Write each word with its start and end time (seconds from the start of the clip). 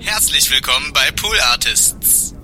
Herzlich 0.00 0.50
willkommen 0.50 0.92
bei 0.94 1.10
Pool 1.14 1.36
Artists. 1.52 2.34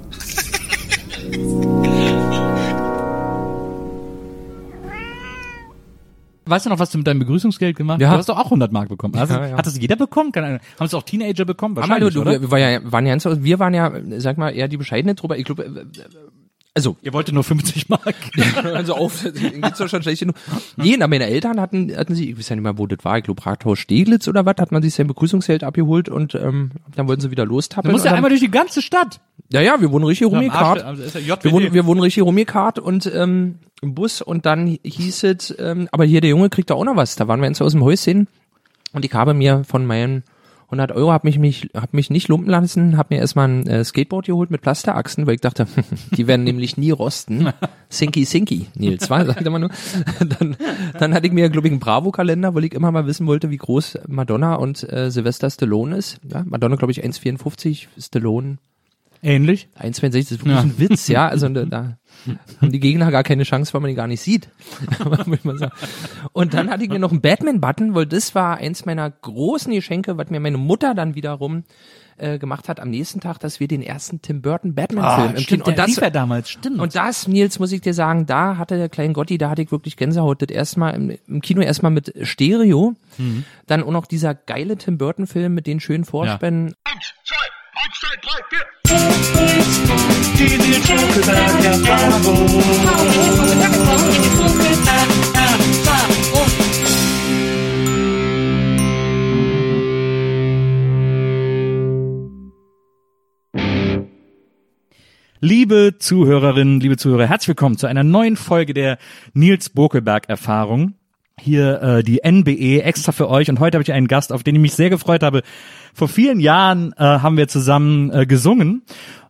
Weißt 6.48 6.64
du 6.64 6.70
noch, 6.70 6.78
was 6.78 6.90
du 6.90 6.98
mit 6.98 7.06
deinem 7.06 7.18
Begrüßungsgeld 7.18 7.76
gemacht 7.76 7.96
hast? 7.96 8.02
Ja. 8.02 8.12
Du 8.12 8.18
hast 8.18 8.28
doch 8.28 8.38
auch 8.38 8.44
100 8.44 8.70
Mark 8.70 8.88
bekommen. 8.88 9.16
Also, 9.16 9.34
Ja, 9.34 9.46
ja. 9.48 9.56
Hat 9.56 9.66
das 9.66 9.76
jeder 9.78 9.96
bekommen? 9.96 10.30
Keine 10.30 10.46
Ahnung. 10.46 10.60
Haben 10.78 10.86
es 10.86 10.94
auch 10.94 11.02
Teenager 11.02 11.44
bekommen? 11.44 11.76
Aber 11.76 11.88
Wahrscheinlich, 11.88 12.14
du, 12.14 12.22
du, 12.22 12.30
oder? 12.30 12.40
wir, 12.40 12.50
war 12.52 12.58
ja, 12.58 12.80
waren 12.84 13.06
ja, 13.06 13.16
wir 13.42 13.58
waren 13.58 13.74
ja, 13.74 13.92
sag 14.20 14.38
mal, 14.38 14.50
eher 14.50 14.68
die 14.68 14.76
bescheidene 14.76 15.16
Truppe. 15.16 15.36
Ich 15.36 15.44
glaube, 15.44 15.64
äh, 15.64 15.84
also, 16.76 16.96
Ihr 17.00 17.14
wolltet 17.14 17.34
nur 17.34 17.42
50 17.42 17.88
Mark. 17.88 18.14
also 18.74 18.94
auf, 18.94 19.24
geht's 19.24 19.78
doch 19.78 19.88
schon 19.88 20.02
schlecht 20.02 20.20
genug. 20.20 20.36
Nee, 20.76 20.94
na, 20.98 21.06
meine 21.08 21.26
Eltern 21.26 21.58
hatten, 21.58 21.96
hatten 21.96 22.14
sie, 22.14 22.30
ich 22.30 22.38
weiß 22.38 22.50
ja 22.50 22.56
nicht 22.56 22.62
mehr, 22.64 22.76
wo 22.76 22.86
das 22.86 22.98
war, 23.02 23.16
ich 23.16 23.24
glaube, 23.24 23.44
Rathaus 23.46 23.78
Steglitz 23.78 24.28
oder 24.28 24.44
was, 24.44 24.56
hat 24.58 24.72
man 24.72 24.82
sich 24.82 24.94
sein 24.94 25.06
Begrüßungsgeld 25.06 25.64
abgeholt 25.64 26.10
und 26.10 26.34
ähm, 26.34 26.72
dann 26.94 27.08
wollten 27.08 27.22
sie 27.22 27.30
wieder 27.30 27.46
Du 27.46 27.52
lostappeln. 27.54 27.92
musst 27.92 28.04
ja 28.04 28.12
einmal 28.12 28.28
durch 28.28 28.42
die 28.42 28.50
ganze 28.50 28.82
Stadt. 28.82 29.20
ja, 29.50 29.62
ja, 29.62 29.80
wir 29.80 29.90
wurden 29.90 30.04
richtig 30.04 30.26
rumgekarrt. 30.26 30.82
Also 30.84 31.18
ja 31.18 31.42
Wir 31.42 31.50
wurden, 31.52 31.72
wir 31.72 31.86
wurden 31.86 32.00
richtig 32.00 32.22
rumgekarrt 32.22 32.78
und 32.78 33.10
ähm, 33.14 33.54
im 33.80 33.94
Bus 33.94 34.20
und 34.20 34.44
dann 34.44 34.78
hieß 34.84 35.24
es, 35.24 35.54
ähm, 35.58 35.88
aber 35.92 36.04
hier 36.04 36.20
der 36.20 36.28
Junge 36.30 36.50
kriegt 36.50 36.68
da 36.68 36.74
auch 36.74 36.84
noch 36.84 36.96
was. 36.96 37.16
Da 37.16 37.26
waren 37.26 37.40
wir 37.40 37.48
jetzt 37.48 37.62
aus 37.62 37.72
dem 37.72 37.82
Häuschen 37.84 38.28
und 38.92 39.04
ich 39.04 39.14
habe 39.14 39.32
mir 39.32 39.64
von 39.64 39.86
meinen 39.86 40.24
100 40.66 40.92
Euro, 40.92 41.12
hab 41.12 41.22
mich, 41.22 41.38
mich, 41.38 41.70
hab 41.74 41.94
mich 41.94 42.10
nicht 42.10 42.26
lumpen 42.26 42.50
lassen, 42.50 42.96
hab 42.96 43.10
mir 43.10 43.18
erstmal 43.18 43.48
ein 43.48 43.66
äh, 43.68 43.84
Skateboard 43.84 44.26
geholt 44.26 44.50
mit 44.50 44.62
Plasterachsen, 44.62 45.26
weil 45.26 45.36
ich 45.36 45.40
dachte, 45.40 45.66
die 46.16 46.26
werden 46.26 46.44
nämlich 46.44 46.76
nie 46.76 46.90
rosten. 46.90 47.50
Sinky, 47.88 48.24
sinky, 48.24 48.66
Nils, 48.74 49.08
war, 49.08 49.24
sagt 49.24 49.42
er 49.42 49.50
mal 49.50 49.60
nur. 49.60 49.70
Dann, 50.18 50.56
dann 50.98 51.14
hatte 51.14 51.26
ich 51.26 51.32
mir, 51.32 51.48
glaube 51.50 51.68
ich, 51.68 51.72
einen 51.72 51.80
Bravo-Kalender, 51.80 52.54
weil 52.54 52.64
ich 52.64 52.74
immer 52.74 52.90
mal 52.90 53.06
wissen 53.06 53.26
wollte, 53.26 53.50
wie 53.50 53.56
groß 53.56 53.98
Madonna 54.08 54.56
und 54.56 54.90
äh, 54.92 55.10
Sylvester 55.10 55.50
Stallone 55.50 55.96
ist. 55.96 56.18
Ja, 56.28 56.42
Madonna, 56.44 56.76
glaube 56.76 56.92
ich, 56.92 57.04
1,54, 57.04 57.86
Stallone 57.98 58.58
Ähnlich. 59.22 59.68
1,62, 59.78 60.10
das 60.10 60.14
ist 60.14 60.30
wirklich 60.40 60.54
Ja. 60.54 60.60
ein 60.60 60.78
Witz, 60.78 61.08
ja. 61.08 61.28
Also 61.28 61.48
da, 61.50 61.64
da 61.64 61.98
haben 62.60 62.72
die 62.72 62.80
Gegner 62.80 63.10
gar 63.10 63.22
keine 63.22 63.42
Chance, 63.44 63.72
weil 63.74 63.80
man 63.82 63.88
die 63.90 63.94
gar 63.96 64.06
nicht 64.06 64.20
sieht. 64.20 64.48
Muss 65.26 65.44
man 65.44 65.58
sagen. 65.58 65.72
Und 66.32 66.54
dann 66.54 66.70
hatte 66.70 66.82
ich 66.84 66.90
mir 66.90 66.98
noch 66.98 67.10
einen 67.12 67.20
Batman-Button, 67.20 67.94
weil 67.94 68.06
das 68.06 68.34
war 68.34 68.56
eins 68.58 68.84
meiner 68.84 69.10
großen 69.10 69.72
Geschenke, 69.72 70.16
was 70.16 70.30
mir 70.30 70.40
meine 70.40 70.58
Mutter 70.58 70.94
dann 70.94 71.14
wiederum 71.14 71.64
äh, 72.18 72.38
gemacht 72.38 72.68
hat 72.70 72.80
am 72.80 72.88
nächsten 72.88 73.20
Tag, 73.20 73.38
dass 73.40 73.60
wir 73.60 73.68
den 73.68 73.82
ersten 73.82 74.22
Tim 74.22 74.40
Burton 74.40 74.74
Batman-Film 74.74 75.36
im 75.36 75.44
Kino. 75.44 75.64
Ah, 75.66 75.70
der 75.72 75.86
lief 75.86 76.00
ja 76.00 76.08
damals, 76.08 76.48
stimmt. 76.50 76.80
Und 76.80 76.94
das, 76.94 77.28
Nils, 77.28 77.58
muss 77.58 77.72
ich 77.72 77.82
dir 77.82 77.92
sagen, 77.92 78.24
da 78.24 78.56
hatte 78.56 78.78
der 78.78 78.88
kleine 78.88 79.12
Gotti, 79.12 79.36
da 79.36 79.50
hatte 79.50 79.60
ich 79.62 79.70
wirklich 79.70 79.96
Gänsehaut. 79.98 80.40
Das 80.40 80.48
erstmal 80.48 80.94
im, 80.94 81.18
im 81.28 81.40
Kino 81.42 81.60
erstmal 81.60 81.92
mit 81.92 82.14
Stereo, 82.22 82.94
Mhm. 83.18 83.44
dann 83.66 83.82
auch 83.82 83.90
noch 83.92 84.06
dieser 84.06 84.34
geile 84.34 84.76
Tim 84.78 84.96
Burton-Film 84.98 85.52
mit 85.54 85.66
den 85.66 85.80
schönen 85.80 86.04
Vorspänen. 86.04 86.74
Liebe 105.40 105.96
Zuhörerinnen, 105.98 106.80
liebe 106.80 106.96
Zuhörer, 106.96 107.26
herzlich 107.26 107.48
willkommen 107.48 107.76
zu 107.76 107.86
einer 107.86 108.04
neuen 108.04 108.36
Folge 108.36 108.72
der 108.72 108.98
Nils 109.34 109.68
Bokelberg 109.68 110.28
Erfahrung. 110.28 110.94
Hier 111.38 111.82
äh, 111.82 112.02
die 112.02 112.22
NBE 112.24 112.82
extra 112.82 113.12
für 113.12 113.28
euch 113.28 113.50
und 113.50 113.60
heute 113.60 113.76
habe 113.76 113.82
ich 113.82 113.92
einen 113.92 114.08
Gast, 114.08 114.32
auf 114.32 114.42
den 114.42 114.54
ich 114.54 114.60
mich 114.60 114.74
sehr 114.74 114.88
gefreut 114.88 115.22
habe. 115.22 115.42
Vor 115.92 116.08
vielen 116.08 116.40
Jahren 116.40 116.94
äh, 116.96 117.02
haben 117.02 117.36
wir 117.36 117.46
zusammen 117.46 118.10
äh, 118.10 118.24
gesungen 118.24 118.82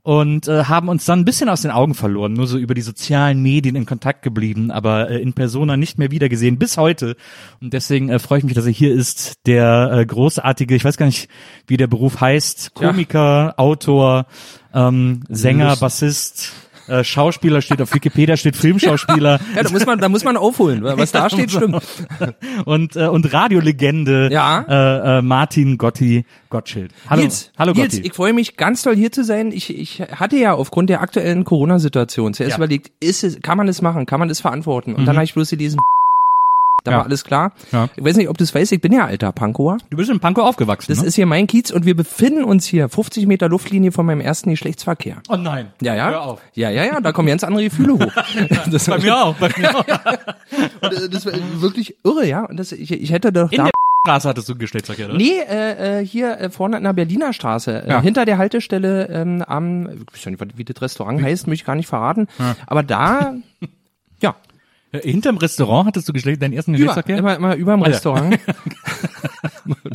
und 0.07 0.47
äh, 0.47 0.67
haben 0.67 0.89
uns 0.89 1.05
dann 1.05 1.19
ein 1.19 1.25
bisschen 1.25 1.49
aus 1.49 1.63
den 1.63 1.73
Augen 1.73 1.95
verloren, 1.95 2.33
nur 2.33 2.47
so 2.47 2.59
über 2.59 2.75
die 2.75 2.83
sozialen 2.83 3.43
Medien 3.43 3.75
in 3.75 3.87
Kontakt 3.87 4.23
geblieben, 4.23 4.71
aber 4.71 5.11
äh, 5.11 5.19
in 5.21 5.33
Persona 5.33 5.77
nicht 5.77 5.99
mehr 5.99 6.13
wiedergesehen 6.13 6.59
bis 6.59 6.77
heute. 6.77 7.17
Und 7.61 7.73
deswegen 7.73 8.09
äh, 8.09 8.21
freue 8.21 8.39
ich 8.39 8.45
mich, 8.45 8.55
dass 8.55 8.67
er 8.67 8.73
hier 8.73 8.95
ist, 8.95 9.45
der 9.47 9.91
äh, 9.93 10.07
großartige, 10.07 10.77
ich 10.77 10.85
weiß 10.85 10.99
gar 10.99 11.07
nicht, 11.07 11.29
wie 11.67 11.77
der 11.77 11.89
Beruf 11.89 12.21
heißt, 12.21 12.73
Komiker, 12.75 13.55
Autor, 13.57 14.27
ähm, 14.73 15.25
Sänger, 15.29 15.75
Bassist, 15.75 16.53
äh, 16.89 17.03
Schauspieler 17.05 17.61
steht 17.63 17.81
auf 17.83 17.93
Wikipedia 17.95 18.37
steht 18.37 18.57
Filmschauspieler 18.57 19.41
Ja, 19.57 19.63
da 19.63 19.71
muss 19.71 19.87
man, 19.87 19.99
da 19.99 20.09
muss 20.09 20.25
man 20.25 20.37
aufholen. 20.37 20.83
Was 20.85 21.13
da 21.13 21.29
steht, 21.31 21.51
stimmt. 21.51 21.83
und 22.65 22.97
äh, 22.97 23.07
und 23.09 23.33
Radiolegende 23.33 24.29
Ja. 24.33 24.65
äh, 24.69 25.19
äh, 25.19 25.23
Martin 25.23 25.79
Gotti 25.79 26.25
Gottschild. 26.51 26.93
Hallo, 27.11 27.23
Nils, 27.23 27.51
hallo 27.59 27.73
Nils, 27.73 27.97
Gotti. 27.97 28.07
ich 28.07 28.13
freue 28.15 28.33
mich 28.33 28.57
ganz 28.57 28.83
doll 28.83 28.95
hier 28.95 29.11
zu 29.13 29.25
sein. 29.25 29.51
Ich, 29.53 29.77
ich 29.77 30.01
hatte 30.01 30.37
ja 30.37 30.55
aufgrund 30.55 30.91
der 30.91 31.01
aktuellen 31.01 31.45
Corona-Situation 31.45 32.35
zuerst 32.35 32.53
Ja. 32.53 32.57
überlegt, 32.57 32.93
ist 33.01 33.25
es, 33.25 33.41
kann 33.43 33.59
man 33.59 33.67
das 33.67 33.83
machen, 33.83 34.07
kann 34.07 34.21
man 34.21 34.29
das 34.29 34.41
verantworten? 34.41 34.95
Und 34.95 35.07
dann 35.07 35.17
habe 35.17 35.25
ich 35.25 35.35
bloß 35.35 35.51
gelesen, 35.51 35.81
da 36.87 36.93
Ja. 36.93 36.97
war 36.99 37.05
alles 37.05 37.25
klar. 37.25 37.53
Ja. 37.73 37.89
Ich 37.97 38.05
weiß 38.05 38.17
nicht, 38.17 38.29
ob 38.29 38.39
du 38.39 38.45
es 38.45 38.55
weißt, 38.55 38.73
ich 38.73 38.81
bin 38.81 38.93
ja 38.93 39.05
alter 39.07 39.33
Pankower. 39.33 39.79
du 39.91 39.97
bist 39.97 40.11
in 40.11 40.21
Pankow 40.21 40.45
aufgewachsen, 40.45 40.87
Das 40.93 41.01
ne? 41.03 41.07
ist 41.07 41.15
hier 41.17 41.27
mein 41.27 41.47
Kiez 41.47 41.71
und 41.71 41.85
wir 41.85 41.97
befinden 41.97 42.45
uns 42.45 42.65
hier 42.67 42.89
50 42.89 43.27
Meter 43.27 43.49
Luftlinie 43.49 43.93
von 43.93 44.07
meinem 44.07 44.21
ersten 44.21 44.51
Geschlechtsverkehr. 44.51 45.17
oh 45.29 45.37
nein. 45.37 45.69
Ja, 45.83 45.95
ja. 45.95 46.09
Hör 46.11 46.23
auf. 46.23 46.41
Ja, 46.55 46.71
ja, 46.71 46.85
ja, 46.85 47.01
da 47.01 47.13
kommen 47.13 47.29
ganz 47.29 47.45
andere 47.45 47.65
Gefühle 47.65 47.95
hoch. 47.95 48.13
Das, 48.71 48.87
Bei 48.87 48.99
mir 48.99 49.17
auch, 49.17 49.35
bei 49.37 49.51
mir 49.57 49.75
auch. 49.77 49.85
Und, 50.83 50.93
äh, 50.93 51.09
das 51.09 51.27
war 51.27 51.33
wirklich 51.61 51.97
irre, 52.05 52.27
ja. 52.27 52.45
Und 52.45 52.57
das, 52.59 52.73
ich, 52.73 52.91
ich 52.91 53.11
hätte 53.13 53.33
doch 53.33 53.51
In 53.51 53.59
da 53.59 53.65
der 53.65 53.71
Straße 54.07 54.29
hattest 54.29 54.49
du 54.49 54.57
Geschlechtsverkehr, 54.57 55.07
oder? 55.09 55.17
Nee, 55.17 55.39
äh, 55.49 56.01
äh, 56.01 56.07
hier 56.07 56.39
äh, 56.39 56.51
vorne 56.51 56.77
an 56.77 56.85
der 56.85 56.93
Berliner 56.93 57.33
Straße, 57.33 57.85
äh, 57.87 57.91
Ja. 57.91 58.01
hinter 58.01 58.25
der 58.25 58.39
Haltestelle 58.39 59.09
ähm, 59.09 59.43
am, 59.43 59.89
ich 59.89 60.13
weiß 60.19 60.25
ja 60.27 60.31
nicht, 60.33 60.59
wie 60.59 60.65
das 60.65 60.81
Restaurant 60.81 61.21
heißt, 61.23 61.47
möchte 61.49 61.63
ich 61.63 61.67
gar 61.67 61.75
nicht 61.75 61.89
verraten, 61.89 62.29
aber 62.67 62.83
da, 62.83 63.35
ja, 64.21 64.35
Hinterm 65.03 65.39
Restaurant 65.39 65.87
hattest 65.89 66.09
du 66.09 66.13
Geschlecht, 66.13 66.41
deinen 66.43 66.53
ersten 66.53 66.75
über, 66.75 66.95
Geschlechtsverkehr? 66.95 67.19
immer, 67.19 67.37
immer 67.37 67.57
über 67.57 67.73
dem 67.77 67.83
Ah. 67.83 67.87
Restaurant. 67.87 68.39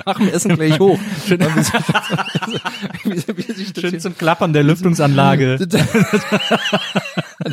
Nach 0.05 0.17
dem 0.17 0.29
Essen 0.29 0.55
gleich 0.55 0.79
hoch. 0.79 0.99
Schön, 1.25 1.39
Schön 3.79 3.99
zum 3.99 4.17
Klappern 4.17 4.53
der 4.53 4.63
Lüftungsanlage. 4.63 5.57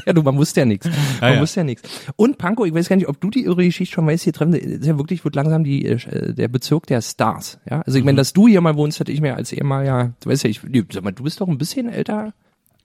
ja, 0.06 0.12
du, 0.12 0.22
man 0.22 0.34
muss 0.34 0.55
ja 0.55 0.64
nichts. 0.64 0.88
Man 1.20 1.34
ja. 1.34 1.40
muss 1.40 1.55
ja 1.55 1.64
nichts. 1.64 1.88
Und 2.17 2.38
Pankow, 2.38 2.67
ich 2.67 2.75
weiß 2.75 2.88
gar 2.88 2.96
nicht, 2.96 3.08
ob 3.08 3.20
du 3.20 3.31
die 3.31 3.44
irre 3.44 3.64
Geschichte 3.64 3.94
schon 3.94 4.06
weißt, 4.06 4.25
hier 4.25 4.32
treffen, 4.32 4.55
ist 4.55 4.84
ja 4.87 4.96
wirklich, 4.99 5.25
wird 5.25 5.34
langsam 5.37 5.64
die, 5.64 5.84
äh, 5.87 6.32
der 6.34 6.49
Bezirk 6.49 6.87
der 6.87 7.02
Stars, 7.02 7.58
ja. 7.69 7.82
Also 7.82 7.99
ich 7.99 8.05
Mhm. 8.05 8.06
meine, 8.06 8.17
dass 8.17 8.32
du 8.32 8.49
hier 8.49 8.61
mal 8.61 8.76
wohnst, 8.76 9.00
hätte 9.00 9.12
ich 9.12 9.20
mir 9.20 9.37
als 9.37 9.52
ehemaliger, 9.52 10.12
du 10.20 10.31
weißt 10.31 10.44
ja, 10.44 10.50
ich, 10.50 10.61
sag 10.93 11.05
mal, 11.05 11.12
du 11.12 11.22
bist 11.25 11.40
doch 11.40 11.49
ein 11.49 11.58
bisschen 11.58 11.88
älter 11.88 12.32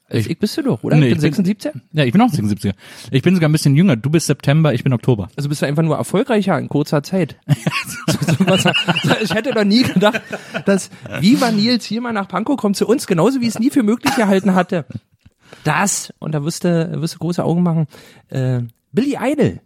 als 0.09 0.27
ich, 0.27 0.37
bist 0.37 0.55
du 0.57 0.61
doch, 0.61 0.83
oder? 0.83 0.95
Nee, 0.97 1.07
ich 1.09 1.17
bin 1.17 1.25
ich 1.25 1.35
bin- 1.35 1.45
76. 1.45 1.71
Ja, 1.93 2.03
ich 2.03 2.11
bin 2.11 2.21
auch 2.21 2.29
76er. 2.29 2.73
Ich 3.11 3.21
bin 3.23 3.33
sogar 3.35 3.49
ein 3.49 3.51
bisschen 3.51 3.75
jünger. 3.75 3.95
Du 3.95 4.09
bist 4.09 4.27
September, 4.27 4.73
ich 4.73 4.83
bin 4.83 4.93
Oktober. 4.93 5.29
Also 5.35 5.49
bist 5.49 5.61
du 5.61 5.65
einfach 5.65 5.81
nur 5.83 5.95
erfolgreicher 5.97 6.57
in 6.59 6.69
kurzer 6.69 7.03
Zeit. 7.03 7.37
So, 8.07 8.33
so 8.37 8.47
was- 8.47 8.65
ich 9.21 9.33
hätte 9.33 9.51
doch 9.53 9.63
nie 9.63 9.83
gedacht, 9.83 10.21
dass 10.65 10.89
Viva 11.19 11.51
Nils 11.51 11.85
hier 11.85 12.01
mal 12.01 12.13
nach 12.13 12.27
Pankow 12.27 12.57
kommt 12.57 12.75
zu 12.77 12.87
uns, 12.87 13.07
genauso 13.07 13.39
wie 13.41 13.45
ich 13.47 13.55
es 13.55 13.59
nie 13.59 13.69
für 13.69 13.83
möglich 13.83 14.15
gehalten 14.15 14.53
hatte. 14.55 14.85
Das, 15.63 16.13
und 16.19 16.33
da 16.33 16.43
wirst 16.43 16.63
du, 16.63 17.01
wirst 17.01 17.15
du 17.15 17.19
große 17.19 17.43
Augen 17.43 17.63
machen, 17.63 17.87
äh, 18.29 18.61
Billy 18.91 19.17
Idol. 19.21 19.59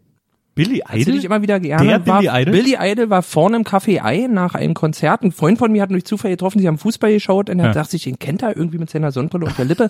Billy 0.58 0.82
Idol? 0.92 1.16
ich 1.16 1.24
immer 1.26 1.42
wieder 1.42 1.60
gerne. 1.60 1.88
Der 1.88 2.06
war, 2.08 2.20
Billy 2.20 2.30
Idol? 2.42 2.52
Billy 2.54 2.78
Idol 2.80 3.10
war 3.10 3.22
vorne 3.22 3.56
im 3.58 3.64
Café 3.64 4.04
Ei 4.04 4.28
nach 4.30 4.56
einem 4.56 4.74
Konzert. 4.74 5.22
Ein 5.24 5.32
Freund 5.32 5.58
von 5.58 5.72
mir 5.72 5.82
hat 5.84 5.92
durch 5.92 6.04
Zufall 6.06 6.32
getroffen, 6.32 6.60
sie 6.60 6.68
haben 6.68 6.78
Fußball 6.78 7.12
geschaut 7.14 7.50
und 7.50 7.60
er 7.60 7.68
Ja. 7.68 7.72
dachte 7.74 7.92
sich, 7.92 8.04
den 8.04 8.20
kennt 8.20 8.42
er 8.42 8.58
irgendwie 8.58 8.78
mit 8.78 8.90
seiner 8.90 9.12
Sonnenbrille 9.12 9.46
und 9.46 9.58
der 9.58 9.66
Lippe. 9.66 9.90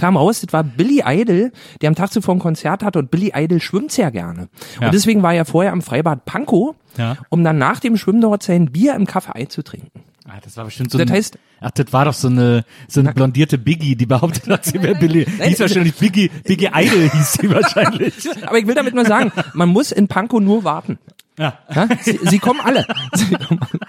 Kam 0.00 0.16
raus, 0.16 0.40
das 0.40 0.52
war 0.52 0.64
Billy 0.64 1.02
Idol, 1.06 1.52
der 1.80 1.88
am 1.88 1.94
Tag 1.94 2.12
zuvor 2.12 2.34
ein 2.34 2.38
Konzert 2.40 2.82
hatte 2.82 2.98
und 2.98 3.10
Billy 3.10 3.32
Idol 3.34 3.60
schwimmt 3.60 3.92
sehr 3.92 4.10
gerne. 4.10 4.48
Ja. 4.80 4.86
Und 4.86 4.94
deswegen 4.94 5.22
war 5.22 5.34
er 5.34 5.44
vorher 5.44 5.72
am 5.72 5.82
Freibad 5.82 6.24
Pankow, 6.24 6.74
Ja. 6.98 7.16
um 7.28 7.44
dann 7.44 7.58
nach 7.58 7.78
dem 7.80 7.96
Schwimmen 7.96 8.20
dort 8.20 8.42
sein 8.42 8.72
Bier 8.72 8.94
im 8.94 9.04
Café 9.04 9.34
Ei 9.36 9.44
zu 9.44 9.62
trinken. 9.62 9.90
Ah, 10.28 10.38
das 10.42 10.56
war 10.56 10.64
bestimmt 10.64 10.90
so 10.90 10.98
Das 10.98 11.08
ein, 11.08 11.16
heißt- 11.16 11.34
ach, 11.60 11.70
das 11.70 11.92
war 11.92 12.04
doch 12.06 12.12
so 12.14 12.26
eine, 12.28 12.64
so 12.88 13.00
eine 13.00 13.12
blondierte 13.12 13.58
Biggie, 13.58 13.94
die 13.94 14.06
behauptet 14.06 14.48
hat, 14.48 14.64
sie 14.64 14.82
wäre 14.82 14.94
Billy. 15.00 15.24
Nein, 15.38 15.50
hieß 15.50 15.60
wahrscheinlich 15.60 15.94
Biggie, 15.94 16.28
Biggie 16.44 16.70
Idol 16.74 17.08
hieß 17.10 17.32
sie 17.40 17.50
wahrscheinlich. 17.50 18.14
Aber 18.46 18.58
ich 18.58 18.66
will 18.66 18.74
damit 18.74 18.94
nur 18.94 19.04
sagen, 19.04 19.30
man 19.54 19.68
muss 19.68 19.92
in 19.92 20.08
Pankow 20.08 20.40
nur 20.40 20.64
warten. 20.64 20.98
Ja. 21.38 21.58
Ja? 21.74 21.88
Sie, 22.02 22.18
sie 22.24 22.38
kommen 22.38 22.60
alle. 22.60 22.86
Sie 23.14 23.34
kommen 23.34 23.60
alle. 23.60 23.80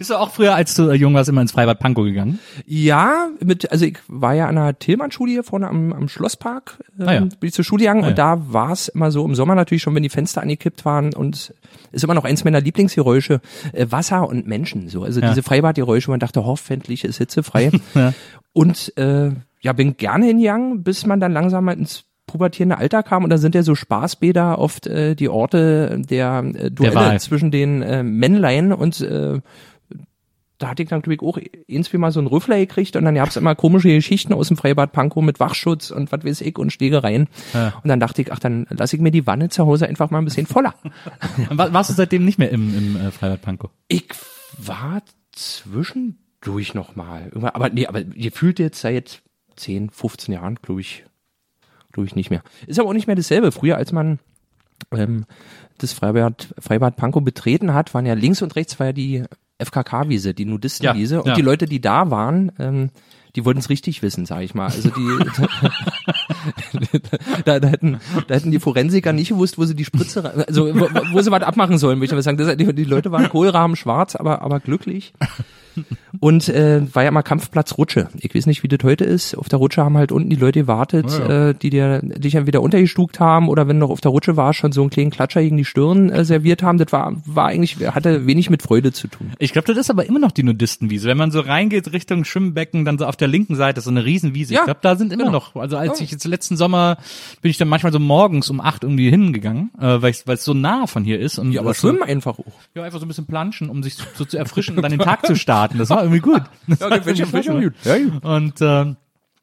Bist 0.00 0.08
du 0.08 0.14
auch 0.18 0.30
früher, 0.30 0.54
als 0.54 0.74
du 0.74 0.88
äh, 0.88 0.94
jung 0.94 1.12
warst, 1.12 1.28
immer 1.28 1.42
ins 1.42 1.52
Freibad 1.52 1.78
Pankow 1.78 2.04
gegangen? 2.04 2.38
Ja, 2.64 3.28
mit, 3.44 3.70
also 3.70 3.84
ich 3.84 3.98
war 4.08 4.32
ja 4.32 4.46
an 4.48 4.56
der 4.56 4.78
Tillmann-Schule 4.78 5.30
hier 5.30 5.44
vorne 5.44 5.68
am, 5.68 5.92
am 5.92 6.08
Schlosspark, 6.08 6.78
ähm, 6.98 7.06
Ah 7.08 7.12
ja. 7.12 7.20
bin 7.20 7.36
ich 7.42 7.52
zur 7.52 7.66
Schule 7.66 7.80
gegangen 7.80 8.04
Ah 8.04 8.06
und 8.08 8.18
ja. 8.18 8.36
da 8.36 8.52
war 8.52 8.72
es 8.72 8.88
immer 8.88 9.10
so 9.10 9.22
im 9.26 9.34
Sommer 9.34 9.54
natürlich 9.54 9.82
schon, 9.82 9.94
wenn 9.94 10.02
die 10.02 10.08
Fenster 10.08 10.40
angekippt 10.40 10.86
waren 10.86 11.12
und 11.12 11.52
ist 11.92 12.02
immer 12.02 12.14
noch 12.14 12.24
eins 12.24 12.44
meiner 12.44 12.62
Lieblingsgeräusche, 12.62 13.42
äh, 13.74 13.86
Wasser 13.90 14.26
und 14.26 14.46
Menschen, 14.46 14.88
so, 14.88 15.02
also 15.02 15.20
Ja. 15.20 15.28
diese 15.28 15.42
Freibadgeräusche, 15.42 16.10
man 16.10 16.18
dachte, 16.18 16.46
hoffentlich 16.46 17.04
ist 17.04 17.18
hitzefrei. 17.18 17.70
Ja. 17.94 18.14
Und 18.54 18.96
äh, 18.96 19.32
ja, 19.60 19.72
bin 19.74 19.98
gerne 19.98 20.24
hingegangen, 20.24 20.82
bis 20.82 21.04
man 21.04 21.20
dann 21.20 21.32
langsam 21.32 21.66
mal 21.66 21.72
ins 21.76 22.04
pubertierende 22.26 22.78
Alter 22.78 23.02
kam 23.02 23.22
und 23.24 23.28
da 23.30 23.36
sind 23.36 23.54
ja 23.54 23.62
so 23.62 23.74
Spaßbäder 23.74 24.58
oft 24.58 24.86
äh, 24.86 25.14
die 25.14 25.28
Orte 25.28 26.00
der 26.08 26.42
äh, 26.54 26.70
Duelle 26.70 26.94
Wahl. 26.94 27.20
zwischen 27.20 27.50
den 27.50 27.82
äh, 27.82 28.02
Männlein 28.02 28.72
und 28.72 29.00
äh, 29.02 29.40
da 30.60 30.68
hatte 30.68 30.82
ich 30.82 30.88
dann 30.90 31.00
glaub 31.02 31.12
ich 31.14 31.22
auch 31.22 31.38
irgendwie 31.66 31.96
mal 31.96 32.12
so 32.12 32.20
einen 32.20 32.26
Rüffler 32.28 32.58
gekriegt 32.58 32.94
und 32.94 33.04
dann 33.04 33.14
gab's 33.14 33.36
immer 33.36 33.54
komische 33.54 33.88
Geschichten 33.88 34.32
aus 34.34 34.48
dem 34.48 34.56
Freibad 34.58 34.92
Pankow 34.92 35.22
mit 35.24 35.40
Wachschutz 35.40 35.90
und 35.90 36.12
was 36.12 36.22
weiß 36.22 36.42
ich 36.42 36.58
und 36.58 36.70
Stegereien. 36.70 37.28
Ja. 37.54 37.72
Und 37.82 37.88
dann 37.88 37.98
dachte 37.98 38.20
ich, 38.22 38.30
ach, 38.32 38.38
dann 38.38 38.66
lasse 38.70 38.94
ich 38.94 39.02
mir 39.02 39.10
die 39.10 39.26
Wanne 39.26 39.48
zu 39.48 39.66
Hause 39.66 39.88
einfach 39.88 40.10
mal 40.10 40.18
ein 40.18 40.24
bisschen 40.26 40.46
voller. 40.46 40.74
War, 41.50 41.72
warst 41.72 41.90
du 41.90 41.94
seitdem 41.94 42.24
nicht 42.24 42.38
mehr 42.38 42.50
im, 42.50 42.76
im 42.76 42.96
äh, 42.96 43.10
Freibad 43.10 43.40
Pankow? 43.42 43.70
Ich 43.88 44.04
war 44.58 45.02
zwischendurch 45.32 46.74
noch 46.74 46.94
mal, 46.96 47.24
Irgendwann- 47.24 47.54
aber 47.54 47.70
nee, 47.70 47.86
aber 47.86 48.04
gefühlt 48.04 48.58
jetzt 48.58 48.80
seit 48.80 49.22
10, 49.56 49.90
15 49.90 50.34
Jahren, 50.34 50.56
glaube 50.62 50.82
ich, 50.82 51.04
glaube 51.92 52.06
ich 52.06 52.14
nicht 52.14 52.30
mehr. 52.30 52.42
Ist 52.66 52.78
aber 52.78 52.88
auch 52.90 52.94
nicht 52.94 53.06
mehr 53.06 53.16
dasselbe. 53.16 53.50
Früher, 53.52 53.76
als 53.76 53.92
man 53.92 54.18
ähm, 54.92 55.24
das 55.78 55.92
Freibad, 55.92 56.54
Freibad 56.58 56.96
Pankow 56.96 57.22
betreten 57.22 57.72
hat, 57.74 57.94
waren 57.94 58.06
ja 58.06 58.14
links 58.14 58.42
und 58.42 58.56
rechts 58.56 58.78
war 58.78 58.88
ja 58.88 58.92
die 58.92 59.24
FKK-Wiese, 59.60 60.34
die 60.34 60.44
Nudistenwiese. 60.44 61.16
Ja, 61.16 61.20
und 61.20 61.28
ja. 61.28 61.34
die 61.34 61.42
Leute, 61.42 61.66
die 61.66 61.80
da 61.80 62.10
waren, 62.10 62.52
ähm, 62.58 62.90
die 63.36 63.44
wollten 63.44 63.60
es 63.60 63.70
richtig 63.70 64.02
wissen, 64.02 64.26
sag 64.26 64.42
ich 64.42 64.54
mal. 64.54 64.66
Also 64.66 64.90
die, 64.90 65.18
da, 67.44 67.60
da, 67.60 67.68
hätten, 67.68 68.00
da 68.26 68.34
hätten 68.34 68.50
die 68.50 68.58
Forensiker 68.58 69.12
nicht 69.12 69.28
gewusst, 69.28 69.56
wo 69.58 69.64
sie 69.64 69.76
die 69.76 69.84
Spritze, 69.84 70.46
also 70.48 70.74
wo, 70.74 70.88
wo 71.12 71.20
sie 71.20 71.30
was 71.30 71.42
abmachen 71.42 71.78
sollen, 71.78 71.98
würde 71.98 72.06
ich 72.06 72.12
mal 72.12 72.22
sagen. 72.22 72.38
Das, 72.38 72.56
die, 72.56 72.74
die 72.74 72.84
Leute 72.84 73.12
waren 73.12 73.28
Kohlrahmen 73.28 73.76
schwarz, 73.76 74.16
aber, 74.16 74.42
aber 74.42 74.58
glücklich. 74.60 75.12
Und 76.20 76.48
äh, 76.48 76.82
war 76.94 77.04
ja 77.04 77.10
mal 77.10 77.22
Kampfplatz 77.22 77.78
Rutsche. 77.78 78.08
Ich 78.18 78.34
weiß 78.34 78.46
nicht, 78.46 78.62
wie 78.62 78.68
das 78.68 78.80
heute 78.82 79.04
ist. 79.04 79.34
Auf 79.36 79.48
der 79.48 79.58
Rutsche 79.58 79.84
haben 79.84 79.96
halt 79.96 80.12
unten 80.12 80.28
die 80.28 80.36
Leute 80.36 80.60
gewartet, 80.60 81.06
äh, 81.18 81.54
die 81.54 81.70
dir 81.70 82.00
dich 82.02 82.34
entweder 82.34 82.62
untergestuckt 82.62 83.20
haben 83.20 83.48
oder 83.48 83.68
wenn 83.68 83.78
du 83.78 83.86
noch 83.86 83.90
auf 83.90 84.00
der 84.00 84.10
Rutsche 84.10 84.36
warst, 84.36 84.58
schon 84.58 84.72
so 84.72 84.82
einen 84.82 84.90
kleinen 84.90 85.10
Klatscher 85.10 85.42
gegen 85.42 85.56
die 85.56 85.64
Stirn 85.64 86.10
äh, 86.10 86.24
serviert 86.24 86.62
haben. 86.62 86.78
Das 86.78 86.92
war, 86.92 87.14
war 87.24 87.46
eigentlich, 87.46 87.76
hatte 87.94 88.26
wenig 88.26 88.50
mit 88.50 88.62
Freude 88.62 88.92
zu 88.92 89.08
tun. 89.08 89.32
Ich 89.38 89.52
glaube, 89.52 89.66
das 89.66 89.76
ist 89.76 89.90
aber 89.90 90.06
immer 90.06 90.18
noch 90.18 90.32
die 90.32 90.42
Nudistenwiese. 90.42 91.08
Wenn 91.08 91.16
man 91.16 91.30
so 91.30 91.40
reingeht 91.40 91.92
Richtung 91.92 92.24
Schwimmbecken, 92.24 92.84
dann 92.84 92.98
so 92.98 93.06
auf 93.06 93.16
der 93.16 93.28
linken 93.28 93.54
Seite 93.54 93.80
so 93.80 93.90
eine 93.90 94.04
Riesenwiese. 94.04 94.54
Ja, 94.54 94.60
ich 94.60 94.64
glaube, 94.66 94.80
da 94.82 94.96
sind 94.96 95.12
immer 95.12 95.24
genau. 95.24 95.32
noch, 95.32 95.56
also 95.56 95.76
als 95.76 96.00
ich 96.00 96.10
jetzt 96.10 96.24
letzten 96.26 96.56
Sommer 96.56 96.98
bin 97.40 97.50
ich 97.50 97.58
dann 97.58 97.68
manchmal 97.68 97.92
so 97.92 97.98
morgens 97.98 98.50
um 98.50 98.60
acht 98.60 98.82
irgendwie 98.82 99.10
hingegangen, 99.10 99.70
äh, 99.78 100.02
weil 100.02 100.12
es 100.12 100.44
so 100.44 100.54
nah 100.54 100.86
von 100.86 101.04
hier 101.04 101.18
ist. 101.18 101.38
Und 101.38 101.52
Ja, 101.52 101.60
aber 101.60 101.70
das 101.70 101.80
so, 101.80 101.88
schwimmen 101.88 102.02
einfach 102.02 102.38
auch. 102.38 102.52
Ja, 102.74 102.84
einfach 102.84 102.98
so 102.98 103.04
ein 103.04 103.08
bisschen 103.08 103.26
planschen, 103.26 103.70
um 103.70 103.82
sich 103.82 103.96
so 104.14 104.24
zu 104.24 104.36
erfrischen 104.36 104.76
und 104.76 104.82
dann 104.82 104.90
den 104.90 105.00
Tag 105.00 105.26
zu 105.26 105.36
starten. 105.36 105.59
Das 105.68 105.90
war 105.90 106.02
irgendwie 106.02 106.20
gut. 106.20 106.42
Das 106.66 106.80
war. 106.80 106.90
Ja, 107.84 107.98
gut. 107.98 108.24
Und 108.24 108.54
ähm, 108.60 108.96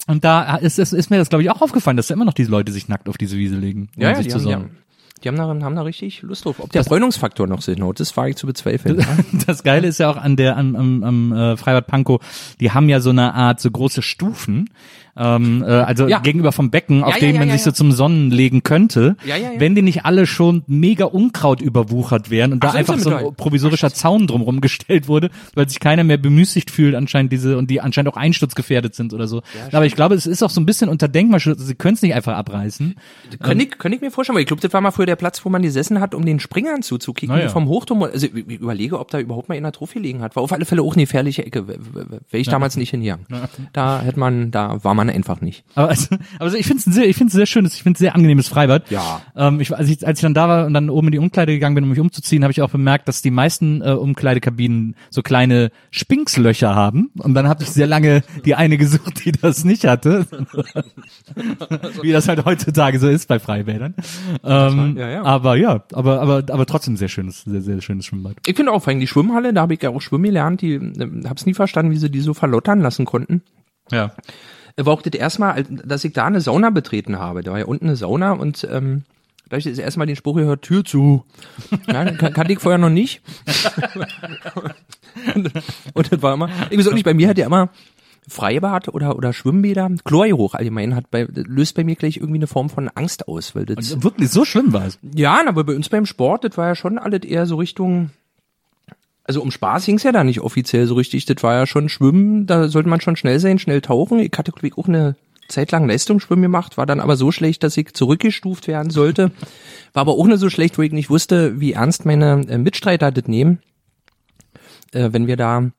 und 0.07 0.23
da 0.23 0.55
ist, 0.55 0.79
ist, 0.79 0.93
ist 0.93 1.09
mir 1.09 1.17
das, 1.17 1.27
glaube 1.29 1.43
ich, 1.43 1.51
auch 1.51 1.61
aufgefallen, 1.61 1.97
dass 1.97 2.07
da 2.07 2.13
immer 2.13 2.23
noch 2.25 2.33
diese 2.33 2.49
Leute 2.49 2.71
sich 2.71 2.87
nackt 2.87 3.09
auf 3.09 3.17
diese 3.17 3.35
Wiese 3.37 3.57
legen. 3.57 3.89
um 3.95 4.01
Ja, 4.01 4.09
ja, 4.11 4.15
sich 4.15 4.27
die 4.27 4.31
zu 4.31 4.35
haben, 4.37 4.45
die, 4.45 4.51
sonnen. 4.51 4.63
haben, 4.69 4.77
die 5.23 5.27
haben, 5.27 5.59
da, 5.59 5.65
haben 5.65 5.75
da 5.75 5.81
richtig 5.81 6.21
Lust 6.21 6.45
drauf. 6.45 6.59
Ob 6.59 6.71
der 6.71 6.83
Bräunungsfaktor 6.83 7.45
noch 7.45 7.61
Sinn 7.61 7.85
hat, 7.85 7.99
das 7.99 8.15
wage 8.15 8.29
ich 8.29 8.35
zu 8.37 8.47
bezweifeln. 8.47 9.05
Das 9.45 9.63
Geile 9.63 9.87
ist 9.87 9.97
ja 9.97 10.09
auch 10.09 10.15
an 10.15 10.37
der 10.37 10.55
am, 10.55 10.75
am, 10.77 11.03
am 11.03 11.33
äh, 11.33 11.57
Freibad 11.57 11.87
Pankow, 11.87 12.21
die 12.61 12.71
haben 12.71 12.87
ja 12.87 13.01
so 13.01 13.09
eine 13.09 13.33
Art 13.33 13.59
so 13.59 13.69
große 13.69 14.01
Stufen, 14.01 14.69
ähm, 15.17 15.63
äh, 15.63 15.71
also 15.71 16.07
Ja. 16.07 16.19
gegenüber 16.19 16.51
vom 16.51 16.69
Becken, 16.69 17.03
auf 17.03 17.15
Ja, 17.15 17.19
denen 17.19 17.35
ja, 17.35 17.39
man 17.41 17.49
sich 17.49 17.63
so 17.63 17.71
zum 17.71 17.91
Sonnen 17.91 18.31
legen 18.31 18.63
könnte, 18.63 19.15
wenn 19.57 19.75
die 19.75 19.81
nicht 19.81 20.05
alle 20.05 20.25
schon 20.27 20.63
mega 20.67 21.05
Unkraut 21.05 21.61
überwuchert 21.61 22.29
wären 22.29 22.53
und 22.53 22.63
Ach, 22.63 22.71
da 22.73 22.77
einfach 22.77 22.97
so 22.97 23.09
ein 23.09 23.35
provisorischer 23.35 23.91
Zaun 23.93 24.27
drumherum 24.27 24.61
gestellt 24.61 25.07
wurde, 25.07 25.29
weil 25.55 25.67
sich 25.69 25.79
keiner 25.79 26.03
mehr 26.03 26.17
bemüßigt 26.17 26.71
fühlt 26.71 26.95
anscheinend 26.95 27.31
diese 27.31 27.57
und 27.57 27.69
die 27.69 27.81
anscheinend 27.81 28.11
auch 28.13 28.17
einsturzgefährdet 28.17 28.95
sind 28.95 29.13
oder 29.13 29.27
so. 29.27 29.41
Aber 29.71 29.85
ich 29.85 29.95
glaube, 29.95 30.15
es 30.15 30.25
ist 30.25 30.43
auch 30.43 30.49
so 30.49 30.61
ein 30.61 30.65
bisschen 30.65 30.89
unter 30.89 31.07
Denkmalschutz, 31.07 31.61
sie 31.61 31.75
können 31.75 31.95
es 31.95 32.01
nicht 32.01 32.13
einfach 32.13 32.35
abreißen. 32.35 32.95
Könnte 33.41 33.63
ich, 33.65 33.77
könnte 33.77 33.95
ich 33.95 34.01
mir 34.01 34.11
vorstellen, 34.11 34.35
weil 34.35 34.41
ich 34.41 34.47
glaube, 34.47 34.61
das 34.61 34.73
war 34.73 34.81
mal 34.81 34.91
früher 34.91 35.05
der 35.05 35.15
Platz, 35.15 35.43
wo 35.43 35.49
man 35.49 35.61
gesessen 35.61 35.99
hat, 35.99 36.13
um 36.15 36.25
den 36.25 36.39
Springern 36.39 36.81
zuzukicken 36.81 37.35
Na 37.35 37.43
ja. 37.43 37.49
vom 37.49 37.67
Hochturm. 37.67 38.03
Also 38.03 38.27
ich 38.27 38.35
ich 38.47 38.59
überlege, 38.59 38.99
ob 38.99 39.11
da 39.11 39.19
überhaupt 39.19 39.49
mal 39.49 39.55
in 39.55 39.63
der 39.63 39.71
Trophy 39.71 39.99
liegen 39.99 40.21
hat. 40.21 40.35
War 40.35 40.43
auf 40.43 40.51
alle 40.51 40.65
Fälle 40.65 40.81
auch 40.81 40.93
eine 40.95 41.03
gefährliche 41.03 41.45
Ecke. 41.45 41.67
Wäre 41.67 42.21
ich 42.31 42.47
damals 42.47 42.77
nicht 42.77 42.91
hingegangen. 42.91 43.25
Da 43.73 44.01
hätte 44.01 44.19
man, 44.19 44.51
da 44.51 44.83
war 44.83 44.93
man 44.93 45.06
einfach 45.09 45.41
nicht. 45.41 45.63
Aber 45.75 45.89
also, 45.89 46.15
also 46.39 46.57
ich 46.57 46.65
finde 46.65 46.83
es 46.85 46.93
sehr, 46.93 47.07
ich 47.07 47.15
finde 47.15 47.29
es 47.29 47.33
sehr 47.33 47.45
schönes, 47.45 47.73
ich 47.73 47.83
finde 47.83 47.97
es 47.97 47.99
sehr 47.99 48.15
angenehmes 48.15 48.47
Freibad. 48.47 48.89
Ja. 48.89 49.21
Ähm, 49.35 49.59
ich, 49.59 49.75
als, 49.75 49.89
ich, 49.89 50.05
als 50.05 50.19
ich 50.19 50.21
dann 50.21 50.33
da 50.33 50.47
war 50.47 50.65
und 50.65 50.73
dann 50.73 50.89
oben 50.89 51.07
in 51.07 51.11
die 51.13 51.19
Umkleide 51.19 51.53
gegangen 51.53 51.75
bin, 51.75 51.83
um 51.83 51.89
mich 51.89 51.99
umzuziehen, 51.99 52.43
habe 52.43 52.51
ich 52.51 52.61
auch 52.61 52.69
bemerkt, 52.69 53.07
dass 53.07 53.21
die 53.21 53.31
meisten 53.31 53.81
äh, 53.81 53.91
Umkleidekabinen 53.91 54.95
so 55.09 55.21
kleine 55.21 55.71
Spinkslöcher 55.91 56.75
haben. 56.75 57.11
Und 57.17 57.33
dann 57.33 57.47
habe 57.47 57.63
ich 57.63 57.69
sehr 57.69 57.87
lange 57.87 58.23
die 58.45 58.55
eine 58.55 58.77
gesucht, 58.77 59.25
die 59.25 59.31
das 59.31 59.63
nicht 59.63 59.85
hatte. 59.85 60.25
Wie 62.01 62.11
das 62.11 62.27
halt 62.27 62.45
heutzutage 62.45 62.99
so 62.99 63.07
ist 63.07 63.27
bei 63.27 63.39
Freibädern. 63.39 63.95
Ähm, 64.43 64.95
Ja, 64.97 65.09
ja. 65.09 65.23
Aber 65.23 65.55
ja, 65.55 65.83
aber 65.93 66.21
aber 66.21 66.43
aber 66.49 66.65
trotzdem 66.65 66.97
sehr 66.97 67.09
schönes, 67.09 67.43
sehr 67.43 67.61
sehr 67.61 67.81
schönes 67.81 68.05
Schwimmbad. 68.05 68.37
Ich 68.45 68.55
finde 68.55 68.71
auch 68.71 68.83
vor 68.83 68.91
allem 68.91 68.99
die 68.99 69.07
Schwimmhalle, 69.07 69.53
da 69.53 69.61
habe 69.61 69.73
ich 69.73 69.81
ja 69.81 69.89
auch 69.89 70.01
schwimmen 70.01 70.25
gelernt, 70.25 70.61
die 70.61 70.73
äh, 70.73 71.23
hab's 71.27 71.45
nie 71.45 71.53
verstanden, 71.53 71.91
wie 71.91 71.97
sie 71.97 72.09
die 72.09 72.21
so 72.21 72.33
verlottern 72.33 72.81
lassen 72.81 73.05
konnten. 73.05 73.41
Ja. 73.91 74.11
Auch 74.85 75.01
das 75.01 75.13
erste 75.13 75.39
Mal, 75.41 75.51
als- 75.53 75.67
dass 75.85 76.03
ich 76.03 76.13
da 76.13 76.25
eine 76.25 76.41
Sauna 76.41 76.69
betreten 76.69 77.17
habe. 77.19 77.41
Da 77.43 77.51
war 77.51 77.59
ja 77.59 77.65
unten 77.65 77.85
eine 77.87 77.95
Sauna 77.95 78.33
und 78.33 78.67
ähm, 78.71 79.03
da 79.49 79.51
habe 79.53 79.59
ich 79.59 79.65
das 79.65 79.77
erste 79.79 79.99
Mal 79.99 80.05
den 80.05 80.15
Spruch 80.15 80.35
gehört, 80.35 80.61
Tür 80.61 80.83
zu. 80.85 81.23
Ja, 81.87 82.05
kan 82.11 82.33
kannte 82.33 82.53
ich 82.53 82.59
vorher 82.59 82.77
noch 82.77 82.89
nicht. 82.89 83.21
und, 85.35 85.51
und 85.93 86.11
das 86.11 86.21
war 86.21 86.33
immer, 86.33 86.49
ich 86.69 86.77
weiß 86.77 86.87
auch 86.87 86.93
nicht, 86.93 87.05
bei 87.05 87.13
mir 87.13 87.29
hat 87.29 87.37
ja 87.37 87.45
immer 87.45 87.69
Freibad 88.29 88.89
oder, 88.89 89.15
oder 89.15 89.31
Schwimmbäder, 89.31 89.89
Chlorgeruch 90.03 90.53
allgemein 90.53 90.95
hat 90.95 91.09
bei, 91.11 91.25
löst 91.33 91.75
bei 91.75 91.83
mir 91.85 91.95
gleich 91.95 92.17
irgendwie 92.17 92.39
eine 92.39 92.47
Form 92.47 92.69
von 92.69 92.89
Angst 92.89 93.27
aus, 93.27 93.55
weil 93.55 93.65
das, 93.65 93.77
Also 93.77 94.03
wirklich 94.03 94.29
so 94.29 94.43
schlimm 94.43 94.73
war 94.73 94.85
es. 94.85 94.99
ja, 95.15 95.41
aber 95.47 95.63
bei 95.63 95.73
uns 95.75 95.87
beim 95.89 96.05
Sport, 96.05 96.43
das 96.43 96.57
war 96.57 96.67
ja 96.67 96.75
schon 96.75 96.97
alles 96.97 97.21
eher 97.23 97.45
so 97.45 97.55
Richtung, 97.55 98.09
also 99.27 99.41
um 99.41 99.51
Spaß 99.51 99.85
ging's 99.85 100.03
ja 100.03 100.13
da 100.13 100.23
nicht 100.23 100.39
offiziell 100.39 100.87
so 100.87 100.95
richtig, 100.95 101.25
das 101.25 101.43
war 101.43 101.53
ja 101.53 101.67
schon 101.67 101.89
Schwimmen, 101.89 102.47
da 102.47 102.69
sollte 102.69 102.89
man 102.89 103.01
schon 103.01 103.17
schnell 103.17 103.39
sein, 103.39 103.59
schnell 103.59 103.81
tauchen. 103.81 104.19
Ich 104.19 104.31
hatte, 104.37 104.53
ich, 104.61 104.77
auch 104.77 104.87
eine 104.87 105.15
Zeit 105.49 105.71
lang 105.71 105.87
Leistungsschwimmen 105.87 106.43
gemacht, 106.43 106.77
war 106.77 106.85
dann 106.85 107.01
aber 107.01 107.17
so 107.17 107.31
schlecht, 107.31 107.63
dass 107.63 107.77
ich 107.77 107.93
zurückgestuft 107.93 108.67
werden 108.67 108.89
sollte. 108.89 109.31
War 109.93 110.01
aber 110.01 110.13
auch 110.13 110.27
nicht 110.27 110.39
so 110.39 110.49
schlecht, 110.49 110.77
wo 110.77 110.81
ich 110.81 110.93
nicht 110.93 111.09
wusste, 111.09 111.59
wie 111.59 111.73
ernst 111.73 112.05
meine 112.05 112.45
äh, 112.47 112.57
Mitstreiter 112.57 113.11
das 113.11 113.27
nehmen. 113.27 113.59
Äh, 114.91 115.09
wenn 115.11 115.27
wir 115.27 115.35
da 115.35 115.71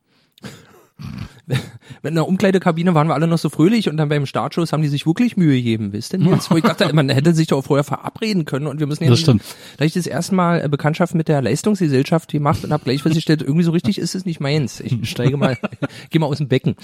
in 2.03 2.15
der 2.15 2.29
Umkleidekabine 2.29 2.95
waren 2.95 3.07
wir 3.09 3.15
alle 3.15 3.27
noch 3.27 3.39
so 3.39 3.49
fröhlich 3.49 3.89
und 3.89 3.97
dann 3.97 4.09
beim 4.09 4.27
Startschuss 4.27 4.73
haben 4.73 4.83
die 4.83 4.89
sich 4.89 5.07
wirklich 5.07 5.37
Mühe 5.37 5.57
gegeben, 5.57 5.93
wisst 5.93 6.13
ihr? 6.13 6.21
Jetzt, 6.21 6.51
wo 6.51 6.57
ich 6.57 6.63
dachte, 6.63 6.93
man 6.95 7.09
hätte 7.09 7.35
sich 7.35 7.47
doch 7.49 7.63
vorher 7.65 7.85
verabreden 7.85 8.45
können 8.45 8.67
und 8.67 8.81
wir 8.81 8.87
müssen 8.87 9.07
Das 9.09 9.19
stimmt. 9.21 9.43
Da 9.79 9.85
ich 9.85 9.95
das 9.95 10.07
erste 10.07 10.35
Mal 10.35 10.65
äh, 10.65 10.69
Bekanntschaft 10.69 11.15
mit 11.15 11.29
der 11.29 11.41
Leistungsgesellschaft 11.43 12.31
gemacht 12.31 12.65
und 12.65 12.73
habe 12.73 12.85
gleich 12.85 13.03
festgestellt, 13.03 13.43
irgendwie 13.43 13.65
so 13.65 13.71
richtig 13.71 13.99
ist 13.99 14.15
es 14.15 14.25
nicht 14.25 14.41
meins. 14.41 14.81
Ich 14.81 15.09
steige 15.09 15.37
mal, 15.37 15.57
geh 16.11 16.19
mal 16.19 16.27
aus 16.27 16.39
dem 16.39 16.49
Becken. 16.49 16.77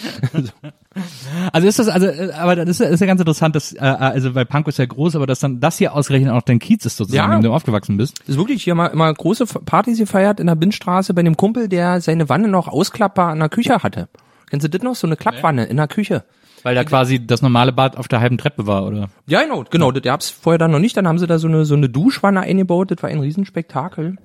Also 1.52 1.66
ist 1.66 1.78
das, 1.78 1.88
also, 1.88 2.06
äh, 2.06 2.33
aber 2.33 2.56
das 2.56 2.68
ist, 2.68 2.80
ja- 2.80 2.87
ist 2.87 3.00
ja 3.00 3.06
ganz 3.06 3.21
interessant, 3.21 3.56
dass, 3.56 3.73
äh, 3.73 3.78
also 3.78 4.33
bei 4.33 4.44
Pankow 4.44 4.68
ist 4.68 4.78
ja 4.78 4.87
groß, 4.87 5.16
aber 5.16 5.26
dass 5.26 5.40
dann 5.40 5.61
das 5.61 5.78
hier 5.78 5.94
ausgerechnet 5.94 6.33
auch 6.33 6.42
dein 6.42 6.59
Kiez 6.59 6.85
ist 6.87 6.97
sozusagen, 6.97 7.30
Ja. 7.30 7.37
in 7.37 7.42
dem 7.42 7.50
du 7.50 7.54
aufgewachsen 7.54 7.97
bist. 7.97 8.21
Ist 8.26 8.38
wirklich 8.38 8.62
hier 8.62 8.75
mal 8.75 8.87
immer 8.87 9.12
große 9.12 9.47
Partys 9.47 9.99
gefeiert 9.99 10.40
in 10.40 10.47
der 10.47 10.54
Bindstraße 10.54 11.12
bei 11.14 11.21
einem 11.21 11.37
Kumpel, 11.37 11.68
der 11.68 12.00
seine 12.00 12.28
Wanne 12.28 12.49
noch 12.49 12.68
ausklappbar 12.68 13.33
in 13.33 13.40
der 13.40 13.49
Küche 13.49 13.83
hatte. 13.83 14.09
Kennst 14.50 14.64
du 14.64 14.70
das 14.70 14.82
noch? 14.82 14.94
So 14.94 15.06
eine 15.06 15.16
Klappwanne 15.16 15.64
in 15.64 15.76
der 15.76 15.88
Küche. 15.88 16.24
Weil 16.62 16.74
da 16.74 16.84
quasi 16.84 17.24
das 17.26 17.42
normale 17.42 17.72
Bad 17.72 17.96
auf 17.98 18.08
der 18.08 18.20
halben 18.20 18.38
Treppe 18.38 18.66
war, 18.66 18.86
oder? 18.86 19.10
Ja, 19.26 19.42
genau, 19.42 19.64
genau, 19.70 19.92
das 19.92 20.02
gab's 20.02 20.30
vorher 20.30 20.58
dann 20.58 20.70
noch 20.70 20.78
nicht. 20.78 20.96
Dann 20.96 21.06
haben 21.06 21.18
sie 21.18 21.26
da 21.26 21.38
so 21.38 21.46
eine, 21.46 21.64
so 21.66 21.74
eine 21.74 21.90
Duschwanne 21.90 22.40
eingebaut. 22.40 22.90
Das 22.90 23.02
war 23.02 23.10
ein 23.10 23.20
Riesenspektakel. 23.20 24.16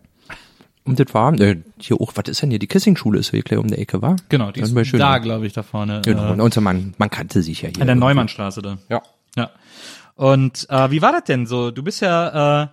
Und 0.86 1.00
das 1.00 1.14
war, 1.14 1.38
äh, 1.40 1.58
hier 1.78 2.00
auch, 2.00 2.14
was 2.16 2.30
ist 2.30 2.42
denn 2.42 2.50
hier? 2.50 2.60
Die 2.60 2.68
Kissing-Schule 2.68 3.20
ist 3.20 3.32
hier 3.32 3.44
gleich 3.44 3.60
um 3.60 3.68
der 3.68 3.78
Ecke, 3.80 4.02
war? 4.02 4.16
Genau, 4.30 4.52
die 4.52 4.62
ist 4.62 4.88
schön. 4.88 5.00
da, 5.00 5.18
glaube 5.18 5.46
ich, 5.46 5.54
da 5.54 5.64
vorne. 5.64 6.02
Genau. 6.04 6.34
Äh, 6.34 6.42
Und 6.42 6.54
so, 6.54 6.62
man, 6.62 6.94
man 6.98 7.10
kannte 7.10 7.42
sich 7.44 7.62
ja 7.62 7.70
hier. 7.70 7.82
an 7.82 7.88
der 7.88 7.96
Neumannstraße 7.96 8.62
da. 8.62 8.78
Ja. 8.90 9.02
Ja. 9.36 9.52
Und 10.16 10.66
äh, 10.70 10.92
wie 10.92 11.02
war 11.02 11.12
das 11.12 11.26
denn 11.26 11.46
so? 11.46 11.72
Du 11.72 11.84
bist 11.84 12.02
ja, 12.02 12.64
äh, 12.64 12.68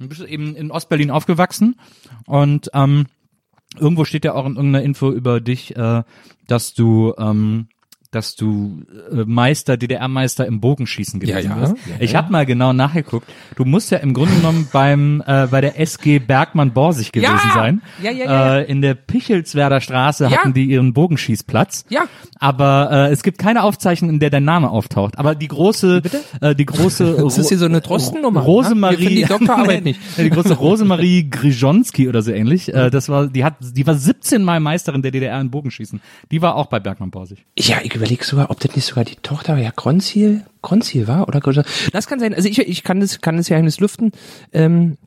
du 0.00 0.08
bist 0.08 0.22
eben 0.22 0.56
in 0.56 0.70
Ostberlin 0.70 1.10
aufgewachsen 1.10 1.76
und 2.26 2.70
ähm, 2.74 3.06
irgendwo 3.78 4.04
steht 4.04 4.24
ja 4.24 4.34
auch 4.34 4.46
in 4.46 4.56
irgendeiner 4.56 4.84
Info 4.84 5.10
über 5.10 5.40
dich, 5.40 5.76
äh, 5.76 6.02
dass 6.46 6.74
du 6.74 7.14
ähm, 7.18 7.68
dass 8.12 8.36
du 8.36 8.82
äh, 9.10 9.24
Meister, 9.26 9.76
DDR-Meister 9.76 10.46
im 10.46 10.60
Bogenschießen 10.60 11.18
gewesen 11.18 11.50
Ja, 11.50 11.56
ja. 11.56 11.60
bist. 11.72 11.74
Ja, 11.88 11.94
ich 11.98 12.14
habe 12.14 12.30
mal 12.30 12.46
genau 12.46 12.72
nachgeguckt. 12.72 13.26
Du 13.56 13.64
musst 13.64 13.90
ja 13.90 13.98
im 13.98 14.14
Grunde 14.14 14.34
genommen 14.36 14.68
beim 14.72 15.22
äh, 15.26 15.48
bei 15.50 15.60
der 15.60 15.80
SG 15.80 16.18
Bergmann 16.20 16.72
Borsig 16.72 17.10
gewesen 17.12 17.50
sein. 17.54 17.82
Ja, 18.02 18.10
ja, 18.10 18.24
ja, 18.24 18.56
Äh, 18.58 18.70
in 18.70 18.82
der 18.82 18.94
Pichelswerder 18.94 19.80
Straße 19.80 20.30
hatten 20.30 20.54
die 20.54 20.66
ihren 20.66 20.92
Bogenschießplatz. 20.92 21.86
Ja. 21.88 22.04
Aber 22.38 22.90
äh, 22.92 23.12
es 23.12 23.22
gibt 23.22 23.38
keine 23.38 23.62
Aufzeichnung, 23.62 24.10
in 24.10 24.20
der 24.20 24.30
dein 24.30 24.44
Name 24.44 24.70
auftaucht. 24.70 25.18
Aber 25.18 25.34
die 25.34 25.48
große, 25.48 26.02
äh, 26.40 26.54
die 26.54 26.66
große 26.66 27.16
Das 27.22 27.38
ist 27.38 27.48
hier 27.48 27.58
so 27.58 27.64
eine 27.64 27.80
Drostennummer. 27.80 28.40
ne? 28.40 28.46
Rosemarie, 28.46 29.24
die 29.26 29.80
nicht. 29.82 30.00
Die 30.18 30.30
große 30.30 30.54
Rosemarie 30.54 31.30
Grijonski 31.30 32.08
oder 32.08 32.20
so 32.22 32.30
ähnlich. 32.32 32.72
Äh, 32.72 32.90
das 32.90 33.08
war, 33.08 33.26
die 33.28 33.44
hat, 33.44 33.54
die 33.60 33.86
war 33.86 33.94
17 33.94 34.42
Mal 34.42 34.60
Meisterin 34.60 35.00
der 35.02 35.12
DDR 35.12 35.40
in 35.40 35.50
Bogenschießen. 35.50 36.00
Die 36.30 36.42
war 36.42 36.56
auch 36.56 36.66
bei 36.66 36.78
Bergmann 36.80 37.10
Borsig. 37.10 37.44
Ja, 37.58 37.76
ich 37.82 37.90
überlege 38.02 38.24
sogar, 38.24 38.50
ob 38.50 38.58
das 38.60 38.74
nicht 38.74 38.84
sogar 38.86 39.04
die 39.04 39.16
Tochter 39.16 39.52
war, 39.54 39.60
ja, 39.60 39.70
Gronziel, 39.74 40.42
Gronziel 40.60 41.06
war, 41.06 41.28
oder? 41.28 41.40
Das 41.92 42.06
kann 42.06 42.18
sein. 42.20 42.34
Also 42.34 42.48
ich, 42.48 42.58
ich 42.58 42.82
kann 42.82 43.00
das, 43.00 43.20
kann 43.20 43.36
das 43.36 43.48
Geheimnis 43.48 43.78
lüften. 43.80 44.12
Ähm, 44.52 44.98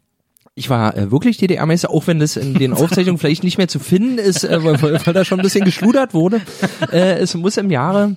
ich 0.57 0.69
war 0.69 0.95
äh, 0.95 1.11
wirklich 1.11 1.37
DDR-Meister, 1.37 1.89
auch 1.89 2.07
wenn 2.07 2.19
das 2.19 2.37
in 2.37 2.53
den 2.53 2.71
Aufzeichnungen 2.73 3.17
vielleicht 3.17 3.43
nicht 3.43 3.57
mehr 3.57 3.67
zu 3.67 3.79
finden 3.79 4.17
ist, 4.17 4.45
äh, 4.45 4.63
weil, 4.63 4.81
weil, 4.81 5.05
weil 5.05 5.13
da 5.13 5.25
schon 5.25 5.39
ein 5.39 5.43
bisschen 5.43 5.65
geschludert 5.65 6.13
wurde. 6.13 6.39
Äh, 6.91 7.15
es 7.19 7.33
muss 7.35 7.57
im 7.57 7.69
Jahre, 7.69 8.15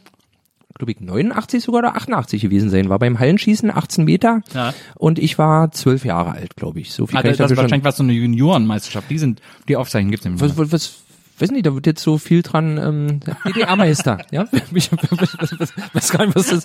glaube 0.75 0.93
ich, 0.93 1.01
89 1.01 1.65
sogar 1.65 1.81
oder 1.81 1.97
88 1.97 2.41
gewesen 2.41 2.71
sein. 2.71 2.89
War 2.89 3.01
beim 3.01 3.19
Hallenschießen 3.19 3.73
18 3.73 4.05
Meter 4.05 4.43
Ja. 4.55 4.73
und 4.95 5.19
ich 5.19 5.39
war 5.39 5.73
zwölf 5.73 6.05
Jahre 6.05 6.31
alt, 6.33 6.55
glaube 6.55 6.79
ich. 6.79 6.93
So 6.93 7.09
viel 7.09 7.17
Ah, 7.19 7.23
kann 7.23 7.31
das, 7.33 7.41
ich 7.41 7.47
das 7.49 7.57
wahrscheinlich 7.57 7.85
war 7.85 7.91
so 7.93 8.05
eine 8.05 8.13
Juniorenmeisterschaft. 8.13 9.11
Die 9.11 9.19
sind, 9.19 9.43
die 9.67 9.75
Aufzeichnungen 9.75 10.13
gibt's 10.13 10.25
nämlich. 10.25 10.41
Was, 10.41 10.57
was, 10.57 10.71
was, 10.71 10.95
weiß 11.41 11.51
nicht, 11.51 11.67
da 11.67 11.75
wird 11.75 11.87
jetzt 11.87 12.03
so 12.03 12.19
viel 12.19 12.43
dran, 12.43 12.79
ähm, 12.79 13.21
DDR-Meister, 13.47 14.19
ja? 14.31 14.47
Ich 14.75 14.91
weiß 14.93 16.11
gar 16.11 16.27
nicht, 16.27 16.37
was 16.37 16.49
das, 16.49 16.65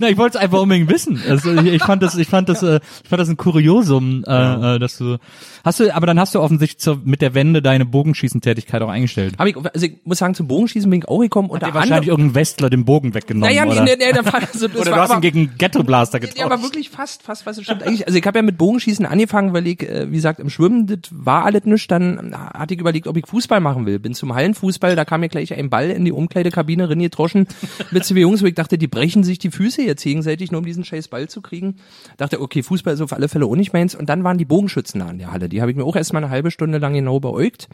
Na, 0.00 0.08
ich 0.08 0.16
wollte 0.16 0.38
es 0.38 0.42
einfach 0.42 0.60
unbedingt 0.60 0.90
wissen. 0.90 1.20
Also 1.28 1.52
ich, 1.54 1.66
ich 1.66 1.82
fand 1.82 2.02
das, 2.02 2.16
ich 2.16 2.28
fand 2.28 2.48
das, 2.48 2.62
äh, 2.62 2.80
ich 3.02 3.08
fand 3.08 3.20
das 3.20 3.28
ein 3.28 3.36
Kuriosum, 3.36 4.24
äh, 4.26 4.76
äh, 4.76 4.78
dass 4.78 4.98
du, 4.98 5.18
hast 5.64 5.80
du, 5.80 5.94
aber 5.94 6.06
dann 6.06 6.18
hast 6.18 6.34
du 6.34 6.40
offensichtlich 6.40 6.78
zur, 6.78 7.00
mit 7.04 7.22
der 7.22 7.34
Wende 7.34 7.62
deine 7.62 7.84
Bogenschießentätigkeit 7.84 8.82
auch 8.82 8.88
eingestellt. 8.88 9.34
Hab 9.38 9.46
ich, 9.46 9.56
also 9.56 9.86
ich 9.86 9.96
muss 10.04 10.18
sagen, 10.18 10.34
zum 10.34 10.48
Bogenschießen 10.48 10.88
bin 10.90 11.00
ich 11.00 11.08
auch 11.08 11.20
gekommen. 11.20 11.50
Unter 11.50 11.72
wahrscheinlich 11.74 12.08
irgendein 12.08 12.34
Westler 12.34 12.70
den 12.70 12.84
Bogen 12.84 13.14
weggenommen, 13.14 13.48
naja, 13.54 13.66
oder? 13.66 13.84
nee, 13.84 13.96
nee, 13.98 14.06
nee, 14.06 14.12
da 14.12 14.24
war, 14.24 14.40
also, 14.52 14.66
oder 14.66 14.84
du 14.84 14.96
hast 14.96 15.12
ihn 15.14 15.20
gegen 15.20 15.54
Ghetto 15.58 15.82
Blaster 15.82 16.18
Ja, 16.20 16.26
getauscht. 16.26 16.44
aber 16.44 16.62
wirklich 16.62 16.90
fast, 16.90 17.22
fast, 17.22 17.46
was 17.46 17.62
stimmt 17.62 17.82
eigentlich. 17.82 18.06
Also 18.06 18.18
ich 18.18 18.26
habe 18.26 18.38
ja 18.38 18.42
mit 18.42 18.58
Bogenschießen 18.58 19.04
angefangen, 19.06 19.52
weil 19.52 19.66
ich, 19.66 19.82
äh, 19.82 20.10
wie 20.10 20.16
gesagt, 20.16 20.40
im 20.40 20.50
Schwimmen, 20.50 20.86
das 20.86 20.98
war 21.10 21.44
alles 21.44 21.64
nicht. 21.64 21.90
Dann 21.90 22.34
hatte 22.34 22.74
ich 22.74 22.80
überlegt, 22.80 23.06
ob 23.06 23.16
ich 23.16 23.26
Fußball 23.26 23.57
machen 23.60 23.86
will. 23.86 23.98
Bin 23.98 24.14
zum 24.14 24.34
Hallenfußball, 24.34 24.96
da 24.96 25.04
kam 25.04 25.20
mir 25.20 25.28
gleich 25.28 25.54
ein 25.54 25.70
Ball 25.70 25.90
in 25.90 26.04
die 26.04 26.12
Umkleidekabine 26.12 26.88
reingetroschen 26.88 27.46
mit 27.90 28.04
zwei 28.04 28.20
Jungs, 28.20 28.42
wo 28.42 28.46
ich 28.46 28.54
dachte, 28.54 28.78
die 28.78 28.88
brechen 28.88 29.24
sich 29.24 29.38
die 29.38 29.50
Füße 29.50 29.82
jetzt 29.82 30.02
gegenseitig, 30.02 30.50
nur 30.50 30.60
um 30.60 30.64
diesen 30.64 30.84
scheiß 30.84 31.08
Ball 31.08 31.28
zu 31.28 31.40
kriegen. 31.40 31.76
Dachte, 32.16 32.40
okay, 32.40 32.62
Fußball 32.62 32.94
ist 32.94 33.00
auf 33.00 33.12
alle 33.12 33.28
Fälle 33.28 33.46
auch 33.46 33.56
nicht 33.56 33.72
meins. 33.72 33.94
Und 33.94 34.08
dann 34.08 34.24
waren 34.24 34.38
die 34.38 34.44
Bogenschützen 34.44 35.00
da 35.00 35.10
in 35.10 35.18
der 35.18 35.32
Halle. 35.32 35.48
Die 35.48 35.60
habe 35.60 35.70
ich 35.70 35.76
mir 35.76 35.84
auch 35.84 35.96
erstmal 35.96 36.22
eine 36.22 36.30
halbe 36.30 36.50
Stunde 36.50 36.78
lang 36.78 36.94
genau 36.94 37.20
beäugt. 37.20 37.68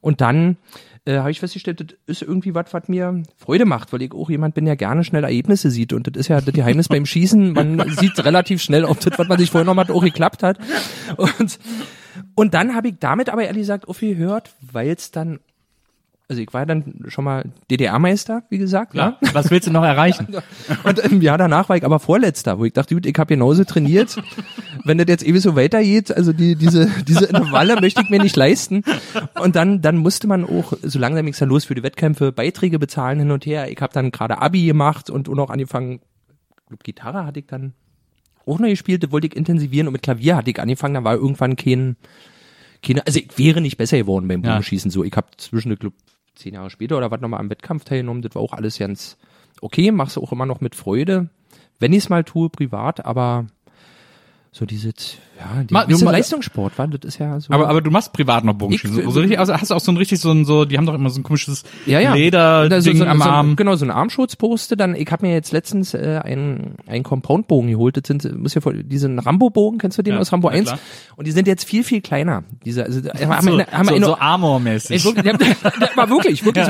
Und 0.00 0.20
dann 0.20 0.58
äh, 1.06 1.18
habe 1.18 1.30
ich 1.30 1.40
festgestellt, 1.40 1.80
das 1.80 1.98
ist 2.06 2.22
irgendwie 2.22 2.54
was, 2.54 2.72
was 2.72 2.88
mir 2.88 3.22
Freude 3.36 3.66
macht, 3.66 3.92
weil 3.92 4.02
ich 4.02 4.12
auch 4.12 4.30
jemand 4.30 4.54
bin, 4.54 4.64
der 4.64 4.76
gerne 4.76 5.04
schnell 5.04 5.24
Ergebnisse 5.24 5.70
sieht. 5.70 5.92
Und 5.92 6.06
das 6.06 6.14
ist 6.18 6.28
ja 6.28 6.40
das 6.40 6.54
Geheimnis 6.54 6.88
beim 6.88 7.06
Schießen. 7.06 7.52
Man 7.52 7.90
sieht 7.90 8.22
relativ 8.24 8.62
schnell, 8.62 8.84
ob 8.84 9.00
das, 9.00 9.18
was 9.18 9.28
man 9.28 9.38
sich 9.38 9.50
vorgenommen 9.50 9.80
hat, 9.80 9.90
auch 9.90 10.02
geklappt 10.02 10.42
hat. 10.42 10.58
Und, 11.16 11.58
und 12.34 12.54
dann 12.54 12.74
habe 12.74 12.88
ich 12.88 12.94
damit 13.00 13.28
aber 13.28 13.44
ehrlich 13.44 13.62
gesagt 13.62 13.88
aufgehört, 13.88 14.52
weil 14.60 14.90
es 14.90 15.10
dann, 15.10 15.40
also 16.28 16.40
ich 16.40 16.52
war 16.52 16.64
dann 16.64 17.04
schon 17.08 17.24
mal 17.24 17.44
DDR-Meister, 17.70 18.44
wie 18.48 18.58
gesagt. 18.58 18.94
ja. 18.94 19.10
ne? 19.10 19.16
Was 19.32 19.50
willst 19.50 19.66
du 19.68 19.72
noch 19.72 19.84
erreichen? 19.84 20.28
Und 20.84 20.98
im 21.00 21.20
Jahr 21.20 21.36
danach 21.36 21.68
war 21.68 21.76
ich 21.76 21.84
aber 21.84 21.98
Vorletzter, 21.98 22.58
wo 22.58 22.64
ich 22.64 22.72
dachte, 22.72 22.94
gut, 22.94 23.04
ich 23.04 23.14
habe 23.18 23.34
genauso 23.34 23.64
trainiert. 23.64 24.16
Wenn 24.84 24.98
das 24.98 25.06
jetzt 25.08 25.26
ewig 25.26 25.42
so 25.42 25.54
weitergeht, 25.54 26.16
also 26.16 26.32
die, 26.32 26.56
diese, 26.56 26.90
diese 27.06 27.26
Intervalle 27.26 27.78
möchte 27.80 28.02
ich 28.02 28.10
mir 28.10 28.22
nicht 28.22 28.36
leisten. 28.36 28.84
Und 29.38 29.54
dann, 29.54 29.82
dann 29.82 29.98
musste 29.98 30.26
man 30.26 30.44
auch, 30.44 30.72
so 30.82 30.98
langsam 30.98 31.26
ging's 31.26 31.38
dann 31.38 31.50
los 31.50 31.66
für 31.66 31.74
die 31.74 31.82
Wettkämpfe, 31.82 32.32
Beiträge 32.32 32.78
bezahlen 32.78 33.18
hin 33.18 33.30
und 33.30 33.44
her. 33.44 33.70
Ich 33.70 33.80
habe 33.80 33.92
dann 33.92 34.10
gerade 34.10 34.40
Abi 34.40 34.64
gemacht 34.64 35.10
und 35.10 35.28
auch 35.28 35.34
noch 35.34 35.50
angefangen, 35.50 36.00
Gitarre 36.82 37.26
hatte 37.26 37.40
ich 37.40 37.46
dann 37.46 37.74
auch 38.46 38.58
noch 38.58 38.68
gespielt, 38.68 39.02
das 39.02 39.12
wollte 39.12 39.26
ich 39.26 39.36
intensivieren 39.36 39.88
und 39.88 39.92
mit 39.92 40.02
Klavier 40.02 40.36
hatte 40.36 40.50
ich 40.50 40.60
angefangen, 40.60 40.94
da 40.94 41.04
war 41.04 41.14
irgendwann 41.14 41.56
kein, 41.56 41.96
keine, 42.82 43.06
also 43.06 43.18
ich 43.18 43.36
wäre 43.38 43.60
nicht 43.60 43.76
besser 43.76 43.96
geworden 43.96 44.28
beim 44.28 44.42
Ja. 44.42 44.50
Bogenschießen 44.52 44.90
so. 44.90 45.04
Ich 45.04 45.14
habe 45.14 45.28
zwischen, 45.36 45.72
ich 45.72 45.78
glaub, 45.78 45.94
zehn 46.34 46.54
Jahre 46.54 46.70
später 46.70 46.96
oder 46.96 47.10
was 47.10 47.20
nochmal 47.20 47.40
am 47.40 47.50
Wettkampf 47.50 47.84
teilgenommen, 47.84 48.22
das 48.22 48.34
war 48.34 48.42
auch 48.42 48.52
alles 48.52 48.78
ganz 48.78 49.16
okay, 49.60 49.90
mach's 49.90 50.18
auch 50.18 50.32
immer 50.32 50.46
noch 50.46 50.60
mit 50.60 50.74
Freude, 50.74 51.28
wenn 51.78 51.92
ich's 51.92 52.08
mal 52.08 52.24
tue, 52.24 52.50
privat, 52.50 53.04
aber 53.04 53.46
so 54.56 54.64
dieses, 54.66 55.16
ja, 55.36 55.64
die, 55.64 55.74
Ma- 55.74 55.84
bisschen 55.84 56.06
Leistungssport, 56.06 56.78
war, 56.78 56.86
das 56.86 57.00
ist 57.02 57.18
ja 57.18 57.40
so. 57.40 57.52
Aber, 57.52 57.68
aber 57.68 57.80
du 57.80 57.90
machst 57.90 58.12
privat 58.12 58.44
noch 58.44 58.54
Bogenschießen. 58.54 58.98
Ich- 59.00 59.04
so, 59.04 59.10
so 59.10 59.18
richtig, 59.18 59.40
also 59.40 59.52
hast 59.52 59.72
du 59.72 59.74
auch 59.74 59.80
so 59.80 59.90
ein 59.90 59.96
richtig 59.96 60.20
so 60.20 60.30
ein, 60.30 60.44
so, 60.44 60.64
die 60.64 60.78
haben 60.78 60.86
doch 60.86 60.94
immer 60.94 61.10
so 61.10 61.18
ein 61.18 61.24
komisches 61.24 61.64
ja, 61.86 61.98
ja. 61.98 62.14
Leder 62.14 62.68
Da 62.68 62.80
so, 62.80 62.92
so, 62.92 63.04
am 63.04 63.18
so, 63.18 63.24
Arm. 63.24 63.56
Genau, 63.56 63.74
so 63.74 63.84
ein 63.84 63.90
Armschutzposte. 63.90 64.76
Dann, 64.76 64.94
ich 64.94 65.10
habe 65.10 65.26
mir 65.26 65.32
jetzt 65.34 65.50
letztens 65.50 65.92
äh, 65.92 66.20
einen, 66.22 66.76
einen 66.86 67.02
Compoundbogen 67.02 67.68
geholt. 67.68 67.96
Das 67.96 68.04
sind, 68.06 68.32
muss 68.40 68.54
ja 68.54 68.60
vor, 68.60 68.74
diesen 68.74 69.18
Rambo-Bogen, 69.18 69.78
kennst 69.78 69.98
du 69.98 70.02
den 70.02 70.14
Ja, 70.14 70.20
aus 70.20 70.30
Rambo 70.32 70.50
ja, 70.50 70.54
1? 70.54 70.66
klar. 70.68 70.78
Und 71.16 71.26
die 71.26 71.32
sind 71.32 71.48
jetzt 71.48 71.64
viel, 71.64 71.82
viel 71.82 72.00
kleiner. 72.00 72.44
Diese, 72.64 72.84
also, 72.84 73.00
haben, 73.12 73.48
so, 73.48 73.58
wir- 73.58 73.66
haben 73.66 73.88
so, 73.88 73.94
in- 73.96 74.04
so 74.04 74.16
Armor-mäßig. 74.16 75.04
Ey, 75.04 75.04
wirklich, 75.04 76.44
wirklich, 76.44 76.66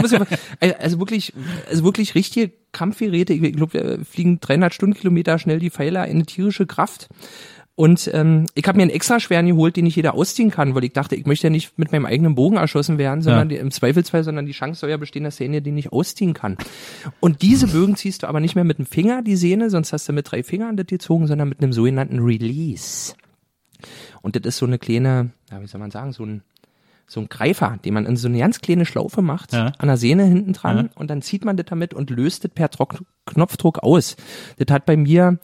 ja, 0.62 0.74
also 0.80 0.98
wirklich, 0.98 1.32
also 1.68 1.84
wirklich 1.84 2.14
richtige 2.14 2.50
Kampfgeräte. 2.72 3.34
Ich, 3.34 3.42
ich 3.42 3.56
glaube, 3.56 3.74
wir 3.74 3.98
fliegen 4.06 4.40
300 4.40 4.72
Stundenkilometer 4.72 5.38
schnell 5.38 5.58
die 5.58 5.68
Pfeiler, 5.70 6.00
eine 6.02 6.24
tierische 6.24 6.66
Kraft. 6.66 7.08
Und 7.76 8.08
ähm, 8.14 8.46
ich 8.54 8.66
habe 8.68 8.76
mir 8.76 8.82
einen 8.82 8.92
extra 8.92 9.18
schweren 9.18 9.46
geholt, 9.46 9.74
den 9.76 9.84
nicht 9.84 9.96
jeder 9.96 10.14
ausziehen 10.14 10.50
kann, 10.52 10.76
weil 10.76 10.84
ich 10.84 10.92
dachte, 10.92 11.16
ich 11.16 11.26
möchte 11.26 11.48
ja 11.48 11.50
nicht 11.50 11.76
mit 11.76 11.90
meinem 11.90 12.06
eigenen 12.06 12.36
Bogen 12.36 12.56
erschossen 12.56 12.98
werden, 12.98 13.20
sondern 13.20 13.48
die, 13.48 13.56
im 13.56 13.72
Zweifelsfall, 13.72 14.22
sondern 14.22 14.46
die 14.46 14.52
Chance 14.52 14.78
soll 14.80 14.90
ja 14.90 14.96
bestehen, 14.96 15.24
dass 15.24 15.36
derjenige 15.38 15.62
den 15.62 15.74
nicht 15.74 15.92
ausziehen 15.92 16.34
kann. 16.34 16.56
Und 17.18 17.42
diese 17.42 17.66
Bögen 17.66 17.96
ziehst 17.96 18.22
du 18.22 18.28
aber 18.28 18.38
nicht 18.38 18.54
mehr 18.54 18.62
mit 18.62 18.78
dem 18.78 18.86
Finger, 18.86 19.22
die 19.22 19.34
Sehne, 19.34 19.70
sonst 19.70 19.92
hast 19.92 20.08
du 20.08 20.12
mit 20.12 20.30
drei 20.30 20.44
Fingern 20.44 20.76
das 20.76 20.86
gezogen, 20.86 21.26
sondern 21.26 21.48
mit 21.48 21.60
einem 21.60 21.72
sogenannten 21.72 22.20
Release. 22.20 23.14
Und 24.22 24.36
das 24.36 24.42
ist 24.44 24.58
so 24.58 24.66
eine 24.66 24.78
kleine, 24.78 25.30
ja, 25.50 25.60
wie 25.60 25.66
soll 25.66 25.80
man 25.80 25.90
sagen, 25.90 26.12
so 26.12 26.24
ein 26.24 26.42
so 27.06 27.20
ein 27.20 27.28
Greifer, 27.28 27.78
den 27.84 27.92
man 27.92 28.06
in 28.06 28.16
so 28.16 28.28
eine 28.28 28.38
ganz 28.38 28.62
kleine 28.62 28.86
Schlaufe 28.86 29.20
macht, 29.20 29.52
Ja. 29.52 29.72
an 29.76 29.88
der 29.88 29.98
Sehne 29.98 30.24
hinten 30.24 30.54
dran 30.54 30.76
Ja. 30.86 30.90
und 30.94 31.10
dann 31.10 31.20
zieht 31.20 31.44
man 31.44 31.58
das 31.58 31.66
damit 31.66 31.92
und 31.92 32.08
löst 32.08 32.44
das 32.44 32.50
per 32.52 32.70
Trock 32.70 33.02
Knopfdruck 33.26 33.80
aus. 33.80 34.16
Das 34.56 34.72
hat 34.72 34.86
bei 34.86 34.96
mir 34.96 35.38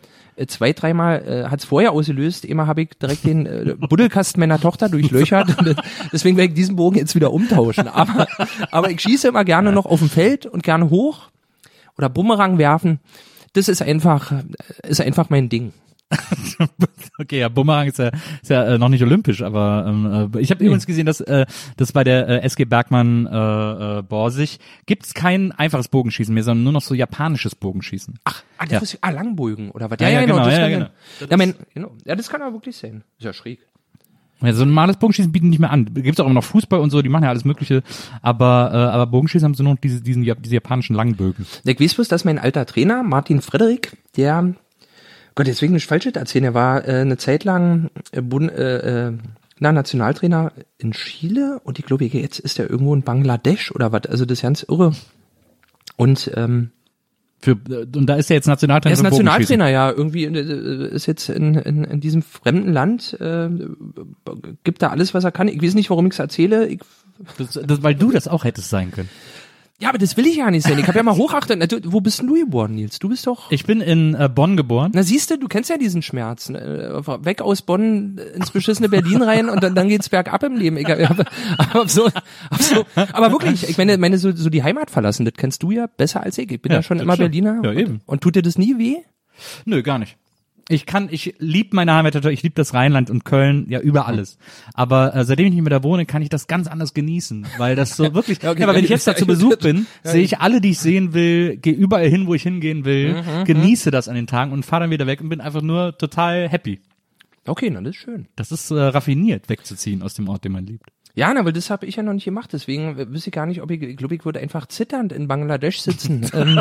zwei, 0.46 0.72
dreimal 0.72 1.22
äh, 1.26 1.50
hat's 1.50 1.64
vorher 1.64 1.92
ausgelöst. 1.92 2.44
Immer 2.44 2.66
habe 2.66 2.82
ich 2.82 2.90
direkt 3.00 3.24
den 3.24 3.46
äh, 3.46 3.74
Buddelkasten 3.78 4.40
meiner 4.40 4.60
Tochter 4.60 4.88
durchlöchert. 4.88 5.56
Deswegen 6.12 6.36
werde 6.36 6.48
ich 6.48 6.54
diesen 6.54 6.76
Bogen 6.76 6.96
jetzt 6.96 7.14
wieder 7.14 7.32
umtauschen. 7.32 7.88
Aber, 7.88 8.26
aber 8.70 8.90
ich 8.90 9.00
schieße 9.00 9.28
immer 9.28 9.44
gerne 9.44 9.72
noch 9.72 9.86
auf 9.86 10.00
dem 10.00 10.08
Feld 10.08 10.46
und 10.46 10.62
gerne 10.62 10.90
hoch 10.90 11.30
oder 11.98 12.08
Bumerang 12.08 12.58
werfen. 12.58 13.00
Das 13.52 13.68
ist 13.68 13.82
einfach, 13.82 14.32
ist 14.86 15.00
einfach 15.00 15.28
mein 15.30 15.48
Ding. 15.48 15.72
Okay, 17.18 17.40
ja, 17.40 17.48
Bumerang 17.48 17.88
ist 17.88 17.98
ja, 17.98 18.10
ist 18.42 18.48
ja 18.48 18.64
äh, 18.64 18.78
noch 18.78 18.88
nicht 18.88 19.02
olympisch, 19.02 19.42
aber 19.42 19.84
ähm, 19.86 20.30
äh, 20.34 20.40
ich 20.40 20.50
habe 20.50 20.64
übrigens 20.64 20.86
gesehen, 20.86 21.06
dass 21.06 21.20
äh, 21.20 21.46
dass 21.76 21.92
bei 21.92 22.02
der 22.02 22.28
äh, 22.28 22.40
SG 22.40 22.64
Bergmann 22.64 23.26
äh, 23.26 23.98
äh, 23.98 24.02
Borsig 24.02 24.58
gibt's 24.86 25.14
kein 25.14 25.52
einfaches 25.52 25.88
Bogenschießen 25.88 26.32
mehr, 26.32 26.42
sondern 26.42 26.64
nur 26.64 26.72
noch 26.72 26.82
so 26.82 26.94
japanisches 26.94 27.54
Bogenschießen. 27.54 28.18
Ach, 28.24 28.42
ah, 28.58 28.64
das 28.64 28.72
Ja. 28.72 28.78
ist 28.80 28.98
ah, 29.02 29.10
Langbogen 29.10 29.70
oder 29.70 29.90
was? 29.90 29.98
Ja, 30.00 30.08
ja, 30.08 30.22
genau, 30.22 30.38
das 30.38 30.54
ja, 30.54 30.68
ja, 30.68 30.68
genau. 30.68 30.90
Ja, 31.28 31.36
mein, 31.36 31.54
genau. 31.74 31.92
ja, 32.04 32.16
das 32.16 32.28
kann 32.28 32.42
aber 32.42 32.54
wirklich 32.54 32.76
sein. 32.76 33.04
Ist 33.18 33.24
ja 33.24 33.32
schräg. 33.32 33.60
Ja, 34.42 34.54
so 34.54 34.62
ein 34.62 34.68
normales 34.68 34.96
Bogenschießen 34.96 35.30
bieten 35.30 35.50
nicht 35.50 35.58
mehr 35.58 35.70
an. 35.70 35.92
Gibt's 35.92 36.18
auch 36.18 36.24
immer 36.24 36.34
noch 36.34 36.44
Fußball 36.44 36.80
und 36.80 36.90
so, 36.90 37.02
die 37.02 37.10
machen 37.10 37.24
ja 37.24 37.28
alles 37.28 37.44
Mögliche, 37.44 37.82
aber 38.22 38.70
äh, 38.72 38.76
aber 38.76 39.06
Bogenschießen 39.06 39.44
haben 39.44 39.54
sie 39.54 39.62
nur 39.62 39.74
noch 39.74 39.80
diese 39.80 40.00
diesen 40.00 40.22
diese 40.22 40.54
japanischen 40.54 40.96
Langbögen. 40.96 41.46
Ich 41.64 41.80
weiß 41.80 41.94
bloß, 41.94 42.08
dass 42.08 42.24
mein 42.24 42.38
alter 42.38 42.64
Trainer, 42.64 43.02
Martin 43.02 43.42
Frederik, 43.42 43.96
der, 44.16 44.54
Gott, 45.40 45.46
deswegen 45.46 45.72
nicht 45.72 45.86
falsch 45.86 46.04
erzählen, 46.04 46.44
er 46.44 46.52
war 46.52 46.86
äh, 46.86 47.00
eine 47.00 47.16
Zeit 47.16 47.44
lang 47.44 47.90
äh, 48.12 48.20
Bund, 48.20 48.52
äh, 48.52 49.08
äh, 49.08 49.12
na, 49.58 49.72
Nationaltrainer 49.72 50.52
in 50.76 50.92
Chile 50.92 51.62
und 51.64 51.78
ich 51.78 51.86
glaube, 51.86 52.04
jetzt 52.04 52.40
ist 52.40 52.58
er 52.58 52.68
irgendwo 52.68 52.92
in 52.92 53.00
Bangladesch 53.00 53.72
oder 53.72 53.90
was, 53.90 54.04
also 54.04 54.26
das 54.26 54.36
ist 54.36 54.42
ganz 54.42 54.66
irre. 54.68 54.92
Und 55.96 56.30
ähm, 56.34 56.72
Für, 57.40 57.52
und 57.52 58.04
da 58.04 58.16
ist 58.16 58.30
er 58.30 58.36
jetzt 58.36 58.48
Nationaltrainer. 58.48 58.92
Er 58.92 58.98
ist. 58.98 59.02
Nationaltrainer, 59.02 59.70
ja. 59.70 59.90
Irgendwie 59.90 60.24
äh, 60.24 60.94
ist 60.94 61.06
jetzt 61.06 61.30
in, 61.30 61.54
in, 61.54 61.84
in 61.84 62.00
diesem 62.00 62.20
fremden 62.20 62.74
Land, 62.74 63.18
äh, 63.18 63.48
gibt 64.62 64.82
da 64.82 64.88
alles, 64.88 65.14
was 65.14 65.24
er 65.24 65.32
kann. 65.32 65.48
Ich 65.48 65.62
weiß 65.62 65.72
nicht, 65.72 65.88
warum 65.88 66.04
ich 66.06 66.12
es 66.12 66.18
erzähle. 66.18 66.66
Ich, 66.66 66.80
Das, 67.38 67.58
das, 67.62 67.82
weil 67.82 67.94
du 67.94 68.10
das 68.10 68.28
auch 68.28 68.44
hättest 68.44 68.68
sein 68.68 68.90
können. 68.90 69.08
Ja, 69.80 69.88
aber 69.88 69.98
das 69.98 70.16
will 70.16 70.26
ich 70.26 70.36
ja 70.36 70.50
nicht 70.50 70.66
sein. 70.66 70.78
Ich 70.78 70.86
habe 70.86 70.98
ja 70.98 71.02
mal 71.02 71.16
hochachtet. 71.16 71.58
Wo 71.86 72.00
bist 72.00 72.20
denn 72.20 72.26
du 72.26 72.34
geboren, 72.34 72.74
Nils? 72.74 72.98
Du 72.98 73.08
bist 73.08 73.26
doch. 73.26 73.50
Ich 73.50 73.64
bin 73.64 73.80
in 73.80 74.14
äh, 74.14 74.28
Bonn 74.28 74.56
geboren. 74.56 74.92
Na 74.94 75.02
siehst 75.02 75.30
du, 75.30 75.38
du 75.38 75.48
kennst 75.48 75.70
ja 75.70 75.78
diesen 75.78 76.02
Schmerz. 76.02 76.50
Ne? 76.50 77.02
Weg 77.22 77.40
aus 77.40 77.62
Bonn 77.62 78.18
ins 78.34 78.50
beschissene 78.50 78.90
Berlin 78.90 79.22
rein 79.22 79.48
und 79.48 79.62
dann, 79.62 79.74
dann 79.74 79.88
geht's 79.88 80.10
bergab 80.10 80.42
im 80.42 80.56
Leben. 80.56 80.76
Egal, 80.76 81.04
aber, 81.06 81.24
aber, 81.56 81.88
so, 81.88 82.06
aber, 82.50 82.62
so, 82.62 82.84
aber 82.94 83.32
wirklich, 83.32 83.68
ich 83.68 83.78
meine, 83.78 83.96
meine 83.96 84.18
so, 84.18 84.32
so 84.32 84.50
die 84.50 84.62
Heimat 84.62 84.90
verlassen, 84.90 85.24
das 85.24 85.34
kennst 85.34 85.62
du 85.62 85.70
ja 85.70 85.86
besser 85.86 86.22
als 86.22 86.36
ich. 86.36 86.50
Ich 86.50 86.60
bin 86.60 86.72
ja, 86.72 86.78
Ja, 86.78 86.82
schon 86.82 86.98
immer 87.00 87.14
stimmt. 87.14 87.30
Berliner. 87.30 87.60
Ja, 87.62 87.70
und, 87.70 87.78
eben. 87.78 88.00
Und 88.06 88.20
tut 88.20 88.36
dir 88.36 88.42
das 88.42 88.58
nie 88.58 88.78
weh? 88.78 88.96
Nö, 89.64 89.82
gar 89.82 89.98
nicht. 89.98 90.16
Ich 90.70 90.86
kann, 90.86 91.08
ich 91.10 91.34
lieb 91.38 91.74
meine 91.74 91.94
Heimat, 91.94 92.24
ich 92.24 92.42
lieb 92.42 92.54
das 92.54 92.74
Rheinland 92.74 93.10
und 93.10 93.24
Köln, 93.24 93.66
ja 93.68 93.80
über 93.80 94.06
alles. 94.06 94.38
Aber 94.72 95.14
äh, 95.16 95.24
seitdem 95.24 95.46
ich 95.46 95.52
nicht 95.54 95.62
mehr 95.62 95.70
da 95.70 95.82
wohne, 95.82 96.06
kann 96.06 96.22
ich 96.22 96.28
das 96.28 96.46
ganz 96.46 96.68
anders 96.68 96.94
genießen, 96.94 97.46
weil 97.58 97.74
das 97.74 97.96
so 97.96 98.14
wirklich. 98.14 98.40
Ja, 98.42 98.52
okay, 98.52 98.60
ja, 98.60 98.66
aber 98.66 98.74
wenn 98.74 98.82
ja, 98.82 98.84
ich 98.84 98.90
jetzt 98.90 99.06
da 99.06 99.12
ja, 99.12 99.16
zu 99.16 99.24
ja, 99.24 99.28
Besuch 99.28 99.50
ja. 99.50 99.56
bin, 99.56 99.86
sehe 100.04 100.22
ich 100.22 100.38
alle, 100.38 100.60
die 100.60 100.70
ich 100.70 100.78
sehen 100.78 101.12
will, 101.12 101.56
gehe 101.56 101.72
überall 101.72 102.08
hin, 102.08 102.26
wo 102.28 102.34
ich 102.34 102.42
hingehen 102.42 102.84
will, 102.84 103.00
Mhm, 103.20 103.44
genieße 103.44 103.90
das 103.90 104.08
an 104.08 104.14
den 104.14 104.26
Tagen 104.26 104.52
und 104.52 104.64
fahre 104.64 104.84
dann 104.84 104.90
wieder 104.90 105.06
weg 105.06 105.20
und 105.20 105.28
bin 105.28 105.40
einfach 105.40 105.62
nur 105.62 105.98
total 105.98 106.48
happy. 106.48 106.80
Okay, 107.46 107.70
das 107.70 107.84
ist 107.84 107.96
schön. 107.96 108.26
Das 108.36 108.52
ist 108.52 108.70
äh, 108.70 108.74
raffiniert, 108.74 109.48
wegzuziehen 109.48 110.02
aus 110.02 110.14
dem 110.14 110.28
Ort, 110.28 110.44
den 110.44 110.52
man 110.52 110.66
liebt. 110.66 110.90
Ja, 111.14 111.32
na, 111.34 111.40
aber 111.40 111.52
das 111.52 111.70
habe 111.70 111.86
ich 111.86 111.96
ja 111.96 112.02
noch 112.02 112.12
nicht 112.12 112.24
gemacht. 112.24 112.50
Deswegen 112.52 112.98
äh, 112.98 113.08
wüsste 113.10 113.30
ich 113.30 113.34
gar 113.34 113.46
nicht, 113.46 113.62
ob 113.62 113.70
ich, 113.70 113.82
ich 113.82 113.96
glaube, 113.96 114.14
ich 114.14 114.24
würde 114.24 114.40
einfach 114.40 114.66
zitternd 114.66 115.12
in 115.12 115.28
Bangladesch 115.28 115.80
sitzen. 115.80 116.26
ähm, 116.34 116.60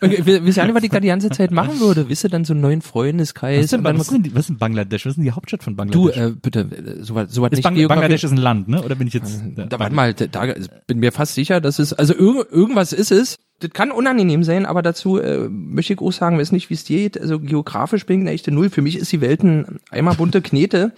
und 0.00 0.12
ich 0.12 0.26
weiß 0.26 0.56
ja 0.56 0.64
nicht, 0.64 0.74
was 0.74 0.82
ich 0.82 0.90
da 0.90 1.00
die 1.00 1.08
ganze 1.08 1.30
Zeit 1.30 1.50
machen 1.50 1.80
würde. 1.80 2.08
Wisst 2.08 2.24
ihr, 2.24 2.30
dann 2.30 2.44
so 2.44 2.52
einen 2.54 2.62
neuen 2.62 2.82
Freundeskreis. 2.82 3.58
Was 3.58 3.64
ist, 3.64 3.72
denn, 3.72 3.84
was, 3.84 4.00
ist 4.00 4.10
denn, 4.12 4.22
die- 4.22 4.34
was 4.34 4.40
ist 4.40 4.48
denn 4.50 4.58
Bangladesch? 4.58 5.04
Was 5.04 5.10
ist 5.10 5.16
denn 5.16 5.24
die 5.24 5.32
Hauptstadt 5.32 5.62
von 5.62 5.74
du, 5.74 5.76
Bangladesch? 5.76 6.16
äh, 6.16 6.30
bitte, 6.30 6.60
äh, 6.60 7.02
so 7.02 7.14
was, 7.14 7.32
so 7.32 7.42
was 7.42 7.50
nicht 7.52 7.62
Bang 7.62 7.74
Bangladesch 7.88 8.24
ist 8.24 8.30
ein 8.30 8.36
Land, 8.36 8.68
ne? 8.68 8.82
Oder 8.82 8.94
bin 8.94 9.08
ich 9.08 9.14
jetzt? 9.14 9.42
Da, 9.56 9.78
warte 9.78 9.94
mal, 9.94 10.14
da, 10.14 10.26
da 10.26 10.54
bin 10.86 10.98
mir 11.00 11.12
fast 11.12 11.34
sicher, 11.34 11.60
dass 11.60 11.78
es, 11.78 11.92
also 11.92 12.14
irg 12.14 12.46
irgendwas 12.50 12.92
ist 12.92 13.12
es. 13.12 13.38
Das 13.60 13.70
kann 13.70 13.92
unangenehm 13.92 14.42
sein, 14.42 14.66
aber 14.66 14.82
dazu 14.82 15.18
äh, 15.18 15.48
möchte 15.48 15.92
ich 15.92 16.00
auch 16.00 16.10
sagen, 16.10 16.38
weiß 16.38 16.50
nicht, 16.50 16.68
wie 16.70 16.74
es 16.74 16.84
dir 16.84 16.98
geht. 16.98 17.20
Also 17.20 17.38
geografisch 17.38 18.06
bin 18.06 18.20
ich 18.20 18.22
eine 18.22 18.30
echte 18.32 18.50
Null. 18.50 18.70
Für 18.70 18.82
mich 18.82 18.96
ist 18.96 19.12
die 19.12 19.20
Welt 19.20 19.42
ein 19.44 19.78
einmal 19.90 20.14
bunte 20.16 20.42
Knete. 20.42 20.92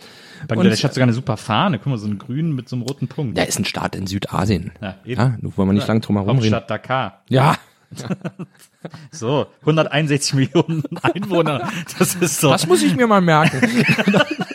Bangladesch 0.47 0.81
Und- 0.81 0.85
hat 0.85 0.95
sogar 0.95 1.05
eine 1.05 1.13
super 1.13 1.37
Fahne. 1.37 1.79
Guck 1.79 1.87
mal, 1.89 1.99
so 1.99 2.07
einen 2.07 2.19
grünen 2.19 2.55
mit 2.55 2.69
so 2.69 2.77
einem 2.77 2.83
roten 2.85 3.09
Punkt. 3.09 3.37
Da 3.39 3.43
ist 3.43 3.59
ein 3.59 3.65
Staat 3.65 3.95
in 3.97 4.07
Südasien. 4.07 4.73
Ja, 4.81 4.95
eben. 5.05 5.21
Ja, 5.21 5.37
da 5.41 5.57
wollen 5.57 5.69
wir 5.69 5.73
nicht 5.75 5.87
lang 5.89 6.01
drum 6.01 6.17
herum 6.17 6.39
reden. 6.39 6.55
Hauptstadt 6.55 6.71
Dakar. 6.71 7.21
Ja, 7.29 7.57
So, 9.13 9.47
161 9.61 10.35
Millionen 10.35 10.83
Einwohner. 11.03 11.71
Das 11.99 12.15
ist 12.17 12.41
so 12.41 12.51
das 12.51 12.67
muss 12.67 12.83
ich 12.83 12.97
mir 12.97 13.07
mal 13.07 13.21
merken. 13.21 13.61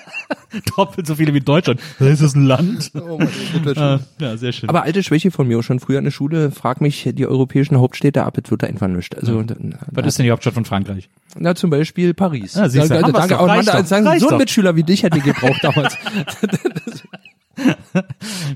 doppelt 0.75 1.07
so 1.07 1.15
viele 1.15 1.33
wie 1.33 1.39
Deutschland. 1.41 1.79
Ist 1.99 2.21
das 2.21 2.35
ein 2.35 2.45
Land? 2.45 2.91
Oh 2.99 3.19
Äh, 3.19 3.99
ja, 4.19 4.37
sehr 4.37 4.51
schön. 4.51 4.69
Aber 4.69 4.83
alte 4.83 5.03
Schwäche 5.03 5.31
von 5.31 5.47
mir, 5.47 5.61
schon 5.63 5.79
früher 5.79 5.97
in 5.99 6.03
der 6.05 6.11
Schule, 6.11 6.51
frag 6.51 6.81
mich 6.81 7.09
die 7.13 7.25
europäischen 7.27 7.77
Hauptstädte 7.77 8.23
ab, 8.23 8.37
es 8.43 8.49
wird 8.51 8.63
da 8.63 8.67
einfach 8.67 8.87
nichts. 8.87 9.15
Also, 9.17 9.43
Was 9.91 10.05
ist 10.07 10.17
denn 10.19 10.25
die 10.25 10.31
Hauptstadt 10.31 10.53
von 10.53 10.65
Frankreich? 10.65 11.09
na, 11.37 11.53
zum 11.55 11.69
Beispiel 11.69 12.13
Paris. 12.13 12.57
Ah, 12.57 12.69
siehst 12.69 12.89
du, 12.89 12.95
Da- 12.95 13.01
wir's 13.01 13.13
danke, 13.13 13.35
doch, 13.35 13.47
Mann, 13.47 13.65
da 13.65 13.83
sagen, 13.83 14.05
so 14.19 14.27
ein 14.27 14.31
doch. 14.31 14.37
Mitschüler 14.37 14.75
wie 14.75 14.83
dich 14.83 15.03
hätte 15.03 15.17
ich 15.17 15.23
gebraucht 15.23 15.59
damals. 15.63 15.95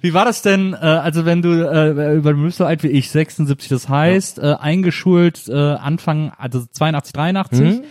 Wie 0.02 0.14
war 0.14 0.24
das 0.26 0.42
denn, 0.42 0.74
äh, 0.74 0.78
also 0.78 1.26
wenn 1.26 1.42
du, 1.42 1.50
äh, 1.70 2.16
über 2.16 2.34
bist 2.34 2.58
so 2.58 2.66
alt 2.66 2.84
wie 2.84 2.88
ich, 2.88 3.10
76, 3.12 3.68
das 3.70 3.90
heißt, 3.90 4.40
äh, 4.40 4.56
eingeschult 4.60 5.48
äh, 5.50 5.54
Anfang, 5.54 6.32
also 6.38 6.64
82, 6.72 7.14
83. 7.14 7.82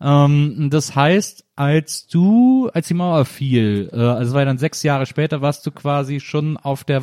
Ähm, 0.00 0.68
das 0.70 0.94
heißt, 0.96 1.44
als 1.56 2.06
du, 2.06 2.68
als 2.72 2.86
die 2.88 2.94
Mauer 2.94 3.24
fiel, 3.24 3.90
äh, 3.92 3.96
also 3.96 4.28
es 4.28 4.32
war 4.34 4.40
ja 4.42 4.46
dann 4.46 4.58
sechs 4.58 4.82
Jahre 4.82 5.06
später, 5.06 5.40
warst 5.42 5.66
du 5.66 5.70
quasi 5.70 6.20
schon 6.20 6.56
auf 6.56 6.84
der 6.84 7.02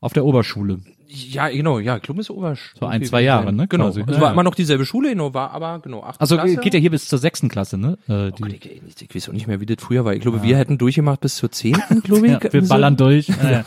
auf 0.00 0.12
der 0.12 0.24
Oberschule. 0.24 0.78
Ja, 1.10 1.48
genau, 1.48 1.78
ja, 1.78 1.98
Klum 1.98 2.20
ist 2.20 2.28
Obersch. 2.30 2.74
So 2.78 2.84
ein, 2.84 3.02
zwei 3.02 3.22
Jahre, 3.22 3.50
ne, 3.50 3.66
Genau. 3.66 3.86
quasi. 3.86 4.02
Es 4.02 4.06
Ja, 4.08 4.20
war 4.20 4.28
ja. 4.28 4.32
immer 4.34 4.42
noch 4.42 4.54
dieselbe 4.54 4.84
Schule, 4.84 5.08
genau, 5.08 5.32
war 5.32 5.52
aber, 5.52 5.78
genau, 5.80 6.02
achte 6.02 6.20
Also 6.20 6.36
Klasse. 6.36 6.56
geht 6.58 6.74
ja 6.74 6.80
hier 6.80 6.90
bis 6.90 7.08
zur 7.08 7.18
sechsten 7.18 7.48
Klasse, 7.48 7.78
ne? 7.78 7.96
Äh, 8.08 8.12
Oh 8.12 8.30
die, 8.30 8.42
Gott, 8.42 8.52
ich, 8.52 9.02
ich, 9.08 9.14
weiß 9.14 9.30
auch 9.30 9.32
nicht 9.32 9.46
mehr, 9.46 9.58
wie 9.58 9.64
das 9.66 9.78
früher 9.82 10.04
war. 10.04 10.12
Ich 10.12 10.20
glaube, 10.20 10.42
wir 10.42 10.56
hätten 10.58 10.76
durchgemacht 10.76 11.20
bis 11.22 11.36
zur 11.36 11.50
zehnten, 11.50 12.02
glaube 12.02 12.26
ich. 12.26 12.32
ja, 12.44 12.52
wir 12.52 12.62
So. 12.62 12.68
ballern 12.68 12.96
durch. 12.98 13.28
Ja, 13.42 13.64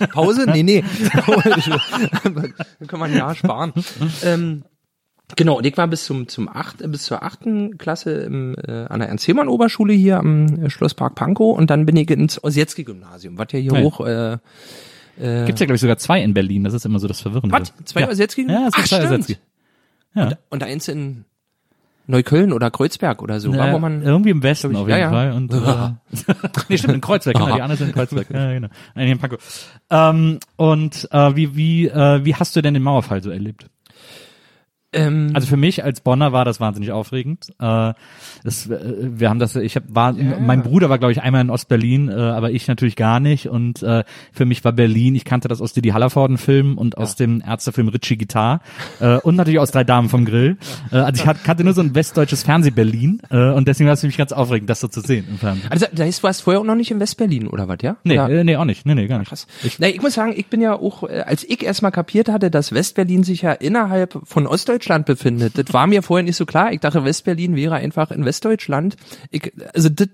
ja. 0.00 0.06
Pause? 0.08 0.46
Nee, 0.50 0.64
nee. 0.64 0.84
Dann 2.24 2.52
kann 2.88 3.00
man 3.00 3.14
Jahr 3.14 3.34
sparen. 3.36 3.72
ähm, 4.24 4.64
genau, 5.36 5.58
und 5.58 5.66
ich 5.66 5.76
war 5.76 5.86
bis 5.86 6.04
zum, 6.04 6.28
zum 6.28 6.48
acht, 6.48 6.78
bis 6.90 7.04
zur 7.04 7.22
achten 7.22 7.78
Klasse 7.78 8.12
im, 8.12 8.54
äh, 8.66 8.86
an 8.86 9.00
der 9.00 9.08
Ernst-Hillmann-Oberschule 9.08 9.92
hier 9.92 10.18
am 10.18 10.64
äh, 10.64 10.70
Schlosspark 10.70 11.14
Pankow 11.14 11.56
und 11.56 11.70
dann 11.70 11.86
bin 11.86 11.96
ich 11.96 12.10
ins 12.10 12.42
Ossietzky-Gymnasium, 12.42 13.38
was 13.38 13.48
ja 13.52 13.58
hier 13.58 13.72
Ja. 13.72 13.80
hoch, 13.82 14.00
äh, 14.06 14.38
Gibt's 15.20 15.58
ja, 15.58 15.66
glaube 15.66 15.74
ich, 15.74 15.80
sogar 15.80 15.98
zwei 15.98 16.22
in 16.22 16.32
Berlin. 16.32 16.62
Das 16.62 16.74
ist 16.74 16.86
immer 16.86 17.00
so 17.00 17.08
das 17.08 17.20
Verwirrende. 17.20 17.52
was? 17.52 17.72
Zwei 17.86 18.02
ja. 18.02 18.08
Ossietzky? 18.08 18.46
Ja, 18.48 18.68
es 18.68 18.74
Ach, 18.76 18.84
zwei. 18.86 19.04
Ossietzky. 19.04 19.36
Ja. 20.14 20.30
Und 20.48 20.62
eins 20.62 20.86
in 20.86 21.24
Neukölln 22.06 22.52
oder 22.52 22.70
Kreuzberg 22.70 23.20
oder 23.20 23.38
so, 23.40 23.52
Ja, 23.52 23.58
war, 23.58 23.72
wo 23.74 23.78
man, 23.80 24.02
irgendwie 24.02 24.30
im 24.30 24.42
Westen 24.42 24.70
glaub 24.70 24.82
auf 24.82 24.88
ich, 24.88 24.94
jeden 24.94 25.12
ja, 25.12 25.24
ja. 25.24 25.30
Fall. 25.30 25.32
Und, 25.32 25.52
äh, 25.52 26.32
nee, 26.68 26.78
stimmt, 26.78 26.94
in 26.94 27.00
Kreuzberg, 27.00 27.36
genau, 27.36 27.54
die 27.54 27.60
anderen 27.60 27.78
sind 27.78 27.88
in 27.88 27.94
Kreuzberg. 27.94 28.28
Ja, 28.32 28.52
genau. 28.52 28.68
Nein, 28.94 29.04
hier 29.04 29.12
in 29.12 29.18
Pankow. 29.18 29.70
Ähm, 29.90 30.38
und 30.56 31.08
äh, 31.12 31.36
wie, 31.36 31.56
wie, 31.56 31.88
äh, 31.88 32.24
wie 32.24 32.34
hast 32.34 32.56
du 32.56 32.62
denn 32.62 32.74
den 32.74 32.82
Mauerfall 32.82 33.22
so 33.22 33.30
erlebt? 33.30 33.66
Ähm, 34.92 35.30
Also 35.34 35.46
für 35.46 35.56
mich 35.58 35.84
als 35.84 36.00
Bonner 36.00 36.32
war 36.32 36.44
das 36.44 36.60
wahnsinnig 36.60 36.92
aufregend. 36.92 37.50
Äh, 37.60 37.92
das, 38.42 38.68
äh, 38.68 38.78
wir 38.98 39.28
haben 39.28 39.38
das, 39.38 39.54
ich 39.56 39.76
hab, 39.76 39.84
war, 39.88 40.14
mein 40.14 40.62
Bruder 40.62 40.88
war 40.88 40.98
glaube 40.98 41.12
ich 41.12 41.20
einmal 41.20 41.42
in 41.42 41.50
Ostberlin, 41.50 42.08
äh, 42.08 42.14
aber 42.14 42.50
ich 42.52 42.68
natürlich 42.68 42.96
gar 42.96 43.20
nicht. 43.20 43.48
Und 43.48 43.82
äh, 43.82 44.04
für 44.32 44.46
mich 44.46 44.64
war 44.64 44.72
Berlin, 44.72 45.14
ich 45.14 45.26
kannte 45.26 45.48
das 45.48 45.60
aus 45.60 45.74
Didi 45.74 45.90
Hallervorden-Film 45.90 46.78
und 46.78 46.96
aus 46.96 47.16
dem 47.16 47.42
Ärztefilm 47.46 47.88
Ritchie 47.88 48.16
Guitar 48.16 48.60
äh, 49.00 49.18
und 49.18 49.36
natürlich 49.36 49.60
aus 49.60 49.70
Drei 49.72 49.84
Damen 49.84 50.08
vom 50.08 50.24
Grill. 50.24 50.56
Äh, 50.90 50.96
also 50.96 51.20
ich 51.20 51.26
hat, 51.26 51.44
kannte 51.44 51.64
nur 51.64 51.74
so 51.74 51.82
ein 51.82 51.94
westdeutsches 51.94 52.42
Fernseh-Berlin 52.44 53.20
und 53.30 53.68
deswegen 53.68 53.88
war 53.88 53.94
es 53.94 54.00
für 54.00 54.06
mich 54.06 54.16
ganz 54.16 54.32
aufregend, 54.32 54.70
das 54.70 54.80
so 54.80 54.88
zu 54.88 55.00
sehen 55.00 55.26
im 55.28 55.38
Fernsehen. 55.38 55.70
also, 55.70 55.86
da 55.92 56.04
ist, 56.04 56.22
warst 56.22 56.42
vorher 56.42 56.60
auch 56.60 56.64
noch 56.64 56.74
nicht 56.74 56.90
in 56.90 56.98
Westberlin, 56.98 57.46
oder 57.48 57.68
was, 57.68 57.78
ja? 57.82 57.96
Nee, 58.04 58.16
äh, 58.16 58.44
nee, 58.44 58.56
auch 58.56 58.64
nicht. 58.64 58.86
Nee, 58.86 58.94
nee, 58.94 59.06
gar 59.06 59.18
nicht. 59.18 59.28
Krass. 59.28 59.46
Ich, 59.62 59.78
nee, 59.78 59.90
ich 59.90 60.00
muss 60.00 60.14
sagen, 60.14 60.32
ich 60.34 60.46
bin 60.46 60.60
ja 60.60 60.74
auch, 60.74 61.02
als 61.02 61.44
ich 61.44 61.62
erstmal 61.62 61.92
kapiert 61.92 62.28
hatte, 62.28 62.50
dass 62.50 62.72
Westberlin 62.72 63.22
sich 63.22 63.42
ja 63.42 63.52
innerhalb 63.52 64.18
von 64.24 64.46
Ostdeutschland 64.46 64.77
befindet, 65.06 65.58
das 65.58 65.72
war 65.72 65.86
mir 65.86 66.02
vorher 66.02 66.24
nicht 66.24 66.36
so 66.36 66.46
klar. 66.46 66.72
Ich 66.72 66.80
dachte, 66.80 67.04
Westberlin 67.04 67.56
wäre 67.56 67.76
einfach 67.76 68.10
in 68.10 68.24
Westdeutschland. 68.24 68.96
Ich, 69.30 69.52
also 69.74 69.88
das, 69.88 70.08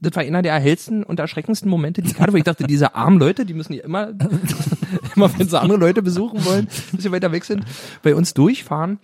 das 0.00 0.16
war 0.16 0.22
einer 0.22 0.42
der 0.42 0.52
erhellsten 0.52 1.02
und 1.02 1.18
erschreckendsten 1.18 1.70
Momente, 1.70 2.02
die 2.02 2.10
ich 2.10 2.20
hatte, 2.20 2.32
wo 2.32 2.36
ich 2.36 2.44
dachte, 2.44 2.64
diese 2.64 2.94
armen 2.94 3.18
Leute, 3.18 3.46
die 3.46 3.54
müssen 3.54 3.72
ja 3.72 3.82
immer, 3.84 4.08
immer 5.16 5.38
wenn 5.38 5.48
sie 5.48 5.60
andere 5.60 5.78
Leute 5.78 6.02
besuchen 6.02 6.44
wollen, 6.44 6.68
ein 6.92 6.96
bisschen 6.96 7.12
weiter 7.12 7.32
weg 7.32 7.44
sind, 7.44 7.64
bei 8.02 8.14
uns 8.14 8.34
durchfahren. 8.34 8.98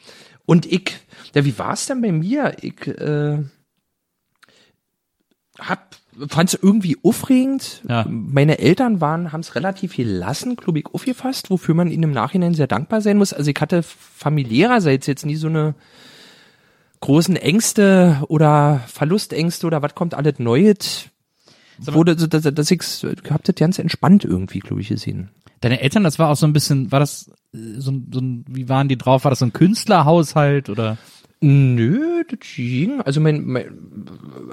Und 0.46 0.66
ich, 0.66 0.92
ja, 1.34 1.44
wie 1.44 1.58
war 1.58 1.74
es 1.74 1.86
denn 1.86 2.00
bei 2.00 2.12
mir? 2.12 2.56
Ich, 2.60 2.86
äh, 2.86 3.38
hab 5.58 5.96
fand 6.28 6.52
es 6.54 6.58
irgendwie 6.62 6.98
aufregend. 7.02 7.82
Ja. 7.88 8.04
Meine 8.08 8.58
Eltern 8.58 9.00
waren, 9.00 9.32
haben 9.32 9.40
es 9.40 9.54
relativ 9.54 9.96
gelassen, 9.96 10.56
ich, 10.80 10.86
aufgefasst, 10.86 11.50
wofür 11.50 11.74
man 11.74 11.90
ihnen 11.90 12.02
im 12.04 12.12
Nachhinein 12.12 12.54
sehr 12.54 12.66
dankbar 12.66 13.00
sein 13.00 13.16
muss. 13.18 13.32
Also 13.32 13.50
ich 13.50 13.60
hatte 13.60 13.82
familiärerseits 13.82 15.06
jetzt 15.06 15.24
nie 15.26 15.36
so 15.36 15.48
eine 15.48 15.74
großen 17.00 17.36
Ängste 17.36 18.18
oder 18.28 18.80
Verlustängste 18.86 19.66
oder 19.66 19.82
was 19.82 19.94
kommt 19.94 20.14
alles 20.14 20.38
Neues. 20.38 21.06
Wurde, 21.78 22.18
so, 22.18 22.26
dass, 22.26 22.42
dass 22.42 22.70
ich's, 22.70 23.02
ich 23.04 23.30
hab 23.30 23.42
das 23.44 23.54
ganz 23.54 23.78
entspannt 23.78 24.24
irgendwie, 24.26 24.58
glaube 24.58 24.82
ich, 24.82 24.88
gesehen. 24.88 25.30
Deine 25.62 25.80
Eltern, 25.80 26.04
das 26.04 26.18
war 26.18 26.28
auch 26.28 26.36
so 26.36 26.46
ein 26.46 26.52
bisschen, 26.52 26.92
war 26.92 27.00
das 27.00 27.30
äh, 27.54 27.58
so, 27.78 27.90
ein- 27.92 28.10
so 28.12 28.20
ein, 28.20 28.44
wie 28.48 28.68
waren 28.68 28.88
die 28.88 28.98
drauf? 28.98 29.24
War 29.24 29.30
das 29.30 29.38
so 29.38 29.46
ein 29.46 29.54
Künstlerhaushalt 29.54 30.68
oder? 30.68 30.98
Nö, 31.40 32.22
das 32.28 32.38
ging. 32.40 33.00
Also 33.00 33.20
mein, 33.20 33.46
mein 33.46 33.64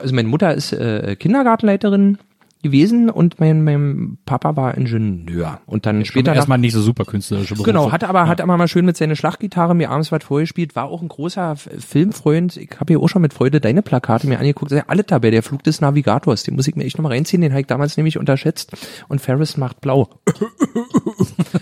also 0.01 0.15
meine 0.15 0.27
Mutter 0.27 0.53
ist 0.53 0.71
äh, 0.71 1.15
Kindergartenleiterin 1.17 2.17
gewesen 2.63 3.09
und 3.09 3.39
mein, 3.39 3.63
mein 3.63 4.17
Papa 4.25 4.55
war 4.55 4.75
Ingenieur. 4.75 5.61
Und 5.65 5.85
dann 5.85 6.03
später 6.05 6.31
nach, 6.31 6.37
erstmal 6.37 6.57
nicht 6.57 6.73
so 6.73 6.81
super 6.81 7.05
künstlerische 7.05 7.53
Berufe. 7.53 7.71
Genau, 7.71 7.91
hat 7.91 8.03
aber, 8.03 8.27
hat 8.27 8.41
aber 8.41 8.57
mal 8.57 8.67
schön 8.67 8.85
mit 8.85 8.97
seiner 8.97 9.15
Schlaggitarre 9.15 9.75
mir 9.75 9.89
abends 9.89 10.11
was 10.11 10.23
vorgespielt, 10.23 10.75
war 10.75 10.85
auch 10.85 11.01
ein 11.01 11.07
großer 11.07 11.55
Filmfreund. 11.55 12.57
Ich 12.57 12.71
habe 12.79 12.93
hier 12.93 12.99
auch 12.99 13.07
schon 13.07 13.21
mit 13.21 13.33
Freude 13.33 13.61
deine 13.61 13.81
Plakate 13.81 14.27
mir 14.27 14.39
angeguckt. 14.39 14.71
Ja, 14.71 14.85
alle 14.87 15.03
dabei, 15.03 15.31
der 15.31 15.43
Flug 15.43 15.63
des 15.63 15.81
Navigators, 15.81 16.43
den 16.43 16.55
muss 16.55 16.67
ich 16.67 16.75
mir 16.75 16.85
echt 16.85 16.97
nochmal 16.97 17.13
reinziehen, 17.13 17.41
den 17.41 17.51
habe 17.51 17.61
ich 17.61 17.67
damals 17.67 17.97
nämlich 17.97 18.17
unterschätzt. 18.17 18.71
Und 19.07 19.21
Ferris 19.21 19.57
macht 19.57 19.81
blau. 19.81 20.09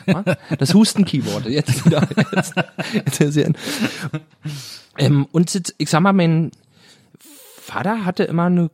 das 0.57 0.73
Husten-Keyboard, 0.73 1.47
jetzt 1.47 1.85
wieder. 1.85 2.07
Jetzt, 3.05 3.19
jetzt 3.19 3.55
ähm, 4.97 5.27
und 5.31 5.73
ich 5.77 5.89
sag 5.89 6.01
mal, 6.01 6.13
mein 6.13 6.51
Vater 7.19 8.05
hatte 8.05 8.23
immer 8.23 8.45
eine 8.45 8.69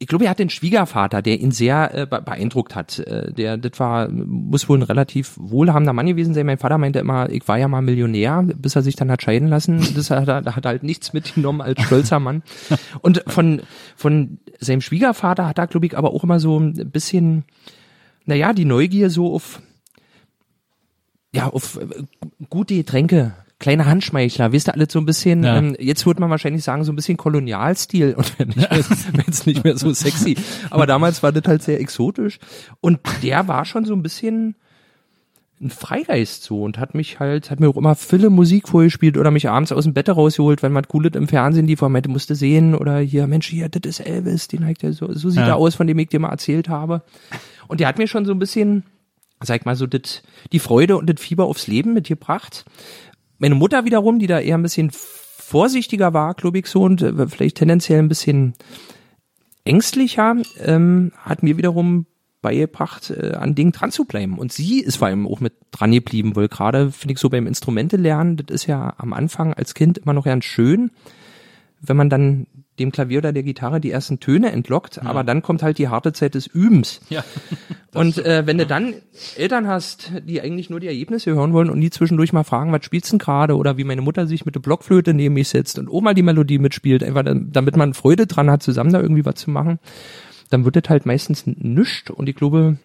ich 0.00 0.06
glaube, 0.06 0.26
er 0.26 0.30
hat 0.30 0.38
den 0.38 0.50
Schwiegervater, 0.50 1.22
der 1.22 1.40
ihn 1.40 1.50
sehr 1.50 1.92
äh, 1.92 2.06
be- 2.06 2.22
beeindruckt 2.22 2.76
hat. 2.76 3.00
Äh, 3.00 3.32
der, 3.32 3.56
das 3.56 3.80
war, 3.80 4.08
muss 4.08 4.68
wohl 4.68 4.78
ein 4.78 4.82
relativ 4.82 5.34
wohlhabender 5.36 5.92
Mann 5.92 6.06
gewesen 6.06 6.34
sein. 6.34 6.46
Mein 6.46 6.58
Vater 6.58 6.78
meinte 6.78 7.00
immer, 7.00 7.28
ich 7.30 7.48
war 7.48 7.58
ja 7.58 7.66
mal 7.66 7.82
Millionär, 7.82 8.44
bis 8.44 8.76
er 8.76 8.82
sich 8.82 8.94
dann 8.94 9.10
hat 9.10 9.22
scheiden 9.22 9.48
lassen. 9.48 9.84
Das 9.96 10.10
hat 10.10 10.28
er, 10.28 10.42
da 10.42 10.54
hat 10.54 10.66
halt 10.66 10.84
nichts 10.84 11.14
mitgenommen 11.14 11.60
als 11.60 11.82
stolzer 11.82 12.20
Mann. 12.20 12.44
Und 13.00 13.24
von, 13.26 13.62
von 13.96 14.38
seinem 14.60 14.82
Schwiegervater 14.82 15.48
hat 15.48 15.58
er, 15.58 15.66
glaube 15.66 15.86
ich, 15.86 15.98
aber 15.98 16.12
auch 16.12 16.22
immer 16.22 16.38
so 16.38 16.60
ein 16.60 16.74
bisschen, 16.92 17.44
naja, 18.24 18.52
die 18.52 18.66
Neugier 18.66 19.10
so 19.10 19.34
auf, 19.34 19.60
ja, 21.34 21.48
auf 21.48 21.76
äh, 21.76 22.04
gute 22.48 22.76
Getränke, 22.76 23.34
kleine 23.60 23.86
Handschmeichler, 23.86 24.52
wisst 24.52 24.68
ihr, 24.68 24.74
alles 24.74 24.92
so 24.92 24.98
ein 25.00 25.04
bisschen, 25.06 25.42
Ja. 25.42 25.56
ähm, 25.56 25.74
jetzt 25.80 26.06
würde 26.06 26.20
man 26.20 26.30
wahrscheinlich 26.30 26.62
sagen, 26.62 26.84
so 26.84 26.92
ein 26.92 26.96
bisschen 26.96 27.16
Kolonialstil 27.16 28.14
und 28.16 28.38
wenn 28.38 28.54
wenn's 28.56 29.46
nicht 29.46 29.64
mehr 29.64 29.76
so 29.76 29.92
sexy. 29.92 30.36
Aber 30.70 30.86
damals 30.86 31.22
war 31.22 31.32
das 31.32 31.44
halt 31.46 31.62
sehr 31.62 31.80
exotisch. 31.80 32.38
Und 32.80 33.00
der 33.22 33.48
war 33.48 33.64
schon 33.64 33.84
so 33.84 33.94
ein 33.94 34.02
bisschen 34.02 34.54
ein 35.60 35.70
Freigeist 35.70 36.44
so 36.44 36.62
und 36.62 36.78
hat 36.78 36.94
mich 36.94 37.18
halt, 37.18 37.50
hat 37.50 37.58
mir 37.58 37.68
auch 37.68 37.76
immer 37.76 37.96
viele 37.96 38.30
Musik 38.30 38.68
vorgespielt 38.68 39.16
oder 39.18 39.32
mich 39.32 39.48
abends 39.48 39.72
aus 39.72 39.82
dem 39.82 39.92
Bett 39.92 40.08
rausgeholt, 40.08 40.62
wenn 40.62 40.70
man 40.70 40.86
cooles 40.86 41.16
im 41.16 41.26
Fernsehen 41.26 41.66
lief, 41.66 41.80
wo 41.80 41.86
man 41.86 41.94
meinte, 41.94 42.08
musste 42.08 42.36
sehen 42.36 42.76
oder 42.76 42.98
hier, 43.00 43.26
Mensch, 43.26 43.48
hier, 43.48 43.68
das 43.68 43.98
ist 43.98 44.06
Elvis, 44.06 44.46
den 44.46 44.64
hat 44.64 44.82
der 44.82 44.92
so, 44.92 45.12
so 45.14 45.30
sieht 45.30 45.40
Ja. 45.40 45.48
er 45.48 45.56
aus, 45.56 45.74
von 45.74 45.88
dem 45.88 45.98
ich 45.98 46.10
dir 46.10 46.20
mal 46.20 46.28
erzählt 46.30 46.68
habe. 46.68 47.02
Und 47.66 47.80
der 47.80 47.88
hat 47.88 47.98
mir 47.98 48.06
schon 48.06 48.24
so 48.24 48.30
ein 48.30 48.38
bisschen, 48.38 48.84
sag 49.42 49.58
ich 49.58 49.64
mal 49.66 49.74
so, 49.74 49.88
das, 49.88 50.22
die 50.52 50.60
Freude 50.60 50.96
und 50.96 51.10
das 51.10 51.20
Fieber 51.20 51.46
aufs 51.46 51.66
Leben 51.66 51.92
mitgebracht. 51.92 52.64
Meine 53.38 53.54
Mutter 53.54 53.84
wiederum, 53.84 54.18
die 54.18 54.26
da 54.26 54.40
eher 54.40 54.58
ein 54.58 54.62
bisschen 54.62 54.90
vorsichtiger 54.92 56.12
war, 56.12 56.34
glaube 56.34 56.58
ich 56.58 56.66
so, 56.66 56.82
und 56.82 57.02
äh, 57.02 57.26
vielleicht 57.28 57.56
tendenziell 57.56 58.00
ein 58.00 58.08
bisschen 58.08 58.54
ängstlicher, 59.64 60.36
ähm, 60.60 61.12
hat 61.16 61.42
mir 61.42 61.56
wiederum 61.56 62.06
beigebracht, 62.40 63.10
äh, 63.10 63.32
an 63.34 63.54
Dingen 63.54 63.72
dran 63.72 63.90
zu 63.90 64.04
bleiben. 64.04 64.38
Und 64.38 64.52
sie 64.52 64.80
ist 64.80 64.96
vor 64.96 65.08
allem 65.08 65.26
auch 65.26 65.40
mit 65.40 65.54
dran 65.70 65.92
geblieben, 65.92 66.36
weil 66.36 66.48
gerade, 66.48 66.90
finde 66.90 67.14
ich, 67.14 67.18
so 67.18 67.30
beim 67.30 67.46
Instrumente 67.46 67.96
lernen, 67.96 68.36
das 68.36 68.46
ist 68.54 68.66
ja 68.66 68.94
am 68.98 69.12
Anfang 69.12 69.54
als 69.54 69.74
Kind 69.74 69.98
immer 69.98 70.12
noch 70.12 70.24
ganz 70.24 70.44
schön, 70.44 70.90
wenn 71.80 71.96
man 71.96 72.10
dann 72.10 72.46
dem 72.78 72.92
Klavier 72.92 73.18
oder 73.18 73.32
der 73.32 73.42
Gitarre 73.42 73.80
die 73.80 73.90
ersten 73.90 74.20
Töne 74.20 74.52
entlockt, 74.52 75.00
aber 75.04 75.24
dann 75.24 75.42
kommt 75.42 75.62
halt 75.62 75.78
die 75.78 75.88
harte 75.88 76.12
Zeit 76.12 76.34
des 76.34 76.46
Übens. 76.46 77.00
Ja. 77.08 77.24
Und 77.94 78.18
äh, 78.18 78.46
wenn 78.46 78.58
du 78.58 78.66
dann 78.66 78.94
Eltern 79.36 79.66
hast, 79.66 80.12
die 80.26 80.40
eigentlich 80.40 80.70
nur 80.70 80.78
die 80.78 80.86
Ergebnisse 80.86 81.34
hören 81.34 81.52
wollen 81.52 81.70
und 81.70 81.80
die 81.80 81.90
zwischendurch 81.90 82.32
mal 82.32 82.44
fragen, 82.44 82.70
was 82.70 82.84
spielst 82.84 83.08
du 83.08 83.14
denn 83.14 83.18
gerade 83.18 83.56
oder 83.56 83.78
wie 83.78 83.84
meine 83.84 84.02
Mutter 84.02 84.26
sich 84.26 84.44
mit 84.44 84.54
der 84.54 84.60
Blockflöte 84.60 85.14
neben 85.14 85.34
mich 85.34 85.48
setzt 85.48 85.78
und 85.78 85.90
mal 86.02 86.14
die 86.14 86.22
Melodie 86.22 86.58
mitspielt, 86.58 87.02
einfach 87.02 87.24
damit 87.24 87.76
man 87.76 87.94
Freude 87.94 88.26
dran 88.26 88.50
hat, 88.50 88.62
zusammen 88.62 88.92
da 88.92 89.00
irgendwie 89.00 89.24
was 89.24 89.36
zu 89.36 89.50
machen, 89.50 89.78
dann 90.50 90.64
wird 90.64 90.76
das 90.76 90.88
halt 90.88 91.06
meistens 91.06 91.44
nischt 91.46 92.10
und 92.10 92.28
ich 92.28 92.36
glaube, 92.36 92.76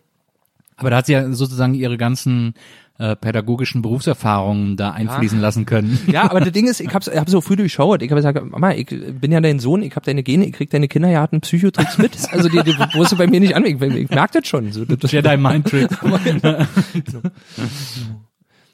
Aber 0.77 0.89
da 0.89 0.97
hat 0.97 1.05
sie 1.05 1.13
ja 1.13 1.31
sozusagen 1.31 1.73
ihre 1.73 1.97
ganzen 1.97 2.55
äh, 3.03 3.17
pädagogischen 3.17 3.81
Berufserfahrungen 3.81 4.77
da 4.77 4.91
einfließen 4.91 5.41
lassen 5.41 5.65
können. 5.65 5.99
ja, 6.07 6.23
aber 6.23 6.39
das 6.39 6.51
Ding 6.53 6.67
ist, 6.67 6.79
ich 6.79 6.93
hab's, 6.93 7.07
ich 7.07 7.19
hab 7.19 7.29
so 7.29 7.41
früh 7.41 7.57
durchschaut. 7.57 8.01
Ich 8.01 8.09
habe 8.09 8.21
gesagt, 8.21 8.41
Mama, 8.49 8.71
ich 8.71 8.85
bin 8.87 9.29
ja 9.29 9.41
dein 9.41 9.59
Sohn, 9.59 9.83
ich 9.83 9.93
hab 9.97 10.03
deine 10.03 10.23
Gene, 10.23 10.45
ich 10.45 10.53
krieg 10.53 10.69
deine 10.69 10.87
Kindergarten 10.87 11.41
Psychotricks 11.41 11.97
mit. 11.97 12.13
Also 12.31 12.47
die, 12.47 12.63
die 12.63 12.73
musst 12.95 13.11
du 13.11 13.17
bei 13.17 13.27
mir 13.27 13.39
nicht 13.39 13.55
an, 13.55 13.65
ich, 13.65 13.79
ich 13.81 14.09
merk 14.09 14.31
das 14.31 14.47
schon. 14.47 14.71
So, 14.71 14.85
das, 14.85 15.11
Jedi 15.11 15.35
Mind 15.35 15.67
Trick. 15.67 15.89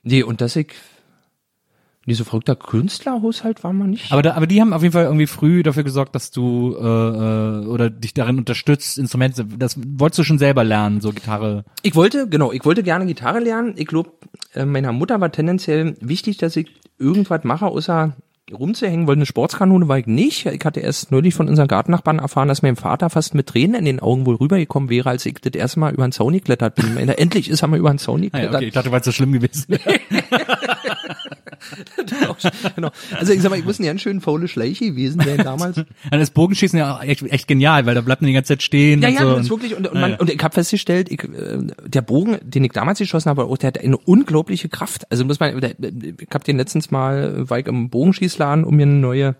nee, 0.04 0.24
und 0.24 0.40
dass 0.42 0.56
ich 0.56 0.68
nee, 2.06 2.14
so 2.14 2.24
verrückter 2.24 2.56
Künstlerhaushalt 2.56 3.64
war 3.64 3.74
man 3.74 3.92
nicht. 3.92 4.12
Aber, 4.12 4.22
da, 4.22 4.34
aber 4.34 4.48
die 4.48 4.62
haben 4.62 4.74
auf 4.74 4.82
jeden 4.82 4.94
Fall 4.94 5.06
irgendwie 5.06 5.28
früh 5.28 5.64
dafür 5.64 5.84
gesorgt, 5.84 6.16
dass 6.16 6.32
du 6.32 6.76
äh, 6.80 6.84
äh, 6.84 7.66
oder 7.68 7.90
dich 7.90 8.14
darin 8.14 8.38
unterstützt, 8.40 8.98
Instrumente. 8.98 9.46
Das 9.46 9.78
wolltest 9.78 10.20
du 10.20 10.24
schon 10.24 10.40
selber 10.40 10.64
lernen, 10.64 11.02
so 11.02 11.12
Gitarre. 11.12 11.66
Ich 11.84 11.96
wollte, 11.96 12.28
genau, 12.28 12.52
ich 12.52 12.66
wollte 12.66 12.84
gerne 12.84 13.06
Gitarre 13.06 13.40
lernen. 13.40 13.74
Ich 13.78 13.88
glaube, 13.88 14.12
äh, 14.54 14.66
meiner 14.66 14.92
Mutter 14.92 15.22
war 15.22 15.32
tendenziell 15.32 15.96
wichtig, 16.02 16.38
dass 16.38 16.56
ich 16.56 16.68
irgendwas 16.98 17.44
mache, 17.44 17.66
außer 17.68 18.14
rumzuhängen, 18.52 19.06
weil 19.06 19.16
eine 19.16 19.28
Sportskanone 19.28 19.88
war 19.88 20.00
ich 20.00 20.08
nicht. 20.08 20.48
Ich 20.48 20.66
hatte 20.66 20.80
erst 20.80 21.12
neulich 21.12 21.36
von 21.36 21.48
unseren 21.48 21.68
Gartennachbarn 21.68 22.18
erfahren, 22.18 22.48
dass 22.48 22.64
mein 22.64 22.76
Vater 22.76 23.12
fast 23.12 23.36
mit 23.36 23.46
Tränen 23.46 23.76
in 23.76 23.86
den 23.86 24.00
Augen 24.00 24.26
wohl 24.26 24.38
rübergekommen 24.38 24.90
wäre, 24.90 25.08
als 25.10 25.24
ich 25.28 25.36
das 25.36 25.54
erste 25.54 25.80
Mal 25.80 25.94
über 25.94 26.08
den 26.08 26.12
Zaun 26.12 26.34
geklettert 26.34 26.74
bin. 26.74 26.98
Endlich 26.98 27.48
ist 27.48 27.62
er 27.62 27.68
mal 27.68 27.78
über 27.78 27.92
den 27.92 28.00
Zaun 28.00 28.22
Ah, 28.24 28.24
ja, 28.24 28.30
geklettert. 28.30 28.56
okay. 28.56 28.66
Ich 28.70 28.74
dachte, 28.74 28.92
weil 28.92 29.02
es 29.02 29.06
so 29.06 29.12
schlimm 29.12 29.34
gewesen 29.34 29.66
wäre. 29.68 29.82
genau. 32.76 32.90
Also 33.18 33.34
ich 33.34 33.42
sag 33.42 33.50
mal, 33.50 33.60
ich 33.60 33.66
muss 33.66 33.80
ein 33.80 33.86
ganz 33.86 34.02
schön 34.02 34.22
faule 34.22 34.48
Schleiche 34.48 34.86
gewesen 34.86 35.22
sein 35.22 35.38
damals. 35.38 35.76
Dann 36.12 36.20
ist 36.20 36.34
Bogenschießen 36.34 36.78
ja 36.78 36.96
auch 36.96 37.04
echt, 37.04 37.24
echt 37.24 37.48
genial, 37.48 37.86
weil 37.86 37.96
da 37.96 38.02
bleibt 38.02 38.22
man 38.22 38.28
die 38.28 38.34
ganze 38.34 38.50
Zeit 38.50 38.64
stehen. 38.64 39.02
Ja, 39.02 39.10
ja, 39.10 39.22
so. 39.22 39.32
das 39.32 39.42
ist 39.42 39.50
wirklich, 39.50 39.76
und, 39.76 39.88
und, 39.88 40.00
man, 40.00 40.12
Ja, 40.12 40.18
und 40.18 40.30
ich 40.30 40.42
habe 40.42 40.54
festgestellt, 40.54 41.12
ich, 41.12 41.24
äh, 41.24 41.60
der 41.86 42.02
Bogen, 42.02 42.38
den 42.42 42.64
ich 42.64 42.72
damals 42.72 43.00
geschossen 43.00 43.30
habe, 43.30 43.46
auch, 43.46 43.58
der 43.58 43.68
hat 43.68 43.84
eine 43.84 43.98
unglaubliche 43.98 44.70
Kraft. 44.70 45.10
Also 45.12 45.26
muss 45.26 45.40
man, 45.40 45.58
ich 45.58 46.28
habe 46.34 46.44
den 46.44 46.58
letztens 46.58 46.92
mal, 46.92 47.50
war 47.50 47.60
ich 47.60 47.68
im 47.68 47.90
Bogenschießladen, 47.90 48.64
um 48.64 48.76
mir 48.76 48.84
eine 48.84 48.94
neue 48.94 49.36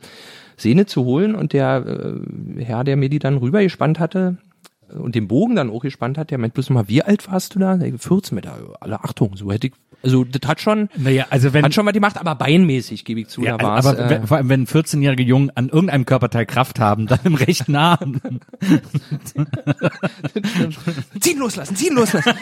Sehne 0.58 0.86
zu 0.86 1.06
holen 1.06 1.36
und 1.36 1.54
der 1.54 1.86
äh, 1.86 2.64
Herr, 2.64 2.84
der 2.84 2.98
mir 2.98 3.10
die 3.10 3.20
dann 3.20 3.38
rübergespannt 3.38 4.00
hatte 4.00 4.38
und 4.94 5.16
den 5.16 5.28
Bogen 5.28 5.56
dann 5.56 5.70
auch 5.70 5.82
gespannt 5.82 6.18
hat, 6.18 6.32
der 6.32 6.38
meint 6.38 6.54
bloß 6.54 6.70
mal, 6.72 6.88
wie 6.88 7.04
alt 7.04 7.32
warst 7.32 7.56
du 7.56 7.60
da? 7.60 7.78
Der 7.78 7.98
14 7.98 8.36
mit 8.36 8.48
alle 8.80 9.04
Achtung, 9.04 9.36
so 9.36 9.52
hätte 9.52 9.68
ich, 9.68 9.74
also 10.04 10.24
das 10.24 10.48
hat 10.48 10.62
schon, 10.62 10.90
Naja, 10.96 11.26
also 11.30 11.54
wenn 11.54 11.66
hat 11.66 11.74
schon 11.74 11.86
was 11.86 11.94
gemacht, 11.94 12.18
aber 12.18 12.36
beinmäßig 12.36 13.06
gebe 13.06 13.22
ich 13.22 13.28
zu, 13.28 13.44
ja, 13.44 13.58
da 13.58 13.66
war's, 13.66 13.86
aber 13.86 14.00
äh, 14.00 14.10
wenn, 14.10 14.28
vor 14.28 14.38
allem 14.38 14.50
wenn 14.50 14.68
14-jährige 14.68 15.24
Jungen 15.24 15.52
an 15.56 15.70
irgendeinem 15.70 16.06
Körperteil 16.06 16.46
Kraft 16.46 16.80
haben, 16.80 17.08
dann 17.08 17.20
im 17.24 17.36
rechten 17.36 17.76
Arm. 17.76 18.22
ziehen 21.20 21.40
loslassen, 21.40 21.76
ziehen 21.76 21.96
loslassen. 21.96 22.34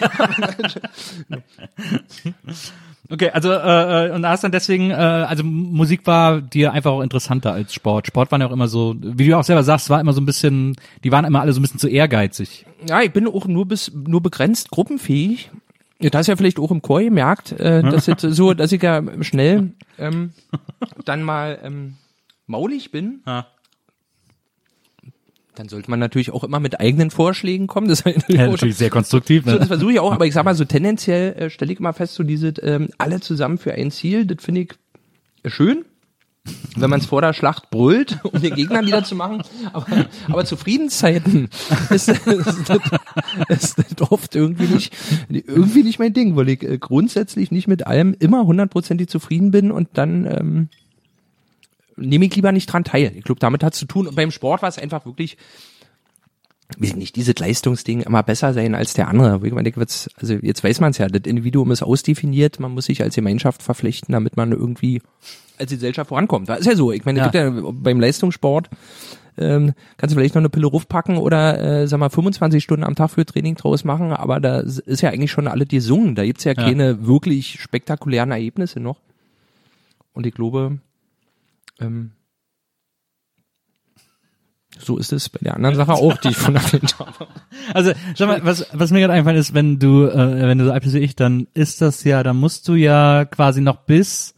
Okay, 3.10 3.30
also 3.30 3.52
äh, 3.52 4.08
äh, 4.08 4.12
und 4.12 4.26
hast 4.26 4.44
dann 4.44 4.52
deswegen, 4.52 4.92
äh, 4.92 4.96
also 4.96 5.44
Musik 5.44 6.06
war 6.06 6.42
dir 6.42 6.74
einfach 6.74 6.92
auch 6.92 7.02
interessanter 7.02 7.54
als 7.54 7.74
Sport. 7.74 8.08
Sport 8.08 8.32
waren 8.32 8.42
ja 8.42 8.48
auch 8.48 8.52
immer 8.52 8.68
so, 8.68 8.96
wie 9.00 9.28
du 9.28 9.38
auch 9.38 9.46
selber 9.46 9.64
sagst, 9.64 9.90
war 9.90 10.02
immer 10.02 10.12
so 10.12 10.20
ein 10.20 10.26
bisschen, 10.26 10.76
die 11.06 11.12
waren 11.12 11.24
immer 11.24 11.40
alle 11.40 11.54
so 11.54 11.60
ein 11.60 11.62
bisschen 11.62 11.80
zu 11.80 11.88
ehrgeizig. 11.88 12.66
Ja, 12.88 13.02
ich 13.02 13.14
bin 13.14 13.28
auch 13.28 13.48
nur 13.48 13.66
bis 13.66 13.92
nur 13.94 14.22
begrenzt 14.22 14.72
gruppenfähig. 14.72 15.52
Ja, 16.00 16.10
das 16.12 16.22
ist 16.22 16.28
ja 16.28 16.36
vielleicht 16.36 16.60
auch 16.60 16.70
im 16.72 16.82
Chor 16.82 17.02
gemerkt, 17.02 17.54
äh, 17.54 17.82
dass 17.82 18.06
jetzt 18.06 18.22
so, 18.22 18.54
dass 18.54 18.72
ich 18.72 18.82
ja 18.84 19.02
schnell 19.24 19.72
ähm, 19.98 20.32
dann 21.06 21.24
mal 21.24 21.58
ähm, 21.64 21.96
maulig 22.46 22.92
bin. 22.92 23.22
Ja. 23.26 23.48
Dann 25.56 25.70
sollte 25.70 25.90
man 25.90 26.00
natürlich 26.00 26.30
auch 26.32 26.44
immer 26.44 26.60
mit 26.60 26.80
eigenen 26.80 27.10
Vorschlägen 27.10 27.66
kommen. 27.66 27.88
Das, 27.88 28.02
ist 28.02 28.06
natürlich 28.06 28.40
Ja, 28.40 28.46
auch- 28.48 28.52
natürlich 28.52 28.78
sehr 28.78 28.92
konstruktiv. 28.92 29.44
so, 29.46 29.52
das 29.52 29.62
Ne? 29.62 29.66
versuche 29.66 29.92
ich 29.94 30.00
auch, 30.00 30.12
aber 30.12 30.28
ich 30.28 30.34
sag 30.36 30.46
mal 30.46 30.54
so 30.54 30.66
tendenziell 30.66 31.34
äh, 31.34 31.50
stelle 31.50 31.74
ich 31.74 31.80
immer 31.80 31.94
fest, 31.94 32.14
so 32.14 32.24
diese 32.24 32.50
ähm, 32.62 32.90
alle 33.00 33.20
zusammen 33.22 33.58
für 33.58 33.74
ein 33.74 33.90
Ziel, 33.90 34.28
das 34.28 34.44
finde 34.44 34.62
ich 34.62 34.70
äh, 35.44 35.50
schön. 35.50 35.84
Wenn 36.76 36.90
man 36.90 37.00
es 37.00 37.08
vor 37.08 37.22
der 37.22 37.34
Schlacht 37.34 37.70
brüllt, 37.70 38.20
um 38.24 38.42
den 38.42 38.54
Gegner 38.56 38.82
niederzumachen, 38.82 39.42
aber, 39.74 40.06
aber 40.28 40.46
zu 40.46 40.58
Friedenszeiten 40.58 41.50
ist, 41.90 42.10
ist, 42.10 42.70
das, 42.70 42.80
ist 43.50 43.78
das 43.78 44.12
oft 44.12 44.36
irgendwie 44.36 44.68
nicht, 44.68 44.94
irgendwie 45.30 45.84
nicht 45.84 46.00
mein 46.00 46.14
Ding, 46.14 46.36
weil 46.36 46.50
ich 46.50 46.64
äh, 46.64 46.78
grundsätzlich 46.78 47.52
nicht 47.52 47.68
mit 47.68 47.88
allem 47.88 48.16
immer 48.20 48.46
hundertprozentig 48.46 49.08
zufrieden 49.08 49.52
bin 49.52 49.72
und 49.72 49.90
dann 49.94 50.26
ähm, 50.26 50.70
nehme 51.98 52.26
ich 52.26 52.36
lieber 52.36 52.52
nicht 52.52 52.72
dran 52.72 52.84
teil. 52.84 53.12
Ich 53.16 53.24
glaube, 53.24 53.40
damit 53.40 53.64
hat 53.64 53.76
zu 53.76 53.86
tun. 53.86 54.08
Und 54.08 54.16
beim 54.16 54.32
Sport 54.32 54.62
war 54.62 54.70
es 54.70 54.78
einfach 54.78 55.06
wirklich, 55.06 55.38
will 56.78 56.94
nicht 56.94 57.16
dieses 57.16 57.38
Leistungsding 57.38 58.02
immer 58.02 58.24
besser 58.24 58.54
sein 58.54 58.76
als 58.76 58.94
der 58.94 59.08
andere. 59.08 59.46
Ich 59.46 59.54
meine, 59.54 59.76
wird's, 59.76 60.10
also 60.18 60.36
jetzt 60.36 60.64
weiß 60.64 60.80
man 60.80 60.92
es 60.92 60.98
ja, 60.98 61.08
das 61.08 61.22
Individuum 61.26 61.72
ist 61.72 61.84
ausdefiniert, 61.84 62.60
man 62.60 62.72
muss 62.72 62.86
sich 62.86 63.02
als 63.02 63.16
Gemeinschaft 63.16 63.64
verpflichten, 63.64 64.14
damit 64.14 64.38
man 64.38 64.52
irgendwie 64.52 65.02
als 65.60 65.72
Gesellschaft 65.72 66.10
vorankommt. 66.10 66.50
Das 66.50 66.60
ist 66.60 66.66
ja 66.68 66.76
so. 66.76 66.92
Ich 66.92 67.06
meine, 67.06 67.20
Ja. 67.20 67.26
gibt 67.26 67.36
ja 67.36 67.50
beim 67.72 68.00
Leistungssport 68.00 68.70
ähm, 69.40 69.74
kannst 69.98 70.16
du 70.16 70.20
vielleicht 70.20 70.34
noch 70.34 70.42
eine 70.42 70.50
Pille 70.50 70.68
packen 70.90 71.18
oder 71.18 71.60
äh, 71.82 71.88
sag 71.88 72.00
mal 72.00 72.10
25 72.10 72.64
Stunden 72.64 72.84
am 72.84 72.96
Tag 72.96 73.12
für 73.12 73.24
Training 73.24 73.54
draus 73.54 73.84
machen, 73.84 74.12
aber 74.12 74.40
da 74.40 74.62
ist 74.62 75.02
ja 75.02 75.12
eigentlich 75.12 75.32
schon 75.32 75.48
alle 75.48 75.68
gesungen. 75.68 76.16
Da 76.16 76.26
gibt's 76.26 76.44
ja, 76.44 76.54
Ja. 76.54 76.64
keine 76.64 77.06
wirklich 77.06 77.62
spektakulären 77.62 78.32
Ergebnisse 78.32 78.80
noch. 78.80 78.98
Und 80.14 80.26
ich 80.26 80.34
glaube, 80.34 80.80
ähm, 81.80 82.14
so 84.80 84.98
ist 84.98 85.12
es 85.14 85.30
bei 85.30 85.40
der 85.42 85.56
anderen 85.56 85.76
Sache 85.76 85.94
auch, 85.94 86.18
die 86.18 86.30
ich 86.30 86.38
von 86.38 86.56
erwähnt 86.56 86.98
habe. 87.00 87.28
Also, 87.74 87.92
sag 88.16 88.28
mal, 88.30 88.40
was, 88.46 88.66
was 88.74 88.92
mir 88.92 89.02
gerade 89.02 89.14
einfallen 89.14 89.36
ist, 89.38 89.54
wenn 89.54 89.78
du, 89.78 90.06
äh, 90.06 90.48
wenn 90.48 90.58
du 90.58 90.66
so 90.66 90.72
alt 90.72 90.84
bist 90.84 90.96
wie 90.96 91.00
ich, 91.00 91.16
dann 91.18 91.48
ist 91.54 91.82
das 91.82 92.04
ja, 92.06 92.24
dann 92.24 92.38
musst 92.38 92.68
du 92.70 92.76
ja 92.76 93.26
quasi 93.26 93.60
noch 93.62 93.78
bis, 93.86 94.36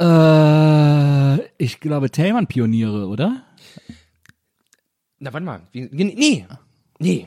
äh, 0.00 1.38
ich 1.58 1.80
glaube, 1.80 2.10
Tellmann 2.10 2.46
Pioniere, 2.46 3.06
oder? 3.06 3.42
Na, 5.18 5.32
warte 5.32 5.44
mal. 5.46 5.60
Wie, 5.72 5.88
nee, 5.92 6.46
nee. 6.98 7.26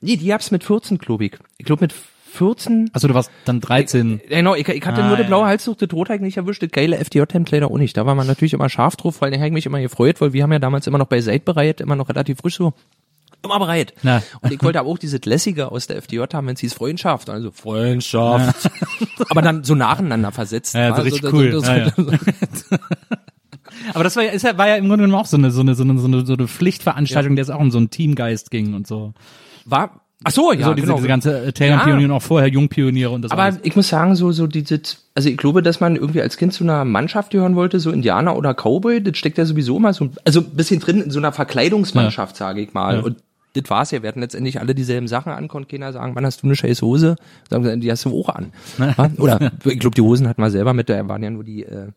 Nee, 0.00 0.16
die 0.16 0.32
hab's 0.32 0.50
mit 0.50 0.64
14, 0.64 0.98
glaube 0.98 1.24
ich. 1.26 1.36
Ich 1.58 1.64
glaube 1.66 1.82
mit 1.84 1.92
14. 1.92 2.90
Also 2.92 3.08
du 3.08 3.14
warst 3.14 3.30
dann 3.44 3.60
13. 3.60 4.20
Genau, 4.28 4.54
ich, 4.54 4.66
ich 4.68 4.86
hatte 4.86 5.02
Ah, 5.02 5.08
nur 5.08 5.16
die 5.16 5.22
ja. 5.22 5.28
blaue 5.28 5.46
Halstuch, 5.46 5.76
das 5.76 5.92
Rot 5.92 6.08
hab 6.08 6.16
ich 6.16 6.22
nicht 6.22 6.36
erwischt, 6.38 6.62
das 6.62 6.70
geile 6.70 6.96
FDJ-Hemd 6.98 7.50
leider 7.50 7.70
auch 7.70 7.78
nicht. 7.78 7.96
Da 7.96 8.06
war 8.06 8.14
man 8.14 8.26
natürlich 8.26 8.54
immer 8.54 8.68
scharf 8.68 8.96
drauf, 8.96 9.20
weil 9.20 9.30
da 9.30 9.38
hab 9.38 9.46
ich 9.46 9.52
mich 9.52 9.66
immer 9.66 9.80
gefreut, 9.80 10.20
weil 10.20 10.32
wir 10.32 10.42
haben 10.42 10.52
ja 10.52 10.58
damals 10.58 10.86
immer 10.86 10.98
noch 10.98 11.06
bei 11.08 11.20
Seid 11.20 11.44
bereit, 11.44 11.80
immer 11.80 11.96
noch 11.96 12.08
relativ 12.08 12.38
frisch 12.38 12.56
so 12.56 12.72
immer 13.44 13.58
bereit. 13.58 13.94
Na. 14.02 14.22
Und 14.40 14.52
ich 14.52 14.62
wollte 14.62 14.78
aber 14.80 14.88
auch 14.88 14.98
dieses 14.98 15.24
Lässige 15.24 15.72
aus 15.72 15.86
der 15.86 15.96
FDJ 15.96 16.24
haben, 16.32 16.46
wenn 16.46 16.54
es 16.54 16.60
hieß 16.60 16.74
Freundschaft. 16.74 17.30
Also 17.30 17.50
Freundschaft. 17.50 18.70
aber 19.28 19.42
dann 19.42 19.64
so 19.64 19.74
nacheinander 19.74 20.32
versetzt. 20.32 20.74
Ja, 20.74 20.90
war 20.90 21.04
richtig 21.04 21.22
so, 21.22 21.32
cool. 21.32 21.52
So, 21.52 21.62
Ja, 21.62 21.86
ja. 21.86 21.92
Aber 23.94 24.04
das 24.04 24.16
war 24.16 24.22
ja, 24.22 24.30
ist 24.30 24.42
ja, 24.42 24.56
war 24.58 24.68
ja 24.68 24.76
im 24.76 24.88
Grunde 24.88 25.04
genommen 25.04 25.20
auch 25.20 25.26
so 25.26 25.36
eine, 25.36 25.50
so 25.50 25.60
eine, 25.60 25.74
so 25.74 25.82
eine, 25.82 25.98
so 25.98 26.06
eine, 26.06 26.24
so 26.24 26.34
eine 26.34 26.48
Pflichtveranstaltung, 26.48 27.36
der 27.36 27.42
es 27.42 27.50
auch 27.50 27.60
um 27.60 27.70
so 27.70 27.78
einen 27.78 27.90
Teamgeist 27.90 28.50
ging 28.50 28.74
und 28.74 28.86
so. 28.86 29.12
War, 29.64 30.02
ach 30.24 30.30
so, 30.30 30.52
ja, 30.52 30.64
so 30.64 30.74
diese, 30.74 30.86
genau. 30.86 30.96
diese 30.96 31.08
ganze 31.08 31.46
äh, 31.46 31.52
Taylor-Pionier 31.52 32.06
und 32.06 32.12
auch 32.12 32.22
vorher 32.22 32.48
Jungpioniere 32.48 33.10
und 33.10 33.22
das 33.22 33.30
Aber 33.30 33.44
alles. 33.44 33.60
ich 33.62 33.76
muss 33.76 33.88
sagen, 33.88 34.14
so, 34.14 34.32
so 34.32 34.46
dieses, 34.46 35.08
also 35.14 35.28
ich 35.28 35.36
glaube, 35.36 35.62
dass 35.62 35.80
man 35.80 35.96
irgendwie 35.96 36.22
als 36.22 36.36
Kind 36.36 36.52
zu 36.52 36.64
einer 36.64 36.84
Mannschaft 36.84 37.30
gehören 37.30 37.56
wollte, 37.56 37.80
so 37.80 37.90
Indianer 37.90 38.36
oder 38.36 38.54
Cowboy, 38.54 39.02
das 39.02 39.16
steckt 39.16 39.38
ja 39.38 39.44
sowieso 39.44 39.76
immer 39.76 39.92
so, 39.92 40.10
also 40.24 40.40
ein 40.40 40.50
bisschen 40.50 40.80
drin 40.80 41.02
in 41.02 41.10
so 41.10 41.18
einer 41.18 41.32
Verkleidungsmannschaft, 41.32 42.36
sage 42.36 42.60
ich 42.60 42.74
mal. 42.74 42.96
Ja. 42.96 43.02
Und 43.02 43.16
das 43.54 43.68
war's 43.68 43.90
ja, 43.90 44.02
wir 44.02 44.08
hatten 44.08 44.20
letztendlich 44.20 44.60
alle 44.60 44.74
dieselben 44.74 45.08
Sachen 45.08 45.32
an, 45.32 45.48
konnte 45.48 45.68
keiner 45.68 45.92
sagen, 45.92 46.14
wann 46.14 46.24
hast 46.24 46.42
du 46.42 46.46
eine 46.46 46.56
scheiß 46.56 46.82
Hose? 46.82 47.16
Sagen 47.50 47.64
sie, 47.64 47.80
die 47.80 47.90
hast 47.90 48.04
du 48.04 48.18
auch 48.18 48.28
an. 48.30 48.52
Oder, 49.18 49.52
ich 49.64 49.78
glaube, 49.78 49.94
die 49.94 50.00
Hosen 50.00 50.28
hatten 50.28 50.42
wir 50.42 50.50
selber 50.50 50.72
mit, 50.72 50.88
da 50.88 51.06
waren 51.08 51.22
ja 51.22 51.30
nur 51.30 51.44
die 51.44 51.64
äh, 51.64 51.88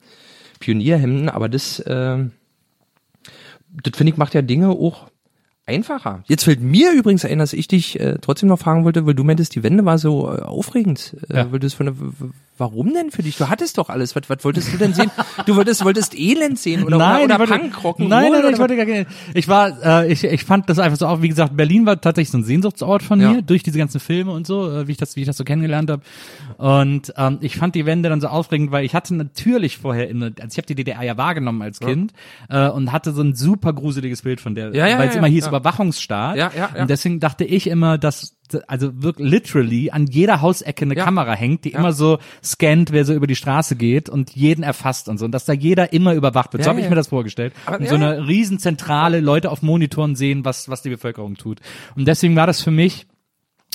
Pionierhemden, 0.60 1.30
aber 1.30 1.50
das, 1.50 1.80
äh, 1.80 2.26
das 3.84 3.96
finde 3.96 4.12
ich 4.12 4.18
macht 4.18 4.34
ja 4.34 4.42
Dinge 4.42 4.70
auch 4.70 5.10
einfacher. 5.68 6.24
Jetzt 6.28 6.44
fällt 6.44 6.62
mir 6.62 6.92
übrigens 6.92 7.26
ein, 7.26 7.40
dass 7.40 7.54
ich 7.54 7.68
dich 7.68 8.00
äh, 8.00 8.18
trotzdem 8.22 8.50
noch 8.50 8.60
fragen 8.60 8.84
wollte, 8.86 9.06
weil 9.06 9.16
du 9.16 9.24
meintest, 9.24 9.56
die 9.56 9.64
Wende 9.64 9.84
war 9.86 9.98
so 9.98 10.32
äh, 10.32 10.42
aufregend. 10.42 11.16
Äh, 11.30 11.38
Ja. 11.38 11.52
wolltest 11.52 11.76
von 11.76 11.88
der, 11.88 11.96
warum 12.58 12.94
denn 12.94 13.10
für 13.12 13.24
dich? 13.24 13.38
Du 13.38 13.50
hattest 13.50 13.78
doch 13.80 13.90
alles. 13.90 14.16
Was, 14.16 14.30
was 14.30 14.44
wolltest 14.46 14.72
du 14.74 14.78
denn 14.78 14.94
sehen? 14.94 15.10
Du 15.46 15.56
wolltest, 15.56 15.84
wolltest 15.84 16.18
Elend 16.18 16.60
sehen 16.60 16.84
oder, 16.84 16.98
nein, 16.98 17.26
oder, 17.26 17.36
oder 17.36 17.40
wollte, 17.50 17.60
Punkrocken. 17.64 18.08
nein, 18.08 18.32
nein, 18.32 18.42
nein, 18.44 18.54
ich 18.54 18.60
wollte 18.60 18.76
gar 18.78 18.86
nicht. 18.86 19.08
Ich 19.34 19.48
war, 19.48 20.04
äh, 20.04 20.12
ich, 20.12 20.24
ich 20.24 20.44
fand 20.46 20.70
das 20.70 20.78
einfach 20.80 20.98
so 21.00 21.08
auch, 21.08 21.22
wie 21.24 21.30
gesagt, 21.30 21.58
Berlin 21.58 21.86
war 21.88 22.00
tatsächlich 22.00 22.32
so 22.32 22.38
ein 22.38 22.44
Sehnsuchtsort 22.44 23.02
von 23.04 23.20
Ja. 23.20 23.32
mir, 23.34 23.42
durch 23.42 23.64
diese 23.64 23.78
ganzen 23.80 24.00
Filme 24.00 24.32
und 24.32 24.46
so, 24.46 24.72
äh, 24.72 24.88
wie 24.88 24.92
ich 24.92 24.98
das, 24.98 25.16
wie 25.16 25.22
ich 25.22 25.28
das 25.28 25.36
so 25.38 25.44
kennengelernt 25.44 25.90
habe. 25.90 26.04
Und 26.58 27.14
ähm, 27.18 27.40
ich 27.42 27.58
fand 27.58 27.76
die 27.76 27.86
Wende 27.86 28.10
dann 28.10 28.22
so 28.22 28.28
aufregend, 28.28 28.72
weil 28.72 28.86
ich 28.86 28.94
hatte 28.94 29.14
natürlich 29.16 29.78
vorher, 29.78 30.10
in, 30.10 30.22
also 30.24 30.36
ich 30.50 30.58
habe 30.58 30.68
die 30.68 30.76
DDR 30.76 31.02
ja 31.02 31.18
wahrgenommen 31.18 31.62
als 31.64 31.80
Kind 31.80 32.14
äh, 32.50 32.70
und 32.70 32.92
hatte 32.92 33.12
so 33.14 33.22
ein 33.24 33.36
super 33.36 33.74
gruseliges 33.74 34.22
Bild 34.22 34.40
von 34.40 34.56
der, 34.56 34.74
Ja, 34.76 34.88
ja, 34.88 34.98
weil 35.00 35.08
es 35.10 35.16
ja, 35.16 35.20
immer 35.20 35.28
ja, 35.28 35.34
hieß 35.34 35.46
ja. 35.46 35.55
Überwachungsstaat. 35.58 36.38
Ja, 36.38 36.52
ja, 36.56 36.70
ja. 36.76 36.82
Und 36.82 36.90
deswegen 36.90 37.20
dachte 37.20 37.44
ich 37.44 37.68
immer, 37.68 37.98
dass 37.98 38.36
also 38.68 39.02
wirklich 39.02 39.28
literally 39.28 39.90
an 39.90 40.06
jeder 40.06 40.42
Hausecke 40.42 40.86
eine 40.86 40.96
Ja. 40.96 41.04
Kamera 41.04 41.34
hängt, 41.34 41.66
die 41.66 41.72
Ja. 41.72 41.80
immer 41.80 41.94
so 41.94 42.20
scannt, 42.44 42.92
wer 42.92 43.04
so 43.04 43.14
über 43.14 43.26
die 43.28 43.36
Straße 43.36 43.76
geht 43.76 44.08
und 44.08 44.36
jeden 44.36 44.62
erfasst 44.64 45.10
und 45.10 45.18
so. 45.18 45.26
Und 45.26 45.32
dass 45.32 45.46
da 45.46 45.54
jeder 45.54 45.94
immer 45.94 46.14
überwacht 46.14 46.54
wird. 46.54 46.64
so 46.64 46.68
Ja, 46.70 46.74
habe 46.74 46.82
ich 46.82 46.90
mir 46.90 46.96
das 46.96 47.08
vorgestellt. 47.08 47.54
Aber- 47.66 47.80
und 47.80 47.88
so 47.88 47.96
eine 47.96 48.28
Riesenzentrale, 48.28 49.20
Leute 49.20 49.50
auf 49.52 49.62
Monitoren 49.64 50.16
sehen, 50.16 50.46
was, 50.46 50.70
was 50.70 50.82
die 50.84 50.90
Bevölkerung 50.90 51.36
tut. 51.38 51.60
Und 51.96 52.08
deswegen 52.08 52.36
war 52.36 52.46
das 52.48 52.62
für 52.62 52.72
mich 52.72 53.08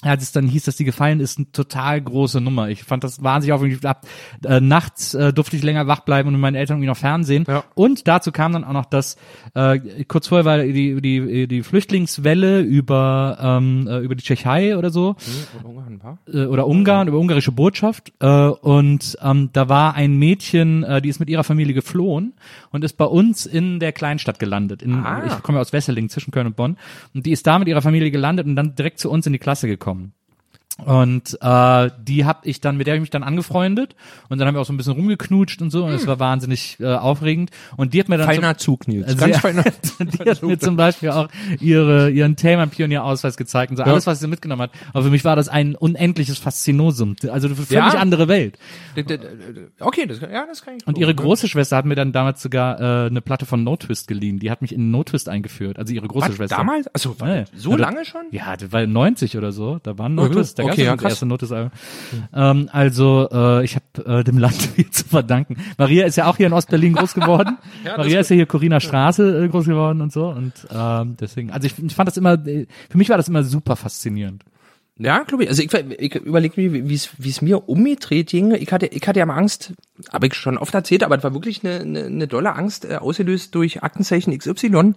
als 0.02 0.22
es 0.22 0.32
dann 0.32 0.46
hieß, 0.46 0.64
dass 0.64 0.76
die 0.76 0.84
gefallen 0.84 1.20
ist, 1.20 1.36
eine 1.38 1.52
total 1.52 2.00
große 2.00 2.40
Nummer. 2.40 2.68
Ich 2.68 2.84
fand 2.84 3.04
das 3.04 3.22
wahnsinnig 3.22 3.52
aufregend. 3.52 3.84
Ab, 3.84 4.06
äh, 4.46 4.60
nachts 4.60 5.14
äh, 5.14 5.32
durfte 5.32 5.56
ich 5.56 5.62
länger 5.62 5.86
wach 5.86 6.00
bleiben 6.00 6.28
und 6.28 6.34
mit 6.34 6.40
meinen 6.40 6.54
Eltern 6.54 6.76
irgendwie 6.76 6.88
noch 6.88 6.96
Fernsehen. 6.96 7.44
Ja. 7.46 7.64
Und 7.74 8.08
dazu 8.08 8.32
kam 8.32 8.52
dann 8.52 8.64
auch 8.64 8.72
noch, 8.72 8.86
dass 8.86 9.16
äh, 9.54 10.04
kurz 10.04 10.28
vorher 10.28 10.44
war 10.44 10.58
die, 10.58 11.00
die, 11.00 11.46
die 11.46 11.62
Flüchtlingswelle 11.62 12.60
über, 12.60 13.38
ähm, 13.40 13.86
äh, 13.88 13.98
über 13.98 14.14
die 14.14 14.22
Tschechei 14.22 14.76
oder 14.76 14.90
so 14.90 15.16
äh, 16.32 16.46
oder 16.46 16.66
Ungarn, 16.66 17.08
über 17.08 17.18
ungarische 17.18 17.52
Botschaft. 17.52 18.12
Äh, 18.20 18.26
und 18.26 19.18
ähm, 19.22 19.50
da 19.52 19.68
war 19.68 19.94
ein 19.94 20.16
Mädchen, 20.16 20.82
äh, 20.82 21.02
die 21.02 21.08
ist 21.08 21.20
mit 21.20 21.28
ihrer 21.28 21.44
Familie 21.44 21.74
geflohen 21.74 22.32
und 22.70 22.84
ist 22.84 22.96
bei 22.96 23.04
uns 23.04 23.44
in 23.44 23.80
der 23.80 23.92
Kleinstadt 23.92 24.38
gelandet. 24.38 24.82
In, 24.82 25.00
Ah. 25.04 25.22
Ich 25.26 25.42
komme 25.42 25.58
ja 25.58 25.62
aus 25.62 25.72
Wesseling, 25.72 26.08
zwischen 26.08 26.30
Köln 26.30 26.46
und 26.46 26.56
Bonn. 26.56 26.76
Und 27.14 27.26
die 27.26 27.32
ist 27.32 27.46
da 27.46 27.58
mit 27.58 27.68
ihrer 27.68 27.82
Familie 27.82 28.10
gelandet 28.10 28.46
und 28.46 28.56
dann 28.56 28.74
direkt 28.74 28.98
zu 28.98 29.10
uns 29.10 29.26
in 29.26 29.32
die 29.32 29.38
Klasse 29.38 29.66
gekommen 29.66 29.89
kommen. 29.90 30.19
Und 30.78 31.37
äh, 31.42 31.90
die 32.00 32.24
hab 32.24 32.46
ich 32.46 32.62
dann, 32.62 32.78
mit 32.78 32.87
der 32.87 32.92
habe 32.94 32.96
ich 32.98 33.02
mich 33.02 33.11
dann 33.11 33.22
angefreundet 33.22 33.94
und 34.30 34.38
dann 34.38 34.48
haben 34.48 34.54
wir 34.54 34.61
auch 34.62 34.64
so 34.66 34.72
ein 34.72 34.78
bisschen 34.78 34.94
rumgeknutscht 34.94 35.61
und 35.61 35.70
so 35.70 35.85
und 35.85 35.92
es 35.92 36.06
war 36.06 36.18
wahnsinnig 36.18 36.78
äh, 36.80 36.87
aufregend. 36.94 37.50
Und 37.76 37.92
die 37.92 38.00
hat 38.00 38.09
mir 38.09 38.16
dann 38.16 38.26
Feiner 38.26 38.56
Zug, 38.56 38.88
Nils. 38.88 39.04
also 39.06 39.18
Ganz 39.18 39.35
sie- 39.35 39.40
feiner. 39.42 39.62
die 40.24 40.30
hat 40.30 40.42
mir 40.42 40.59
zum 40.59 40.76
Beispiel 40.76 41.11
auch 41.11 41.28
ihre, 41.61 42.09
ihren 42.11 42.37
Thälmann-Pionierausweis 42.37 43.37
gezeigt 43.37 43.72
und 43.72 43.76
so 43.76 43.83
alles, 43.83 44.06
was 44.06 44.20
sie 44.20 44.26
mitgenommen 44.26 44.62
hat. 44.62 44.70
Aber 44.94 45.04
für 45.04 45.11
mich 45.11 45.22
war 45.24 45.37
das 45.37 45.48
ein 45.50 45.74
unendliches 45.74 46.38
Faszinosum. 46.38 47.14
Also 47.30 47.48
eine 47.48 47.56
völlig 47.56 47.70
Ja. 47.72 47.88
andere 47.88 48.28
Welt. 48.28 48.56
Okay, 49.80 50.06
das, 50.06 50.20
ja, 50.20 50.46
das 50.46 50.62
kann 50.62 50.76
ich. 50.76 50.87
Und 50.87 50.96
ihre 50.98 51.14
große 51.14 51.48
Schwester 51.48 51.76
hat 51.76 51.85
mir 51.85 51.94
dann 51.94 52.12
damals 52.12 52.40
sogar 52.42 52.80
äh, 52.80 53.06
eine 53.09 53.20
Platte 53.20 53.44
von 53.46 53.62
No 53.64 53.76
Twist 53.76 54.09
geliehen. 54.09 54.38
Die 54.38 54.50
hat 54.50 54.62
mich 54.62 54.74
in 54.74 54.90
No 54.90 55.04
Twist 55.04 55.28
eingeführt. 55.28 55.78
Also 55.78 55.92
ihre 55.92 56.09
große 56.09 56.28
Was, 56.28 56.37
Schwester. 56.37 56.56
damals? 56.56 56.87
Also, 56.88 57.16
Ja, 57.20 57.35
ja. 57.37 57.44
so 57.54 57.72
Ja, 57.72 57.76
lange 57.76 58.04
schon? 58.04 58.22
Ja, 58.30 58.54
war 58.70 58.87
90 58.87 59.37
oder 59.37 59.52
so. 59.52 59.78
Da 59.83 59.98
war 59.98 60.09
No 60.09 60.28
Twist. 60.28 60.60
Da 60.61 60.73
okay, 60.73 60.85
ja 60.85 60.90
ja, 60.90 60.96
krass. 60.96 61.12
erste 61.12 61.27
No 61.27 61.37
Twist 61.37 61.53
Album. 61.53 61.70
Ähm, 62.35 62.68
also 62.73 63.29
äh, 63.31 63.64
ich 63.64 63.77
habe 63.77 64.18
äh, 64.20 64.25
dem 64.25 64.38
Land 64.38 64.55
viel 64.75 64.90
zu 64.90 65.05
verdanken. 65.05 65.57
Maria 65.79 66.07
ist 66.07 66.16
ja 66.16 66.27
auch 66.27 66.37
hier 66.37 66.46
in 66.46 66.53
Ostberlin 66.53 66.94
groß 66.94 67.14
geworden. 67.14 67.59
Maria 67.96 68.20
ist 68.20 68.31
ja 68.31 68.37
hier 68.37 68.46
Corina 68.46 68.81
Straße 68.81 69.44
äh, 69.44 69.49
groß 69.49 69.66
geworden 69.66 70.01
und 70.01 70.12
so. 70.12 70.29
Und 70.29 70.53
ähm, 70.70 71.16
deswegen, 71.18 71.51
also 71.51 71.66
ich, 71.66 71.79
ich 71.79 71.94
fand 71.94 72.09
das 72.09 72.16
immer, 72.16 72.35
äh, 72.46 72.66
für 72.88 72.99
mich 72.99 73.09
war 73.09 73.16
das 73.16 73.29
immer 73.29 73.42
super 73.42 73.77
faszinierend. 73.77 74.44
Ja, 75.02 75.22
glaube 75.22 75.44
ich. 75.44 75.48
Also 75.48 75.62
ich, 75.62 75.72
ich 75.72 76.14
überlege 76.16 76.60
mir, 76.60 76.88
wie 76.88 76.94
es 76.94 77.42
mir 77.42 77.68
umgedreht 77.70 78.28
ging. 78.28 78.52
Ich 78.52 78.70
hatte 78.70 78.84
ich 78.86 79.06
hatte 79.08 79.18
ja 79.18 79.24
mal 79.24 79.36
Angst, 79.36 79.72
habe 80.12 80.26
ich 80.26 80.34
schon 80.34 80.58
oft 80.58 80.74
erzählt, 80.74 81.02
aber 81.02 81.16
es 81.16 81.24
war 81.24 81.32
wirklich 81.32 81.64
eine, 81.64 81.80
eine, 81.80 82.04
eine 82.04 82.28
dolle 82.28 82.54
Angst, 82.54 82.84
äh, 82.84 82.96
ausgelöst 82.96 83.54
durch 83.54 83.82
Aktenzeichen 83.82 84.36
XY. 84.36 84.94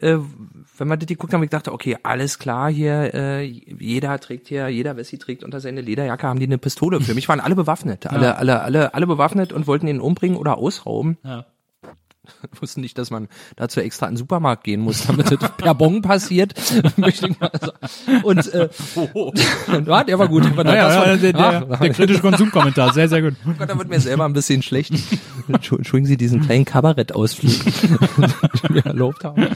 Äh, 0.00 0.18
wenn 0.76 0.88
man 0.88 0.98
das 0.98 1.06
geguckt 1.06 1.32
haben, 1.32 1.44
ich 1.44 1.50
dachte, 1.50 1.72
okay, 1.72 1.96
alles 2.02 2.40
klar 2.40 2.68
hier, 2.68 3.14
äh, 3.14 3.42
jeder 3.44 4.18
trägt 4.18 4.48
hier, 4.48 4.68
jeder 4.68 4.96
Wessi 4.96 5.18
trägt 5.18 5.44
unter 5.44 5.60
seine 5.60 5.82
Lederjacke, 5.82 6.26
haben 6.26 6.40
die 6.40 6.46
eine 6.46 6.58
Pistole. 6.58 7.00
Für 7.00 7.14
mich 7.14 7.28
waren 7.28 7.40
alle 7.40 7.54
bewaffnet. 7.54 8.08
Alle, 8.08 8.36
alle, 8.38 8.62
alle, 8.62 8.94
alle 8.94 9.06
bewaffnet 9.06 9.52
und 9.52 9.68
wollten 9.68 9.86
ihn 9.86 10.00
umbringen 10.00 10.36
oder 10.36 10.58
ausrauben. 10.58 11.16
Ja. 11.22 11.46
wussten 12.60 12.80
nicht, 12.80 12.98
dass 12.98 13.10
man 13.10 13.28
dazu 13.56 13.80
extra 13.80 14.06
in 14.06 14.12
den 14.12 14.18
Supermarkt 14.18 14.64
gehen 14.64 14.80
muss, 14.80 15.06
damit 15.06 15.30
das 15.30 15.38
per 15.56 15.74
Bon 15.74 16.02
passiert. 16.02 16.54
Und 18.22 18.54
äh, 18.54 18.68
ja, 19.86 20.04
der 20.04 20.18
war 20.18 20.28
gut. 20.28 20.44
Der, 20.44 20.56
war- 20.56 20.64
das 20.64 20.96
war- 20.96 21.16
der, 21.16 21.32
der, 21.32 21.66
Ach, 21.70 21.78
der 21.80 21.90
kritische 21.90 22.20
Konsumkommentar, 22.20 22.92
sehr, 22.92 23.08
sehr 23.08 23.22
gut. 23.22 23.34
Oh 23.46 23.52
Gott, 23.58 23.68
da 23.68 23.78
wird 23.78 23.88
mir 23.88 24.00
selber 24.00 24.24
ein 24.24 24.32
bisschen 24.32 24.62
schlecht. 24.62 24.92
Entschu- 25.48 25.76
Entschuldigen 25.76 26.06
Sie 26.06 26.16
diesen 26.16 26.40
kleinen 26.42 26.64
Kabarettausflug, 26.64 27.52
den 28.62 28.72
mir 28.74 28.84
erlaubt 28.86 29.24
habe. 29.24 29.50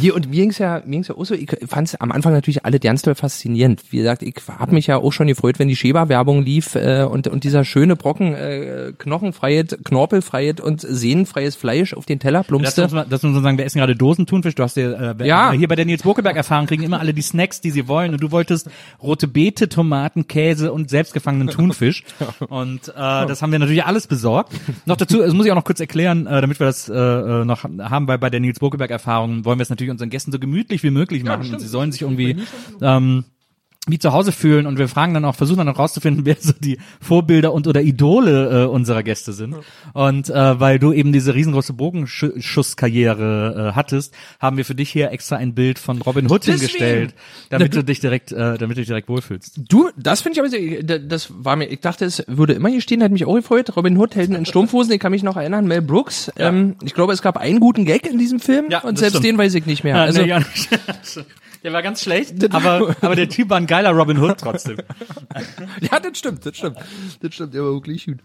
Hier, 0.00 0.14
und 0.14 0.30
mir 0.30 0.36
ging's 0.42 0.58
ja, 0.58 0.82
mir 0.84 0.92
ging's 0.92 1.08
ja 1.08 1.16
auch 1.16 1.24
so, 1.24 1.34
ich 1.34 1.50
fand 1.66 1.88
es 1.88 1.94
am 1.96 2.12
Anfang 2.12 2.32
natürlich 2.32 2.64
alle 2.64 2.78
ganz 2.80 3.02
doll 3.02 3.14
faszinierend. 3.14 3.82
Wie 3.90 3.98
gesagt, 3.98 4.22
ich 4.22 4.34
habe 4.58 4.72
mich 4.74 4.86
ja 4.86 4.96
auch 4.98 5.12
schon 5.12 5.26
gefreut, 5.26 5.58
wenn 5.58 5.68
die 5.68 5.76
Sheba-Werbung 5.76 6.42
lief 6.42 6.74
äh, 6.74 7.02
und, 7.04 7.28
und 7.28 7.44
dieser 7.44 7.64
schöne 7.64 7.96
Brocken 7.96 8.34
äh, 8.34 8.92
Knochenfreiheit, 8.96 9.78
Knorpelfreiheit 9.84 10.60
und 10.60 10.80
sehnenfreies 10.80 11.56
Fleisch 11.56 11.92
auf 11.96 12.06
den 12.06 12.18
Teller 12.18 12.40
Das 12.40 12.46
plumpste. 12.46 12.82
muss, 12.82 12.92
man, 12.92 13.08
das 13.08 13.22
muss 13.22 13.32
man 13.32 13.42
sagen, 13.42 13.58
wir 13.58 13.64
essen 13.64 13.78
gerade 13.78 13.96
Dosentunfisch. 13.96 14.54
Du 14.54 14.62
hast 14.62 14.76
ja, 14.76 15.12
äh, 15.12 15.26
Ja. 15.26 15.52
hier 15.52 15.68
bei 15.68 15.76
der 15.76 15.84
Nils 15.84 16.02
Bokeberg 16.02 16.36
Erfahrung 16.36 16.66
kriegen 16.66 16.82
immer 16.82 17.00
alle 17.00 17.14
die 17.14 17.22
Snacks, 17.22 17.60
die 17.60 17.70
sie 17.70 17.88
wollen. 17.88 18.12
Und 18.12 18.22
du 18.22 18.30
wolltest 18.30 18.68
rote 19.02 19.28
Beete, 19.28 19.68
Tomaten, 19.68 20.26
Käse 20.28 20.72
und 20.72 20.90
selbstgefangenen 20.90 21.48
Thunfisch. 21.48 22.04
Und 22.48 22.88
äh, 22.88 22.92
das 22.94 23.42
haben 23.42 23.52
wir 23.52 23.58
natürlich 23.58 23.84
alles 23.84 24.06
besorgt. 24.06 24.52
Noch 24.84 24.96
dazu, 24.96 25.18
das 25.18 25.32
muss 25.34 25.46
ich 25.46 25.52
auch 25.52 25.56
noch 25.56 25.64
kurz 25.64 25.80
erklären, 25.80 26.26
äh, 26.26 26.40
damit 26.40 26.60
wir 26.60 26.66
das 26.66 26.88
äh, 26.88 26.94
äh, 26.94 27.44
noch 27.44 27.64
haben, 27.64 28.08
weil 28.08 28.18
bei 28.18 28.30
der 28.30 28.40
Nils 28.40 28.58
Bokeberg 28.60 28.90
Erfahrung 28.90 29.44
wollen 29.44 29.58
wir 29.58 29.62
es 29.62 29.70
natürlich 29.70 29.90
unseren 29.90 30.10
Gästen 30.10 30.32
so 30.32 30.38
gemütlich 30.38 30.82
wie 30.82 30.90
möglich 30.90 31.24
machen. 31.24 31.52
und 31.52 31.60
sie 31.60 31.66
sollen 31.68 31.92
sich 31.92 32.02
irgendwie 32.02 32.36
ähm, 32.80 33.24
wie 33.88 33.98
zu 34.00 34.12
Hause 34.12 34.32
fühlen 34.32 34.66
und 34.66 34.78
wir 34.78 34.88
fragen 34.88 35.14
dann 35.14 35.24
auch, 35.24 35.36
versuchen 35.36 35.58
dann 35.58 35.68
auch 35.68 35.78
rauszufinden, 35.78 36.24
wer 36.26 36.36
so 36.40 36.52
die 36.58 36.78
Vorbilder 37.00 37.52
und 37.52 37.66
oder 37.68 37.82
Idole 37.82 38.64
äh, 38.64 38.66
unserer 38.66 39.02
Gäste 39.04 39.32
sind. 39.32 39.54
Und 39.92 40.28
äh, 40.28 40.58
weil 40.60 40.78
du 40.80 40.92
eben 40.92 41.12
diese 41.12 41.34
riesengroße 41.34 41.72
Bogenschusskarriere 41.72 43.70
äh, 43.70 43.76
hattest, 43.76 44.12
haben 44.40 44.56
wir 44.56 44.64
für 44.64 44.74
dich 44.74 44.90
hier 44.90 45.10
extra 45.12 45.36
ein 45.36 45.54
Bild 45.54 45.78
von 45.78 46.02
Robin 46.02 46.26
Hood 46.30 46.42
Deswegen. 46.46 46.58
hingestellt, 46.58 47.14
damit 47.50 47.74
du 47.74 47.84
dich 47.84 48.00
direkt, 48.00 48.32
äh, 48.32 48.58
damit 48.58 48.76
du 48.76 48.80
dich 48.80 48.88
direkt 48.88 49.08
wohlfühlst. 49.08 49.60
Du, 49.68 49.90
das 49.96 50.20
finde 50.20 50.40
ich 50.40 50.56
aber 50.56 50.98
das 50.98 51.30
war 51.38 51.56
mir, 51.56 51.66
ich 51.66 51.80
dachte, 51.80 52.04
es 52.04 52.24
würde 52.26 52.54
immer 52.54 52.68
hier 52.68 52.80
stehen, 52.80 53.02
hat 53.02 53.12
mich 53.12 53.24
auch 53.24 53.34
gefreut. 53.34 53.76
Robin 53.76 53.96
Hood, 53.96 54.14
Helden 54.16 54.34
in 54.34 54.46
Strumpfhosen, 54.46 54.92
ich 54.92 55.00
kann 55.00 55.12
mich 55.12 55.22
noch 55.22 55.36
erinnern, 55.36 55.66
Mel 55.66 55.82
Brooks. 55.82 56.30
Ähm, 56.36 56.76
ich 56.82 56.94
glaube, 56.94 57.12
es 57.12 57.22
gab 57.22 57.36
einen 57.36 57.60
guten 57.60 57.84
Gag 57.84 58.06
in 58.06 58.18
diesem 58.18 58.40
Film 58.40 58.66
Ja, 58.70 58.80
und 58.80 58.98
selbst 58.98 59.12
stimmt. 59.18 59.24
den 59.26 59.38
weiß 59.38 59.54
ich 59.54 59.66
nicht 59.66 59.84
mehr. 59.84 59.96
Ja, 59.96 60.02
Also, 60.02 60.22
nee, 60.22 60.28
ja. 60.28 60.40
Der 61.66 61.72
war 61.72 61.82
ganz 61.82 62.00
schlecht, 62.00 62.54
aber, 62.54 62.94
aber 63.00 63.16
der 63.16 63.28
Typ 63.28 63.50
war 63.50 63.56
ein 63.56 63.66
geiler 63.66 63.90
Robin 63.90 64.18
Hood 64.18 64.38
trotzdem. 64.38 64.76
ja, 65.80 65.98
das 65.98 66.16
stimmt, 66.16 66.46
das 66.46 66.56
stimmt. 66.56 66.76
Das 67.20 67.34
stimmt, 67.34 67.54
der 67.54 67.64
war 67.64 67.72
wirklich 67.72 68.06
gut. 68.06 68.18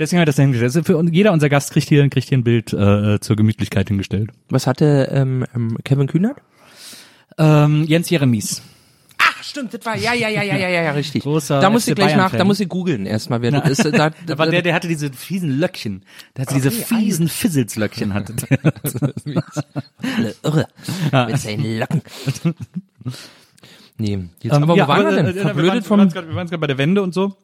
Deswegen 0.00 0.18
haben 0.18 0.22
wir 0.22 0.26
das 0.26 0.34
hingestellt. 0.34 0.74
Also 0.74 0.82
für 0.82 1.00
jeder 1.12 1.32
unser 1.32 1.48
Gast 1.48 1.70
kriegt 1.70 1.88
hier, 1.88 2.08
kriegt 2.08 2.28
hier 2.28 2.38
ein 2.38 2.42
Bild 2.42 2.72
äh, 2.72 3.20
zur 3.20 3.36
Gemütlichkeit 3.36 3.86
hingestellt. 3.86 4.30
Was 4.48 4.66
hatte 4.66 5.08
ähm, 5.12 5.46
ähm, 5.54 5.78
Kevin 5.84 6.08
Kühnert? 6.08 6.38
Ähm, 7.38 7.84
Jens 7.84 8.10
Jeremies. 8.10 8.62
Stimmt, 9.42 9.74
das 9.74 9.84
war, 9.84 9.96
ja, 9.96 10.12
ja, 10.14 10.28
ja, 10.28 10.42
ja, 10.42 10.56
ja, 10.56 10.68
ja, 10.68 10.82
ja 10.82 10.90
richtig. 10.92 11.22
Großer 11.22 11.60
da 11.60 11.70
muss 11.70 11.86
ich 11.86 11.92
FC 11.92 11.96
gleich 11.96 12.16
nach, 12.16 12.32
da 12.32 12.44
muss 12.44 12.60
ich 12.60 12.68
googeln 12.68 13.06
erstmal, 13.06 13.42
wer 13.42 13.50
das 13.52 13.78
ist. 13.78 13.84
Da, 13.84 14.10
Da 14.26 14.38
war 14.38 14.46
der, 14.46 14.62
der 14.62 14.74
hatte 14.74 14.88
diese 14.88 15.12
fiesen 15.12 15.58
Löckchen. 15.58 16.04
Der 16.36 16.42
hatte 16.46 16.54
diese 16.54 16.70
fiesen 16.70 17.28
Fizzles-Löckchen 17.28 18.14
hatte. 18.14 18.34
Alle 20.16 20.34
irre. 20.42 20.66
Mit 21.28 21.38
seinen 21.38 21.78
Locken. 21.78 22.02
Nee, 23.98 24.28
jetzt, 24.42 24.54
Ähm, 24.54 24.62
aber 24.62 24.76
ja, 24.76 24.84
wo 24.84 24.88
waren 24.88 25.06
aber, 25.06 25.10
wir 25.16 25.18
äh, 25.18 25.24
denn? 25.24 25.36
äh, 25.36 25.40
Verblödet 25.40 25.84
wir 25.84 25.90
waren 25.90 26.10
vom, 26.10 26.28
wir 26.28 26.34
waren 26.34 26.46
gerade 26.46 26.58
bei 26.58 26.66
der 26.66 26.78
Wende 26.78 27.02
und 27.02 27.14
so. 27.14 27.36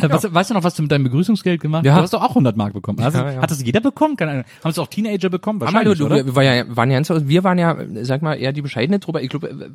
Äh, 0.00 0.10
Was, 0.10 0.32
weißt 0.32 0.50
du 0.50 0.54
noch, 0.54 0.64
was 0.64 0.74
du 0.74 0.82
mit 0.82 0.90
deinem 0.92 1.04
Begrüßungsgeld 1.04 1.60
gemacht 1.60 1.80
hast? 1.80 1.86
Ja. 1.86 1.96
Du 1.96 2.02
hast 2.02 2.12
doch 2.12 2.22
auch 2.22 2.30
100 2.30 2.56
Mark 2.56 2.74
bekommen. 2.74 3.00
Also, 3.00 3.18
Ja, 3.18 3.30
ja. 3.32 3.40
Hat 3.40 3.50
das 3.50 3.62
jeder 3.62 3.80
bekommen? 3.80 4.16
Keine 4.16 4.32
Ahnung. 4.32 4.44
Haben 4.62 4.70
es 4.70 4.78
auch 4.78 4.88
Teenager 4.88 5.30
bekommen? 5.30 5.62
Aber 5.62 5.72
Wahrscheinlich, 5.72 5.98
du, 5.98 6.06
oder? 6.06 6.18
du, 6.18 6.26
wir, 6.26 6.36
war 6.36 6.42
ja, 6.42 6.64
waren 6.76 6.90
ja, 6.90 7.00
wir 7.28 7.44
waren 7.44 7.58
ja, 7.58 7.76
sag 8.02 8.20
mal, 8.20 8.34
eher 8.34 8.52
die 8.52 8.62
bescheidene 8.62 9.00
Truppe. 9.00 9.20
Ich 9.22 9.30
glaube, 9.30 9.48
äh, 9.48 9.70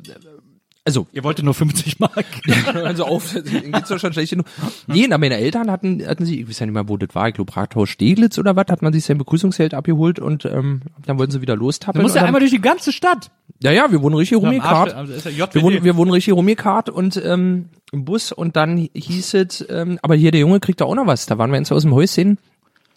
also, 0.84 1.06
Ihr 1.12 1.22
wolltet 1.22 1.44
nur 1.44 1.54
50 1.54 2.00
Mark. 2.00 2.24
also 2.74 3.04
auf, 3.04 3.34
geht's 3.34 3.88
doch 3.88 3.98
schon 4.00 4.12
schlecht 4.12 4.30
genug. 4.30 4.46
Nee, 4.88 5.06
na, 5.08 5.16
meine 5.16 5.36
Eltern 5.36 5.70
hatten, 5.70 6.04
hatten 6.06 6.24
sie, 6.24 6.40
ich 6.40 6.48
weiß 6.48 6.58
ja 6.58 6.66
nicht 6.66 6.74
mehr, 6.74 6.88
wo 6.88 6.96
das 6.96 7.14
war, 7.14 7.28
ich 7.28 7.34
glaube, 7.34 7.54
Rathaus 7.56 7.88
Steglitz 7.88 8.36
oder 8.38 8.56
was, 8.56 8.66
hat 8.68 8.82
man 8.82 8.92
sich 8.92 9.04
sein 9.04 9.18
Begrüßungsgeld 9.18 9.74
abgeholt 9.74 10.18
und 10.18 10.44
ähm, 10.44 10.82
dann 11.06 11.18
wollten 11.18 11.30
sie 11.32 11.40
wieder 11.40 11.54
Du 11.54 11.62
lostappeln. 11.66 12.02
musst 12.02 12.16
ja 12.16 12.24
einmal 12.24 12.40
durch 12.40 12.50
die 12.50 12.60
ganze 12.60 12.90
Stadt. 12.92 13.30
ja, 13.60 13.70
ja, 13.70 13.92
wir 13.92 14.02
wurden 14.02 14.14
richtig 14.14 14.38
rumgekarrt. 14.38 14.94
also. 14.94 15.12
Wir 15.30 15.62
wurden, 15.62 15.84
wir 15.84 15.96
wurden 15.96 16.10
richtig 16.10 16.34
rumgekarrt 16.34 16.90
und 16.90 17.16
ähm, 17.24 17.66
im 17.92 18.04
Bus 18.04 18.32
und 18.32 18.56
dann 18.56 18.88
hieß 18.92 19.34
es, 19.34 19.64
ähm, 19.68 19.98
aber 20.02 20.16
hier 20.16 20.32
der 20.32 20.40
Junge 20.40 20.58
kriegt 20.60 20.80
da 20.80 20.86
auch 20.86 20.94
noch 20.94 21.06
was. 21.06 21.26
Da 21.26 21.38
waren 21.38 21.50
wir 21.52 21.58
jetzt 21.58 21.70
aus 21.70 21.82
dem 21.82 21.94
Häuschen 21.94 22.38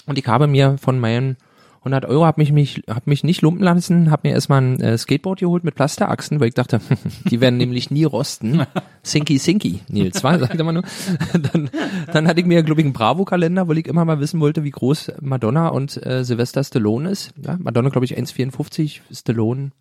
und 0.07 0.17
ich 0.17 0.25
habe 0.25 0.47
mir 0.47 0.77
von 0.81 0.99
meinen 0.99 1.37
100 1.85 2.05
Euro 2.05 2.25
hab 2.25 2.39
mich, 2.39 2.51
mich, 2.51 2.81
hab 2.89 3.05
mich 3.05 3.23
nicht 3.23 3.43
lumpen 3.43 3.63
lassen, 3.63 4.09
hab 4.09 4.23
mir 4.23 4.31
erstmal 4.31 4.59
ein 4.61 4.81
äh, 4.81 4.97
Skateboard 4.97 5.39
geholt 5.39 5.63
mit 5.63 5.75
Plasterachsen, 5.75 6.39
weil 6.39 6.47
ich 6.47 6.55
dachte, 6.55 6.81
die 7.29 7.39
werden 7.41 7.57
nämlich 7.57 7.91
nie 7.91 8.05
rosten. 8.05 8.63
Sinky, 9.03 9.37
sinky, 9.37 9.81
Nils, 9.87 10.23
war, 10.23 10.39
sagt 10.39 10.55
er 10.55 10.63
mal 10.63 10.71
nur. 10.71 10.83
Dann, 11.53 11.69
dann 12.11 12.27
hatte 12.27 12.39
ich 12.39 12.45
mir, 12.47 12.63
glaube 12.63 12.81
ich, 12.81 12.85
einen 12.85 12.93
Bravo-Kalender, 12.93 13.67
weil 13.67 13.77
ich 13.77 13.87
immer 13.87 14.03
mal 14.03 14.19
wissen 14.19 14.39
wollte, 14.39 14.63
wie 14.63 14.71
groß 14.71 15.11
Madonna 15.21 15.67
und 15.67 16.03
äh, 16.05 16.23
Sylvester 16.23 16.63
Stallone 16.63 17.09
ist. 17.09 17.31
Ja, 17.45 17.57
Madonna, 17.59 17.89
glaube 17.89 18.05
ich, 18.05 18.17
1,54, 18.17 19.01
Stallone 19.11 19.71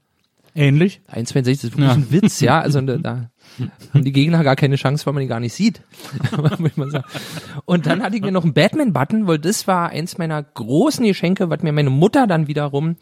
Ähnlich. 0.54 1.00
1,62 1.12 1.32
das 1.42 1.48
ist 1.64 1.64
wirklich 1.72 1.86
Ja. 1.86 1.92
ein 1.94 2.12
Witz, 2.12 2.40
ja. 2.40 2.60
Also 2.60 2.80
da 2.80 3.30
haben 3.92 4.04
die 4.04 4.12
Gegner 4.12 4.42
gar 4.44 4.56
keine 4.56 4.76
Chance, 4.76 5.06
weil 5.06 5.12
man 5.14 5.22
die 5.22 5.28
gar 5.28 5.40
nicht 5.40 5.52
sieht. 5.52 5.80
Und 7.64 7.86
dann 7.86 8.02
hatte 8.02 8.16
ich 8.16 8.22
mir 8.22 8.32
noch 8.32 8.44
einen 8.44 8.54
Batman-Button, 8.54 9.26
weil 9.26 9.38
das 9.38 9.66
war 9.66 9.90
eins 9.90 10.18
meiner 10.18 10.42
großen 10.42 11.04
Geschenke, 11.04 11.50
was 11.50 11.62
mir 11.62 11.72
meine 11.72 11.90
Mutter 11.90 12.26
dann 12.26 12.48
wiederum 12.48 12.96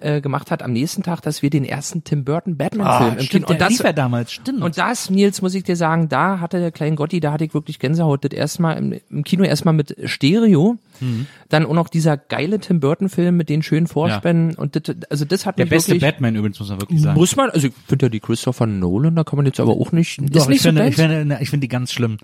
äh, 0.00 0.20
gemacht 0.20 0.50
hat 0.50 0.62
am 0.62 0.72
nächsten 0.72 1.02
Tag, 1.02 1.20
dass 1.22 1.42
wir 1.42 1.50
den 1.50 1.64
ersten 1.64 2.04
Tim 2.04 2.24
Burton 2.24 2.56
Batman-Film 2.56 3.18
im 3.18 3.26
Kino. 3.26 3.46
und 3.48 3.60
das 3.60 3.70
lief 3.70 3.80
ja 3.84 3.92
damals, 3.92 4.32
stimmt. 4.32 4.62
Und 4.62 4.76
das, 4.76 5.08
Nils, 5.08 5.40
muss 5.40 5.54
ich 5.54 5.62
dir 5.64 5.76
sagen, 5.76 6.08
da 6.08 6.40
hatte 6.40 6.58
der 6.60 6.72
kleine 6.72 6.96
Gotti, 6.96 7.20
da 7.20 7.32
hatte 7.32 7.44
ich 7.44 7.54
wirklich 7.54 7.78
Gänsehaut. 7.78 8.24
Das 8.24 8.32
erstmal 8.32 8.76
im, 8.76 9.00
im 9.10 9.24
Kino 9.24 9.44
erstmal 9.44 9.74
mit 9.74 9.96
Stereo, 10.04 10.76
Mhm. 11.00 11.26
dann 11.48 11.66
auch 11.66 11.72
noch 11.72 11.88
dieser 11.88 12.16
geile 12.16 12.60
Tim 12.60 12.78
Burton-Film 12.78 13.36
mit 13.36 13.48
den 13.48 13.64
schönen 13.64 13.88
Vorspänen. 13.88 14.54
Und 14.54 14.76
das, 14.76 14.94
also 15.10 15.24
das 15.24 15.44
hat 15.44 15.58
der 15.58 15.64
mich 15.64 15.70
beste 15.70 15.88
wirklich, 15.90 16.02
Batman 16.02 16.36
übrigens, 16.36 16.60
muss 16.60 16.68
man 16.68 16.80
wirklich 16.80 17.00
sagen. 17.02 17.18
muss 17.18 17.34
man, 17.34 17.50
also 17.50 17.66
ich 17.66 17.72
finde 17.88 18.06
ja 18.06 18.10
die 18.10 18.20
Christopher 18.20 18.66
Nolan, 18.66 19.16
da 19.16 19.24
kann 19.24 19.36
man 19.36 19.44
jetzt 19.44 19.58
aber 19.58 19.72
auch 19.72 19.90
nicht, 19.94 20.20
Doch, 20.20 20.42
ist 20.42 20.48
nicht 20.48 20.56
ich 20.56 20.62
finde, 20.62 20.82
so 20.82 20.88
ich 20.88 20.96
deins? 20.96 21.10
finde, 21.10 21.26
ne, 21.26 21.38
ich 21.40 21.50
finde 21.50 21.64
die 21.64 21.68
ganz 21.68 21.92
schlimm. 21.92 22.18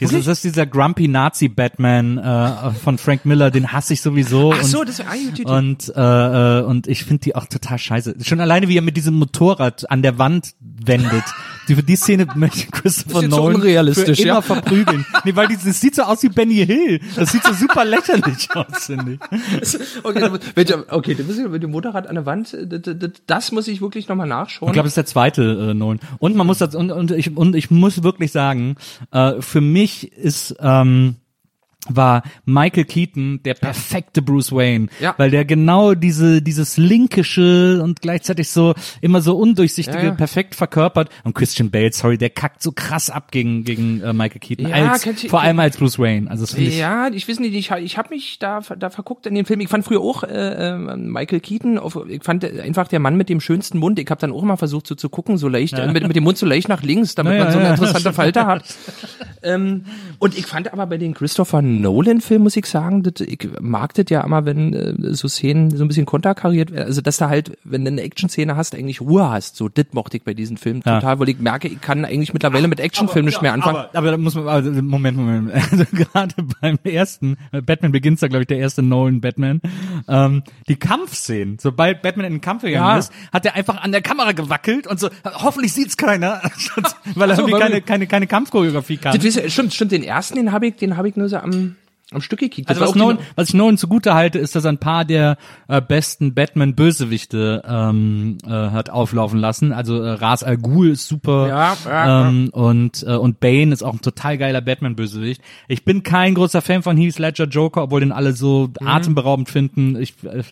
Dieses, 0.00 0.24
das 0.24 0.38
ist 0.38 0.44
dieser 0.44 0.66
grumpy 0.66 1.08
Nazi 1.08 1.48
Batman 1.48 2.18
äh, 2.18 2.70
von 2.72 2.98
Frank 2.98 3.24
Miller, 3.24 3.50
den 3.50 3.72
hasse 3.72 3.94
ich 3.94 4.00
sowieso. 4.00 4.52
Ach 4.52 4.62
so, 4.62 4.80
und, 4.80 4.88
das 4.88 5.00
ah, 5.00 5.04
gut, 5.14 5.36
gut. 5.36 5.46
und 5.46 5.92
äh, 5.96 6.60
äh, 6.60 6.62
und 6.62 6.86
ich 6.86 7.04
finde 7.04 7.22
die 7.22 7.34
auch 7.34 7.46
total 7.46 7.78
scheiße. 7.78 8.16
Schon 8.22 8.40
alleine 8.40 8.68
wie 8.68 8.78
er 8.78 8.82
mit 8.82 8.96
diesem 8.96 9.14
Motorrad 9.14 9.90
an 9.90 10.02
der 10.02 10.18
Wand 10.18 10.54
wendet. 10.60 11.24
Die, 11.68 11.74
die 11.82 11.96
Szene 11.96 12.26
möchte 12.34 12.58
ich 12.58 12.70
Christopher 12.70 13.22
Nolan 13.22 13.56
unrealistisch, 13.56 14.18
für 14.18 14.24
immer 14.24 14.34
ja. 14.34 14.42
verprügeln. 14.42 15.06
Nee, 15.24 15.34
weil 15.34 15.48
die, 15.48 15.56
das 15.56 15.80
sieht 15.80 15.94
so 15.94 16.02
aus 16.02 16.22
wie 16.22 16.28
Benny 16.28 16.64
Hill. 16.66 17.00
Das 17.16 17.32
sieht 17.32 17.42
so 17.44 17.52
super 17.54 17.84
lächerlich 17.84 18.48
aus, 18.54 18.86
finde 18.86 19.18
ich. 19.60 19.78
okay, 20.02 20.20
dann- 20.20 20.38
welcher- 20.54 20.84
okay, 20.88 21.14
du 21.14 21.24
bist 21.24 21.40
mit 21.48 21.62
dem 21.62 21.70
Motorrad 21.70 22.06
an 22.06 22.14
der 22.16 22.26
Wand, 22.26 22.52
äh, 22.54 23.10
das 23.26 23.52
muss 23.52 23.68
ich 23.68 23.80
wirklich 23.80 24.08
nochmal 24.08 24.26
nachschauen. 24.26 24.68
Ich 24.68 24.72
glaube, 24.74 24.86
das 24.86 24.92
ist 24.92 24.96
der 24.96 25.06
zweite 25.06 25.70
äh, 25.70 25.74
Nolan. 25.74 26.00
Und 26.18 26.36
man 26.36 26.46
muss 26.46 26.58
das 26.58 26.74
und, 26.74 26.90
und 26.90 27.10
ich 27.10 27.36
und 27.36 27.54
ich 27.56 27.70
muss 27.70 28.02
wirklich 28.02 28.32
sagen, 28.32 28.76
äh, 29.10 29.40
für 29.40 29.60
mich 29.60 30.12
ist 30.12 30.56
ähm, 30.60 31.16
war 31.88 32.22
Michael 32.46 32.84
Keaton 32.84 33.40
der 33.44 33.54
perfekte 33.54 34.22
Bruce 34.22 34.52
Wayne, 34.52 34.86
Ja. 35.00 35.14
weil 35.18 35.30
der 35.30 35.44
genau 35.44 35.94
diese 35.94 36.40
dieses 36.42 36.76
linkische 36.78 37.80
und 37.82 38.00
gleichzeitig 38.00 38.48
so 38.50 38.74
immer 39.00 39.20
so 39.20 39.36
undurchsichtige 39.36 39.98
Ja, 39.98 40.04
ja. 40.04 40.10
perfekt 40.12 40.54
verkörpert 40.54 41.10
und 41.24 41.34
Christian 41.34 41.70
Bale, 41.70 41.92
sorry, 41.92 42.16
der 42.18 42.30
kackt 42.30 42.62
so 42.62 42.72
krass 42.72 43.10
ab 43.10 43.30
gegen 43.30 43.64
gegen 43.64 44.00
äh, 44.00 44.12
Michael 44.12 44.40
Keaton 44.40 44.68
Ja, 44.68 44.92
als 44.92 45.04
ihr- 45.06 45.30
vor 45.30 45.40
allem 45.42 45.58
als 45.60 45.76
Bruce 45.76 45.98
Wayne. 45.98 46.30
Also 46.30 46.44
ich 46.56 46.78
Ja, 46.78 47.08
ich 47.08 47.28
weiß 47.28 47.40
nicht, 47.40 47.54
ich, 47.54 47.70
ich 47.70 47.98
habe 47.98 48.08
mich 48.10 48.38
da, 48.38 48.60
da 48.78 48.90
verguckt 48.90 49.26
in 49.26 49.34
den 49.34 49.44
Film. 49.44 49.60
Ich 49.60 49.68
fand 49.68 49.84
früher 49.84 50.00
auch 50.00 50.22
äh, 50.24 50.28
äh, 50.70 50.96
Michael 50.96 51.40
Keaton, 51.40 51.78
auf, 51.78 51.98
ich 52.08 52.22
fand 52.22 52.44
einfach 52.44 52.88
der 52.88 53.00
Mann 53.00 53.16
mit 53.16 53.28
dem 53.28 53.40
schönsten 53.40 53.78
Mund. 53.78 53.98
Ich 53.98 54.08
habe 54.10 54.20
dann 54.20 54.32
auch 54.32 54.42
mal 54.42 54.56
versucht 54.56 54.86
so 54.86 54.94
zu 54.94 55.08
gucken, 55.08 55.36
so 55.38 55.48
leicht, 55.48 55.74
äh, 55.78 55.86
mit, 55.92 56.06
mit 56.06 56.16
dem 56.16 56.24
Mund 56.24 56.38
so 56.38 56.46
leicht 56.46 56.68
nach 56.68 56.82
links, 56.82 57.14
damit 57.14 57.38
man 57.38 57.52
so 57.52 57.58
eine 57.58 57.70
interessante 57.70 58.12
Falte 58.14 58.46
hat. 58.46 58.64
ähm, 59.42 59.84
und 60.18 60.36
ich 60.38 60.46
fand 60.46 60.72
aber 60.72 60.86
bei 60.86 60.96
den 60.98 61.14
Christopher 61.14 61.62
Nolan-Filmen, 61.80 62.42
muss 62.44 62.56
ich 62.56 62.66
sagen, 62.66 63.02
das, 63.02 63.20
ich 63.20 63.48
mag 63.60 63.94
das 63.94 64.06
ja 64.08 64.20
immer, 64.22 64.44
wenn 64.44 64.72
äh, 64.72 64.94
so 65.14 65.28
Szenen 65.28 65.70
so 65.76 65.84
ein 65.84 65.88
bisschen 65.88 66.06
konterkariert 66.06 66.70
werden. 66.72 66.86
Also 66.86 67.00
dass 67.00 67.18
du 67.18 67.28
halt, 67.28 67.56
wenn 67.64 67.84
du 67.84 67.90
eine 67.90 68.02
Action-Szene 68.02 68.56
hast, 68.56 68.74
eigentlich 68.74 69.00
Ruhe 69.00 69.28
hast. 69.30 69.56
So, 69.56 69.68
das 69.68 69.86
mochte 69.92 70.16
ich 70.16 70.22
bei 70.24 70.34
diesen 70.34 70.56
Filmen 70.56 70.82
Ja. 70.84 71.00
total, 71.00 71.18
weil 71.20 71.28
ich 71.28 71.38
merke, 71.38 71.68
ich 71.68 71.80
kann 71.80 72.04
eigentlich 72.04 72.32
mittlerweile 72.32 72.68
mit 72.68 72.80
Actionfilmen 72.80 73.26
nicht 73.26 73.42
mehr 73.42 73.52
anfangen. 73.52 73.76
Aber, 73.76 73.90
aber 73.94 74.10
da 74.10 74.16
muss 74.16 74.34
man, 74.34 74.48
also, 74.48 74.70
Moment, 74.70 75.16
Moment. 75.16 75.50
Also 75.70 75.84
gerade 75.92 76.34
beim 76.60 76.78
ersten, 76.84 77.36
äh, 77.52 77.60
Batman 77.60 77.92
Begins 77.92 78.20
da, 78.20 78.28
glaube 78.28 78.42
ich, 78.42 78.46
der 78.48 78.58
erste 78.58 78.82
Nolan 78.82 79.20
Batman, 79.20 79.60
ähm, 80.08 80.42
die 80.68 80.76
Kampfszenen, 80.76 81.58
sobald 81.58 82.02
Batman 82.02 82.26
in 82.26 82.32
den 82.34 82.40
Kampf 82.40 82.62
gegangen 82.62 82.84
Ja. 82.86 82.98
ist, 82.98 83.12
hat 83.32 83.44
er 83.46 83.54
einfach 83.54 83.82
an 83.82 83.92
der 83.92 84.02
Kamera 84.02 84.32
gewackelt 84.32 84.86
und 84.86 85.00
so, 85.00 85.08
hoffentlich 85.24 85.72
sieht's 85.72 85.96
keiner, 85.96 86.40
weil 87.14 87.30
er 87.30 87.36
so, 87.36 87.42
irgendwie 87.42 87.60
keine, 87.60 87.80
keine, 87.82 88.06
keine 88.06 88.26
Kampfchoreografie 88.26 88.98
kann. 88.98 89.18
Das, 89.18 89.52
stimmt, 89.52 89.74
stimmt, 89.74 89.92
den 89.92 90.02
ersten, 90.02 90.36
den 90.36 90.52
habe 90.52 90.66
ich, 90.68 90.76
den 90.76 90.96
habe 90.96 91.08
ich 91.08 91.16
nur 91.16 91.28
so 91.28 91.36
am, 91.38 91.63
am 92.12 92.20
Stück 92.20 92.38
gekickt. 92.40 92.68
Also 92.68 92.80
was, 92.82 92.94
Nolan, 92.94 93.18
was 93.34 93.48
ich 93.48 93.54
Nolan 93.54 93.76
zugute 93.78 94.14
halte, 94.14 94.38
ist, 94.38 94.54
dass 94.54 94.64
er 94.64 94.72
ein 94.72 94.78
paar 94.78 95.04
der 95.04 95.36
äh, 95.68 95.80
besten 95.80 96.34
Batman-Bösewichte 96.34 97.62
ähm, 97.66 98.38
äh, 98.46 98.50
hat 98.50 98.90
auflaufen 98.90 99.38
lassen. 99.40 99.72
Also 99.72 100.02
äh, 100.02 100.10
Ras 100.10 100.42
Al 100.42 100.56
Ghul 100.58 100.90
ist 100.90 101.08
super 101.08 101.48
Ja, 101.48 101.76
ja, 101.86 102.28
ähm, 102.28 102.50
und 102.52 103.02
äh, 103.06 103.14
und 103.16 103.40
Bane 103.40 103.72
ist 103.72 103.82
auch 103.82 103.94
ein 103.94 104.00
total 104.00 104.38
geiler 104.38 104.60
Batman-Bösewicht. 104.60 105.40
Ich 105.68 105.84
bin 105.84 106.02
kein 106.02 106.34
großer 106.34 106.62
Fan 106.62 106.82
von 106.82 106.96
Heath 106.96 107.18
Ledger 107.18 107.46
Joker, 107.46 107.84
obwohl 107.84 108.00
den 108.00 108.12
alle 108.12 108.32
so 108.32 108.68
Mhm. 108.80 108.86
atemberaubend 108.88 109.48
finden. 109.48 109.96
Ich 110.00 110.14
äh, 110.24 110.42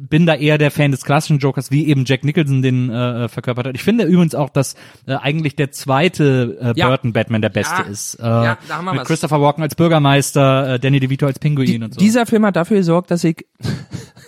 bin 0.00 0.26
da 0.26 0.34
eher 0.34 0.58
der 0.58 0.70
Fan 0.70 0.90
des 0.92 1.04
klassischen 1.04 1.38
Jokers, 1.38 1.70
wie 1.70 1.86
eben 1.86 2.04
Jack 2.04 2.24
Nicholson 2.24 2.62
den 2.62 2.90
äh, 2.90 3.28
verkörpert 3.28 3.66
hat. 3.66 3.74
Ich 3.74 3.82
finde 3.82 4.04
übrigens 4.04 4.34
auch, 4.34 4.50
dass 4.50 4.74
äh, 5.06 5.14
eigentlich 5.14 5.56
der 5.56 5.72
zweite 5.72 6.58
äh, 6.60 6.72
Ja. 6.78 6.88
Burton 6.88 7.12
Batman 7.12 7.42
der 7.42 7.48
beste 7.48 7.82
Ja. 7.82 7.88
ist. 7.88 8.14
Äh, 8.16 8.22
Ja, 8.26 8.58
da 8.68 8.76
haben 8.76 8.84
wir 8.84 8.92
mit 8.92 9.00
was. 9.02 9.08
Christopher 9.08 9.40
Walken 9.40 9.62
als 9.62 9.74
Bürgermeister, 9.74 10.74
äh, 10.74 10.80
Danny 10.90 10.98
DeVito 10.98 11.26
als 11.26 11.38
Pinguin 11.38 11.84
und 11.84 11.94
so. 11.94 12.00
Dieser 12.00 12.26
Film 12.26 12.44
hat 12.44 12.56
dafür 12.56 12.78
gesorgt, 12.78 13.12
dass 13.12 13.22
ich 13.22 13.46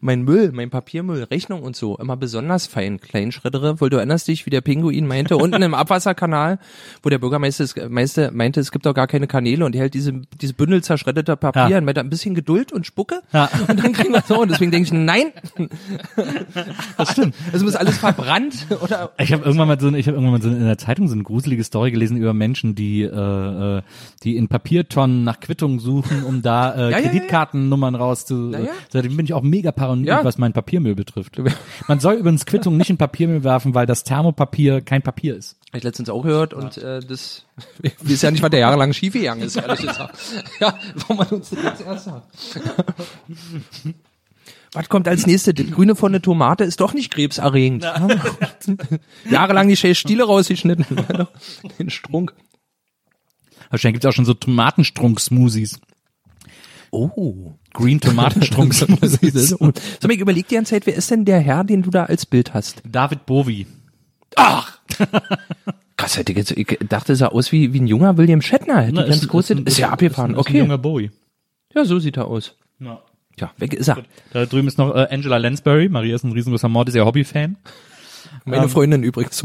mein 0.00 0.22
Müll, 0.22 0.50
mein 0.52 0.70
Papiermüll, 0.70 1.24
Rechnung 1.24 1.62
und 1.62 1.76
so 1.76 1.96
immer 1.98 2.16
besonders 2.16 2.66
fein 2.66 3.00
kleinschrittere, 3.00 3.80
weil 3.80 3.90
du 3.90 3.96
erinnerst 3.98 4.28
dich, 4.28 4.46
wie 4.46 4.50
der 4.50 4.60
Pinguin 4.60 5.06
meinte, 5.06 5.36
unten 5.36 5.60
im 5.62 5.74
Abwasserkanal, 5.74 6.58
wo 7.02 7.08
der 7.10 7.18
Bürgermeister 7.18 7.64
es- 7.64 7.74
meiste, 7.88 8.30
meinte, 8.32 8.60
es 8.60 8.72
gibt 8.72 8.86
doch 8.86 8.94
gar 8.94 9.06
keine 9.06 9.26
Kanäle 9.26 9.64
und 9.64 9.74
er 9.74 9.82
hält 9.82 9.94
diese, 9.94 10.12
diese 10.40 10.54
Bündel 10.54 10.82
zerschreddeter 10.82 11.36
Papier 11.36 11.68
Ja. 11.68 11.78
und 11.78 11.84
meinte, 11.84 12.00
ein 12.00 12.10
bisschen 12.10 12.34
Geduld 12.34 12.72
und 12.72 12.86
Spucke 12.86 13.20
Ja. 13.32 13.48
und 13.68 13.82
dann 13.82 13.92
kriegen 13.92 14.12
wir 14.12 14.22
so 14.26 14.40
und 14.40 14.50
deswegen 14.50 14.70
denke 14.70 14.86
ich, 14.86 14.92
nein, 14.92 15.32
Das 16.96 17.12
stimmt. 17.12 17.34
es 17.52 17.62
muss 17.62 17.76
alles 17.76 17.98
verbrannt 17.98 18.66
oder 18.82 19.12
Ich 19.18 19.32
habe 19.32 19.44
irgendwann 19.44 19.68
mal 19.68 19.80
so, 19.80 19.88
ich 19.92 20.06
habe 20.06 20.16
irgendwann 20.16 20.40
mal 20.40 20.42
so 20.42 20.48
in 20.48 20.64
der 20.64 20.78
Zeitung 20.78 21.08
so 21.08 21.14
eine 21.14 21.22
gruselige 21.22 21.64
Story 21.64 21.90
gelesen 21.90 22.16
über 22.16 22.34
Menschen, 22.34 22.74
die 22.74 23.02
äh, 23.02 23.78
äh, 23.78 23.82
die 24.22 24.36
in 24.36 24.48
Papiertonnen 24.48 25.24
nach 25.24 25.40
Quittungen 25.40 25.78
suchen, 25.78 26.24
um 26.24 26.42
da 26.42 26.74
äh, 26.74 26.90
Ja. 26.90 27.00
Kreditkartennummern 27.00 27.94
rauszu. 27.94 28.52
Seitdem 28.88 29.16
bin 29.16 29.24
ich 29.26 29.32
auch 29.34 29.42
mega 29.42 29.72
paranoid, 29.72 29.89
Ja. 29.96 30.24
was 30.24 30.38
mein 30.38 30.52
Papiermüll 30.52 30.94
betrifft. 30.94 31.40
Man 31.88 32.00
soll 32.00 32.14
übrigens 32.14 32.46
Quittungen 32.46 32.78
nicht 32.78 32.90
in 32.90 32.96
Papiermüll 32.98 33.44
werfen, 33.44 33.74
weil 33.74 33.86
das 33.86 34.04
Thermopapier 34.04 34.80
kein 34.80 35.02
Papier 35.02 35.36
ist. 35.36 35.56
Hab 35.68 35.76
ich 35.76 35.84
letztens 35.84 36.08
auch 36.10 36.22
gehört 36.22 36.52
und 36.54 36.78
äh, 36.78 37.00
das 37.00 37.44
weiß 38.02 38.22
ja 38.22 38.30
nicht, 38.30 38.42
was 38.42 38.50
der 38.50 38.60
jahrelang 38.60 38.92
schiefgegangen 38.92 39.44
ist, 39.44 39.56
ehrlich 39.56 39.80
gesagt. 39.80 40.18
Ja, 40.60 40.78
warum 40.94 41.16
man 41.18 41.26
uns 41.28 41.50
das 41.50 41.62
jetzt 41.62 41.80
erst 41.82 42.04
sagt. 42.06 42.26
Was 44.72 44.88
kommt 44.88 45.08
als 45.08 45.26
nächstes? 45.26 45.54
Die 45.54 45.70
grüne 45.70 45.96
von 45.96 46.12
der 46.12 46.22
Tomate 46.22 46.64
ist 46.64 46.80
doch 46.80 46.94
nicht 46.94 47.12
krebserregend. 47.12 47.84
Jahrelang 49.30 49.68
die 49.68 49.76
scheiß 49.76 49.98
Stiele 49.98 50.24
rausgeschnitten. 50.24 50.86
Den 51.78 51.90
Strunk. 51.90 52.34
Wahrscheinlich 53.70 53.94
gibt's 53.94 54.06
auch 54.06 54.12
schon 54.12 54.24
so 54.24 54.34
Tomatenstrunk-Smoothies. 54.34 55.80
Oh. 56.90 57.54
Green 57.72 58.00
Tomatenstrunk-Smoothies. 58.00 59.48
Sag 59.50 59.60
mal, 59.60 59.72
ich 60.10 60.20
überleg 60.20 60.48
dir 60.48 60.58
eine 60.58 60.66
Zeit, 60.66 60.86
wer 60.86 60.94
ist 60.94 61.10
denn 61.10 61.24
der 61.24 61.40
Herr, 61.40 61.64
den 61.64 61.82
du 61.82 61.90
da 61.90 62.04
als 62.04 62.26
Bild 62.26 62.54
hast? 62.54 62.82
David 62.84 63.26
Bowie. 63.26 63.66
Krass, 65.96 66.16
hätte 66.16 66.32
ich 66.32 66.38
jetzt, 66.38 66.52
ich 66.52 66.78
dachte, 66.88 67.14
sah 67.14 67.28
aus 67.28 67.52
wie, 67.52 67.72
wie 67.72 67.80
ein 67.80 67.86
junger 67.86 68.16
William 68.16 68.42
Shatner. 68.42 68.82
Hätte 68.82 68.94
Na, 68.94 69.06
ganz 69.06 69.26
kurz, 69.28 69.50
ist, 69.50 69.78
ja 69.78 69.90
abgefahren. 69.90 70.32
Ist, 70.32 70.38
ist 70.40 70.46
ein 70.46 70.50
okay. 70.50 70.58
junger 70.58 70.78
Bowie. 70.78 71.10
Ja, 71.74 71.84
so 71.84 71.98
sieht 71.98 72.16
er 72.16 72.26
aus. 72.26 72.56
Ja. 72.78 73.02
Ja, 73.38 73.52
weg 73.56 73.74
ist 73.74 73.88
er. 73.88 74.02
Da 74.32 74.44
drüben 74.44 74.68
ist 74.68 74.78
noch 74.78 74.94
äh, 74.94 75.06
Angela 75.10 75.38
Lansbury. 75.38 75.88
Maria 75.88 76.14
ist 76.14 76.24
ein 76.24 76.32
riesengroßer 76.32 76.68
Mord, 76.68 76.88
ist 76.88 76.94
ja 76.94 77.04
Hobby-Fan. 77.04 77.56
Meine 78.44 78.68
Freundin 78.68 79.02
übrigens. 79.02 79.42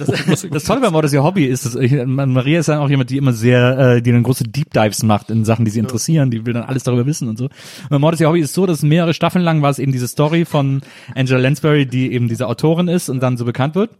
Das 0.51 0.63
Tolle 0.63 0.81
bei 0.81 0.89
Mord 0.89 1.05
ist 1.05 1.13
ja 1.13 1.23
Hobby 1.23 1.45
ist, 1.45 1.65
dass 1.65 1.75
ich, 1.75 1.91
Maria 2.05 2.59
ist 2.59 2.69
dann 2.69 2.79
auch 2.79 2.89
jemand, 2.89 3.09
die 3.09 3.17
immer 3.17 3.33
sehr, 3.33 3.77
äh, 3.77 4.01
die 4.01 4.11
dann 4.11 4.23
große 4.23 4.45
Deep 4.45 4.71
Dives 4.71 5.03
macht 5.03 5.29
in 5.29 5.45
Sachen, 5.45 5.65
die 5.65 5.71
sie 5.71 5.79
interessieren, 5.79 6.31
die 6.31 6.45
will 6.45 6.53
dann 6.53 6.63
alles 6.63 6.83
darüber 6.83 7.05
wissen 7.05 7.27
und 7.27 7.37
so. 7.37 7.45
Und 7.45 7.89
bei 7.89 7.99
Mord 7.99 8.13
ist 8.13 8.19
ja 8.19 8.29
Hobby 8.29 8.39
ist 8.39 8.53
so, 8.53 8.65
dass 8.65 8.83
mehrere 8.83 9.13
Staffeln 9.13 9.43
lang 9.43 9.61
war 9.61 9.69
es 9.69 9.79
eben 9.79 9.91
diese 9.91 10.07
Story 10.07 10.45
von 10.45 10.81
Angela 11.13 11.39
Lansbury, 11.39 11.85
die 11.85 12.13
eben 12.13 12.27
diese 12.27 12.47
Autorin 12.47 12.87
ist 12.87 13.09
und 13.09 13.21
dann 13.21 13.37
so 13.37 13.45
bekannt 13.45 13.75
wird. 13.75 13.91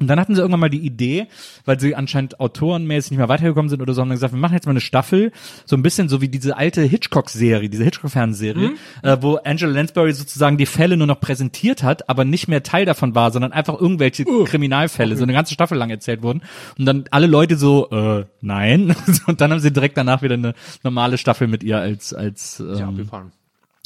Und 0.00 0.08
dann 0.08 0.18
hatten 0.18 0.34
sie 0.34 0.40
irgendwann 0.40 0.58
mal 0.58 0.70
die 0.70 0.84
Idee, 0.84 1.28
weil 1.66 1.78
sie 1.78 1.94
anscheinend 1.94 2.40
autorenmäßig 2.40 3.12
nicht 3.12 3.18
mehr 3.18 3.28
weitergekommen 3.28 3.68
sind 3.68 3.80
oder 3.80 3.94
so, 3.94 4.00
haben 4.00 4.08
dann 4.08 4.16
gesagt, 4.16 4.32
wir 4.34 4.40
machen 4.40 4.54
jetzt 4.54 4.66
mal 4.66 4.72
eine 4.72 4.80
Staffel, 4.80 5.30
so 5.66 5.76
ein 5.76 5.82
bisschen 5.82 6.08
so 6.08 6.20
wie 6.20 6.28
diese 6.28 6.56
alte 6.56 6.82
Hitchcock-Serie, 6.82 7.68
diese 7.70 7.84
Hitchcock-Fernsehserie, 7.84 8.72
äh, 9.02 9.16
wo 9.20 9.36
Angela 9.36 9.70
Lansbury 9.72 10.12
sozusagen 10.12 10.58
die 10.58 10.66
Fälle 10.66 10.96
nur 10.96 11.06
noch 11.06 11.20
präsentiert 11.20 11.84
hat, 11.84 12.08
aber 12.08 12.24
nicht 12.24 12.48
mehr 12.48 12.64
Teil 12.64 12.86
davon 12.86 13.14
war, 13.14 13.30
sondern 13.30 13.52
einfach 13.52 13.80
irgendwelche 13.80 14.24
Kriminalfälle, 14.24 15.16
so 15.16 15.22
eine 15.22 15.32
ganze 15.32 15.54
Staffel 15.54 15.78
lang 15.78 15.90
erzählt 15.90 16.22
wurden. 16.22 16.42
Und 16.76 16.86
dann 16.86 17.04
alle 17.12 17.28
Leute 17.28 17.56
so, 17.56 17.88
äh, 17.90 18.24
nein. 18.40 18.96
Und 19.28 19.40
dann 19.40 19.52
haben 19.52 19.60
sie 19.60 19.72
direkt 19.72 19.96
danach 19.96 20.22
wieder 20.22 20.34
eine 20.34 20.54
normale 20.82 21.18
Staffel 21.18 21.46
mit 21.46 21.62
ihr 21.62 21.78
als, 21.78 22.12
als, 22.12 22.58
ähm, 22.58 22.76
Ja. 22.76 23.24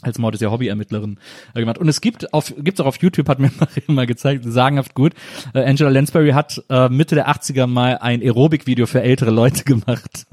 Als 0.03 0.19
Mord 0.19 0.35
ist 0.37 0.41
ja 0.41 0.51
Hobby-Ermittlerin 0.51 1.19
äh, 1.55 1.61
gemacht. 1.61 1.79
Und 1.79 1.89
es 1.89 2.01
gibt 2.01 2.33
auf, 2.33 2.55
gibt's 2.57 2.81
auch 2.81 2.87
auf 2.87 2.99
YouTube, 3.03 3.29
hat 3.29 3.41
mir 3.41 3.51
Maria 3.59 3.83
mal 3.89 4.07
gezeigt, 4.07 4.45
sagenhaft 4.47 4.95
gut. 4.95 5.13
Äh, 5.55 5.65
Angela 5.65 5.91
Lansbury 5.91 6.31
hat 6.31 6.63
äh, 6.69 6.89
Mitte 6.89 7.17
der 7.17 7.29
80er 7.29 7.67
mal 7.67 7.99
ein 7.99 8.21
Aerobic-Video 8.23 8.87
für 8.87 9.03
ältere 9.03 9.31
Leute 9.31 9.65
gemacht. 9.65 10.27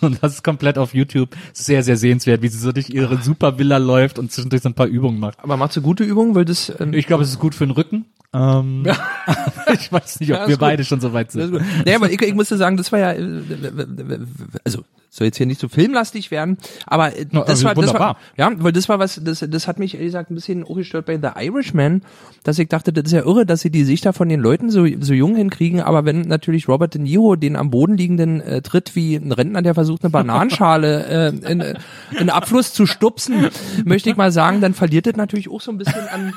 und 0.00 0.22
das 0.22 0.34
ist 0.34 0.42
komplett 0.44 0.76
auf 0.78 0.92
YouTube 0.94 1.36
sehr, 1.52 1.82
sehr 1.84 1.96
sehenswert, 1.96 2.42
wie 2.42 2.48
sie 2.48 2.58
so 2.58 2.72
durch 2.72 2.90
ihre 2.90 3.22
Supervilla 3.22 3.76
läuft 3.78 4.18
und 4.18 4.32
zwischendurch 4.32 4.62
so 4.62 4.68
ein 4.70 4.74
paar 4.74 4.86
Übungen 4.88 5.20
macht. 5.20 5.38
Aber 5.40 5.56
macht 5.56 5.72
sie 5.72 5.80
gute 5.82 6.02
Übungen, 6.02 6.34
weil 6.34 6.44
das, 6.44 6.72
ähm, 6.80 6.92
Ich 6.92 7.06
glaube, 7.06 7.22
es 7.22 7.30
ist 7.30 7.38
gut 7.38 7.54
für 7.54 7.64
den 7.66 7.72
Rücken. 7.72 8.06
Ähm, 8.34 8.84
ich 9.72 9.92
weiß 9.92 10.18
nicht, 10.20 10.32
ob 10.32 10.38
Ja, 10.40 10.48
wir 10.48 10.56
gut. 10.56 10.60
beide 10.60 10.84
schon 10.84 11.00
so 11.00 11.12
weit 11.12 11.30
sind. 11.30 11.52
Naja, 11.84 11.96
aber 11.96 12.10
ich, 12.10 12.20
ich 12.20 12.34
musste 12.34 12.56
sagen, 12.56 12.76
das 12.76 12.90
war 12.90 12.98
ja, 12.98 13.12
äh, 13.12 13.40
also 14.64 14.82
soll 15.16 15.26
jetzt 15.26 15.36
hier 15.36 15.46
nicht 15.46 15.60
so 15.60 15.68
filmlastig 15.68 16.30
werden, 16.30 16.58
aber 16.86 17.16
äh, 17.16 17.26
das 17.26 17.48
also 17.48 17.64
war, 17.66 17.74
das 17.74 17.94
war, 17.94 18.16
ja, 18.36 18.52
weil 18.56 18.72
das 18.72 18.88
war 18.88 18.98
was, 18.98 19.20
das, 19.22 19.44
das 19.48 19.68
hat 19.68 19.78
mich 19.78 19.94
ehrlich 19.94 20.08
gesagt 20.08 20.30
ein 20.30 20.34
bisschen 20.34 20.64
auch 20.64 20.76
gestört 20.76 21.06
bei 21.06 21.18
The 21.18 21.40
Irishman, 21.42 22.02
dass 22.44 22.58
ich 22.58 22.68
dachte, 22.68 22.92
das 22.92 23.06
ist 23.06 23.12
ja 23.12 23.24
irre, 23.24 23.46
dass 23.46 23.60
sie 23.60 23.70
die 23.70 23.84
Sichter 23.84 24.12
von 24.12 24.28
den 24.28 24.40
Leuten 24.40 24.70
so, 24.70 24.86
so 25.00 25.14
jung 25.14 25.36
hinkriegen, 25.36 25.80
aber 25.80 26.04
wenn 26.04 26.22
natürlich 26.22 26.68
Robert 26.68 26.94
De 26.94 27.02
Niro 27.02 27.36
den 27.36 27.56
am 27.56 27.70
Boden 27.70 27.96
liegenden 27.96 28.40
äh, 28.40 28.62
tritt 28.62 28.94
wie 28.94 29.16
ein 29.16 29.32
Rentner, 29.32 29.62
der 29.62 29.74
versucht 29.74 30.04
eine 30.04 30.10
Bananenschale 30.10 31.06
äh, 31.06 31.28
in, 31.50 31.60
in 31.60 31.76
einen 32.16 32.30
Abfluss 32.30 32.72
zu 32.72 32.86
stupsen, 32.86 33.48
möchte 33.84 34.10
ich 34.10 34.16
mal 34.16 34.32
sagen, 34.32 34.60
dann 34.60 34.74
verliert 34.74 35.06
das 35.06 35.16
natürlich 35.16 35.50
auch 35.50 35.60
so 35.60 35.70
ein 35.70 35.78
bisschen 35.78 36.08
an 36.08 36.32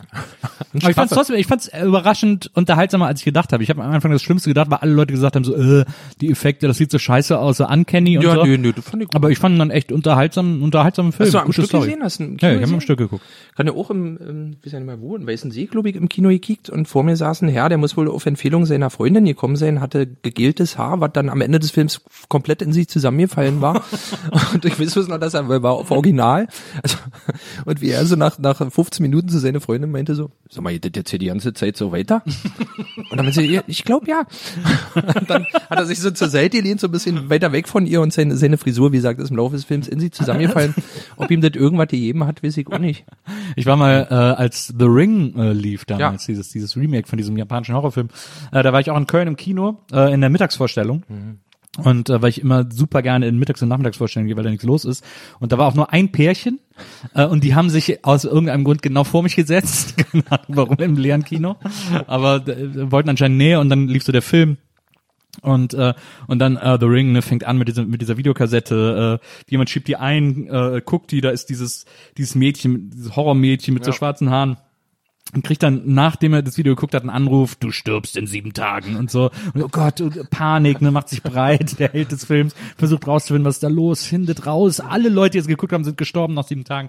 Aber 0.74 0.88
ich 0.90 0.96
fand's 0.96 1.12
trotzdem, 1.12 1.36
ich 1.36 1.46
fand's 1.46 1.70
überraschend 1.82 2.50
unterhaltsamer, 2.54 3.06
als 3.06 3.20
ich 3.20 3.24
gedacht 3.24 3.52
habe. 3.52 3.62
Ich 3.62 3.70
habe 3.70 3.82
am 3.82 3.90
Anfang 3.92 4.10
das 4.10 4.22
Schlimmste 4.22 4.48
gedacht, 4.48 4.70
weil 4.70 4.78
alle 4.78 4.92
Leute 4.92 5.12
gesagt 5.12 5.36
haben, 5.36 5.44
so, 5.44 5.54
äh, 5.54 5.84
die 6.20 6.30
Effekte, 6.30 6.66
das 6.66 6.78
sieht 6.78 6.90
so 6.90 6.98
scheiße 6.98 7.38
aus, 7.38 7.58
so 7.58 7.66
uncanny 7.66 8.16
und 8.16 8.24
ja, 8.24 8.34
so. 8.36 8.44
nö, 8.44 8.56
nö, 8.56 8.72
das 8.72 8.84
fand 8.84 9.02
ich 9.02 9.08
gut. 9.08 9.16
Aber 9.16 9.30
ich 9.30 9.38
fand 9.38 9.58
dann 9.60 9.70
echt 9.70 9.92
unterhaltsam, 9.92 10.62
unterhaltsamen 10.62 11.12
Film. 11.12 11.26
Hast 11.26 11.34
du 11.34 11.38
am 11.38 11.52
Stück 11.52 11.66
Story. 11.66 11.86
gesehen? 11.86 12.02
Hast 12.02 12.20
du 12.20 12.24
Ja, 12.40 12.54
ich 12.54 12.62
habe 12.62 12.72
am 12.72 12.80
Stück 12.80 12.98
geguckt. 12.98 13.24
kann 13.54 13.66
ja 13.66 13.74
auch 13.74 13.90
im, 13.90 14.16
im 14.16 14.56
weiß 14.64 14.72
ja 14.72 14.80
nicht 14.80 14.86
mehr 14.86 15.00
wo, 15.00 15.14
in 15.14 15.26
Weißen 15.26 15.50
See, 15.50 15.66
glaube 15.66 15.90
ich, 15.90 15.96
im 15.96 16.08
Kino 16.08 16.30
gekickt 16.30 16.70
und 16.70 16.88
vor 16.88 17.04
mir 17.04 17.16
saß 17.16 17.42
ein 17.42 17.48
Herr, 17.48 17.68
der 17.68 17.78
muss 17.78 17.96
wohl 17.96 18.08
auf 18.08 18.24
Empfehlung 18.24 18.64
seiner 18.64 18.90
Freundin 18.90 19.24
gekommen 19.24 19.56
sein, 19.56 19.80
hatte 19.80 20.06
gegeltes 20.06 20.78
Haar, 20.78 21.00
was 21.00 21.12
dann 21.12 21.28
am 21.28 21.40
Ende 21.42 21.58
des 21.58 21.70
Films 21.70 22.00
komplett 22.28 22.62
in 22.62 22.72
sich 22.72 22.88
zusammengefallen 22.88 23.60
war. 23.60 23.84
und 24.54 24.64
ich 24.64 24.80
weiß 24.80 24.94
bloß 24.94 25.08
noch, 25.08 25.18
dass 25.18 25.34
er 25.34 25.48
weil 25.48 25.58
er 25.58 25.62
war 25.62 25.72
auf 25.72 25.90
Original. 25.90 26.48
Also, 26.82 26.96
und 27.66 27.80
wie 27.80 27.90
er 27.90 28.06
so 28.06 28.16
nach, 28.16 28.38
nach 28.38 28.56
15 28.70 29.02
Minuten 29.02 29.28
zu 29.28 29.38
seiner 29.38 29.60
Freundin 29.60 29.81
meinte 29.90 30.14
so, 30.14 30.30
sag 30.50 30.62
mal, 30.62 30.72
geht 30.72 30.84
das 30.84 30.92
jetzt 30.94 31.10
hier 31.10 31.18
die 31.18 31.26
ganze 31.26 31.52
Zeit 31.52 31.76
so 31.76 31.92
weiter? 31.92 32.22
Und 33.10 33.16
dann 33.16 33.24
meinte 33.26 33.40
sie, 33.40 33.60
ich 33.66 33.84
glaube 33.84 34.06
ja. 34.08 34.24
Und 34.94 35.28
dann 35.30 35.44
hat 35.68 35.78
er 35.78 35.86
sich 35.86 35.98
so 36.00 36.10
zur 36.10 36.28
Seite 36.28 36.58
gelehnt, 36.58 36.80
so 36.80 36.88
ein 36.88 36.92
bisschen 36.92 37.28
weiter 37.30 37.52
weg 37.52 37.68
von 37.68 37.86
ihr 37.86 38.00
und 38.00 38.12
seine, 38.12 38.36
seine 38.36 38.58
Frisur, 38.58 38.92
wie 38.92 38.96
gesagt, 38.96 39.20
ist 39.20 39.30
im 39.30 39.36
Laufe 39.36 39.54
des 39.56 39.64
Films 39.64 39.88
in 39.88 40.00
sich 40.00 40.12
zusammengefallen. 40.12 40.74
Ob 41.16 41.30
ihm 41.30 41.40
das 41.40 41.52
irgendwas 41.54 41.88
gegeben 41.88 42.24
hat, 42.26 42.42
weiß 42.42 42.56
ich 42.56 42.66
auch 42.68 42.78
nicht. 42.78 43.04
Ich 43.56 43.66
war 43.66 43.76
mal, 43.76 44.06
äh, 44.10 44.14
als 44.14 44.68
The 44.68 44.84
Ring 44.86 45.34
äh, 45.36 45.52
lief 45.52 45.84
damals, 45.84 46.26
Ja. 46.26 46.32
dieses, 46.32 46.50
dieses 46.50 46.76
Remake 46.76 47.08
von 47.08 47.16
diesem 47.16 47.36
japanischen 47.36 47.74
Horrorfilm, 47.74 48.08
äh, 48.52 48.62
da 48.62 48.72
war 48.72 48.80
ich 48.80 48.90
auch 48.90 48.96
in 48.96 49.06
Köln 49.06 49.28
im 49.28 49.36
Kino, 49.36 49.78
äh, 49.92 50.12
in 50.12 50.20
der 50.20 50.30
Mittagsvorstellung. 50.30 51.02
Und 51.78 52.10
äh, 52.10 52.20
weil 52.20 52.28
ich 52.28 52.40
immer 52.40 52.66
super 52.70 53.00
gerne 53.00 53.26
in 53.26 53.38
Mittags- 53.38 53.62
und 53.62 53.68
Nachmittagsvorstellungen 53.68 54.28
gehe, 54.28 54.36
weil 54.36 54.44
da 54.44 54.50
nichts 54.50 54.64
los 54.64 54.84
ist. 54.84 55.02
Und 55.40 55.52
da 55.52 55.58
war 55.58 55.66
auch 55.66 55.74
nur 55.74 55.90
ein 55.90 56.12
Pärchen 56.12 56.60
äh, 57.14 57.24
und 57.24 57.44
die 57.44 57.54
haben 57.54 57.70
sich 57.70 58.04
aus 58.04 58.24
irgendeinem 58.24 58.64
Grund 58.64 58.82
genau 58.82 59.04
vor 59.04 59.22
mich 59.22 59.36
gesetzt. 59.36 59.96
Keine 60.12 60.30
Ahnung 60.30 60.46
warum 60.48 60.76
im 60.76 60.96
leeren 60.96 61.24
Kino. 61.24 61.56
Aber 62.06 62.46
äh, 62.46 62.90
wollten 62.90 63.08
anscheinend 63.08 63.38
Nähe 63.38 63.58
und 63.58 63.70
dann 63.70 63.88
lief 63.88 64.02
so 64.04 64.12
der 64.12 64.22
Film. 64.22 64.58
Und 65.40 65.72
äh, 65.72 65.94
und 66.26 66.40
dann 66.40 66.58
äh, 66.58 66.76
The 66.78 66.84
Ring 66.84 67.12
ne, 67.12 67.22
fängt 67.22 67.44
an 67.44 67.56
mit 67.56 67.66
dieser 67.68 67.86
mit 67.86 68.02
dieser 68.02 68.18
Videokassette. 68.18 69.18
Äh, 69.22 69.50
jemand 69.50 69.70
schiebt 69.70 69.88
die 69.88 69.96
ein, 69.96 70.46
äh, 70.48 70.82
guckt 70.84 71.10
die, 71.10 71.22
da 71.22 71.30
ist 71.30 71.48
dieses 71.48 71.86
dieses 72.18 72.34
Mädchen, 72.34 72.90
dieses 72.90 73.16
Horrormädchen 73.16 73.72
mit 73.72 73.82
so 73.82 73.92
schwarzen 73.92 74.28
Haaren 74.28 74.58
und 75.34 75.44
kriegt 75.44 75.62
dann, 75.62 75.82
nachdem 75.86 76.34
er 76.34 76.42
das 76.42 76.58
Video 76.58 76.74
geguckt 76.74 76.94
hat, 76.94 77.02
einen 77.02 77.10
Anruf, 77.10 77.54
du 77.54 77.70
stirbst 77.70 78.16
in 78.16 78.26
sieben 78.26 78.52
Tagen 78.52 78.96
und 78.96 79.10
so. 79.10 79.30
Und 79.54 79.62
oh 79.62 79.68
Gott, 79.70 80.02
Panik, 80.30 80.82
ne, 80.82 80.90
macht 80.90 81.08
sich 81.08 81.22
breit, 81.22 81.78
der 81.78 81.90
Held 81.90 82.12
des 82.12 82.24
Films, 82.24 82.54
versucht 82.76 83.06
rauszufinden, 83.06 83.46
was 83.46 83.56
ist 83.56 83.62
da 83.62 83.68
los, 83.68 84.04
findet 84.04 84.46
raus. 84.46 84.80
Alle 84.80 85.08
Leute, 85.08 85.32
die 85.32 85.38
es 85.38 85.46
geguckt 85.46 85.72
haben, 85.72 85.84
sind 85.84 85.96
gestorben 85.96 86.34
nach 86.34 86.46
sieben 86.46 86.64
Tagen. 86.64 86.88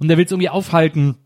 Und 0.00 0.08
der 0.08 0.16
will 0.16 0.24
es 0.24 0.32
irgendwie 0.32 0.48
aufhalten. 0.48 1.16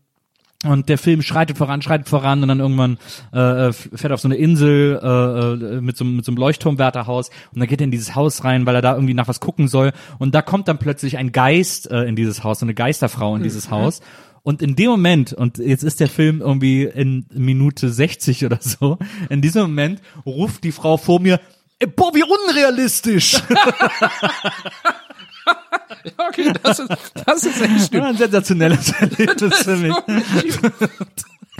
Und 0.65 0.89
der 0.89 0.97
Film 0.97 1.21
schreitet 1.21 1.57
voran, 1.57 1.81
schreitet 1.81 2.09
voran 2.09 2.41
und 2.41 2.49
dann 2.49 2.59
irgendwann 2.59 2.97
äh, 3.31 3.71
fährt 3.71 4.11
auf 4.11 4.19
so 4.19 4.27
eine 4.27 4.35
Insel 4.35 4.99
äh, 5.01 5.77
äh, 5.77 5.81
mit, 5.81 5.95
so, 5.95 6.03
mit 6.03 6.25
so 6.25 6.33
einem 6.33 6.37
Leuchtturmwärterhaus 6.37 7.29
und 7.53 7.61
dann 7.61 7.69
geht 7.69 7.79
er 7.79 7.85
in 7.85 7.91
dieses 7.91 8.13
Haus 8.13 8.43
rein, 8.43 8.65
weil 8.65 8.75
er 8.75 8.81
da 8.81 8.93
irgendwie 8.93 9.13
nach 9.13 9.29
was 9.29 9.39
gucken 9.39 9.69
soll. 9.69 9.93
Und 10.17 10.35
da 10.35 10.41
kommt 10.41 10.67
dann 10.67 10.77
plötzlich 10.77 11.17
ein 11.17 11.31
Geist 11.31 11.89
äh, 11.89 12.03
in 12.03 12.17
dieses 12.17 12.43
Haus, 12.43 12.59
so 12.59 12.65
eine 12.65 12.73
Geisterfrau 12.73 13.37
in 13.37 13.43
dieses 13.43 13.71
Haus. 13.71 14.01
Und 14.43 14.61
in 14.61 14.75
dem 14.75 14.89
Moment, 14.91 15.33
und 15.33 15.57
jetzt 15.57 15.83
ist 15.83 15.99
der 15.99 16.07
Film 16.09 16.41
irgendwie 16.41 16.83
in 16.83 17.25
Minute 17.33 17.89
60 17.91 18.45
oder 18.45 18.59
so, 18.61 18.97
in 19.29 19.41
diesem 19.41 19.63
Moment 19.63 20.01
ruft 20.25 20.63
die 20.63 20.71
Frau 20.71 20.97
vor 20.97 21.19
mir, 21.19 21.39
"Ey, 21.79 21.87
boah, 21.87 22.13
wie 22.13 22.23
unrealistisch! 22.23 23.37
Okay, 26.17 26.53
das 26.63 26.79
ist, 26.79 26.89
das 27.25 27.43
ist 27.43 27.61
echt 27.61 27.91
schön. 27.91 28.03
ein 28.03 28.15
sensationelles 28.15 28.91
Erlebnis 28.99 29.57
für 29.63 29.75
mich. 29.75 29.95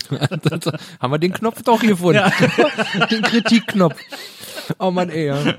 Das, 0.10 0.74
haben 1.00 1.12
wir 1.12 1.18
den 1.20 1.34
Knopf 1.34 1.62
doch 1.64 1.82
gefunden. 1.82 2.22
den 3.12 3.22
Kritikknopf. 3.22 3.96
Oh 4.78 4.92
man, 4.92 5.10
ey, 5.10 5.28
ja. 5.28 5.56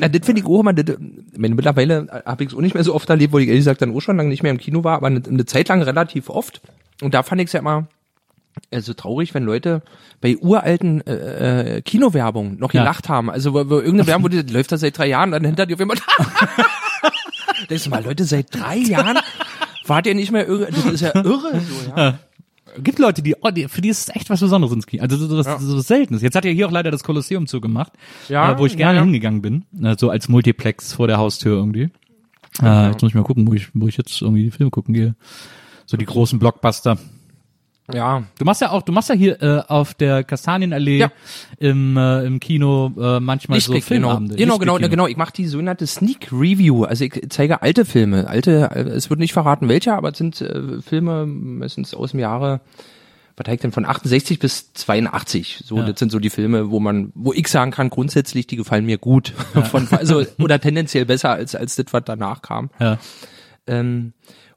Na, 0.00 0.08
das 0.08 0.24
finde 0.26 0.40
ich 0.40 0.46
auch 0.46 0.60
immer, 0.60 0.72
das, 0.72 0.96
meine, 1.36 1.54
mittlerweile 1.54 2.06
habe 2.24 2.42
ich 2.44 2.50
es 2.50 2.56
auch 2.56 2.60
nicht 2.60 2.74
mehr 2.74 2.84
so 2.84 2.94
oft 2.94 3.08
erlebt, 3.10 3.32
wo 3.32 3.38
ich 3.38 3.48
ehrlich 3.48 3.60
gesagt 3.60 3.82
dann 3.82 3.94
auch 3.94 4.00
schon 4.00 4.16
lange 4.16 4.28
nicht 4.30 4.42
mehr 4.42 4.52
im 4.52 4.58
Kino 4.58 4.82
war, 4.84 4.96
aber 4.96 5.08
eine, 5.08 5.22
eine 5.26 5.44
Zeit 5.46 5.68
lang 5.68 5.82
relativ 5.82 6.30
oft. 6.30 6.60
Und 7.02 7.14
da 7.14 7.22
fand 7.22 7.40
ich 7.40 7.46
es 7.48 7.52
ja 7.52 7.60
immer 7.60 7.86
äh, 8.70 8.80
so 8.80 8.94
traurig, 8.94 9.34
wenn 9.34 9.44
Leute 9.44 9.82
bei 10.20 10.36
uralten 10.38 11.06
äh, 11.06 11.76
äh, 11.76 11.82
Kinowerbung 11.82 12.58
noch 12.58 12.72
Ja. 12.72 12.80
gelacht 12.82 13.08
haben. 13.08 13.30
Also 13.30 13.52
wo, 13.54 13.68
wo 13.68 13.76
irgendeine 13.76 14.06
Werbung, 14.06 14.24
wo 14.24 14.28
die, 14.28 14.44
die 14.44 14.52
läuft 14.52 14.72
da 14.72 14.78
seit 14.78 14.96
drei 14.98 15.06
Jahren, 15.08 15.30
dann 15.32 15.44
hinter 15.44 15.66
dir 15.66 15.74
auf 15.74 15.80
jemand. 15.80 16.02
Denkst 17.70 17.84
du 17.84 17.90
mal, 17.90 18.02
Leute, 18.04 18.24
seit 18.24 18.54
drei 18.54 18.76
Jahren 18.78 19.18
wart 19.86 20.06
ihr 20.06 20.14
nicht 20.14 20.32
mehr 20.32 20.46
irre? 20.48 20.68
Das 20.70 20.84
ist 20.86 21.00
ja 21.00 21.14
irre. 21.14 21.60
So, 21.60 21.90
ja. 21.96 22.18
Gibt 22.78 22.98
Leute, 22.98 23.22
die, 23.22 23.34
oh, 23.40 23.50
die, 23.50 23.68
für 23.68 23.80
die 23.80 23.88
ist 23.88 24.08
es 24.08 24.16
echt 24.16 24.30
was 24.30 24.40
Besonderes 24.40 24.72
ins 24.74 24.86
Kino. 24.86 25.02
Also 25.02 25.16
so, 25.16 25.42
so, 25.42 25.58
so 25.58 25.80
Seltenes. 25.80 26.22
Jetzt 26.22 26.34
hat 26.34 26.44
ja 26.44 26.50
hier 26.50 26.66
auch 26.66 26.72
leider 26.72 26.90
das 26.90 27.02
Kolosseum 27.04 27.46
zugemacht, 27.46 27.92
Ja, 28.28 28.52
äh, 28.52 28.58
wo 28.58 28.66
ich 28.66 28.72
ja, 28.72 28.78
gerne 28.78 28.98
ja. 28.98 29.04
hingegangen 29.04 29.42
bin. 29.42 29.64
Äh, 29.82 29.96
so 29.98 30.10
als 30.10 30.28
Multiplex 30.28 30.92
vor 30.92 31.06
der 31.06 31.18
Haustür 31.18 31.56
irgendwie. 31.56 31.90
Äh, 32.62 32.88
jetzt 32.88 33.02
muss 33.02 33.10
ich 33.10 33.14
mal 33.14 33.24
gucken, 33.24 33.46
wo 33.46 33.54
ich, 33.54 33.68
wo 33.74 33.88
ich 33.88 33.96
jetzt 33.96 34.20
irgendwie 34.22 34.44
die 34.44 34.50
Filme 34.50 34.70
gucken 34.70 34.94
gehe. 34.94 35.14
So 35.86 35.96
die 35.96 36.06
großen 36.06 36.38
Blockbuster. 36.38 36.98
Ja, 37.92 38.22
Du 38.38 38.44
machst 38.44 38.60
ja 38.60 38.70
auch, 38.70 38.82
du 38.82 38.92
machst 38.92 39.08
ja 39.08 39.14
hier 39.14 39.42
äh, 39.42 39.62
auf 39.68 39.94
der 39.94 40.24
Kastanienallee 40.24 40.98
Ja. 40.98 41.12
im, 41.58 41.96
äh, 41.96 42.24
im 42.24 42.40
Kino 42.40 42.92
äh, 42.98 43.20
manchmal 43.20 43.60
so 43.60 43.72
Lichtblick, 43.72 43.98
genau. 43.98 44.08
Filmabende. 44.08 44.36
Genau, 44.36 44.58
genau, 44.58 44.72
Lichtblick-Kino. 44.76 45.04
genau. 45.04 45.06
Ich 45.08 45.16
mache 45.16 45.32
die 45.32 45.46
sogenannte 45.46 45.86
Sneak 45.86 46.28
Review. 46.32 46.84
Also 46.84 47.04
ich 47.04 47.20
zeige 47.30 47.62
alte 47.62 47.84
Filme. 47.84 48.28
Alte, 48.28 48.70
äh, 48.74 48.80
es 48.80 49.08
wird 49.10 49.20
nicht 49.20 49.32
verraten 49.32 49.68
welche, 49.68 49.94
aber 49.94 50.10
es 50.10 50.18
sind 50.18 50.40
äh, 50.40 50.82
Filme 50.82 51.26
meistens 51.26 51.94
aus 51.94 52.10
dem 52.10 52.20
Jahre, 52.20 52.60
was 53.36 53.46
heißt 53.48 53.62
denn, 53.64 53.72
von 53.72 53.84
68 53.86 54.38
bis 54.40 54.72
82. 54.74 55.62
So, 55.64 55.76
Ja. 55.78 55.86
das 55.86 55.98
sind 55.98 56.10
so 56.10 56.18
die 56.18 56.30
Filme, 56.30 56.70
wo 56.70 56.80
man, 56.80 57.12
wo 57.14 57.32
ich 57.32 57.46
sagen 57.48 57.70
kann, 57.70 57.88
grundsätzlich, 57.88 58.46
die 58.48 58.56
gefallen 58.56 58.84
mir 58.84 58.98
gut. 58.98 59.28
Von, 59.70 59.86
also, 59.92 60.24
oder 60.40 60.58
tendenziell 60.60 61.04
besser 61.06 61.30
als, 61.30 61.54
als 61.54 61.76
das, 61.76 61.86
was 61.92 62.02
danach 62.04 62.42
kam. 62.42 62.70
Ja. 62.80 62.98
Ähm, 63.68 64.12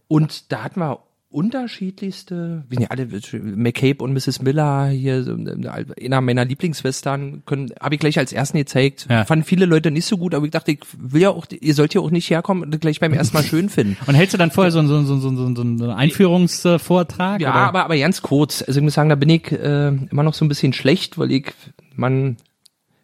und 0.07 0.51
da 0.51 0.63
hatten 0.63 0.79
wir 0.79 0.99
unterschiedlichste, 1.31 2.63
wie 2.69 2.77
nicht 2.77 2.91
alle, 2.91 3.07
McCabe 3.55 4.03
und 4.03 4.13
Mrs. 4.13 4.41
Miller 4.41 4.87
hier, 4.87 5.23
so, 5.23 5.35
einer 5.35 6.21
meiner 6.21 6.45
Lieblingswestern, 6.45 7.43
können, 7.45 7.71
habe 7.79 7.95
ich 7.95 7.99
gleich 8.01 8.17
als 8.19 8.33
ersten 8.33 8.57
gezeigt. 8.57 9.07
Ja. 9.09 9.25
Fanden 9.25 9.45
viele 9.45 9.65
Leute 9.65 9.91
nicht 9.91 10.05
so 10.05 10.17
gut, 10.17 10.35
aber 10.35 10.45
ich 10.45 10.51
dachte, 10.51 10.71
ich 10.71 10.79
will 10.97 11.21
ja 11.21 11.29
auch, 11.29 11.45
ihr 11.59 11.73
sollt 11.73 11.93
ja 11.93 12.01
auch 12.01 12.11
nicht 12.11 12.29
herkommen 12.29 12.63
und 12.63 12.81
gleich 12.81 12.99
beim 12.99 13.13
ersten 13.13 13.35
Mal 13.35 13.43
schön 13.43 13.69
finden. 13.69 13.97
Und 14.07 14.15
hältst 14.15 14.33
du 14.33 14.37
dann 14.37 14.51
vorher 14.51 14.71
so, 14.71 14.79
einen- 14.79 14.87
so, 14.87 15.03
so, 15.03 15.19
so, 15.19 15.27
einen- 15.29 15.55
so 15.55 15.61
einen 15.61 15.81
Einführungsvortrag? 15.91 17.41
Ja, 17.41 17.51
oder? 17.51 17.59
aber, 17.59 17.85
aber 17.85 17.97
ganz 17.97 18.21
kurz. 18.21 18.61
Also 18.65 18.79
ich 18.79 18.83
muss 18.83 18.93
sagen, 18.93 19.09
da 19.09 19.15
bin 19.15 19.29
ich 19.29 19.51
äh, 19.51 19.87
immer 19.87 20.23
noch 20.23 20.33
so 20.33 20.45
ein 20.45 20.49
bisschen 20.49 20.73
schlecht, 20.73 21.17
weil 21.17 21.31
ich, 21.31 21.53
man 21.95 22.37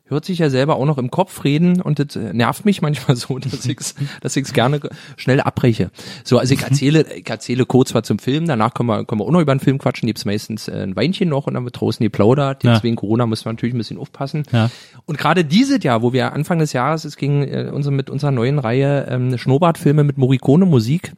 hört 0.10 0.26
sich 0.26 0.40
ja 0.40 0.50
selber 0.50 0.76
auch 0.78 0.86
noch 0.86 0.98
im 0.98 1.12
Kopf 1.12 1.44
reden 1.44 1.82
und 1.82 2.00
das 2.00 2.16
nervt 2.16 2.66
mich 2.66 2.82
manchmal 2.82 3.16
so, 3.18 3.40
dass 3.40 3.66
ich's, 3.66 3.96
dass 4.22 4.36
ich's 4.36 4.54
gerne 4.54 4.80
schnell 5.16 5.42
abbreche. 5.42 5.92
So, 6.24 6.38
also 6.38 6.54
ich 6.54 6.62
erzähle, 6.62 7.06
ich 7.14 7.30
erzähle 7.30 7.66
kurz 7.66 7.94
was 7.94 8.08
zum 8.08 8.20
Film, 8.20 8.48
danach 8.48 8.74
können 8.74 8.88
wir, 8.88 9.06
können 9.06 9.22
wir 9.22 9.26
auch 9.26 9.32
noch 9.32 9.42
über 9.42 9.54
den 9.54 9.60
Film 9.60 9.78
quatschen, 9.78 10.08
gibt's 10.08 10.26
meistens 10.26 10.68
äh, 10.68 10.84
ein 10.84 10.96
Weinchen 10.96 11.30
noch 11.30 11.48
und 11.48 11.54
dann 11.56 11.64
wird 11.64 11.80
draußen 11.80 12.04
geplaudert. 12.04 12.64
Jetzt 12.64 12.78
Ja. 12.78 12.84
wegen 12.84 12.96
Corona 12.96 13.26
muss 13.26 13.46
man 13.46 13.56
natürlich 13.56 13.76
ein 13.76 13.80
bisschen 13.80 13.98
aufpassen. 13.98 14.44
Ja. 14.52 14.70
Und 15.06 15.18
gerade 15.18 15.44
dieses 15.46 15.84
Jahr, 15.84 16.02
wo 16.02 16.14
wir 16.14 16.34
Anfang 16.34 16.60
des 16.60 16.74
Jahres, 16.74 17.06
es 17.06 17.18
ging 17.18 17.44
äh, 17.44 17.70
unsere, 17.74 17.94
mit 17.94 18.10
unserer 18.10 18.32
neuen 18.32 18.60
Reihe 18.60 19.08
ähm, 19.10 19.38
Schnurrbartfilme 19.38 20.04
mit 20.04 20.18
Morricone 20.18 20.66
Musik. 20.66 21.12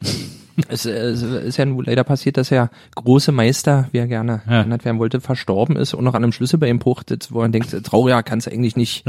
Es, 0.67 0.85
es 0.85 1.21
ist 1.23 1.57
ja 1.57 1.65
nun 1.65 1.85
leider 1.85 2.03
passiert, 2.03 2.37
dass 2.37 2.49
der 2.49 2.69
große 2.95 3.31
Meister, 3.31 3.87
wie 3.91 3.99
er 3.99 4.07
gerne 4.07 4.41
Ja. 4.49 4.63
genannt 4.63 4.83
werden 4.85 4.99
wollte, 4.99 5.21
verstorben 5.21 5.75
ist 5.75 5.93
und 5.93 6.03
noch 6.03 6.13
an 6.13 6.23
einem 6.23 6.31
Schlüsselbeinbruch, 6.31 7.03
wo 7.29 7.39
man 7.39 7.51
denkt, 7.51 7.73
äh, 7.73 7.81
trauriger 7.81 8.21
kann 8.23 8.39
es 8.39 8.47
eigentlich 8.47 8.75
nicht. 8.75 9.05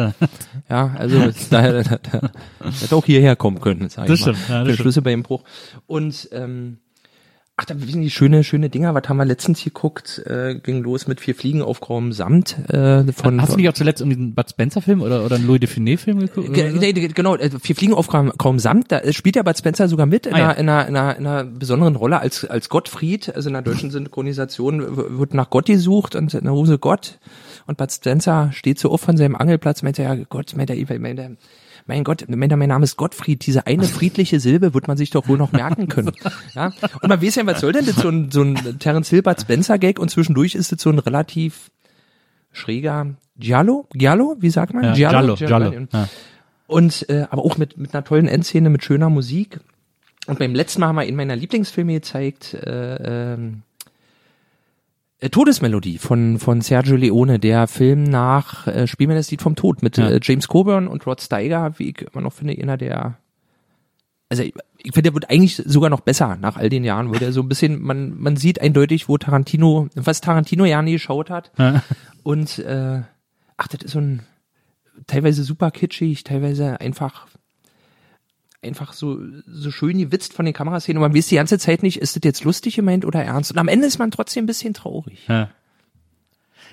Ja, 0.69 0.95
also 0.97 1.31
daher 1.51 1.83
da, 1.83 1.83
da, 1.83 1.99
da 2.21 2.31
hätte 2.81 2.95
auch 2.97 3.05
hierher 3.07 3.37
kommen 3.37 3.61
können, 3.61 3.89
sag 3.89 4.05
ich 4.05 4.11
Das 4.11 4.21
mal. 4.27 4.35
stimmt, 4.35 4.49
ja, 4.49 4.59
das 4.65 4.69
Der. 4.77 4.83
Schlüsselbeinbruch. 4.83 5.43
Und 5.87 6.29
ähm, 6.33 6.79
Ach, 7.63 7.67
da 7.67 7.75
sind 7.77 8.01
die 8.01 8.09
schöne, 8.11 8.43
schöne 8.43 8.71
Dinger. 8.71 8.95
Was 8.95 9.07
haben 9.09 9.19
wir 9.19 9.27
letztens 9.27 9.63
geguckt? 9.63 10.23
Äh, 10.25 10.55
ging 10.55 10.83
los 10.83 11.07
mit 11.07 11.21
vier 11.21 11.35
Fliegen 11.35 11.61
auf 11.61 11.81
grauem 11.81 12.13
Samt. 12.13 12.57
Äh, 12.71 13.05
von, 13.13 13.39
Hast 13.43 13.53
du 13.53 13.57
nicht 13.59 13.69
auch 13.69 13.75
zuletzt 13.75 14.01
um 14.01 14.09
diesen 14.09 14.35
Bud 14.35 14.49
Spencer 14.49 14.81
Film 14.81 15.03
oder, 15.03 15.25
oder 15.27 15.37
einen 15.37 15.47
Louis 15.47 15.61
Define 15.61 15.99
Film 15.99 16.21
geguckt? 16.21 16.55
Ge- 16.55 16.73
nee, 16.73 16.93
genau, 16.93 17.37
äh, 17.37 17.51
wir 17.63 17.77
fliegen 17.77 17.93
auf 17.93 18.09
kaum, 18.09 18.33
kaum 18.39 18.59
Samt, 18.59 18.91
da 18.91 19.01
äh, 19.01 19.13
spielt 19.13 19.37
ja 19.37 19.43
Bud 19.43 19.59
Spencer 19.59 19.89
sogar 19.89 20.07
mit 20.07 20.25
in, 20.25 20.33
Ah, 20.35 20.39
ja. 20.39 20.49
einer, 20.53 20.59
in, 20.59 20.69
einer, 20.71 20.89
in, 20.89 20.97
einer, 20.97 21.17
in 21.19 21.27
einer 21.27 21.45
besonderen 21.45 21.97
Rolle 21.97 22.19
als, 22.21 22.47
als 22.47 22.71
Gottfried, 22.71 23.35
also 23.37 23.51
in 23.51 23.53
der 23.53 23.63
deutschen 23.63 23.91
Synchronisation 23.91 25.19
wird 25.19 25.35
nach 25.35 25.51
Gott 25.51 25.67
gesucht 25.67 26.15
und 26.17 26.33
in 26.33 26.45
der 26.45 26.53
Hose 26.55 26.79
Gott 26.79 27.19
und 27.67 27.77
Bud 27.77 27.93
Spencer 27.93 28.51
steht 28.55 28.79
so 28.79 28.91
auf 28.91 29.03
von 29.03 29.19
seinem 29.19 29.37
Angelplatz, 29.37 29.83
meint 29.83 29.99
er, 29.99 30.15
ja 30.17 30.25
Gott, 30.31 30.57
meint 30.57 30.71
er, 30.71 30.99
meint 30.99 31.19
er, 31.19 31.31
mein 31.87 32.05
Gott, 32.05 32.25
mein 32.29 32.49
Name 32.49 32.85
ist 32.85 32.97
Gottfried, 32.97 33.47
diese 33.47 33.67
eine 33.67 33.85
friedliche 33.85 34.41
Silbe 34.41 34.75
wird 34.75 34.89
man 34.89 34.97
sich 34.97 35.11
doch 35.11 35.29
wohl 35.29 35.39
noch 35.39 35.53
merken 35.53 35.89
können. 35.89 36.13
Ja? 36.55 36.73
Und 37.01 37.09
man 37.09 37.23
weiß 37.23 37.37
ja, 37.37 37.47
was 37.47 37.61
soll 37.61 37.73
denn 37.73 37.87
das, 37.87 37.97
so 37.97 38.09
ein, 38.09 38.31
so 38.31 38.43
ein 38.43 38.79
Terence 38.79 39.11
Bud 39.11 39.41
Spencer 39.41 39.79
Gag 39.79 39.99
und 39.99 40.11
zwischendurch 40.11 40.55
ist 40.55 40.73
das 40.73 40.81
so 40.81 40.91
ein 40.91 40.99
relativ 40.99 41.71
schräger 42.53 43.15
Giallo, 43.37 43.87
Giallo, 43.93 44.37
wie 44.41 44.51
sagt 44.51 44.75
man? 44.75 44.85
Ja, 44.85 44.93
Giallo, 44.95 45.35
Giallo. 45.35 45.87
Ja. 45.93 46.09
Und 46.67 47.09
äh, 47.09 47.27
aber 47.31 47.45
auch 47.45 47.57
mit 47.57 47.77
mit 47.79 47.95
einer 47.95 48.05
tollen 48.05 48.29
Endszene, 48.29 48.71
mit 48.71 48.85
schöner 48.85 49.11
Musik. 49.11 49.61
Und 50.27 50.39
beim 50.39 50.55
letzten 50.55 50.81
Mal 50.81 50.89
haben 50.89 50.97
wir 50.97 51.07
in 51.07 51.17
meiner 51.17 51.37
Lieblingsfilme 51.37 51.95
gezeigt, 51.95 52.55
äh, 52.55 53.33
ähm, 53.35 53.63
äh, 53.65 53.70
Todesmelodie 55.29 55.99
von 55.99 56.39
von 56.39 56.61
Sergio 56.63 56.97
Leone, 56.97 57.39
der 57.39 57.67
Film 57.67 58.05
nach 58.05 58.67
äh, 58.67 58.87
Spiel 58.87 59.07
mir 59.07 59.15
das 59.15 59.31
Lied 59.31 59.43
vom 59.43 59.55
Tod 59.55 59.83
mit 59.83 59.99
Ja. 59.99 60.09
äh, 60.09 60.21
James 60.23 60.49
Coburn 60.49 60.89
und 60.89 61.07
Rod 61.07 61.21
Steiger, 61.21 61.75
wie 61.79 61.91
ich 61.91 62.03
immer 62.03 62.23
noch 62.23 62.33
finde, 62.33 62.55
einer 62.61 62.77
der 62.79 63.19
also 64.31 64.45
ich, 64.45 64.55
ich 64.79 64.93
finde, 64.95 65.11
der 65.11 65.15
wird 65.15 65.29
eigentlich 65.29 65.57
sogar 65.57 65.91
noch 65.91 66.01
besser 66.01 66.37
nach 66.37 66.57
all 66.57 66.69
den 66.69 66.85
Jahren, 66.85 67.09
wo 67.11 67.15
der 67.15 67.33
so 67.33 67.43
ein 67.43 67.49
bisschen, 67.49 67.83
man, 67.83 68.17
man 68.17 68.37
sieht 68.37 68.61
eindeutig, 68.61 69.09
wo 69.09 69.19
Tarantino, 69.19 69.89
was 69.97 70.21
Tarantino 70.21 70.65
ja 70.65 70.81
nie 70.83 70.93
geschaut 70.93 71.31
hat. 71.31 71.51
Ja. 71.59 71.83
Und 72.23 72.61
äh, 72.61 73.03
ach, 73.57 73.67
das 73.69 73.83
ist 73.83 73.91
so 73.91 73.99
ein 73.99 74.23
teilweise 75.09 75.43
super 75.43 75.73
kitschig, 75.73 76.23
teilweise 76.23 76.81
einfach 76.81 77.27
einfach 78.63 78.93
so 78.93 79.19
so 79.47 79.71
schön 79.71 79.99
gewitzt 79.99 80.33
von 80.35 80.45
den 80.45 80.55
Kameraszenen. 80.55 80.99
Und 80.99 81.09
man 81.11 81.17
weiß 81.17 81.29
die 81.29 81.37
ganze 81.37 81.59
Zeit 81.59 81.83
nicht, 81.83 81.99
ist 81.99 82.17
das 82.17 82.23
jetzt 82.25 82.45
lustig 82.45 82.77
gemeint 82.77 83.05
oder 83.05 83.23
ernst. 83.23 83.51
Und 83.53 83.59
am 83.59 83.69
Ende 83.69 83.87
ist 83.87 83.99
man 83.99 84.11
trotzdem 84.11 84.45
ein 84.45 84.47
bisschen 84.47 84.75
traurig. 84.75 85.19
Ja. 85.29 85.51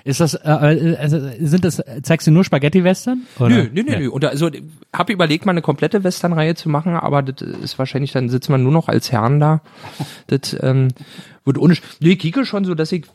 Ist 0.03 0.19
das, 0.21 0.35
äh, 0.35 0.49
äh, 0.49 0.95
also 0.97 1.19
sind 1.39 1.65
das, 1.65 1.83
zeigst 2.03 2.27
du 2.27 2.31
nur 2.31 2.43
Spaghetti-Western? 2.45 3.23
Nö, 3.39 3.47
nö, 3.73 3.83
nö, 3.83 3.91
Ja. 3.91 3.99
nö. 3.99 4.09
Und 4.09 4.23
also 4.23 4.49
habe 4.93 5.11
überlegt, 5.13 5.45
mal 5.45 5.51
eine 5.51 5.61
komplette 5.61 6.03
Westernreihe 6.03 6.55
zu 6.55 6.69
machen, 6.69 6.93
aber 6.95 7.23
das 7.23 7.41
ist 7.41 7.79
wahrscheinlich, 7.79 8.11
dann 8.13 8.29
sitzt 8.29 8.49
man 8.49 8.63
nur 8.63 8.71
noch 8.71 8.87
als 8.87 9.11
Herrn 9.11 9.39
da. 9.39 9.61
Das 10.27 10.55
ähm, 10.61 10.89
wird 11.43 11.57
ohne. 11.57 11.75
Nee, 11.99 12.11
ich 12.11 12.19
kicke 12.19 12.45
schon 12.45 12.63
so, 12.63 12.73
dass 12.73 12.91
ich 12.93 13.05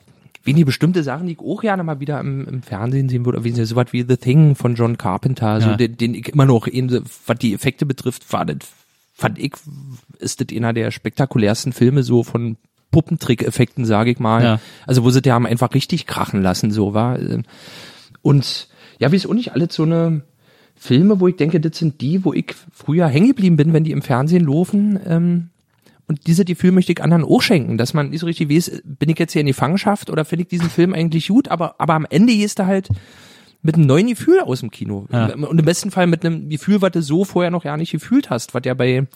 wenige 0.45 0.66
bestimmte 0.66 1.03
Sachen, 1.03 1.26
die 1.26 1.34
ich 1.34 1.40
auch 1.40 1.61
gerne 1.61 1.82
mal 1.84 2.01
wieder 2.01 2.20
im, 2.20 2.47
im 2.47 2.62
Fernsehen 2.62 3.09
sehen 3.09 3.24
würde, 3.24 3.45
wie 3.45 3.53
so 3.53 3.76
was 3.76 3.93
wie 3.93 4.05
The 4.07 4.16
Thing 4.16 4.55
von 4.55 4.74
John 4.74 4.99
Carpenter, 4.99 5.61
so 5.61 5.70
Ja. 5.70 5.76
den, 5.76 5.97
den 5.97 6.14
ich 6.14 6.28
immer 6.28 6.47
noch, 6.47 6.66
in, 6.66 6.90
was 7.26 7.38
die 7.38 7.55
Effekte 7.55 7.86
betrifft, 7.86 8.32
war 8.32 8.45
das, 8.45 8.59
fand 9.14 9.38
ich, 9.38 9.53
ist 10.18 10.40
das 10.40 10.57
einer 10.57 10.72
der 10.72 10.90
spektakulärsten 10.90 11.72
Filme 11.72 12.03
so 12.03 12.24
von 12.24 12.57
Puppentrick-Effekten, 12.90 13.84
sage 13.84 14.11
ich 14.11 14.18
mal. 14.18 14.43
Ja. 14.43 14.61
Also 14.86 15.05
wo 15.05 15.11
sie 15.11 15.22
die 15.22 15.32
haben 15.32 15.47
einfach 15.47 15.74
richtig 15.74 16.07
krachen 16.07 16.43
lassen, 16.43 16.70
so 16.70 16.93
war. 16.95 17.18
Und 18.20 18.68
ja, 18.99 19.11
wie 19.12 19.16
es 19.16 19.26
auch 19.26 19.34
nicht 19.34 19.53
alles 19.55 19.74
so 19.74 19.84
eine 19.84 20.22
Filme, 20.76 21.20
wo 21.20 21.28
ich 21.28 21.36
denke, 21.36 21.61
das 21.61 21.78
sind 21.78 22.01
die, 22.01 22.24
wo 22.24 22.32
ich 22.32 22.55
früher 22.72 23.07
hängen 23.07 23.28
geblieben 23.28 23.57
bin, 23.57 23.72
wenn 23.72 23.84
die 23.84 23.93
im 23.93 24.03
Fernsehen 24.03 24.45
laufen. 24.45 24.99
Ähm, 25.07 25.49
und 26.12 26.26
diese 26.26 26.44
Gefühl 26.44 26.72
möchte 26.72 26.92
ich 26.92 27.02
anderen 27.02 27.24
auch 27.24 27.40
schenken, 27.42 27.78
dass 27.78 27.94
man 27.94 28.10
nicht 28.10 28.20
so 28.20 28.26
richtig 28.26 28.50
weiß, 28.50 28.82
bin 28.84 29.08
ich 29.08 29.18
jetzt 29.18 29.32
hier 29.32 29.40
in 29.40 29.46
die 29.46 29.52
Gefangenschaft 29.52 30.10
oder 30.10 30.24
finde 30.24 30.42
ich 30.44 30.48
diesen 30.48 30.70
Film 30.70 30.94
eigentlich 30.94 31.28
gut, 31.28 31.48
aber, 31.48 31.74
aber 31.78 31.94
am 31.94 32.06
Ende 32.08 32.32
gehst 32.34 32.58
du 32.58 32.66
halt 32.66 32.88
mit 33.62 33.76
einem 33.76 33.86
neuen 33.86 34.08
Gefühl 34.08 34.40
aus 34.40 34.60
dem 34.60 34.70
Kino. 34.70 35.06
Ja. 35.12 35.34
Und 35.34 35.58
im 35.58 35.64
besten 35.64 35.90
Fall 35.90 36.06
mit 36.06 36.24
einem 36.24 36.48
Gefühl, 36.48 36.82
was 36.82 36.90
du 36.92 37.02
so 37.02 37.24
vorher 37.24 37.50
noch 37.50 37.64
gar 37.64 37.76
nicht 37.76 37.92
gefühlt 37.92 38.28
hast, 38.30 38.54
was 38.54 38.62
ja 38.64 38.74
bei 38.74 39.06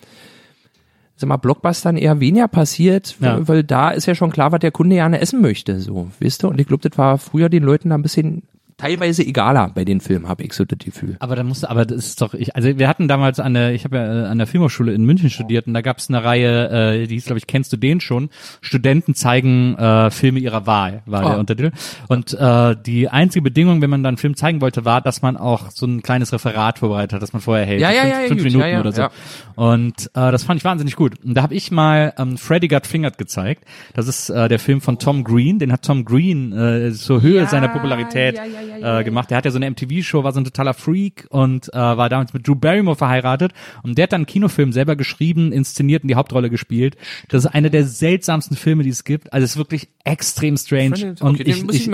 sag 1.16 1.28
mal, 1.28 1.36
Blockbustern 1.38 1.97
eher 1.97 2.20
weniger 2.20 2.47
passiert, 2.49 3.16
Ja. 3.20 3.36
weil, 3.38 3.49
weil 3.49 3.64
da 3.64 3.90
ist 3.90 4.07
ja 4.07 4.14
schon 4.14 4.30
klar, 4.30 4.53
was 4.53 4.61
der 4.61 4.70
Kunde 4.70 4.97
gerne 4.97 5.20
essen 5.20 5.40
möchte, 5.40 5.80
so, 5.80 6.11
weißt 6.20 6.42
du? 6.42 6.49
Und 6.49 6.61
ich 6.61 6.66
glaube, 6.66 6.88
das 6.88 6.99
war 6.99 7.18
früher 7.18 7.49
den 7.49 7.62
Leuten 7.62 7.88
da 7.88 7.94
ein 7.97 8.03
bisschen 8.03 8.42
teilweise 8.79 9.22
egaler 9.24 9.70
bei 9.74 9.85
den 9.85 10.01
Filmen, 10.01 10.29
habe 10.29 10.43
ich 10.45 10.53
so 10.53 10.64
das 10.64 10.79
Gefühl. 10.79 11.16
Aber 11.20 11.35
da 11.37 11.43
musste, 11.43 11.70
aber 11.70 11.87
das 11.87 12.05
ist 12.07 12.20
doch, 12.20 12.35
ich, 12.35 12.55
also 12.57 12.79
wir 12.79 12.89
hatten 12.89 13.09
damals 13.09 13.41
an 13.41 13.55
der, 13.55 13.72
ich 13.72 13.85
habe 13.85 13.97
ja 13.97 14.24
äh, 14.24 14.27
an 14.27 14.39
der 14.39 14.47
Filmhochschule 14.47 14.93
in 14.93 15.05
München 15.05 15.31
studiert 15.31 15.66
und 15.66 15.74
da 15.74 15.81
gab 15.81 15.99
es 15.99 16.09
eine 16.11 16.22
Reihe, 16.22 16.68
äh, 17.03 17.07
die 17.07 17.14
hieß, 17.14 17.24
glaube 17.27 17.39
ich, 17.39 17.47
kennst 17.47 17.72
du 17.72 17.77
den 17.77 18.01
schon? 18.01 18.29
Studenten 18.61 19.14
zeigen 19.14 19.77
äh, 19.77 20.11
Filme 20.11 20.39
ihrer 20.41 20.66
Wahl, 20.66 21.03
war 21.07 21.24
Oh. 21.24 21.29
der 21.31 21.39
Untertitel. 21.39 21.72
Und 22.09 22.35
äh, 22.35 22.77
die 22.85 23.09
einzige 23.09 23.43
Bedingung, 23.43 23.81
wenn 23.81 23.91
man 23.91 24.03
dann 24.03 24.11
einen 24.11 24.16
Film 24.18 24.37
zeigen 24.37 24.61
wollte, 24.61 24.85
war, 24.85 25.01
dass 25.01 25.22
man 25.22 25.37
auch 25.37 25.70
so 25.70 25.87
ein 25.87 26.03
kleines 26.03 26.33
Referat 26.33 26.79
vorbereitet 26.79 27.14
hat, 27.14 27.22
das 27.22 27.33
man 27.33 27.41
vorher 27.43 27.64
hält. 27.64 27.81
Ja, 27.81 27.91
ja, 27.91 28.03
fünf, 28.03 28.12
ja, 28.12 28.18
fünf 28.29 28.31
gut, 28.43 28.45
Minuten 28.45 28.61
ja, 28.61 28.68
ja, 28.68 28.81
oder 28.81 28.93
so. 28.93 29.01
ja. 29.03 29.11
Und 29.55 30.07
äh, 30.14 30.31
das 30.31 30.45
fand 30.45 30.59
ich 30.61 30.64
wahnsinnig 30.64 30.97
gut. 30.97 31.14
Und 31.24 31.35
da 31.35 31.43
habe 31.43 31.55
ich 31.55 31.70
mal 31.70 32.12
ähm, 32.18 32.37
Freddy 32.37 32.68
Got 32.68 32.87
Fingered 32.87 33.16
gezeigt. 33.16 33.64
Das 33.95 34.07
ist 34.07 34.29
äh, 34.29 34.49
der 34.49 34.59
Film 34.59 34.81
von 34.83 34.99
Tom 34.99 35.24
Green. 35.24 35.59
Den 35.59 35.72
hat 35.72 35.83
Tom 35.83 36.05
Green 36.05 36.53
äh, 36.53 36.93
zur 36.93 37.22
Höhe 37.22 37.47
seiner 37.47 37.68
Popularität 37.68 38.37
ja, 38.37 38.45
ja, 38.45 38.61
äh, 38.71 39.05
gemacht. 39.05 39.31
Der 39.31 39.39
hat 39.39 39.45
ja 39.45 39.51
so 39.51 39.59
eine 39.59 39.71
MTV-Show, 39.71 40.25
war 40.25 40.33
so 40.33 40.41
ein 40.41 40.45
totaler 40.45 40.75
Freak 40.75 41.27
und 41.31 41.73
äh, 41.73 41.77
war 41.77 42.09
damals 42.09 42.33
mit 42.33 42.47
Drew 42.47 42.55
Barrymore 42.55 42.97
verheiratet. 42.97 43.53
Und 43.83 43.99
der 43.99 44.05
hat 44.05 44.12
dann 44.12 44.21
einen 44.21 44.27
Kinofilm 44.27 44.73
selber 44.73 44.97
geschrieben, 44.97 45.53
inszeniert 45.53 46.03
und 46.03 46.09
die 46.09 46.14
Hauptrolle 46.14 46.51
gespielt. 46.51 46.97
Das 47.29 47.45
ist 47.45 47.51
einer 47.51 47.71
der 47.71 47.85
seltsamsten 47.85 48.57
Filme, 48.57 48.83
die 48.83 48.91
es 48.91 49.05
gibt. 49.05 49.33
Also 49.33 49.45
es 49.45 49.51
ist 49.53 49.57
wirklich 49.57 49.89
extrem 50.05 50.57
strange. 50.57 51.14
Okay, 51.21 51.25
und 51.25 51.39
den 51.39 51.47
ich, 51.47 51.62
ich 51.62 51.89
ich, 51.89 51.93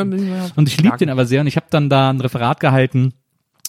und 0.56 0.68
ich 0.68 0.80
liebe 0.80 0.96
den 0.96 1.10
aber 1.10 1.26
sehr. 1.26 1.40
Und 1.40 1.46
ich 1.46 1.56
habe 1.56 1.66
dann 1.70 1.88
da 1.88 2.10
ein 2.10 2.20
Referat 2.20 2.60
gehalten, 2.60 3.14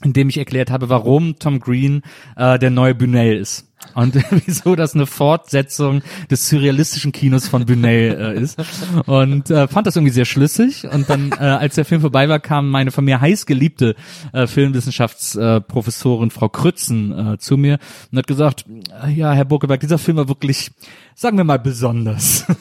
in 0.03 0.13
dem 0.13 0.29
ich 0.29 0.37
erklärt 0.37 0.71
habe, 0.71 0.89
warum 0.89 1.39
Tom 1.39 1.59
Green 1.59 2.01
äh, 2.35 2.59
der 2.59 2.69
neue 2.69 2.95
Bunel 2.95 3.37
ist. 3.37 3.72
Und 3.93 4.15
wieso 4.45 4.75
das 4.75 4.95
eine 4.95 5.05
Fortsetzung 5.05 6.01
des 6.29 6.49
surrealistischen 6.49 7.11
Kinos 7.11 7.47
von 7.47 7.65
Bunel 7.65 8.35
äh, 8.37 8.41
ist. 8.41 8.57
Und 9.05 9.49
äh, 9.49 9.67
fand 9.67 9.87
das 9.87 9.95
irgendwie 9.95 10.13
sehr 10.13 10.25
schlüssig. 10.25 10.87
Und 10.91 11.09
dann, 11.09 11.31
äh, 11.31 11.43
als 11.43 11.75
der 11.75 11.85
Film 11.85 12.01
vorbei 12.01 12.29
war, 12.29 12.39
kam 12.39 12.69
meine 12.69 12.91
von 12.91 13.05
mir 13.05 13.21
heißgeliebte 13.21 13.95
äh, 14.31 14.47
Filmwissenschaftsprofessorin 14.47 16.29
äh, 16.29 16.31
Frau 16.31 16.49
Krützen 16.49 17.33
äh, 17.33 17.37
zu 17.37 17.57
mir 17.57 17.79
und 18.11 18.17
hat 18.17 18.27
gesagt, 18.27 18.65
äh, 19.03 19.11
ja, 19.11 19.33
Herr 19.33 19.45
Burkeberg, 19.45 19.79
dieser 19.79 19.97
Film 19.97 20.17
war 20.17 20.27
wirklich, 20.27 20.71
sagen 21.15 21.37
wir 21.37 21.43
mal, 21.43 21.59
besonders. 21.59 22.45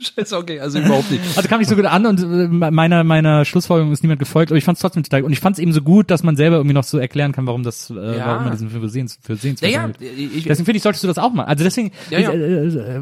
Scheiße, 0.00 0.36
okay, 0.36 0.60
also 0.60 0.78
überhaupt 0.78 1.10
nicht. 1.10 1.22
Also 1.36 1.48
kam 1.48 1.58
nicht 1.60 1.68
so 1.68 1.76
gut 1.76 1.84
an 1.86 2.04
und 2.06 2.20
äh, 2.22 2.70
meiner 2.70 3.04
meiner 3.04 3.44
Schlussfolgerung 3.44 3.92
ist 3.92 4.02
niemand 4.02 4.18
gefolgt, 4.18 4.50
aber 4.50 4.58
ich 4.58 4.64
fand 4.64 4.76
es 4.76 4.82
trotzdem 4.82 5.02
total 5.02 5.22
und 5.22 5.32
ich 5.32 5.40
fand 5.40 5.56
es 5.56 5.60
eben 5.62 5.72
so 5.72 5.80
gut, 5.82 6.10
dass 6.10 6.22
man 6.22 6.36
selber 6.36 6.56
irgendwie 6.56 6.74
noch 6.74 6.84
so 6.84 6.98
erklären 6.98 7.32
kann, 7.32 7.46
warum 7.46 7.62
das 7.62 7.90
äh, 7.90 7.94
Ja. 8.18 8.26
warum 8.26 8.44
man 8.44 8.52
diesen 8.52 8.70
Film 8.70 8.82
für 8.82 8.88
sehens 8.88 9.18
für 9.22 9.36
sehenswert 9.36 9.72
Ja, 9.72 9.78
ja, 9.78 9.86
hält. 9.86 10.18
ich- 10.36 10.44
deswegen 10.44 10.64
finde 10.66 10.76
ich 10.78 10.82
solltest 10.82 11.04
du 11.04 11.08
das 11.08 11.18
auch 11.18 11.32
mal. 11.32 11.44
Also 11.44 11.64
deswegen 11.64 11.90
Ja, 12.10 12.18
ja. 12.18 12.32
ich, 12.32 12.76
äh, 12.76 12.96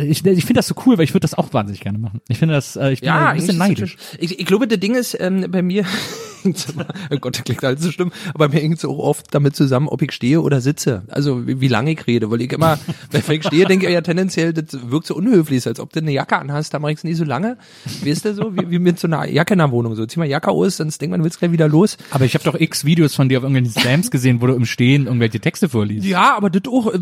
äh, 0.00 0.04
ich, 0.06 0.24
ich 0.24 0.44
finde 0.44 0.54
das 0.54 0.66
so 0.68 0.74
cool, 0.86 0.96
weil 0.98 1.04
ich 1.04 1.10
würde 1.14 1.20
das 1.22 1.34
auch 1.34 1.52
wahnsinnig 1.52 1.80
gerne 1.80 1.98
machen. 1.98 2.20
Ich 2.28 2.38
finde 2.38 2.54
das 2.54 2.76
äh, 2.76 2.92
ich 2.92 3.00
bin 3.00 3.08
Ja, 3.08 3.28
ein 3.30 3.36
bisschen 3.36 3.58
neidisch. 3.58 3.96
Ich, 4.18 4.38
ich 4.38 4.46
glaube, 4.46 4.66
das 4.68 4.78
Ding 4.80 4.94
ist, 4.94 5.16
ähm, 5.20 5.46
bei 5.50 5.62
mir, 5.62 5.84
oh 6.44 7.16
Gott, 7.20 7.36
das 7.36 7.44
klingt 7.44 7.64
alles 7.64 7.82
so 7.82 7.90
schlimm, 7.90 8.12
aber 8.34 8.48
mir 8.48 8.60
hängt 8.60 8.78
es 8.78 8.84
auch 8.84 8.98
oft 8.98 9.26
damit 9.34 9.56
zusammen, 9.56 9.88
ob 9.88 10.02
ich 10.02 10.12
stehe 10.12 10.40
oder 10.40 10.60
sitze. 10.60 11.02
Also 11.08 11.46
wie, 11.46 11.60
wie 11.60 11.68
lange 11.68 11.90
ich 11.92 12.06
rede, 12.06 12.30
weil 12.30 12.40
ich 12.42 12.52
immer, 12.52 12.78
wenn 13.10 13.22
ich 13.36 13.44
stehe, 13.44 13.66
denke 13.66 13.86
ich 13.86 13.92
ja 13.92 14.00
tendenziell, 14.00 14.52
das 14.52 14.66
wirkt 14.90 15.06
so 15.06 15.14
unhöflich, 15.14 15.66
als 15.66 15.80
ob 15.80 15.92
du 15.92 16.00
eine 16.00 16.12
Jacke 16.12 16.37
anhast, 16.38 16.74
da 16.74 16.78
mache 16.78 16.92
ich 16.92 16.98
es 16.98 17.04
nie 17.04 17.14
so 17.14 17.24
lange. 17.24 17.58
Weißt 18.04 18.24
du 18.24 18.34
so, 18.34 18.56
wie, 18.56 18.70
wie 18.70 18.78
mit 18.78 18.98
so 18.98 19.06
einer 19.06 19.26
Jacke 19.28 19.54
in 19.54 19.58
der 19.58 19.70
Wohnung, 19.70 19.94
so 19.94 20.06
zieh 20.06 20.18
mal 20.18 20.28
Jacke 20.28 20.50
aus, 20.50 20.76
sonst 20.76 21.00
denkt 21.00 21.10
man, 21.12 21.20
du 21.20 21.24
willst 21.24 21.38
gleich 21.38 21.52
wieder 21.52 21.68
los. 21.68 21.96
Aber 22.10 22.24
ich 22.24 22.34
habe 22.34 22.44
doch 22.44 22.58
x 22.58 22.84
Videos 22.84 23.14
von 23.14 23.28
dir 23.28 23.38
auf 23.38 23.44
irgendwelchen 23.44 23.80
Slams 23.80 24.10
gesehen, 24.10 24.40
wo 24.40 24.46
du 24.46 24.54
im 24.54 24.66
Stehen 24.66 25.06
irgendwelche 25.06 25.40
Texte 25.40 25.68
vorliest. 25.68 26.06
Ja, 26.06 26.36
aber 26.36 26.50
das 26.50 26.62
auch, 26.72 26.92
äh, 26.92 26.98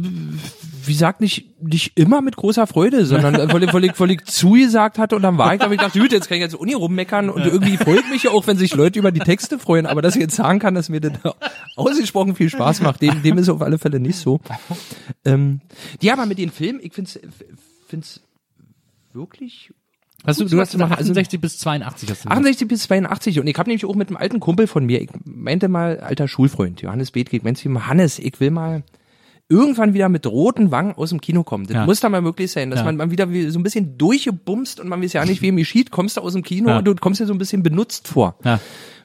wie 0.86 0.92
gesagt, 0.92 1.20
nicht, 1.20 1.60
nicht 1.60 1.92
immer 1.96 2.20
mit 2.22 2.36
großer 2.36 2.66
Freude, 2.66 3.06
sondern 3.06 3.34
äh, 3.34 3.52
weil 3.52 3.72
weil 3.72 3.84
ich, 3.84 4.00
weil 4.00 4.10
ich 4.10 4.24
zugesagt 4.24 4.98
hatte 4.98 5.16
und 5.16 5.22
dann 5.22 5.38
war 5.38 5.52
ich, 5.52 5.58
da 5.58 5.66
hab 5.66 5.72
ich 5.72 5.78
gedacht, 5.78 5.94
gut, 5.94 6.12
jetzt 6.12 6.28
kann 6.28 6.36
ich 6.36 6.42
jetzt 6.42 6.54
Uni 6.54 6.74
rummeckern 6.74 7.30
und 7.30 7.44
irgendwie 7.44 7.76
freut 7.76 8.08
mich 8.10 8.24
ja 8.24 8.30
auch, 8.30 8.46
wenn 8.46 8.56
sich 8.56 8.74
Leute 8.74 8.98
über 8.98 9.12
die 9.12 9.20
Texte 9.20 9.58
freuen, 9.58 9.86
aber 9.86 10.02
dass 10.02 10.16
ich 10.16 10.22
jetzt 10.22 10.36
sagen 10.36 10.58
kann, 10.58 10.74
dass 10.74 10.88
mir 10.88 11.00
das 11.00 11.12
ausgesprochen 11.76 12.36
viel 12.36 12.50
Spaß 12.50 12.80
macht, 12.82 13.02
dem, 13.02 13.22
dem 13.22 13.38
ist 13.38 13.48
auf 13.48 13.62
alle 13.62 13.78
Fälle 13.78 14.00
nicht 14.00 14.16
so. 14.16 14.40
Ähm, 15.24 15.60
ja, 16.00 16.12
aber 16.12 16.26
mit 16.26 16.38
den 16.38 16.50
Filmen, 16.50 16.80
ich 16.82 16.92
find's, 16.92 17.18
find's 17.88 18.20
wirklich 19.16 19.72
Hast 20.24 20.40
du, 20.40 20.44
du 20.46 20.58
hast 20.60 20.76
machen. 20.78 20.92
68 20.94 21.40
bis 21.40 21.58
82 21.58 22.08
hast 22.10 22.24
du. 22.24 22.28
gesagt. 22.28 22.32
68 22.36 22.68
bis 22.68 22.82
82 22.84 23.40
und 23.40 23.46
ich 23.48 23.56
habe 23.58 23.68
nämlich 23.68 23.84
auch 23.84 23.94
mit 23.94 24.08
einem 24.08 24.16
alten 24.16 24.40
Kumpel 24.40 24.66
von 24.66 24.84
mir, 24.86 25.00
ich 25.02 25.10
meinte 25.24 25.68
mal, 25.68 25.98
alter 26.00 26.26
Schulfreund, 26.28 26.80
Johannes 26.82 27.10
Bethke, 27.10 27.36
ich 27.36 27.42
meinte 27.42 27.64
ihm, 27.68 27.86
Hannes, 27.86 28.18
ich 28.18 28.40
will 28.40 28.50
mal 28.50 28.82
irgendwann 29.48 29.94
wieder 29.94 30.08
mit 30.08 30.26
roten 30.26 30.70
Wangen 30.72 30.94
aus 30.94 31.10
dem 31.10 31.20
Kino 31.20 31.44
kommen. 31.44 31.66
Das 31.66 31.74
Ja. 31.74 31.84
muss 31.86 32.00
da 32.00 32.08
mal 32.08 32.22
möglich 32.22 32.50
sein, 32.50 32.70
dass 32.70 32.80
Ja. 32.80 32.84
man, 32.86 32.96
man 32.96 33.10
wieder 33.12 33.30
wie, 33.30 33.48
so 33.50 33.58
ein 33.60 33.62
bisschen 33.62 33.96
durchgebumst 33.98 34.80
und 34.80 34.88
man 34.88 35.00
weiß 35.02 35.12
ja 35.12 35.24
nicht, 35.24 35.42
wem 35.42 35.56
geschieht, 35.56 35.90
kommst 35.92 36.16
du 36.16 36.22
aus 36.22 36.32
dem 36.32 36.42
Kino 36.42 36.70
Ja. 36.70 36.78
und 36.78 36.84
du 36.86 36.94
kommst 36.96 37.20
dir 37.20 37.26
so 37.26 37.34
ein 37.34 37.38
bisschen 37.38 37.62
benutzt 37.62 38.08
vor. 38.08 38.36
Ja. 38.44 38.58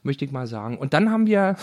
Möchte 0.03 0.25
ich 0.25 0.31
mal 0.31 0.47
sagen. 0.47 0.77
Und 0.79 0.93
dann 0.93 1.11
haben 1.11 1.27
wir 1.27 1.57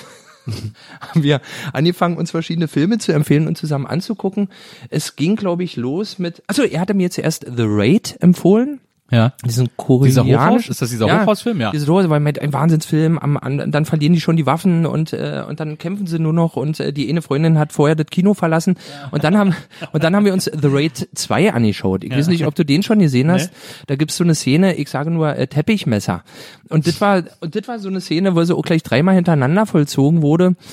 haben 1.00 1.22
wir 1.22 1.40
angefangen, 1.72 2.16
uns 2.16 2.30
verschiedene 2.30 2.68
Filme 2.68 2.98
zu 2.98 3.12
empfehlen 3.12 3.46
und 3.46 3.56
zusammen 3.56 3.86
anzugucken. 3.86 4.48
Es 4.90 5.16
ging, 5.16 5.36
glaube 5.36 5.64
ich, 5.64 5.76
los 5.76 6.18
mit, 6.18 6.42
also 6.46 6.62
er 6.62 6.80
hatte 6.80 6.94
mir 6.94 7.10
zuerst 7.10 7.44
The 7.44 7.64
Raid 7.66 8.16
empfohlen. 8.20 8.80
Ja. 9.10 9.32
Diesen 9.42 9.70
koreanischen. 9.76 10.26
Dieser 10.26 10.40
Hochhaus? 10.40 10.68
Ist 10.68 10.82
das 10.82 10.90
dieser 10.90 11.06
Hochhausfilm? 11.06 11.60
Ja. 11.60 11.70
Diese 11.70 11.86
Hochhaus, 11.86 12.10
weil 12.10 12.20
mit 12.20 12.40
ein 12.40 12.52
Wahnsinnsfilm, 12.52 13.18
am, 13.18 13.38
an, 13.38 13.72
dann 13.72 13.86
verlieren 13.86 14.12
die 14.12 14.20
schon 14.20 14.36
die 14.36 14.44
Waffen 14.44 14.84
und 14.84 15.14
äh, 15.14 15.42
und 15.48 15.60
dann 15.60 15.78
kämpfen 15.78 16.06
sie 16.06 16.18
nur 16.18 16.34
noch 16.34 16.56
und 16.56 16.78
äh, 16.78 16.92
die 16.92 17.08
eine 17.08 17.22
Freundin 17.22 17.58
hat 17.58 17.72
vorher 17.72 17.96
das 17.96 18.06
Kino 18.06 18.34
verlassen 18.34 18.76
und 19.10 19.24
dann 19.24 19.38
haben 19.38 19.54
und 19.92 20.04
dann 20.04 20.14
haben 20.14 20.26
wir 20.26 20.34
uns 20.34 20.44
The 20.44 20.68
Raid 20.68 21.08
2 21.14 21.54
angeschaut. 21.54 22.04
Ich 22.04 22.10
weiß 22.10 22.28
nicht, 22.28 22.46
ob 22.46 22.54
du 22.54 22.64
den 22.64 22.82
schon 22.82 22.98
gesehen 22.98 23.30
hast. 23.30 23.50
Da 23.86 23.96
gibt's 23.96 24.16
so 24.16 24.24
eine 24.24 24.34
Szene, 24.34 24.74
ich 24.74 24.90
sage 24.90 25.10
nur 25.10 25.34
äh, 25.34 25.46
Teppichmesser. 25.46 26.22
Und 26.68 26.86
das 26.86 27.00
war 27.00 27.22
und 27.40 27.56
das 27.56 27.66
war 27.66 27.78
so 27.78 27.88
eine 27.88 28.02
Szene, 28.02 28.34
wo 28.34 28.44
sie 28.44 28.54
auch 28.54 28.62
gleich 28.62 28.82
dreimal 28.82 29.14
hintereinander 29.14 29.64
vollzogen 29.66 30.22
wurde. 30.22 30.54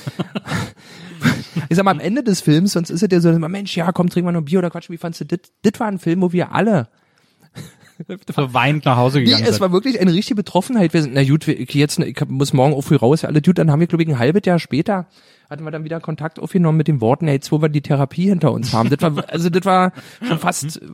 Ich 1.70 1.76
sag 1.76 1.84
mal, 1.84 1.92
am 1.92 2.00
Ende 2.00 2.22
des 2.22 2.42
Films, 2.42 2.72
sonst 2.72 2.90
ist 2.90 3.02
es 3.02 3.08
ja 3.10 3.20
so, 3.20 3.32
Mensch, 3.32 3.74
ja, 3.76 3.90
komm, 3.90 4.10
trink 4.10 4.26
mal 4.26 4.32
noch 4.32 4.42
ein 4.42 4.44
Bier 4.44 4.58
oder 4.58 4.70
Quatsch, 4.70 4.90
wie 4.90 4.98
fandst 4.98 5.22
du 5.22 5.24
das? 5.24 5.40
Das 5.62 5.80
war 5.80 5.88
ein 5.88 5.98
Film, 5.98 6.20
wo 6.20 6.30
wir 6.30 6.52
alle 6.52 6.88
Weinend 8.36 8.84
nach 8.84 8.96
Hause 8.96 9.18
Nee, 9.18 9.26
gegangen 9.26 9.44
es 9.44 9.50
seid. 9.52 9.60
war 9.60 9.72
wirklich 9.72 10.00
eine 10.00 10.12
richtige 10.12 10.36
Betroffenheit. 10.36 10.92
Wir 10.92 11.02
sind, 11.02 11.14
na 11.14 11.24
gut, 11.24 11.46
jetzt, 11.46 11.98
ich 11.98 12.16
muss 12.28 12.52
morgen 12.52 12.74
auch 12.74 12.82
früh 12.82 12.96
raus, 12.96 13.22
ja, 13.22 13.28
alle 13.28 13.42
gut, 13.42 13.58
dann 13.58 13.70
haben 13.70 13.80
wir, 13.80 13.86
glaube 13.86 14.02
ich, 14.02 14.08
ein 14.08 14.18
halbes 14.18 14.42
Jahr 14.44 14.58
später 14.58 15.06
hatten 15.48 15.64
wir 15.64 15.70
dann 15.70 15.84
wieder 15.84 16.00
Kontakt 16.00 16.38
aufgenommen 16.38 16.76
mit 16.76 16.88
den 16.88 17.00
Worten, 17.00 17.26
hey, 17.26 17.36
jetzt 17.36 17.52
wo 17.52 17.62
wir 17.62 17.68
die 17.68 17.80
Therapie 17.80 18.28
hinter 18.28 18.52
uns 18.52 18.72
haben. 18.72 18.90
Das 18.90 19.00
war, 19.00 19.24
also 19.28 19.48
das 19.48 19.64
war 19.64 19.92
schon 20.26 20.38
fast 20.38 20.82
äh, 20.82 20.86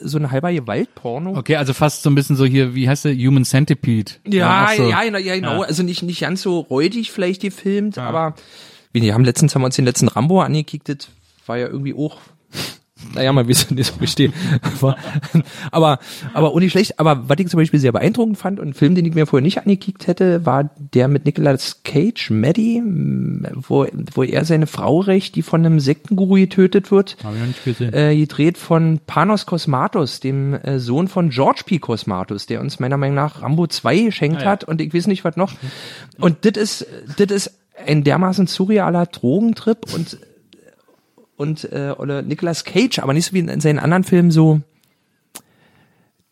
so 0.00 0.18
ein 0.18 0.30
halber 0.30 0.52
Gewaltporno. 0.52 1.36
Okay, 1.36 1.56
also 1.56 1.72
fast 1.72 2.02
so 2.02 2.10
ein 2.10 2.14
bisschen 2.14 2.36
so 2.36 2.44
hier, 2.44 2.74
wie 2.74 2.88
heißt 2.88 3.04
der, 3.04 3.14
Human 3.14 3.44
Centipede. 3.44 4.12
Ja, 4.26 4.66
auch 4.66 4.70
so. 4.70 4.88
ja, 4.88 5.02
ja, 5.02 5.18
ja, 5.18 5.34
genau. 5.34 5.62
Ja. 5.62 5.68
Also 5.68 5.82
nicht, 5.82 6.02
nicht 6.02 6.20
ganz 6.20 6.42
so 6.42 6.60
räudig 6.60 7.10
vielleicht 7.10 7.42
gefilmt, 7.42 7.98
aber 7.98 8.34
wir 8.92 9.12
haben 9.12 9.24
letztens 9.24 9.54
haben 9.54 9.62
wir 9.62 9.66
uns 9.66 9.76
den 9.76 9.84
letzten 9.84 10.08
Rambo 10.08 10.40
angekickt, 10.40 10.88
das 10.88 11.08
war 11.46 11.58
ja 11.58 11.66
irgendwie 11.66 11.94
auch 11.94 12.18
naja, 13.14 13.32
mal 13.32 13.46
wissen, 13.46 13.74
nicht 13.74 13.92
so 13.92 14.00
richtig. 14.00 14.32
Aber, 14.74 14.96
aber, 15.70 15.98
aber 16.32 16.60
nicht 16.60 16.72
schlecht. 16.72 16.98
Aber 16.98 17.28
was 17.28 17.38
ich 17.38 17.48
zum 17.48 17.58
Beispiel 17.58 17.78
sehr 17.78 17.92
beeindruckend 17.92 18.38
fand 18.38 18.58
und 18.58 18.68
ein 18.68 18.74
Film, 18.74 18.94
den 18.94 19.04
ich 19.04 19.14
mir 19.14 19.26
vorher 19.26 19.42
nicht 19.44 19.58
angekickt 19.58 20.06
hätte, 20.06 20.46
war 20.46 20.70
der 20.78 21.08
mit 21.08 21.26
Nicolas 21.26 21.82
Cage, 21.84 22.30
Maddie, 22.30 22.82
wo, 23.54 23.86
wo 24.14 24.22
er 24.22 24.44
seine 24.44 24.66
Frau 24.66 25.00
rächt, 25.00 25.34
die 25.36 25.42
von 25.42 25.64
einem 25.64 25.78
Sektenguru 25.78 26.34
getötet 26.36 26.90
wird. 26.90 27.16
Hab 27.22 27.34
ich 27.34 27.40
noch 27.40 27.46
nicht 27.46 27.64
gesehen. 27.64 27.92
Äh, 27.92 28.16
gedreht 28.16 28.56
von 28.58 29.00
Panos 29.06 29.44
Kosmatos, 29.46 30.20
dem 30.20 30.54
äh, 30.54 30.78
Sohn 30.78 31.08
von 31.08 31.28
George 31.30 31.62
P. 31.66 31.78
Kosmatos, 31.78 32.46
der 32.46 32.60
uns 32.60 32.80
meiner 32.80 32.96
Meinung 32.96 33.16
nach 33.16 33.42
Rambo 33.42 33.66
2 33.66 33.98
geschenkt 34.04 34.38
Ah, 34.40 34.44
ja. 34.44 34.50
hat 34.50 34.64
und 34.64 34.80
ich 34.80 34.94
weiß 34.94 35.06
nicht, 35.06 35.24
was 35.24 35.36
noch. 35.36 35.52
Und 36.18 36.44
das 36.46 36.56
ist, 36.56 36.86
das 37.18 37.30
ist 37.30 37.58
ein 37.86 38.04
dermaßen 38.04 38.46
surrealer 38.46 39.04
Drogentrip 39.06 39.92
und 39.94 40.18
und 41.36 41.70
äh, 41.72 41.94
oder 41.96 42.22
Nicolas 42.22 42.64
Cage, 42.64 42.98
aber 42.98 43.12
nicht 43.12 43.26
so 43.26 43.32
wie 43.32 43.40
in 43.40 43.60
seinen 43.60 43.78
anderen 43.78 44.04
Filmen 44.04 44.30
so. 44.30 44.60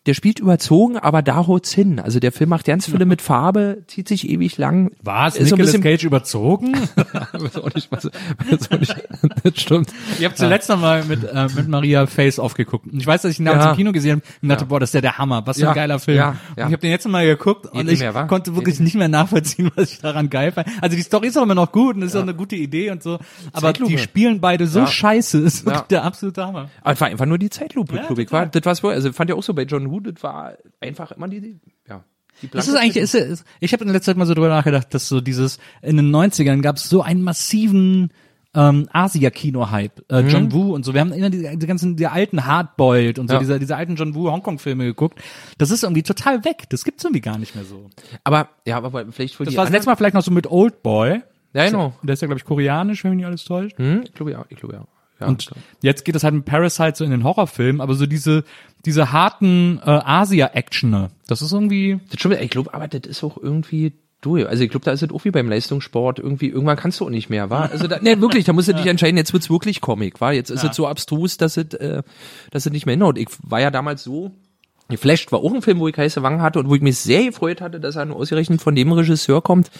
Der 0.05 0.13
spielt 0.13 0.39
überzogen, 0.39 0.97
aber 0.97 1.21
da 1.21 1.47
holt's 1.47 1.73
hin. 1.73 1.99
Also 1.99 2.19
der 2.19 2.31
Film 2.31 2.49
macht 2.51 2.65
ganz 2.65 2.85
viele 2.85 3.05
mit 3.05 3.21
Farbe, 3.21 3.83
zieht 3.87 4.07
sich 4.07 4.29
ewig 4.29 4.57
lang. 4.57 4.91
Was? 5.01 5.35
Ist 5.35 5.49
so 5.49 5.55
ein 5.55 5.59
Nicolas 5.59 5.71
bisschen- 5.71 5.83
Cage 5.83 6.03
überzogen? 6.03 6.73
Weiß 7.33 7.57
auch 7.57 7.73
nicht, 7.73 7.91
was, 7.91 8.05
weiß 8.05 8.71
auch 8.71 8.79
nicht, 8.79 8.95
das 9.43 9.59
stimmt. 9.61 9.89
Ich 10.19 10.25
habe 10.25 10.35
zuletzt 10.35 10.69
noch 10.69 10.79
mal 10.79 11.03
mit, 11.05 11.23
äh, 11.23 11.47
mit 11.55 11.67
Maria 11.67 12.05
Face 12.05 12.37
aufgeguckt. 12.39 12.85
Und 12.91 12.99
ich 12.99 13.07
weiß, 13.07 13.23
dass 13.23 13.31
ich 13.31 13.39
ihn 13.39 13.45
damals 13.45 13.65
Ja. 13.65 13.71
im 13.71 13.77
Kino 13.77 13.91
gesehen 13.91 14.11
habe 14.17 14.21
und 14.41 14.49
dachte, 14.49 14.65
boah, 14.65 14.79
das 14.79 14.89
ist 14.89 14.93
ja 14.93 15.01
der 15.01 15.17
Hammer. 15.17 15.41
Was 15.47 15.57
für 15.57 15.63
Ja. 15.63 15.69
ein 15.69 15.75
geiler 15.75 15.99
Film. 15.99 16.17
Ja. 16.17 16.29
Und 16.29 16.37
Ja. 16.57 16.67
ich 16.67 16.71
habe 16.73 16.77
den 16.77 16.91
jetzt 16.91 17.05
noch 17.05 17.11
mal 17.11 17.25
geguckt 17.25 17.65
und 17.67 17.89
ich 17.89 17.99
mehr, 17.99 18.13
konnte 18.27 18.55
wirklich 18.55 18.75
Geht 18.75 18.83
nicht 18.85 18.95
mehr 18.95 19.07
nachvollziehen, 19.07 19.71
was 19.75 19.91
ich 19.91 19.99
daran 19.99 20.29
geil 20.29 20.51
fand. 20.51 20.67
Also 20.81 20.95
die 20.95 21.01
Story 21.03 21.27
ist 21.27 21.37
auch 21.37 21.43
immer 21.43 21.55
noch 21.55 21.71
gut 21.71 21.95
und 21.95 22.01
ist 22.03 22.15
auch 22.15 22.21
eine 22.21 22.33
gute 22.35 22.55
Idee 22.55 22.91
und 22.91 23.01
so. 23.01 23.19
Aber 23.53 23.61
Zeitlupe. 23.67 23.91
die 23.91 23.97
spielen 23.97 24.39
beide 24.39 24.67
so 24.67 24.79
Ja. 24.79 24.87
scheiße. 24.87 25.39
Ist 25.39 25.65
wirklich 25.65 25.79
Ja. 25.81 25.85
der 25.89 26.03
absolute 26.03 26.45
Hammer. 26.45 26.69
Aber 26.81 26.93
es 26.93 27.01
war 27.01 27.07
einfach 27.07 27.25
nur 27.25 27.37
die 27.37 27.49
Zeitlupe, 27.49 27.95
Ja, 27.95 28.03
total. 28.03 28.31
War, 28.31 28.45
das 28.47 28.65
war's 28.65 28.83
wohl. 28.83 28.93
Also 28.93 29.11
fand 29.13 29.29
ich 29.29 29.35
auch 29.35 29.43
so 29.43 29.53
bei 29.53 29.63
John 29.63 29.89
Woo, 29.89 29.94
das 29.99 30.21
war 30.23 30.53
einfach 30.81 31.11
immer 31.11 31.27
die, 31.27 31.59
ja. 31.87 32.03
Die 32.41 32.49
Das 32.49 32.67
ist 32.67 32.75
eigentlich, 32.75 32.97
ist, 32.97 33.15
ist, 33.15 33.45
ich 33.59 33.71
habe 33.73 33.83
in 33.85 33.91
letzter 33.91 34.11
Zeit 34.11 34.17
mal 34.17 34.25
so 34.25 34.33
drüber 34.33 34.49
nachgedacht, 34.49 34.93
dass 34.93 35.07
so 35.07 35.21
dieses, 35.21 35.57
in 35.81 35.95
den 35.97 36.13
90ern 36.13 36.61
gab 36.61 36.75
es 36.77 36.89
so 36.89 37.01
einen 37.01 37.21
massiven 37.21 38.11
ähm, 38.53 38.87
Asia-Kino-Hype, 38.91 40.03
äh, 40.11 40.21
Mhm. 40.23 40.29
John 40.29 40.51
Woo 40.53 40.73
und 40.73 40.83
so. 40.85 40.93
Wir 40.93 41.01
haben 41.01 41.11
immer 41.11 41.29
die, 41.29 41.57
die 41.57 41.67
ganzen, 41.67 41.95
die 41.97 42.07
alten 42.07 42.45
Hardboiled 42.45 43.19
und 43.19 43.27
so, 43.27 43.33
Ja. 43.35 43.39
diese, 43.39 43.59
diese 43.59 43.75
alten 43.75 43.95
John 43.95 44.15
Woo 44.15 44.31
Hongkong-Filme 44.31 44.85
geguckt. 44.85 45.21
Das 45.57 45.71
ist 45.71 45.83
irgendwie 45.83 46.03
total 46.03 46.45
weg. 46.45 46.63
Das 46.69 46.83
gibt's 46.85 47.03
irgendwie 47.03 47.21
gar 47.21 47.37
nicht 47.37 47.55
mehr 47.55 47.65
so. 47.65 47.89
Aber, 48.23 48.49
ja, 48.65 48.77
aber 48.77 49.11
vielleicht 49.11 49.35
für 49.35 49.43
Das 49.45 49.55
war 49.57 49.65
das 49.65 49.73
letzte 49.73 49.89
Mal 49.89 49.95
vielleicht 49.97 50.15
noch 50.15 50.23
so 50.23 50.31
mit 50.31 50.49
Old 50.49 50.83
Boy. 50.83 51.21
Ja, 51.53 51.65
genau. 51.65 51.93
Der 52.03 52.13
ist 52.13 52.21
ja, 52.21 52.27
glaube 52.27 52.39
ich, 52.39 52.45
koreanisch, 52.45 53.03
wenn 53.03 53.11
mich 53.11 53.17
nicht 53.17 53.25
alles 53.27 53.45
täuscht. 53.45 53.77
Hm, 53.77 54.01
ich 54.05 54.13
glaube 54.13 54.31
ja, 54.31 54.45
ich 54.49 54.57
glaube 54.57 54.73
ja. 54.75 54.85
Ja 55.19 55.27
Und 55.27 55.47
klar. 55.47 55.57
jetzt 55.81 56.05
geht 56.05 56.15
es 56.15 56.23
halt 56.23 56.33
mit 56.33 56.45
Parasite 56.45 56.93
so 56.95 57.03
in 57.03 57.11
den 57.11 57.23
Horrorfilm, 57.23 57.81
aber 57.81 57.95
so 57.95 58.05
diese, 58.05 58.43
diese 58.85 59.11
harten 59.11 59.79
äh, 59.85 59.89
Asia-Actioner, 59.89 61.11
das 61.27 61.41
ist 61.41 61.51
irgendwie, 61.51 61.99
das 62.11 62.19
stimmt, 62.19 62.39
ich 62.39 62.49
glaube, 62.49 62.73
aber 62.73 62.87
das 62.87 63.09
ist 63.09 63.23
auch 63.23 63.37
irgendwie 63.37 63.93
du. 64.25 64.45
Also 64.45 64.63
ich 64.63 64.69
glaube, 64.69 64.85
da 64.85 64.91
ist 64.91 65.03
es 65.03 65.11
auch 65.11 65.23
wie 65.25 65.31
beim 65.31 65.49
Leistungssport 65.49 66.19
irgendwie, 66.19 66.49
irgendwann 66.49 66.77
kannst 66.77 66.99
du 66.99 67.05
auch 67.05 67.09
nicht 67.09 67.29
mehr, 67.29 67.49
war? 67.49 67.71
Also 67.71 67.87
da, 67.87 67.99
nee, 68.01 68.19
wirklich, 68.19 68.45
da 68.45 68.53
musst 68.53 68.67
du 68.67 68.73
dich 68.73 68.85
entscheiden, 68.87 69.17
jetzt 69.17 69.33
wird's 69.33 69.49
wirklich 69.49 69.81
Comic, 69.81 70.21
war? 70.21 70.33
Jetzt 70.33 70.49
ist 70.49 70.63
es 70.63 70.75
so 70.75 70.87
abstrus, 70.87 71.37
dass 71.37 71.57
es, 71.57 71.73
äh, 71.75 72.03
dass 72.51 72.65
es 72.65 72.71
nicht 72.71 72.85
mehr 72.85 72.95
hinhaut. 72.95 73.17
Ich 73.17 73.29
war 73.43 73.61
ja 73.61 73.71
damals 73.71 74.03
so, 74.03 74.31
Geflasht 74.89 75.31
war 75.31 75.39
auch 75.39 75.51
ein 75.53 75.61
Film, 75.63 75.79
wo 75.79 75.87
ich 75.87 75.97
heiße 75.97 76.21
Wangen 76.21 76.41
hatte 76.43 76.59
und 76.59 76.69
wo 76.69 76.75
ich 76.75 76.81
mich 76.81 76.97
sehr 76.99 77.23
gefreut 77.25 77.59
hatte, 77.59 77.79
dass 77.79 77.95
er 77.95 78.05
nur 78.05 78.17
ausgerechnet 78.17 78.61
von 78.61 78.75
dem 78.75 78.91
Regisseur 78.91 79.41
kommt, 79.41 79.71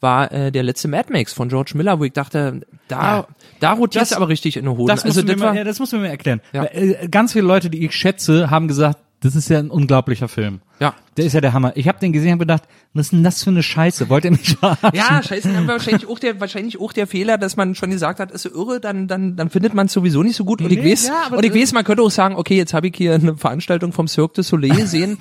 war 0.00 0.30
äh, 0.32 0.52
der 0.52 0.62
letzte 0.62 0.86
Mad 0.88 1.10
Max 1.12 1.32
von 1.32 1.48
George 1.48 1.72
Miller, 1.74 1.98
wo 1.98 2.04
ich 2.04 2.12
dachte, 2.12 2.60
da, 2.88 3.26
da 3.58 3.72
rotiert 3.72 4.02
Das- 4.02 4.12
aber 4.12 4.28
richtig 4.28 4.56
in 4.58 4.64
den 4.66 4.76
Hoden. 4.76 4.88
Das, 4.88 5.04
also 5.04 5.08
musst 5.08 5.18
du 5.18 5.22
mir 5.22 5.32
das 5.32 5.40
mal, 5.40 5.46
war, 5.48 5.54
ja, 5.56 5.64
das 5.64 5.78
musst 5.78 5.92
du 5.92 5.96
mir 5.96 6.02
mal 6.02 6.08
erklären. 6.10 6.40
Ja. 6.52 6.64
Äh, 6.64 7.08
ganz 7.10 7.32
viele 7.32 7.46
Leute, 7.46 7.70
die 7.70 7.84
ich 7.86 7.92
schätze, 7.94 8.50
haben 8.50 8.68
gesagt, 8.68 8.98
das 9.20 9.36
ist 9.36 9.48
ja 9.50 9.58
ein 9.58 9.70
unglaublicher 9.70 10.28
Film. 10.28 10.60
ja. 10.80 10.94
Der 11.16 11.26
ist 11.26 11.32
ja 11.34 11.40
der 11.42 11.52
Hammer. 11.52 11.72
Ich 11.76 11.86
habe 11.88 11.98
den 11.98 12.12
gesehen 12.12 12.34
und 12.34 12.38
gedacht, 12.38 12.62
was 12.94 13.06
ist 13.06 13.12
denn 13.12 13.24
das 13.24 13.42
für 13.44 13.50
eine 13.50 13.62
Scheiße? 13.62 14.08
Wollt 14.08 14.24
ihr 14.24 14.30
mich 14.30 14.56
verarschen? 14.60 14.90
Ja, 14.94 15.22
scheiße, 15.22 15.52
dann 15.52 15.66
war 15.66 15.74
wahrscheinlich 15.74 16.08
auch 16.08 16.18
der, 16.18 16.40
wahrscheinlich 16.40 16.80
auch 16.80 16.92
der 16.94 17.06
Fehler, 17.06 17.36
dass 17.36 17.56
man 17.56 17.74
schon 17.74 17.90
gesagt 17.90 18.20
hat, 18.20 18.30
ist 18.30 18.42
so 18.42 18.48
irre, 18.48 18.80
dann, 18.80 19.06
dann, 19.06 19.36
dann 19.36 19.50
findet 19.50 19.74
man 19.74 19.86
es 19.86 19.92
sowieso 19.92 20.22
nicht 20.22 20.36
so 20.36 20.44
gut. 20.44 20.62
Und 20.62 20.70
ich 20.72 20.78
Nee, 20.78 20.92
weiß, 20.92 21.08
ja, 21.08 21.36
und 21.36 21.44
ich 21.44 21.52
weiß, 21.54 21.72
man 21.72 21.84
könnte 21.84 22.02
auch 22.02 22.10
sagen, 22.10 22.36
okay, 22.36 22.56
jetzt 22.56 22.72
habe 22.72 22.86
ich 22.88 22.96
hier 22.96 23.14
eine 23.16 23.36
Veranstaltung 23.36 23.92
vom 23.92 24.08
Cirque 24.08 24.34
du 24.36 24.42
Soleil 24.42 24.70
gesehen. 24.76 25.18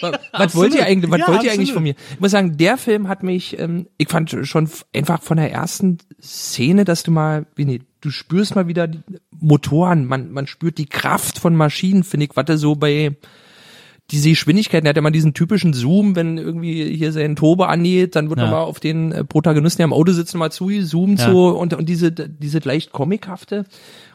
was 0.00 0.12
was 0.32 0.54
wollt 0.54 0.74
ihr 0.76 0.84
eigentlich, 0.86 1.10
was 1.10 1.18
Ja, 1.20 1.26
wollt 1.28 1.42
ihr 1.42 1.50
eigentlich 1.52 1.72
von 1.72 1.82
mir? 1.82 1.94
Ich 2.12 2.20
muss 2.20 2.30
sagen, 2.30 2.56
der 2.56 2.76
Film 2.76 3.08
hat 3.08 3.24
mich, 3.24 3.58
ähm, 3.58 3.88
ich 3.96 4.08
fand 4.08 4.36
schon 4.42 4.70
einfach 4.94 5.20
von 5.22 5.38
der 5.38 5.50
ersten 5.50 5.98
Szene, 6.22 6.84
dass 6.84 7.02
du 7.02 7.10
mal, 7.10 7.46
wie 7.56 7.64
nee, 7.64 7.80
du 8.02 8.10
spürst 8.10 8.54
mal 8.54 8.68
wieder 8.68 8.86
die 8.86 9.00
Motoren, 9.44 10.06
man, 10.06 10.32
man 10.32 10.46
spürt 10.46 10.78
die 10.78 10.86
Kraft 10.86 11.38
von 11.38 11.54
Maschinen, 11.54 12.02
finde 12.02 12.26
ich, 12.26 12.36
was 12.36 12.46
du 12.46 12.58
so 12.58 12.74
bei, 12.74 13.16
diese 14.10 14.28
Geschwindigkeit, 14.28 14.84
der 14.84 14.90
hat 14.90 14.96
ja 14.96 15.00
immer 15.00 15.10
diesen 15.10 15.32
typischen 15.32 15.72
Zoom, 15.72 16.14
wenn 16.14 16.36
irgendwie 16.36 16.94
hier 16.94 17.10
sein 17.12 17.36
Turbo 17.36 17.64
annäht, 17.64 18.16
dann 18.16 18.28
wird 18.28 18.38
Ja. 18.38 18.46
nochmal 18.46 18.62
auf 18.64 18.78
den 18.78 19.12
äh, 19.12 19.24
Protagonisten, 19.24 19.78
der 19.78 19.84
im 19.86 19.92
Auto 19.94 20.12
sitzt, 20.12 20.34
mal 20.34 20.50
zugezoomt 20.52 21.20
Ja. 21.20 21.30
so 21.30 21.48
und, 21.58 21.72
und 21.74 21.88
diese, 21.88 22.12
diese 22.12 22.58
leicht 22.58 22.92
comichafte. 22.92 23.64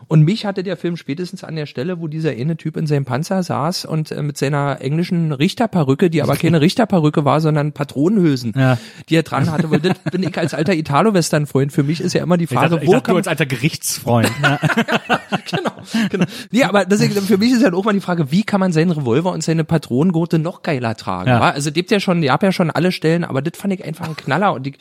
Und 0.07 0.23
mich 0.23 0.45
hatte 0.45 0.63
der 0.63 0.75
Film 0.77 0.95
spätestens 0.97 1.43
an 1.43 1.55
der 1.55 1.65
Stelle, 1.67 1.99
wo 1.99 2.07
dieser 2.07 2.31
eine 2.31 2.55
Typ 2.57 2.77
in 2.77 2.87
seinem 2.87 3.05
Panzer 3.05 3.43
saß 3.43 3.85
und 3.85 4.11
äh, 4.11 4.21
mit 4.23 4.37
seiner 4.37 4.77
englischen 4.81 5.31
Richterperücke, 5.31 6.09
die 6.09 6.21
aber 6.23 6.35
keine 6.35 6.61
Richterperücke 6.61 7.25
war, 7.25 7.41
sondern 7.41 7.73
Patronenhülsen, 7.73 8.53
Ja. 8.55 8.77
die 9.09 9.15
er 9.15 9.23
dran 9.23 9.51
hatte. 9.51 9.69
Weil 9.71 9.79
das 9.81 9.97
bin 10.11 10.23
ich 10.23 10.35
als 10.37 10.53
alter 10.53 10.73
Italo-Western-Freund. 10.73 11.71
Für 11.73 11.83
mich 11.83 11.99
ist 12.01 12.13
ja 12.13 12.23
immer 12.23 12.37
die 12.37 12.45
Ich 12.45 12.49
Frage, 12.51 12.79
ich 12.81 12.87
wo 12.87 12.93
dachte, 12.93 13.03
kann 13.05 13.13
du 13.15 13.17
als 13.17 13.27
alter 13.27 13.45
Gerichtsfreund. 13.47 14.31
Ja. 14.41 14.59
genau, 15.51 15.71
genau. 16.09 16.25
Nee, 16.51 16.63
aber 16.63 16.85
deswegen, 16.85 17.13
für 17.13 17.37
mich 17.37 17.51
ist 17.51 17.61
ja 17.61 17.71
auch 17.73 17.85
mal 17.85 17.93
die 17.93 17.99
Frage, 17.99 18.31
wie 18.31 18.43
kann 18.43 18.59
man 18.59 18.71
seinen 18.71 18.91
Revolver 18.91 19.31
und 19.31 19.43
seine 19.43 19.63
Patronengurte 19.79 20.39
noch 20.39 20.61
geiler 20.61 20.95
tragen? 20.95 21.29
Ja. 21.29 21.39
wa? 21.39 21.49
Also 21.49 21.71
gibt 21.71 21.91
ja 21.91 21.99
schon, 21.99 22.21
ihr 22.21 22.31
habt 22.31 22.43
ja 22.43 22.51
schon 22.51 22.69
alle 22.69 22.91
Stellen, 22.91 23.23
aber 23.23 23.41
das 23.41 23.57
fand 23.57 23.73
ich 23.73 23.83
einfach 23.83 24.07
ein 24.07 24.15
Knaller 24.15 24.53
und 24.53 24.67
ich 24.67 24.77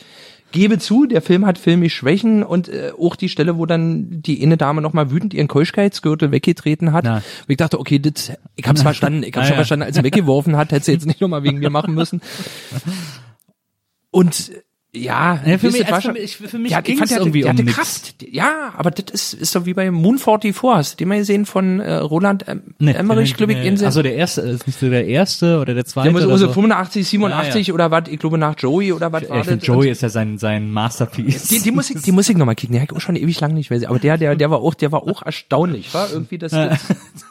gebe 0.53 0.79
zu, 0.79 1.07
der 1.07 1.23
Film 1.23 1.47
hat 1.47 1.59
filmisch 1.59 1.95
Schwächen 1.95 2.43
und 2.43 2.69
äh, 2.69 2.93
auch 2.99 3.17
die 3.17 3.29
Stelle, 3.29 3.59
wo 3.59 3.67
dann 3.67 4.23
die 4.23 4.43
eine 4.43 4.57
Dame 4.57 4.81
nochmal 4.81 5.11
wütend 5.11 5.35
ihren 5.35 5.49
Keuschkeitsgürtel 5.49 6.33
weggetreten 6.33 6.93
hat. 6.93 7.05
Ja. 7.05 7.17
Und 7.17 7.23
ich 7.49 7.57
dachte, 7.57 7.79
okay, 7.79 7.99
das, 7.99 8.33
ich 8.57 8.67
hab's 8.67 8.83
verstanden, 8.83 9.23
ich 9.23 9.35
hab's 9.35 9.45
Ja, 9.45 9.49
schon 9.49 9.57
verstanden, 9.57 9.85
als 9.85 9.97
er 9.97 10.05
weggeworfen 10.05 10.57
hat, 10.57 10.73
hätte 10.73 10.87
sie 10.87 10.93
jetzt 10.93 11.07
nicht 11.07 11.21
nochmal 11.21 11.43
wegen 11.43 11.59
mir 11.59 11.71
machen 11.71 11.95
müssen. 11.95 12.23
Und 14.11 14.53
ja, 14.95 15.39
Ja, 15.45 15.59
für 15.59 15.65
wisst 15.65 15.79
mich- 15.79 15.87
ihr, 15.89 15.95
also 15.95 16.09
für 16.09 16.13
mich- 16.15 16.37
für 16.39 16.59
mich 16.59 16.73
ja, 16.73 16.79
ich 16.79 16.85
der 16.97 17.01
hatte- 17.01 17.15
irgendwie 17.17 17.43
der 17.43 17.51
um 17.51 17.59
hatte. 17.59 17.65
Kraft. 17.67 18.15
Ja, 18.31 18.73
aber 18.77 18.91
das 18.91 19.13
ist, 19.13 19.35
ist 19.35 19.55
doch 19.55 19.67
wie 19.67 19.75
bei 19.75 19.91
Moon 19.91 20.17
44. 20.19 20.55
Hast 20.63 20.93
du 20.95 20.97
den 20.97 21.09
mal 21.09 21.19
gesehen 21.19 21.45
von 21.45 21.79
äh, 21.81 21.95
Roland 21.97 22.47
ähm, 22.49 22.63
Emmerich, 22.81 23.35
glaube 23.37 23.53
ich, 23.53 23.65
in 23.65 23.85
Also 23.85 24.03
der 24.03 24.15
erste, 24.15 24.41
ist 24.41 24.67
nicht 24.67 24.79
so 24.79 24.89
der 24.89 25.07
erste 25.07 25.61
oder 25.61 25.75
der 25.75 25.85
zweite 25.85 26.11
muss 26.11 26.23
oder 26.25 26.33
also 26.33 26.47
so. 26.47 26.53
85, 26.55 27.07
87 27.07 27.67
Ja, 27.67 27.75
oder 27.75 27.91
was, 27.91 28.05
ich 28.09 28.19
glaube 28.19 28.39
nach 28.39 28.55
Joey 28.59 28.93
oder 28.93 29.13
was 29.13 29.23
Ja, 29.25 29.29
war 29.31 29.41
ich 29.43 29.47
das? 29.47 29.67
Joey 29.67 29.91
ist 29.91 30.01
ja 30.03 30.09
sein, 30.09 30.39
sein 30.39 30.71
Masterpiece. 30.73 31.49
Die, 31.49 31.61
die 31.61 31.71
Musik, 31.71 32.03
die 32.03 32.13
Musik 32.13 32.39
nochmal 32.39 32.55
kicken, 32.55 32.75
die 32.75 32.81
hab 32.81 32.91
ich 32.91 32.97
auch 32.97 33.01
schon 33.01 33.17
ewig 33.17 33.39
lang 33.41 33.53
nicht 33.53 33.69
mehr 33.69 33.79
gesehen. 33.79 33.91
Aber 33.91 33.99
der, 33.99 34.17
der, 34.17 34.37
der 34.37 34.51
war 34.51 34.61
auch, 34.61 34.75
der 34.75 34.91
war 34.91 35.03
auch 35.03 35.23
erstaunlich, 35.23 35.93
war 35.93 36.11
irgendwie 36.11 36.39
das, 36.39 36.53
das 36.53 36.79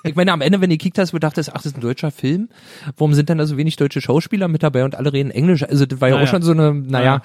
ich 0.04 0.16
meine, 0.16 0.32
am 0.32 0.42
Ende, 0.42 0.62
wenn 0.62 0.70
du 0.70 0.78
kickt 0.78 1.00
hast, 1.00 1.12
du 1.12 1.18
dachtest, 1.20 1.50
ach, 1.50 1.56
das 1.64 1.66
ist 1.68 1.78
ein 1.78 1.82
deutscher 1.82 2.12
Film. 2.12 2.50
Warum 2.98 3.16
sind 3.16 3.30
denn 3.30 3.40
da 3.40 3.48
so 3.48 3.58
wenig 3.58 3.78
deutsche 3.78 4.00
Schauspieler 4.00 4.48
mit 4.48 4.62
dabei 4.64 4.86
und 4.86 4.96
alle 4.96 5.12
reden 5.12 5.32
Englisch? 5.32 5.64
Also, 5.64 5.86
das 5.88 6.00
war 6.00 6.10
ja 6.10 6.22
auch 6.22 6.28
schon 6.28 6.44
so 6.44 6.52
eine, 6.52 6.74
naja, 6.74 7.22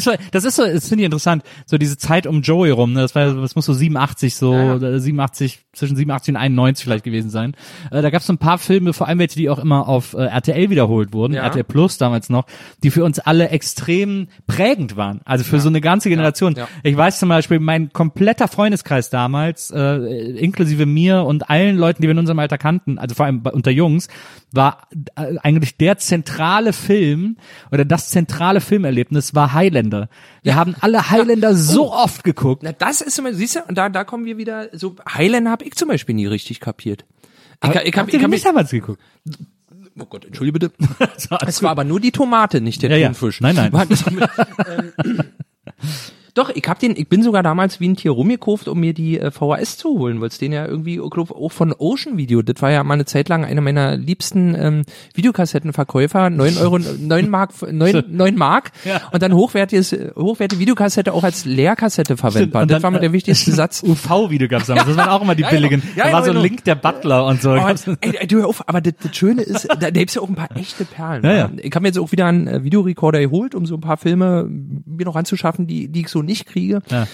so. 0.00 0.12
Das 0.32 0.44
ist 0.44 0.56
so, 0.56 0.64
das 0.64 0.88
finde 0.88 1.02
ich 1.02 1.06
interessant, 1.06 1.42
so 1.66 1.78
diese 1.78 1.98
Zeit 1.98 2.26
um 2.26 2.42
Joey 2.42 2.70
rum, 2.70 2.92
ne? 2.92 3.00
das 3.00 3.14
war, 3.14 3.34
das 3.34 3.54
muss 3.54 3.66
so 3.66 3.72
87, 3.72 4.34
so 4.34 4.52
Ja, 4.52 4.76
äh, 4.76 5.00
87, 5.00 5.60
zwischen 5.72 5.96
87 5.96 6.34
und 6.34 6.36
91 6.36 6.84
vielleicht 6.84 7.04
gewesen 7.04 7.30
sein. 7.30 7.54
Äh, 7.90 8.02
da 8.02 8.10
gab 8.10 8.20
es 8.20 8.26
so 8.26 8.32
ein 8.32 8.38
paar 8.38 8.58
Filme, 8.58 8.92
vor 8.92 9.08
allem 9.08 9.18
welche, 9.18 9.36
die 9.36 9.50
auch 9.50 9.58
immer 9.58 9.88
auf 9.88 10.14
äh, 10.14 10.24
RTL 10.24 10.70
wiederholt 10.70 11.12
wurden, 11.12 11.34
Ja. 11.34 11.42
RTL 11.44 11.64
Plus 11.64 11.98
damals 11.98 12.30
noch, 12.30 12.46
die 12.82 12.90
für 12.90 13.04
uns 13.04 13.18
alle 13.18 13.48
extrem 13.50 14.28
prägend 14.46 14.96
waren. 14.96 15.20
Also 15.24 15.44
für 15.44 15.60
so 15.60 15.68
eine 15.68 15.80
ganze 15.80 16.08
Generation. 16.08 16.54
Ich 16.82 16.96
weiß 16.96 17.18
zum 17.18 17.28
Beispiel, 17.28 17.60
mein 17.60 17.92
kompletter 17.92 18.48
Freundeskreis 18.48 19.10
damals, 19.10 19.70
äh, 19.70 19.96
inklusive 20.38 20.86
mir 20.86 21.24
und 21.24 21.50
allen 21.50 21.76
Leuten, 21.76 22.02
die 22.02 22.08
wir 22.08 22.12
in 22.12 22.18
unserem 22.18 22.38
Alter 22.38 22.58
kannten, 22.58 22.98
also 22.98 23.14
vor 23.14 23.26
allem 23.26 23.42
bei, 23.42 23.50
unter 23.52 23.70
Jungs, 23.70 24.08
war 24.52 24.88
äh, 25.16 25.36
eigentlich 25.42 25.76
der 25.76 25.98
zentrale 25.98 26.72
Film 26.72 27.36
oder 27.70 27.84
das 27.84 28.10
zentrale 28.10 28.60
Filmerlebnis 28.60 29.34
war 29.34 29.52
Highlander. 29.52 30.08
Wir 30.42 30.54
haben 30.54 30.74
alle 30.80 31.10
Highlander 31.10 31.54
so 31.54 31.92
oft 31.92 32.24
geguckt. 32.24 32.62
Na, 32.62 32.72
das 32.72 33.00
ist 33.00 33.18
immer, 33.18 33.34
siehst 33.34 33.56
du, 33.56 33.60
und 33.68 33.76
da, 33.76 33.88
da 33.88 34.04
kommen 34.04 34.24
wir 34.24 34.36
wieder, 34.38 34.68
so, 34.72 34.96
Highlander 35.08 35.50
habe 35.50 35.64
ich 35.64 35.74
zum 35.74 35.88
Beispiel 35.88 36.14
nie 36.14 36.26
richtig 36.26 36.60
kapiert. 36.60 37.04
Ich, 37.62 37.68
Aber 37.68 37.86
ich, 37.86 37.96
habt 37.96 38.08
hab, 38.08 38.14
ich 38.14 38.22
hab 38.22 38.30
nicht 38.30 38.46
damals 38.46 38.70
geguckt? 38.70 39.00
oh 39.98 40.04
Gott, 40.04 40.24
entschuldige 40.24 40.58
bitte. 40.58 40.72
Es 41.46 41.62
war 41.62 41.70
aber 41.70 41.84
nur 41.84 42.00
die 42.00 42.12
Tomate, 42.12 42.60
nicht 42.60 42.82
der 42.82 42.90
Ja, 42.90 42.96
ja. 42.96 43.08
Thunfisch. 43.08 43.40
Nein, 43.40 43.56
nein. 43.56 43.72
Doch, 46.38 46.50
ich 46.54 46.62
hab 46.68 46.78
den, 46.78 46.94
ich 46.96 47.08
bin 47.08 47.24
sogar 47.24 47.42
damals 47.42 47.80
wie 47.80 47.88
ein 47.88 47.96
Tier 47.96 48.12
rumgekauft, 48.12 48.68
um 48.68 48.78
mir 48.78 48.94
die 48.94 49.18
äh, 49.18 49.32
VHS 49.32 49.76
zu 49.76 49.98
holen, 49.98 50.20
weil 50.20 50.28
es 50.28 50.38
den 50.38 50.52
ja 50.52 50.66
irgendwie, 50.66 50.94
ich 51.02 51.10
glaub, 51.10 51.32
auch 51.32 51.50
von 51.50 51.74
Ocean 51.76 52.16
Video, 52.16 52.42
das 52.42 52.62
war 52.62 52.70
ja 52.70 52.84
mal 52.84 52.94
eine 52.94 53.06
Zeit 53.06 53.28
lang 53.28 53.44
einer 53.44 53.60
meiner 53.60 53.96
liebsten 53.96 54.54
ähm, 54.54 54.82
Videokassettenverkäufer, 55.14 56.30
neun 56.30 56.56
Euro, 56.58 56.78
neun 57.00 57.30
Mark, 57.30 57.50
neun, 57.72 58.04
neun 58.08 58.36
Mark 58.36 58.70
Ja. 58.84 59.00
und 59.12 59.22
dann 59.22 59.32
hochwertiges, 59.34 59.92
hochwertige 60.14 60.60
Videokassette 60.60 61.12
auch 61.12 61.24
als 61.24 61.44
Leerkassette 61.44 62.16
verwendbar. 62.16 62.62
Und 62.62 62.70
Das 62.70 62.76
dann, 62.76 62.82
war 62.84 62.90
mal 62.92 63.00
der 63.00 63.10
äh, 63.10 63.12
wichtigste 63.12 63.50
Satz. 63.58 63.82
UV-Video 63.82 64.46
gab's 64.48 64.66
damals. 64.66 64.86
Das 64.86 64.96
waren 64.96 65.08
auch 65.08 65.22
immer 65.22 65.34
die 65.34 65.42
Ja, 65.42 65.50
billigen. 65.50 65.82
ja, 65.96 66.04
da 66.06 66.12
war 66.12 66.22
so 66.24 66.30
genau. 66.30 66.42
Link 66.42 66.64
der 66.64 66.76
Butler 66.76 67.26
und 67.26 67.42
so. 67.42 67.50
Aber, 67.50 67.74
ey, 68.00 68.26
du 68.26 68.36
hör 68.38 68.46
auf, 68.48 68.68
aber 68.68 68.80
das, 68.80 68.94
das 69.02 69.16
Schöne 69.16 69.42
ist, 69.42 69.66
da, 69.68 69.74
da 69.74 69.90
gibt's 69.90 70.14
ja 70.14 70.22
auch 70.22 70.28
ein 70.28 70.34
paar 70.36 70.56
echte 70.56 70.84
Perlen. 70.84 71.58
Ich 71.62 71.72
habe 71.74 71.82
mir 71.82 71.88
jetzt 71.88 71.98
auch 71.98 72.12
wieder 72.12 72.26
einen 72.26 72.46
äh, 72.46 72.62
Videorekorder 72.64 73.20
geholt, 73.20 73.54
um 73.54 73.66
so 73.66 73.74
ein 73.74 73.80
paar 73.80 73.96
Filme 73.96 74.48
mir 74.48 75.04
noch 75.04 75.16
anzuschaffen, 75.16 75.66
die, 75.66 75.88
die 75.88 76.02
ich 76.02 76.08
so 76.08 76.22
nicht 76.28 76.46
kriege. 76.46 76.80
Ja. 76.90 77.08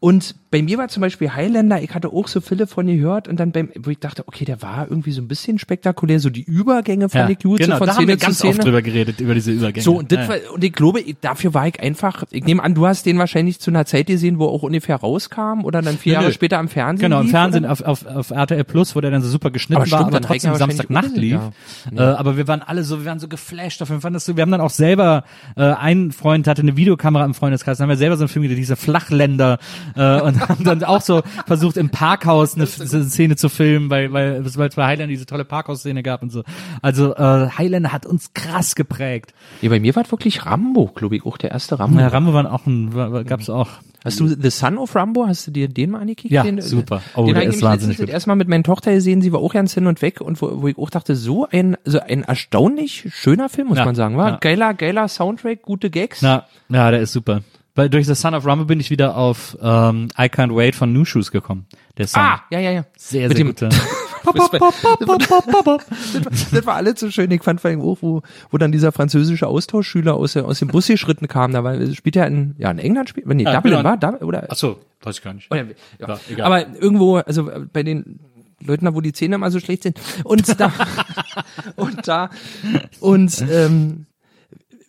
Und 0.00 0.36
bei 0.52 0.62
mir 0.62 0.78
war 0.78 0.86
zum 0.86 1.00
Beispiel 1.00 1.34
Highlander, 1.34 1.82
ich 1.82 1.92
hatte 1.92 2.12
auch 2.12 2.28
so 2.28 2.40
viele 2.40 2.68
von 2.68 2.86
gehört 2.86 3.26
und 3.26 3.38
dann 3.40 3.50
beim, 3.50 3.70
wo 3.76 3.90
ich 3.90 3.98
dachte, 3.98 4.22
okay, 4.28 4.44
der 4.44 4.62
war 4.62 4.86
irgendwie 4.88 5.10
so 5.10 5.20
ein 5.20 5.26
bisschen 5.26 5.58
spektakulär, 5.58 6.20
so 6.20 6.30
die 6.30 6.44
Übergänge 6.44 7.08
fand 7.08 7.28
ja, 7.30 7.36
ich 7.36 7.42
gut, 7.42 7.58
genau, 7.58 7.74
so 7.74 7.78
von 7.78 7.86
da 7.88 7.92
haben 7.94 8.02
Szene 8.04 8.12
wir 8.12 8.18
zu 8.20 8.24
ganz 8.26 8.38
Szene. 8.38 8.52
oft 8.54 8.64
drüber 8.64 8.80
geredet, 8.80 9.20
über 9.20 9.34
diese 9.34 9.50
Übergänge. 9.50 9.82
So, 9.82 9.98
und, 9.98 10.12
ja. 10.12 10.28
war, 10.28 10.36
und 10.54 10.62
ich 10.62 10.72
glaube, 10.72 11.00
ich- 11.00 11.16
dafür 11.20 11.52
war 11.52 11.66
ich 11.66 11.80
einfach, 11.80 12.22
ich 12.30 12.44
nehme 12.44 12.62
an, 12.62 12.74
du 12.74 12.86
hast 12.86 13.06
den 13.06 13.18
wahrscheinlich 13.18 13.58
zu 13.58 13.72
einer 13.72 13.86
Zeit 13.86 14.06
gesehen, 14.06 14.38
wo 14.38 14.46
er 14.46 14.50
auch 14.52 14.62
ungefähr 14.62 14.94
rauskam 14.96 15.64
oder 15.64 15.82
dann 15.82 15.98
vier 15.98 16.12
Nö, 16.12 16.14
Jahre 16.14 16.26
nö. 16.28 16.32
später 16.32 16.58
am 16.58 16.68
Fernsehen 16.68 17.06
Genau, 17.10 17.18
im 17.18 17.24
lief, 17.26 17.32
Fernsehen 17.32 17.64
oder? 17.64 17.72
auf, 17.72 17.82
auf, 17.82 18.06
auf 18.06 18.30
RTL 18.30 18.62
Plus, 18.62 18.94
wo 18.94 19.00
der 19.00 19.10
dann 19.10 19.20
so 19.22 19.28
super 19.28 19.50
geschnitten 19.50 19.82
Aber 19.82 19.90
war, 19.90 19.98
stimmt, 19.98 20.14
aber 20.14 20.24
er 20.24 20.28
trotzdem 20.28 20.54
Samstagnacht 20.54 21.16
lief. 21.16 21.40
gesehen, 21.40 21.98
Äh, 21.98 22.02
aber 22.02 22.36
wir 22.36 22.46
waren 22.46 22.62
alle 22.62 22.84
so, 22.84 23.00
wir 23.00 23.06
waren 23.06 23.18
so 23.18 23.26
geflasht 23.26 23.80
davon. 23.80 23.96
Wir, 23.96 24.00
fanden 24.00 24.14
das 24.14 24.24
so, 24.26 24.36
wir 24.36 24.42
haben 24.42 24.52
dann 24.52 24.60
auch 24.60 24.70
selber, 24.70 25.24
äh, 25.56 25.62
ein 25.64 26.12
Freund 26.12 26.46
hatte 26.46 26.62
eine 26.62 26.76
Videokamera 26.76 27.24
im 27.24 27.34
Freundeskreis, 27.34 27.78
dann 27.78 27.86
haben 27.86 27.90
wir 27.90 27.96
selber 27.96 28.16
so 28.16 28.22
einen 28.22 28.28
Film 28.28 28.44
gedreht, 28.44 28.58
diese 28.58 28.76
Flachländer, 28.76 29.58
äh, 29.96 30.20
und 30.20 30.48
haben 30.48 30.64
dann 30.64 30.84
auch 30.84 31.00
so 31.00 31.22
versucht, 31.46 31.76
im 31.76 31.90
Parkhaus 31.90 32.54
eine, 32.54 32.64
eine 32.64 33.04
Szene 33.04 33.36
zu 33.36 33.48
filmen, 33.48 33.90
weil, 33.90 34.12
weil, 34.12 34.44
weil 34.44 34.66
es 34.66 34.74
bei 34.76 34.84
Highlander 34.86 35.06
diese 35.08 35.26
tolle 35.26 35.44
Parkhaus-Szene 35.44 36.02
gab 36.02 36.22
und 36.22 36.30
so. 36.30 36.44
Also, 36.82 37.14
äh, 37.14 37.48
Highlander 37.56 37.92
hat 37.92 38.06
uns 38.06 38.32
krass 38.34 38.74
geprägt. 38.74 39.34
Nee, 39.62 39.68
bei 39.68 39.80
mir 39.80 39.94
war 39.96 40.04
es 40.04 40.10
wirklich 40.10 40.46
Rambo, 40.46 40.86
glaube 40.94 41.16
ich, 41.16 41.24
auch 41.26 41.36
der 41.38 41.50
erste 41.50 41.78
Rambo. 41.78 42.00
Ja, 42.00 42.08
Rambo 42.08 42.32
waren 42.32 42.46
auch 42.46 42.66
ein, 42.66 42.94
war, 42.94 43.24
gab's 43.24 43.50
auch. 43.50 43.68
Hast 44.04 44.20
du 44.20 44.28
The 44.28 44.50
Son 44.50 44.78
of 44.78 44.94
Rambo, 44.94 45.26
hast 45.26 45.48
du 45.48 45.50
dir 45.50 45.68
den 45.68 45.90
mal 45.90 46.00
angekickt? 46.00 46.32
Ja, 46.32 46.44
den, 46.44 46.60
super. 46.60 47.02
Oh, 47.16 47.26
den 47.26 47.34
der 47.34 47.42
ist 47.44 47.62
wahnsinnig 47.62 47.98
gut. 47.98 48.08
Erstmal 48.08 48.36
mit 48.36 48.46
meiner 48.48 48.62
Tochter 48.62 48.92
gesehen, 48.92 49.22
sie 49.22 49.32
war 49.32 49.40
auch 49.40 49.52
ganz 49.52 49.74
hin 49.74 49.86
und 49.88 50.02
weg 50.02 50.20
und 50.20 50.40
wo, 50.40 50.62
wo 50.62 50.68
ich 50.68 50.78
auch 50.78 50.90
dachte, 50.90 51.16
so 51.16 51.48
ein, 51.50 51.76
so 51.84 51.98
ein 51.98 52.22
erstaunlich 52.22 53.06
schöner 53.12 53.48
Film, 53.48 53.68
muss 53.68 53.78
Ja, 53.78 53.84
man 53.84 53.96
sagen, 53.96 54.16
war? 54.16 54.30
ja. 54.30 54.36
Geiler, 54.36 54.72
geiler 54.74 55.08
Soundtrack, 55.08 55.62
gute 55.62 55.90
Gags. 55.90 56.22
Na, 56.22 56.46
ja, 56.68 56.90
der 56.92 57.00
ist 57.00 57.12
super. 57.12 57.42
Weil 57.78 57.88
durch 57.88 58.06
The 58.06 58.16
Son 58.16 58.34
of 58.34 58.44
Rumble 58.44 58.66
bin 58.66 58.80
ich 58.80 58.90
wieder 58.90 59.16
auf 59.16 59.56
ähm, 59.62 60.08
I 60.18 60.24
Can't 60.24 60.52
Wait 60.52 60.74
von 60.74 60.92
New 60.92 61.04
Shoes 61.04 61.30
gekommen. 61.30 61.66
Der 61.96 62.08
Song. 62.08 62.22
Ah, 62.22 62.42
ja, 62.50 62.58
ja, 62.58 62.72
ja. 62.72 62.84
sehr, 62.96 63.28
mit 63.28 63.36
sehr 63.36 63.46
guter. 63.46 63.68
Das, 64.24 64.34
das 66.50 66.66
war 66.66 66.74
alles 66.74 67.00
so 67.00 67.10
schön. 67.10 67.30
Ich 67.30 67.42
fand 67.42 67.62
vor 67.62 67.70
allem 67.70 67.80
auch, 67.80 67.96
wo, 68.02 68.20
wo 68.50 68.58
dann 68.58 68.72
dieser 68.72 68.92
französische 68.92 69.46
Austauschschüler 69.46 70.12
aus, 70.14 70.34
der, 70.34 70.44
aus 70.44 70.58
dem 70.58 70.68
Bus 70.68 70.88
geschritten 70.88 71.28
kam. 71.28 71.52
Da 71.52 71.64
war, 71.64 71.80
spielt 71.94 72.16
er 72.16 72.26
in, 72.26 72.54
ja, 72.58 72.70
in 72.70 72.78
England 72.78 73.08
spielt, 73.08 73.26
nee, 73.28 73.44
Ja, 73.44 73.54
Dublin 73.54 73.76
genau. 73.76 73.88
war, 73.88 73.96
Dub- 73.96 74.20
oder? 74.22 74.46
Ach 74.50 74.56
so, 74.56 74.80
weiß 75.02 75.16
ich 75.18 75.22
gar 75.22 75.32
nicht. 75.32 75.50
Oder, 75.50 75.64
ja. 75.98 76.08
Ja, 76.08 76.20
egal. 76.28 76.46
Aber 76.46 76.66
irgendwo, 76.74 77.16
also 77.18 77.48
bei 77.72 77.84
den 77.84 78.18
Leuten 78.60 78.84
da, 78.84 78.94
wo 78.94 79.00
die 79.00 79.12
Zähne 79.12 79.38
mal 79.38 79.50
so 79.50 79.60
schlecht 79.60 79.84
sind. 79.84 79.98
Und 80.24 80.60
da, 80.60 80.72
und 81.76 82.06
da, 82.06 82.28
und 83.00 83.44
ähm, 83.50 84.06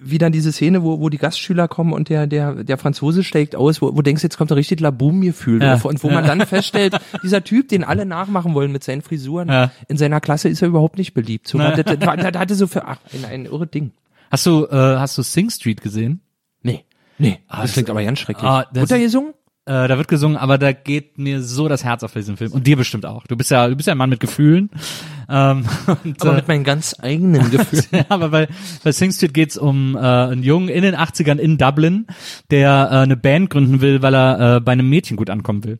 wie 0.01 0.17
dann 0.17 0.31
diese 0.31 0.51
Szene, 0.53 0.81
wo, 0.83 0.99
wo 1.01 1.09
die 1.09 1.17
Gastschüler 1.17 1.67
kommen 1.67 1.91
und 1.93 2.07
der, 2.09 2.25
der, 2.25 2.63
der 2.63 2.77
Franzose 2.77 3.23
steigt 3.23 3.55
aus, 3.55 3.81
wo, 3.81 3.87
wo 3.87 3.95
du 3.97 4.01
denkst, 4.03 4.23
jetzt 4.23 4.37
kommt 4.37 4.49
ein 4.51 4.55
richtig 4.55 4.79
Laboom-Gefühl 4.79 5.61
Ja. 5.61 5.79
Und 5.83 6.01
wo 6.03 6.09
man 6.09 6.25
dann 6.25 6.39
feststellt, 6.45 6.97
dieser 7.23 7.43
Typ, 7.43 7.67
den 7.67 7.83
alle 7.83 8.05
nachmachen 8.05 8.53
wollen 8.53 8.71
mit 8.71 8.83
seinen 8.83 9.01
Frisuren, 9.01 9.49
Ja. 9.49 9.71
in 9.89 9.97
seiner 9.97 10.21
Klasse 10.21 10.47
ist 10.49 10.61
er 10.61 10.69
überhaupt 10.69 10.97
nicht 10.97 11.13
beliebt. 11.13 11.47
So, 11.47 11.57
Na. 11.57 11.75
das, 11.75 11.97
das, 11.99 12.07
hatte 12.07 12.55
so 12.55 12.67
für, 12.67 12.85
ach, 12.87 12.97
ein, 13.13 13.25
ein 13.25 13.45
irre 13.45 13.67
Ding. 13.67 13.91
Hast 14.31 14.45
du, 14.45 14.65
äh, 14.67 14.69
hast 14.75 15.17
du 15.17 15.21
Sing 15.21 15.49
Street 15.49 15.81
gesehen? 15.81 16.21
Nee. 16.63 16.85
Nee, 17.17 17.39
Ah, 17.47 17.63
das 17.63 17.73
klingt 17.73 17.89
aber 17.89 18.01
ganz 18.03 18.19
schrecklich. 18.19 18.47
ah, 18.47 18.65
Wird 18.71 18.89
er 18.91 18.99
gesungen? 18.99 19.33
Äh, 19.65 19.87
da 19.87 19.97
wird 19.97 20.07
gesungen, 20.07 20.37
aber 20.37 20.57
da 20.57 20.71
geht 20.71 21.17
mir 21.17 21.43
so 21.43 21.67
das 21.67 21.83
Herz 21.83 22.03
auf 22.03 22.13
bei 22.13 22.21
diesem 22.21 22.37
Film. 22.37 22.53
Und 22.53 22.65
dir 22.65 22.77
bestimmt 22.77 23.05
auch. 23.05 23.27
Du 23.27 23.35
bist 23.35 23.51
ja, 23.51 23.67
du 23.67 23.75
bist 23.75 23.87
ja 23.87 23.93
ein 23.93 23.97
Mann 23.97 24.09
mit 24.09 24.19
Gefühlen. 24.21 24.69
Ähm, 25.29 25.65
und, 26.03 26.21
Aber 26.21 26.33
äh, 26.33 26.35
mit 26.37 26.47
meinen 26.47 26.63
ganz 26.63 26.95
eigenen 26.99 27.51
Gefühlen. 27.51 27.85
ja, 27.91 28.05
aber 28.09 28.29
bei, 28.29 28.47
bei 28.83 28.91
Sing 28.91 29.11
Street 29.11 29.33
geht's 29.33 29.57
um 29.57 29.95
äh, 29.95 29.99
einen 29.99 30.43
Jungen 30.43 30.69
in 30.69 30.83
den 30.83 30.95
80ern 30.95 31.37
in 31.37 31.57
Dublin, 31.57 32.07
der 32.51 32.89
äh, 32.91 32.95
eine 32.95 33.17
Band 33.17 33.49
gründen 33.49 33.81
will, 33.81 34.01
weil 34.01 34.15
er 34.15 34.57
äh, 34.57 34.59
bei 34.59 34.71
einem 34.71 34.89
Mädchen 34.89 35.17
gut 35.17 35.29
ankommen 35.29 35.63
will. 35.63 35.79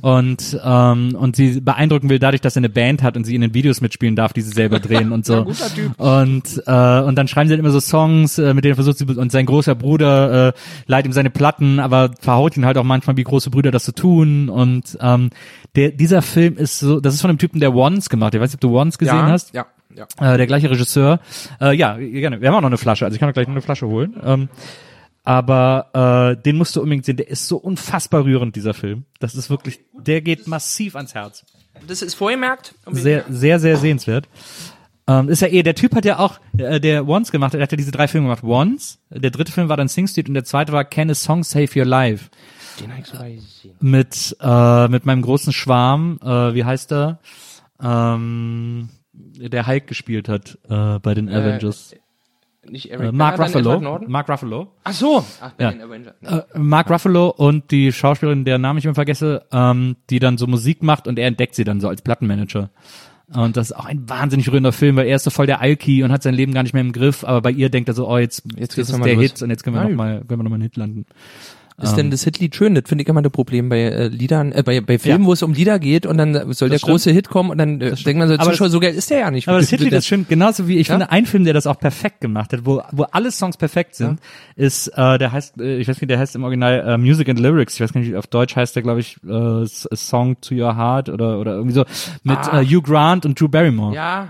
Und, 0.00 0.58
ähm, 0.64 1.16
und 1.18 1.36
sie 1.36 1.60
beeindrucken 1.60 2.08
will 2.08 2.18
dadurch, 2.18 2.40
dass 2.40 2.56
er 2.56 2.60
eine 2.60 2.68
Band 2.68 3.02
hat 3.02 3.16
und 3.16 3.24
sie 3.24 3.34
in 3.34 3.40
den 3.40 3.54
Videos 3.54 3.80
mitspielen 3.80 4.16
darf, 4.16 4.32
die 4.32 4.42
sie 4.42 4.52
selber 4.52 4.78
drehen 4.80 5.12
und 5.12 5.26
so. 5.26 5.44
guter 5.44 5.74
Typ. 5.74 6.00
Und, 6.00 6.62
äh, 6.66 7.00
und 7.00 7.16
dann 7.16 7.28
schreiben 7.28 7.48
sie 7.48 7.54
dann 7.54 7.60
immer 7.60 7.72
so 7.72 7.80
Songs, 7.80 8.38
äh, 8.38 8.54
mit 8.54 8.64
denen 8.64 8.72
er 8.72 8.76
versucht 8.76 8.98
sie, 8.98 9.04
und 9.04 9.32
sein 9.32 9.46
großer 9.46 9.74
Bruder 9.74 10.48
äh, 10.48 10.52
leiht 10.86 11.06
ihm 11.06 11.12
seine 11.12 11.30
Platten, 11.30 11.80
aber 11.80 12.10
verhaut 12.20 12.56
ihn 12.56 12.66
halt 12.66 12.78
auch 12.78 12.84
manchmal, 12.84 13.16
wie 13.16 13.24
große 13.24 13.50
Brüder 13.50 13.70
das 13.70 13.84
so 13.84 13.92
tun. 13.92 14.48
Und 14.48 14.96
ähm, 15.00 15.30
der, 15.74 15.90
dieser 15.90 16.22
Film 16.22 16.56
ist 16.56 16.78
so, 16.78 17.00
das 17.00 17.14
ist 17.14 17.20
von 17.20 17.30
einem 17.30 17.38
Typen, 17.38 17.60
der 17.60 17.74
Ones 17.74 18.08
gemacht. 18.08 18.34
Ich 18.34 18.40
weiß 18.40 18.50
nicht, 18.50 18.56
ob 18.56 18.60
du 18.60 18.78
Ones 18.78 18.83
gesehen 18.92 19.16
ja, 19.16 19.26
hast. 19.28 19.54
Ja. 19.54 19.66
Äh, 20.20 20.36
der 20.36 20.46
gleiche 20.46 20.70
Regisseur. 20.70 21.20
Äh, 21.60 21.74
ja, 21.76 21.96
gerne. 21.96 22.40
Wir 22.40 22.48
haben 22.48 22.56
auch 22.56 22.60
noch 22.60 22.68
eine 22.68 22.78
Flasche, 22.78 23.04
also 23.04 23.14
ich 23.14 23.20
kann 23.20 23.28
auch 23.28 23.34
gleich 23.34 23.46
noch 23.46 23.54
eine 23.54 23.62
Flasche 23.62 23.86
holen. 23.86 24.16
Ähm, 24.24 24.48
aber 25.24 26.34
äh, 26.36 26.42
den 26.42 26.56
musst 26.56 26.76
du 26.76 26.82
unbedingt 26.82 27.06
sehen. 27.06 27.16
Der 27.16 27.28
ist 27.28 27.48
so 27.48 27.56
unfassbar 27.56 28.24
rührend, 28.24 28.56
dieser 28.56 28.74
Film. 28.74 29.04
Das 29.20 29.34
ist 29.34 29.48
wirklich, 29.48 29.80
der 29.92 30.20
geht 30.20 30.46
massiv 30.46 30.96
ans 30.96 31.14
Herz. 31.14 31.44
Das 31.86 32.02
ist 32.02 32.14
vorgemerkt. 32.14 32.74
Sehr, 32.90 33.24
sehr, 33.28 33.58
sehr 33.58 33.76
sehenswert. 33.76 34.28
Ähm, 35.06 35.28
ist 35.28 35.42
ja 35.42 35.48
eh, 35.48 35.62
der 35.62 35.74
Typ 35.74 35.94
hat 35.94 36.04
ja 36.04 36.18
auch, 36.18 36.40
äh, 36.56 36.80
der 36.80 37.06
Once 37.06 37.30
gemacht, 37.30 37.52
der 37.52 37.62
hat 37.62 37.72
ja 37.72 37.76
diese 37.76 37.90
drei 37.90 38.08
Filme 38.08 38.28
gemacht. 38.28 38.42
Once, 38.42 38.98
der 39.10 39.30
dritte 39.30 39.52
Film 39.52 39.68
war 39.68 39.76
dann 39.76 39.88
Sing 39.88 40.06
Street 40.06 40.28
und 40.28 40.34
der 40.34 40.44
zweite 40.44 40.72
war 40.72 40.84
Can 40.84 41.10
a 41.10 41.14
Song 41.14 41.42
Save 41.42 41.68
Your 41.76 41.84
Life? 41.84 42.30
Den 42.80 42.90
hab 42.90 43.00
ich 43.00 43.06
sogar 43.06 43.28
gesehen. 43.28 43.76
Mit, 43.80 44.36
äh, 44.40 44.88
mit 44.88 45.04
meinem 45.04 45.22
großen 45.22 45.52
Schwarm, 45.52 46.18
äh, 46.22 46.54
wie 46.54 46.64
heißt 46.64 46.92
er? 46.92 47.18
Ähm, 47.84 48.88
der 49.12 49.66
Hulk 49.66 49.86
gespielt 49.86 50.28
hat 50.28 50.58
äh, 50.68 50.98
bei 50.98 51.14
den 51.14 51.28
Avengers. 51.28 51.94
Nicht 52.68 52.90
Äh, 52.90 52.94
Eric 52.94 53.12
Mark 53.12 53.36
Bana, 53.36 53.50
dann 53.52 53.66
Ruffalo. 53.66 54.00
Mark 54.08 54.28
Ruffalo. 54.28 54.72
Ach 54.84 54.92
so. 54.92 55.24
Ach, 55.40 55.52
bei 55.52 55.64
Ja. 55.64 55.70
den 55.72 55.82
Avengers. 55.82 56.14
Äh, 56.22 56.58
Mark 56.58 56.90
Ruffalo 56.90 57.28
und 57.28 57.70
die 57.70 57.92
Schauspielerin, 57.92 58.44
deren 58.46 58.62
Namen 58.62 58.78
ich 58.78 58.86
immer 58.86 58.94
vergesse, 58.94 59.44
ähm, 59.52 59.96
die 60.10 60.18
dann 60.18 60.38
so 60.38 60.46
Musik 60.46 60.82
macht 60.82 61.06
und 61.06 61.18
er 61.18 61.26
entdeckt 61.28 61.54
sie 61.54 61.64
dann 61.64 61.80
so 61.80 61.88
als 61.88 62.00
Plattenmanager. 62.02 62.70
Und 63.34 63.56
das 63.56 63.70
ist 63.70 63.76
auch 63.76 63.86
ein 63.86 64.08
wahnsinnig 64.08 64.50
rührender 64.50 64.72
Film, 64.72 64.96
weil 64.96 65.06
er 65.06 65.16
ist 65.16 65.24
so 65.24 65.30
voll 65.30 65.46
der 65.46 65.60
Alki 65.60 66.02
und 66.02 66.12
hat 66.12 66.22
sein 66.22 66.34
Leben 66.34 66.52
gar 66.54 66.62
nicht 66.62 66.72
mehr 66.74 66.82
im 66.82 66.92
Griff, 66.92 67.24
aber 67.24 67.40
bei 67.42 67.50
ihr 67.50 67.68
denkt 67.70 67.88
er 67.88 67.94
so, 67.94 68.08
oh, 68.08 68.18
jetzt, 68.18 68.42
Jetzt 68.56 68.76
jetzt 68.76 68.88
ist 68.88 68.92
noch 68.92 68.98
mal 68.98 69.06
der 69.06 69.14
los. 69.14 69.22
Hit 69.24 69.42
und 69.42 69.50
jetzt 69.50 69.62
können 69.64 69.76
wir 69.76 69.80
Ah, 69.82 69.88
noch 69.88 69.96
mal, 69.96 70.18
können 70.26 70.40
wir 70.40 70.44
noch 70.44 70.50
mal 70.50 70.54
einen 70.56 70.62
Hit 70.62 70.76
landen. 70.76 71.06
Ist 71.82 71.96
denn 71.96 72.12
das 72.12 72.22
Hitlied 72.22 72.54
schön? 72.54 72.76
Das 72.76 72.84
finde 72.86 73.02
ich 73.02 73.08
immer 73.08 73.20
das 73.20 73.32
Problem 73.32 73.68
bei 73.68 73.80
äh, 73.80 74.06
Liedern, 74.06 74.52
äh, 74.52 74.62
bei, 74.64 74.80
bei 74.80 74.96
Filmen, 74.96 75.22
Ja. 75.22 75.26
wo 75.26 75.32
es 75.32 75.42
um 75.42 75.52
Lieder 75.54 75.80
geht 75.80 76.06
und 76.06 76.16
dann 76.18 76.52
soll 76.52 76.68
der 76.68 76.78
stimmt. 76.78 76.90
große 76.92 77.10
Hit 77.10 77.28
kommen 77.28 77.50
und 77.50 77.58
dann 77.58 77.80
äh, 77.80 77.94
denkt 77.96 78.16
man 78.20 78.28
so, 78.28 78.34
Aber 78.34 78.44
Zuschauer, 78.52 78.66
das- 78.66 78.72
so 78.72 78.78
geil 78.80 78.94
ist 78.94 79.10
der 79.10 79.18
ja 79.18 79.30
nicht. 79.32 79.48
Aber 79.48 79.58
das 79.58 79.70
Hitlied 79.70 79.90
Der- 79.90 79.98
ist 79.98 80.06
schön, 80.06 80.24
genauso 80.28 80.68
wie 80.68 80.76
ich 80.78 80.86
Ja? 80.86 80.94
finde, 80.94 81.10
ein 81.10 81.26
Film, 81.26 81.42
der 81.44 81.52
das 81.52 81.66
auch 81.66 81.78
perfekt 81.80 82.20
gemacht 82.20 82.52
hat, 82.52 82.60
wo, 82.64 82.80
wo 82.92 83.02
alle 83.10 83.32
Songs 83.32 83.56
perfekt 83.56 83.96
sind, 83.96 84.20
ist, 84.54 84.86
äh, 84.96 85.18
der 85.18 85.32
heißt, 85.32 85.60
äh, 85.60 85.78
ich 85.78 85.88
weiß 85.88 86.00
nicht, 86.00 86.10
der 86.10 86.20
heißt 86.20 86.36
im 86.36 86.44
Original 86.44 86.80
äh, 86.86 86.96
Music 86.96 87.28
and 87.28 87.40
Lyrics, 87.40 87.74
ich 87.74 87.80
weiß 87.80 87.92
gar 87.92 88.00
nicht, 88.00 88.14
auf 88.14 88.28
Deutsch 88.28 88.54
heißt 88.54 88.76
der, 88.76 88.82
glaube 88.84 89.00
ich, 89.00 89.16
äh, 89.24 89.66
Song 89.96 90.40
to 90.40 90.54
Your 90.54 90.76
Heart 90.76 91.08
oder, 91.08 91.40
oder 91.40 91.54
irgendwie 91.54 91.74
so, 91.74 91.84
mit 92.22 92.38
Ah. 92.38 92.60
äh, 92.60 92.64
Hugh 92.64 92.82
Grant 92.82 93.26
und 93.26 93.40
Drew 93.40 93.48
Barrymore. 93.48 93.94
Ja. 93.96 94.28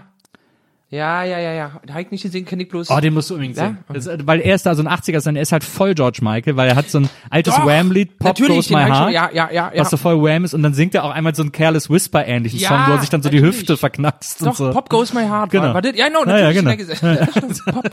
Ja, 0.90 1.24
ja, 1.24 1.40
ja, 1.40 1.52
ja. 1.52 1.80
Da 1.86 1.94
hab 1.94 2.00
ich 2.02 2.10
nicht 2.12 2.22
gesehen, 2.22 2.44
kenne 2.44 2.62
ich 2.62 2.68
bloß. 2.68 2.88
Oh, 2.90 3.00
den 3.00 3.14
musst 3.14 3.28
du 3.30 3.34
unbedingt 3.34 3.56
Ja? 3.56 3.68
sehen. 3.68 3.78
Das, 3.92 4.06
äh, 4.06 4.18
weil 4.24 4.40
er 4.40 4.54
ist 4.54 4.64
da 4.64 4.74
so 4.76 4.82
ein 4.82 4.88
80er, 4.88 5.20
sondern 5.20 5.36
er 5.36 5.42
ist 5.42 5.50
halt 5.50 5.64
voll 5.64 5.94
George 5.94 6.18
Michael, 6.22 6.56
weil 6.56 6.68
er 6.68 6.76
hat 6.76 6.88
so 6.88 6.98
ein 7.00 7.08
altes 7.30 7.54
Wham-Lied, 7.54 8.18
Pop 8.18 8.28
natürlich, 8.28 8.68
Goes 8.68 8.70
My 8.70 8.84
Heart, 8.84 9.12
ja, 9.12 9.30
ja, 9.32 9.50
ja, 9.50 9.72
ja. 9.74 9.80
was 9.80 9.90
so 9.90 9.96
voll 9.96 10.22
Wham 10.22 10.44
ist 10.44 10.54
und 10.54 10.62
dann 10.62 10.74
singt 10.74 10.94
er 10.94 11.04
auch 11.04 11.10
einmal 11.10 11.34
so 11.34 11.42
ein 11.42 11.50
Careless 11.50 11.90
Whisper 11.90 12.24
ähnlichen 12.26 12.60
Ja, 12.60 12.68
Song, 12.68 12.78
wo 12.86 12.92
er 12.92 13.00
sich 13.00 13.10
dann 13.10 13.22
so 13.22 13.28
die 13.28 13.36
natürlich. 13.40 13.56
Hüfte 13.56 13.76
verknackst 13.76 14.42
und 14.42 14.48
Doch, 14.48 14.54
so. 14.54 14.70
Pop 14.70 14.88
Goes 14.88 15.12
My 15.14 15.22
Heart. 15.22 15.50
Genau. 15.50 15.64
War, 15.64 15.74
war 15.74 15.82
das? 15.82 15.96
Ja, 15.96 16.08
no, 16.10 16.20
Ja, 16.26 16.50
ja, 16.50 16.62
natürlich. 16.62 17.00
genau. 17.00 17.12
Ja, 17.12 17.26
genau. 17.26 17.54
Pop 17.80 17.90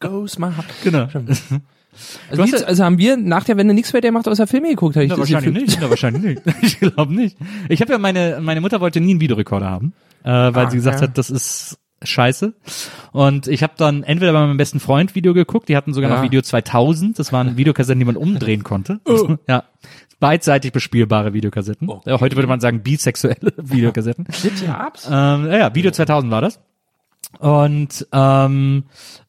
Goes 0.00 0.38
My 0.38 0.46
Heart. 0.46 0.66
Genau. 0.84 1.08
Also, 2.30 2.44
wie, 2.44 2.64
also 2.64 2.84
haben 2.84 2.98
wir 2.98 3.16
nach 3.16 3.42
der 3.42 3.56
Wende 3.56 3.74
nichts 3.74 3.92
weiter 3.92 4.06
gemacht, 4.08 4.28
außer 4.28 4.46
Filme 4.46 4.68
geguckt. 4.68 4.94
Hab 4.94 5.02
ich 5.02 5.08
Na, 5.10 5.16
das 5.16 5.32
wahrscheinlich 5.32 5.62
nicht. 5.64 5.78
Na, 5.80 5.90
wahrscheinlich 5.90 6.22
nicht. 6.22 6.42
Ich 6.62 6.78
glaube 6.78 7.12
nicht. 7.12 7.36
Ich 7.68 7.80
habe 7.80 7.90
ja 7.92 7.98
meine, 7.98 8.38
meine 8.40 8.60
Mutter 8.60 8.80
wollte 8.80 9.00
nie 9.00 9.10
einen 9.12 9.20
Videorekorder 9.20 9.68
haben, 9.68 9.92
äh, 10.22 10.28
weil 10.28 10.66
Ah, 10.66 10.70
sie 10.70 10.76
gesagt 10.76 11.00
ja. 11.00 11.08
hat, 11.08 11.18
das 11.18 11.28
ist 11.28 11.76
scheiße. 12.02 12.54
Und 13.12 13.46
ich 13.48 13.62
habe 13.62 13.74
dann 13.76 14.02
entweder 14.02 14.32
bei 14.32 14.40
meinem 14.46 14.56
besten 14.56 14.80
Freund 14.80 15.14
Video 15.14 15.34
geguckt, 15.34 15.68
die 15.68 15.76
hatten 15.76 15.92
sogar 15.94 16.10
Ja. 16.10 16.16
noch 16.16 16.22
Video 16.22 16.42
2000, 16.42 17.18
das 17.18 17.32
waren 17.32 17.56
Videokassetten, 17.56 17.98
die 17.98 18.04
man 18.06 18.16
umdrehen 18.16 18.64
konnte. 18.64 19.00
Oh. 19.04 19.36
ja. 19.48 19.64
Beidseitig 20.20 20.72
bespielbare 20.72 21.32
Videokassetten. 21.32 21.88
Äh, 22.04 22.18
Heute 22.18 22.34
würde 22.36 22.48
man 22.48 22.58
sagen 22.58 22.82
bisexuelle 22.82 23.52
Videokassetten. 23.56 24.24
Das 24.24 24.42
gab's? 24.66 25.06
Ähm, 25.06 25.46
ja, 25.46 25.58
ja, 25.58 25.74
Video 25.76 25.92
2000 25.92 26.32
war 26.32 26.40
das. 26.40 26.58
Und 27.38 28.06
ähm, 28.12 28.84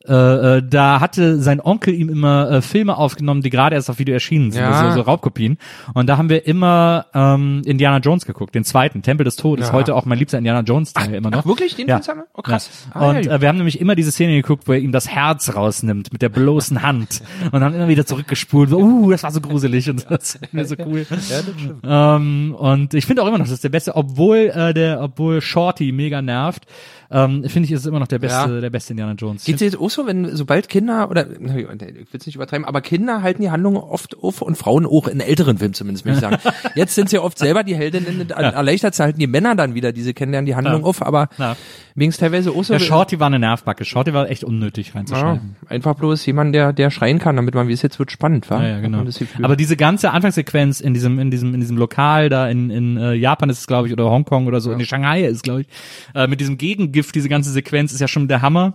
äh, 0.07 0.57
äh, 0.57 0.63
da 0.67 0.99
hatte 1.01 1.39
sein 1.39 1.59
Onkel 1.61 1.93
ihm 1.93 2.09
immer 2.09 2.49
äh, 2.49 2.61
Filme 2.61 2.97
aufgenommen, 2.97 3.41
die 3.41 3.49
gerade 3.51 3.75
erst 3.75 3.89
auf 3.89 3.99
Video 3.99 4.13
erschienen 4.13 4.51
sind, 4.51 4.61
Ja. 4.63 4.71
also 4.71 4.95
so 4.95 5.01
Raubkopien. 5.01 5.57
Und 5.93 6.07
da 6.07 6.17
haben 6.17 6.29
wir 6.29 6.47
immer 6.47 7.05
ähm, 7.13 7.61
Indiana 7.65 7.97
Jones 7.97 8.25
geguckt, 8.25 8.55
den 8.55 8.63
zweiten, 8.63 9.03
Tempel 9.03 9.25
des 9.25 9.35
Todes, 9.35 9.67
Ja. 9.67 9.73
heute 9.73 9.93
auch 9.95 10.05
mein 10.05 10.17
liebster 10.17 10.37
Indiana 10.39 10.61
Jones 10.61 10.93
Teil 10.93 11.13
immer 11.13 11.29
noch. 11.29 11.41
Ach, 11.41 11.45
wirklich? 11.45 11.75
Den 11.75 11.87
ja. 11.87 11.97
Haben 12.07 12.19
wir? 12.19 12.25
Oh, 12.33 12.41
krass. 12.41 12.69
Ja. 12.95 13.01
Ah, 13.01 13.09
und 13.09 13.27
äh, 13.27 13.41
wir 13.41 13.47
haben 13.49 13.57
nämlich 13.57 13.79
immer 13.79 13.93
diese 13.93 14.11
Szene 14.11 14.33
geguckt, 14.33 14.67
wo 14.67 14.71
er 14.73 14.79
ihm 14.79 14.93
das 14.93 15.09
Herz 15.09 15.53
rausnimmt 15.55 16.11
mit 16.11 16.21
der 16.21 16.29
bloßen 16.29 16.81
Hand 16.81 17.21
und 17.51 17.59
dann 17.61 17.75
immer 17.75 17.89
wieder 17.89 18.05
zurückgespult. 18.05 18.69
So, 18.69 18.79
uh, 18.79 19.11
das 19.11 19.21
war 19.23 19.31
so 19.31 19.41
gruselig 19.41 19.89
und 19.89 20.09
das 20.09 20.35
ist 20.35 20.53
mir 20.53 20.65
so 20.65 20.75
cool. 20.85 21.05
Ja, 21.29 21.41
das. 21.41 22.17
Ähm, 22.17 22.55
und 22.57 22.93
ich 22.93 23.05
finde 23.05 23.21
auch 23.21 23.27
immer 23.27 23.37
noch, 23.37 23.45
das 23.45 23.53
ist 23.53 23.63
der 23.63 23.69
beste, 23.69 23.95
obwohl 23.95 24.37
äh, 24.55 24.73
der, 24.73 25.01
obwohl 25.01 25.41
Shorty 25.41 25.91
mega 25.91 26.21
nervt, 26.21 26.65
ähm, 27.11 27.43
finde 27.47 27.65
ich, 27.65 27.71
ist 27.71 27.81
es 27.81 27.85
immer 27.87 27.99
noch 27.99 28.07
der 28.07 28.19
beste, 28.19 28.49
Ja. 28.53 28.61
der 28.61 28.69
beste 28.69 28.93
Indiana 28.93 29.13
Jones. 29.13 29.43
Geht 29.45 29.59
dir 29.61 29.79
auch 29.81 29.89
so, 29.89 30.05
wenn 30.05 30.35
sobald 30.35 30.69
Kinder 30.69 31.09
oder 31.09 31.27
ich 31.29 31.39
will 31.39 32.07
es 32.13 32.25
nicht 32.25 32.35
übertreiben, 32.35 32.65
aber 32.65 32.81
Kinder 32.81 33.21
halten 33.23 33.41
die 33.41 33.49
Handlung 33.51 33.77
oft 33.77 34.17
auf 34.21 34.41
und 34.41 34.55
Frauen 34.57 34.85
auch 34.85 35.07
in 35.07 35.19
älteren 35.19 35.57
Filmen 35.57 35.73
zumindest, 35.73 36.05
würde 36.05 36.15
ich 36.17 36.21
sagen. 36.21 36.37
Jetzt 36.75 36.95
sind 36.95 37.09
sie 37.09 37.17
oft 37.19 37.37
selber 37.37 37.63
die 37.63 37.75
Heldinnen, 37.75 38.29
erleichtert 38.29 38.93
sie 38.95 39.03
halten 39.03 39.19
die 39.19 39.27
Männer 39.27 39.55
dann 39.55 39.73
wieder, 39.73 39.91
diese 39.91 40.13
kennenlernen 40.13 40.45
die 40.45 40.55
Handlung 40.55 40.81
Ja. 40.81 40.87
auf, 40.87 41.01
aber 41.01 41.29
Ja. 41.37 41.55
wegen 41.95 42.09
es 42.09 42.17
teilweise 42.17 42.51
auch 42.51 42.63
so 42.63 42.73
Der 42.73 42.79
Shorty 42.79 43.19
war 43.19 43.27
eine 43.27 43.39
Nervbacke. 43.39 43.85
Shorty 43.85 44.13
war 44.13 44.29
echt 44.29 44.43
unnötig 44.43 44.89
ja, 44.89 44.93
reinzuschreiben. 44.95 45.55
einfach 45.67 45.95
bloß 45.95 46.25
jemand, 46.25 46.53
der 46.53 46.73
der 46.73 46.91
schreien 46.91 47.19
kann, 47.19 47.35
damit 47.35 47.55
man 47.55 47.67
wie 47.67 47.73
es 47.73 47.81
jetzt 47.81 47.97
wird 47.99 48.11
spannend, 48.11 48.49
war. 48.49 48.61
Ja, 48.61 48.69
ja, 48.75 48.79
genau. 48.81 49.03
Aber 49.41 49.55
diese 49.55 49.75
ganze 49.77 50.11
Anfangssequenz 50.11 50.79
in 50.79 50.93
diesem, 50.93 51.17
in 51.19 51.31
diesem, 51.31 51.53
in 51.53 51.59
diesem 51.59 51.77
Lokal 51.77 52.29
da 52.29 52.47
in, 52.47 52.69
in 52.69 52.97
äh, 52.97 53.13
Japan 53.13 53.49
ist 53.49 53.59
es, 53.59 53.67
glaube 53.67 53.87
ich, 53.87 53.93
oder 53.93 54.05
Hongkong 54.09 54.47
oder 54.47 54.61
so, 54.61 54.71
in 54.71 54.83
Shanghai 54.85 55.25
ist, 55.25 55.43
glaube 55.43 55.61
ich, 55.61 55.67
äh, 56.15 56.27
mit 56.27 56.39
diesem 56.39 56.57
Gegengift, 56.99 57.15
diese 57.15 57.29
ganze 57.29 57.51
Sequenz 57.51 57.93
ist 57.93 57.99
ja 58.01 58.07
schon 58.07 58.27
der 58.27 58.41
Hammer. 58.41 58.73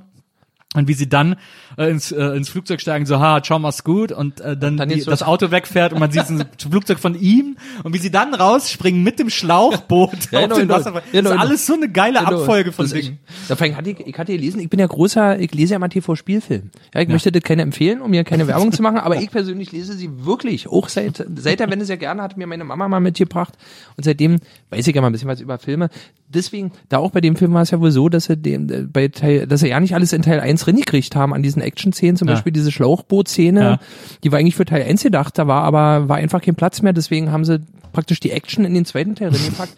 Und 0.77 0.89
wie 0.89 0.95
sie 0.95 1.09
dann 1.09 1.37
äh, 1.79 1.89
ins, 1.89 2.11
äh, 2.11 2.21
ins 2.37 2.49
Flugzeug 2.49 2.81
steigen, 2.81 3.07
so, 3.07 3.21
ha, 3.21 3.41
ciao, 3.41 3.61
mach's 3.61 3.85
gut. 3.85 4.11
Und 4.11 4.41
äh, 4.41 4.57
dann, 4.57 4.77
dann 4.77 4.89
die, 4.89 5.03
so- 5.03 5.11
das 5.13 5.23
Auto 5.23 5.53
wegfährt 5.53 5.93
und 5.93 6.01
man 6.01 6.11
sieht 6.11 6.29
ein 6.29 6.45
Flugzeug 6.59 6.99
von 6.99 7.15
ihm. 7.15 7.57
Und 7.85 7.95
wie 7.95 7.99
sie 7.99 8.11
dann 8.11 8.35
rausspringen 8.35 9.01
mit 9.05 9.21
dem 9.21 9.31
Schlauchboot 9.31 10.33
Ja, 10.33 10.41
auf 10.41 10.43
genau, 10.43 10.55
den 10.57 10.63
genau. 10.63 10.75
Wasserfall. 10.75 11.03
Genau, 11.13 11.23
das 11.23 11.31
ist 11.31 11.31
genau. 11.31 11.41
alles 11.41 11.67
so 11.67 11.75
eine 11.75 11.89
geile 11.93 12.19
Genau. 12.19 12.41
Abfolge 12.41 12.73
von 12.73 12.89
Dingen. 12.91 13.21
Hatte 13.49 13.91
ich, 13.91 14.01
ich 14.01 14.19
hatte 14.19 14.33
gelesen, 14.33 14.59
ich 14.59 14.69
bin 14.69 14.81
ja 14.81 14.89
großer, 14.89 15.39
ich 15.39 15.55
lese 15.55 15.75
ja 15.75 15.79
mal 15.79 15.87
TV-Spielfilm. 15.91 16.71
Ja, 16.93 17.01
ich 17.03 17.09
möchte 17.09 17.31
das 17.31 17.43
keine 17.45 17.63
empfehlen, 17.63 18.01
um 18.03 18.11
mir 18.11 18.25
keine 18.25 18.49
Werbung 18.49 18.73
zu 18.73 18.83
machen, 18.83 18.99
aber 18.99 19.15
ich 19.21 19.31
persönlich 19.31 19.71
lese 19.71 19.93
sie 19.93 20.11
wirklich, 20.27 20.67
auch 20.67 20.89
seit, 20.89 21.25
seit 21.37 21.61
der 21.61 21.71
Wende 21.71 21.85
sehr 21.85 21.99
gerne, 21.99 22.21
hat 22.21 22.37
mir 22.37 22.49
meine 22.49 22.65
Mama 22.65 22.89
mal 22.89 22.99
mitgebracht 22.99 23.55
und 23.97 24.03
seitdem 24.03 24.39
weiß 24.71 24.85
ich 24.89 24.93
ja 24.97 25.01
mal 25.03 25.07
ein 25.11 25.13
bisschen 25.13 25.29
was 25.29 25.41
über 25.41 25.57
Filme. 25.59 25.89
Deswegen, 26.35 26.73
da 26.89 26.99
auch 26.99 27.11
bei 27.13 27.21
dem 27.21 27.37
Film 27.37 27.53
war 27.55 27.63
es 27.63 27.71
ja 27.71 27.81
wohl 27.81 27.91
so, 27.93 28.09
dass 28.09 28.25
sie 28.25 28.37
dem, 28.37 28.69
äh, 28.71 28.83
bei 28.83 29.09
Teil, 29.09 29.47
dass 29.47 29.61
sie 29.61 29.69
ja 29.69 29.81
nicht 29.81 29.95
alles 29.95 30.13
in 30.13 30.23
Teil 30.23 30.41
1 30.41 30.65
gekriegt 30.67 31.15
haben 31.17 31.33
an 31.33 31.43
diesen 31.43 31.63
Action-Szenen, 31.63 32.17
zum 32.17 32.29
Ja. 32.29 32.35
Beispiel 32.35 32.53
diese 32.53 32.73
Schlauchboot-Szene, 32.73 33.61
Ja. 33.61 33.79
die 34.25 34.33
war 34.33 34.39
eigentlich 34.41 34.57
für 34.57 34.65
Teil 34.65 34.83
1 34.83 35.03
gedacht, 35.03 35.39
da 35.39 35.47
war 35.47 35.63
aber, 35.63 36.09
war 36.09 36.17
einfach 36.17 36.43
kein 36.43 36.55
Platz 36.57 36.83
mehr, 36.83 36.93
deswegen 36.93 37.31
haben 37.33 37.45
sie 37.45 37.61
praktisch 37.93 38.19
die 38.21 38.33
Action 38.33 38.65
in 38.65 38.75
den 38.75 38.85
zweiten 38.85 39.15
Teil 39.15 39.29
reingepackt. 39.29 39.75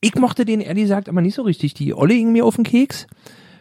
Ich 0.00 0.14
mochte 0.16 0.44
den 0.44 0.60
ehrlich 0.60 0.84
gesagt 0.84 1.08
aber 1.08 1.22
nicht 1.22 1.34
so 1.34 1.42
richtig. 1.42 1.72
Die 1.74 1.94
Olle 1.94 2.14
ging 2.14 2.30
mir 2.32 2.44
auf 2.44 2.56
den 2.56 2.64
Keks. 2.64 3.06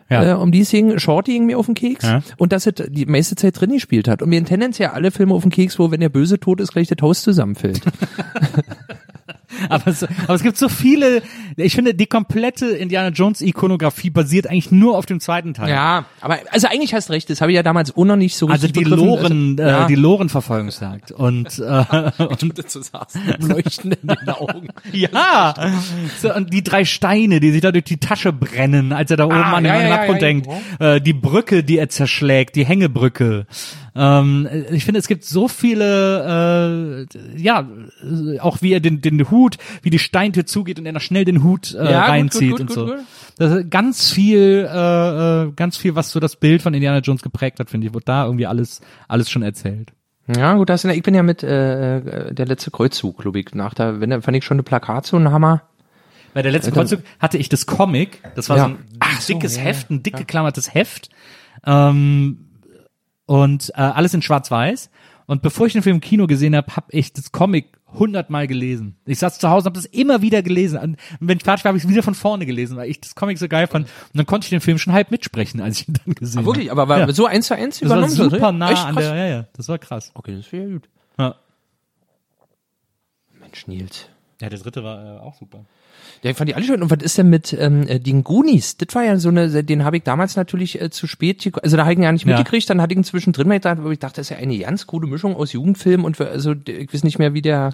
Ja. 0.09 0.31
Äh, 0.31 0.33
um 0.35 0.51
die 0.51 0.59
es 0.59 0.69
ging, 0.71 0.99
Shorty 0.99 1.31
ging 1.31 1.45
mir 1.45 1.57
auf 1.57 1.67
den 1.67 1.75
Keks 1.75 2.03
Ja. 2.03 2.21
und 2.37 2.51
dass 2.51 2.67
es 2.67 2.73
die 2.89 3.05
meiste 3.05 3.35
Zeit 3.37 3.59
drin 3.59 3.71
gespielt 3.71 4.09
hat. 4.09 4.21
Und 4.21 4.27
mir 4.29 4.43
tendenziell 4.43 4.89
alle 4.89 5.11
Filme 5.11 5.33
auf 5.33 5.43
den 5.43 5.51
Keks, 5.51 5.79
wo 5.79 5.89
wenn 5.91 6.01
der 6.01 6.09
Böse 6.09 6.37
tot 6.39 6.59
ist, 6.59 6.73
gleich 6.73 6.89
das 6.89 6.97
Haus 7.01 7.21
zusammenfällt. 7.21 7.79
Aber 9.69 9.87
es, 9.87 10.03
aber 10.03 10.33
es 10.33 10.43
gibt 10.43 10.57
so 10.57 10.69
viele, 10.69 11.21
ich 11.55 11.75
finde, 11.75 11.93
die 11.93 12.05
komplette 12.05 12.67
Indiana 12.67 13.09
Jones 13.09 13.41
Ikonografie 13.41 14.09
basiert 14.09 14.47
eigentlich 14.47 14.71
nur 14.71 14.97
auf 14.97 15.05
dem 15.05 15.19
zweiten 15.19 15.53
Teil. 15.53 15.69
ja, 15.69 16.05
aber 16.21 16.39
also 16.51 16.67
eigentlich 16.67 16.93
hast 16.93 17.09
recht, 17.09 17.29
das 17.29 17.41
habe 17.41 17.51
ich 17.51 17.55
ja 17.55 17.63
damals 17.63 17.95
auch 17.95 18.05
noch 18.05 18.15
nicht 18.15 18.35
so 18.35 18.47
Also 18.47 18.67
richtig 18.67 18.83
die 18.83 18.89
begriffen. 18.89 19.07
Loren, 19.07 19.59
also, 19.59 19.71
ja. 19.71 19.83
äh, 19.85 19.87
die 19.87 19.95
Lorenverfolgungsjagd. 19.95 21.11
Und, 21.11 21.59
äh, 21.59 22.11
und 22.41 22.57
das 22.57 22.73
so 22.73 22.81
saß, 22.81 23.15
mit 23.25 23.41
dem 23.41 23.47
Leuchten 23.49 23.91
in 23.91 24.07
den 24.07 24.29
Augen. 24.29 24.67
ja, 24.91 25.53
so, 26.21 26.33
und 26.33 26.53
die 26.53 26.63
drei 26.63 26.85
Steine, 26.85 27.39
die 27.39 27.51
sich 27.51 27.61
da 27.61 27.71
durch 27.71 27.85
die 27.85 27.97
Tasche 27.97 28.33
brennen, 28.33 28.93
als 28.93 29.11
er 29.11 29.17
da 29.17 29.25
oben 29.25 29.33
Ah, 29.35 29.53
an 29.53 29.63
den 29.63 29.73
ja, 29.73 29.73
an 29.75 29.81
den 29.81 29.89
ja, 29.89 29.95
Abgrund 29.95 30.21
ja, 30.21 30.27
denkt. 30.27 30.47
Äh, 30.79 31.01
die 31.01 31.13
Brücke, 31.13 31.63
die 31.63 31.77
er 31.77 31.89
zerschlägt, 31.89 32.55
die 32.55 32.65
Hängebrücke. 32.65 33.45
Ähm, 33.95 34.47
ich 34.71 34.85
finde, 34.85 34.99
es 34.99 35.07
gibt 35.07 35.23
so 35.23 35.47
viele, 35.47 37.07
äh, 37.07 37.37
ja, 37.39 37.67
äh, 38.03 38.39
auch 38.39 38.61
wie 38.61 38.73
er 38.73 38.79
den, 38.79 39.01
den 39.01 39.29
Hut, 39.29 39.57
wie 39.83 39.89
die 39.91 39.99
Steintür 39.99 40.45
zugeht 40.45 40.79
und 40.79 40.85
er 40.85 40.93
noch 40.93 41.01
schnell 41.01 41.25
den 41.25 41.43
Hut 41.43 41.73
äh, 41.75 41.91
Ja, 41.91 42.05
reinzieht 42.05 42.51
gut, 42.51 42.59
gut, 42.59 42.61
und 42.61 42.67
gut, 42.67 42.75
so. 42.75 42.85
gut. 42.95 43.05
Das 43.37 43.51
ist 43.51 43.69
ganz 43.69 44.11
viel, 44.11 44.67
äh, 44.71 45.43
äh, 45.43 45.51
ganz 45.55 45.77
viel, 45.77 45.95
was 45.95 46.11
so 46.11 46.19
das 46.19 46.35
Bild 46.35 46.61
von 46.61 46.73
Indiana 46.73 46.99
Jones 46.99 47.21
geprägt 47.21 47.59
hat, 47.59 47.69
finde 47.69 47.87
ich, 47.87 47.93
wurde 47.93 48.05
da 48.05 48.25
irgendwie 48.25 48.47
alles, 48.47 48.81
alles 49.07 49.29
schon 49.29 49.43
erzählt. 49.43 49.91
Ja, 50.35 50.53
gut, 50.55 50.69
das, 50.69 50.85
ich 50.85 51.03
bin 51.03 51.13
ja 51.15 51.21
mit 51.21 51.43
äh, 51.43 51.97
äh, 51.97 52.33
der 52.33 52.45
letzte 52.45 52.71
Kreuzzug, 52.71 53.19
glaube 53.19 53.39
ich, 53.41 53.53
nach 53.53 53.73
der, 53.73 53.99
wenn 53.99 54.21
fand 54.21 54.37
ich 54.37 54.45
schon 54.45 54.55
eine 54.55 54.63
Plakat 54.63 55.05
so 55.05 55.17
ein 55.17 55.31
Hammer. 55.31 55.63
Bei 56.33 56.41
der 56.41 56.51
letzten 56.51 56.69
Äh, 56.71 56.75
dann- 56.75 56.87
Kreuzzug 56.87 57.01
hatte 57.19 57.37
ich 57.37 57.49
das 57.49 57.65
Comic, 57.65 58.21
das 58.35 58.49
war 58.49 58.57
Ja. 58.57 58.63
so 58.63 58.69
ein 58.71 58.77
Ach 58.99 59.19
so, 59.21 59.33
dickes 59.33 59.57
ja, 59.57 59.63
Heft, 59.63 59.89
ja, 59.91 59.95
ein 59.97 60.01
dick 60.03 60.15
geklammertes 60.15 60.73
Heft 60.73 61.09
ähm, 61.65 62.45
und 63.33 63.71
äh, 63.75 63.81
alles 63.81 64.13
in 64.13 64.21
schwarz-weiß. 64.21 64.89
Und 65.25 65.41
bevor 65.41 65.65
ich 65.67 65.73
den 65.73 65.81
Film 65.81 65.95
im 65.95 66.01
Kino 66.01 66.27
gesehen 66.27 66.55
habe, 66.55 66.75
habe 66.75 66.87
ich 66.91 67.13
das 67.13 67.31
Comic 67.31 67.67
hundertmal 67.93 68.45
gelesen. 68.47 68.97
Ich 69.05 69.19
saß 69.19 69.39
zu 69.39 69.49
Hause 69.49 69.63
und 69.69 69.75
habe 69.75 69.81
das 69.81 69.85
immer 69.85 70.21
wieder 70.21 70.43
gelesen. 70.43 70.77
Und 70.79 70.97
wenn 71.19 71.37
ich 71.37 71.43
fertig 71.43 71.63
war, 71.63 71.69
habe 71.69 71.77
ich 71.77 71.83
es 71.83 71.89
wieder 71.89 72.03
von 72.03 72.13
vorne 72.15 72.45
gelesen, 72.45 72.75
weil 72.77 72.89
ich 72.89 72.99
das 73.01 73.15
Comic 73.15 73.37
so 73.39 73.47
geil 73.47 73.67
fand. 73.67 73.85
Und 73.87 74.17
dann 74.17 74.25
konnte 74.25 74.45
ich 74.45 74.49
den 74.49 74.59
Film 74.61 74.77
schon 74.77 74.93
halb 74.93 75.09
mitsprechen, 75.11 75.61
als 75.61 75.81
ich 75.81 75.87
ihn 75.87 75.95
dann 76.05 76.13
gesehen 76.15 76.39
Ah, 76.39 76.41
habe. 76.41 76.47
wirklich, 76.47 76.71
aber 76.71 76.87
war 76.89 76.99
Ja. 76.99 77.11
so 77.13 77.25
eins 77.25 77.47
zu 77.47 77.55
eins 77.55 77.79
Das 77.79 77.89
war 77.89 77.97
übernommen? 77.99 78.15
super 78.31 78.51
nah 78.51 78.71
Echt 78.71 78.85
an 78.85 78.95
der, 78.95 79.15
ja, 79.15 79.25
ja, 79.27 79.47
das 79.53 79.67
war 79.69 79.77
krass. 79.79 80.11
Okay, 80.13 80.35
das 80.35 80.51
wäre 80.51 80.67
gut. 80.69 80.89
Ja. 81.17 81.35
Mensch, 83.39 83.67
Nils. 83.67 84.09
Ja, 84.41 84.49
der 84.49 84.59
dritte 84.59 84.83
war 84.83 85.15
äh, 85.15 85.19
auch 85.19 85.35
super. 85.35 85.65
Ja, 86.23 86.31
ich 86.31 86.37
fand 86.37 86.49
die 86.49 86.55
alle 86.55 86.63
schön. 86.65 86.81
Und 86.81 86.89
was 86.89 87.03
ist 87.03 87.17
denn 87.17 87.29
mit 87.29 87.51
ähm, 87.59 87.85
äh, 87.87 87.99
den 87.99 88.23
Goonies? 88.23 88.77
Das 88.77 88.95
war 88.95 89.03
ja 89.03 89.17
so 89.17 89.27
eine, 89.29 89.63
den 89.63 89.83
habe 89.83 89.97
ich 89.97 90.03
damals 90.03 90.35
natürlich 90.37 90.81
äh, 90.81 90.89
zu 90.89 91.05
spät, 91.05 91.51
also 91.61 91.75
da 91.77 91.83
habe 91.83 91.91
ich 91.93 91.99
ihn 91.99 92.03
ja 92.03 92.11
nicht 92.13 92.25
Ja. 92.25 92.37
mitgekriegt, 92.37 92.69
dann 92.69 92.81
hatte 92.81 92.93
ich 92.93 92.97
ihn 92.97 93.03
zwischendrin 93.03 93.47
mal 93.47 93.55
gedacht, 93.55 93.77
aber 93.79 93.91
ich 93.91 93.99
dachte, 93.99 94.15
das 94.21 94.27
ist 94.27 94.29
ja 94.29 94.37
eine 94.37 94.57
ganz 94.57 94.87
gute 94.87 95.05
Mischung 95.05 95.35
aus 95.35 95.51
Jugendfilm 95.53 96.05
und 96.05 96.19
also 96.21 96.53
ich 96.65 96.93
weiß 96.93 97.03
nicht 97.03 97.19
mehr, 97.19 97.33
wie 97.33 97.41
der 97.41 97.73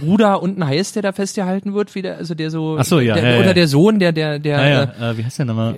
Bruder 0.00 0.42
unten 0.42 0.66
heißt, 0.66 0.96
der 0.96 1.02
da 1.02 1.12
festgehalten 1.12 1.74
wird, 1.74 1.94
wie 1.94 2.02
der, 2.02 2.16
also 2.16 2.34
der 2.34 2.50
so, 2.50 2.76
Ach 2.78 2.84
so, 2.84 2.98
ja, 2.98 3.14
der, 3.14 3.24
ja, 3.24 3.34
ja. 3.36 3.40
oder 3.40 3.54
der 3.54 3.68
Sohn, 3.68 3.98
der, 3.98 4.12
der, 4.12 4.38
der, 4.38 4.56
Ja, 4.58 4.64
äh, 4.64 4.70
ja, 5.00 5.10
äh, 5.10 5.18
wie 5.18 5.24
heißt 5.24 5.38
der 5.38 5.46
nochmal? 5.46 5.74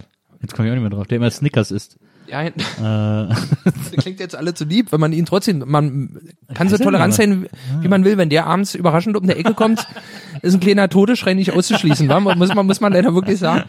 Äh, 0.00 0.04
jetzt 0.40 0.54
komme 0.54 0.68
ich 0.68 0.72
auch 0.72 0.76
nicht 0.76 0.82
mehr 0.82 0.90
drauf. 0.90 1.06
Der 1.08 1.16
immer 1.16 1.30
Snickers 1.30 1.70
isst. 1.70 1.98
Ja, 2.30 2.42
Äh, 2.78 3.34
das 3.64 3.90
klingt 3.98 4.20
jetzt 4.20 4.36
alle 4.36 4.54
zu 4.54 4.64
lieb, 4.64 4.92
wenn 4.92 5.00
man 5.00 5.12
ihn 5.12 5.26
trotzdem, 5.26 5.64
man 5.66 6.20
kann 6.54 6.68
so 6.68 6.76
tolerant 6.76 7.14
sein, 7.14 7.48
wie 7.80 7.88
man 7.88 8.04
will, 8.04 8.16
wenn 8.18 8.28
der 8.28 8.46
abends 8.46 8.74
überraschend 8.74 9.16
um 9.16 9.26
der 9.26 9.38
Ecke 9.38 9.54
kommt, 9.54 9.86
ist 10.42 10.54
ein 10.54 10.60
kleiner 10.60 10.88
Todesschrei 10.88 11.34
nicht 11.34 11.52
auszuschließen, 11.52 12.06
muss 12.36 12.54
man, 12.54 12.66
muss 12.66 12.80
man 12.80 12.92
leider 12.92 13.14
wirklich 13.14 13.38
sagen. 13.38 13.68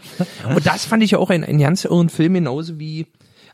Und 0.54 0.66
das 0.66 0.84
fand 0.84 1.02
ich 1.02 1.12
ja 1.12 1.18
auch 1.18 1.30
ein, 1.30 1.44
ein 1.44 1.58
ganz 1.58 1.84
irren 1.84 2.08
Film, 2.08 2.34
genauso 2.34 2.78
wie, 2.78 3.06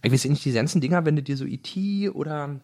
ich 0.02 0.12
weiß 0.12 0.24
nicht, 0.26 0.44
die 0.44 0.52
ganzen 0.52 0.80
Dinger, 0.80 1.04
wenn 1.04 1.16
du 1.16 1.22
dir 1.22 1.36
so 1.36 1.44
E.T. 1.44 2.10
oder, 2.10 2.60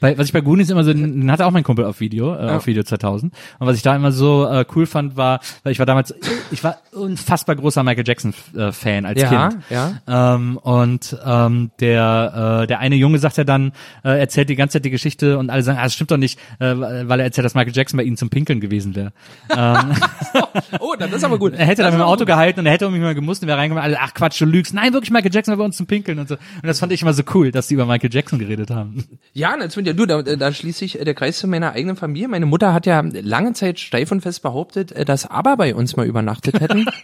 Bei, 0.00 0.16
was 0.16 0.26
ich 0.26 0.32
bei 0.32 0.40
Goonies 0.40 0.70
immer 0.70 0.84
so, 0.84 0.92
den 0.92 1.30
hatte 1.30 1.44
auch 1.46 1.50
mein 1.50 1.64
Kumpel 1.64 1.84
auf 1.84 2.00
Video, 2.00 2.34
äh, 2.34 2.50
auf 2.50 2.66
Video 2.66 2.82
2000. 2.82 3.32
Und 3.58 3.66
was 3.66 3.76
ich 3.76 3.82
da 3.82 3.96
immer 3.96 4.12
so 4.12 4.46
äh, 4.46 4.64
cool 4.76 4.86
fand, 4.86 5.16
war, 5.16 5.40
weil 5.64 5.72
ich 5.72 5.78
war 5.78 5.86
damals, 5.86 6.14
ich 6.50 6.62
war 6.62 6.78
unfassbar 6.92 7.56
großer 7.56 7.82
Michael 7.82 8.04
Jackson 8.06 8.32
äh, 8.56 8.72
Fan 8.72 9.04
als 9.06 9.20
Ja, 9.20 9.48
Kind. 9.48 9.62
ja. 9.70 10.34
Ähm, 10.34 10.56
und 10.58 11.16
ähm, 11.24 11.70
der 11.80 12.60
äh, 12.62 12.66
der 12.68 12.78
eine 12.78 12.96
Junge 12.96 13.18
sagt 13.18 13.36
ja 13.38 13.44
dann, 13.44 13.72
äh, 14.04 14.18
erzählt 14.18 14.48
die 14.48 14.56
ganze 14.56 14.74
Zeit 14.74 14.84
die 14.84 14.90
Geschichte 14.90 15.38
und 15.38 15.50
alle 15.50 15.62
sagen, 15.62 15.78
ah, 15.78 15.84
das 15.84 15.94
stimmt 15.94 16.10
doch 16.10 16.16
nicht, 16.16 16.38
äh, 16.60 16.74
weil 16.76 17.20
er 17.20 17.24
erzählt, 17.24 17.44
dass 17.44 17.54
Michael 17.54 17.74
Jackson 17.74 17.96
bei 17.98 18.04
ihnen 18.04 18.16
zum 18.16 18.30
Pinkeln 18.30 18.60
gewesen 18.60 18.94
wäre. 18.94 19.12
oh, 20.80 20.94
das 20.98 21.12
ist 21.12 21.24
aber 21.24 21.38
gut. 21.38 21.52
Er 21.54 21.66
hätte 21.66 21.82
Das 21.82 21.86
dann 21.86 21.86
mit 21.86 21.92
ist 21.92 21.94
dem 21.98 22.00
aber 22.02 22.06
Auto 22.10 22.20
gut. 22.20 22.26
gehalten 22.28 22.60
und 22.60 22.66
er 22.66 22.72
hätte 22.72 22.86
um 22.86 22.92
mich 22.92 23.02
mal 23.02 23.14
gemusst 23.14 23.42
und 23.42 23.48
wäre 23.48 23.58
reingekommen, 23.58 23.82
alle, 23.82 23.98
ach 24.00 24.14
Quatsch, 24.14 24.40
du 24.40 24.44
lügst. 24.44 24.74
Nein, 24.74 24.92
wirklich 24.92 25.10
Michael 25.10 25.32
Jackson 25.34 25.52
war 25.52 25.58
bei 25.58 25.64
uns 25.64 25.76
zum 25.76 25.86
Pinkeln 25.86 26.18
und 26.18 26.28
so. 26.28 26.34
Und 26.36 26.66
das 26.66 26.78
fand 26.78 26.92
ich 26.92 27.02
immer 27.02 27.12
so 27.12 27.22
cool, 27.34 27.50
dass 27.50 27.68
die 27.68 27.74
über 27.74 27.86
Michael 27.86 28.10
Jackson 28.12 28.38
geredet 28.38 28.70
haben. 28.70 29.04
Ja, 29.32 29.56
natürlich, 29.56 29.87
du, 29.94 30.06
da, 30.06 30.22
da 30.22 30.52
schließt 30.52 30.78
sich 30.78 31.00
äh, 31.00 31.04
der 31.04 31.14
Kreis 31.14 31.38
zu 31.38 31.46
meiner 31.46 31.72
eigenen 31.72 31.96
Familie. 31.96 32.28
Meine 32.28 32.46
Mutter 32.46 32.72
hat 32.72 32.86
ja 32.86 33.00
lange 33.00 33.52
Zeit 33.52 33.78
steif 33.80 34.10
und 34.12 34.20
fest 34.20 34.42
behauptet, 34.42 34.92
äh, 34.92 35.04
dass 35.04 35.26
ABBA 35.30 35.56
bei 35.56 35.74
uns 35.74 35.96
mal 35.96 36.06
übernachtet 36.06 36.60
hätten. 36.60 36.86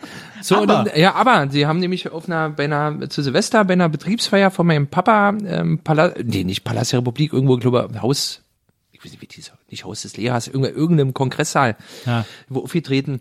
So, 0.42 0.56
ABBA? 0.56 0.84
dann- 0.84 0.90
ja, 1.00 1.14
aber 1.14 1.48
sie 1.50 1.66
haben 1.66 1.78
nämlich 1.78 2.10
auf 2.12 2.26
einer, 2.26 2.50
bei 2.50 2.64
einer, 2.64 3.08
zu 3.08 3.22
Silvester, 3.22 3.64
bei 3.64 3.72
einer 3.72 3.88
Betriebsfeier 3.88 4.50
von 4.50 4.66
meinem 4.66 4.88
Papa, 4.88 5.30
ähm, 5.46 5.78
Palast, 5.82 6.16
nee, 6.22 6.44
nicht 6.44 6.64
Palast 6.64 6.92
der 6.92 6.98
Republik, 7.00 7.32
irgendwo, 7.32 7.54
ich 7.54 7.60
glaube, 7.62 7.88
Haus, 8.02 8.42
ich 8.92 9.02
weiß 9.02 9.10
nicht, 9.12 9.22
wie 9.22 9.26
dieser, 9.26 9.52
nicht 9.70 9.84
Haus 9.86 10.02
des 10.02 10.16
Lehrers, 10.18 10.46
irgendein, 10.48 10.74
irgendeinem 10.74 11.14
Kongresssaal, 11.14 11.76
Ja. 12.04 12.26
wo 12.48 12.60
aufgetreten. 12.60 13.20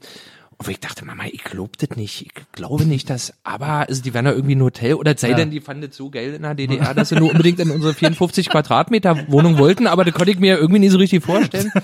Und 0.57 0.69
ich 0.69 0.79
dachte, 0.79 1.03
Mama, 1.05 1.23
ich 1.31 1.43
glaub 1.43 1.77
das 1.77 1.97
nicht. 1.97 2.21
Ich 2.21 2.31
glaube 2.53 2.85
nicht, 2.85 3.09
dass, 3.09 3.33
aber, 3.43 3.87
also 3.89 4.01
die 4.01 4.13
werden 4.13 4.27
ja 4.27 4.31
irgendwie 4.33 4.55
ein 4.55 4.61
Hotel 4.63 4.93
oder 4.95 5.15
sei 5.17 5.29
Ja. 5.31 5.35
denn, 5.35 5.51
die 5.51 5.61
fanden 5.61 5.83
es 5.89 5.97
so 5.97 6.09
geil 6.09 6.33
in 6.33 6.41
der 6.43 6.55
DDR, 6.55 6.93
dass 6.93 7.09
sie 7.09 7.15
nur 7.15 7.31
unbedingt 7.31 7.59
in 7.59 7.71
unsere 7.71 7.93
54 7.93 8.49
Quadratmeter 8.49 9.27
Wohnung 9.29 9.57
wollten, 9.57 9.87
aber 9.87 10.05
das 10.05 10.13
konnte 10.13 10.31
ich 10.31 10.39
mir 10.39 10.57
irgendwie 10.57 10.79
nicht 10.79 10.91
so 10.91 10.97
richtig 10.97 11.23
vorstellen. 11.23 11.71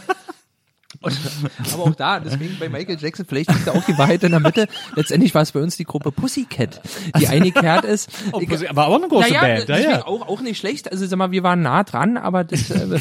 Und, 1.02 1.18
aber 1.74 1.84
auch 1.84 1.96
da, 1.96 2.20
deswegen 2.20 2.58
bei 2.60 2.68
Michael 2.68 2.98
Jackson, 3.00 3.26
vielleicht 3.26 3.50
liegt 3.52 3.68
da 3.68 3.72
auch 3.72 3.86
die 3.86 3.98
Wahrheit 3.98 4.22
in 4.24 4.32
der 4.32 4.42
Mitte. 4.42 4.68
Letztendlich 4.96 5.34
war 5.34 5.44
es 5.44 5.54
bei 5.54 5.62
uns 5.62 5.78
die 5.78 5.86
Gruppe 5.86 6.12
Pussycat, 6.12 6.82
die 7.18 7.28
eingekehrt 7.28 7.86
ist. 7.86 8.10
Oh, 8.32 8.40
Pussy- 8.40 8.68
aber 8.68 8.88
auch 8.88 8.96
eine 8.96 9.08
große 9.08 9.30
naja, 9.30 9.42
Band, 9.42 9.70
ja, 9.70 9.78
ja. 9.78 10.06
Auch, 10.06 10.28
auch 10.28 10.42
nicht 10.42 10.60
schlecht. 10.60 10.92
Also 10.92 11.06
sag 11.06 11.18
mal, 11.18 11.32
wir 11.32 11.42
waren 11.42 11.62
nah 11.62 11.84
dran, 11.84 12.18
aber 12.18 12.44
das, 12.44 12.70
äh, 12.70 12.76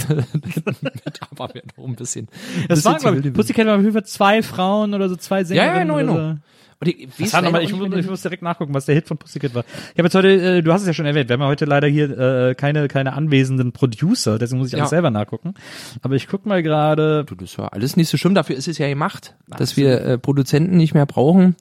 aber 1.31 1.55
wir 1.55 1.63
noch 1.77 1.85
ein 1.85 1.97
bisschen. 1.97 2.29
Das 2.69 2.85
waren, 2.85 2.99
zu 2.99 3.11
glaube 3.11 3.27
ich, 3.27 3.35
Pussycat 3.35 3.67
war 3.67 3.75
auf 3.75 3.81
jeden 3.83 3.93
Fall 3.93 4.07
zwei 4.07 4.43
Frauen 4.43 4.95
oder 4.95 5.09
so, 5.09 5.17
zwei 5.17 5.45
Sängerinnen. 5.45 5.89
Ja, 5.89 5.99
ja, 5.99 6.05
oder 6.05 6.13
genau. 6.15 6.33
so. 6.35 6.39
Und 6.81 6.87
ich, 6.89 7.09
war 7.33 7.43
nochmal, 7.43 7.62
leider 7.62 7.74
ich, 7.74 7.76
muss, 7.76 7.97
ich 7.99 8.07
muss 8.09 8.22
direkt 8.22 8.43
nachgucken, 8.43 8.72
was 8.72 8.87
der 8.87 8.95
Hit 8.95 9.09
von 9.09 9.18
Pussycat 9.18 9.53
war. 9.55 9.64
Ich 9.93 9.99
habe 9.99 10.05
jetzt 10.05 10.14
heute, 10.14 10.29
äh, 10.59 10.62
du 10.62 10.72
hast 10.72 10.83
es 10.83 10.87
ja 10.87 10.95
schon 10.95 11.07
erwähnt, 11.07 11.29
wir 11.29 11.35
haben 11.35 11.41
ja 11.41 11.49
heute 11.49 11.64
leider 11.64 11.89
hier 11.89 12.16
äh, 12.16 12.55
keine, 12.55 12.87
keine 12.87 13.14
anwesenden 13.14 13.72
Producer, 13.72 14.39
deswegen 14.39 14.59
muss 14.61 14.68
ich 14.68 14.74
alles 14.74 14.85
Ja. 14.87 14.89
selber 14.91 15.11
nachgucken. 15.11 15.55
Aber 16.03 16.14
ich 16.14 16.29
guck 16.29 16.47
mal 16.47 16.62
gerade, 16.62 17.24
Du, 17.24 17.35
das 17.35 17.59
war 17.59 17.72
alles 17.72 17.97
nicht 17.97 18.09
so 18.09 18.16
schlimm, 18.16 18.35
dafür 18.37 18.55
ist 18.57 18.68
es 18.68 18.79
ja 18.79 18.89
gemacht, 18.89 19.35
dass 19.49 19.76
wir 19.76 20.01
äh, 20.03 20.18
Produzenten 20.18 20.76
nicht 20.76 20.95
mehr 20.95 21.07
brauchen. 21.07 21.57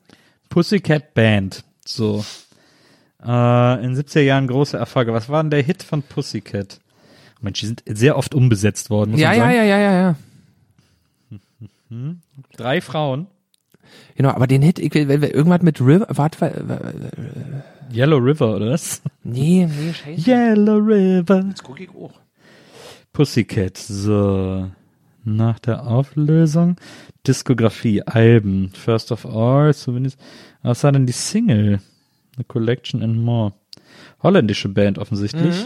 Pussycat 0.49 1.15
Band. 1.15 1.63
So. 1.83 2.23
Äh, 3.25 3.83
in 3.83 3.95
70er 3.97 4.21
Jahren 4.21 4.45
große 4.47 4.77
Erfolge. 4.77 5.13
Was 5.13 5.29
war 5.29 5.41
denn 5.43 5.49
der 5.49 5.63
Hit 5.63 5.81
von 5.81 6.03
Pussycat? 6.03 6.79
Mensch, 7.41 7.59
die 7.61 7.65
sind 7.65 7.83
sehr 7.87 8.17
oft 8.17 8.35
umbesetzt 8.35 8.89
worden, 8.91 9.11
muss 9.11 9.19
Ja, 9.19 9.29
man 9.29 9.37
ja, 9.37 9.43
sagen. 9.45 9.55
ja, 9.57 9.63
ja, 9.63 9.79
ja, 9.79 9.93
ja. 10.01 10.15
Drei 12.57 12.81
Frauen. 12.81 13.27
Genau, 14.15 14.29
aber 14.29 14.47
den 14.47 14.61
Hit, 14.61 14.79
ich 14.79 14.93
wenn 14.93 15.21
wir 15.21 15.33
irgendwas 15.33 15.61
mit 15.61 15.79
River, 15.81 16.07
warte, 16.09 16.41
wa- 16.41 16.51
wa- 16.67 16.79
Yellow 17.93 18.17
River, 18.17 18.55
oder 18.55 18.71
was? 18.71 19.01
nee, 19.23 19.65
nee, 19.67 19.93
scheiße. 19.93 20.29
Yellow 20.29 20.77
River. 20.77 21.45
Jetzt 21.49 21.63
guck 21.63 21.79
ich 21.79 21.89
auch. 21.89 22.13
Pussycat, 23.13 23.77
so. 23.77 24.69
Nach 25.23 25.59
der 25.59 25.85
Auflösung. 25.87 26.77
Diskografie, 27.25 28.01
Alben. 28.03 28.71
First 28.73 29.11
of 29.11 29.25
all, 29.25 29.73
zumindest. 29.73 30.19
Was 30.61 30.83
war 30.83 30.91
denn 30.91 31.05
die 31.05 31.13
Single? 31.13 31.79
The 32.37 32.43
Collection 32.43 33.01
and 33.03 33.17
More. 33.17 33.53
Holländische 34.23 34.69
Band 34.69 34.99
offensichtlich. 34.99 35.65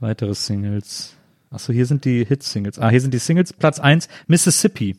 Weitere 0.00 0.34
Singles. 0.34 1.14
Achso, 1.50 1.72
hier 1.72 1.86
sind 1.86 2.04
die 2.04 2.24
Hit-Singles. 2.24 2.78
Ah, 2.78 2.90
hier 2.90 3.00
sind 3.00 3.14
die 3.14 3.18
Singles. 3.18 3.52
Platz 3.52 3.78
eins 3.78 4.08
Mississippi. 4.26 4.96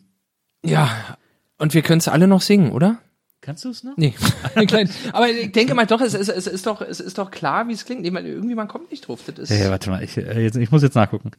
Ja, 0.70 1.18
und 1.57 1.74
wir 1.74 1.82
können 1.82 1.99
es 1.99 2.07
alle 2.07 2.28
noch 2.28 2.41
singen, 2.41 2.72
oder? 2.72 2.99
Kannst 3.41 3.63
du 3.63 3.70
es 3.70 3.84
noch? 3.84 3.95
Nee, 3.97 4.13
aber 5.13 5.30
ich 5.30 5.51
denke 5.51 5.74
mal 5.74 5.86
doch, 5.86 6.01
es 6.01 6.13
ist, 6.13 6.28
es 6.28 6.47
ist 6.47 6.65
doch, 6.65 6.82
es 6.82 6.99
ist 6.99 7.18
doch 7.18 7.32
klar, 7.32 7.68
wie 7.68 7.74
es 7.74 7.86
klingt. 7.86 8.01
Nee, 8.01 8.11
weil 8.13 8.26
irgendwie 8.26 8.55
man 8.55 8.68
kommt 8.68 8.91
nicht 8.91 9.07
drauf. 9.07 9.22
Das 9.26 9.38
ist, 9.38 9.49
Ja, 9.49 9.65
ja, 9.65 9.70
warte 9.72 9.89
mal, 9.89 10.03
ich, 10.03 10.18
äh, 10.18 10.41
jetzt, 10.41 10.57
ich 10.57 10.72
muss 10.72 10.82
jetzt 10.84 10.95
nachgucken. 10.95 11.32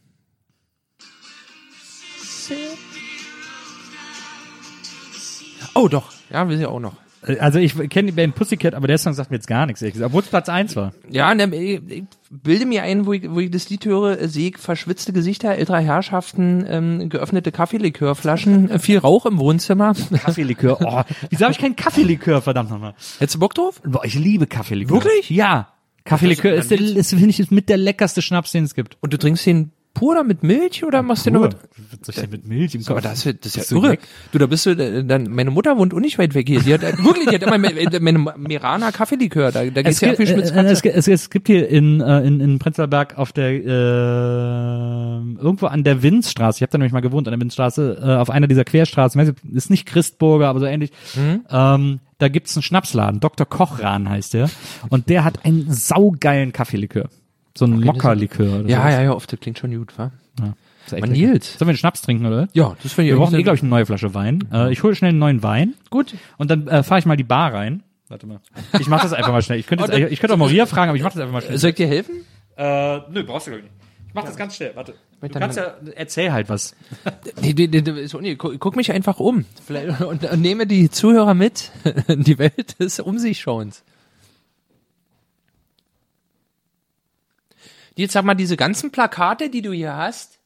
Oh, 5.75 5.87
doch. 5.87 6.11
Ja, 6.29 6.47
will 6.47 6.59
ich 6.59 6.65
auch 6.65 6.79
noch. 6.79 6.95
Also 7.21 7.59
ich 7.59 7.75
kenne 7.89 8.07
die 8.07 8.15
Band 8.15 8.35
Pussycat, 8.35 8.73
aber 8.73 8.87
der 8.87 8.97
Song 8.97 9.13
sagt 9.13 9.29
mir 9.29 9.37
jetzt 9.37 9.47
gar 9.47 9.65
nichts, 9.65 9.81
ehrlich 9.81 9.93
gesagt, 9.93 10.07
obwohl 10.07 10.21
es 10.21 10.29
Platz 10.29 10.47
eins 10.47 10.75
war. 10.75 10.93
Ja, 11.09 11.33
ne, 11.35 11.53
ich, 11.53 11.81
ich 11.87 12.03
bilde 12.29 12.65
mir 12.65 12.83
ein, 12.83 13.05
wo 13.05 13.13
ich, 13.13 13.29
wo 13.29 13.39
ich 13.39 13.51
das 13.51 13.69
Lied 13.69 13.85
höre, 13.85 14.27
sehe 14.29 14.53
verschwitzte 14.57 15.11
Gesichter 15.11 15.55
älterer 15.55 15.79
Herrschaften, 15.79 16.65
ähm, 16.67 17.09
geöffnete 17.09 17.51
Kaffeelikörflaschen, 17.51 18.71
äh, 18.71 18.79
viel 18.79 18.99
Rauch 18.99 19.25
im 19.25 19.37
Wohnzimmer. 19.37 19.93
Kaffeelikör. 20.23 20.79
Oh, 20.81 21.01
wieso 21.29 21.43
habe 21.43 21.51
ich 21.51 21.59
keinen 21.59 21.75
Kaffeelikör, 21.75 22.41
verdammt 22.41 22.69
nochmal? 22.69 22.93
Hättest 23.19 23.35
du 23.35 23.39
Bock 23.39 23.53
drauf? 23.53 23.81
Boah, 23.83 24.05
ich 24.05 24.15
liebe 24.15 24.47
Kaffeelikör. 24.47 24.95
Wirklich? 24.95 25.29
Ja. 25.29 25.73
Kaffeelikör 26.05 26.53
ist, 26.53 26.71
der, 26.71 26.79
ist 26.79 27.09
finde 27.09 27.29
ich, 27.29 27.39
ist 27.39 27.51
mit 27.51 27.67
der 27.69 27.77
leckerste 27.77 28.21
Schnaps, 28.21 28.51
den 28.53 28.63
es 28.63 28.73
gibt. 28.73 28.97
Und 29.01 29.13
du 29.13 29.17
trinkst 29.17 29.45
den 29.45 29.71
pur 29.99 30.11
oder 30.13 30.23
mit 30.23 30.43
Milch 30.43 30.83
oder 30.83 31.01
machst 31.03 31.25
du 31.25 31.29
den 31.31 31.41
noch 31.41 31.47
mit? 31.47 31.55
Was 31.55 32.05
soll 32.05 32.15
ich 32.15 32.21
denn 32.21 32.29
mit 32.31 32.47
Milch 32.47 32.75
im 32.75 32.81
Aber 32.87 33.01
das, 33.01 33.25
ist- 33.25 33.45
das 33.45 33.55
ist 33.55 33.71
ja 33.71 33.77
irre. 33.77 33.97
Du, 34.31 34.37
da 34.39 34.45
bist 34.45 34.65
du, 34.65 34.71
äh, 34.71 35.03
dann, 35.03 35.29
meine 35.29 35.51
Mutter 35.51 35.77
wohnt 35.77 35.93
auch 35.93 35.99
nicht 35.99 36.17
weit 36.17 36.33
weg 36.33 36.47
hier. 36.47 36.61
Die 36.61 36.73
hat, 36.73 36.83
äh, 36.83 36.97
wirklich, 37.03 37.27
die 37.29 37.35
hat 37.35 37.43
immer 37.43 37.57
meine, 37.57 37.99
meine 37.99 38.19
Mirana 38.37 38.91
Kaffeelikör. 38.91 39.51
Da, 39.51 39.65
da 39.65 39.81
geht's 39.81 39.95
Es 39.97 40.01
ja 40.01 40.07
gibt, 40.09 40.17
viel 40.17 40.29
äh, 40.29 40.33
Schmitzkatze. 40.33 40.67
es, 40.71 40.81
gibt- 40.81 40.95
es, 40.95 41.07
es 41.07 41.29
gibt 41.29 41.47
hier 41.47 41.67
in, 41.69 42.01
äh, 42.01 42.21
in, 42.21 42.39
in 42.39 42.59
Prenzlauer 42.59 42.89
auf 43.15 43.31
der 43.33 43.51
äh, 43.51 43.59
irgendwo 45.41 45.67
an 45.67 45.83
der 45.83 46.01
Winzstraße, 46.03 46.57
ich 46.57 46.61
habe 46.61 46.71
da 46.71 46.77
nämlich 46.77 46.93
mal 46.93 47.01
gewohnt, 47.01 47.27
an 47.27 47.31
der 47.33 47.41
Winzstraße, 47.41 47.99
äh, 48.01 48.15
auf 48.15 48.29
einer 48.29 48.47
dieser 48.47 48.63
Querstraßen, 48.63 49.19
weiß 49.19 49.29
ich, 49.29 49.55
ist 49.55 49.69
nicht 49.69 49.85
Christburger, 49.85 50.47
aber 50.47 50.59
so 50.59 50.65
ähnlich. 50.65 50.91
Mhm. 51.15 51.41
Ähm, 51.49 51.99
da 52.17 52.27
gibt's 52.27 52.55
einen 52.55 52.63
Schnapsladen, 52.63 53.19
Dr. 53.19 53.45
Kochran 53.47 54.09
heißt 54.09 54.33
der. 54.33 54.49
Und 54.89 55.09
der 55.09 55.23
hat 55.23 55.45
einen 55.45 55.71
saugeilen 55.71 56.51
Kaffeelikör. 56.51 57.09
So 57.57 57.65
ein 57.65 57.79
Mokka-Likör. 57.81 58.45
ja, 58.45 58.57
sowas. 58.59 58.69
ja, 58.69 59.01
ja, 59.01 59.13
oft, 59.13 59.31
das 59.31 59.39
klingt 59.39 59.57
schon 59.59 59.75
gut, 59.75 59.97
wa? 59.97 60.11
ja. 60.39 60.53
Man. 60.99 61.11
Nils. 61.11 61.53
Sollen 61.53 61.67
wir 61.67 61.69
einen 61.69 61.77
Schnaps 61.77 62.01
trinken, 62.01 62.25
oder? 62.25 62.47
Ja, 62.53 62.75
das 62.81 62.93
finde 62.93 63.09
ich 63.09 63.13
Wir 63.13 63.19
brauchen 63.19 63.35
eh, 63.35 63.43
glaube 63.43 63.57
ich, 63.57 63.61
eine 63.61 63.69
neue 63.69 63.85
Flasche 63.85 64.15
Wein. 64.15 64.47
Äh, 64.51 64.71
ich 64.71 64.81
hole 64.81 64.95
schnell 64.95 65.09
einen 65.09 65.19
neuen 65.19 65.43
Wein. 65.43 65.75
gut. 65.91 66.15
Und 66.37 66.49
dann 66.49 66.67
äh, 66.67 66.81
fahre 66.81 66.97
ich 66.99 67.05
mal 67.05 67.15
die 67.15 67.23
Bar 67.23 67.53
rein. 67.53 67.83
Warte 68.07 68.25
mal. 68.25 68.39
Ich 68.79 68.87
mache 68.87 69.03
das 69.03 69.13
einfach 69.13 69.31
mal 69.31 69.43
schnell. 69.43 69.59
Ich 69.59 69.67
könnte, 69.67 70.09
ich 70.09 70.19
könnte 70.19 70.33
auch 70.33 70.39
Maria 70.39 70.65
fragen, 70.65 70.89
aber 70.89 70.97
ich 70.97 71.03
mache 71.03 71.13
das 71.13 71.21
einfach 71.21 71.33
mal 71.33 71.41
schnell. 71.41 71.59
Soll 71.59 71.69
ich 71.69 71.75
dir 71.75 71.87
helfen? 71.87 72.25
Äh, 72.57 73.01
nö, 73.11 73.23
brauchst 73.23 73.45
du 73.45 73.51
ich 73.51 73.57
nicht. 73.57 73.69
Ich 74.07 74.15
mach 74.15 74.23
das 74.23 74.35
ganz 74.35 74.55
schnell. 74.55 74.71
Warte. 74.73 74.95
Du 75.21 75.29
kannst 75.29 75.57
ja, 75.57 75.75
erzähl 75.95 76.31
halt 76.31 76.49
was. 76.49 76.75
Nee, 77.41 77.53
nee, 77.55 77.67
nee, 77.67 77.81
nee, 77.81 78.05
so, 78.07 78.19
nee, 78.19 78.35
guck, 78.35 78.59
guck 78.59 78.75
mich 78.75 78.91
einfach 78.91 79.19
um 79.19 79.45
Vielleicht, 79.65 80.01
und, 80.01 80.29
und 80.29 80.41
nehme 80.41 80.65
die 80.65 80.89
Zuhörer 80.89 81.33
mit 81.33 81.71
in 82.07 82.23
die 82.23 82.37
Welt 82.39 82.79
des 82.79 82.99
Um 82.99 83.19
sich 83.19 83.39
Schauens. 83.39 83.83
Jetzt 87.99 88.13
sag 88.13 88.23
mal, 88.23 88.33
diese 88.33 88.55
ganzen 88.55 88.91
Plakate, 88.91 89.49
die 89.49 89.61
du 89.61 89.73
hier 89.73 89.97
hast, 89.97 90.39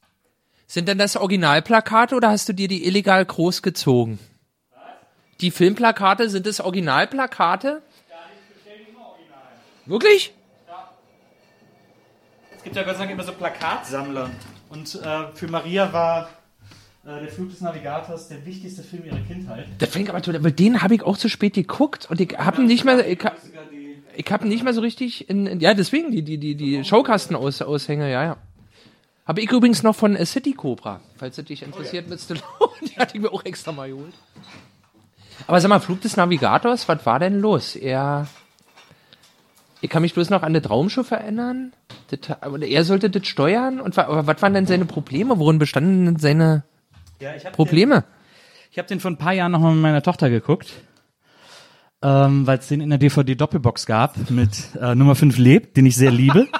Sind 0.65 0.87
denn 0.87 0.97
das 0.97 1.15
Originalplakate 1.15 2.15
oder 2.15 2.31
hast 2.31 2.49
du 2.49 2.53
dir 2.53 2.67
die 2.67 2.87
illegal 2.87 3.23
groß 3.23 3.61
gezogen? 3.61 4.17
Die 5.39 5.51
Filmplakate, 5.51 6.29
sind 6.29 6.47
es 6.47 6.61
Originalplakate? 6.61 7.83
Wirklich? 9.85 10.33
Es 12.55 12.63
gibt 12.63 12.75
ja 12.75 12.81
Gott 12.81 12.95
sei 12.95 12.99
Dank 13.01 13.11
immer 13.11 13.23
so 13.23 13.33
Plakatsammler. 13.33 14.31
Und 14.69 14.95
äh, 14.95 15.27
für 15.35 15.47
Maria 15.47 15.93
war 15.93 16.29
äh, 17.05 17.19
der 17.19 17.27
Flug 17.27 17.51
des 17.51 17.61
Navigators 17.61 18.29
der 18.29 18.43
wichtigste 18.47 18.81
Film 18.81 19.05
ihrer 19.05 19.19
Kindheit. 19.27 19.67
Das 19.77 19.89
fängt 19.89 20.09
aber 20.09 20.43
weil 20.43 20.51
den 20.53 20.81
habe 20.81 20.95
ich 20.95 21.03
auch 21.03 21.17
zu 21.17 21.29
spät 21.29 21.53
geguckt 21.53 22.09
und 22.09 22.19
ich 22.19 22.35
habe 22.35 22.61
ihn 22.61 22.67
nicht 22.67 22.83
mehr, 22.83 23.05
ich, 23.07 23.19
ich 24.15 24.31
habe 24.31 24.47
nicht 24.47 24.63
mehr 24.63 24.73
so 24.73 24.81
richtig 24.81 25.29
in, 25.29 25.47
in 25.47 25.59
ja 25.59 25.73
deswegen 25.73 26.11
die 26.11 26.21
die 26.21 26.37
die 26.37 26.55
die 26.55 26.83
Showkasten-Aushänge, 26.83 28.11
ja 28.11 28.23
ja. 28.23 28.37
Habe 29.25 29.41
ich 29.41 29.51
übrigens 29.51 29.83
noch 29.83 29.95
von 29.95 30.15
äh, 30.15 30.25
City 30.25 30.53
Cobra, 30.53 30.99
falls 31.15 31.37
es 31.37 31.45
dich 31.45 31.63
interessiert 31.63 32.09
mit 32.09 32.19
Stallone, 32.19 32.43
die 32.81 32.97
hatte 32.97 33.15
ich 33.15 33.21
mir 33.21 33.31
auch 33.31 33.45
extra 33.45 33.71
mal 33.71 33.89
geholt. 33.89 34.13
Aber 35.47 35.59
sag 35.59 35.69
mal, 35.69 35.79
Flug 35.79 36.01
des 36.01 36.17
Navigators, 36.17 36.87
was 36.87 37.05
war 37.05 37.19
denn 37.19 37.39
los? 37.39 37.75
Er, 37.75 38.27
ich 39.81 39.89
kann 39.89 40.01
mich 40.01 40.13
bloß 40.13 40.29
noch 40.29 40.43
an 40.43 40.53
das 40.53 40.69
Raumschiff 40.69 41.11
erinnern. 41.11 41.73
Das, 42.09 42.37
aber 42.41 42.61
er 42.61 42.83
sollte 42.83 43.09
das 43.09 43.25
steuern 43.27 43.79
und 43.79 43.97
aber 43.97 44.27
was 44.27 44.41
waren 44.41 44.53
denn 44.53 44.65
seine 44.65 44.85
Probleme? 44.85 45.39
Worin 45.39 45.57
bestanden 45.57 46.05
denn 46.05 46.17
seine 46.17 46.63
Ja, 47.19 47.35
ich 47.35 47.45
hab 47.45 47.53
Probleme? 47.53 48.03
Ich 48.71 48.77
habe 48.77 48.87
den 48.87 48.99
vor 48.99 49.11
ein 49.11 49.17
paar 49.17 49.33
Jahren 49.33 49.51
nochmal 49.51 49.73
mit 49.73 49.81
meiner 49.81 50.01
Tochter 50.01 50.29
geguckt, 50.29 50.73
ähm, 52.03 52.45
weil 52.45 52.59
es 52.59 52.67
den 52.67 52.81
in 52.81 52.89
der 52.89 52.99
DVD-Doppelbox 52.99 53.85
gab 53.85 54.29
mit 54.29 54.49
äh, 54.79 54.93
Nummer 54.93 55.15
5 55.15 55.37
lebt, 55.37 55.77
den 55.77 55.85
ich 55.85 55.95
sehr 55.95 56.11
liebe. 56.11 56.47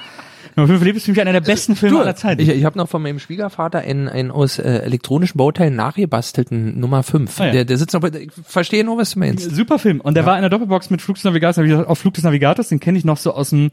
Nummer 0.56 0.68
5 0.68 0.84
lebt 0.84 0.98
ist 0.98 1.06
für 1.06 1.12
mich 1.12 1.22
einer 1.22 1.34
der 1.34 1.42
besten 1.42 1.76
Filme 1.76 2.00
aller 2.00 2.16
Zeiten. 2.16 2.42
Ich, 2.42 2.50
ich 2.50 2.64
habe 2.64 2.78
noch 2.78 2.88
von 2.88 3.02
meinem 3.02 3.20
Schwiegervater 3.20 3.80
einen, 3.80 4.08
einen 4.08 4.30
aus 4.30 4.60
äh, 4.60 4.64
elektronischen 4.64 5.38
Bauteilen 5.38 5.76
nachgebastelten 5.76 6.80
Nummer 6.80 7.02
5. 7.02 7.40
Ah, 7.40 7.46
ja. 7.48 7.52
der, 7.52 7.66
der 7.66 7.78
sitzt 7.78 7.94
noch 7.94 8.02
bei, 8.02 8.10
ich 8.10 8.32
verstehe 8.44 8.84
nur, 8.84 8.98
was 8.98 9.12
du 9.12 9.20
meinst. 9.20 9.50
Super 9.56 9.80
Film. 9.80 10.00
Und 10.00 10.16
der 10.16 10.26
war 10.26 10.36
in 10.36 10.42
der 10.42 10.50
Doppelbox 10.50 10.90
mit 10.92 11.02
Flug 11.02 11.16
des 11.16 11.24
Navigators. 11.24 11.58
Hab 11.58 11.66
ich 11.66 11.72
gesagt, 11.72 11.90
Auf 11.90 12.00
Flug 12.00 12.14
des 12.14 12.24
Navigators, 12.24 12.70
den 12.70 12.80
kenne 12.80 12.98
ich 12.98 13.06
noch 13.06 13.18
so 13.18 13.34
aus 13.34 13.50
dem 13.50 13.72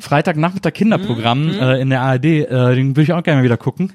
Freitagnachmittag 0.00 0.74
Kinderprogramm 0.74 1.48
äh, 1.48 1.80
in 1.80 1.90
der 1.90 2.02
ARD. 2.02 2.24
Äh, 2.24 2.74
den 2.74 2.90
würde 2.90 3.02
ich 3.02 3.12
auch 3.12 3.22
gerne 3.22 3.40
mal 3.40 3.44
wieder 3.44 3.56
gucken. 3.56 3.92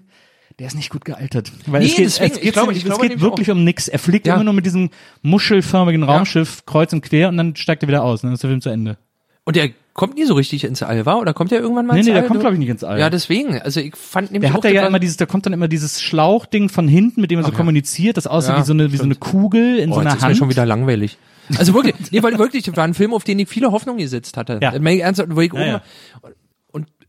Der 0.60 0.68
ist 0.68 0.76
nicht 0.76 0.90
gut 0.92 1.04
gealtert. 1.06 1.52
Weil 1.66 1.82
Nee, 1.82 1.88
es 1.88 1.96
geht, 1.96 2.06
deswegen, 2.06 2.34
es 2.36 2.40
geht, 2.42 2.54
glaube- 2.54 2.74
es 2.74 2.84
geht 2.84 3.22
wirklich 3.22 3.50
um 3.50 3.64
nix. 3.64 3.88
Er 3.88 3.98
fliegt 4.00 4.28
Ja. 4.28 4.36
immer 4.36 4.44
nur 4.44 4.54
mit 4.54 4.66
diesem 4.66 4.90
muschelförmigen 5.24 6.04
Raumschiff 6.04 6.66
kreuz 6.66 6.94
und 6.94 7.02
quer 7.02 7.30
und 7.30 7.38
dann 7.38 7.56
steigt 7.56 7.84
er 7.84 7.88
wieder 7.88 8.04
aus. 8.04 8.24
Und 8.24 8.28
dann 8.28 8.34
ist 8.36 8.44
der 8.44 8.50
Film 8.50 8.62
zu 8.62 8.70
Ende. 8.70 8.98
Und 9.46 9.56
der 9.56 9.70
kommt 9.94 10.16
nie 10.16 10.26
so 10.26 10.36
richtig 10.36 10.64
ins 10.64 10.82
All, 10.84 11.06
war? 11.06 11.20
Oder 11.20 11.34
kommt 11.34 11.52
der 11.52 11.60
irgendwann 11.60 11.86
mal 11.88 11.94
Nee, 11.94 12.00
ins 12.00 12.08
nee, 12.08 12.14
All? 12.14 12.20
der 12.22 12.28
kommt, 12.28 12.40
glaube 12.40 12.56
ich, 12.56 12.60
nicht 12.60 12.70
ins 12.70 12.84
All. 12.84 13.00
Ja, 13.00 13.10
deswegen. 13.10 13.60
Also 13.62 13.80
ich 13.80 13.96
fand 13.96 14.32
nämlich 14.32 14.50
Der 14.52 14.58
auch, 14.60 14.64
hat 14.64 14.72
ja 14.72 14.86
immer 14.88 15.00
dieses, 15.00 15.18
da 15.18 15.26
kommt 15.26 15.46
dann 15.46 15.54
immer 15.54 15.68
dieses 15.68 16.02
Schlauchding 16.02 16.70
von 16.70 16.88
hinten, 16.88 17.20
mit 17.22 17.32
dem 17.32 17.40
er 17.40 17.46
so 17.46 17.52
kommuniziert, 17.52 18.16
das 18.18 18.26
aussieht 18.28 18.54
Ja, 18.54 18.60
wie 18.62 18.66
so 18.66 18.74
eine, 18.74 18.92
wie 18.94 18.98
so 18.98 19.04
eine 19.04 19.16
Kugel 19.16 19.78
in 19.80 19.92
oh, 19.92 19.96
so 19.96 20.02
jetzt 20.02 20.08
einer 20.08 20.16
ist 20.16 20.22
mir 20.22 20.28
Hand. 20.30 20.38
schon 20.38 20.50
wieder 20.50 20.66
langweilig. 20.66 21.18
Also 21.58 21.74
wirklich, 21.74 21.96
nee, 22.12 22.24
weil 22.24 22.38
wirklich, 22.40 22.64
das 22.64 22.78
war 22.78 22.86
ein 22.86 22.94
Film, 22.94 23.14
auf 23.14 23.26
den 23.26 23.38
ich 23.40 23.50
viele 23.50 23.72
Hoffnungen 23.72 24.00
gesetzt 24.00 24.38
hatte. 24.38 24.60
Ja. 24.62 24.74
Mein 24.80 25.00
Ernst, 25.00 25.22
wo 25.28 25.42
ich 25.42 25.52
Ja, 25.52 25.60
auch 25.60 25.66
ja. 25.66 25.82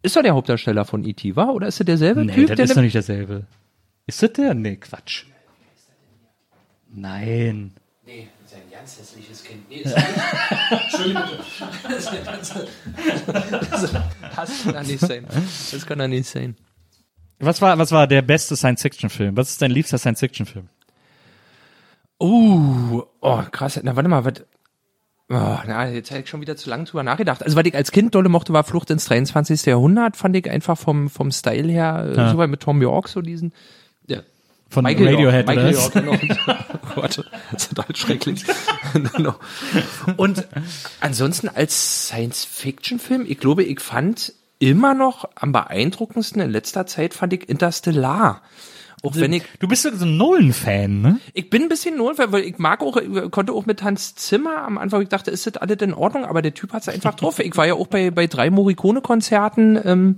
Ist 0.05 0.17
doch 0.17 0.23
der 0.23 0.35
Hauptdarsteller 0.35 0.85
von 0.85 1.05
E.T., 1.05 1.35
war? 1.37 1.55
Oder 1.55 1.67
ist 1.69 1.81
er 1.81 1.85
derselbe 1.85 2.25
Nee, 2.25 2.35
Typ? 2.35 2.49
das 2.49 2.57
der 2.57 2.65
ist 2.67 2.77
doch 2.77 2.83
nicht 2.83 2.95
derselbe. 2.95 3.47
Ist 4.07 4.23
das 4.23 4.33
der? 4.35 4.55
Nee, 4.55 4.77
Quatsch. 4.77 5.25
Nein. 6.93 7.73
Nee, 8.07 8.29
sein 8.47 8.61
ganz 8.71 8.99
hässliches 8.99 9.43
Kind. 9.43 9.69
Nee, 9.69 9.77
ist 9.81 9.97
Entschuldigung. 10.71 11.23
Das 14.37 14.63
kann 14.65 14.75
er 14.75 14.83
nicht 14.83 15.01
sein. 15.01 15.27
Das 15.73 15.87
kann 15.87 16.01
er 16.01 16.09
nicht 16.09 16.29
sein. 16.29 16.57
Was 17.41 17.61
war, 17.61 17.77
was 17.79 17.91
war 17.91 18.07
der 18.07 18.23
beste 18.23 18.57
Science-Fiction-Film? 18.57 19.37
Was 19.37 19.51
ist 19.51 19.63
dein 19.63 19.71
liebster 19.71 19.99
Science-Fiction-Film? 19.99 20.69
Uh, 22.21 23.03
oh, 23.21 23.43
krass. 23.51 23.81
Na, 23.83 23.97
warte 23.97 24.09
mal, 24.09 24.25
was. 24.25 24.35
Oh, 25.31 25.35
na, 25.67 25.89
jetzt 25.89 26.11
habe 26.11 26.21
ich 26.21 26.29
schon 26.29 26.43
wieder 26.43 26.55
zu 26.57 26.69
lang 26.69 26.85
drüber 26.85 27.03
nachgedacht. 27.03 27.43
Also, 27.43 27.57
was 27.57 27.65
ich 27.65 27.75
als 27.75 27.93
Kind 27.93 28.15
dolle 28.15 28.29
mochte, 28.29 28.53
war 28.53 28.63
Flucht 28.63 28.91
ins 28.91 29.07
23. 29.07 29.65
Jahrhundert, 29.65 30.17
fand 30.17 30.37
ich 30.37 30.51
einfach 30.51 30.77
vom, 30.77 31.09
vom 31.09 31.31
Style 31.33 31.71
her, 31.73 32.11
äh, 32.13 32.17
Ja. 32.17 32.31
super 32.31 32.47
mit 32.47 32.61
Tom 32.61 32.83
York, 32.83 33.09
so 33.09 33.23
diesen. 33.23 33.53
Ja. 34.07 34.19
Von 34.69 34.85
Michael 34.85 35.09
Radiohead 35.15 35.47
York, 35.47 35.57
Michael? 35.57 35.73
York, 35.73 35.93
genau. 35.93 36.13
oh 36.97 37.01
Gott, 37.01 37.25
das 37.53 37.63
ist 37.63 37.75
total 37.75 37.97
schrecklich. 37.97 38.45
Genau. 39.17 39.35
Und 40.17 40.47
ansonsten 41.01 41.49
als 41.49 42.07
Science-Fiction-Film, 42.09 43.25
ich 43.27 43.41
glaube, 43.41 43.65
ich 43.65 43.81
fand 43.81 44.33
immer 44.61 44.95
noch 44.95 45.29
am 45.35 45.51
beeindruckendsten 45.53 46.41
in 46.41 46.51
letzter 46.51 46.87
Zeit 46.87 47.13
fand 47.15 47.33
ich 47.33 47.49
Interstellar. 47.49 48.41
Auch 49.05 49.15
wenn 49.17 49.33
ich 49.33 49.43
Du 49.61 49.69
bist 49.69 49.83
so 49.83 50.05
ein 50.05 50.17
Nolan-Fan, 50.17 51.01
ne? 51.01 51.21
ich 51.35 51.51
bin 51.51 51.63
ein 51.63 51.69
bisschen 51.69 51.97
notfall, 51.97 52.33
weil 52.33 52.45
ich 52.45 52.59
mag 52.59 52.81
auch, 52.81 52.97
ich 52.97 53.31
konnte 53.31 53.53
auch 53.53 53.67
mit 53.67 53.83
Hans 53.83 54.15
Zimmer 54.15 54.63
am 54.63 54.79
Anfang, 54.79 55.03
ich 55.03 55.09
dachte, 55.09 55.31
ist 55.31 55.47
das 55.47 55.57
alles 55.57 55.77
in 55.83 55.95
Ordnung, 55.95 56.25
aber 56.25 56.43
der 56.43 56.55
Typ 56.55 56.73
hat's 56.73 56.89
einfach 56.89 57.15
drauf. 57.15 57.39
Ich 57.39 57.57
war 57.57 57.67
ja 57.67 57.75
auch 57.75 57.87
bei, 57.87 58.11
bei 58.11 58.27
drei 58.27 58.51
Morricone-Konzerten 58.51 59.79
ähm, 59.85 60.17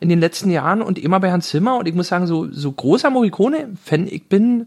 in 0.00 0.08
den 0.08 0.18
letzten 0.18 0.50
Jahren 0.50 0.82
und 0.82 0.98
immer 0.98 1.20
bei 1.20 1.30
Hans 1.30 1.48
Zimmer 1.50 1.76
und 1.76 1.86
ich 1.86 1.94
muss 1.94 2.08
sagen, 2.08 2.26
so, 2.26 2.50
so 2.50 2.72
großer 2.72 3.10
Morricone-Fan 3.10 4.06
ich 4.06 4.28
bin, 4.28 4.66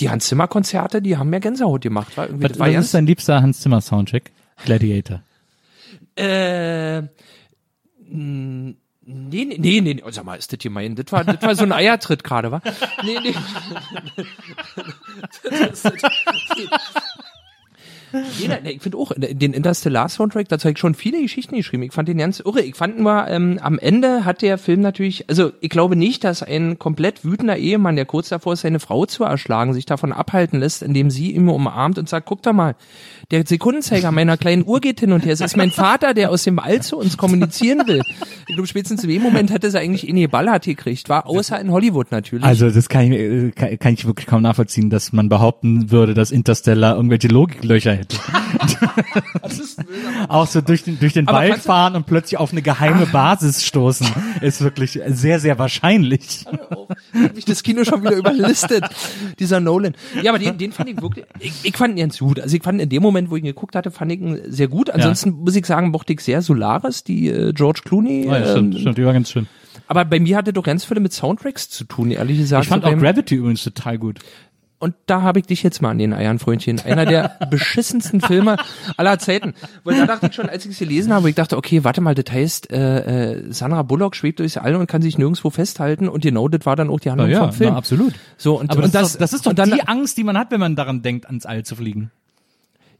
die 0.00 0.10
Hans 0.10 0.26
Zimmer-Konzerte, 0.26 1.00
die 1.00 1.16
haben 1.16 1.30
mir 1.30 1.40
Gänsehaut 1.40 1.82
gemacht. 1.82 2.16
War 2.16 2.26
irgendwie, 2.26 2.50
Was, 2.50 2.58
war 2.58 2.68
was 2.68 2.84
ist 2.86 2.94
dein 2.94 3.06
liebster 3.06 3.40
Hans 3.40 3.60
Zimmer 3.60 3.80
Soundtrack? 3.80 4.32
Gladiator. 4.64 5.22
äh, 6.16 7.02
mh, 8.10 8.74
Nee, 9.06 9.44
nee, 9.44 9.56
nee, 9.58 9.80
nee, 9.80 10.02
sag 10.10 10.24
mal, 10.24 10.36
ist 10.36 10.52
das 10.52 10.58
gemein? 10.58 10.94
Das 10.94 11.12
war, 11.12 11.24
das 11.24 11.42
war 11.42 11.54
so 11.54 11.64
ein 11.64 11.72
Eiertritt 11.72 12.24
gerade, 12.24 12.50
wa? 12.50 12.60
Nee, 13.04 13.18
nee. 13.22 13.34
Das 15.60 15.84
ist- 15.84 16.04
Jeder, 18.38 18.60
nee, 18.60 18.70
ich 18.70 18.80
finde 18.82 18.96
auch, 18.98 19.10
den 19.16 19.52
Interstellar-Soundtrack, 19.52 20.48
dazu 20.48 20.66
habe 20.66 20.74
ich 20.74 20.78
schon 20.78 20.94
viele 20.94 21.20
Geschichten 21.20 21.56
geschrieben. 21.56 21.82
Ich 21.82 21.92
fand 21.92 22.06
den 22.08 22.18
ganz 22.18 22.38
irre. 22.38 22.60
Ich 22.62 22.76
fand 22.76 23.00
nur, 23.00 23.26
ähm, 23.26 23.58
am 23.60 23.76
Ende 23.76 24.24
hat 24.24 24.40
der 24.40 24.56
Film 24.56 24.82
natürlich, 24.82 25.28
also 25.28 25.50
ich 25.60 25.68
glaube 25.68 25.96
nicht, 25.96 26.22
dass 26.22 26.44
ein 26.44 26.78
komplett 26.78 27.24
wütender 27.24 27.56
Ehemann, 27.56 27.96
der 27.96 28.06
kurz 28.06 28.28
davor 28.28 28.52
ist, 28.52 28.60
seine 28.60 28.78
Frau 28.78 29.04
zu 29.04 29.24
erschlagen, 29.24 29.74
sich 29.74 29.84
davon 29.84 30.12
abhalten 30.12 30.60
lässt, 30.60 30.82
indem 30.84 31.10
sie 31.10 31.32
ihn 31.32 31.48
umarmt 31.48 31.98
und 31.98 32.08
sagt, 32.08 32.26
guck 32.26 32.40
doch 32.42 32.52
mal, 32.52 32.76
der 33.30 33.46
Sekundenzeiger 33.46 34.12
meiner 34.12 34.36
kleinen 34.36 34.64
Uhr 34.66 34.80
geht 34.80 35.00
hin 35.00 35.12
und 35.12 35.24
her. 35.24 35.32
Es 35.32 35.40
ist 35.40 35.56
mein 35.56 35.70
Vater, 35.70 36.14
der 36.14 36.30
aus 36.30 36.44
dem 36.44 36.58
All 36.58 36.82
zu 36.82 36.98
uns 36.98 37.16
kommunizieren 37.16 37.86
will. 37.86 38.02
Ich 38.46 38.54
glaube, 38.54 38.66
spätestens 38.66 39.02
in 39.04 39.10
dem 39.10 39.22
Moment 39.22 39.50
hätte 39.50 39.70
sie 39.70 39.78
eigentlich 39.78 40.08
in 40.08 40.16
die 40.16 40.28
Ballert 40.28 40.64
gekriegt. 40.64 41.08
War 41.08 41.26
außer 41.26 41.60
in 41.60 41.70
Hollywood 41.70 42.10
natürlich. 42.10 42.44
Also 42.44 42.70
das 42.70 42.88
kann 42.88 43.12
ich, 43.12 43.18
äh, 43.18 43.50
kann, 43.50 43.78
kann 43.78 43.94
ich 43.94 44.06
wirklich 44.06 44.26
kaum 44.26 44.42
nachvollziehen, 44.42 44.90
dass 44.90 45.12
man 45.12 45.28
behaupten 45.28 45.90
würde, 45.90 46.14
dass 46.14 46.30
Interstellar 46.30 46.96
irgendwelche 46.96 47.28
Logiklöcher 47.28 47.94
hätte. 47.94 48.16
Auch 50.28 50.46
so 50.46 50.60
durch 50.60 50.84
den, 50.84 50.98
durch 50.98 51.12
den 51.12 51.28
Aber 51.28 51.38
Wald 51.38 51.58
fahren 51.58 51.96
und 51.96 52.06
plötzlich 52.06 52.38
auf 52.38 52.52
eine 52.52 52.62
geheime 52.62 53.06
Basis 53.06 53.64
stoßen, 53.64 54.06
ist 54.40 54.60
wirklich 54.60 55.00
sehr, 55.06 55.40
sehr 55.40 55.58
wahrscheinlich. 55.58 56.44
hat 57.12 57.34
mich 57.34 57.44
das 57.44 57.62
Kino 57.62 57.84
schon 57.84 58.02
wieder 58.02 58.16
überlistet, 58.16 58.84
dieser 59.38 59.60
Nolan. 59.60 59.94
Ja, 60.22 60.30
aber 60.30 60.38
den, 60.38 60.58
den 60.58 60.72
fand 60.72 60.90
ich 60.90 61.00
wirklich, 61.00 61.24
ich, 61.40 61.52
ich 61.62 61.76
fand 61.76 61.94
ihn 61.94 62.00
ganz 62.00 62.18
gut. 62.18 62.40
Also 62.40 62.56
ich 62.56 62.62
fand 62.62 62.80
in 62.80 62.88
dem 62.88 63.02
Moment, 63.02 63.13
wo 63.30 63.36
ich 63.36 63.42
ihn 63.42 63.46
geguckt 63.46 63.74
hatte, 63.76 63.90
fand 63.90 64.12
ich 64.12 64.20
ihn 64.20 64.40
sehr 64.48 64.68
gut. 64.68 64.90
Ansonsten 64.90 65.30
muss 65.30 65.56
ich 65.56 65.64
sagen, 65.66 65.90
mochte 65.90 66.12
ich 66.12 66.20
sehr 66.20 66.42
Solaris, 66.42 67.04
die 67.04 67.28
äh, 67.28 67.52
George 67.52 67.80
Clooney. 67.84 68.26
Ja, 68.26 68.44
stimmt, 68.46 68.74
ähm, 68.74 68.80
stimmt, 68.80 68.98
die 68.98 69.04
war 69.04 69.12
ganz 69.12 69.30
schön. 69.30 69.46
aber 69.88 70.04
bei 70.04 70.20
mir 70.20 70.36
hatte 70.36 70.52
doch 70.52 70.64
ganz 70.64 70.84
viele 70.84 71.00
mit 71.00 71.12
Soundtracks 71.12 71.70
zu 71.70 71.84
tun, 71.84 72.10
ehrlich 72.10 72.38
gesagt. 72.38 72.64
Ich 72.64 72.68
fand 72.68 72.84
auch 72.84 72.96
Gravity 72.96 73.36
übrigens 73.36 73.62
total 73.64 73.98
gut. 73.98 74.20
Und 74.80 74.94
da 75.06 75.22
habe 75.22 75.38
ich 75.38 75.46
dich 75.46 75.62
jetzt 75.62 75.80
mal 75.80 75.90
an 75.92 75.98
den 75.98 76.12
Eiern, 76.12 76.38
Freundchen. 76.38 76.78
Einer 76.80 77.06
der 77.06 77.38
beschissensten 77.50 78.20
Filme 78.20 78.56
aller 78.98 79.18
Zeiten. 79.18 79.54
Weil 79.82 79.96
da 79.96 80.04
dachte 80.04 80.26
ich 80.26 80.34
schon, 80.34 80.50
als 80.50 80.66
ich 80.66 80.72
es 80.72 80.78
gelesen 80.78 81.10
habe, 81.14 81.30
ich 81.30 81.34
dachte, 81.34 81.56
okay, 81.56 81.84
warte 81.84 82.02
mal, 82.02 82.14
das 82.14 82.30
heißt, 82.30 82.70
äh, 82.70 83.32
äh, 83.32 83.52
Sandra 83.52 83.82
Bullock 83.82 84.14
schwebt 84.14 84.40
durchs 84.40 84.58
All 84.58 84.74
und 84.74 84.86
kann 84.86 85.00
sich 85.00 85.16
nirgendwo 85.16 85.48
festhalten. 85.48 86.06
Und 86.06 86.22
genau 86.22 86.48
das 86.48 86.66
war 86.66 86.76
dann 86.76 86.90
auch 86.90 87.00
die 87.00 87.10
Handlung 87.10 87.30
Ja, 87.30 87.44
vom 87.44 87.52
Film. 87.52 87.70
na, 87.70 87.78
absolut. 87.78 88.12
So, 88.36 88.60
und, 88.60 88.70
Aber 88.72 88.82
und 88.82 88.94
das, 88.94 89.06
ist 89.06 89.14
doch, 89.14 89.20
das 89.20 89.32
ist 89.32 89.46
doch 89.46 89.54
dann, 89.54 89.70
die 89.70 89.88
Angst, 89.88 90.18
die 90.18 90.24
man 90.24 90.36
hat, 90.36 90.50
wenn 90.50 90.60
man 90.60 90.76
daran 90.76 91.00
denkt, 91.00 91.26
ans 91.26 91.46
All 91.46 91.62
zu 91.64 91.76
fliegen. 91.76 92.10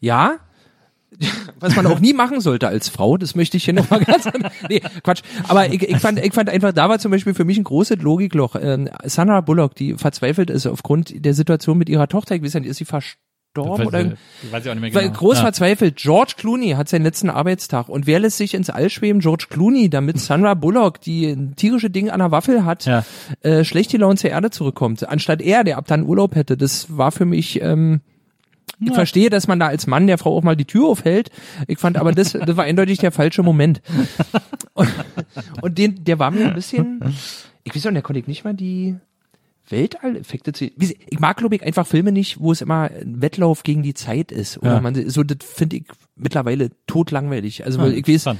Ja. 0.05 0.37
Was 1.61 1.77
man 1.77 1.87
auch 1.87 2.01
nie 2.01 2.13
machen 2.13 2.41
sollte 2.41 2.67
als 2.67 2.89
Frau, 2.89 3.17
das 3.17 3.37
möchte 3.37 3.57
ich 3.57 3.65
hier 3.65 3.73
nochmal 3.75 4.01
ganz, 4.05 4.29
nee, 4.69 4.81
Quatsch. 5.05 5.23
Aber 5.47 5.73
ich, 5.73 5.81
ich 5.83 5.99
fand, 5.99 6.19
ich 6.19 6.33
fand 6.35 6.51
einfach, 6.51 6.73
da 6.73 6.89
war 6.89 6.99
zum 6.99 7.13
Beispiel 7.13 7.35
für 7.35 7.45
mich 7.45 7.57
ein 7.57 7.63
großes 7.65 7.99
Logikloch. 8.03 8.57
Ähm, 8.61 8.89
Sandra 9.05 9.41
Bullock, 9.41 9.77
die 9.77 9.95
verzweifelt 9.95 10.51
ist 10.51 10.67
aufgrund 10.67 11.25
der 11.25 11.33
Situation 11.35 11.79
mit 11.79 11.89
ihrer 11.89 12.09
Tochter, 12.09 12.35
ich 12.35 12.43
weiß 12.43 12.55
nicht, 12.55 12.67
ist 12.67 12.79
sie 12.79 12.85
verstorben 12.85 13.87
oder? 13.87 14.14
weiß 14.51 14.64
ich 14.64 14.71
auch 14.71 14.75
nicht 14.75 14.93
mehr 14.93 15.03
genau. 15.03 15.13
groß 15.13 15.37
Ja. 15.37 15.43
verzweifelt, 15.45 15.95
George 15.95 16.33
Clooney 16.37 16.71
hat 16.72 16.89
seinen 16.89 17.05
letzten 17.05 17.31
Arbeitstag 17.31 17.89
und 17.89 18.09
wer 18.09 18.18
lässt 18.18 18.39
sich 18.39 18.53
ins 18.55 18.68
All 18.68 18.91
schweben? 18.91 19.21
George 19.21 19.47
Clooney, 19.49 19.89
damit 19.89 20.18
Sandra 20.18 20.55
Bullock, 20.55 21.01
die 21.01 21.26
ein 21.29 21.55
tierische 21.55 21.91
Ding 21.91 22.11
an 22.11 22.18
der 22.18 22.33
Waffel 22.33 22.64
hat, 22.64 22.87
Ja. 22.87 23.05
äh, 23.43 23.63
schlecht 23.63 23.93
die 23.93 23.99
Laune 23.99 24.17
zur 24.17 24.31
Erde 24.31 24.51
zurückkommt. 24.51 25.09
Anstatt 25.09 25.41
er, 25.41 25.63
der 25.63 25.79
ab 25.79 25.87
dann 25.87 26.03
Urlaub 26.03 26.35
hätte. 26.35 26.57
Das 26.57 26.99
war 26.99 27.13
für 27.13 27.25
mich, 27.25 27.63
ähm, 27.63 28.01
ich 28.80 28.92
verstehe, 28.92 29.30
dass 29.30 29.46
man 29.46 29.61
da 29.61 29.66
als 29.68 29.86
Mann 29.86 30.07
der 30.07 30.18
Frau 30.18 30.36
auch 30.36 30.42
mal 30.42 30.57
die 30.57 30.64
Tür 30.64 30.88
aufhält. 30.88 31.30
Ich 31.68 31.78
fand 31.78 31.96
aber 31.96 32.12
das, 32.12 32.32
das 32.32 32.57
war 32.57 32.64
eindeutig 32.64 32.99
der 32.99 33.12
falsche 33.12 33.42
Moment. 33.42 33.80
Und, 34.74 34.88
und 35.62 35.78
den, 35.78 36.04
der 36.04 36.18
war 36.18 36.30
mir 36.30 36.49
ein 36.49 36.54
bisschen, 36.54 37.00
ich 37.62 37.74
weiß 37.74 37.86
auch, 37.86 37.92
der 37.92 38.03
konnte 38.03 38.18
ich 38.20 38.26
nicht 38.26 38.45
mal 38.45 38.54
die, 38.54 38.96
Weltall-Effekte 39.68 40.53
zu. 40.53 40.66
Ich 40.76 41.20
mag, 41.20 41.36
glaube 41.36 41.57
ich, 41.57 41.62
einfach 41.62 41.86
Filme 41.86 42.12
nicht, 42.12 42.41
wo 42.41 42.53
es 42.53 42.61
immer 42.61 42.91
ein 42.91 43.22
Wettlauf 43.22 43.62
gegen 43.62 43.82
die 43.82 43.95
Zeit 43.95 44.30
ist. 44.30 44.58
Oder 44.58 44.74
Ja. 44.74 44.80
man 44.80 45.08
so, 45.08 45.22
das 45.22 45.38
finde 45.41 45.76
ich 45.76 45.84
mittlerweile 46.16 46.70
totlangweilig. 46.86 47.64
Also, 47.64 47.80
Ah, 47.80 47.88
ich 47.88 48.07
weiß, 48.07 48.36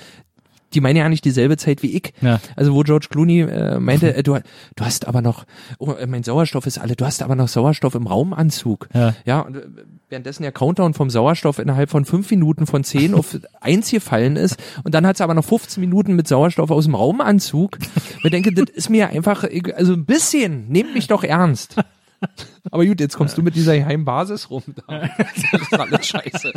die 0.75 0.81
meinen 0.81 0.97
ja 0.97 1.09
nicht 1.09 1.25
dieselbe 1.25 1.57
Zeit 1.57 1.83
wie 1.83 1.97
ich. 1.97 2.13
Ja. 2.21 2.41
Also 2.57 2.75
wo 2.75 2.83
George 2.83 3.07
Clooney 3.09 3.43
äh, 3.43 3.79
meinte, 3.79 4.15
äh, 4.15 4.23
du, 4.23 4.39
du 4.77 4.85
hast 4.85 5.07
aber 5.07 5.23
noch, 5.23 5.45
oh, 5.79 5.95
mein 6.07 6.25
Sauerstoff 6.25 6.67
ist 6.67 6.79
alle, 6.79 6.97
du 6.97 7.07
hast 7.07 7.23
aber 7.23 7.37
noch 7.37 7.49
Sauerstoff 7.49 7.95
im 7.95 8.07
Raumanzug. 8.07 8.89
Ja. 8.93 9.15
ja 9.25 9.41
und 9.41 9.57
äh, 9.57 9.67
währenddessen 10.09 10.43
der 10.43 10.53
Countdown 10.53 10.95
vom 10.95 11.11
Sauerstoff 11.11 11.59
innerhalb 11.59 11.91
von 11.91 12.05
fünf 12.05 12.31
Minuten 12.31 12.67
von 12.67 12.85
zehn 12.85 13.15
auf 13.15 13.37
eins 13.61 13.91
gefallen 13.91 14.37
ist 14.37 14.57
und 14.85 14.95
dann 14.95 15.07
hat 15.07 15.17
es 15.17 15.21
aber 15.21 15.35
noch 15.35 15.45
15 15.45 15.81
Minuten 15.81 16.15
mit 16.15 16.29
Sauerstoff 16.29 16.71
aus 16.71 16.85
dem 16.85 16.95
Raumanzug. 16.95 17.79
Ich 18.23 18.31
denke, 18.31 18.53
das 18.53 18.71
ist 18.75 18.91
mir 18.91 19.09
einfach, 19.09 19.45
also 19.75 19.93
ein 19.93 20.05
bisschen, 20.05 20.69
nehmt 20.69 20.95
mich 20.95 21.07
doch 21.07 21.25
ernst. 21.25 21.77
Aber 22.71 22.85
gut, 22.87 23.01
jetzt 23.01 23.17
kommst 23.17 23.37
du 23.39 23.43
mit 23.43 23.55
dieser 23.55 23.77
geheimen 23.77 24.05
Basis 24.05 24.51
rum. 24.51 24.63
Das 24.89 25.63
ist 25.63 25.79
alles 25.79 26.07
scheiße. 26.07 26.53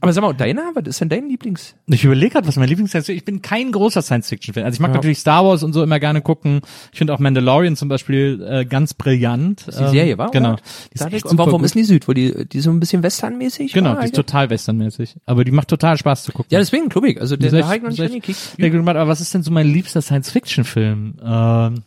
Aber 0.00 0.12
sag 0.12 0.22
mal, 0.22 0.32
deiner, 0.32 0.70
was 0.74 0.84
ist 0.86 1.00
denn 1.00 1.08
dein 1.08 1.28
Lieblings? 1.28 1.74
Ich 1.86 2.04
überlege 2.04 2.32
gerade, 2.32 2.46
was 2.48 2.56
mein 2.56 2.68
Lieblings 2.68 2.94
ist. 2.94 3.08
Ich 3.08 3.24
bin 3.24 3.42
kein 3.42 3.72
großer 3.72 4.02
Science-Fiction-Fan. 4.02 4.64
Also 4.64 4.76
ich 4.76 4.80
mag 4.80 4.90
Ja. 4.90 4.94
natürlich 4.96 5.18
Star 5.18 5.44
Wars 5.44 5.62
und 5.62 5.72
so 5.72 5.82
immer 5.82 6.00
gerne 6.00 6.22
gucken. 6.22 6.60
Ich 6.92 6.98
finde 6.98 7.14
auch 7.14 7.18
Mandalorian 7.18 7.76
zum 7.76 7.88
Beispiel 7.88 8.44
äh, 8.48 8.64
ganz 8.64 8.94
brillant. 8.94 9.66
Die 9.66 9.72
Serie, 9.72 10.18
war? 10.18 10.30
Genau. 10.30 10.56
Die 10.56 10.94
ist 10.94 11.12
echt 11.12 11.24
und 11.26 11.38
warum 11.38 11.52
super 11.52 11.64
ist 11.64 11.72
gut. 11.74 11.80
die 11.80 11.84
Süd? 11.84 12.08
Wo 12.08 12.12
die, 12.12 12.46
die 12.48 12.60
so 12.60 12.70
ein 12.70 12.80
bisschen 12.80 13.02
westernmäßig 13.02 13.72
Genau, 13.72 13.90
war? 13.90 14.00
die 14.00 14.06
ist 14.06 14.14
total 14.16 14.50
westernmäßig. 14.50 15.16
Aber 15.26 15.44
die 15.44 15.52
macht 15.52 15.68
total 15.68 15.96
Spaß 15.96 16.24
zu 16.24 16.32
gucken. 16.32 16.48
Ja, 16.50 16.58
deswegen, 16.58 16.88
glaube 16.88 17.10
ich. 17.10 17.20
Also 17.20 17.36
der, 17.36 17.50
der 17.50 17.66
habe 17.66 17.76
ich 17.76 17.82
noch 17.82 17.88
nicht 17.90 17.98
sehr- 17.98 18.08
hingekickt. 18.08 18.38
sehr 18.56 18.70
gut 18.70 18.78
gemacht. 18.80 18.96
Aber 18.96 19.08
was 19.10 19.20
ist 19.20 19.34
denn 19.34 19.42
so 19.42 19.50
mein 19.50 19.66
liebster 19.66 20.02
Science-Fiction-Film? 20.02 21.14
Ähm, 21.24 21.82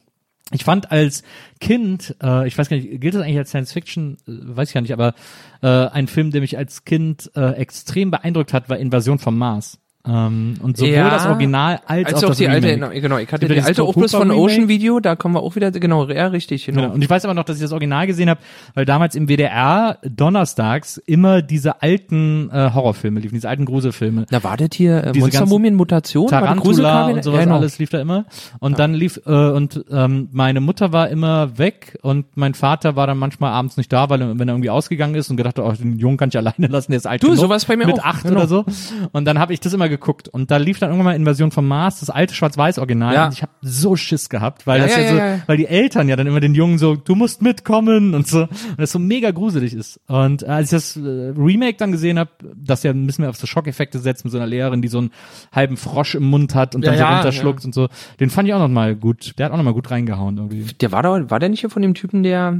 ich 0.51 0.63
fand 0.63 0.91
als 0.91 1.23
Kind, 1.59 2.15
äh, 2.21 2.47
ich 2.47 2.57
weiß 2.57 2.69
gar 2.69 2.77
nicht, 2.77 3.01
gilt 3.01 3.13
das 3.13 3.21
eigentlich 3.21 3.37
als 3.37 3.49
Science-Fiction? 3.49 4.17
Äh, 4.27 4.55
weiß 4.55 4.69
ich 4.69 4.75
ja 4.75 4.81
nicht, 4.81 4.93
aber 4.93 5.13
äh, 5.61 5.67
ein 5.67 6.07
Film, 6.07 6.31
der 6.31 6.41
mich 6.41 6.57
als 6.57 6.85
Kind 6.85 7.31
äh, 7.35 7.51
extrem 7.53 8.11
beeindruckt 8.11 8.53
hat, 8.53 8.69
war 8.69 8.77
Invasion 8.77 9.19
vom 9.19 9.37
Mars. 9.37 9.79
Ähm, 10.07 10.53
und 10.61 10.77
sowohl 10.77 10.93
Ja, 10.93 11.09
das 11.09 11.25
Original 11.25 11.81
als, 11.85 12.05
Als 12.07 12.15
auch 12.15 12.23
auch 12.23 12.27
das 12.29 12.37
die 12.37 12.47
alte, 12.47 12.67
Remake. 12.67 13.01
genau, 13.01 13.17
ich 13.17 13.29
hatte 13.31 13.47
die 13.49 13.61
alte 13.61 13.85
Opus 13.85 14.13
Hooper 14.13 14.23
von 14.23 14.31
Remake. 14.31 14.41
Ocean 14.53 14.67
Video, 14.69 14.99
da 15.01 15.17
kommen 15.17 15.35
wir 15.35 15.41
auch 15.43 15.55
wieder, 15.57 15.71
genau, 15.71 16.07
ja, 16.09 16.27
richtig, 16.27 16.65
genau. 16.65 16.83
Genau. 16.83 16.93
Und 16.93 17.03
ich 17.03 17.09
weiß 17.09 17.25
aber 17.25 17.33
noch, 17.33 17.43
dass 17.43 17.57
ich 17.57 17.61
das 17.63 17.73
Original 17.73 18.07
gesehen 18.07 18.29
habe, 18.29 18.39
weil 18.75 18.85
damals 18.85 19.15
im 19.15 19.27
WDR 19.27 19.97
donnerstags 20.03 20.97
immer 21.05 21.41
diese 21.41 21.81
alten 21.81 22.49
äh, 22.49 22.71
Horrorfilme 22.73 23.19
liefen, 23.19 23.35
diese 23.35 23.49
alten 23.49 23.65
Gruselfilme. 23.65 24.25
Da 24.29 24.41
wartet 24.43 24.73
hier 24.73 25.03
äh, 25.03 25.17
Monstermumien 25.17 25.75
Mutation, 25.75 26.31
war 26.31 26.41
Tarantula 26.41 27.07
und 27.07 27.23
sowas 27.23 27.39
Ja, 27.39 27.43
genau. 27.43 27.57
alles 27.57 27.77
lief 27.77 27.89
da 27.89 27.99
immer. 27.99 28.25
Und 28.59 28.79
dann 28.79 28.93
lief, 28.93 29.19
äh, 29.25 29.31
und 29.31 29.83
ähm, 29.91 30.29
meine 30.31 30.61
Mutter 30.61 30.93
war 30.93 31.09
immer 31.09 31.57
weg 31.57 31.97
und 32.01 32.25
mein 32.37 32.53
Vater 32.53 32.95
war 32.95 33.05
dann 33.05 33.17
manchmal 33.17 33.51
abends 33.51 33.75
nicht 33.75 33.91
da, 33.91 34.09
weil 34.09 34.19
wenn 34.21 34.47
er 34.47 34.53
irgendwie 34.53 34.69
ausgegangen 34.69 35.15
ist 35.15 35.29
und 35.29 35.35
gedacht 35.35 35.59
hat, 35.59 35.65
oh, 35.65 35.71
den 35.73 35.99
Jungen 35.99 36.15
kann 36.17 36.29
ich 36.29 36.37
alleine 36.37 36.67
lassen, 36.67 36.91
der 36.93 36.97
ist 36.99 37.05
alt 37.05 37.21
Du, 37.21 37.27
genug, 37.27 37.41
sowas 37.41 37.65
bei 37.65 37.75
mir 37.75 37.85
mit 37.85 37.99
auch, 37.99 38.05
acht 38.05 38.23
genau. 38.23 38.37
oder 38.37 38.47
so. 38.47 38.65
Und 39.11 39.25
dann 39.25 39.39
habe 39.39 39.51
ich 39.53 39.59
das 39.59 39.73
immer 39.73 39.88
geguckt. 39.89 40.27
Und 40.29 40.51
da 40.51 40.57
lief 40.57 40.79
dann 40.79 40.89
irgendwann 40.89 41.13
mal 41.13 41.15
Invasion 41.15 41.51
vom 41.51 41.67
Mars, 41.67 41.99
das 41.99 42.09
alte 42.09 42.33
Schwarz-Weiß-Original. 42.33 43.13
Ja. 43.13 43.25
Und 43.25 43.33
ich 43.33 43.41
habe 43.41 43.51
so 43.61 43.95
Schiss 43.95 44.29
gehabt, 44.29 44.65
weil 44.67 44.79
Ja, 44.79 44.87
das 44.87 44.95
ja, 44.95 45.01
ja, 45.01 45.09
so, 45.09 45.17
ja, 45.17 45.39
weil 45.47 45.57
die 45.57 45.67
Eltern 45.67 46.07
ja 46.07 46.15
dann 46.15 46.27
immer 46.27 46.39
den 46.39 46.55
Jungen 46.55 46.77
so, 46.77 46.95
du 46.95 47.15
musst 47.15 47.41
mitkommen 47.41 48.13
und 48.13 48.27
so. 48.27 48.43
Und 48.43 48.49
das 48.77 48.91
so 48.91 48.99
mega 48.99 49.31
gruselig 49.31 49.73
ist. 49.73 49.99
Und 50.07 50.43
als 50.43 50.67
ich 50.67 50.77
das 50.77 50.95
äh, 50.95 51.33
Remake 51.37 51.77
dann 51.77 51.91
gesehen 51.91 52.19
habe, 52.19 52.31
das 52.55 52.83
ja 52.83 52.91
ein 52.91 53.05
bisschen 53.05 53.23
mehr 53.23 53.29
auf 53.29 53.37
so 53.37 53.47
Schockeffekte 53.47 53.99
setzt 53.99 54.23
mit 54.23 54.31
so 54.31 54.37
einer 54.37 54.47
Lehrerin, 54.47 54.81
die 54.81 54.87
so 54.87 54.99
einen 54.99 55.11
halben 55.51 55.77
Frosch 55.77 56.15
im 56.15 56.23
Mund 56.23 56.55
hat 56.55 56.75
und 56.75 56.85
dann 56.85 56.97
so 56.97 57.03
runterschluckt 57.03 57.65
und 57.65 57.73
so, 57.73 57.89
den 58.19 58.29
fand 58.29 58.47
ich 58.47 58.53
auch 58.53 58.59
noch 58.59 58.69
mal 58.69 58.95
gut. 58.95 59.33
Der 59.37 59.45
hat 59.45 59.53
auch 59.53 59.57
noch 59.57 59.63
mal 59.63 59.73
gut 59.73 59.91
reingehauen 59.91 60.37
irgendwie. 60.37 60.63
Der 60.79 60.91
war 60.91 61.03
da, 61.03 61.29
war 61.29 61.39
der 61.39 61.49
nicht 61.49 61.61
hier 61.61 61.69
von 61.69 61.81
dem 61.81 61.93
Typen, 61.93 62.23
der 62.23 62.59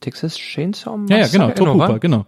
Texas 0.00 0.36
Chainsaw 0.36 0.98
Ja, 1.08 1.18
ja, 1.18 1.26
genau, 1.28 1.48
Massacre? 1.48 1.64
Top? 1.64 1.74
Hooper, 1.74 1.98
genau. 1.98 2.26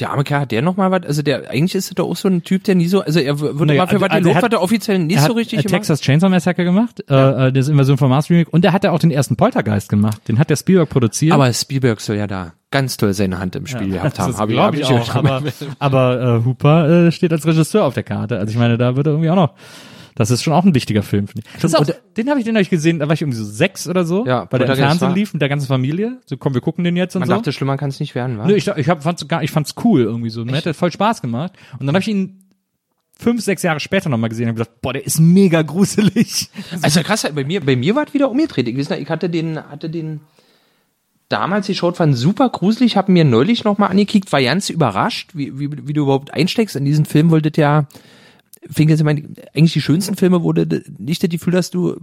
Der 0.00 0.10
arme 0.10 0.24
Kerl, 0.24 0.40
hat 0.40 0.50
der 0.50 0.60
noch 0.60 0.76
mal 0.76 0.90
was, 0.90 1.02
also 1.04 1.22
der, 1.22 1.48
eigentlich 1.50 1.76
ist 1.76 1.90
er 1.92 1.94
doch 1.94 2.08
auch 2.08 2.16
so 2.16 2.26
ein 2.26 2.42
Typ, 2.42 2.64
der 2.64 2.74
nie 2.74 2.88
so, 2.88 3.02
also 3.02 3.20
er 3.20 3.38
w- 3.38 3.42
wird 3.42 3.60
Naja, 3.60 3.82
immer 3.84 3.88
für 3.88 4.00
was 4.00 4.10
also 4.10 4.16
er 4.16 4.20
gelobt, 4.22 4.36
hat- 4.36 4.42
was 4.42 4.52
er 4.58 4.62
offiziell 4.62 4.98
nicht 4.98 5.18
hat 5.20 5.26
so 5.28 5.34
richtig 5.34 5.60
äh, 5.60 5.62
gemacht. 5.62 5.72
Texas 5.82 6.00
Chainsaw 6.00 6.28
Massacre 6.28 6.64
gemacht, 6.64 7.04
äh, 7.08 7.46
äh, 7.48 7.52
das 7.52 7.68
Invasion 7.68 7.96
von 7.96 8.08
Mars 8.10 8.28
Remake 8.28 8.50
und 8.50 8.64
er 8.64 8.72
hat 8.72 8.82
ja 8.82 8.90
auch 8.90 8.98
den 8.98 9.12
ersten 9.12 9.36
Poltergeist 9.36 9.88
gemacht. 9.88 10.20
Den 10.26 10.40
hat 10.40 10.50
der 10.50 10.56
Spielberg 10.56 10.88
produziert. 10.88 11.32
Aber 11.32 11.52
Spielberg 11.52 12.00
soll 12.00 12.16
ja 12.16 12.26
da 12.26 12.54
ganz 12.72 12.96
toll 12.96 13.12
seine 13.14 13.38
Hand 13.38 13.54
im 13.54 13.68
Spiel 13.68 13.90
gehabt 13.90 14.18
haben. 14.18 14.32
das 14.32 14.40
Hab 14.40 14.48
glaube 14.48 14.66
hab 14.66 14.74
ich 14.74 14.84
auch. 14.86 15.14
Aber, 15.14 15.42
aber 15.78 16.40
äh, 16.40 16.44
Hooper 16.44 17.06
äh, 17.06 17.12
steht 17.12 17.32
als 17.32 17.46
Regisseur 17.46 17.84
auf 17.84 17.94
der 17.94 18.02
Karte. 18.02 18.38
Also 18.38 18.50
ich 18.50 18.58
meine, 18.58 18.76
da 18.76 18.96
wird 18.96 19.06
er 19.06 19.12
irgendwie 19.12 19.30
auch 19.30 19.36
noch. 19.36 19.50
Das 20.16 20.30
ist 20.30 20.42
schon 20.44 20.52
auch 20.52 20.64
ein 20.64 20.74
wichtiger 20.74 21.02
Film. 21.02 21.26
Finde 21.26 21.42
ich. 21.46 21.60
Das 21.60 21.72
ist 21.72 21.74
auch, 21.74 21.84
den 22.16 22.30
habe 22.30 22.38
ich 22.38 22.44
den 22.44 22.54
hab 22.54 22.62
ich 22.62 22.70
gesehen. 22.70 23.00
Da 23.00 23.08
war 23.08 23.14
ich 23.14 23.22
irgendwie 23.22 23.38
so 23.38 23.44
sechs 23.44 23.88
oder 23.88 24.04
so, 24.04 24.24
Ja, 24.26 24.46
weil 24.50 24.60
der 24.60 24.68
im 24.70 24.76
Fernsehen 24.76 25.08
war- 25.08 25.14
lief 25.14 25.32
mit 25.32 25.42
der 25.42 25.48
ganzen 25.48 25.66
Familie. 25.66 26.20
So 26.26 26.36
komm, 26.36 26.54
wir 26.54 26.60
gucken 26.60 26.84
den 26.84 26.96
jetzt 26.96 27.16
und 27.16 27.20
Man 27.20 27.28
so. 27.28 27.34
dachte, 27.34 27.52
schlimmer 27.52 27.76
kann 27.76 27.90
es 27.90 27.98
nicht 27.98 28.14
werden, 28.14 28.38
wa? 28.38 28.46
Nö, 28.46 28.54
ich, 28.54 28.68
ich 28.68 28.88
hab, 28.88 29.02
fand's 29.02 29.26
gar, 29.26 29.42
ich 29.42 29.50
fand's 29.50 29.74
cool 29.84 30.02
irgendwie 30.02 30.30
so. 30.30 30.44
Mir 30.44 30.56
hat 30.56 30.66
der 30.66 30.74
voll 30.74 30.92
Spaß 30.92 31.20
gemacht. 31.20 31.52
Und 31.78 31.86
dann 31.86 31.94
habe 31.94 32.00
ich 32.02 32.08
ihn 32.08 32.44
fünf, 33.18 33.42
sechs 33.42 33.62
Jahre 33.62 33.80
später 33.80 34.08
nochmal 34.08 34.30
gesehen 34.30 34.44
und 34.44 34.50
hab 34.50 34.56
gedacht, 34.56 34.80
boah, 34.82 34.92
der 34.92 35.04
ist 35.06 35.18
mega 35.20 35.62
gruselig. 35.62 36.48
Also 36.82 37.00
krass, 37.02 37.26
bei 37.34 37.44
mir, 37.44 37.60
bei 37.60 37.76
mir 37.76 37.94
war 37.96 38.06
es 38.06 38.14
wieder 38.14 38.30
umgedreht. 38.30 38.68
Ich 38.68 38.76
ich 38.90 39.08
hatte 39.10 39.28
den, 39.30 39.58
hatte 39.58 39.90
den 39.90 40.20
damals 41.28 41.66
geschaut, 41.66 41.96
fand 41.96 42.16
super 42.16 42.48
gruselig, 42.48 42.96
habe 42.96 43.10
mir 43.12 43.24
neulich 43.24 43.64
nochmal 43.64 43.90
angekickt, 43.90 44.32
war 44.32 44.42
ganz 44.42 44.70
überrascht, 44.70 45.30
wie, 45.34 45.58
wie, 45.58 45.88
wie 45.88 45.92
du 45.92 46.02
überhaupt 46.02 46.32
einsteckst. 46.32 46.76
In 46.76 46.84
diesen 46.84 47.04
Film 47.06 47.30
wolltet 47.30 47.56
ja, 47.56 47.86
fing 48.70 48.88
jetzt 48.88 49.00
immer, 49.00 49.10
eigentlich 49.10 49.72
die 49.72 49.80
schönsten 49.80 50.16
Filme, 50.16 50.40
du 50.40 50.82
nicht 50.98 51.22
das 51.22 51.30
Gefühl 51.30 51.56
hast, 51.56 51.74
du 51.74 51.96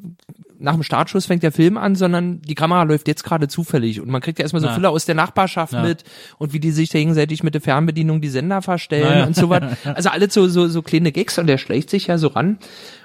nach 0.62 0.74
dem 0.74 0.84
Startschuss 0.84 1.26
fängt 1.26 1.42
der 1.44 1.52
Film 1.52 1.78
an, 1.78 1.96
sondern 1.96 2.42
die 2.42 2.54
Kamera 2.56 2.84
läuft 2.84 3.08
jetzt 3.08 3.24
gerade 3.24 3.48
zufällig 3.48 4.00
und 4.00 4.10
man 4.10 4.22
kriegt 4.22 4.38
ja 4.38 4.44
erstmal 4.44 4.62
so 4.62 4.68
Ja. 4.68 4.76
Füller 4.76 4.92
aus 4.92 5.06
der 5.06 5.16
Nachbarschaft 5.16 5.74
Ja. 5.74 5.82
mit 5.82 6.04
und 6.38 6.54
wie 6.54 6.60
die 6.60 6.72
sich 6.72 6.90
da 6.90 7.00
gegenseitig 7.00 7.42
mit 7.42 7.56
der 7.56 7.62
Fernbedienung 7.62 8.22
die 8.22 8.30
Sender 8.30 8.62
verstellen 8.62 9.20
ja. 9.20 9.26
und 9.26 9.36
so 9.36 9.50
was. 9.50 9.62
Also 9.84 10.10
alles 10.10 10.34
so, 10.34 10.48
so, 10.48 10.68
so 10.68 10.82
kleine 10.82 11.12
Gags 11.12 11.38
und 11.40 11.48
der 11.48 11.58
schleicht 11.58 11.90
sich 11.90 12.08
ja 12.08 12.18
so 12.18 12.28
ran. 12.28 12.60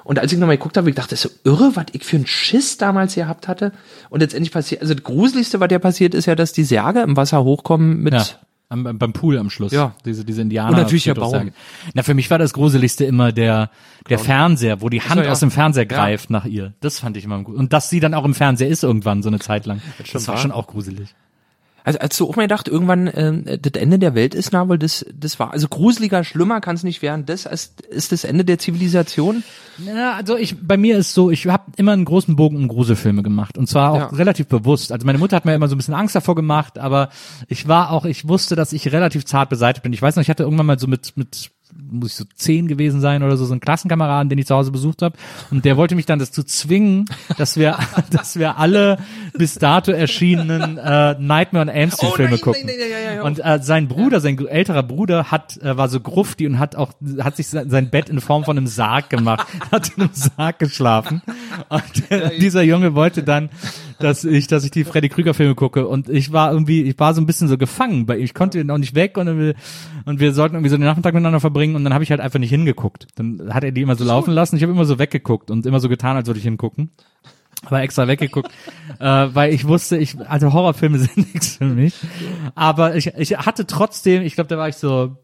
Und 0.05 0.19
als 0.19 0.33
ich 0.33 0.39
nochmal 0.39 0.57
geguckt 0.59 0.77
habe, 0.77 0.89
ich 0.91 0.95
dachte, 0.95 1.11
das 1.11 1.24
ist 1.24 1.33
so 1.45 1.51
irre, 1.51 1.74
was 1.74 1.87
ich 1.93 2.05
für 2.05 2.16
einen 2.16 2.27
Schiss 2.27 2.77
damals 2.77 3.15
gehabt 3.15 3.49
hatte. 3.49 3.73
Und 4.11 4.20
letztendlich 4.20 4.53
passiert, 4.53 4.83
also 4.83 4.95
das 4.95 5.03
Gruseligste, 5.03 5.59
was 5.59 5.69
ja 5.70 5.78
passiert, 5.78 6.15
ist 6.15 6.27
ja, 6.27 6.35
dass 6.35 6.53
die 6.53 6.65
Särge 6.65 7.01
im 7.01 7.16
Wasser 7.16 7.43
hochkommen 7.43 8.03
mit. 8.03 8.39
Am, 8.68 8.82
beim 8.98 9.12
Pool 9.12 9.38
am 9.38 9.48
Schluss. 9.48 9.70
Ja. 9.70 9.94
Diese, 10.05 10.24
diese 10.24 10.43
Indianer. 10.43 10.70
Und 10.70 10.76
natürlich 10.76 11.05
der. 11.05 11.14
Baum. 11.14 11.52
Na, 11.94 12.02
für 12.02 12.14
mich 12.14 12.30
war 12.30 12.38
das 12.38 12.52
Gruseligste 12.52 13.05
immer 13.05 13.30
der, 13.30 13.70
der 14.09 14.18
Fernseher, 14.18 14.82
wo 14.82 14.88
die 14.88 15.01
Hand 15.01 15.24
ja. 15.24 15.30
aus 15.30 15.38
dem 15.38 15.52
Fernseher 15.52 15.86
greift 15.86 16.30
nach 16.30 16.44
ihr. 16.47 16.74
Das 16.80 16.98
fand 16.98 17.16
ich 17.16 17.24
immer 17.24 17.43
gut. 17.44 17.55
Und 17.55 17.72
dass 17.72 17.90
sie 17.90 18.01
dann 18.01 18.12
auch 18.12 18.24
im 18.24 18.34
Fernseher 18.34 18.68
ist 18.68 18.82
irgendwann 18.82 19.22
so 19.22 19.28
eine 19.28 19.38
Zeit 19.38 19.66
lang. 19.66 19.80
Das, 20.12 20.26
war 20.26 20.34
wahr. 20.34 20.43
schon 20.43 20.51
auch 20.51 20.66
gruselig. 20.66 21.14
Also 21.87 22.01
als 22.01 22.17
du 22.17 22.29
auch 22.29 22.35
mal 22.35 22.43
gedacht, 22.43 22.67
irgendwann 22.67 23.09
ähm, 23.15 23.45
das 23.47 23.81
Ende 23.81 24.01
der 24.01 24.17
Welt 24.17 24.35
ist 24.35 24.53
nah, 24.53 24.69
weil 24.69 24.77
das 24.77 25.07
das 25.15 25.39
war 25.39 25.53
also 25.53 25.69
gruseliger, 25.69 26.25
schlimmer 26.25 26.61
kann 26.61 26.75
es 26.75 26.83
nicht 26.83 27.01
werden. 27.01 27.27
Das 27.27 27.47
ist, 27.47 27.81
ist 27.83 28.11
das 28.11 28.25
Ende 28.25 28.45
der 28.45 28.59
Zivilisation. 28.59 29.45
Ja, 29.79 30.15
also 30.15 30.37
ich, 30.37 30.57
bei 30.67 30.77
mir 30.77 30.99
ist 30.99 31.15
so, 31.15 31.31
ich 31.31 31.47
habe 31.47 31.71
immer 31.77 31.93
einen 31.93 32.05
großen 32.05 32.35
Bogen 32.35 32.57
um 32.57 32.67
Gruselfilme 32.67 33.23
gemacht 33.23 33.57
und 33.57 33.69
zwar 33.69 33.93
auch 33.93 33.99
Ja. 33.99 34.07
relativ 34.17 34.49
bewusst. 34.49 34.91
Also 34.91 35.07
meine 35.07 35.19
Mutter 35.19 35.37
hat 35.37 35.45
mir 35.45 35.55
immer 35.55 35.69
so 35.69 35.77
ein 35.77 35.79
bisschen 35.79 35.95
Angst 35.95 36.17
davor 36.17 36.35
gemacht, 36.35 36.77
aber 36.77 37.09
ich 37.47 37.69
war 37.69 37.93
auch, 37.93 38.05
ich 38.05 38.27
wusste, 38.27 38.57
dass 38.57 38.73
ich 38.73 38.91
relativ 38.93 39.25
zart 39.25 39.49
beseitigt 39.49 39.85
bin. 39.85 39.93
Ich 39.93 40.03
weiß 40.03 40.17
noch, 40.17 40.23
ich 40.23 40.29
hatte 40.31 40.43
irgendwann 40.43 40.67
mal 40.67 40.79
so 40.81 40.89
mit 40.89 41.13
mit 41.17 41.51
muss 41.74 42.12
ich 42.12 42.16
so 42.16 42.24
zehn 42.34 42.68
gewesen 42.68 43.01
sein 43.01 43.22
oder 43.22 43.36
so, 43.36 43.44
so 43.44 43.52
einen 43.52 43.60
Klassenkameraden, 43.60 44.28
den 44.28 44.38
ich 44.38 44.47
zu 44.47 44.55
Hause 44.55 44.70
besucht 44.70 45.02
habe. 45.02 45.16
Und 45.51 45.64
der 45.64 45.76
wollte 45.76 45.94
mich 45.94 46.06
dann 46.06 46.18
dazu 46.18 46.43
zwingen, 46.43 47.06
dass 47.38 47.56
wir, 47.56 47.78
dass 48.10 48.36
wir 48.38 48.59
alle 48.59 48.98
bis 49.34 49.55
dato 49.55 49.93
erschienenen 49.93 50.78
äh, 50.78 51.16
Nightmare 51.18 51.62
on 51.62 51.68
Elm 51.68 51.90
Street 51.90 52.14
Filme 52.14 52.38
gucken. 52.38 52.70
Und 53.22 53.44
äh, 53.44 53.60
sein 53.62 53.88
Bruder, 53.88 54.20
sein 54.20 54.38
älterer 54.47 54.82
Bruder, 54.82 55.30
hat 55.30 55.56
äh, 55.59 55.76
war 55.76 55.88
so 55.88 56.01
grufti 56.01 56.47
und 56.47 56.59
hat 56.59 56.76
auch 56.76 56.93
hat 57.20 57.36
sich 57.36 57.48
sein, 57.48 57.70
sein 57.70 57.90
Bett 57.90 58.09
in 58.09 58.20
Form 58.20 58.44
von 58.44 58.56
einem 58.56 58.66
Sarg 58.66 59.10
gemacht, 59.10 59.47
hat 59.72 59.90
in 59.97 60.02
einem 60.02 60.12
Sarg 60.12 60.59
geschlafen. 60.59 61.22
Und 61.68 62.10
äh, 62.10 62.38
dieser 62.38 62.62
Junge 62.62 62.94
wollte 62.94 63.22
dann, 63.22 63.51
dass 63.98 64.24
ich, 64.24 64.47
dass 64.47 64.64
ich 64.64 64.70
die 64.70 64.85
Freddy 64.85 65.09
Krüger 65.09 65.35
Filme 65.35 65.55
gucke. 65.55 65.86
Und 65.86 66.09
ich 66.09 66.32
war 66.32 66.52
irgendwie, 66.52 66.82
ich 66.82 66.98
war 66.98 67.14
so 67.14 67.20
ein 67.20 67.27
bisschen 67.27 67.48
so 67.48 67.59
gefangen, 67.59 68.09
weil 68.09 68.20
ich 68.20 68.35
konnte 68.35 68.64
noch 68.64 68.78
nicht 68.78 68.94
weg 68.94 69.16
und 69.16 69.39
wir, 69.39 69.55
und 70.05 70.20
wir 70.20 70.32
sollten 70.32 70.55
irgendwie 70.55 70.70
so 70.70 70.77
den 70.77 70.85
Nachmittag 70.85 71.14
miteinander 71.14 71.40
verbringen 71.40 71.77
und 71.77 71.85
dann 71.85 71.94
habe 71.94 72.05
ich 72.05 72.10
halt 72.10 72.20
einfach 72.20 72.39
nicht 72.39 72.51
hingeguckt. 72.51 73.06
Dann 73.16 73.52
hat 73.52 73.64
er 73.64 73.73
die 73.73 73.82
immer 73.82 73.97
so 73.97 74.05
laufen 74.05 74.32
lassen. 74.32 74.56
Ich 74.56 74.62
habe 74.62 74.73
immer 74.73 74.85
so 74.85 74.98
weggeguckt 74.98 75.51
und 75.51 75.66
immer 75.66 75.81
so 75.81 75.89
getan, 75.89 76.16
als 76.16 76.27
würde 76.27 76.39
ich 76.39 76.44
hingucken. 76.44 76.90
Aber 77.64 77.81
extra 77.81 78.06
weggeguckt, 78.06 78.51
äh, 79.01 79.05
weil 79.05 79.52
ich 79.52 79.66
wusste, 79.66 79.97
ich 79.97 80.16
also 80.28 80.52
Horrorfilme 80.52 80.98
sind 80.98 81.16
nichts 81.16 81.56
für 81.56 81.64
mich. 81.64 81.94
Aber 82.55 82.97
ich, 82.97 83.09
ich 83.16 83.36
hatte 83.39 83.66
trotzdem, 83.66 84.23
ich 84.23 84.35
glaube, 84.35 84.48
da 84.48 84.59
war 84.59 84.68
ich 84.68 84.77
so 84.77 85.16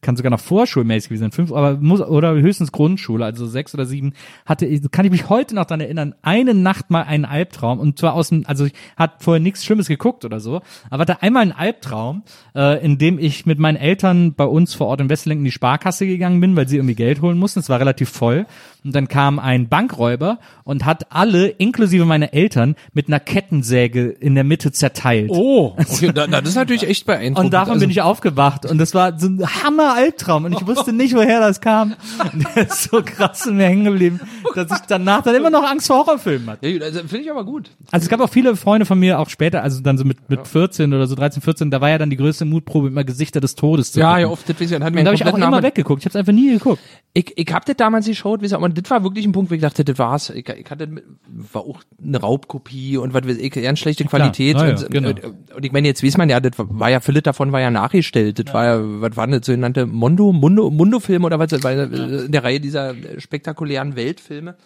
kann 0.00 0.16
sogar 0.16 0.30
noch 0.30 0.40
vorschulmäßig 0.40 1.08
gewesen 1.08 1.22
sein, 1.22 1.32
fünf, 1.32 1.52
aber 1.52 1.76
muss, 1.76 2.00
oder 2.00 2.32
höchstens 2.32 2.72
Grundschule, 2.72 3.24
also 3.24 3.46
sechs 3.46 3.74
oder 3.74 3.84
sieben, 3.84 4.12
hatte, 4.46 4.80
kann 4.90 5.04
ich 5.04 5.10
mich 5.10 5.28
heute 5.28 5.54
noch 5.54 5.64
dran 5.64 5.80
erinnern, 5.80 6.14
eine 6.22 6.54
Nacht 6.54 6.90
mal 6.90 7.02
einen 7.02 7.24
Albtraum 7.24 7.78
und 7.78 7.98
zwar 7.98 8.14
aus 8.14 8.30
dem, 8.30 8.44
also 8.46 8.66
ich 8.66 8.72
hatte 8.96 9.16
vorher 9.20 9.40
nichts 9.40 9.64
Schlimmes 9.64 9.88
geguckt 9.88 10.24
oder 10.24 10.40
so, 10.40 10.60
aber 10.90 11.02
hatte 11.02 11.22
einmal 11.22 11.42
einen 11.42 11.52
Albtraum, 11.52 12.22
äh, 12.54 12.84
in 12.84 12.98
dem 12.98 13.18
ich 13.18 13.46
mit 13.46 13.58
meinen 13.58 13.76
Eltern 13.76 14.34
bei 14.34 14.44
uns 14.44 14.74
vor 14.74 14.88
Ort 14.88 15.00
in 15.00 15.08
Westlenken 15.08 15.42
in 15.42 15.46
die 15.46 15.52
Sparkasse 15.52 16.06
gegangen 16.06 16.40
bin, 16.40 16.56
weil 16.56 16.68
sie 16.68 16.76
irgendwie 16.76 16.94
Geld 16.94 17.22
holen 17.22 17.38
mussten, 17.38 17.60
es 17.60 17.68
war 17.68 17.80
relativ 17.80 18.08
voll 18.08 18.46
und 18.84 18.94
dann 18.94 19.08
kam 19.08 19.38
ein 19.38 19.68
Bankräuber 19.68 20.38
und 20.64 20.84
hat 20.84 21.06
alle, 21.12 21.46
inklusive 21.48 22.04
meine 22.04 22.32
Eltern, 22.32 22.74
mit 22.92 23.08
einer 23.08 23.20
Kettensäge 23.20 24.08
in 24.08 24.34
der 24.34 24.44
Mitte 24.44 24.72
zerteilt. 24.72 25.30
Oh, 25.30 25.74
okay, 25.78 26.12
da, 26.14 26.26
das 26.26 26.48
ist 26.50 26.54
natürlich 26.56 26.86
echt 26.88 27.06
beeindruckend. 27.06 27.46
Und 27.46 27.52
davon 27.52 27.72
Also- 27.74 27.80
bin 27.80 27.90
ich 27.90 28.02
aufgewacht 28.02 28.66
und 28.66 28.78
das 28.78 28.94
war 28.94 29.18
so 29.18 29.28
ein 29.28 29.40
Hammer-Albtraum 29.62 30.44
und 30.44 30.52
ich 30.52 30.66
wusste 30.66 30.92
nicht, 30.92 31.14
woher 31.14 31.40
das 31.40 31.60
kam. 31.60 31.94
Und 32.32 32.44
der 32.56 32.66
ist 32.68 32.84
so 32.90 33.02
krass 33.04 33.46
in 33.46 33.56
mir 33.56 33.66
hängen 33.66 33.84
geblieben, 33.84 34.20
dass 34.54 34.70
ich 34.70 34.86
danach 34.88 35.22
dann 35.22 35.34
immer 35.34 35.50
noch 35.50 35.64
Angst 35.64 35.86
vor 35.86 35.98
Horrorfilmen 36.06 36.48
hatte. 36.50 36.68
Ja, 36.68 36.82
also 36.82 37.00
finde 37.00 37.20
ich 37.20 37.30
aber 37.30 37.44
gut. 37.44 37.70
Also 37.90 38.04
es 38.04 38.08
gab 38.10 38.20
auch 38.20 38.30
viele 38.30 38.56
Freunde 38.56 38.86
von 38.86 38.98
mir, 38.98 39.18
auch 39.18 39.28
später, 39.30 39.62
also 39.62 39.80
dann 39.82 39.98
so 39.98 40.04
mit, 40.04 40.28
mit 40.28 40.46
14 40.46 40.92
oder 40.92 41.06
so 41.06 41.14
13, 41.14 41.42
14, 41.42 41.70
da 41.70 41.80
war 41.80 41.90
ja 41.90 41.98
dann 41.98 42.10
die 42.10 42.16
größte 42.16 42.44
Mutprobe, 42.44 42.88
immer 42.88 43.04
Gesichter 43.04 43.40
des 43.40 43.54
Todes 43.54 43.92
zu 43.92 44.00
Ja, 44.00 44.08
gucken. 44.10 44.20
ja, 44.22 44.28
oft, 44.28 44.48
das 44.48 44.56
hat 44.56 44.80
mir 44.80 44.86
Und 44.86 44.96
da 44.96 45.04
habe 45.06 45.14
ich 45.14 45.24
auch 45.26 45.36
immer 45.36 45.62
weggeguckt. 45.62 46.00
Ich 46.02 46.06
habe 46.06 46.10
es 46.10 46.16
einfach 46.16 46.32
nie 46.32 46.52
geguckt. 46.52 46.80
Ich, 47.14 47.32
ich 47.36 47.52
hab 47.52 47.64
das 47.66 47.76
damals 47.76 48.06
geschaut, 48.06 48.40
wie 48.40 48.44
gesagt, 48.44 48.62
und 48.72 48.82
das 48.82 48.90
war 48.90 49.04
wirklich 49.04 49.26
ein 49.26 49.32
Punkt, 49.32 49.50
wo 49.50 49.54
ich 49.54 49.60
dachte, 49.60 49.84
das 49.84 49.98
war's. 49.98 50.30
Ich, 50.30 50.48
ich 50.48 50.70
hatte, 50.70 50.88
war 51.28 51.62
auch 51.62 51.82
eine 52.02 52.18
Raubkopie 52.18 52.96
und 52.96 53.12
was 53.12 53.26
weiß 53.26 53.36
ich, 53.36 53.52
ganz 53.52 53.78
schlechte 53.78 54.04
Klar. 54.04 54.20
Qualität. 54.20 54.56
Ja, 54.56 54.66
ja, 54.66 54.70
und, 54.70 54.90
genau. 54.90 55.08
und, 55.10 55.24
und 55.54 55.64
ich 55.64 55.72
meine, 55.72 55.86
jetzt 55.88 56.02
weiß 56.02 56.16
man 56.16 56.30
ja, 56.30 56.40
das 56.40 56.52
war 56.56 56.88
ja, 56.88 57.00
vieles 57.00 57.22
davon 57.22 57.52
war 57.52 57.60
ja 57.60 57.70
nachgestellt. 57.70 58.38
Das 58.38 58.54
war 58.54 58.64
ja, 58.64 58.80
was 58.82 59.16
war 59.16 59.26
das, 59.26 59.44
sogenannte 59.44 59.84
Mondo, 59.84 60.32
Mundo, 60.32 60.70
Mundo-Film 60.70 61.24
oder 61.24 61.38
was, 61.38 61.50
das 61.50 61.62
war 61.62 61.72
äh, 61.72 62.24
in 62.24 62.32
der 62.32 62.44
Reihe 62.44 62.60
dieser 62.60 62.94
spektakulären 63.18 63.94
Weltfilme. 63.94 64.56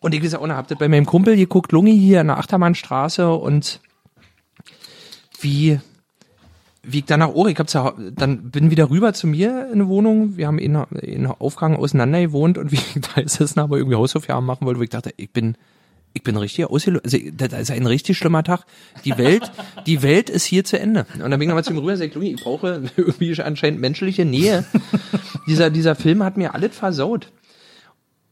Und 0.00 0.14
ich 0.14 0.20
gesagt, 0.20 0.42
auch, 0.42 0.48
hab 0.48 0.68
das 0.68 0.78
bei 0.78 0.88
meinem 0.88 1.06
Kumpel 1.06 1.36
geguckt, 1.36 1.72
Lungi 1.72 1.98
hier 1.98 2.20
in 2.20 2.26
der 2.26 2.36
Achtermannstraße 2.36 3.32
und 3.32 3.80
wie, 5.40 5.80
wie 6.88 6.98
ich 6.98 7.04
danach 7.04 7.30
oh, 7.34 7.46
ich 7.46 7.58
hab 7.58 7.68
zu, 7.68 7.82
Hau- 7.82 7.94
dann 8.14 8.50
bin 8.50 8.70
wieder 8.70 8.90
rüber 8.90 9.12
zu 9.12 9.26
mir 9.26 9.66
in 9.66 9.74
eine 9.80 9.88
Wohnung. 9.88 10.36
Wir 10.36 10.46
haben 10.46 10.58
in, 10.58 10.74
in 11.02 11.26
Aufgang 11.26 11.76
auseinander 11.76 12.20
gewohnt 12.20 12.58
und 12.58 12.72
wie 12.72 12.76
ich 12.76 13.00
da 13.14 13.20
gesessen 13.22 13.60
habe, 13.60 13.78
irgendwie 13.78 13.96
Hausaufgaben 13.96 14.46
machen 14.46 14.66
wollte, 14.66 14.78
wo 14.80 14.84
ich 14.84 14.90
dachte, 14.90 15.10
ich 15.16 15.30
bin, 15.30 15.56
ich 16.14 16.22
bin 16.22 16.36
richtig 16.36 16.64
ausgelöst. 16.66 17.04
Also, 17.04 17.18
das 17.36 17.52
ist 17.52 17.70
ein 17.70 17.86
richtig 17.86 18.16
schlimmer 18.16 18.42
Tag. 18.44 18.64
Die 19.04 19.18
Welt, 19.18 19.50
die 19.86 20.02
Welt 20.02 20.30
ist 20.30 20.44
hier 20.44 20.64
zu 20.64 20.78
Ende. 20.78 21.06
Und 21.14 21.20
dann 21.30 21.32
bin 21.32 21.42
ich 21.42 21.48
nochmal 21.48 21.64
zu 21.64 21.72
ihm 21.72 21.78
rüber 21.78 21.92
und 21.92 21.98
sag, 21.98 22.14
ich 22.16 22.36
brauche 22.42 22.82
irgendwie 22.96 23.40
anscheinend 23.42 23.80
menschliche 23.80 24.24
Nähe. 24.24 24.64
dieser, 25.46 25.70
dieser 25.70 25.94
Film 25.94 26.22
hat 26.22 26.36
mir 26.36 26.54
alles 26.54 26.76
versaut. 26.76 27.32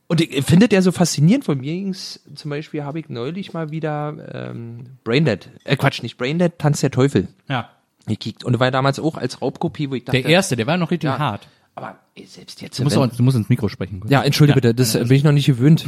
Und 0.06 0.20
ich 0.20 0.44
finde 0.44 0.68
der 0.68 0.82
so 0.82 0.92
faszinierend. 0.92 1.44
Von 1.44 1.58
mir 1.58 1.72
ging's, 1.72 2.20
zum 2.34 2.50
Beispiel 2.50 2.84
habe 2.84 3.00
ich 3.00 3.08
neulich 3.08 3.52
mal 3.52 3.70
wieder 3.70 4.14
ähm, 4.32 4.80
Braindead, 5.02 5.48
äh 5.64 5.76
Quatsch, 5.76 6.02
nicht 6.02 6.18
Braindead, 6.18 6.58
Tanz 6.58 6.80
der 6.80 6.90
Teufel 6.90 7.28
Ja. 7.48 7.70
Gekickt. 8.06 8.44
Und 8.44 8.58
war 8.60 8.70
damals 8.70 8.98
auch 8.98 9.16
als 9.16 9.40
Raubkopie, 9.42 9.90
wo 9.90 9.94
ich 9.94 10.04
dachte, 10.04 10.20
Der 10.22 10.30
erste, 10.30 10.56
der 10.56 10.66
war 10.66 10.76
noch 10.76 10.90
richtig 10.90 11.08
Ja. 11.10 11.18
hart. 11.18 11.48
aber 11.76 11.98
ey, 12.14 12.24
selbst 12.26 12.62
jetzt. 12.62 12.78
Du 12.78 12.84
musst, 12.84 12.96
wenn- 12.96 13.10
auch, 13.10 13.16
du 13.16 13.22
musst 13.24 13.36
ins 13.36 13.48
Mikro 13.48 13.68
sprechen. 13.68 14.00
ja, 14.08 14.22
entschuldige 14.22 14.60
bitte, 14.60 14.74
das 14.74 14.92
bin 14.92 15.10
ich 15.12 15.24
noch 15.24 15.32
nicht 15.32 15.46
gewöhnt. 15.46 15.84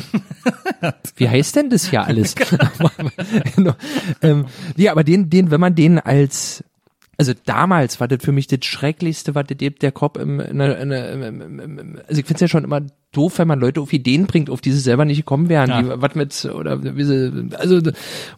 Wie 1.16 1.28
heißt 1.28 1.54
denn 1.56 1.70
das 1.70 1.88
hier 1.90 2.04
alles? 2.04 2.34
ähm, 4.22 4.46
ja, 4.76 4.92
aber 4.92 5.04
den, 5.04 5.30
den, 5.30 5.50
wenn 5.50 5.60
man 5.60 5.74
den 5.74 5.98
als, 5.98 6.64
also 7.18 7.32
damals 7.44 7.98
war 8.00 8.08
das 8.08 8.22
für 8.22 8.32
mich 8.32 8.46
das 8.46 8.64
Schrecklichste, 8.64 9.34
was 9.34 9.46
das 9.46 9.56
der 9.80 9.92
Kopf 9.92 10.18
im, 10.18 10.40
in, 10.40 10.60
in, 10.60 10.90
im 10.92 11.98
also 12.06 12.20
ich 12.20 12.26
finde 12.26 12.34
es 12.34 12.40
ja 12.40 12.48
schon 12.48 12.64
immer 12.64 12.82
doof, 13.12 13.38
wenn 13.38 13.48
man 13.48 13.58
Leute 13.60 13.80
auf 13.80 13.92
Ideen 13.92 14.26
bringt, 14.26 14.50
auf 14.50 14.60
die 14.60 14.72
sie 14.72 14.80
selber 14.80 15.04
nicht 15.04 15.18
gekommen 15.18 15.48
wären, 15.48 15.70
Ja. 15.70 15.82
die, 15.82 15.88
was 16.02 16.14
mit, 16.14 16.44
oder 16.44 16.82
wie 16.96 17.04
sie, 17.04 17.48
also, 17.56 17.80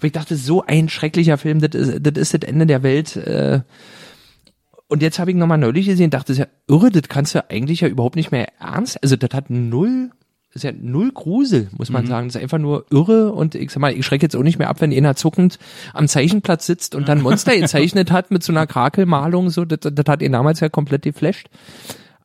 ich 0.02 0.12
dachte, 0.12 0.36
so 0.36 0.62
ein 0.64 0.88
schrecklicher 0.88 1.38
Film, 1.38 1.60
das 1.60 1.74
ist, 1.74 2.06
das 2.06 2.16
ist 2.16 2.34
das 2.34 2.48
Ende 2.48 2.66
der 2.66 2.82
Welt, 2.82 3.16
äh, 3.16 3.60
und 4.88 5.02
jetzt 5.02 5.18
habe 5.18 5.30
ich 5.30 5.36
nochmal 5.36 5.58
neulich 5.58 5.86
gesehen, 5.86 6.10
dachte, 6.10 6.32
das 6.32 6.38
ist 6.38 6.46
ja 6.46 6.74
irre, 6.74 6.90
das 6.90 7.08
kannst 7.08 7.34
du 7.34 7.50
eigentlich 7.50 7.80
ja 7.82 7.88
überhaupt 7.88 8.16
nicht 8.16 8.30
mehr 8.30 8.48
ernst. 8.58 9.02
Also 9.02 9.16
das 9.16 9.30
hat 9.34 9.50
null, 9.50 10.10
ist 10.58 10.62
ja 10.64 10.72
null 10.78 11.12
Grusel, 11.12 11.68
muss 11.76 11.90
man 11.90 12.06
sagen. 12.06 12.28
Das 12.28 12.36
ist 12.36 12.42
einfach 12.42 12.58
nur 12.58 12.84
irre 12.90 13.32
und 13.32 13.54
ich 13.54 13.70
sag 13.70 13.80
mal, 13.80 13.92
ich 13.92 14.04
schrecke 14.04 14.24
jetzt 14.24 14.36
auch 14.36 14.42
nicht 14.42 14.58
mehr 14.58 14.68
ab, 14.68 14.80
wenn 14.80 14.92
einer 14.92 15.16
zuckend 15.16 15.58
am 15.94 16.08
Zeichenplatz 16.08 16.66
sitzt 16.66 16.94
und 16.94 17.08
dann 17.08 17.22
Monster 17.22 17.56
gezeichnet 17.58 18.10
hat 18.10 18.30
mit 18.30 18.42
so 18.42 18.52
einer 18.52 18.66
Krakelmalung, 18.66 19.50
so, 19.50 19.64
das, 19.64 19.80
das 19.80 20.04
hat 20.06 20.22
ihn 20.22 20.32
damals 20.32 20.60
ja 20.60 20.68
komplett 20.68 21.02
geflasht. 21.02 21.48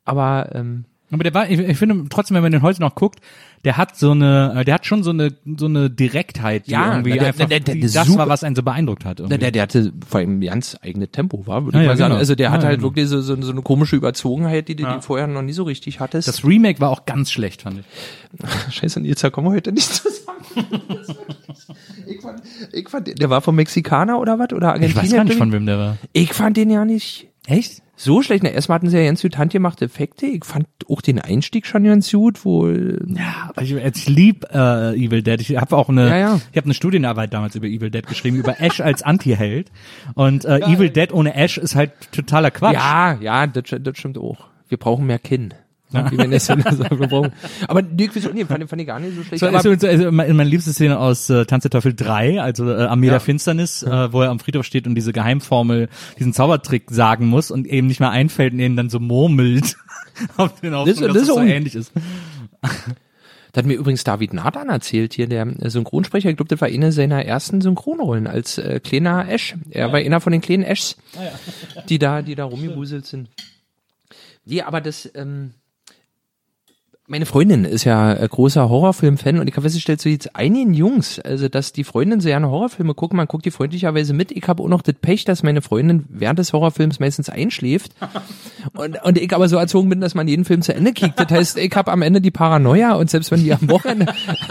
Aber 0.04 0.50
ähm, 0.54 0.84
Aber 1.14 1.22
der 1.24 1.32
war, 1.34 1.48
ich, 1.48 1.58
ich 1.58 1.78
finde 1.78 2.04
trotzdem, 2.10 2.34
wenn 2.34 2.42
man 2.42 2.52
den 2.52 2.62
heute 2.62 2.80
noch 2.80 2.94
guckt, 2.94 3.20
der 3.64 3.78
hat 3.78 3.96
so 3.96 4.10
eine, 4.10 4.52
äh, 4.58 4.64
der 4.64 4.74
hat 4.74 4.84
schon 4.84 5.02
so 5.02 5.10
eine, 5.10 5.32
so 5.56 5.64
eine 5.66 5.88
Direktheit, 5.88 6.66
die 6.66 6.72
Ja, 6.72 6.90
irgendwie 6.92 7.12
der- 7.12 7.28
einfach, 7.28 7.46
der- 7.48 7.60
der- 7.60 7.76
das 7.76 7.92
super- 8.06 8.18
war, 8.18 8.28
was 8.28 8.44
einen 8.44 8.54
so 8.56 8.62
beeindruckt 8.62 9.06
hat. 9.06 9.20
der, 9.20 9.38
der, 9.50 9.62
hatte 9.62 9.92
vor 10.06 10.20
allem 10.20 10.40
ganz 10.42 10.76
eigene 10.82 11.08
Tempo, 11.08 11.46
war, 11.46 11.64
würde 11.64 11.78
Ja, 11.78 11.82
ich 11.82 11.86
ja, 11.86 11.92
mal 11.92 11.96
sagen. 11.96 12.08
genau. 12.10 12.18
Also 12.18 12.34
der 12.34 12.50
hat 12.50 12.62
Ja, 12.62 12.68
halt 12.68 12.80
genau. 12.80 12.90
wirklich 12.90 13.08
so, 13.08 13.22
so, 13.22 13.40
so 13.40 13.52
eine 13.52 13.62
komische 13.62 13.96
Überzogenheit, 13.96 14.68
die 14.68 14.76
du 14.76 15.00
vorher 15.00 15.26
noch 15.26 15.40
nie 15.40 15.52
so 15.54 15.62
richtig 15.62 16.00
hattest. 16.00 16.28
das 16.28 16.44
Remake 16.44 16.80
war 16.80 16.90
auch 16.90 17.06
ganz 17.06 17.30
schlecht, 17.30 17.62
fand 17.62 17.78
ich. 17.80 18.74
Scheiße, 18.74 19.00
Nils, 19.00 19.20
da 19.22 19.30
kommen 19.30 19.46
wir 19.48 19.52
heute 19.54 19.72
nicht 19.72 19.88
zusammen. 19.88 20.40
ich, 22.06 22.20
fand, 22.20 22.42
ich 22.72 22.88
fand, 22.88 23.20
der 23.20 23.30
war 23.30 23.40
vom 23.40 23.54
Mexikaner 23.56 24.18
oder 24.18 24.38
was? 24.38 24.52
Oder 24.52 24.68
Ich 24.68 24.72
Argentinien? 24.74 25.02
weiß 25.04 25.12
gar 25.14 25.24
nicht, 25.24 25.38
von 25.38 25.52
wem 25.52 25.64
der 25.66 25.78
war. 25.78 25.96
Ich 26.12 26.34
fand 26.34 26.56
den 26.56 26.70
ja 26.70 26.84
nicht 26.84 27.28
Echt? 27.46 27.82
So 27.96 28.22
schlecht. 28.22 28.42
Na, 28.42 28.50
erstmal 28.50 28.76
hatten 28.76 28.88
sie 28.88 28.98
ja 28.98 29.04
ganz 29.04 29.22
gut 29.22 29.38
handgemachte 29.38 29.84
Effekte. 29.84 30.26
Ich 30.26 30.44
fand 30.44 30.66
auch 30.88 31.00
den 31.00 31.20
Einstieg 31.20 31.66
schon 31.66 31.84
ganz 31.84 32.10
gut, 32.10 32.44
wohl. 32.44 33.04
Ja, 33.08 33.50
aber 33.50 33.62
ich, 33.62 33.72
ich 33.72 34.08
lieb 34.08 34.44
äh, 34.52 34.94
Evil 34.94 35.22
Dead. 35.22 35.40
Ich 35.40 35.56
habe 35.56 35.76
auch 35.76 35.88
eine, 35.88 36.08
Ja, 36.08 36.16
ja. 36.16 36.40
ich 36.50 36.56
habe 36.56 36.66
eine 36.66 36.74
Studienarbeit 36.74 37.32
damals 37.32 37.54
über 37.54 37.66
Evil 37.66 37.90
Dead 37.90 38.06
geschrieben, 38.06 38.36
über 38.36 38.60
Ash 38.60 38.80
als 38.80 39.02
Anti-Held. 39.02 39.70
Und 40.14 40.44
äh, 40.44 40.58
Evil 40.60 40.90
Dead 40.90 41.12
ohne 41.12 41.34
Ash 41.34 41.58
ist 41.58 41.74
halt 41.74 41.92
totaler 42.12 42.50
Quatsch. 42.50 42.74
Ja, 42.74 43.18
ja, 43.20 43.46
das, 43.46 43.64
das 43.80 43.98
stimmt 43.98 44.18
auch. 44.18 44.48
Wir 44.68 44.78
brauchen 44.78 45.06
mehr 45.06 45.18
Kinn. 45.18 45.54
Ja, 45.94 46.26
das 46.26 46.48
brauchen. 47.08 47.32
Aber 47.68 47.82
nee, 47.82 48.04
ich 48.04 48.16
weiß 48.16 48.26
auch 48.26 48.32
nicht, 48.32 48.46
fand, 48.48 48.68
fand 48.68 48.82
ich 48.82 48.86
gar 48.88 48.98
nicht 49.00 49.16
so 49.16 49.22
schlecht. 49.22 49.40
So, 49.40 49.46
aber, 49.46 49.56
also, 49.56 49.70
also, 49.86 50.12
meine 50.12 50.34
meine 50.34 50.50
liebste 50.50 50.72
Szene 50.72 50.98
aus 50.98 51.30
äh, 51.30 51.44
Tanz 51.46 51.62
der 51.62 51.70
Teufel 51.70 51.94
3, 51.94 52.40
also 52.42 52.68
äh, 52.70 52.82
Armee 52.84 53.06
Ja. 53.06 53.12
der 53.12 53.20
Finsternis, 53.20 53.82
äh, 53.82 54.12
wo 54.12 54.22
er 54.22 54.30
am 54.30 54.38
Friedhof 54.40 54.66
steht 54.66 54.86
und 54.86 54.94
diese 54.94 55.12
Geheimformel, 55.12 55.88
diesen 56.18 56.32
Zaubertrick 56.32 56.90
sagen 56.90 57.26
muss 57.26 57.50
und 57.50 57.66
eben 57.66 57.86
nicht 57.86 58.00
mehr 58.00 58.10
einfällt 58.10 58.52
und 58.52 58.60
ihn 58.60 58.76
dann 58.76 58.90
so 58.90 59.00
murmelt 59.00 59.76
auf 60.36 60.60
den 60.60 60.74
Hoffnung, 60.74 60.86
Das- 60.94 60.98
dass 60.98 61.12
das 61.14 61.22
ist 61.22 61.28
so 61.28 61.40
ähnlich 61.40 61.74
ist. 61.74 61.92
Das 63.52 63.62
hat 63.62 63.66
mir 63.66 63.74
übrigens 63.74 64.02
David 64.02 64.32
Nathan 64.32 64.68
erzählt, 64.68 65.14
hier 65.14 65.28
der 65.28 65.46
äh, 65.46 65.70
Synchronsprecher. 65.70 66.28
Ich 66.28 66.36
glaube, 66.36 66.48
das 66.48 66.60
war 66.60 66.66
eine 66.66 66.90
seiner 66.90 67.24
ersten 67.24 67.60
Synchronrollen 67.60 68.26
als 68.26 68.58
äh, 68.58 68.80
kleiner 68.80 69.28
Ash. 69.28 69.54
Er 69.70 69.92
war 69.92 70.00
einer 70.00 70.20
von 70.20 70.32
den 70.32 70.40
kleinen 70.40 70.64
Ashs, 70.64 70.96
die 71.88 72.00
da, 72.00 72.22
die 72.22 72.34
da 72.34 72.44
rumgewuselt 72.44 73.06
sind. 73.06 73.28
Nee, 74.44 74.62
aber 74.62 74.80
das, 74.80 75.08
ähm, 75.14 75.52
meine 77.06 77.26
Freundin 77.26 77.66
ist 77.66 77.84
ja 77.84 78.14
äh, 78.14 78.26
großer 78.26 78.70
Horrorfilm-Fan 78.70 79.38
und 79.38 79.46
ich 79.46 79.54
habe 79.54 79.64
festgestellt, 79.64 80.00
so 80.00 80.08
jetzt 80.08 80.34
einigen 80.34 80.72
Jungs, 80.72 81.18
also 81.18 81.50
dass 81.50 81.72
die 81.72 81.84
Freundin 81.84 82.20
sehr 82.20 82.32
gerne 82.32 82.48
Horrorfilme 82.48 82.94
gucken, 82.94 83.18
man 83.18 83.26
guckt 83.26 83.44
die 83.44 83.50
freundlicherweise 83.50 84.14
mit. 84.14 84.32
Ich 84.32 84.48
habe 84.48 84.62
auch 84.62 84.68
noch 84.68 84.80
das 84.80 84.94
Pech, 84.94 85.26
dass 85.26 85.42
meine 85.42 85.60
Freundin 85.60 86.06
während 86.08 86.38
des 86.38 86.54
Horrorfilms 86.54 87.00
meistens 87.00 87.28
einschläft 87.28 87.92
und, 88.72 89.02
und 89.04 89.18
ich 89.18 89.34
aber 89.34 89.50
so 89.50 89.58
erzogen 89.58 89.90
bin, 89.90 90.00
dass 90.00 90.14
man 90.14 90.28
jeden 90.28 90.46
Film 90.46 90.62
zu 90.62 90.74
Ende 90.74 90.94
kickt. 90.94 91.20
Das 91.20 91.30
heißt, 91.30 91.58
ich 91.58 91.76
habe 91.76 91.92
am 91.92 92.00
Ende 92.00 92.22
die 92.22 92.30
Paranoia 92.30 92.94
und 92.94 93.10
selbst 93.10 93.30
wenn 93.30 93.44
die 93.44 93.52
am 93.52 93.68
Wochenende, 93.68 94.06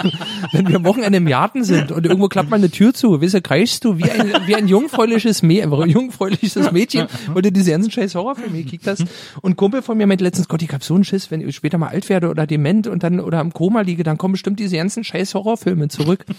wenn 0.52 0.68
wir 0.68 0.76
am 0.76 0.86
Wochenende 0.86 1.18
im 1.18 1.26
Garten 1.26 1.64
sind 1.64 1.92
und 1.92 2.06
irgendwo 2.06 2.28
klappt 2.28 2.52
mal 2.52 2.58
eine 2.58 2.70
Tür 2.70 2.94
zu, 2.94 3.20
weißt 3.20 3.34
du, 3.34 3.42
kreischst 3.42 3.84
du 3.84 3.98
wie 3.98 4.12
ein, 4.12 4.32
wie 4.46 4.56
ein 4.56 4.68
jungfräuliches, 4.68 5.42
Mä 5.42 5.64
jungfräuliches 5.88 6.72
Mädchen, 6.72 7.08
wo 7.34 7.42
du 7.42 7.52
diese 7.52 7.72
ganzen 7.72 7.90
scheiß 7.90 8.14
Horrorfilme 8.14 8.62
gekickt 8.62 8.86
hast. 8.86 9.06
Und 9.42 9.56
Kumpel 9.56 9.82
von 9.82 9.98
mir 9.98 10.06
meinte 10.06 10.24
letztens, 10.24 10.48
Gott, 10.48 10.62
ich 10.62 10.72
hab 10.72 10.84
so 10.84 10.94
einen 10.94 11.04
Schiss, 11.04 11.32
wenn 11.32 11.42
ich 11.42 11.56
später 11.56 11.80
mal 11.80 11.88
alt 11.88 12.10
werde 12.10 12.30
oder 12.30 12.43
dement 12.48 12.88
und 12.88 13.04
dann 13.04 13.20
oder 13.20 13.42
im 13.42 13.54
Koma 13.54 13.82
liege, 13.82 14.04
dann 14.04 14.18
kommen 14.18 14.34
bestimmt 14.34 14.60
diese 14.60 14.78
ganzen 14.78 15.04
scheiß 15.04 15.34
Horrorfilme 15.36 15.88
zurück. 15.90 16.26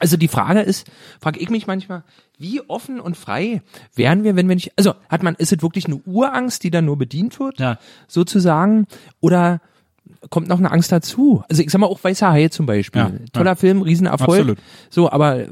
Also 0.00 0.16
die 0.16 0.26
Frage 0.26 0.60
ist, 0.60 0.90
frage 1.20 1.38
ich 1.38 1.48
mich 1.48 1.68
manchmal, 1.68 2.02
wie 2.36 2.60
offen 2.62 2.98
und 2.98 3.16
frei 3.16 3.62
wären 3.94 4.24
wir, 4.24 4.34
wenn 4.34 4.48
wir 4.48 4.56
nicht, 4.56 4.72
also 4.76 4.94
hat 5.08 5.22
man, 5.22 5.36
ist 5.36 5.52
es 5.52 5.62
wirklich 5.62 5.84
eine 5.86 5.96
Urangst, 5.96 6.64
die 6.64 6.70
dann 6.72 6.86
nur 6.86 6.96
bedient 6.98 7.38
wird, 7.38 7.60
Ja. 7.60 7.78
sozusagen, 8.08 8.86
oder 9.20 9.60
kommt 10.30 10.48
noch 10.48 10.58
eine 10.58 10.72
Angst 10.72 10.90
dazu? 10.90 11.44
Also 11.48 11.62
ich 11.62 11.70
sag 11.70 11.78
mal 11.78 11.86
auch 11.86 12.02
Weißer 12.02 12.32
Hai 12.32 12.48
zum 12.48 12.66
Beispiel, 12.66 13.00
Ja, 13.00 13.12
toller 13.32 13.50
ja. 13.52 13.54
Film, 13.54 13.82
Riesenerfolg, 13.82 14.30
Absolut. 14.40 14.58
so, 14.90 15.08
aber 15.08 15.46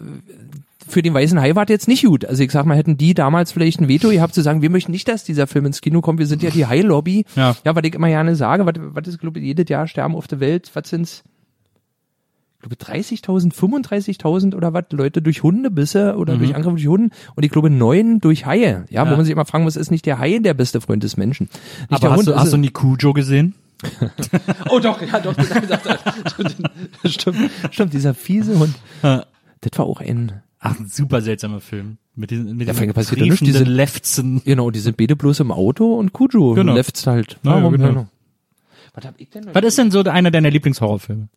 für 0.90 1.02
den 1.02 1.14
Weißen 1.14 1.40
Hai 1.40 1.54
war 1.54 1.64
das 1.66 1.72
jetzt 1.74 1.88
nicht 1.88 2.04
gut. 2.04 2.24
Also 2.24 2.42
ich 2.42 2.50
sag 2.50 2.66
mal, 2.66 2.76
hätten 2.76 2.96
die 2.98 3.14
damals 3.14 3.52
vielleicht 3.52 3.80
ein 3.80 3.88
Veto 3.88 4.10
gehabt 4.10 4.34
zu 4.34 4.42
sagen, 4.42 4.60
wir 4.62 4.70
möchten 4.70 4.92
nicht, 4.92 5.08
dass 5.08 5.24
dieser 5.24 5.46
Film 5.46 5.66
ins 5.66 5.80
Kino 5.80 6.00
kommt, 6.00 6.18
wir 6.18 6.26
sind 6.26 6.42
ja 6.42 6.50
die 6.50 6.66
Hai-Lobby. 6.66 7.24
Ja. 7.36 7.56
ja, 7.64 7.74
was 7.74 7.82
ich 7.84 7.94
immer 7.94 8.08
gerne 8.08 8.36
sage, 8.36 8.66
was, 8.66 8.74
was 8.78 9.08
ist, 9.08 9.18
glaube 9.20 9.38
ich, 9.38 9.44
jedes 9.46 9.68
Jahr 9.68 9.86
sterben 9.86 10.14
auf 10.14 10.26
der 10.28 10.40
Welt, 10.40 10.70
was 10.74 10.88
sind's? 10.88 11.22
ich 12.62 12.68
glaube 12.68 12.76
30.000, 12.76 13.54
35.000 13.54 14.54
oder 14.54 14.74
was 14.74 14.84
Leute 14.90 15.22
durch 15.22 15.42
Hundebisse 15.42 16.16
oder 16.16 16.34
Mhm. 16.34 16.38
durch 16.40 16.54
Angriffe 16.54 16.76
durch 16.76 16.88
Hunden 16.88 17.10
und 17.34 17.42
ich 17.42 17.50
glaube 17.50 17.70
neun 17.70 18.20
durch 18.20 18.44
Haie. 18.44 18.84
Ja, 18.90 19.06
wo 19.06 19.10
Ja. 19.12 19.16
man 19.16 19.24
sich 19.24 19.32
immer 19.32 19.46
fragen 19.46 19.64
muss, 19.64 19.76
ist 19.76 19.90
nicht 19.90 20.04
der 20.04 20.18
Hai 20.18 20.40
der 20.40 20.52
beste 20.52 20.82
Freund 20.82 21.02
des 21.02 21.16
Menschen? 21.16 21.48
Nicht 21.88 21.92
Aber 21.92 22.00
der 22.00 22.10
hast, 22.10 22.18
Hund. 22.18 22.28
du, 22.28 22.36
hast 22.36 22.52
du 22.52 22.58
nie 22.58 22.68
Cujo 22.68 23.14
gesehen? 23.14 23.54
oh 24.68 24.78
doch, 24.78 25.00
ja 25.00 25.20
doch, 25.20 25.32
das 25.34 25.48
stimmt, 27.14 27.50
stimmt, 27.70 27.92
dieser 27.94 28.12
fiese 28.12 28.58
Hund. 28.58 28.74
Das 29.00 29.78
war 29.78 29.86
auch 29.86 30.02
ein, 30.02 30.42
Ach, 30.62 30.78
ein 30.78 30.86
super 30.88 31.22
seltsamer 31.22 31.60
Film. 31.60 31.96
Mit 32.14 32.30
diesen, 32.30 32.56
mit 32.56 32.68
Ja, 32.68 32.74
diesen 32.74 32.92
passiert 32.92 33.20
ja 33.20 33.26
triefenden 33.26 33.46
diese- 33.54 33.64
Lefzen. 33.64 34.42
genau, 34.44 34.70
die 34.70 34.80
sind 34.80 34.96
beide 34.98 35.16
bloß 35.16 35.40
im 35.40 35.50
Auto 35.52 35.94
und 35.94 36.12
Cujo 36.12 36.52
Genau. 36.54 36.74
läuft's 36.74 37.06
halt. 37.06 37.38
Ja, 37.42 37.56
ja, 37.56 37.62
Warum? 37.62 37.76
genau. 37.78 38.06
Was 38.94 39.04
hab 39.06 39.14
ich 39.18 39.30
denn 39.30 39.44
noch? 39.44 39.54
Was 39.54 39.64
ist 39.64 39.78
denn 39.78 39.90
so 39.90 40.00
einer 40.02 40.30
deiner 40.30 40.50
Lieblingshorrorfilme? 40.50 41.28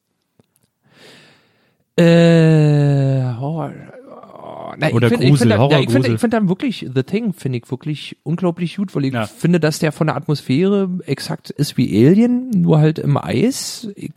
Äh, 1.96 3.24
Horror. 3.40 3.72
oh, 4.10 4.74
Na, 4.78 4.90
Oder 4.92 5.08
ich 5.08 5.14
find, 5.14 5.24
ich 5.24 5.30
Grusel, 5.30 5.48
find, 5.50 5.60
da- 5.62 5.70
ja, 5.70 5.80
ich 5.80 5.90
finde 5.92 6.08
ich 6.14 6.20
find 6.20 6.34
dann 6.34 6.50
wirklich 6.50 6.90
The 6.94 7.04
Thing 7.04 7.34
finde 7.34 7.60
ich 7.60 7.70
wirklich 7.70 8.18
unglaublich 8.24 8.76
gut, 8.78 8.96
weil 8.96 9.06
ich 9.06 9.14
Ja. 9.14 9.28
finde, 9.28 9.60
dass 9.60 9.80
der 9.80 9.92
von 9.92 10.08
der 10.08 10.16
Atmosphäre 10.16 10.90
exakt 11.06 11.52
ist 11.52 11.78
wie 11.78 12.08
Alien, 12.08 12.50
nur 12.50 12.80
halt 12.80 12.98
im 13.00 13.16
Eis. 13.18 13.88
Ich 13.96 14.12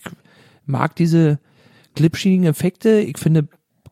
mag 0.64 0.96
diese 0.96 1.38
glitschigen 1.94 2.44
Effekte. 2.44 3.00
Ich 3.00 3.18
finde 3.18 3.46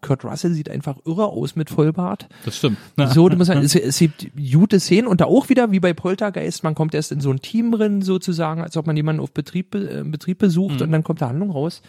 Kurt 0.05 0.25
Russell 0.25 0.53
sieht 0.53 0.71
einfach 0.71 0.97
irre 1.05 1.27
aus 1.27 1.57
mit 1.57 1.71
Vollbart. 1.71 2.29
Das 2.45 2.57
stimmt. 2.59 2.79
So, 3.15 3.29
du 3.29 3.37
musst 3.37 3.49
sagen, 3.49 3.63
es, 3.63 3.75
es 3.75 3.99
gibt 3.99 4.29
gute 4.37 4.79
Szenen 4.79 5.09
und 5.09 5.21
da 5.21 5.25
auch 5.25 5.49
wieder 5.49 5.73
wie 5.73 5.81
bei 5.81 5.93
Poltergeist, 5.93 6.63
man 6.63 6.75
kommt 6.75 6.95
erst 6.95 7.11
in 7.11 7.21
so 7.21 7.31
ein 7.31 7.41
Team 7.41 7.73
drin 7.73 8.03
sozusagen, 8.03 8.63
als 8.63 8.77
ob 8.77 8.87
man 8.87 8.97
jemanden 8.97 9.21
auf 9.21 9.33
Betrieb, 9.33 9.71
be- 9.71 10.01
äh, 10.01 10.05
Betrieb 10.05 10.39
besucht 10.39 10.81
und 10.83 10.93
dann 10.93 11.03
kommt 11.03 11.21
da 11.23 11.29
Handlung 11.29 11.51
raus. 11.51 11.83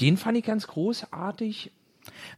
Den 0.00 0.16
fand 0.16 0.36
ich 0.38 0.44
ganz 0.44 0.66
großartig. 0.66 1.72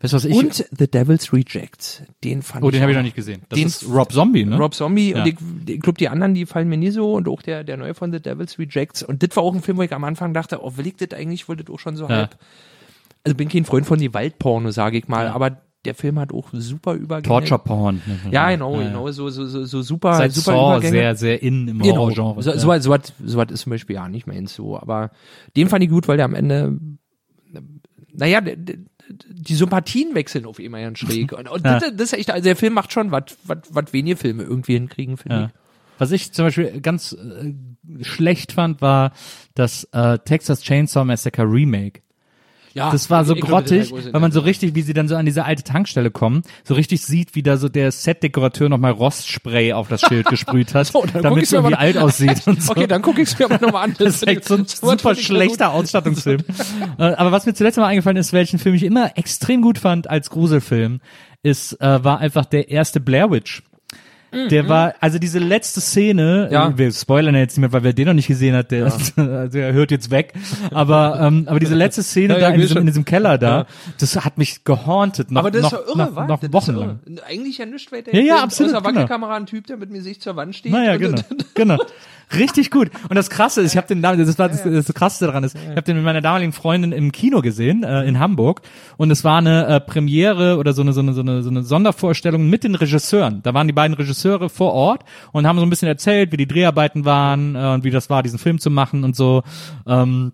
Weißt 0.00 0.14
was 0.14 0.24
ich... 0.24 0.34
und 0.34 0.64
The 0.70 0.88
Devil's 0.90 1.30
Rejects, 1.32 2.02
den 2.24 2.40
fand 2.40 2.64
oh, 2.64 2.68
ich 2.68 2.72
den 2.72 2.80
habe 2.82 2.92
ich 2.92 2.96
noch 2.96 3.02
nicht 3.04 3.16
gesehen. 3.16 3.42
Das 3.50 3.58
Den- 3.58 3.66
ist 3.66 3.86
Rob 3.88 4.10
Zombie, 4.12 4.44
ne? 4.46 4.56
Rob 4.56 4.72
Zombie 4.74 5.10
Ja. 5.10 5.22
und 5.22 5.28
ich, 5.28 5.34
ich 5.74 5.80
glaube 5.80 5.98
die 5.98 6.08
anderen, 6.08 6.32
die 6.32 6.46
fallen 6.46 6.68
mir 6.68 6.78
nie 6.78 6.90
so 6.90 7.12
und 7.14 7.28
auch 7.28 7.42
der, 7.42 7.64
der 7.64 7.76
neue 7.76 7.92
von 7.94 8.10
The 8.10 8.20
Devil's 8.20 8.58
Rejects 8.58 9.02
und 9.02 9.22
das 9.22 9.36
war 9.36 9.42
auch 9.42 9.54
ein 9.54 9.60
Film, 9.60 9.76
wo 9.76 9.82
ich 9.82 9.92
am 9.92 10.04
Anfang 10.04 10.32
dachte, 10.32 10.62
oh, 10.64 10.76
will 10.76 10.86
ich 10.86 10.96
das 10.96 11.10
eigentlich, 11.18 11.48
wollte 11.48 11.64
das 11.64 11.74
auch 11.74 11.78
schon 11.80 11.96
so 11.96 12.04
Ja. 12.04 12.10
halb. 12.16 12.38
Also 13.28 13.36
bin 13.36 13.48
kein 13.48 13.64
Freund 13.64 13.86
von 13.86 13.98
die 13.98 14.12
Waldporno, 14.14 14.70
sage 14.70 14.98
ich 14.98 15.08
mal, 15.08 15.28
aber 15.28 15.60
der 15.84 15.94
Film 15.94 16.18
hat 16.18 16.32
auch 16.32 16.48
super 16.52 16.94
Übergänge. 16.94 17.28
Torture 17.40 17.60
Porn. 17.60 18.02
Ja, 18.30 18.50
genau, 18.50 18.74
Ja, 18.76 18.82
ja. 18.82 18.88
genau, 18.88 19.10
so, 19.12 19.30
so, 19.30 19.46
so, 19.46 19.64
so 19.64 19.80
super, 19.82 20.14
Seit 20.14 20.32
super 20.32 20.52
Saw 20.52 20.70
Übergänge. 20.72 20.90
sehr, 20.92 21.14
sehr 21.16 21.42
in 21.42 21.68
im 21.68 21.78
Genau. 21.78 21.96
Horrorgenre. 21.98 22.42
So, 22.42 22.50
ja. 22.50 22.58
so, 22.58 22.78
so, 22.78 22.90
was, 22.90 23.12
so 23.24 23.38
was 23.38 23.50
ist 23.52 23.60
zum 23.62 23.70
Beispiel 23.70 23.94
ja 23.96 24.08
nicht 24.08 24.26
meins 24.26 24.54
so, 24.54 24.78
aber 24.78 25.10
den 25.56 25.68
fand 25.68 25.84
ich 25.84 25.90
gut, 25.90 26.08
weil 26.08 26.16
der 26.16 26.24
am 26.26 26.34
Ende, 26.34 26.78
naja, 28.12 28.40
die 28.40 29.54
Sympathien 29.54 30.14
wechseln 30.14 30.44
auf 30.46 30.58
immer 30.58 30.80
ganz 30.80 30.98
schräg. 30.98 31.32
Und, 31.32 31.48
und 31.48 31.64
Ja. 31.64 31.78
das, 31.78 31.92
das 31.96 32.12
ist 32.12 32.18
echt, 32.18 32.30
also 32.30 32.44
der 32.44 32.56
Film 32.56 32.74
macht 32.74 32.92
schon, 32.92 33.10
was, 33.10 33.22
was, 33.44 33.58
was 33.70 33.92
wenige 33.92 34.16
Filme 34.16 34.42
irgendwie 34.42 34.74
hinkriegen, 34.74 35.16
finde 35.16 35.36
Ja. 35.36 35.44
ich. 35.46 35.50
Was 36.00 36.12
ich 36.12 36.32
zum 36.32 36.44
Beispiel 36.46 36.80
ganz 36.80 37.12
äh, 37.12 37.54
schlecht 38.04 38.52
fand, 38.52 38.80
war 38.82 39.12
das 39.54 39.84
äh, 39.92 40.18
Texas 40.20 40.62
Chainsaw 40.62 41.04
Massacre 41.04 41.42
Remake. 41.44 42.02
Ja, 42.78 42.90
Das 42.90 43.10
war 43.10 43.24
so 43.24 43.34
grottig, 43.34 43.92
weil 43.92 44.20
man 44.20 44.32
so 44.32 44.40
richtig, 44.40 44.74
wie 44.74 44.82
sie 44.82 44.92
dann 44.92 45.08
so 45.08 45.16
an 45.16 45.26
diese 45.26 45.44
alte 45.44 45.62
Tankstelle 45.62 46.10
kommen, 46.10 46.42
so 46.64 46.74
richtig 46.74 47.02
sieht, 47.02 47.34
wie 47.34 47.42
da 47.42 47.56
so 47.56 47.68
der 47.68 47.92
Setdekorateur 47.92 48.68
nochmal 48.68 48.92
Rostspray 48.92 49.72
auf 49.72 49.88
das 49.88 50.00
Schild 50.02 50.26
gesprüht 50.30 50.74
hat, 50.74 50.86
So, 50.86 51.04
damit 51.12 51.44
es 51.44 51.52
irgendwie 51.52 51.74
alt 51.74 51.98
aussieht 51.98 52.46
und 52.46 52.62
so. 52.62 52.72
Okay, 52.72 52.86
dann 52.86 53.02
gucke 53.02 53.22
ich 53.22 53.28
es 53.28 53.38
mir 53.38 53.46
aber 53.46 53.58
nochmal 53.64 53.84
an. 53.84 53.94
Das 53.98 54.14
ist 54.16 54.26
echt 54.28 54.44
so 54.44 54.54
ein 54.54 54.64
super 54.66 55.14
schlechter 55.14 55.72
Ausstattungsfilm. 55.72 56.40
Äh, 56.98 57.02
Aber 57.02 57.32
was 57.32 57.46
mir 57.46 57.54
zuletzt 57.54 57.78
mal 57.78 57.86
eingefallen 57.86 58.16
ist, 58.16 58.32
welchen 58.32 58.58
Film 58.58 58.74
ich 58.74 58.82
immer 58.84 59.16
extrem 59.18 59.60
gut 59.62 59.78
fand 59.78 60.08
als 60.08 60.30
Gruselfilm, 60.30 61.00
ist, 61.42 61.80
äh, 61.80 62.04
war 62.04 62.18
einfach 62.18 62.44
der 62.44 62.68
erste 62.70 63.00
Blair 63.00 63.30
Witch. 63.30 63.62
Der 64.50 64.68
war, 64.68 64.94
also 65.00 65.18
diese 65.18 65.38
letzte 65.38 65.80
Szene, 65.80 66.46
Mhm. 66.48 66.52
Ja. 66.52 66.76
wir 66.78 66.92
spoilern 66.92 67.34
ja 67.34 67.40
jetzt 67.40 67.56
nicht 67.56 67.62
mehr, 67.62 67.72
weil 67.72 67.82
wer 67.82 67.92
den 67.94 68.06
noch 68.08 68.12
nicht 68.14 68.26
gesehen 68.28 68.54
hat, 68.54 68.70
der, 68.70 68.92
der 69.48 69.72
hört 69.72 69.90
jetzt 69.90 70.10
weg. 70.10 70.34
Aber, 70.70 71.18
ähm, 71.20 71.44
aber 71.48 71.58
diese 71.60 71.74
letzte 71.74 72.02
Szene 72.02 72.34
Ja, 72.34 72.40
ja, 72.40 72.48
da 72.48 72.54
in 72.54 72.60
diesem, 72.60 72.76
in 72.78 72.86
diesem 72.86 73.04
Keller 73.04 73.38
da, 73.38 73.48
Ja. 73.60 73.66
das 73.98 74.16
hat 74.24 74.36
mich 74.36 74.64
gehauntet, 74.64 75.30
noch, 75.30 75.40
Aber 75.40 75.50
das 75.50 75.62
noch, 75.62 75.72
ist 75.72 75.78
doch 75.88 75.96
irre, 75.96 76.26
noch, 76.26 76.42
noch 76.42 76.52
wochenlang. 76.52 77.00
Eigentlich 77.26 77.58
ja 77.58 77.64
nichts 77.66 77.90
weiter. 77.90 78.14
Ja, 78.14 78.20
ja, 78.20 78.42
absolut, 78.42 78.72
Außer 78.74 78.82
genau. 78.82 78.94
Wackelkamera 78.96 79.36
ein 79.36 79.46
Typ, 79.46 79.66
der 79.66 79.76
mit 79.78 79.90
mir 79.90 80.02
sich 80.02 80.20
zur 80.20 80.36
Wand 80.36 80.54
steht. 80.54 80.72
Naja, 80.72 80.96
genau, 80.96 81.22
genau. 81.54 81.78
Richtig 82.36 82.70
gut. 82.70 82.90
Und 83.08 83.16
das 83.16 83.30
Krasse 83.30 83.62
ist, 83.62 83.72
ich 83.72 83.76
habe 83.76 83.86
den, 83.86 84.02
das 84.02 84.38
war 84.38 84.48
das, 84.48 84.62
das 84.62 84.94
Krasse 84.94 85.26
daran 85.26 85.44
ist, 85.44 85.56
ich 85.56 85.70
habe 85.70 85.82
den 85.82 85.96
mit 85.96 86.04
meiner 86.04 86.20
damaligen 86.20 86.52
Freundin 86.52 86.92
im 86.92 87.10
Kino 87.12 87.40
gesehen 87.40 87.84
äh, 87.84 88.04
in 88.04 88.18
Hamburg 88.18 88.60
und 88.96 89.10
es 89.10 89.24
war 89.24 89.38
eine 89.38 89.66
äh, 89.66 89.80
Premiere 89.80 90.58
oder 90.58 90.72
so 90.72 90.82
eine, 90.82 90.92
so 90.92 91.00
eine 91.00 91.14
so 91.14 91.22
eine 91.22 91.42
so 91.42 91.50
eine 91.50 91.62
Sondervorstellung 91.62 92.48
mit 92.48 92.64
den 92.64 92.74
Regisseuren. 92.74 93.40
Da 93.42 93.54
waren 93.54 93.66
die 93.66 93.72
beiden 93.72 93.94
Regisseure 93.94 94.48
vor 94.50 94.72
Ort 94.72 95.04
und 95.32 95.46
haben 95.46 95.58
so 95.58 95.64
ein 95.64 95.70
bisschen 95.70 95.88
erzählt, 95.88 96.32
wie 96.32 96.36
die 96.36 96.48
Dreharbeiten 96.48 97.04
waren 97.04 97.54
äh, 97.54 97.58
und 97.74 97.84
wie 97.84 97.90
das 97.90 98.10
war, 98.10 98.22
diesen 98.22 98.38
Film 98.38 98.58
zu 98.58 98.70
machen 98.70 99.04
und 99.04 99.16
so. 99.16 99.42
Ähm, 99.86 100.32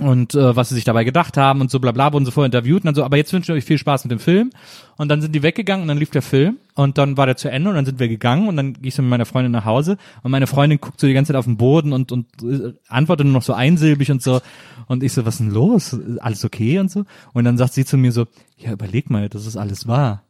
und 0.00 0.34
äh, 0.34 0.54
was 0.54 0.68
sie 0.68 0.74
sich 0.74 0.84
dabei 0.84 1.04
gedacht 1.04 1.36
haben 1.36 1.60
und 1.60 1.70
so 1.70 1.80
bla 1.80 1.92
bla 1.92 2.12
wurden 2.12 2.24
sie 2.24 2.32
vorher 2.32 2.46
interviewt 2.46 2.82
und 2.82 2.86
dann 2.86 2.94
so, 2.94 3.04
aber 3.04 3.16
jetzt 3.16 3.32
wünsche 3.32 3.52
ich 3.52 3.58
euch 3.58 3.64
viel 3.64 3.78
Spaß 3.78 4.04
mit 4.04 4.12
dem 4.12 4.18
Film. 4.18 4.50
Und 4.96 5.08
dann 5.08 5.20
sind 5.20 5.34
die 5.34 5.42
weggegangen 5.42 5.82
und 5.82 5.88
dann 5.88 5.98
lief 5.98 6.10
der 6.10 6.22
Film 6.22 6.58
und 6.74 6.98
dann 6.98 7.16
war 7.16 7.26
der 7.26 7.36
zu 7.36 7.50
Ende 7.50 7.70
und 7.70 7.76
dann 7.76 7.84
sind 7.84 8.00
wir 8.00 8.08
gegangen 8.08 8.48
und 8.48 8.56
dann 8.56 8.74
gehe 8.74 8.88
ich 8.88 8.94
so 8.94 9.02
mit 9.02 9.10
meiner 9.10 9.26
Freundin 9.26 9.52
nach 9.52 9.64
Hause 9.64 9.96
und 10.22 10.30
meine 10.30 10.46
Freundin 10.46 10.80
guckt 10.80 11.00
so 11.00 11.06
die 11.06 11.14
ganze 11.14 11.32
Zeit 11.32 11.38
auf 11.38 11.44
den 11.44 11.56
Boden 11.56 11.92
und, 11.92 12.10
und 12.12 12.26
äh, 12.42 12.74
antwortet 12.88 13.26
nur 13.26 13.34
noch 13.34 13.42
so 13.42 13.52
einsilbig 13.52 14.10
und 14.10 14.22
so. 14.22 14.40
Und 14.86 15.02
ich 15.02 15.12
so, 15.12 15.24
was 15.24 15.34
ist 15.34 15.40
denn 15.40 15.50
los? 15.50 15.96
Alles 16.20 16.44
okay 16.44 16.78
und 16.78 16.90
so? 16.90 17.04
Und 17.32 17.44
dann 17.44 17.58
sagt 17.58 17.74
sie 17.74 17.84
zu 17.84 17.96
mir 17.96 18.12
so, 18.12 18.26
ja, 18.56 18.72
überleg 18.72 19.10
mal, 19.10 19.28
das 19.28 19.46
ist 19.46 19.56
alles 19.56 19.86
wahr. 19.86 20.22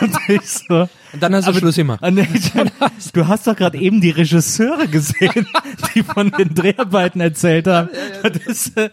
Und 0.00 0.16
ich 0.28 0.42
so, 0.42 0.88
Und 1.12 1.22
dann 1.22 1.34
hast 1.34 1.46
du 1.46 1.50
aber- 1.50 1.58
Schluss 1.58 1.76
gemacht. 1.76 2.00
Du 3.12 3.26
hast 3.28 3.46
doch 3.46 3.56
gerade 3.56 3.78
eben 3.78 4.00
die 4.00 4.10
Regisseure 4.10 4.86
gesehen, 4.88 5.46
die 5.94 6.02
von 6.02 6.30
den 6.30 6.54
Dreharbeiten 6.54 7.20
erzählt 7.20 7.66
haben. 7.66 7.88
Das 8.22 8.72
äh? 8.76 8.90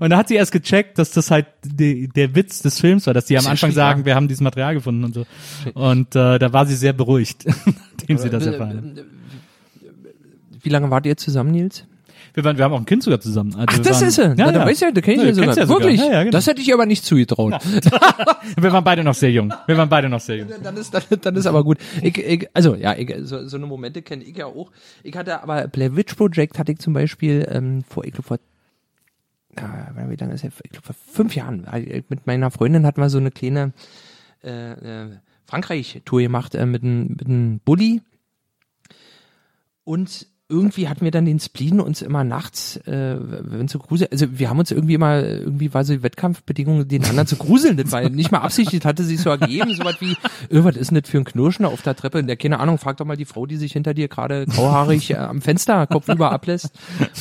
Und 0.00 0.10
da 0.10 0.16
hat 0.18 0.28
sie 0.28 0.34
erst 0.36 0.52
gecheckt, 0.52 0.98
dass 0.98 1.10
das 1.10 1.30
halt 1.30 1.46
die, 1.64 2.08
der 2.08 2.34
Witz 2.34 2.62
des 2.62 2.80
Films 2.80 3.06
war, 3.06 3.14
dass 3.14 3.26
die 3.26 3.36
am 3.38 3.46
Anfang 3.46 3.72
sagen, 3.72 4.04
wir 4.04 4.14
haben 4.14 4.28
dieses 4.28 4.40
Material 4.40 4.74
gefunden 4.74 5.04
und 5.04 5.14
so. 5.14 5.26
Und 5.74 6.16
äh, 6.16 6.38
da 6.38 6.52
war 6.52 6.66
sie 6.66 6.76
sehr 6.76 6.92
beruhigt, 6.92 7.44
nachdem 7.98 8.18
sie 8.18 8.30
das 8.30 8.46
erfahren 8.46 8.94
hat. 8.96 9.04
Wie 10.62 10.68
lange 10.68 10.90
wart 10.90 11.06
ihr 11.06 11.16
zusammen, 11.16 11.52
Nils? 11.52 11.84
Wir, 12.40 12.44
waren, 12.44 12.56
wir 12.56 12.64
haben 12.64 12.72
auch 12.72 12.78
ein 12.78 12.86
Kind 12.86 13.02
sogar 13.02 13.20
zusammen. 13.20 13.54
Also 13.54 13.66
Ach, 13.68 13.78
das 13.80 14.00
waren, 14.00 14.08
ist 14.08 14.18
er. 14.18 14.28
Ja, 14.34 14.46
ja. 14.46 14.52
da 14.52 14.64
weiß 14.64 14.80
ja, 14.80 14.90
da 14.90 15.00
kenn 15.02 15.14
ich 15.14 15.20
Ja, 15.20 15.26
du 15.26 15.34
sogar. 15.34 15.56
ja 15.56 15.66
sogar. 15.66 15.80
Wirklich? 15.80 16.00
Ja, 16.00 16.10
ja, 16.10 16.20
genau. 16.20 16.30
Das 16.30 16.46
hätte 16.46 16.62
ich 16.62 16.72
aber 16.72 16.86
nicht 16.86 17.04
zugetraut. 17.04 17.54
Wir 18.56 18.72
waren 18.72 18.82
beide 18.82 19.04
noch 19.04 19.14
sehr 19.14 19.30
jung. 19.30 19.52
Wir 19.66 19.76
waren 19.76 19.90
beide 19.90 20.08
noch 20.08 20.20
sehr 20.20 20.36
jung. 20.36 20.48
dann 20.62 20.76
ist 20.78 20.94
dann, 20.94 21.02
dann 21.20 21.36
ist 21.36 21.46
aber 21.46 21.62
gut. 21.62 21.76
Ich, 22.00 22.16
ich, 22.16 22.48
also 22.54 22.76
ja, 22.76 22.96
ich, 22.96 23.14
so, 23.24 23.46
so 23.46 23.58
eine 23.58 23.66
Momente 23.66 24.00
kenne 24.00 24.24
ich 24.24 24.38
ja 24.38 24.46
auch. 24.46 24.70
Ich 25.02 25.14
hatte 25.14 25.42
aber 25.42 25.68
Blair 25.68 25.94
Witch 25.96 26.14
Project 26.14 26.58
hatte 26.58 26.72
ich 26.72 26.78
zum 26.78 26.94
Beispiel 26.94 27.46
ähm, 27.50 27.84
vor, 27.86 28.04
ich 28.04 28.12
glaube 28.12 28.26
vor 28.26 28.38
wie 30.08 30.16
lange 30.16 30.34
ist 30.34 30.44
das? 30.44 30.52
Ich 30.62 30.70
glaube 30.70 30.86
vor 30.86 30.94
fünf 30.94 31.34
Jahren. 31.34 31.66
Mit 32.08 32.26
meiner 32.26 32.50
Freundin 32.50 32.86
hatten 32.86 33.00
wir 33.00 33.10
so 33.10 33.18
eine 33.18 33.30
kleine 33.30 33.72
äh, 34.42 35.02
äh, 35.02 35.08
Frankreich-Tour 35.46 36.20
gemacht 36.20 36.54
äh, 36.54 36.64
mit 36.64 36.82
einem 36.82 37.08
mit 37.08 37.26
einem 37.26 37.60
Bulli. 37.60 38.00
Und 39.84 40.28
irgendwie 40.50 40.88
hatten 40.88 41.02
wir 41.02 41.10
dann 41.12 41.24
den 41.24 41.40
Spleen 41.40 41.80
uns 41.80 42.02
immer 42.02 42.24
nachts, 42.24 42.76
äh, 42.86 43.16
wenn 43.18 43.68
so 43.68 43.78
grusel, 43.78 44.08
also 44.10 44.26
wir 44.30 44.50
haben 44.50 44.58
uns 44.58 44.70
irgendwie 44.70 44.94
immer, 44.94 45.22
irgendwie 45.22 45.72
war 45.72 45.84
so 45.84 45.92
die 45.94 46.02
Wettkampfbedingungen, 46.02 46.88
den 46.88 47.04
anderen 47.04 47.26
zu 47.26 47.36
gruseln, 47.36 47.76
das 47.76 47.92
war 47.92 48.08
nicht 48.08 48.32
mal 48.32 48.38
absichtlich, 48.40 48.84
hatte 48.84 49.04
sich 49.04 49.20
so 49.20 49.30
ergeben, 49.30 49.72
so 49.74 49.84
was 49.84 50.00
wie, 50.00 50.12
äh, 50.12 50.16
was 50.64 50.76
ist 50.76 50.92
das 50.92 51.08
für 51.08 51.18
ein 51.18 51.24
Knirschen 51.24 51.64
auf 51.64 51.82
der 51.82 51.94
Treppe? 51.94 52.18
Und 52.18 52.26
der, 52.26 52.36
keine 52.36 52.58
Ahnung, 52.60 52.78
frag 52.78 52.96
doch 52.96 53.06
mal 53.06 53.16
die 53.16 53.24
Frau, 53.24 53.46
die 53.46 53.56
sich 53.56 53.72
hinter 53.72 53.94
dir 53.94 54.08
gerade 54.08 54.46
grauhaarig 54.46 55.10
äh, 55.12 55.16
am 55.16 55.40
Fenster 55.40 55.86
kopfüber 55.86 56.32
ablässt 56.32 56.70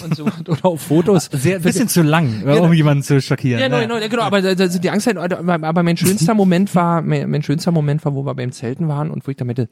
und 0.03 0.15
so, 0.15 0.25
oder 0.47 0.65
auf 0.65 0.81
Fotos. 0.81 1.29
Sehr, 1.31 1.59
bisschen 1.59 1.87
zu 1.87 2.01
lang, 2.01 2.43
um 2.43 2.73
jemanden 2.73 3.03
zu 3.03 3.21
schockieren. 3.21 3.59
Ja, 3.61 3.67
genau, 3.67 3.77
Ja. 3.79 3.83
genau, 3.99 4.09
genau, 4.09 4.23
aber 4.23 4.41
da- 4.41 4.55
da- 4.55 4.67
die 4.67 4.89
Angst, 4.89 5.07
aber 5.07 5.83
mein 5.83 5.97
schönster 5.97 6.33
Moment 6.33 6.73
war, 6.73 7.01
mein, 7.01 7.43
schönster 7.43 7.71
Moment 7.71 8.03
war, 8.05 8.15
wo 8.15 8.25
wir 8.25 8.33
beim 8.35 8.51
Zelten 8.51 8.87
waren 8.87 9.11
und 9.11 9.27
wo 9.27 9.31
ich 9.31 9.37
da 9.37 9.45
meinte, 9.45 9.69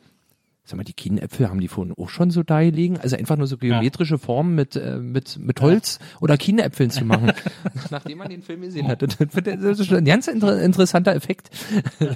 sag 0.69 0.77
mal, 0.77 0.83
die 0.83 0.93
Kienäpfel 0.93 1.49
haben 1.49 1.61
die 1.61 1.67
vorhin 1.67 1.93
auch 1.97 2.09
schon 2.09 2.29
so 2.29 2.43
da 2.43 2.61
gelegen? 2.61 2.97
Also 2.97 3.15
einfach 3.15 3.37
nur 3.37 3.47
so 3.47 3.57
geometrische 3.57 4.17
Formen 4.17 4.55
mit, 4.55 4.75
äh, 4.75 4.97
mit, 4.97 5.39
mit 5.39 5.61
Holz 5.61 5.99
oder 6.19 6.37
Kienäpfeln 6.37 6.89
zu 6.89 7.05
machen. 7.05 7.31
Nachdem 7.89 8.17
man 8.17 8.29
den 8.29 8.41
Film 8.41 8.61
gesehen 8.61 8.87
hat. 8.87 9.01
Das 9.01 9.17
das 9.17 9.79
ist 9.79 9.87
schon 9.87 9.97
ein 9.97 10.05
ganz 10.05 10.27
inter 10.27 10.61
interessanter 10.61 11.15
Effekt. 11.15 11.49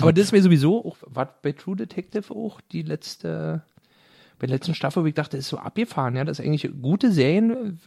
aber 0.00 0.12
das 0.12 0.24
ist 0.24 0.32
mir 0.32 0.42
sowieso, 0.42 0.84
auch, 0.84 0.96
war 1.02 1.38
bei 1.42 1.52
True 1.52 1.76
Detective 1.76 2.34
auch 2.34 2.60
die 2.72 2.82
letzte, 2.82 3.62
bei 4.38 4.46
der 4.46 4.56
letzten 4.56 4.74
Staffel, 4.74 5.04
wo 5.04 5.06
ich 5.06 5.14
dachte, 5.14 5.36
ist 5.36 5.48
so 5.48 5.58
abgefahren, 5.58 6.16
ja, 6.16 6.24
das 6.24 6.40
ist 6.40 6.44
eigentlich 6.44 6.72
gute 6.82 7.12
Serien, 7.12 7.78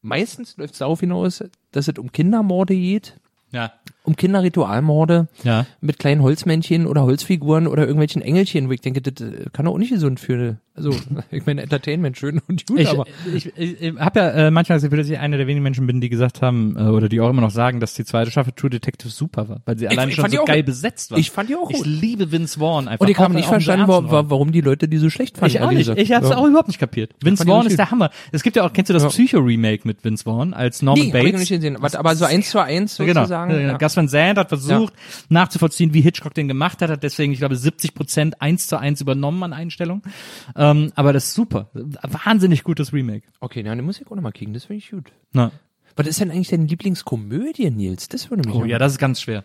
meistens 0.00 0.56
läuft 0.56 0.74
es 0.74 0.78
darauf 0.78 1.00
hinaus, 1.00 1.44
dass 1.72 1.88
es 1.88 1.98
um 1.98 2.10
Kindermorde 2.10 2.74
geht. 2.74 3.20
Ja. 3.50 3.72
Um 4.04 4.16
Kinderritualmorde 4.16 5.28
Ja. 5.42 5.66
mit 5.80 5.98
kleinen 5.98 6.22
Holzmännchen 6.22 6.86
oder 6.86 7.02
Holzfiguren 7.02 7.66
oder 7.66 7.82
irgendwelchen 7.82 8.22
Engelchen, 8.22 8.68
wo 8.68 8.72
ich 8.72 8.80
denke, 8.80 9.00
das 9.02 9.26
äh, 9.26 9.46
kann 9.52 9.64
doch 9.66 9.72
auch 9.72 9.78
nicht 9.78 9.90
gesund 9.92 10.20
für 10.20 10.56
also 10.76 10.90
ich 11.30 11.46
meine 11.46 11.62
Entertainment 11.62 12.16
schön 12.18 12.40
und 12.48 12.66
gut, 12.66 12.80
Ich, 12.80 12.88
aber 12.88 13.04
ich, 13.32 13.46
ich, 13.56 13.80
ich 13.80 13.96
habe 13.96 14.18
ja 14.18 14.30
äh, 14.30 14.50
manchmal 14.50 14.76
das 14.76 14.82
Gefühl, 14.82 14.98
dass 14.98 15.08
ich 15.08 15.18
einer 15.18 15.36
der 15.36 15.46
wenigen 15.46 15.62
Menschen 15.62 15.86
bin, 15.86 16.00
die 16.00 16.08
gesagt 16.08 16.42
haben, 16.42 16.76
äh, 16.76 16.80
oder 16.82 17.08
die 17.08 17.20
auch 17.20 17.30
immer 17.30 17.42
noch 17.42 17.50
sagen, 17.52 17.78
dass 17.80 17.94
die 17.94 18.04
zweite 18.04 18.30
Staffel 18.32 18.52
True 18.56 18.70
Detective 18.70 19.08
super 19.08 19.48
war, 19.48 19.60
weil 19.66 19.78
sie 19.78 19.86
allein 19.86 20.08
ich 20.08 20.16
schon 20.16 20.28
so 20.28 20.40
auch- 20.40 20.44
geil 20.46 20.64
besetzt 20.64 21.12
war. 21.12 21.18
ich 21.18 21.30
fand 21.30 21.48
die 21.48 21.54
auch 21.54 21.70
Ich 21.70 21.76
gut. 21.78 21.86
liebe 21.86 22.32
Vince 22.32 22.58
Vaughn 22.58 22.88
einfach. 22.88 23.00
und 23.06 23.08
ich 23.10 23.18
habe 23.18 23.34
nicht 23.34 23.46
verstanden, 23.48 23.86
wa 23.86 23.94
ernsten 23.94 24.10
wa 24.10 24.16
Rollen. 24.18 24.30
warum 24.30 24.52
die 24.52 24.60
Leute 24.62 24.88
die 24.88 24.98
so 24.98 25.10
schlecht 25.10 25.38
fanden. 25.38 25.54
Ich 25.56 25.62
auch 25.62 25.70
nicht. 25.70 25.88
Ich 25.96 26.12
habe 26.12 26.24
es 26.24 26.30
Ja. 26.32 26.38
auch 26.38 26.46
überhaupt 26.46 26.68
nicht 26.68 26.80
kapiert. 26.80 27.12
Vince 27.22 27.44
Vaughn 27.46 27.66
ist 27.66 27.78
der 27.78 27.90
Hammer. 27.92 28.10
Es 28.32 28.42
gibt 28.42 28.56
ja 28.56 28.64
auch, 28.66 28.72
kennst 28.72 28.88
du 28.90 28.94
das 28.94 29.04
Ja. 29.04 29.08
Psycho-Remake 29.10 29.86
mit 29.86 30.02
Vince 30.04 30.24
Vaughn 30.24 30.54
als 30.54 30.82
Norman 30.82 31.04
Nee, 31.06 31.12
hab 31.12 31.18
ich 31.20 31.24
Bates? 31.26 31.40
nicht 31.40 31.48
gesehen, 31.50 31.76
aber, 31.76 31.96
aber 31.96 32.16
so 32.16 32.24
eins 32.24 32.50
zu 32.50 32.58
eins 32.58 32.96
genau. 32.96 33.20
sozusagen. 33.20 33.52
Genau. 33.52 33.62
ja. 33.72 33.78
Gus 33.94 33.96
Van 33.96 34.08
Sant 34.08 34.38
hat 34.38 34.48
versucht 34.48 34.94
nachzuvollziehen, 35.28 35.94
wie 35.94 36.00
Hitchcock 36.00 36.34
den 36.34 36.48
gemacht 36.48 36.82
hat, 36.82 36.90
hat 36.90 37.02
deswegen, 37.02 37.32
ich 37.32 37.38
glaube, 37.38 37.56
70 37.56 37.94
Prozent 37.94 38.42
eins 38.42 38.66
zu 38.66 38.78
eins 38.78 39.00
übernommen 39.00 39.42
an 39.42 39.52
Einstellung. 39.52 40.02
Ähm, 40.56 40.92
aber 40.94 41.12
das 41.12 41.26
ist 41.26 41.34
super. 41.34 41.68
Wahnsinnig 41.72 42.64
gutes 42.64 42.92
Remake. 42.92 43.26
Okay, 43.40 43.62
na, 43.62 43.74
den 43.74 43.84
muss 43.84 44.00
ich 44.00 44.06
auch 44.06 44.16
noch 44.16 44.22
mal 44.22 44.32
kriegen, 44.32 44.52
das 44.52 44.64
finde 44.64 44.78
ich 44.78 44.90
gut. 44.90 45.12
Na. 45.32 45.52
Was 45.96 46.06
ist 46.08 46.20
denn 46.20 46.30
eigentlich 46.30 46.48
deine 46.48 46.64
Lieblingskomödie, 46.66 47.70
Nils? 47.70 48.08
Das 48.08 48.30
würde 48.30 48.48
mich 48.48 48.56
Oh 48.56 48.64
ja, 48.64 48.78
das 48.78 48.92
ist 48.92 48.98
ganz 48.98 49.20
schwer. 49.20 49.44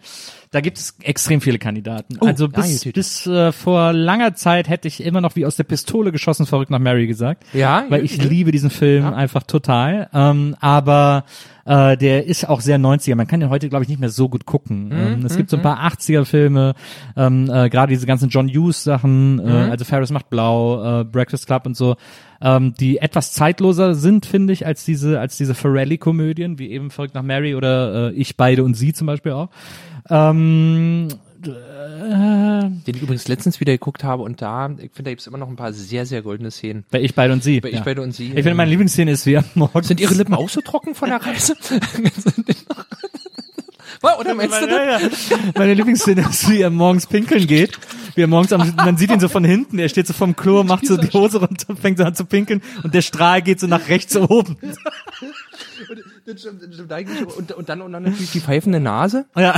Da 0.52 0.62
gibt 0.62 0.80
es 0.80 0.96
extrem 1.04 1.42
viele 1.42 1.60
Kandidaten. 1.60 2.18
Oh, 2.22 2.26
also 2.26 2.48
bis, 2.50 2.84
gut. 2.84 2.94
bis 2.94 3.28
äh, 3.28 3.52
vor 3.52 3.94
langer 3.94 4.34
Zeit 4.34 4.68
hätte 4.68 4.88
ich 4.88 5.04
immer 5.04 5.22
noch 5.22 5.36
wie 5.36 5.46
aus 5.46 5.56
der 5.58 5.64
Pistole 5.66 6.12
geschossen 6.12 6.48
verrückt 6.48 6.72
nach 6.72 6.80
Mary 6.80 7.06
gesagt. 7.06 7.44
Ja, 7.54 7.86
Weil 7.90 8.04
ich 8.04 8.18
liebe 8.18 8.52
diesen 8.52 8.72
Film 8.72 9.04
Ja. 9.04 9.14
einfach 9.14 9.44
total. 9.44 10.10
Ähm, 10.12 10.56
aber 10.60 11.26
äh, 11.66 11.96
der 11.98 12.26
ist 12.26 12.50
auch 12.50 12.62
sehr 12.62 12.80
90er. 12.80 13.14
Man 13.16 13.28
kann 13.28 13.42
den 13.42 13.50
heute, 13.50 13.70
glaube 13.70 13.84
ich, 13.84 13.90
nicht 13.90 14.00
mehr 14.00 14.10
so 14.10 14.28
gut 14.28 14.46
gucken. 14.48 14.86
Mhm, 14.88 14.92
ähm, 15.20 15.26
es 15.26 15.38
gibt 15.38 15.52
so 15.52 15.58
ein 15.58 15.62
paar 15.62 15.80
80er-Filme, 15.86 16.74
ähm, 17.16 17.44
äh, 17.54 17.70
gerade 17.70 17.92
diese 17.92 18.08
ganzen 18.08 18.30
John 18.30 18.48
Hughes-Sachen, 18.50 19.36
Mhm. 19.36 19.48
äh, 19.48 19.52
also 19.70 19.86
Ferris 19.86 20.10
macht 20.10 20.32
blau, 20.32 21.02
äh, 21.02 21.04
Breakfast 21.04 21.46
Club 21.46 21.68
und 21.68 21.78
so, 21.78 21.96
ähm, 22.41 22.74
die 22.80 22.98
etwas 22.98 23.34
zeitloser 23.34 23.95
sind, 23.95 24.26
finde 24.26 24.53
ich, 24.53 24.66
als 24.66 24.86
diese, 24.86 25.20
als 25.20 25.38
diese 25.38 25.53
Ferrelli-Komödien, 25.56 26.60
wie 26.60 26.70
eben 26.72 26.91
Verrückt 26.91 27.16
nach 27.16 27.24
Mary 27.24 27.56
oder 27.56 28.11
äh, 28.11 28.14
Ich, 28.14 28.38
beide 28.38 28.64
und 28.64 28.76
sie 28.76 28.94
zum 28.94 29.07
Beispiel 29.07 29.34
auch. 29.34 29.49
Ähm, 30.10 31.10
Den 31.41 32.82
ich 32.86 33.02
übrigens 33.02 33.28
letztens 33.28 33.60
wieder 33.60 33.74
geguckt 33.74 34.03
habe 34.03 34.24
und 34.24 34.41
da, 34.41 34.70
ich 34.70 34.91
finde, 34.91 35.03
da 35.03 35.10
gibt's 35.11 35.28
immer 35.28 35.38
noch 35.38 35.49
ein 35.49 35.56
paar 35.56 35.74
sehr, 35.74 36.06
sehr 36.06 36.22
goldene 36.22 36.52
Szenen. 36.52 36.86
bei 36.91 37.02
Ich, 37.02 37.16
beide 37.16 37.34
und 37.34 37.44
sie. 37.44 37.61
Bei 37.61 37.70
Ich, 37.70 37.82
beide 37.82 38.02
und 38.02 38.14
sie, 38.14 38.28
Ich 38.28 38.34
finde, 38.34 38.52
ähm, 38.52 38.57
meine 38.57 38.72
Lieblingsszene 38.72 39.11
ist, 39.11 39.26
wie 39.26 39.34
er 39.34 39.44
morgens 39.56 39.88
Sind 39.88 39.99
ihre 39.99 40.14
Lippen 40.16 40.34
auch 40.34 40.49
so 40.49 40.61
trocken 40.61 40.95
von 40.95 41.10
der 41.10 41.22
Reise? 41.22 41.56
Oder 44.02 44.34
meinst 44.34 44.62
du 44.62 44.68
das? 44.68 44.76
Ja, 44.76 45.00
ja. 45.00 45.10
Meine 45.56 45.74
Lieblingsszene 45.74 46.22
ist, 46.30 46.50
wie 46.50 46.62
er 46.62 46.70
morgens 46.70 47.06
pinkeln 47.06 47.46
geht. 47.48 47.78
Wie 48.16 48.22
er 48.22 48.28
morgens 48.28 48.54
am, 48.54 48.74
man 48.76 48.98
sieht 48.98 49.12
ihn 49.12 49.20
so 49.20 49.28
von 49.28 49.44
hinten, 49.44 49.78
er 49.80 49.90
steht 49.90 50.08
so 50.08 50.14
vom 50.14 50.36
Klo, 50.36 50.64
macht 50.64 50.86
so 50.86 50.98
die 50.98 51.08
Hose 51.08 51.40
runter, 51.40 51.76
fängt 51.76 51.98
so 51.98 52.04
an 52.04 52.16
zu 52.16 52.26
pinkeln 52.26 52.62
und 52.84 52.94
der 52.94 53.02
Strahl 53.02 53.42
geht 53.42 53.60
so 53.60 53.68
nach 53.68 53.88
rechts 53.88 54.16
oben. 54.16 54.58
Das 56.26 56.41
stimmt, 56.41 56.62
das 56.62 56.74
stimmt 56.74 56.91
eigentlich. 56.91 57.22
Und, 57.38 57.52
und, 57.52 57.70
dann, 57.70 57.82
und 57.82 57.91
dann 57.91 58.04
natürlich 58.04 58.32
die 58.32 58.40
pfeifende 58.40 58.80
Nase. 58.80 59.26
Ja. 59.36 59.56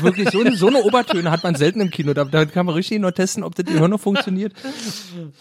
Wirklich, 0.00 0.30
so 0.30 0.40
eine, 0.40 0.56
so 0.56 0.68
eine 0.68 0.78
Obertöne 0.78 1.30
hat 1.30 1.42
man 1.42 1.54
selten 1.54 1.80
im 1.80 1.90
Kino. 1.90 2.14
Da, 2.14 2.24
da 2.24 2.44
kann 2.44 2.66
man 2.66 2.74
richtig 2.74 3.00
nur 3.00 3.12
testen, 3.12 3.42
ob 3.42 3.54
das 3.54 3.66
Gehirn 3.66 3.90
noch 3.90 4.00
funktioniert. 4.00 4.52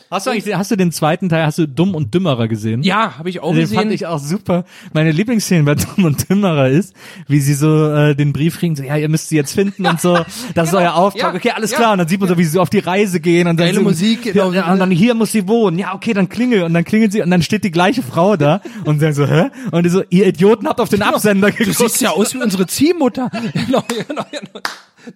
Hast 0.10 0.26
du 0.28 0.32
eigentlich, 0.32 0.56
hast 0.56 0.72
du 0.72 0.76
den 0.76 0.92
zweiten 0.92 1.30
Teil, 1.30 1.46
hast 1.46 1.58
du 1.58 1.68
Dumm 1.68 1.96
und 1.96 2.14
Dümmerer 2.14 2.48
gesehen? 2.48 2.84
Ja, 2.84 3.18
habe 3.18 3.30
ich 3.30 3.42
auch 3.42 3.52
Den 3.52 3.62
gesehen. 3.62 3.78
fand 3.78 3.92
ich 3.92 4.06
auch 4.08 4.20
super. 4.20 4.66
Meine 4.94 5.12
Lieblingsszene 5.12 5.64
bei 5.64 5.76
Dumm 5.96 6.06
und 6.06 6.30
Dümmerer 6.30 6.70
ist, 6.70 6.94
wie 7.28 7.40
sie 7.40 7.54
so 7.54 7.92
äh, 7.92 8.16
den 8.16 8.34
Brief 8.34 8.60
kriegen, 8.60 8.76
so, 8.76 8.84
ja, 8.84 8.98
ihr 8.98 9.10
müsst 9.10 9.30
sie 9.30 9.36
jetzt 9.36 9.54
finden 9.54 9.86
und 9.86 10.00
so. 10.02 10.18
Das 10.56 10.70
ist 10.70 10.74
euer 10.76 10.96
Auftrag. 10.96 11.34
Ja, 11.34 11.38
Okay, 11.42 11.52
alles 11.52 11.72
ja. 11.72 11.78
klar. 11.78 11.92
Und 11.94 11.98
dann 12.00 12.08
sieht 12.08 12.20
man 12.20 12.30
so, 12.30 12.38
wie 12.38 12.44
sie 12.44 12.60
auf 12.60 12.70
die 12.70 12.80
Reise 12.80 13.20
gehen 13.20 13.48
und 13.48 13.58
dann 13.60 13.68
Geile 13.68 13.78
so, 13.80 13.84
Musik, 13.84 14.26
Ja, 14.28 14.32
genau. 14.34 14.52
ja, 14.54 14.72
und 14.72 14.80
dann 14.80 14.92
hier 14.92 15.14
muss 15.16 15.32
sie 15.32 15.48
wohnen. 15.48 15.80
Ja, 15.80 15.94
okay, 15.96 16.14
dann 16.14 16.30
klingel. 16.30 16.64
Und 16.64 16.74
dann 16.74 16.84
klingelt 16.84 17.12
sie 17.12 17.22
und 17.22 17.32
dann 17.32 17.42
steht 17.42 17.64
die 17.64 17.72
gleiche 17.72 18.04
Frau 18.04 18.36
da 18.38 18.62
und 18.86 19.00
sagen 19.00 19.14
so, 19.14 19.26
hä? 19.26 19.50
Und 19.72 19.84
die 19.84 19.90
so, 19.90 20.04
ihr 20.10 20.21
Idioten 20.28 20.68
habt 20.68 20.80
auf 20.80 20.90
den 20.90 21.02
Absender 21.02 21.50
Du 21.52 21.58
geguckt. 21.58 21.78
siehst 21.78 22.02
ja 22.02 22.12
aus 22.12 22.34
wie 22.34 22.42
unsere 22.42 22.68
Ziehmutter. 22.68 23.30
genau, 23.54 23.84
genau, 23.88 24.24
genau. 24.32 24.60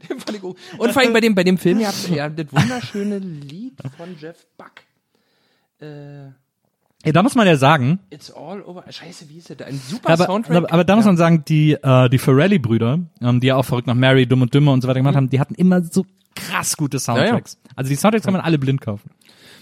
Den 0.09 0.19
fand 0.19 0.35
ich 0.35 0.41
gut. 0.41 0.57
Und 0.77 0.91
vor 0.91 1.01
allem 1.01 1.13
bei 1.13 1.21
dem, 1.21 1.35
bei 1.35 1.43
dem 1.43 1.57
Film, 1.57 1.79
ihr 1.79 1.87
habt 1.87 2.09
ja 2.09 2.27
das 2.29 2.47
wunderschöne 2.51 3.19
Lied 3.19 3.77
von 3.97 4.15
Jeff 4.19 4.45
Buck. 4.57 4.71
Äh, 5.79 6.25
Ja, 7.05 7.11
da 7.11 7.21
muss 7.21 7.35
man 7.35 7.45
ja 7.45 7.55
sagen, 7.55 7.99
It's 8.09 8.31
all 8.31 8.61
over. 8.63 8.83
Scheiße, 8.89 9.29
wie 9.29 9.37
ist 9.37 9.49
das? 9.51 9.61
Ein 9.61 9.79
super 9.79 10.09
aber, 10.09 10.25
Soundtrack. 10.25 10.57
aber, 10.57 10.73
aber 10.73 10.83
da 10.83 10.95
muss 10.95 11.05
man 11.05 11.17
sagen, 11.17 11.43
die, 11.47 11.73
äh, 11.73 12.09
die 12.09 12.17
Ferrelli-Brüder, 12.17 12.99
ähm, 13.21 13.39
die 13.39 13.47
ja 13.47 13.55
auch 13.57 13.65
verrückt 13.65 13.85
nach 13.87 13.93
Mary, 13.95 14.25
Dumm 14.25 14.41
und 14.41 14.53
Dümmer 14.53 14.71
und 14.73 14.81
so 14.81 14.87
weiter 14.87 14.99
gemacht 15.01 15.15
haben, 15.15 15.29
die 15.29 15.39
hatten 15.39 15.53
immer 15.55 15.83
so 15.83 16.05
krass 16.35 16.75
gute 16.77 16.97
Soundtracks. 16.99 17.57
Also 17.75 17.89
die 17.89 17.95
Soundtracks 17.95 18.25
kann 18.25 18.33
man 18.33 18.41
alle 18.41 18.57
blind 18.57 18.81
kaufen. 18.81 19.11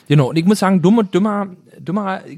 Genau, 0.08 0.30
und 0.30 0.38
ich 0.38 0.46
muss 0.46 0.60
sagen, 0.60 0.82
dumm 0.82 0.98
und 1.00 1.14
dümmer, 1.14 1.48
dümmer 1.80 2.26
äh, 2.26 2.38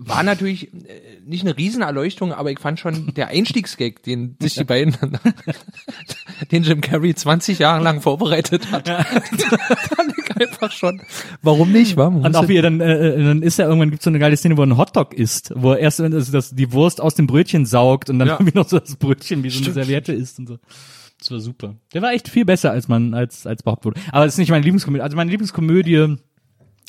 war 0.00 0.22
natürlich 0.22 0.72
äh, 0.72 0.78
nicht 1.26 1.42
eine 1.44 1.56
Riesenerleuchtung, 1.56 2.32
aber 2.32 2.50
ich 2.52 2.60
fand 2.60 2.78
schon 2.78 3.12
der 3.14 3.28
Einstiegsgag, 3.28 4.02
den 4.04 4.36
sich 4.40 4.54
die 4.54 4.64
beiden, 4.64 4.96
den 6.52 6.62
Jim 6.62 6.80
Carrey 6.80 7.14
20 7.14 7.58
Jahre 7.58 7.82
lang 7.82 8.00
vorbereitet 8.00 8.70
hat, 8.70 8.88
fand 9.96 10.14
ich 10.16 10.36
einfach 10.40 10.70
schon. 10.72 11.02
Warum 11.42 11.72
nicht, 11.72 11.96
wa? 11.96 12.06
Und 12.06 12.36
auch 12.36 12.42
ja- 12.42 12.48
wie 12.48 12.56
er 12.56 12.62
dann, 12.62 12.80
äh, 12.80 13.08
äh, 13.08 13.24
dann 13.24 13.42
ist 13.42 13.58
er 13.58 13.66
irgendwann 13.66 13.90
gibt's 13.90 14.04
so 14.04 14.10
eine 14.10 14.18
geile 14.18 14.36
Szene, 14.36 14.56
wo 14.56 14.62
er 14.62 14.64
einen 14.64 14.78
Hotdog 14.78 15.14
isst, 15.14 15.52
wo 15.56 15.72
er 15.72 15.78
erst 15.80 16.00
also 16.00 16.32
das, 16.32 16.50
die 16.54 16.72
Wurst 16.72 17.00
aus 17.00 17.14
dem 17.14 17.26
Brötchen 17.26 17.66
saugt 17.66 18.08
und 18.08 18.18
dann 18.18 18.28
Ja. 18.28 18.34
irgendwie 18.40 18.56
noch 18.56 18.68
so 18.68 18.78
das 18.78 18.96
Brötchen 18.96 19.42
wie 19.42 19.50
so 19.50 19.64
eine 19.64 19.72
Serviette 19.74 20.12
isst 20.12 20.38
und 20.38 20.46
so. 20.46 20.58
Das 21.18 21.32
war 21.32 21.40
super. 21.40 21.74
Der 21.92 22.02
war 22.02 22.12
echt 22.12 22.28
viel 22.28 22.44
besser 22.44 22.70
als 22.70 22.86
man 22.86 23.12
als 23.12 23.44
als 23.44 23.64
behauptet 23.64 23.86
wurde. 23.96 24.00
Aber 24.12 24.24
das 24.24 24.34
ist 24.34 24.38
nicht 24.38 24.50
meine 24.50 24.62
Lieblingskomödie. 24.62 25.02
Also 25.02 25.16
meine 25.16 25.30
Lieblingskomödie. 25.32 26.16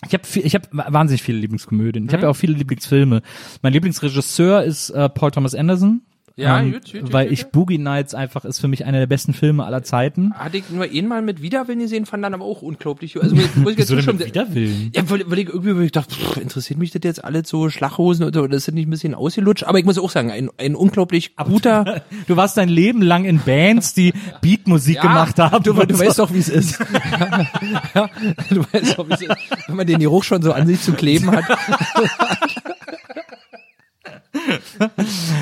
Ich 0.07 0.13
habe 0.13 0.23
ich 0.35 0.55
habe 0.55 0.67
wahnsinnig 0.71 1.21
viele 1.21 1.39
Lieblingskomödien. 1.39 2.05
Ich 2.05 2.13
habe 2.13 2.23
ja 2.23 2.29
auch 2.29 2.35
viele 2.35 2.53
Lieblingsfilme. 2.53 3.21
Mein 3.61 3.73
Lieblingsregisseur 3.73 4.63
ist 4.63 4.91
äh, 4.91 5.09
Paul 5.09 5.31
Thomas 5.31 5.53
Anderson. 5.55 6.01
Ja, 6.39 6.59
ähm, 6.59 6.71
gut, 6.71 6.91
gut, 6.91 7.13
weil 7.13 7.25
gut, 7.25 7.33
ich. 7.33 7.47
Boogie 7.47 7.77
Nights 7.77 8.15
einfach 8.15 8.45
ist 8.45 8.59
für 8.59 8.67
mich 8.67 8.85
einer 8.85 8.99
der 8.99 9.07
besten 9.07 9.33
Filme 9.33 9.65
aller 9.65 9.83
Zeiten. 9.83 10.33
hatte 10.33 10.57
ich 10.57 10.69
nur 10.69 10.85
einmal 10.85 11.21
mit 11.21 11.41
Widerwillen 11.41 11.79
gesehen, 11.79 12.05
fand 12.05 12.23
dann 12.23 12.33
aber 12.33 12.45
auch 12.45 12.61
unglaublich. 12.61 13.21
Also 13.21 13.35
muss 13.35 13.73
ich 13.73 13.77
jetzt 13.77 14.03
schon 14.03 14.17
mit 14.17 14.27
Widerwillen? 14.27 14.91
Ja, 14.95 15.09
weil, 15.09 15.29
weil 15.29 15.39
ich 15.39 15.49
irgendwie 15.49 15.75
weil 15.75 15.83
ich 15.83 15.91
dachte, 15.91 16.15
pff, 16.15 16.37
interessiert 16.37 16.79
mich 16.79 16.91
das 16.91 17.01
jetzt 17.03 17.23
alles 17.23 17.49
so 17.49 17.69
Schlachhosen 17.69 18.25
oder, 18.25 18.47
das 18.47 18.71
nicht 18.71 18.87
ein 18.87 18.89
bisschen 18.89 19.15
ausgelutscht? 19.15 19.63
Aber 19.63 19.79
ich 19.79 19.85
muss 19.85 19.97
auch 19.97 20.09
sagen, 20.09 20.31
ein, 20.31 20.49
ein 20.57 20.75
unglaublich 20.75 21.35
guter. 21.35 22.01
Du 22.27 22.35
warst 22.35 22.57
dein 22.57 22.69
Leben 22.69 23.01
lang 23.01 23.25
in 23.25 23.39
Bands, 23.39 23.93
die 23.93 24.13
Beatmusik 24.41 25.01
gemacht 25.01 25.39
haben. 25.39 25.63
Du, 25.63 25.73
du 25.73 25.95
so. 25.95 26.05
weißt 26.05 26.19
doch, 26.19 26.33
wie 26.33 26.39
es 26.39 26.49
ist. 26.49 26.79
ja, 27.95 28.09
du 28.49 28.63
weißt 28.71 28.97
doch, 28.97 29.07
wie 29.07 29.13
es 29.13 29.21
ist. 29.21 29.31
Wenn 29.67 29.75
man 29.75 29.87
den 29.87 29.99
Geruch 29.99 30.23
schon 30.23 30.41
so 30.41 30.53
an 30.53 30.67
sich 30.67 30.81
zu 30.81 30.93
kleben 30.93 31.31
hat. 31.31 31.45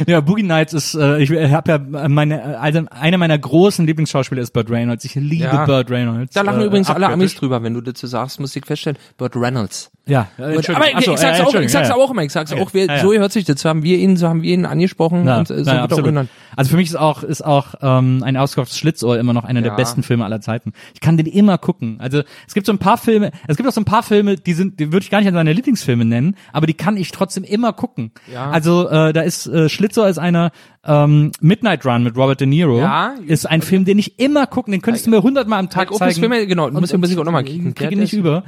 Ja, 0.08 0.22
Boogie 0.22 0.44
Nights 0.44 0.74
ist, 0.74 0.96
äh, 0.96 1.20
ich 1.20 1.32
habe 1.32 1.72
ja 1.72 2.08
meine, 2.08 2.60
also 2.60 2.82
eine 2.90 3.18
meiner 3.18 3.38
großen 3.38 3.86
Lieblingsschauspieler 3.86 4.42
ist 4.42 4.52
Burt 4.52 4.70
Reynolds. 4.70 5.06
Ich 5.06 5.16
liebe 5.16 5.46
Ja. 5.46 5.66
Burt 5.66 5.90
Reynolds. 5.90 6.34
Da 6.34 6.42
lachen 6.42 6.62
äh, 6.62 6.66
übrigens 6.66 6.90
alle. 6.90 7.08
Amis 7.08 7.36
drüber, 7.36 7.64
wenn 7.64 7.74
du 7.74 7.82
dazu 7.82 8.08
sagst, 8.08 8.40
muss 8.40 8.56
ich 8.56 8.66
feststellen, 8.66 8.98
Burt 9.18 9.36
Reynolds. 9.36 9.92
Ja, 10.06 10.28
äh, 10.38 10.44
Aber 10.44 10.54
Entschuldigung. 10.56 11.00
ich, 11.00 11.20
sag's 11.20 11.40
äh, 11.40 11.44
auch, 11.44 11.54
ich 11.56 11.72
sag's 11.72 11.90
ja, 11.90 11.96
auch 11.96 12.12
immer, 12.12 12.24
ich 12.24 12.32
sag's 12.32 12.54
auch, 12.54 12.74
wir, 12.74 12.86
Ja, 12.86 13.00
so 13.00 13.14
hört 13.14 13.32
sich 13.32 13.44
das, 13.46 13.60
so 13.62 13.68
haben 13.70 13.84
wir 13.84 13.98
ihn, 13.98 14.16
so 14.16 14.30
haben 14.30 14.42
wir 14.42 14.54
ihn 14.54 14.66
angesprochen 14.66 15.26
Ja, 15.26 15.40
und 15.40 15.50
äh, 15.50 15.64
so 15.64 15.70
ja, 15.70 15.82
wird 15.82 15.94
auch 15.94 16.04
genannt. 16.04 16.30
Also 16.56 16.72
für 16.72 16.78
mich 16.78 16.88
ist 16.88 16.96
auch 16.96 17.24
ist 17.24 17.44
auch 17.44 17.76
ähm, 17.82 18.24
ein 18.24 18.38
ausgekauftes 18.38 18.78
Schlitzohr 18.78 19.20
immer 19.20 19.34
noch 19.34 19.44
einer 19.44 19.62
der 19.62 19.72
besten 19.72 20.04
Filme 20.04 20.24
aller 20.26 20.42
Zeiten. 20.42 20.74
Ich 20.94 21.02
kann 21.02 21.18
den 21.18 21.26
immer 21.26 21.58
gucken. 21.58 21.98
Also 22.00 22.24
es 22.48 22.54
gibt 22.54 22.66
so 22.66 22.72
ein 22.72 22.78
paar 22.80 22.98
Filme, 22.98 23.32
es 23.48 23.58
gibt 23.58 23.68
auch 23.68 23.74
so 23.74 23.82
ein 23.82 23.86
paar 23.86 24.02
Filme, 24.04 24.38
die 24.38 24.54
sind, 24.54 24.80
die 24.80 24.92
würde 24.92 25.04
ich 25.04 25.10
gar 25.10 25.20
nicht 25.20 25.28
als 25.28 25.36
meine 25.36 25.54
Lieblingsfilme 25.54 26.06
nennen, 26.06 26.36
aber 26.54 26.68
die 26.68 26.74
kann 26.74 26.98
ich 26.98 27.12
trotzdem 27.12 27.44
immer 27.44 27.74
gucken. 27.74 28.12
Ja. 28.32 28.50
Also 28.50 28.90
äh, 28.90 29.07
da 29.14 29.22
ist 29.22 29.48
äh, 29.48 29.70
Schlitzohr 29.70 30.08
ist 30.08 30.18
einer 30.18 30.52
ähm, 30.86 31.32
Midnight 31.42 31.86
Run 31.86 32.04
mit 32.04 32.16
Robert 32.18 32.40
De 32.40 32.48
Niro. 32.48 32.80
Ja. 32.80 33.16
ist 33.26 33.46
ein 33.46 33.62
Film, 33.62 33.86
den 33.86 34.00
ich 34.00 34.20
immer 34.20 34.48
gucken. 34.48 34.72
Den 34.72 34.82
könntest 34.82 35.06
du 35.06 35.10
mir 35.12 35.22
hundertmal 35.24 35.60
am 35.60 35.70
Tag 35.70 35.94
zeigen. 35.94 36.20
Filme, 36.20 36.46
genau, 36.48 36.70
muss 36.72 36.92
ich, 36.92 36.98
muss 37.00 37.12
ich 37.12 37.18
auch 37.18 37.24
nochmal 37.24 37.44
kicken. 37.44 37.74
Kriege 37.76 37.90
Der 37.92 37.98
nicht 38.00 38.14
über. 38.14 38.44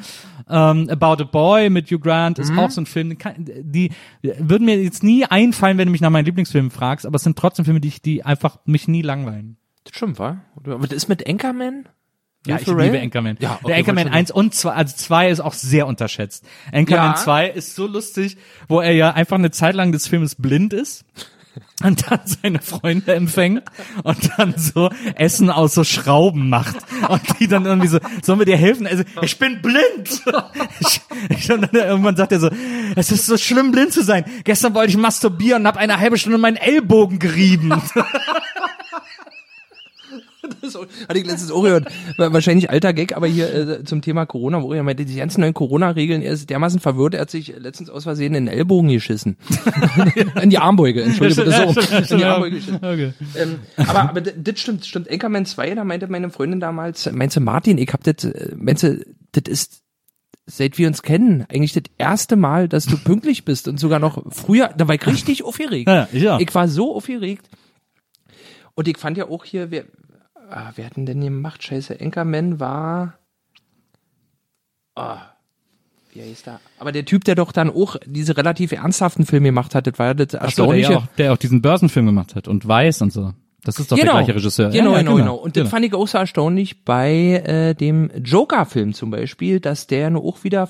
Ähm, 0.50 0.90
About 0.90 1.22
a 1.22 1.26
Boy 1.26 1.70
mit 1.70 1.92
Hugh 1.92 2.00
Grant 2.00 2.38
Mhm. 2.38 2.44
ist 2.44 2.58
auch 2.58 2.72
so 2.72 2.82
ein 2.82 2.86
Film. 2.86 3.10
den 3.10 3.18
Kann, 3.18 3.34
die 3.44 3.92
würden 4.22 4.66
mir 4.66 4.82
jetzt 4.82 5.04
nie 5.04 5.26
einfallen, 5.26 5.78
wenn 5.78 5.88
du 5.88 5.92
mich 5.92 6.02
nach 6.02 6.10
meinen 6.10 6.26
Lieblingsfilmen 6.26 6.72
fragst, 6.72 7.06
aber 7.06 7.18
es 7.18 7.24
sind 7.24 7.38
trotzdem 7.38 7.66
Filme, 7.66 7.80
die, 7.82 7.88
ich, 7.90 8.02
die 8.02 8.24
einfach 8.26 8.58
mich 8.66 8.88
nie 8.88 9.02
langweilen. 9.02 9.58
Das 9.84 9.96
stimmt, 9.96 10.18
wa? 10.20 10.38
Oder- 10.60 10.74
Aber 10.76 10.88
das 10.88 10.96
ist 10.98 11.08
mit 11.10 11.28
Anchorman? 11.28 11.88
Ja, 12.48 12.56
Will 12.56 12.62
ich 12.62 12.68
Ferrell? 12.68 12.86
liebe 12.86 13.00
Anchorman. 13.02 13.38
Ja, 13.40 13.56
okay, 13.56 13.68
der 13.68 13.76
Anchorman 13.78 14.04
wollte 14.06 14.18
1 14.18 14.32
und 14.32 14.56
2, 14.56 14.72
also 14.72 14.96
2 14.96 15.30
ist 15.30 15.40
auch 15.42 15.54
sehr 15.54 15.88
unterschätzt. 15.88 16.46
Anchorman 16.72 17.12
Ja. 17.12 17.16
2 17.16 17.50
ist 17.50 17.76
so 17.76 17.86
lustig, 17.86 18.38
wo 18.68 18.80
er 18.80 18.94
ja 18.94 19.12
einfach 19.12 19.38
eine 19.38 19.52
Zeit 19.52 19.76
lang 19.76 19.92
des 19.92 20.08
Films 20.08 20.36
blind 20.36 20.74
ist. 20.74 21.04
Und 21.84 22.10
dann 22.10 22.20
seine 22.26 22.60
Freunde 22.62 23.16
empfängt 23.16 23.64
und 24.04 24.32
dann 24.38 24.54
so 24.58 24.90
Essen 25.16 25.50
aus 25.50 25.74
so 25.74 25.84
Schrauben 25.86 26.48
macht. 26.50 26.76
Und 27.08 27.22
die 27.40 27.48
dann 27.48 27.66
irgendwie 27.66 27.88
so, 27.88 28.00
sollen 28.22 28.40
wir 28.40 28.46
dir 28.46 28.58
helfen? 28.58 28.86
Also, 28.86 29.04
ich 29.22 29.40
bin 29.40 29.62
blind! 29.62 30.22
Ich, 30.82 31.02
ich, 31.30 31.52
und 31.52 31.62
dann 31.62 31.72
irgendwann 31.74 32.16
sagt 32.16 32.32
er 32.34 32.40
so, 32.40 32.50
es 32.96 33.12
ist 33.12 33.26
so 33.26 33.38
schlimm, 33.38 33.72
blind 33.72 33.92
zu 33.94 34.04
sein. 34.04 34.24
Gestern 34.44 34.74
wollte 34.74 34.92
ich 34.92 34.98
masturbieren 34.98 35.64
und 35.64 35.68
habe 35.68 35.80
eine 35.80 36.00
halbe 36.00 36.18
Stunde 36.18 36.38
meinen 36.38 36.56
Ellbogen 36.58 37.18
gerieben. 37.20 37.82
Hatte 41.08 41.20
ich 41.20 41.26
letztens 41.26 41.52
auch 41.52 41.64
gehört. 41.64 41.88
Wahrscheinlich 42.18 42.70
alter 42.70 42.94
Gag, 42.94 43.16
aber 43.16 43.28
hier 43.28 43.54
äh, 43.54 43.84
zum 43.84 44.02
Thema 44.02 44.26
Corona, 44.26 44.62
wo 44.62 44.74
er 44.74 44.84
meinte, 44.84 45.06
die 45.06 45.16
ganzen 45.16 45.42
neuen 45.42 45.54
Corona-Regeln, 45.54 46.22
er 46.22 46.34
ist 46.34 46.50
dermaßen 46.50 46.80
verwirrt, 46.80 47.14
er 47.14 47.22
hat 47.22 47.32
sich 47.32 47.54
letztens 47.58 47.90
aus 47.90 48.04
Versehen 48.04 48.36
in 48.36 48.46
den 48.46 48.54
Ellbogen 48.54 48.90
geschissen. 48.90 49.38
in 50.42 50.50
die 50.50 50.58
Armbeuge, 50.58 51.04
Entschuldigung, 51.04 51.46
bitte 51.46 51.74
so. 51.74 52.14
In 52.14 52.18
die 52.20 52.26
Armbeuge 52.26 52.56
geschissen. 52.58 52.78
Okay. 52.78 53.14
Ähm, 53.36 53.60
aber, 53.78 54.10
aber 54.10 54.22
das 54.22 54.60
stimmt, 54.60 54.86
stimmt. 54.86 55.10
Anchorman 55.10 55.46
2, 55.46 55.76
da 55.76 55.84
meinte 55.84 56.08
meine 56.08 56.30
Freundin 56.30 56.60
damals, 56.60 57.12
meinte 57.12 57.40
Martin, 57.40 57.78
ich 57.78 57.92
hab 57.92 58.04
das, 58.04 58.24
äh, 58.24 58.56
meinte, 58.56 59.06
das 59.32 59.44
ist, 59.48 59.82
seit 60.46 60.78
wir 60.78 60.88
uns 60.88 61.02
kennen, 61.02 61.46
eigentlich 61.50 61.74
das 61.74 61.84
erste 61.98 62.36
Mal, 62.36 62.68
dass 62.68 62.86
du 62.86 62.98
pünktlich 62.98 63.46
bist 63.46 63.68
und 63.68 63.80
sogar 63.80 64.00
noch 64.00 64.24
früher, 64.32 64.70
da 64.76 64.88
war 64.88 64.96
ich 64.96 65.06
richtig 65.06 65.44
aufgeregt. 65.44 65.88
Ja, 65.88 66.08
ich 66.12 66.28
auch. 66.28 66.40
Ich 66.40 66.54
war 66.54 66.68
so 66.68 66.96
aufgeregt. 66.96 67.50
Und 68.76 68.88
ich 68.88 68.98
fand 68.98 69.18
ja 69.18 69.28
auch 69.28 69.44
hier, 69.44 69.72
wer, 69.72 69.84
ah, 70.50 70.72
wer 70.76 70.86
hat 70.86 70.98
denn 70.98 71.06
denn 71.06 71.22
gemacht? 71.22 71.64
Scheiße, 71.64 71.98
Anchorman 72.00 72.60
war, 72.60 73.20
ah, 74.96 75.22
wie 76.14 76.22
heißt 76.22 76.48
der? 76.48 76.60
Aber 76.80 76.92
der 76.92 77.06
Typ, 77.06 77.24
der 77.24 77.36
doch 77.36 77.52
dann 77.52 77.70
auch 77.70 77.96
diese 78.06 78.36
relativ 78.38 78.72
ernsthaften 78.72 79.26
Filme 79.26 79.50
gemacht 79.50 79.76
hat, 79.76 79.88
das 79.88 80.00
war 80.00 80.16
das 80.16 80.28
Ach 80.36 80.50
so, 80.52 80.66
der, 80.68 80.76
Erstaunliche. 80.76 80.98
auch, 80.98 81.06
der 81.18 81.34
auch 81.34 81.38
diesen 81.38 81.62
Börsenfilm 81.62 82.06
gemacht 82.06 82.36
hat 82.36 82.48
und 82.48 82.68
Weiß 82.68 83.02
und 83.02 83.14
so. 83.14 83.34
Das 83.64 83.78
ist 83.78 83.92
doch 83.92 83.98
der 83.98 84.06
gleiche 84.06 84.36
Regisseur. 84.36 84.70
Genau, 84.70 84.92
ja, 84.92 84.98
ja, 84.98 85.04
genau, 85.04 85.16
genau. 85.16 85.36
Und 85.36 85.58
das 85.58 85.64
genau. 85.64 85.70
fand 85.70 85.86
ich 85.86 85.94
auch 85.94 86.08
so 86.08 86.18
erstaunlich 86.18 86.86
bei 86.86 87.44
äh, 87.46 87.76
dem 87.76 88.10
Joker-Film 88.24 88.94
zum 88.94 89.12
Beispiel, 89.12 89.60
dass 89.60 89.86
der 89.86 90.10
nur 90.10 90.24
auch 90.24 90.44
wieder 90.44 90.70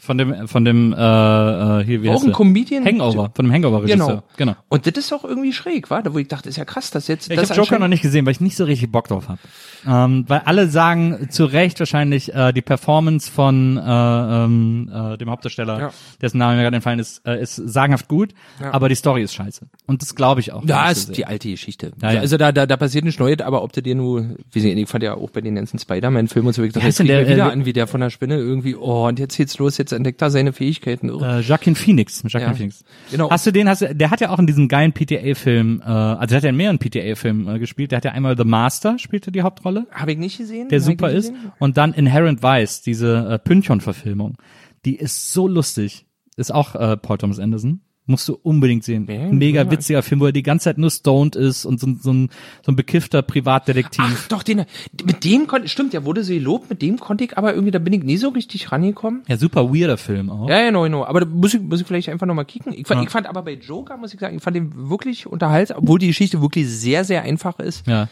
Von 0.00 0.16
dem, 0.16 0.48
von 0.48 0.64
dem, 0.64 0.92
äh, 0.94 0.96
äh, 0.96 1.84
hier, 1.84 2.02
wie 2.02 2.08
auch 2.08 2.14
heißt 2.14 2.22
ein 2.22 2.26
der? 2.28 2.34
Comedian. 2.36 2.84
Hangover, 2.86 3.30
von 3.34 3.44
dem 3.44 3.52
Hangover-Regisseur. 3.52 4.06
Genau. 4.06 4.22
genau. 4.36 4.56
Und 4.68 4.86
das 4.86 4.96
ist 4.96 5.12
auch 5.12 5.24
irgendwie 5.24 5.52
schräg, 5.52 5.90
war? 5.90 6.02
Da 6.02 6.14
wo 6.14 6.18
ich 6.18 6.26
dachte, 6.28 6.48
ist 6.48 6.56
ja 6.56 6.64
krass, 6.64 6.90
dass 6.90 7.06
jetzt 7.06 7.30
Ich 7.30 7.36
das 7.36 7.50
habe 7.50 7.60
Joker 7.60 7.78
noch 7.78 7.88
nicht 7.88 8.00
gesehen, 8.02 8.24
weil 8.24 8.32
ich 8.32 8.40
nicht 8.40 8.56
so 8.56 8.64
richtig 8.64 8.90
Bock 8.90 9.08
drauf 9.08 9.28
habe. 9.28 9.38
Ähm, 9.86 10.24
weil 10.26 10.40
alle 10.46 10.68
sagen 10.68 11.28
zu 11.30 11.44
Recht 11.44 11.78
wahrscheinlich 11.80 12.34
äh, 12.34 12.52
die 12.52 12.62
Performance 12.62 13.30
von 13.30 13.76
äh, 13.76 13.80
ähm, 13.82 14.90
äh, 14.92 15.18
dem 15.18 15.30
Hauptdarsteller, 15.30 15.78
Ja. 15.78 15.90
dessen 16.20 16.38
Name 16.38 16.56
mir 16.56 16.62
gerade 16.62 16.76
entfallen 16.76 16.98
ist, 16.98 17.26
äh, 17.26 17.40
ist 17.42 17.56
sagenhaft 17.56 18.08
gut, 18.08 18.32
Ja. 18.60 18.72
aber 18.72 18.88
die 18.88 18.94
Story 18.94 19.22
ist 19.22 19.34
scheiße. 19.34 19.66
Und 19.86 20.02
das 20.02 20.14
glaube 20.14 20.40
ich 20.40 20.52
auch. 20.52 20.64
Ja, 20.64 20.86
ich 20.86 20.92
ist 20.92 21.16
die 21.16 21.26
alte 21.26 21.50
Geschichte. 21.50 21.92
Ja, 22.00 22.12
ja. 22.12 22.20
Also 22.20 22.36
da, 22.36 22.52
da, 22.52 22.66
da 22.66 22.76
passiert 22.76 23.04
nicht 23.04 23.20
Neues, 23.20 23.40
aber 23.40 23.62
ob 23.62 23.72
du 23.72 23.82
dir 23.82 23.94
nur, 23.94 24.36
wie 24.50 24.60
sie, 24.60 24.72
ich 24.72 24.88
fand 24.88 25.04
ja 25.04 25.14
auch 25.14 25.30
bei 25.30 25.40
den 25.40 25.54
ganzen 25.56 25.78
Spider-Man-Filmen 25.78 26.48
und 26.48 26.54
so, 26.54 26.62
ich 26.62 26.72
dachte, 26.72 26.86
er 26.86 27.04
der, 27.04 27.28
wieder 27.28 27.48
äh, 27.48 27.52
an, 27.52 27.64
wie 27.64 27.72
der 27.72 27.86
von 27.86 28.00
der 28.00 28.10
Spinne 28.10 28.36
irgendwie, 28.36 28.76
oh, 28.76 29.06
und 29.08 29.18
jetzt 29.18 29.36
geht's 29.36 29.58
los, 29.58 29.78
jetzt 29.78 29.89
entdeckt 29.92 30.20
er 30.22 30.30
seine 30.30 30.52
Fähigkeiten. 30.52 31.08
Äh, 31.08 31.40
Joaquin 31.40 31.74
Phoenix, 31.74 32.22
Joaquin 32.26 32.40
Ja. 32.50 32.54
Phoenix. 32.54 32.84
Genau. 33.10 33.30
Hast 33.30 33.46
du 33.46 33.50
den, 33.50 33.68
hast 33.68 33.82
du, 33.82 33.94
der 33.94 34.10
hat 34.10 34.20
ja 34.20 34.30
auch 34.30 34.38
in 34.38 34.46
diesem 34.46 34.68
geilen 34.68 34.92
PTA-Film, 34.92 35.82
äh, 35.84 35.88
also 35.88 36.26
der 36.26 36.36
hat 36.36 36.44
ja 36.44 36.50
in 36.50 36.56
mehreren 36.56 36.78
PTA-Filmen 36.78 37.54
äh, 37.54 37.58
gespielt. 37.58 37.90
Der 37.92 37.98
hat 37.98 38.04
ja 38.04 38.12
einmal 38.12 38.36
The 38.36 38.44
Master, 38.44 38.98
spielte 38.98 39.30
die 39.32 39.42
Hauptrolle, 39.42 39.86
Habe 39.92 40.12
ich 40.12 40.18
nicht 40.18 40.38
gesehen. 40.38 40.68
der 40.68 40.80
Hab 40.80 40.86
super 40.86 41.10
ist. 41.10 41.28
gesehen. 41.32 41.52
Und 41.58 41.76
dann 41.76 41.92
Inherent 41.92 42.42
Vice, 42.42 42.82
diese 42.82 43.28
äh, 43.30 43.38
Pynchon-Verfilmung. 43.38 44.36
Die 44.84 44.96
ist 44.96 45.32
so 45.32 45.46
lustig. 45.48 46.06
Ist 46.36 46.52
auch 46.54 46.74
äh, 46.74 46.96
Paul 46.96 47.18
Thomas 47.18 47.38
Anderson. 47.38 47.80
Musst 48.10 48.28
du 48.28 48.36
unbedingt 48.42 48.82
sehen. 48.82 49.06
Ja, 49.08 49.28
Mega 49.30 49.62
ja. 49.62 49.70
witziger 49.70 50.02
Film, 50.02 50.20
wo 50.20 50.26
er 50.26 50.32
die 50.32 50.42
ganze 50.42 50.64
Zeit 50.64 50.78
nur 50.78 50.90
stoned 50.90 51.36
ist 51.36 51.64
und 51.64 51.78
so, 51.78 51.86
ein- 51.86 52.00
so, 52.02 52.12
ein, 52.12 52.28
so 52.66 52.72
ein 52.72 52.76
bekiffter 52.76 53.22
Privatdetektiv. 53.22 54.04
Ach 54.04 54.28
doch, 54.28 54.42
den, 54.42 54.64
mit 55.04 55.22
dem 55.24 55.46
konnte, 55.46 55.68
stimmt, 55.68 55.92
der 55.92 56.04
wurde 56.04 56.24
so 56.24 56.32
gelobt, 56.32 56.68
mit 56.70 56.82
dem 56.82 56.98
konnte 56.98 57.22
ich, 57.22 57.38
aber 57.38 57.54
irgendwie, 57.54 57.70
da 57.70 57.78
bin 57.78 57.92
ich 57.92 58.02
nie 58.02 58.16
so 58.16 58.30
richtig 58.30 58.72
rangekommen. 58.72 59.22
Ja, 59.28 59.36
super 59.36 59.72
weirder 59.72 59.96
Film 59.96 60.28
auch. 60.28 60.48
Ja, 60.48 60.60
ja, 60.60 60.70
no, 60.72 60.88
no. 60.88 61.04
Aber 61.04 61.20
da 61.20 61.26
muss 61.26 61.54
ich, 61.54 61.60
muss 61.60 61.80
ich 61.80 61.86
vielleicht 61.86 62.08
einfach 62.08 62.26
nochmal 62.26 62.46
kicken. 62.46 62.72
Ich 62.72 62.86
fand, 62.88 63.04
ich 63.04 63.10
fand 63.10 63.28
aber 63.28 63.42
bei 63.42 63.52
Joker, 63.52 63.96
muss 63.96 64.12
ich 64.12 64.18
sagen, 64.18 64.36
ich 64.36 64.42
fand 64.42 64.56
den 64.56 64.90
wirklich 64.90 65.28
unterhaltsam, 65.28 65.78
obwohl 65.78 66.00
die 66.00 66.08
Geschichte 66.08 66.42
wirklich 66.42 66.68
sehr, 66.68 67.04
sehr 67.04 67.22
einfach 67.22 67.60
ist. 67.60 67.86
Ja. 67.86 68.08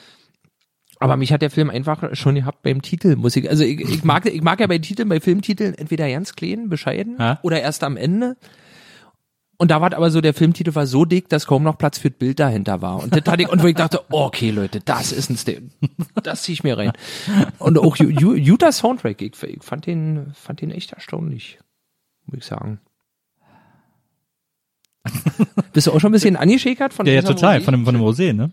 Aber 1.01 1.17
mich 1.17 1.33
hat 1.33 1.43
der 1.43 1.51
Film 1.51 1.71
einfach 1.71 2.15
schon 2.17 2.35
gehabt 2.35 2.63
beim 2.63 2.83
Titel, 2.83 3.15
muss 3.17 3.37
ich, 3.37 3.49
also 3.49 3.63
ich, 3.65 3.81
ich 3.81 4.05
mag, 4.05 4.27
ich 4.27 4.43
mag 4.43 4.59
ja 4.61 4.67
bei 4.67 4.79
Titeln, 4.79 5.09
bei 5.09 5.21
Filmtiteln 5.21 5.75
entweder 5.75 6.09
ganz 6.09 6.35
klein, 6.35 6.69
bescheiden 6.69 7.17
Ja. 7.19 7.39
oder 7.43 7.61
erst 7.61 7.85
am 7.85 7.97
Ende. 7.97 8.37
Und 9.61 9.73
da 9.73 9.81
war 9.81 9.93
aber 9.93 10.11
so, 10.13 10.21
der 10.21 10.35
Filmtitel 10.35 10.75
war 10.77 10.87
so 10.87 11.05
dick, 11.05 11.29
dass 11.29 11.47
kaum 11.49 11.65
noch 11.65 11.77
Platz 11.77 11.99
für 11.99 12.11
das 12.11 12.19
Bild 12.19 12.39
dahinter 12.39 12.81
war. 12.81 13.03
Und 13.03 13.13
das 13.13 13.25
hatte 13.27 13.43
ich, 13.43 13.49
und 13.49 13.61
wo 13.61 13.67
ich 13.67 13.75
dachte, 13.75 14.03
okay, 14.11 14.51
Leute, 14.51 14.81
das 14.81 15.11
ist 15.11 15.31
ein 15.31 15.37
Stil. 15.37 15.71
Das 16.23 16.45
zieh 16.45 16.53
ich 16.53 16.63
mir 16.63 16.79
rein. 16.79 16.93
Und 17.59 17.77
auch 17.77 17.97
Utah 17.97 18.71
Soundtrack, 18.71 19.21
ich, 19.21 19.43
ich 19.43 19.63
fand 19.63 19.87
den, 19.87 20.33
fand 20.35 20.61
den 20.61 20.71
echt 20.71 20.93
erstaunlich, 20.93 21.59
muss 22.27 22.39
ich 22.39 22.45
sagen. 22.45 22.81
Bist 25.73 25.89
du 25.89 25.93
auch 25.93 26.01
schon 26.01 26.11
ein 26.11 26.13
bisschen 26.13 26.37
angeschäkert 26.37 26.95
von 26.95 27.07
Ja, 27.07 27.15
ja, 27.15 27.23
total, 27.23 27.59
Rosé? 27.59 27.65
von 27.65 27.73
dem, 27.73 27.85
von 27.85 27.95
dem 27.95 28.03
Rosé, 28.03 28.33
ne? 28.33 28.53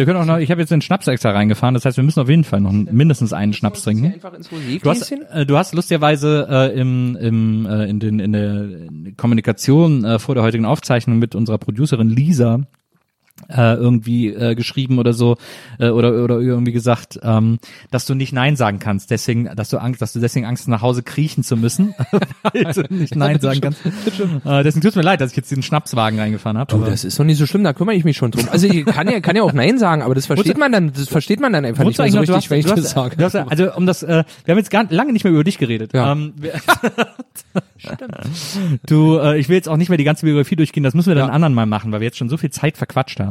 Wir 0.00 0.06
können 0.06 0.18
auch 0.18 0.24
noch, 0.24 0.38
ich 0.38 0.50
habe 0.50 0.62
jetzt 0.62 0.70
den 0.70 0.80
Schnaps 0.80 1.06
extra 1.08 1.32
reingefahren, 1.32 1.74
das 1.74 1.84
heißt, 1.84 1.98
wir 1.98 2.04
müssen 2.04 2.20
auf 2.20 2.28
jeden 2.30 2.44
Fall 2.44 2.62
noch 2.62 2.72
mindestens 2.72 3.34
einen 3.34 3.52
Schnaps 3.52 3.82
trinken. 3.82 4.14
Du 4.82 4.88
hast, 4.88 5.12
äh, 5.12 5.44
du 5.44 5.58
hast 5.58 5.74
lustigerweise 5.74 6.46
äh, 6.48 6.80
im, 6.80 7.16
im, 7.16 7.66
äh, 7.66 7.84
in, 7.84 8.00
den, 8.00 8.18
in 8.18 8.32
der 8.32 8.68
Kommunikation 9.18 10.02
äh, 10.06 10.18
vor 10.18 10.34
der 10.34 10.42
heutigen 10.42 10.64
Aufzeichnung 10.64 11.18
mit 11.18 11.34
unserer 11.34 11.58
Producerin 11.58 12.08
Lisa 12.08 12.60
äh, 13.48 13.74
irgendwie 13.74 14.28
äh, 14.28 14.54
geschrieben 14.54 14.98
oder 14.98 15.12
so 15.12 15.36
äh, 15.78 15.88
oder 15.88 16.24
oder 16.24 16.40
irgendwie 16.40 16.72
gesagt, 16.72 17.18
ähm, 17.22 17.58
dass 17.90 18.06
du 18.06 18.14
nicht 18.14 18.32
Nein 18.32 18.56
sagen 18.56 18.78
kannst, 18.78 19.10
deswegen, 19.10 19.50
dass 19.56 19.70
du 19.70 19.78
Angst, 19.78 20.02
dass 20.02 20.12
du 20.12 20.20
deswegen 20.20 20.46
Angst 20.46 20.62
hast, 20.62 20.68
nach 20.68 20.82
Hause 20.82 21.02
kriechen 21.02 21.44
zu 21.44 21.56
müssen, 21.56 21.94
weil 22.42 22.64
du 22.64 22.94
nicht 22.94 23.16
Nein 23.16 23.40
sagen 23.40 23.60
kannst. 23.60 23.84
Äh, 23.84 24.62
deswegen 24.62 24.82
tut's 24.82 24.96
mir 24.96 25.02
leid, 25.02 25.20
dass 25.20 25.30
ich 25.30 25.36
jetzt 25.36 25.50
diesen 25.50 25.62
Schnapswagen 25.62 26.18
reingefahren 26.18 26.58
habe. 26.58 26.76
Du, 26.76 26.84
das 26.84 27.04
ist 27.04 27.18
doch 27.18 27.24
nicht 27.24 27.38
so 27.38 27.46
schlimm, 27.46 27.64
da 27.64 27.72
kümmere 27.72 27.94
ich 27.94 28.04
mich 28.04 28.16
schon 28.16 28.30
drum. 28.30 28.48
Also 28.50 28.66
ich 28.66 28.84
kann 28.84 29.08
ja, 29.08 29.20
kann 29.20 29.36
ja 29.36 29.42
auch 29.42 29.52
Nein 29.52 29.78
sagen, 29.78 30.02
aber 30.02 30.14
das 30.14 30.26
versteht 30.26 30.58
man 30.58 30.72
dann, 30.72 30.92
das 30.92 31.08
versteht 31.08 31.40
man 31.40 31.52
dann 31.52 31.64
einfach 31.64 31.84
nicht 31.84 31.98
mehr 31.98 32.10
so 32.10 32.18
richtig, 32.18 32.50
wenn 32.50 32.60
ich 32.60 32.66
hast, 32.66 32.78
das 32.78 32.90
sage. 32.90 33.16
hast, 33.22 33.34
also 33.34 33.74
um 33.74 33.86
das, 33.86 34.02
äh, 34.02 34.24
wir 34.44 34.52
haben 34.52 34.58
jetzt 34.58 34.70
gar 34.70 34.84
lange 34.90 35.12
nicht 35.12 35.24
mehr 35.24 35.32
über 35.32 35.44
dich 35.44 35.58
geredet. 35.58 35.92
Ja. 35.92 36.12
Ähm, 36.12 36.32
wir, 36.36 36.52
du, 38.86 39.18
äh, 39.18 39.38
ich 39.38 39.48
will 39.48 39.56
jetzt 39.56 39.68
auch 39.68 39.76
nicht 39.76 39.88
mehr 39.88 39.98
die 39.98 40.04
ganze 40.04 40.26
Biografie 40.26 40.56
durchgehen, 40.56 40.82
das 40.82 40.94
müssen 40.94 41.08
wir 41.08 41.14
dann 41.14 41.28
Ja. 41.28 41.34
anderen 41.34 41.54
Mal 41.54 41.66
machen, 41.66 41.92
weil 41.92 42.00
wir 42.00 42.06
jetzt 42.06 42.18
schon 42.18 42.28
so 42.28 42.36
viel 42.36 42.50
Zeit 42.50 42.76
verquatscht 42.76 43.20
haben. 43.20 43.29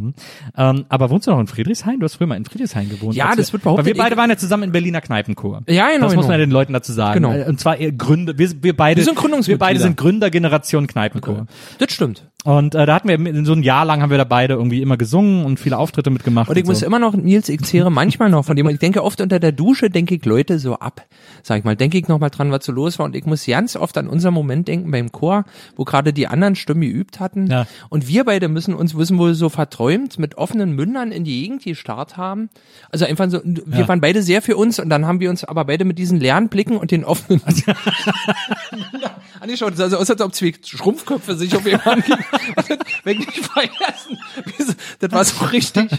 Ähm, 0.58 0.86
aber 0.90 1.10
wohnst 1.10 1.28
du 1.28 1.32
noch 1.32 1.40
in 1.40 1.48
Friedrichshain? 1.48 2.00
Du 2.00 2.06
hast 2.06 2.16
früher 2.16 2.28
mal 2.28 2.36
in 2.36 2.46
Friedrichshain 2.46 2.90
gewohnt. 2.90 3.16
Ja, 3.16 3.36
das 3.36 3.50
wir, 3.50 3.54
wird 3.54 3.64
behauptet, 3.64 3.86
Weil 3.86 3.94
wir 3.96 4.02
beide 4.04 4.18
waren 4.18 4.30
ja 4.30 4.38
zusammen 4.38 4.64
in 4.64 4.72
Berliner 4.72 5.02
Kneipenchor. 5.02 5.62
Ja, 5.68 5.90
genau, 5.92 6.06
Das 6.06 6.16
muss 6.16 6.28
man 6.28 6.32
genau. 6.32 6.32
ja 6.32 6.38
den 6.38 6.52
Leuten 6.52 6.74
dazu 6.74 6.92
sagen. 6.94 7.22
Genau. 7.22 7.34
Äh, 7.34 7.46
Und 7.48 7.60
zwar 7.60 7.78
ihr 7.78 7.92
Gründer, 7.92 8.38
wir, 8.38 8.52
wir 8.64 8.76
beide, 8.76 8.98
Wir 8.98 9.06
sind 9.06 9.16
Gründungsmitglieder. 9.18 9.60
wir 9.60 9.68
beide 9.68 9.80
sind 9.80 9.98
Gründergeneration 9.98 10.88
Kneipenchor. 10.88 11.48
Das 11.78 11.92
stimmt. 11.92 12.30
Und 12.46 12.74
äh, 12.74 12.86
da 12.86 12.96
hatten 12.96 13.10
wir 13.10 13.46
so 13.46 13.52
ein 13.52 13.64
Jahr 13.64 13.84
lang 13.84 14.02
haben 14.02 14.12
wir 14.12 14.18
da 14.18 14.24
beide 14.24 14.54
irgendwie 14.54 14.82
immer 14.82 14.96
gesungen 14.96 15.44
und 15.44 15.60
viele 15.60 15.78
Auftritte 15.78 16.10
mitgemacht. 16.10 16.50
Und 16.50 16.58
ich 16.58 16.64
muss 16.64 16.80
so. 16.80 16.86
immer 16.86 16.98
noch, 16.98 17.14
Nils, 17.14 17.50
ich 17.50 17.62
zehre 17.64 17.92
manchmal 17.92 18.30
noch 18.30 18.46
von 18.46 18.56
dem, 18.56 18.70
ich 18.70 18.80
denke 18.80 19.04
oft 19.04 19.20
unter 19.20 19.42
der 19.42 19.52
Dusche, 19.52 19.90
denke 19.90 20.16
ich 20.16 20.24
Leute 20.24 20.58
so 20.58 20.76
ab, 20.76 21.06
sag 21.44 21.60
ich 21.60 21.66
mal, 21.66 21.76
denke 21.76 21.98
ich 21.98 22.08
noch 22.08 22.18
mal 22.18 22.30
dran, 22.30 22.50
was 22.52 22.66
so 22.66 22.72
los 22.72 22.98
war 22.98 23.06
und 23.06 23.14
ich 23.18 23.26
muss 23.26 23.46
ganz 23.46 23.76
oft 23.76 23.98
an 23.98 24.08
unseren 24.08 24.34
Moment 24.34 24.70
denken 24.70 24.90
beim 24.90 25.12
Chor, 25.12 25.44
wo 25.76 25.84
gerade 25.84 26.14
die 26.14 26.28
anderen 26.28 26.56
Stimmen 26.56 26.80
geübt 26.82 27.20
hatten 27.20 27.48
Ja. 27.48 27.68
und 27.90 28.08
wir 28.08 28.24
beide 28.24 28.48
müssen 28.48 28.74
uns, 28.74 28.94
müssen 28.94 29.18
wohl 29.18 29.34
so 29.34 29.50
verträumt 29.50 30.18
mit 30.18 30.38
offenen 30.38 30.72
Mündern 30.74 31.12
in 31.12 31.26
die 31.26 31.42
Gegend 31.42 31.64
gestarrt 31.66 32.16
haben. 32.16 32.50
Also 32.90 33.04
einfach 33.04 33.30
so, 33.30 33.42
wir 33.44 33.82
Ja. 33.82 33.88
waren 33.90 34.00
beide 34.00 34.22
sehr 34.24 34.42
für 34.42 34.56
uns 34.56 34.80
und 34.80 34.90
dann 34.90 35.06
haben 35.06 35.20
wir 35.20 35.30
uns 35.30 35.44
aber 35.44 35.66
beide 35.66 35.84
mit 35.84 35.98
diesen 36.00 36.18
leeren 36.18 36.48
Blicken 36.48 36.78
und 36.78 36.92
den 36.92 37.04
offenen 37.04 37.42
angeschaut. 39.40 39.72
Es 39.74 39.78
sah 39.78 39.90
so 39.90 39.98
aus, 39.98 40.10
als 40.10 40.22
ob 40.22 40.34
zwei 40.34 40.54
Schrumpfköpfe 40.64 41.36
sich 41.36 41.56
auf 41.56 41.66
jemanden 41.66 42.04
vergessen. 42.04 44.18
Wie 44.58 44.64
so- 44.64 44.74
Das 45.00 45.12
war 45.12 45.26
so 45.26 45.46
richtig, 45.46 45.90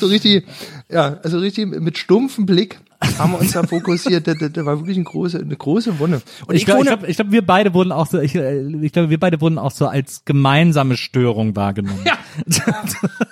so 0.00 0.06
richtig, 0.06 0.46
ja, 0.90 1.18
also 1.22 1.38
richtig 1.38 1.66
mit 1.66 1.98
stumpfem 1.98 2.46
Blick 2.46 2.80
haben 3.18 3.32
wir 3.32 3.40
uns 3.40 3.52
da 3.52 3.62
fokussiert. 3.64 4.26
Das, 4.26 4.38
das, 4.38 4.52
das 4.52 4.64
war 4.64 4.78
wirklich 4.78 4.96
eine 4.96 5.04
große, 5.04 5.38
eine 5.38 5.56
große 5.56 5.98
Wunde. 5.98 6.22
Und 6.46 6.54
ich 6.54 6.64
glaube, 6.64 6.82
ich, 6.82 6.86
glaub, 6.88 7.06
ich 7.08 7.16
glaub, 7.16 7.30
wir 7.30 7.44
beide 7.44 7.74
wurden 7.74 7.92
auch 7.92 8.06
so, 8.06 8.18
ich, 8.18 8.34
äh, 8.34 8.62
ich 8.82 8.92
glaube, 8.92 9.10
wir 9.10 9.20
beide 9.20 9.40
wurden 9.42 9.58
auch 9.58 9.72
so 9.72 9.86
als 9.86 10.24
gemeinsame 10.24 10.96
Störung 10.96 11.54
wahrgenommen. 11.54 12.00
Ja. 12.06 12.16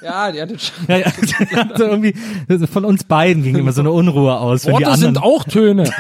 ja, 0.03 0.31
die 0.33 0.43
hatte 0.43 0.59
schon. 0.59 0.75
Ja, 0.89 0.99
ja. 0.99 1.07
Also 1.71 1.85
irgendwie, 1.87 2.15
von 2.67 2.85
uns 2.85 3.05
beiden 3.05 3.43
ging 3.43 3.57
immer 3.57 3.73
so 3.73 3.81
eine 3.81 3.93
Unruhe 3.93 4.37
aus. 4.39 4.67
Wenn 4.67 4.77
die 4.77 4.85
Worte 4.85 4.93
anderen, 4.93 5.15
sind 5.15 5.23
auch 5.23 5.45
Töne. 5.45 5.85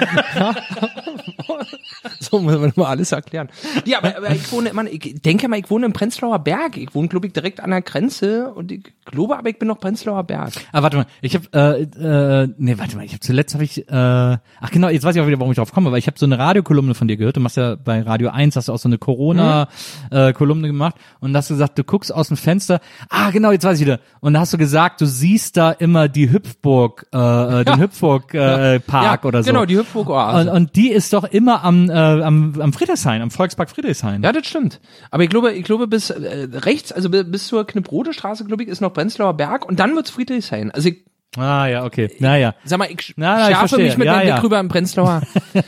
Ja. 2.22 2.28
so 2.30 2.40
muss 2.40 2.58
man 2.58 2.72
mal 2.76 2.86
alles 2.86 3.12
erklären. 3.12 3.48
Ja, 3.84 3.98
aber, 3.98 4.16
aber 4.16 4.30
ich 4.30 4.50
wohne 4.52 4.70
immer, 4.70 4.84
ich 4.84 5.20
denke 5.22 5.48
mal, 5.48 5.58
ich 5.58 5.70
wohne 5.70 5.86
im 5.86 5.92
Prenzlauer 5.92 6.38
Berg. 6.38 6.76
Ich 6.76 6.94
wohne, 6.94 7.08
glaube 7.08 7.26
ich, 7.26 7.32
direkt 7.32 7.60
an 7.60 7.70
der 7.70 7.82
Grenze 7.82 8.52
und 8.52 8.72
ich 8.72 8.84
glaube 9.04 9.38
aber, 9.38 9.48
ich 9.48 9.58
bin 9.58 9.68
noch 9.68 9.78
Prenzlauer 9.78 10.24
Berg. 10.24 10.52
Ah, 10.72 10.82
warte 10.82 10.98
mal, 10.98 11.06
ich 11.20 11.34
habe, 11.34 11.46
äh, 11.52 11.82
äh, 11.82 12.48
nee, 12.58 12.78
warte 12.78 12.96
mal, 12.96 13.04
ich 13.04 13.12
habe 13.12 13.20
zuletzt 13.20 13.54
habe 13.54 13.64
ich, 13.64 13.88
äh, 13.88 13.92
ach 13.92 14.70
genau, 14.70 14.88
jetzt 14.88 15.04
weiß 15.04 15.16
ich 15.16 15.22
auch 15.22 15.26
wieder, 15.26 15.38
warum 15.38 15.52
ich 15.52 15.56
drauf 15.56 15.72
komme, 15.72 15.90
weil 15.90 15.98
ich 15.98 16.06
habe 16.06 16.18
so 16.18 16.26
eine 16.26 16.38
Radiokolumne 16.38 16.94
von 16.94 17.08
dir 17.08 17.16
gehört. 17.16 17.36
Du 17.36 17.40
machst 17.40 17.56
ja 17.56 17.76
bei 17.76 18.02
Radio 18.02 18.30
1, 18.30 18.56
hast 18.56 18.68
du 18.68 18.72
auch 18.72 18.78
so 18.78 18.88
eine 18.88 18.98
Corona-Kolumne 18.98 20.66
gemacht 20.66 20.96
und 21.20 21.36
hast 21.36 21.48
gesagt, 21.48 21.78
du 21.78 21.84
guckst 21.84 22.14
aus 22.14 22.28
dem 22.28 22.36
Fenster. 22.36 22.80
Ah, 23.08 23.30
genau, 23.30 23.52
jetzt 23.52 23.64
weiß 23.64 23.78
ich 23.78 23.86
wieder. 23.86 24.00
Und 24.20 24.34
da 24.34 24.40
hast 24.40 24.52
du 24.52 24.58
gesagt, 24.58 25.00
du 25.00 25.06
siehst 25.06 25.56
da 25.56 25.72
immer 25.72 26.08
die 26.08 26.30
Hüpfburg, 26.30 27.06
äh, 27.12 27.60
äh, 27.60 27.64
den 27.64 27.80
Hüpfburg 27.80 28.34
äh, 28.34 28.80
Park 28.80 29.24
ja, 29.24 29.28
oder 29.28 29.42
so. 29.42 29.50
Genau, 29.50 29.64
die 29.64 29.76
Hüpfburg 29.76 30.08
Oase. 30.08 30.50
Und, 30.50 30.56
und 30.56 30.76
die 30.76 30.90
ist 30.90 31.12
doch 31.12 31.24
immer 31.24 31.64
am, 31.64 31.90
äh, 31.90 31.94
am, 32.20 32.60
am 32.60 32.72
Friedrichshain, 32.72 33.22
am 33.22 33.30
Volkspark 33.30 33.70
Friedrichshain. 33.70 34.22
Ja, 34.22 34.32
das 34.32 34.46
stimmt. 34.46 34.80
Aber 35.10 35.22
ich 35.22 35.30
glaube, 35.30 35.52
ich 35.52 35.64
glaube 35.64 35.86
bis 35.86 36.10
äh, 36.10 36.48
rechts, 36.52 36.92
also 36.92 37.08
bi- 37.10 37.24
bis 37.24 37.46
zur 37.46 37.66
Kniprode 37.66 38.12
Straße, 38.12 38.44
glaube 38.44 38.62
ich, 38.64 38.68
ist 38.68 38.80
noch 38.80 38.92
Prenzlauer 38.92 39.34
Berg 39.36 39.66
und 39.66 39.80
dann 39.80 39.94
wird's 39.94 40.10
Friedrichshain. 40.10 40.70
Also 40.70 40.88
ich, 40.90 41.04
Ah, 41.38 41.66
ja, 41.66 41.86
okay. 41.86 42.10
Naja. 42.18 42.54
Sag 42.62 42.78
mal, 42.78 42.88
ich 42.90 43.14
Na, 43.16 43.36
na, 43.36 43.40
ich 43.40 43.46
schärfe 43.56 43.68
verstehe. 43.68 43.86
mich 43.86 43.96
mit 43.96 44.04
Ja, 44.06 44.16
meinem 44.16 44.28
ja. 44.28 44.34
Blick 44.34 44.44
rüber 44.44 44.60
im 44.60 44.68
Prenzlauer. 44.68 45.22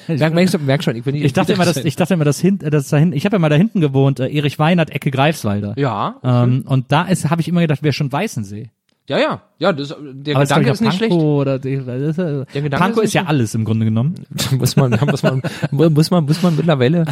merk, 0.08 0.34
merk, 0.34 0.60
merk 0.60 0.84
schon, 0.84 0.94
ich 0.94 1.04
bin 1.04 1.14
nicht 1.14 1.24
Ich 1.24 1.32
dachte 1.32 1.54
immer, 1.54 1.64
dass, 1.64 1.78
ich 1.78 1.96
dachte 1.96 2.12
immer, 2.12 2.24
dass 2.26 2.38
hin, 2.38 2.60
äh, 2.60 2.68
dass 2.68 2.88
da 2.88 2.98
hinten, 2.98 3.16
ich 3.16 3.24
habe 3.24 3.36
ja 3.36 3.40
mal 3.40 3.48
da 3.48 3.56
hinten 3.56 3.80
gewohnt, 3.80 4.20
äh, 4.20 4.28
Erich 4.28 4.58
Weinert, 4.58 4.90
Ecke 4.90 5.10
Greifswalder. 5.10 5.72
Ja, 5.78 6.16
Ähm, 6.22 6.64
und 6.66 6.92
da 6.92 7.04
ist, 7.04 7.30
habe 7.30 7.40
ich 7.40 7.48
immer 7.48 7.62
gedacht, 7.62 7.82
wäre 7.82 7.94
schon 7.94 8.12
Weißensee. 8.12 8.68
Ja, 9.06 9.18
ja, 9.18 9.42
ja, 9.58 9.72
das, 9.72 9.94
der 10.00 10.36
Aber 10.36 10.44
Gedanke 10.44 10.70
ist 10.70 10.80
ich, 10.80 10.86
nicht 10.86 10.94
auch 10.94 10.96
schlecht. 10.96 11.64
Die, 11.64 11.74
ist, 11.74 12.18
äh, 12.18 12.44
Der 12.54 12.62
Gedanke 12.62 12.84
Pankow 12.84 13.02
ist 13.02 13.08
ist 13.08 13.14
ja 13.14 13.24
alles 13.24 13.54
im 13.54 13.64
Grunde 13.64 13.84
genommen. 13.84 14.14
muss 14.52 14.76
man, 14.76 14.98
muss 15.10 15.22
man, 15.22 15.42
muss 15.70 16.10
man, 16.10 16.24
muss 16.24 16.42
man 16.42 16.56
mittlerweile, 16.56 17.04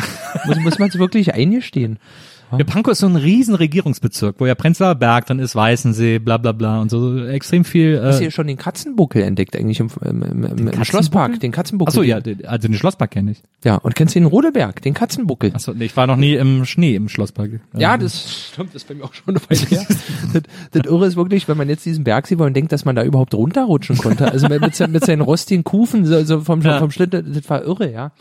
muss, 0.47 0.59
muss 0.61 0.79
man 0.79 0.89
es 0.89 0.99
wirklich 0.99 1.35
eingestehen. 1.35 1.99
Ja, 2.59 2.65
Pankow 2.65 2.93
ist 2.93 2.99
so 2.99 3.07
ein 3.07 3.17
riesen 3.17 3.55
Regierungsbezirk, 3.55 4.37
wo 4.39 4.47
ja 4.47 4.55
Prenzlauer 4.55 4.95
Berg, 4.95 5.27
dann 5.27 5.39
ist 5.39 5.55
Weißensee, 5.57 6.19
bla 6.19 6.37
bla 6.37 6.53
bla 6.53 6.81
und 6.81 6.91
so 6.91 7.25
extrem 7.25 7.65
viel. 7.65 8.01
Hast 8.03 8.19
du 8.19 8.23
Äh, 8.23 8.27
ja 8.27 8.31
schon 8.31 8.47
den 8.47 8.57
Katzenbuckel 8.57 9.23
entdeckt 9.23 9.57
eigentlich 9.57 9.81
im, 9.81 9.89
im, 10.05 10.23
im, 10.23 10.45
im, 10.45 10.69
im? 10.69 10.85
Schlosspark, 10.85 11.41
den 11.41 11.53
Katzenbuckel. 11.53 11.91
achso, 11.91 12.03
ja, 12.03 12.21
den- 12.21 12.45
also 12.47 12.69
den 12.69 12.75
Schlosspark 12.77 13.11
kenne 13.11 13.33
ich. 13.33 13.43
Ja, 13.65 13.77
und 13.77 13.95
kennst 13.95 14.15
du 14.15 14.21
den 14.21 14.27
Rodeberg, 14.27 14.83
den 14.83 14.95
Katzenbuckel? 14.95 15.53
Achso, 15.55 15.73
nee, 15.73 15.85
ich 15.87 15.97
war 15.97 16.07
noch 16.07 16.17
nie 16.17 16.35
im 16.35 16.65
Schnee 16.65 16.95
im 16.95 17.09
Schlosspark. 17.09 17.61
Ja, 17.77 17.97
das 17.97 18.49
stimmt, 18.53 18.71
das 18.75 18.83
ist 18.83 18.89
bei 18.89 18.95
mir 18.95 19.05
auch 19.05 19.15
schon 19.15 19.37
eine 19.37 19.41
Weile 19.49 19.61
her. 19.71 19.87
das, 20.33 20.43
das 20.73 20.83
Irre 20.87 21.07
ist 21.07 21.17
wirklich, 21.17 21.49
wenn 21.49 21.57
man 21.57 21.69
jetzt 21.69 21.87
diesen 21.87 22.05
Berg 22.05 22.27
sieht, 22.27 22.39
wo 22.39 22.45
man 22.45 22.55
denkt, 22.55 22.73
dass 22.73 22.85
man 22.85 22.95
da 22.97 23.03
überhaupt 23.05 23.35
runterrutschen 23.35 23.97
konnte. 23.99 24.31
Also 24.31 24.49
mit, 24.49 24.61
mit, 24.61 24.75
seinen- 25.05 25.21
rostigen 25.23 25.65
Kufen 25.65 26.05
so, 26.05 26.23
so 26.25 26.41
vom, 26.41 26.61
Ja. 26.63 26.79
vom 26.79 26.91
Schlitt, 26.91 27.15
das, 27.15 27.23
das 27.27 27.49
war 27.49 27.63
irre, 27.65 27.91
ja. 27.93 28.13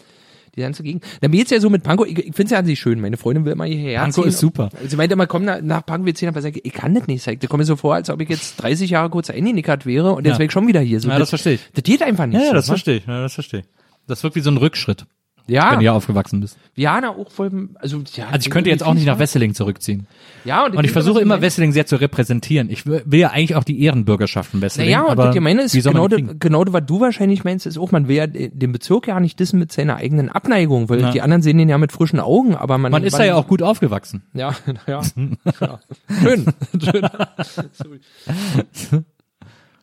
Die 0.56 0.62
ganze 0.62 0.84
Gegend. 0.84 1.06
Na, 1.22 1.30
mir 1.30 1.38
jetzt 1.38 1.52
ja 1.52 1.60
so 1.62 1.70
mit 1.70 1.84
Pankow, 1.84 2.06
ich, 2.06 2.18
ich 2.18 2.26
finde 2.36 2.44
es 2.44 2.50
ja 2.52 2.60
an 2.60 2.66
sich 2.66 2.80
schön. 2.80 3.00
Meine 3.00 3.16
Freundin 3.18 3.46
will 3.46 3.54
immer 3.54 3.64
hierher 3.66 4.02
Pankow 4.02 4.26
ist 4.26 4.40
super. 4.40 4.70
Sie 4.86 4.96
meinte 4.98 5.14
immer, 5.14 5.26
komm 5.28 5.46
nach, 5.46 5.62
nach 5.62 5.86
Pankow, 5.86 6.06
wir 6.06 6.16
ziehen, 6.16 6.28
aber 6.28 6.40
ich 6.40 6.44
sage, 6.44 6.60
ich 6.62 6.74
kann 6.74 6.94
das 6.94 7.08
nicht. 7.08 7.26
Ich, 7.26 7.40
das 7.40 7.50
kommt 7.50 7.60
mir 7.60 7.66
so 7.66 7.76
vor, 7.78 7.96
als 7.96 8.10
ob 8.10 8.20
ich 8.22 8.28
jetzt 8.30 8.58
30 8.62 8.90
Jahre 8.90 9.10
kurz 9.10 9.30
eingenickert 9.30 9.86
wäre 9.86 10.12
und 10.12 10.26
jetzt 10.26 10.34
Ja. 10.34 10.40
wäre 10.40 10.46
ich 10.48 10.52
schon 10.52 10.68
wieder 10.68 10.82
hier. 10.82 11.00
So, 11.00 11.10
Ja, 11.10 11.20
das 11.20 11.30
verstehe 11.30 11.54
ich. 11.54 11.62
Das 11.74 11.84
geht 11.84 12.02
einfach 12.04 12.26
nicht. 12.26 12.36
Ja, 12.36 12.42
ja, 12.42 12.48
so, 12.50 12.54
das 12.56 12.66
ne? 12.68 12.72
verstehe 12.72 12.98
ich. 12.98 13.06
Ja, 13.06 13.22
das 13.22 13.34
verstehe 13.34 13.60
ich. 13.62 13.66
Das 14.08 14.24
wirkt 14.24 14.36
wie 14.36 14.42
so 14.42 14.52
ein 14.52 14.58
Rückschritt, 14.58 15.06
Ja, 15.48 15.72
wenn 15.72 15.76
du 15.76 15.82
hier 15.82 15.94
aufgewachsen 15.94 16.40
bist. 16.40 16.58
ja, 16.76 17.00
na, 17.02 17.10
auch 17.10 17.32
voll, 17.32 17.70
also, 17.76 18.02
ja. 18.14 18.28
Also 18.28 18.46
ich 18.48 18.50
könnte 18.52 18.70
jetzt 18.70 18.84
auch 18.84 18.94
nicht 18.94 19.06
nach 19.06 19.20
Wesseling 19.20 19.54
zurückziehen. 19.54 20.08
Ja, 20.46 20.66
Und 20.66 20.84
ich 20.84 20.92
versuche 20.92 21.20
immer 21.22 21.42
Wesseling 21.42 21.72
sehr 21.72 21.86
zu 21.86 21.98
repräsentieren. 21.98 22.70
Ich 22.70 22.86
will 22.86 23.04
ja 23.12 23.30
eigentlich 23.30 23.56
auch 23.56 23.64
die 23.64 23.84
Ehrenbürgerschaft 23.84 24.52
von 24.52 24.62
Wesseling. 24.62 24.88
Naja, 24.90 25.04
und 25.04 25.12
aber 25.12 25.28
was 25.30 25.36
ich 25.36 25.42
meine 25.42 25.62
ist, 25.64 25.74
genau, 25.74 26.08
kriegen? 26.08 26.40
genau 26.40 26.64
was 26.68 26.86
du 26.86 27.00
wahrscheinlich 27.02 27.44
meinst, 27.44 27.66
ist 27.66 27.78
auch, 27.78 27.92
man 27.92 28.08
will 28.08 28.16
ja 28.16 28.28
den 28.28 28.72
Bezirk 28.72 29.08
ja 29.08 29.20
nicht 29.20 29.40
dissen 29.40 29.60
mit 29.60 29.72
seiner 29.72 29.98
eigenen 29.98 30.30
Abneigung, 30.30 30.90
weil 30.90 31.02
Ja. 31.02 31.12
die 31.12 31.22
anderen 31.22 31.42
sehen 31.42 31.58
den 31.58 31.70
ja 31.70 31.78
mit 31.78 31.92
frischen 31.92 32.20
Augen, 32.20 32.56
aber 32.56 32.78
man... 32.78 32.92
Man 32.92 33.04
ist 33.04 33.18
da 33.18 33.24
ja 33.24 33.36
auch 33.36 33.48
gut 33.48 33.62
aufgewachsen. 33.62 34.24
Ja, 34.34 34.56
ja. 34.88 35.02
ja. 35.60 35.80
Schön. 36.22 36.46
Schön. 36.82 37.10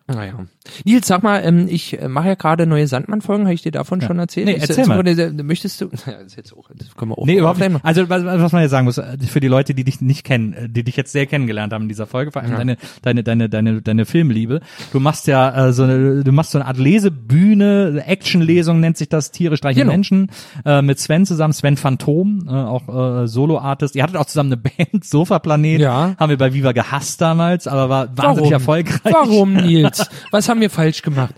Naja. 0.07 0.47
Nils, 0.85 1.07
sag 1.07 1.23
mal, 1.23 1.41
ähm, 1.45 1.67
ich 1.69 2.01
äh, 2.01 2.09
mache 2.09 2.29
ja 2.29 2.35
gerade 2.35 2.67
neue 2.67 2.87
Sandmann-Folgen, 2.87 3.45
habe 3.45 3.55
ich 3.55 3.63
dir 3.63 3.73
davon 3.73 4.01
schon 4.01 4.19
erzählt? 4.19 4.47
Nee, 4.47 4.53
Ich- 4.55 4.63
erzähl 4.63 4.85
so- 4.85 4.91
mal. 4.91 5.07
äh, 5.07 5.31
Möchtest 5.43 5.81
du, 5.81 5.87
ja, 6.07 6.23
das, 6.23 6.37
jetzt 6.37 6.53
auch, 6.57 6.69
das 6.77 6.95
können 6.97 7.11
wir 7.13 7.19
auch 7.19 7.27
Nee, 7.27 7.39
überhaupt 7.39 7.59
nicht. 7.61 7.71
Also 7.83 8.09
was, 8.09 8.25
was 8.25 8.53
man 8.53 8.63
ja 8.63 8.69
sagen 8.69 8.85
muss, 8.85 8.99
äh, 8.99 9.17
für 9.27 9.41
die 9.41 9.49
Leute, 9.49 9.75
die 9.75 9.85
dich 9.85 10.01
nicht 10.01 10.25
kennen, 10.25 10.53
äh, 10.53 10.69
die 10.69 10.85
dich 10.85 10.97
jetzt 10.97 11.13
sehr 11.13 11.27
kennengelernt 11.27 11.73
haben 11.73 11.83
in 11.83 11.89
dieser 11.89 12.07
Folge, 12.07 12.33
vor 12.33 12.43
allem 12.43 12.57
deine, 12.57 12.77
deine, 13.03 13.23
deine, 13.23 13.49
deine, 13.49 13.83
deine 13.83 14.05
Filmliebe. 14.07 14.61
Du 14.93 15.01
machst 15.01 15.27
ja 15.27 15.69
äh, 15.69 15.73
so 15.73 15.83
eine, 15.85 16.25
du 16.25 16.33
machst 16.33 16.53
so 16.53 16.59
eine 16.59 16.67
Art 16.67 16.79
Lesebühne, 16.79 18.03
Actionlesung 18.07 18.81
nennt 18.81 18.97
sich 18.97 19.09
das, 19.09 19.31
Tiere 19.31 19.57
streichen 19.57 19.83
Genau. 19.83 19.93
Menschen, 19.93 20.31
äh, 20.65 20.83
mit 20.83 20.99
Sven 20.99 21.25
zusammen, 21.27 21.53
Sven 21.53 21.77
Phantom, 21.77 22.47
äh, 22.49 22.51
auch 22.53 23.23
äh, 23.23 23.29
Solo-Artist. 23.29 23.95
Ihr 23.97 24.03
hattet 24.03 24.17
auch 24.17 24.27
zusammen 24.27 24.53
eine 24.53 24.57
Band, 24.93 25.05
Sofa-Planet, 25.05 25.81
Ja. 25.81 26.15
haben 26.19 26.31
wir 26.31 26.39
bei 26.39 26.53
Viva 26.55 26.73
gehasst 26.73 27.21
damals, 27.21 27.67
aber 27.67 27.89
war 27.89 28.17
wahnsinnig 28.17 28.51
erfolgreich. 28.53 29.13
Warum, 29.13 29.53
Nils? 29.55 30.09
Was 30.31 30.49
haben 30.49 30.58
wir 30.61 30.71
falsch 30.71 31.03
gemacht? 31.03 31.35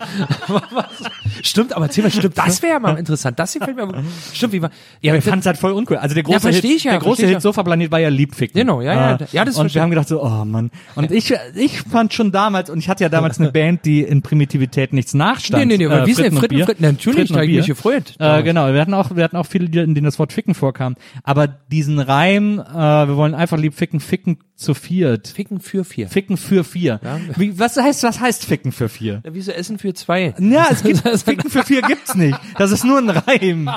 stimmt, 1.41 1.73
aber 1.73 1.85
erzähl 1.85 2.03
mal, 2.03 2.11
stimmt, 2.11 2.37
das 2.37 2.61
wäre 2.61 2.79
mal 2.79 2.97
interessant. 2.97 3.39
Das 3.39 3.53
hier 3.53 3.61
fällt 3.61 3.77
mir, 3.77 4.03
stimmt, 4.33 4.53
wie 4.53 4.61
war, 4.61 4.71
Ja, 5.01 5.13
wir 5.13 5.21
fanden 5.21 5.39
es 5.39 5.45
halt 5.45 5.57
voll 5.57 5.71
uncool. 5.71 5.97
Also 5.97 6.13
der 6.15 6.23
große 6.23 6.39
versteh 6.39 6.67
Hit, 6.67 6.77
ich 6.77 6.83
ja, 6.85 6.91
der 6.91 6.99
große 7.01 7.23
Hit 7.23 7.31
ja. 7.33 7.39
Sofa-Planet 7.39 7.91
war 7.91 7.99
ja 7.99 8.09
Liebficken. 8.09 8.59
Genau, 8.59 8.81
ja, 8.81 8.93
ja, 8.93 9.15
Äh, 9.15 9.25
ja, 9.31 9.45
das 9.45 9.57
Und 9.57 9.73
wir 9.73 9.81
haben 9.81 9.89
gedacht 9.89 10.07
so, 10.07 10.23
oh 10.23 10.45
Mann. 10.45 10.71
Und 10.95 11.11
ich, 11.11 11.33
ich 11.55 11.81
fand 11.81 12.13
schon 12.13 12.31
damals, 12.31 12.69
und 12.69 12.79
ich 12.79 12.89
hatte 12.89 13.03
ja 13.03 13.09
damals 13.09 13.39
eine 13.39 13.51
Band, 13.53 13.85
die 13.85 14.01
in 14.01 14.21
Primitivität 14.21 14.93
nichts 14.93 15.13
nachstand. 15.13 15.65
Nee, 15.65 15.77
nee, 15.77 15.85
nee, 15.85 15.91
aber 15.91 16.05
wie 16.05 16.11
ist 16.11 16.19
denn 16.19 16.37
Fritten. 16.37 16.63
Fritten, 16.63 16.83
natürlich, 16.83 17.29
Fritten 17.29 17.33
da 17.33 17.43
ich 17.43 17.57
mich 17.57 17.67
gefreut. 17.67 18.15
Äh, 18.19 18.43
genau, 18.43 18.71
wir 18.73 18.81
hatten 18.81 18.93
auch, 18.93 19.15
wir 19.15 19.23
hatten 19.23 19.37
auch 19.37 19.45
viele, 19.45 19.65
in 19.83 19.95
denen 19.95 20.05
das 20.05 20.19
Wort 20.19 20.33
Ficken 20.33 20.53
vorkam. 20.53 20.95
Aber 21.23 21.47
diesen 21.47 21.99
Reim, 21.99 22.59
äh, 22.59 22.73
wir 22.73 23.15
wollen 23.15 23.35
einfach 23.35 23.57
lieb 23.57 23.73
ficken, 23.73 23.99
ficken 23.99 24.37
zu 24.55 24.73
viert. 24.73 25.27
Ficken 25.27 25.59
für 25.59 25.83
vier. 25.83 26.07
Ficken 26.07 26.37
für 26.37 26.63
vier. 26.63 26.99
Wie, 27.35 27.57
was 27.59 27.77
heißt, 27.77 28.03
was 28.03 28.19
heißt 28.19 28.45
Ficken 28.45 28.71
für 28.71 28.89
vier? 28.89 29.10
Ja, 29.23 29.31
Wieso 29.33 29.51
Essen 29.51 29.77
für 29.77 29.93
zwei? 29.93 30.33
Ja, 30.39 30.67
es 30.69 30.83
gibt 30.83 30.99
Ficken 31.25 31.49
für 31.49 31.63
vier 31.63 31.81
gibt's 31.81 32.15
nicht. 32.15 32.37
Das 32.57 32.71
ist 32.71 32.83
nur 32.83 32.97
ein 32.99 33.09
Reim. 33.09 33.69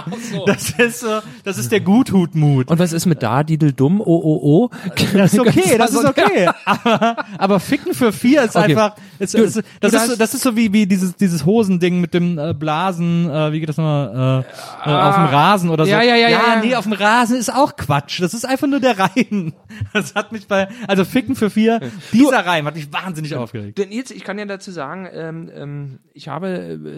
Das 0.46 0.70
ist 0.70 1.00
so, 1.00 1.20
das 1.44 1.58
ist 1.58 1.72
der 1.72 1.80
Guthutmut. 1.80 2.70
Und 2.70 2.78
was 2.78 2.92
ist 2.92 3.06
mit 3.06 3.22
da, 3.22 3.42
Didel 3.42 3.72
dumm, 3.72 4.00
oh, 4.00 4.04
oh, 4.04 4.40
oh? 4.42 4.70
Das 5.14 5.32
ist 5.32 5.40
okay, 5.40 5.76
das 5.78 5.92
ist 5.92 6.04
okay. 6.04 6.48
Aber, 6.64 7.16
aber 7.38 7.60
Ficken 7.60 7.94
für 7.94 8.12
vier 8.12 8.42
ist 8.44 8.56
Okay. 8.56 8.66
einfach, 8.76 8.94
ist, 9.18 9.34
Du- 9.34 9.42
ist, 9.42 9.56
das, 9.80 9.90
du 9.92 9.96
ist 9.96 10.06
so, 10.06 10.16
das 10.16 10.34
ist 10.34 10.42
so 10.42 10.56
wie, 10.56 10.72
wie 10.72 10.86
dieses, 10.86 11.16
dieses 11.16 11.44
Hosending 11.44 12.00
mit 12.00 12.14
dem 12.14 12.38
äh, 12.38 12.54
Blasen, 12.54 13.28
äh, 13.30 13.52
wie 13.52 13.60
geht 13.60 13.68
das 13.68 13.76
nochmal, 13.76 14.44
äh, 14.86 14.90
äh, 14.90 14.94
auf 14.94 15.14
dem 15.16 15.24
Rasen 15.26 15.70
oder 15.70 15.84
so. 15.84 15.90
Ja, 15.90 16.02
ja, 16.02 16.16
ja, 16.16 16.28
ja, 16.28 16.38
ja. 16.54 16.60
nee, 16.62 16.74
auf 16.76 16.84
dem 16.84 16.92
Rasen 16.92 17.36
ist 17.36 17.52
auch 17.54 17.76
Quatsch. 17.76 18.20
Das 18.20 18.34
ist 18.34 18.44
einfach 18.44 18.66
nur 18.66 18.80
der 18.80 18.98
Reim. 18.98 19.52
Das 19.92 20.14
hat 20.14 20.30
mich 20.32 20.46
bei, 20.46 20.68
also 20.86 21.04
Ficken 21.04 21.34
für 21.34 21.50
vier, 21.50 21.80
dieser 22.12 22.46
Reim 22.46 22.66
hat 22.66 22.74
mich 22.76 22.92
wahnsinnig 22.92 23.34
aufgeregt. 23.34 23.76
Denn 23.78 23.90
jetzt, 23.90 24.10
ich 24.12 24.22
kann 24.22 24.38
ja 24.38 24.44
dazu 24.44 24.70
sagen, 24.70 25.06
ähm, 25.14 25.50
ähm, 25.54 25.98
ich 26.12 26.28
habe 26.28 26.48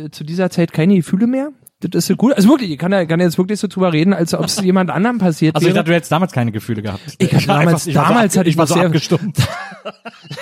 äh, 0.07 0.11
zu 0.11 0.25
dieser 0.25 0.51
Zeit 0.51 0.73
keine 0.73 0.97
Gefühle 0.97 1.27
mehr. 1.27 1.53
Das 1.81 1.90
ist 1.94 2.07
so 2.07 2.16
gut. 2.16 2.32
Also 2.35 2.48
wirklich, 2.48 2.70
ich 2.70 2.78
kann 2.78 2.90
ja, 2.90 3.05
kann 3.05 3.20
ja 3.20 3.27
jetzt 3.27 3.36
wirklich 3.36 3.61
so 3.61 3.69
drüber 3.69 3.93
reden, 3.93 4.15
als 4.15 4.32
ob 4.32 4.47
es 4.47 4.59
jemand 4.62 4.90
anderem 4.90 5.19
passiert 5.19 5.55
Also 5.57 5.66
ich 5.66 5.74
wäre. 5.74 5.81
dachte, 5.82 5.90
du 5.90 5.94
hättest 5.97 6.11
damals 6.11 6.32
keine 6.32 6.51
Gefühle 6.51 6.81
gehabt. 6.81 7.01
Ich 7.19 7.35
hatte 7.35 7.47
damals- 7.47 7.86
ich 7.86 7.94
war 7.94 8.09
damals 8.09 8.32
so, 8.35 8.40
hatte 8.40 8.48
ich 8.48 8.55
ich 8.55 8.59
war 8.59 8.66
so 8.66 8.74
sehr- 8.74 8.86
abgestumpft. 8.86 9.47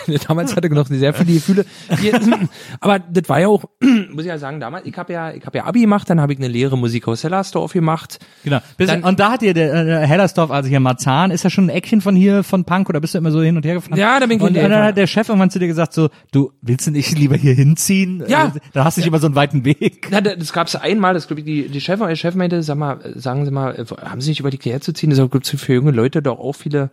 damals 0.29 0.55
hatte 0.57 0.69
ich 0.69 0.73
noch 0.73 0.87
sehr 0.87 1.13
viele 1.13 1.33
Gefühle. 1.35 1.65
Aber 2.81 2.99
das 2.99 3.29
war 3.29 3.41
ja 3.41 3.49
auch, 3.49 3.65
muss 4.11 4.23
ich 4.25 4.29
ja 4.29 4.39
sagen, 4.39 4.61
damals, 4.61 4.87
ich 4.87 4.97
habe 4.97 5.13
ja, 5.13 5.33
ich 5.33 5.45
habe 5.45 5.59
ja 5.59 5.65
Abi 5.65 5.81
gemacht, 5.81 6.09
dann 6.09 6.21
habe 6.21 6.33
ich 6.33 6.39
eine 6.39 6.49
Lehre 6.49 6.79
Musikhaus 6.79 7.25
Hellersdorf 7.25 7.73
gemacht. 7.73 8.19
Genau. 8.45 8.61
Dann- 8.79 9.03
und 9.05 9.19
da 9.21 9.33
hat 9.33 9.43
dir 9.43 9.55
der 9.55 9.75
äh, 10.03 10.07
Hellersdorf, 10.07 10.51
also 10.51 10.69
hier 10.69 10.81
Marzahn, 10.81 11.31
ist 11.31 11.43
ja 11.45 11.51
schon 11.51 11.67
ein 11.67 11.71
Eckchen 11.71 12.01
von 12.01 12.15
hier, 12.15 12.43
von 12.45 12.65
Punk, 12.65 12.89
oder 12.89 13.01
bist 13.01 13.15
du 13.15 13.19
immer 13.19 13.31
so 13.31 13.43
hin 13.43 13.57
und 13.57 13.65
her 13.67 13.75
gefahren? 13.75 13.99
Ja, 13.99 14.21
da 14.21 14.27
bin 14.27 14.37
ich 14.39 14.43
Und 14.43 14.57
und 14.57 14.63
dann 14.71 14.73
hat 14.85 14.97
der 14.97 15.07
Chef 15.07 15.29
irgendwann 15.29 15.51
zu 15.51 15.59
dir 15.59 15.67
gesagt 15.67 15.93
so, 15.95 16.11
du, 16.33 16.53
willst 16.63 16.87
du 16.87 16.91
nicht 16.91 17.19
lieber 17.19 17.37
hier 17.37 17.55
hinziehen? 17.55 18.23
Ja. 18.29 18.47
Äh, 18.55 18.61
Da 18.73 18.85
hast 18.85 18.97
du 18.97 19.01
nicht 19.01 19.09
immer 19.09 19.19
so 19.19 19.27
einen 19.27 19.35
weiten 19.35 19.65
Weg. 19.65 20.09
Na, 20.11 20.21
das 20.21 20.53
gab's 20.53 20.77
einmal, 20.77 21.15
das 21.15 21.24
glaube 21.27 21.41
ich, 21.41 21.47
die, 21.47 21.69
die 21.69 21.81
Chef, 21.81 22.01
der 22.01 22.17
Chef 22.17 22.35
meinte, 22.35 22.63
sag 22.63 22.77
mal, 22.77 22.99
äh, 23.03 23.19
sagen 23.19 23.45
Sie 23.45 23.51
mal, 23.51 23.75
äh, 23.75 23.85
haben 24.09 24.21
Sie 24.21 24.31
nicht 24.31 24.41
überlegt, 24.41 24.63
hierher 24.63 24.81
zu 24.81 24.93
ziehen? 24.93 25.11
Das 25.11 25.19
gibt 25.31 25.47
für 25.47 25.75
junge 25.75 25.91
Leute 25.91 26.23
doch 26.23 26.39
auch 26.39 26.55
viele, 26.55 26.91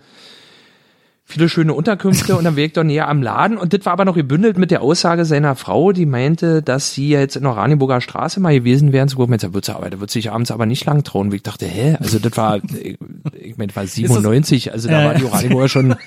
viele 1.24 1.50
schöne 1.50 1.74
Unterkünfte 1.74 2.36
und 2.36 2.44
dann 2.44 2.56
wäre 2.56 2.68
ich 2.68 2.74
doch 2.74 2.84
näher 2.84 3.08
am 3.08 3.22
Laden. 3.22 3.58
Und 3.58 3.74
das 3.74 3.86
war 3.86 3.94
aber 3.94 4.06
noch 4.06 4.16
gebündelt 4.16 4.58
mit 4.58 4.72
der 4.72 4.82
Aussage 4.82 5.26
seiner 5.26 5.56
Frau, 5.56 5.92
die 5.92 6.06
meinte, 6.06 6.62
dass 6.62 6.94
sie 6.94 7.10
jetzt 7.10 7.36
in 7.36 7.44
der 7.44 7.52
Oranienburger 7.52 8.02
Straße 8.02 8.40
mal 8.40 8.54
gewesen 8.54 8.92
wären. 8.92 9.08
So 9.08 9.18
gut, 9.18 9.44
da 9.44 9.54
wird 9.54 9.66
sie 9.66 9.76
aber, 9.76 9.90
da 9.90 10.00
wird 10.00 10.12
sich 10.12 10.32
abends 10.32 10.52
aber 10.52 10.66
nicht 10.66 10.86
lang 10.86 11.04
trauen. 11.04 11.32
Wie 11.32 11.38
ich 11.38 11.44
dachte, 11.44 11.66
hä? 11.66 11.98
Also 12.00 12.20
das 12.20 12.36
war, 12.38 12.58
ich, 12.58 12.98
ich 13.40 13.58
meine, 13.58 13.68
das 13.68 13.76
war 13.76 13.88
97, 13.88 14.74
also 14.74 14.90
da 14.90 15.06
war 15.06 15.16
die 15.16 15.26
Oranienburger 15.26 15.70
schon 15.70 15.96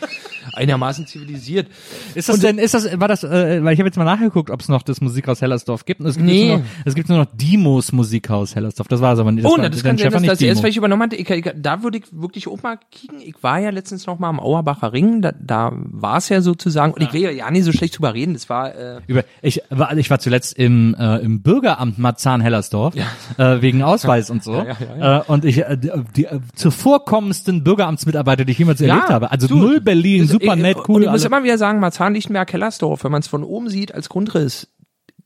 einigermaßen 0.55 1.07
zivilisiert. 1.07 1.69
Ist 2.15 2.29
das 2.29 2.41
denn, 2.41 2.59
ist 2.59 2.75
das, 2.75 2.99
war 2.99 3.09
das, 3.09 3.25
äh, 3.25 3.63
weil 3.65 3.75
ich 3.75 3.81
habe 3.81 3.89
jetzt 3.89 3.97
mal 3.97 4.05
nachgeguckt, 4.05 4.51
ob 4.51 4.61
es 4.61 4.69
noch 4.69 4.83
das 4.83 5.01
Musikhaus 5.01 5.43
Hellersdorf 5.43 5.85
gibt. 5.85 6.01
Und 6.01 6.07
es 6.07 6.17
gibt 6.17 6.27
Nee. 6.27 6.49
nur 6.49 6.59
noch, 6.59 6.65
es 6.85 6.95
gibt 6.95 7.09
nur 7.09 7.19
noch 7.19 7.27
Dimos 7.35 7.93
Musikhaus 7.93 8.55
Hellersdorf. 8.55 8.89
Das 8.89 9.01
war 9.01 9.13
es 9.15 9.19
aber 9.19 9.33
nicht. 9.33 9.45
Das 9.45 9.53
oh, 9.53 9.59
war, 9.59 9.69
das 9.69 9.83
kann 9.83 9.99
sein, 9.99 10.11
dass 10.11 10.21
nicht 10.21 10.33
das 10.33 10.41
erst 10.41 10.57
Dimo. 10.57 10.61
vielleicht 10.63 10.77
übernommen 10.79 11.03
hatte. 11.03 11.17
Ich, 11.17 11.29
ich, 11.29 11.51
da 11.57 11.83
würde 11.83 11.99
ich 11.99 12.05
wirklich 12.13 12.49
auch 12.49 12.63
mal 12.63 12.79
kicken. 12.91 13.21
Ich 13.21 13.35
war 13.43 13.59
ja 13.59 13.71
letztens 13.71 14.07
noch 14.07 14.19
mal 14.19 14.29
am 14.29 14.41
Auerbacher 14.41 14.93
Ring, 14.93 15.23
da, 15.23 15.33
da 15.33 15.73
war 15.75 16.19
es 16.19 16.29
ja 16.29 16.41
sozusagen. 16.41 16.93
Und 16.95 17.03
ich 17.03 17.13
will 17.13 17.23
ja, 17.23 17.31
ja 17.31 17.51
nicht 17.51 17.65
so 17.65 17.73
schlecht 17.73 17.97
drüber 17.99 18.15
reden. 18.15 18.35
Das 18.35 18.49
war 18.49 18.75
äh, 18.75 19.01
Über, 19.07 19.25
ich, 19.43 19.63
war, 19.71 19.97
ich 19.97 20.11
war 20.11 20.19
zuletzt 20.19 20.57
im, 20.59 20.95
äh, 20.99 21.19
im 21.19 21.43
Bürgeramt 21.43 21.99
Marzahn-Hellersdorf 21.99 22.95
äh, 23.39 23.61
wegen 23.61 23.83
Ausweis 23.83 24.31
und 24.31 24.43
so. 24.43 24.65
Äh, 25.01 25.21
und 25.27 25.45
ich 25.45 25.59
äh, 25.59 25.77
die, 26.17 26.25
äh, 26.27 26.39
zuvorkommendsten 26.55 27.65
Bürgeramtsmitarbeiter, 27.65 28.45
die 28.45 28.53
ich 28.53 28.59
jemals 28.59 28.81
erlebt 28.81 29.09
habe. 29.09 29.31
Also 29.31 29.47
du, 29.49 29.57
null 29.57 29.81
Berlin, 29.81 30.23
das- 30.29 30.31
super 30.45 30.57
ich- 30.57 30.63
nett, 30.63 30.77
Und 30.77 30.89
cool. 30.89 31.03
ich 31.03 31.11
muss 31.11 31.23
alle. 31.23 31.29
immer 31.37 31.45
wieder 31.45 31.59
sagen, 31.59 31.81
Marzahn-Lichtenberg-Hellersdorf, 31.81 33.05
wenn 33.05 33.13
man 33.13 33.21
es 33.21 33.29
von 33.29 33.43
oben 33.45 33.69
sieht 33.69 33.95
als 33.95 34.09
Grundriss, 34.09 34.69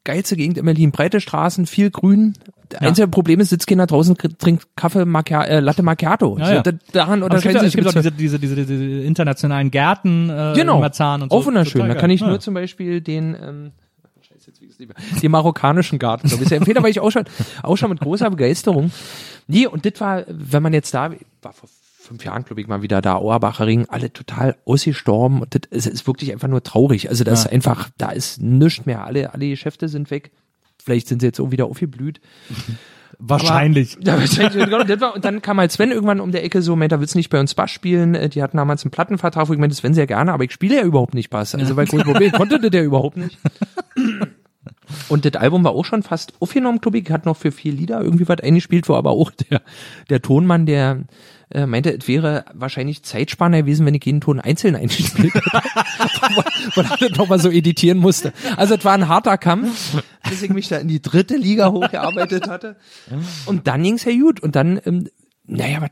geilste 0.04 0.36
Gegend 0.36 0.58
in 0.58 0.64
Berlin, 0.64 0.90
breite 0.92 1.20
Straßen, 1.20 1.66
viel 1.66 1.90
Grün. 1.90 2.34
Das 2.70 2.82
einzige 2.82 3.08
Problem 3.08 3.40
ist, 3.40 3.48
sitzt 3.48 3.66
keiner 3.66 3.86
draußen, 3.86 4.14
trinkt 4.38 4.66
Kaffee, 4.76 5.04
Macchia, 5.06 5.42
äh, 5.44 5.60
Latte 5.60 5.82
Macchiato. 5.82 6.36
Ja, 6.38 6.54
ja. 6.54 6.62
da, 6.62 6.72
daran 6.92 7.22
Aber 7.22 7.36
es 7.36 7.42
gibt, 7.42 7.54
unterscheiden 7.54 7.56
ja, 7.56 7.60
sich 7.60 7.68
es 7.68 7.74
gibt 7.74 7.86
auch 7.88 7.92
die 8.02 8.16
diese, 8.16 8.38
diese, 8.38 8.54
diese, 8.56 8.66
diese 8.66 9.02
internationalen 9.02 9.70
Gärten 9.70 10.28
äh, 10.28 10.52
Genau. 10.54 10.78
Marzahn 10.80 11.22
und 11.22 11.30
so. 11.32 11.38
Auch 11.38 11.46
wunderschön. 11.46 11.88
Da 11.88 11.94
kann 11.94 12.10
ich 12.10 12.20
ja. 12.20 12.28
nur 12.28 12.40
zum 12.40 12.54
Beispiel 12.54 13.00
den, 13.00 13.34
ähm, 13.40 13.72
den 15.22 15.30
marokkanischen 15.30 15.98
Garten 15.98 16.28
so 16.28 16.36
ein 16.36 16.40
bisschen 16.40 16.58
empfehlen, 16.58 16.82
war 16.82 16.88
ich 16.90 17.00
auch 17.00 17.10
schon, 17.10 17.24
auch 17.62 17.76
schon 17.76 17.90
mit 17.90 18.00
großer 18.00 18.30
Begeisterung. 18.30 18.90
Nee, 19.46 19.66
und 19.66 19.84
das 19.86 20.00
war, 20.00 20.24
wenn 20.28 20.62
man 20.62 20.72
jetzt 20.72 20.92
da, 20.94 21.10
war 21.42 21.52
vor 21.52 21.68
fünf 22.08 22.24
Jahren, 22.24 22.44
glaube 22.44 22.60
ich, 22.60 22.66
mal 22.66 22.82
wieder 22.82 23.00
da, 23.02 23.16
Auerbacher 23.16 23.66
Ring, 23.66 23.86
alle 23.88 24.12
total 24.12 24.56
ausgestorben. 24.64 25.42
Und 25.42 25.54
das 25.54 25.86
ist, 25.86 26.06
wirklich 26.06 26.32
einfach 26.32 26.48
nur 26.48 26.62
traurig. 26.62 27.08
Also 27.08 27.22
das 27.22 27.40
ist 27.40 27.52
einfach, 27.52 27.90
da 27.98 28.10
ist 28.10 28.40
nichts 28.40 28.86
mehr. 28.86 29.04
Alle, 29.04 29.32
alle 29.34 29.48
Geschäfte 29.48 29.88
sind 29.88 30.10
weg. 30.10 30.30
Vielleicht 30.82 31.08
sind 31.08 31.20
sie 31.20 31.26
jetzt 31.26 31.40
auch 31.40 31.50
wieder 31.50 31.66
aufgeblüht. 31.66 32.20
Wahrscheinlich. 33.20 33.96
Aber, 33.96 34.06
ja, 34.06 34.20
wahrscheinlich. 34.20 34.72
und 35.14 35.24
dann 35.24 35.42
kam 35.42 35.58
halt 35.58 35.72
Sven 35.72 35.90
irgendwann 35.90 36.20
um 36.20 36.30
der 36.30 36.44
Ecke 36.44 36.62
so, 36.62 36.76
meint, 36.76 36.92
da 36.92 37.00
willst 37.00 37.14
du 37.14 37.18
nicht 37.18 37.30
bei 37.30 37.40
uns 37.40 37.54
Bass 37.54 37.70
spielen. 37.70 38.14
Äh, 38.14 38.28
Die 38.28 38.42
hatten 38.42 38.56
damals 38.56 38.84
einen 38.84 38.92
Plattenvertrag, 38.92 39.48
wo 39.48 39.52
ich 39.52 39.58
meinte, 39.58 39.74
Sven 39.74 39.92
sehr 39.92 40.06
gerne, 40.06 40.32
aber 40.32 40.44
ich 40.44 40.52
spiele 40.52 40.76
ja 40.76 40.82
überhaupt 40.82 41.14
nicht 41.14 41.28
Bass. 41.28 41.54
Also 41.54 41.74
weil 41.74 41.86
groß 41.86 42.04
Problem 42.04 42.30
konnte 42.30 42.60
das 42.60 42.70
ja 42.72 42.82
überhaupt 42.82 43.16
nicht. 43.16 43.36
Und 45.08 45.24
das 45.24 45.34
Album 45.34 45.64
war 45.64 45.72
auch 45.72 45.84
schon 45.84 46.02
fast 46.02 46.34
aufgenommen, 46.40 46.80
ich. 46.94 47.10
Hat 47.10 47.26
noch 47.26 47.36
für 47.36 47.52
vier 47.52 47.72
Lieder 47.72 48.00
irgendwie 48.00 48.28
was 48.28 48.40
eingespielt, 48.40 48.88
wo 48.88 48.94
aber 48.94 49.10
auch 49.10 49.30
der, 49.30 49.62
der 50.10 50.22
Tonmann, 50.22 50.66
der 50.66 51.04
äh, 51.50 51.66
meinte, 51.66 51.96
es 51.96 52.06
wäre 52.08 52.44
wahrscheinlich 52.52 53.02
Zeitspanner 53.02 53.62
gewesen, 53.62 53.86
wenn 53.86 53.94
ich 53.94 54.04
jeden 54.04 54.20
Ton 54.20 54.40
einzeln 54.40 54.76
eingespielt 54.76 55.34
hätte. 55.34 55.50
weil 56.74 56.84
er 56.84 57.08
das 57.08 57.18
nochmal 57.18 57.38
so 57.38 57.50
editieren 57.50 57.98
musste. 57.98 58.32
Also 58.56 58.74
es 58.74 58.84
war 58.84 58.92
ein 58.92 59.08
harter 59.08 59.38
Kampf, 59.38 60.02
bis 60.28 60.42
ich 60.42 60.50
mich 60.50 60.68
da 60.68 60.76
in 60.76 60.88
die 60.88 61.00
dritte 61.00 61.36
Liga 61.36 61.70
hochgearbeitet 61.70 62.48
hatte. 62.48 62.76
Und 63.46 63.66
dann 63.66 63.82
ging's 63.82 64.04
ja 64.04 64.12
gut. 64.12 64.40
Und 64.40 64.56
dann, 64.56 64.80
ähm, 64.84 65.08
naja, 65.50 65.80
was 65.80 65.90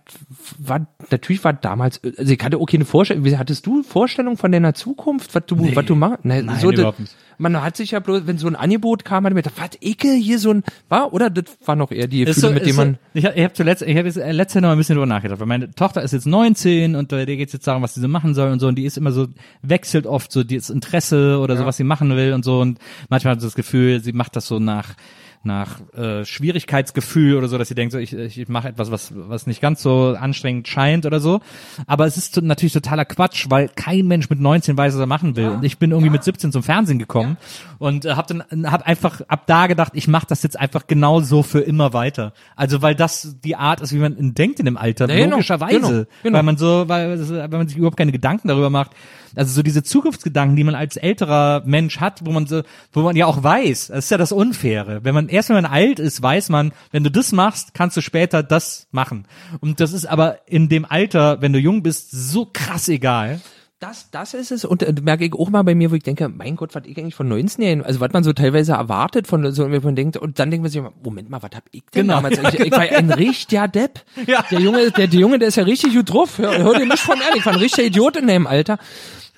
war, 0.59 0.87
natürlich 1.11 1.43
war 1.43 1.55
damals, 1.55 2.01
also 2.19 2.31
ich 2.33 2.45
hatte 2.45 2.61
okay 2.61 2.77
eine 2.77 2.85
Vorstellung, 2.85 3.25
wie 3.25 3.37
hattest 3.39 3.65
du 3.67 3.83
Vorstellung 3.83 4.37
von 4.37 4.53
deiner 4.53 4.75
Zukunft, 4.75 5.35
was 5.35 5.45
du, 5.47 5.57
was 5.75 5.85
du 5.87 5.95
machst? 5.95 6.25
Nein, 6.25 6.45
Nein, 6.45 6.61
so, 6.61 6.71
das- 6.71 6.81
überhaupt 6.81 7.01
nicht. 7.01 7.17
man 7.39 7.63
hat 7.63 7.75
sich 7.77 7.93
ja 7.93 8.01
bloß, 8.01 8.27
wenn 8.27 8.37
so 8.37 8.49
ein 8.49 8.55
Angebot 8.55 9.07
kam, 9.07 9.25
hat 9.25 9.33
man 9.33 9.43
gedacht, 9.43 9.55
was, 9.59 9.71
Ecke, 9.81 10.13
hier 10.13 10.39
so 10.39 10.51
ein, 10.53 10.63
war, 10.91 11.15
oder? 11.15 11.31
Das 11.31 11.45
war 11.65 11.75
noch 11.75 11.91
eher 11.91 12.07
die 12.07 12.27
Gefühle, 12.27 12.49
so- 12.49 12.53
mit 12.53 12.67
dem 12.67 12.77
man, 12.77 12.93
so, 13.15 13.19
ich 13.19 13.25
habe 13.25 13.43
hab 13.45 13.57
zuletzt, 13.57 13.81
ich 13.83 13.97
habe 13.97 14.07
jetzt 14.07 14.19
äh, 14.19 14.31
letzte 14.33 14.61
noch 14.61 14.71
ein 14.71 14.77
bisschen 14.77 14.97
drüber 14.97 15.07
nachgedacht, 15.07 15.41
weil 15.41 15.47
meine 15.47 15.71
Tochter 15.71 16.03
ist 16.03 16.13
jetzt 16.13 16.27
19 16.27 16.95
und 16.95 17.11
der 17.11 17.25
geht 17.25 17.51
jetzt 17.53 17.67
darum, 17.67 17.83
was 17.83 17.95
sie 17.95 18.01
so 18.03 18.09
machen 18.09 18.35
soll 18.35 18.51
und 18.53 18.61
so 18.61 18.69
und 18.69 18.75
die 18.77 18.85
ist 18.85 18.99
immer 18.99 19.11
so, 19.13 19.27
wechselt 19.63 20.07
oft 20.07 20.31
so 20.33 20.45
das 20.45 20.69
Interesse 20.69 21.39
oder 21.39 21.57
so, 21.57 21.65
was 21.65 21.79
sie 21.79 21.85
machen 21.85 22.11
will 22.15 22.35
und 22.35 22.45
so 22.45 22.61
und 22.61 22.79
manchmal 23.09 23.33
hat 23.33 23.41
sie 23.41 23.47
das 23.47 23.55
Gefühl, 23.55 24.01
sie 24.03 24.13
macht 24.13 24.37
das 24.37 24.47
so 24.47 24.59
nach 24.59 24.95
nach 25.43 25.81
äh, 25.95 26.25
Schwierigkeitsgefühl 26.25 27.37
oder 27.37 27.49
so, 27.49 27.59
dass 27.59 27.69
sie 27.69 27.75
denkt, 27.75 27.93
so 27.93 27.99
ich, 27.99 28.13
ich 28.13 28.49
mache 28.49 28.69
etwas, 28.69 28.91
was 28.91 29.13
was 29.15 29.47
nicht 29.47 29.61
ganz 29.61 29.83
so 29.83 30.17
anstrengend 30.19 30.69
scheint 30.69 31.07
oder 31.07 31.21
so. 31.21 31.41
Aber 31.87 32.07
es 32.07 32.17
ist 32.17 32.41
natürlich 32.43 32.73
totaler 32.73 33.05
Quatsch, 33.05 33.47
weil 33.49 33.69
kein 33.69 34.07
Mensch 34.07 34.31
mit 34.31 34.41
19 34.41 34.77
weiß, 34.77 34.95
was 34.95 35.01
er 35.01 35.07
machen 35.07 35.37
will. 35.37 35.49
Und 35.49 35.65
ich 35.65 35.79
bin 35.79 35.91
irgendwie 35.91 36.11
mit 36.11 36.25
17 36.25 36.53
zum 36.53 36.63
Fernsehen 36.63 36.99
gekommen 36.99 37.37
und 37.79 38.05
äh, 38.05 38.15
habe 38.15 38.35
dann 38.51 38.71
hab 38.71 38.87
einfach 38.87 39.21
ab 39.29 39.47
da 39.47 39.67
gedacht, 39.67 39.93
ich 39.95 40.09
mache 40.09 40.27
das 40.29 40.43
jetzt 40.43 40.59
einfach 40.59 40.87
genau 40.87 41.21
so 41.21 41.43
für 41.43 41.61
immer 41.61 41.93
weiter. 41.93 42.33
Also 42.55 42.83
weil 42.83 42.95
das 42.95 43.37
die 43.45 43.57
Art 43.57 43.81
ist, 43.81 43.93
wie 43.93 43.99
man 43.99 44.35
denkt 44.35 44.59
in 44.59 44.65
dem 44.65 44.77
Alter, 44.77 45.09
Ja, 45.09 45.17
genau, 45.17 45.37
logischerweise, 45.37 45.79
genau, 45.81 46.05
genau. 46.23 46.37
weil 46.37 46.43
man 46.43 46.57
so, 46.57 46.89
weil, 46.89 47.29
weil 47.29 47.49
man 47.49 47.69
sich 47.69 47.77
überhaupt 47.77 47.97
keine 47.97 48.13
Gedanken 48.13 48.49
darüber 48.49 48.71
macht. 48.71 48.93
Also 49.37 49.53
so 49.53 49.63
diese 49.63 49.83
Zukunftsgedanken, 49.83 50.57
die 50.57 50.65
man 50.65 50.75
als 50.75 50.97
älterer 50.97 51.63
Mensch 51.65 52.01
hat, 52.01 52.25
wo 52.25 52.33
man 52.33 52.47
so, 52.47 52.63
wo 52.93 53.03
man 53.03 53.15
ja 53.15 53.27
auch 53.27 53.43
weiß, 53.43 53.89
das 53.89 54.07
ist 54.07 54.11
ja 54.11 54.19
das 54.19 54.33
Unfaire. 54.33 55.05
Wenn 55.05 55.15
man 55.15 55.29
erst 55.29 55.49
wenn 55.51 55.57
man 55.57 55.67
alt 55.67 55.99
ist, 56.01 56.21
weiß 56.23 56.49
man, 56.49 56.73
wenn 56.91 57.05
du 57.05 57.11
das 57.11 57.33
machst, 57.33 57.75
kannst 57.75 57.97
du 57.97 58.01
später 58.01 58.43
das 58.43 58.89
machen. 58.91 59.27
Und 59.61 59.79
das 59.81 59.93
ist 59.93 60.07
aber 60.07 60.39
in 60.49 60.69
dem 60.69 60.85
Alter, 60.85 61.41
wenn 61.43 61.53
du 61.53 61.59
jung 61.59 61.83
bist, 61.83 62.11
so 62.11 62.49
krass 62.53 62.89
egal. 62.89 63.41
das, 63.79 64.11
das 64.11 64.33
ist 64.33 64.51
es. 64.53 64.65
Und 64.65 64.83
äh, 64.83 64.93
merke 65.03 65.25
ich 65.27 65.35
auch 65.35 65.51
mal 65.51 65.63
bei 65.63 65.75
mir, 65.75 65.91
wo 65.91 65.95
ich 65.95 66.03
denke, 66.03 66.29
mein 66.31 66.57
Gott, 66.57 66.75
was 66.75 66.85
ich 66.87 66.97
eigentlich 66.99 67.15
von 67.15 67.29
19 67.29 67.63
Jahren, 67.63 67.83
also 67.83 68.01
was 68.01 68.11
man 68.13 68.25
so 68.25 68.33
teilweise 68.33 68.73
erwartet 68.73 69.27
von 69.27 69.53
so, 69.53 69.71
wenn 69.71 69.83
man 69.83 69.95
denkt, 69.95 70.17
und 70.17 70.39
dann 70.39 70.51
denkt 70.51 70.63
man 70.63 70.71
sich 70.73 70.83
Moment 71.03 71.29
mal, 71.29 71.43
was 71.43 71.51
hab 71.55 71.65
ich 71.73 71.83
denn 71.95 72.03
Genau, 72.03 72.15
damals? 72.15 72.39
ja, 72.39 72.49
ich, 72.55 72.61
ich 72.61 72.73
war 72.73 72.81
ein 72.81 73.11
richtiger 73.13 73.69
Depp. 73.69 74.01
Ja. 74.27 74.43
Der 74.51 74.61
Junge, 74.61 74.91
der, 74.93 75.07
der 75.09 75.21
Junge, 75.21 75.39
der 75.39 75.49
ist 75.49 75.57
ja 75.57 75.65
richtig 75.65 75.95
gut 75.95 76.11
drauf. 76.11 76.39
Hör, 76.39 76.57
hör 76.57 76.79
dir 76.79 76.87
nicht 76.87 76.99
von 77.01 77.21
ehrlich, 77.21 77.41
ich 77.41 77.47
war 77.47 77.53
ein 77.53 77.59
richtiger 77.59 77.87
Idiot 77.87 78.17
in 78.17 78.27
dem 78.27 78.47
Alter. 78.47 78.79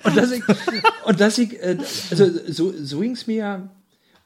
Und 0.03 0.17
dass 0.17 0.31
ich, 0.31 0.43
und 1.05 1.19
dass 1.19 1.37
ich, 1.37 1.61
äh, 1.61 1.77
also 2.11 2.29
so, 2.47 2.73
so 2.81 2.99
ging's 2.99 3.27
mir 3.27 3.35
ja 3.35 3.69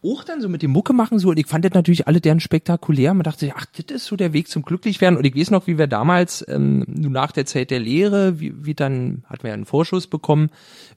auch 0.04 0.24
dann 0.24 0.42
so 0.42 0.50
mit 0.50 0.62
dem 0.62 0.72
Mucke 0.72 0.92
machen 0.92 1.18
so 1.18 1.30
und 1.30 1.40
ich 1.40 1.48
fand 1.48 1.64
das 1.64 1.74
natürlich 1.74 2.08
alle 2.08 2.20
deren 2.20 2.42
spektakulär. 2.42 3.14
Man 3.14 3.24
dachte 3.24 3.42
sich, 3.42 3.54
ach, 3.56 3.66
das 3.66 3.96
ist 3.96 4.06
so 4.06 4.16
der 4.16 4.34
Weg 4.34 4.50
zum 4.50 4.64
Glücklichwerden. 4.64 5.18
Und 5.18 5.26
ich 5.26 5.36
weiß 5.36 5.50
noch, 5.52 5.66
wie 5.66 5.78
wir 5.78 5.88
damals, 5.88 6.46
ähm, 6.50 6.84
nach 6.88 7.32
der 7.32 7.46
Zeit 7.46 7.72
der 7.72 7.80
Lehre, 7.80 8.40
wie, 8.40 8.54
wie 8.66 8.74
dann, 8.74 9.24
hatten 9.28 9.44
wir 9.44 9.54
einen 9.54 9.66
Vorschuss 9.66 10.08
bekommen. 10.08 10.50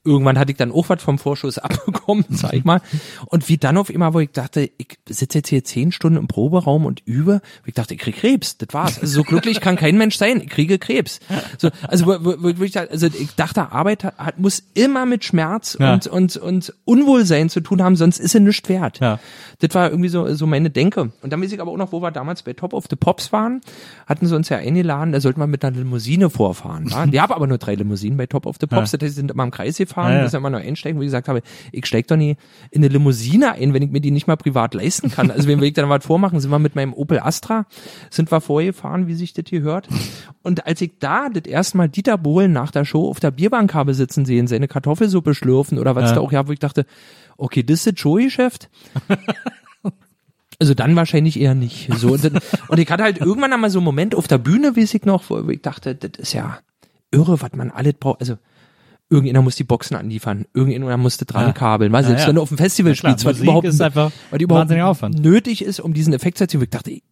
Irgendwann 0.07 0.39
hatte 0.39 0.53
ich 0.53 0.57
dann 0.57 0.73
auch 0.73 0.89
was 0.89 1.03
vom 1.03 1.19
Vorschuss 1.19 1.59
abbekommen, 1.59 2.25
sag 2.31 2.55
ich 2.55 2.65
mal. 2.65 2.81
Und 3.27 3.49
wie 3.49 3.59
dann 3.59 3.77
auf 3.77 3.91
immer, 3.91 4.15
wo 4.15 4.21
ich 4.21 4.31
dachte, 4.31 4.71
ich 4.79 4.99
sitze 5.09 5.39
jetzt 5.39 5.49
hier 5.49 5.65
zehn 5.65 5.93
Stunden 5.93 6.19
im 6.19 6.29
Proberaum 6.29 6.87
und 6.87 7.03
übe, 7.05 7.41
wo 7.63 7.67
ich 7.67 7.75
dachte, 7.75 7.95
ich 7.95 8.01
krieg 8.01 8.17
Krebs, 8.17 8.57
das 8.57 8.69
war's. 8.73 8.99
Also 9.01 9.15
so 9.17 9.23
glücklich 9.25 9.61
kann 9.61 9.77
kein 9.77 9.99
Mensch 9.99 10.17
sein, 10.17 10.41
ich 10.41 10.49
kriege 10.49 10.79
Krebs. 10.79 11.21
So, 11.59 11.71
also, 11.89 12.07
wo, 12.07 12.13
wo, 12.43 12.59
wo 12.59 12.63
ich, 12.63 12.79
also 12.79 13.07
ich 13.09 13.35
dachte, 13.35 13.73
Arbeit 13.73 14.05
hat, 14.05 14.39
muss 14.39 14.63
immer 14.75 15.05
mit 15.07 15.25
Schmerz 15.25 15.77
Ja. 15.81 15.95
und, 15.95 16.07
und, 16.07 16.37
und 16.37 16.73
Unwohlsein 16.85 17.51
zu 17.51 17.61
tun 17.61 17.83
haben, 17.83 17.97
sonst 17.97 18.19
ist 18.19 18.33
sie 18.33 18.41
nichts 18.41 18.69
wert. 18.69 19.01
Ja. 19.01 19.19
Das 19.59 19.75
war 19.75 19.91
irgendwie 19.91 20.09
so, 20.09 20.33
so 20.35 20.47
meine 20.47 20.71
Denke. 20.71 21.11
Und 21.23 21.33
dann 21.33 21.43
weiß 21.43 21.51
ich 21.53 21.61
aber 21.61 21.73
auch 21.73 21.77
noch, 21.77 21.93
wo 21.93 22.01
wir 22.03 22.11
damals 22.11 22.43
bei 22.43 22.53
Top 22.53 22.73
of 22.75 22.85
the 22.91 22.97
Pops 22.97 23.33
waren, 23.33 23.61
hatten 24.07 24.27
sie 24.27 24.37
uns 24.37 24.49
ja 24.51 24.59
eingeladen, 24.59 25.13
da 25.13 25.21
sollten 25.21 25.41
wir 25.41 25.47
mit 25.47 25.65
einer 25.65 25.77
Limousine 25.77 26.31
vorfahren. 26.31 26.91
Wa? 26.91 27.07
Die 27.17 27.21
haben 27.21 27.33
aber 27.33 27.47
nur 27.47 27.59
drei 27.59 27.75
Limousinen 27.75 28.17
bei 28.17 28.27
Top 28.27 28.47
of 28.47 28.57
the 28.61 28.67
Pops, 28.67 28.91
das 28.93 29.01
heißt, 29.03 29.15
sind 29.15 29.31
immer 29.31 29.45
im 29.45 29.51
Kreis 29.51 29.79
gefahren, 29.79 29.96
Ja, 30.05 30.17
ja. 30.19 30.23
bis 30.25 30.33
wir 30.33 30.39
immer 30.39 30.51
noch 30.51 30.61
einsteigen, 30.61 30.99
wo 30.99 31.03
ich 31.03 31.09
gesagt 31.09 31.29
habe, 31.29 31.43
ich 31.73 31.87
steig 31.87 32.07
doch 32.09 32.17
nie 32.17 32.37
in 32.71 32.83
eine 32.83 32.89
Limousine 32.89 33.53
ein, 33.53 33.73
wenn 33.75 33.83
ich 33.83 33.91
mir 33.91 34.01
die 34.01 34.11
nicht 34.11 34.27
mal 34.27 34.37
privat 34.37 34.75
leisten 34.75 35.11
kann. 35.11 35.31
Also 35.31 35.49
wenn 35.49 35.61
wir 35.61 35.73
dann 35.73 35.89
was 35.89 36.05
vormachen, 36.05 36.41
sind 36.41 36.51
wir 36.51 36.59
mit 36.59 36.75
meinem 36.77 36.93
Opel 36.95 37.19
Astra, 37.21 37.67
sind 38.11 38.31
wir 38.31 38.41
vorgefahren, 38.41 39.07
wie 39.07 39.15
sich 39.15 39.33
das 39.33 39.45
hier 39.49 39.63
hört. 39.63 39.89
Und 40.43 40.67
als 40.67 40.81
ich 40.81 40.99
da 40.99 41.29
das 41.29 41.45
erste 41.45 41.77
Mal 41.77 41.89
Dieter 41.89 42.19
Bohlen 42.19 42.53
nach 42.53 42.71
der 42.71 42.85
Show 42.85 43.09
auf 43.09 43.21
der 43.21 43.31
Bierbank 43.31 43.75
habe 43.75 43.95
sitzen 43.95 44.25
sehen, 44.25 44.47
seine 44.47 44.69
Kartoffelsuppe 44.69 45.35
schlürfen 45.35 45.79
oder 45.79 45.95
was 45.97 46.11
Ja. 46.11 46.17
da 46.17 46.21
auch 46.21 46.33
ja, 46.33 46.47
wo 46.47 46.53
ich 46.53 46.59
dachte, 46.59 46.87
okay, 47.37 47.63
das 47.63 47.81
ist 47.81 47.87
das 47.87 48.01
Showgeschäft. 48.01 48.69
Also 50.59 50.73
dann 50.73 50.97
wahrscheinlich 50.97 51.39
eher 51.39 51.55
nicht. 51.55 51.91
So, 51.99 52.13
und, 52.15 52.25
und 52.69 52.79
ich 52.79 52.91
hatte 52.91 53.03
halt 53.03 53.19
irgendwann 53.19 53.53
einmal 53.53 53.69
so 53.69 53.79
einen 53.79 53.85
Moment 53.85 54.15
auf 54.15 54.27
der 54.27 54.39
Bühne, 54.39 54.75
weiß 54.75 54.95
ich 54.95 55.05
noch, 55.05 55.29
wo 55.29 55.47
ich 55.51 55.61
dachte, 55.61 55.95
das 55.95 56.13
ist 56.19 56.33
ja 56.33 56.61
irre, 57.11 57.43
was 57.43 57.53
man 57.53 57.71
alles 57.71 57.95
braucht. 57.95 58.21
Also 58.21 58.37
irgendjemand 59.09 59.45
muss 59.45 59.57
die 59.57 59.65
Boxen 59.65 59.97
anliefern, 59.97 60.47
irgendjemand 60.53 61.03
musste 61.03 61.25
dran 61.27 61.47
Ja. 61.49 61.53
kabeln. 61.53 61.93
Weil 61.93 62.03
Ja, 62.03 62.09
selbst 62.09 62.23
ja. 62.23 62.29
wenn 62.29 62.37
du 62.37 62.43
auf 62.43 62.49
dem 62.49 62.59
Festival 62.59 62.93
Ja, 62.93 62.97
spielst, 62.97 63.25
was 63.25 63.41
überhaupt, 63.41 63.67
ist 63.67 63.81
einfach 63.81 64.11
was 64.31 64.41
überhaupt 64.41 65.03
nötig 65.21 65.63
ist, 65.63 65.81
um 65.81 65.95
diesen 65.95 66.13
Effekt 66.13 66.39
zu 66.39 66.45
erzielen. 66.45 66.65
Ich 66.65 66.71
dachte, 66.71 66.91
ich, 66.91 67.03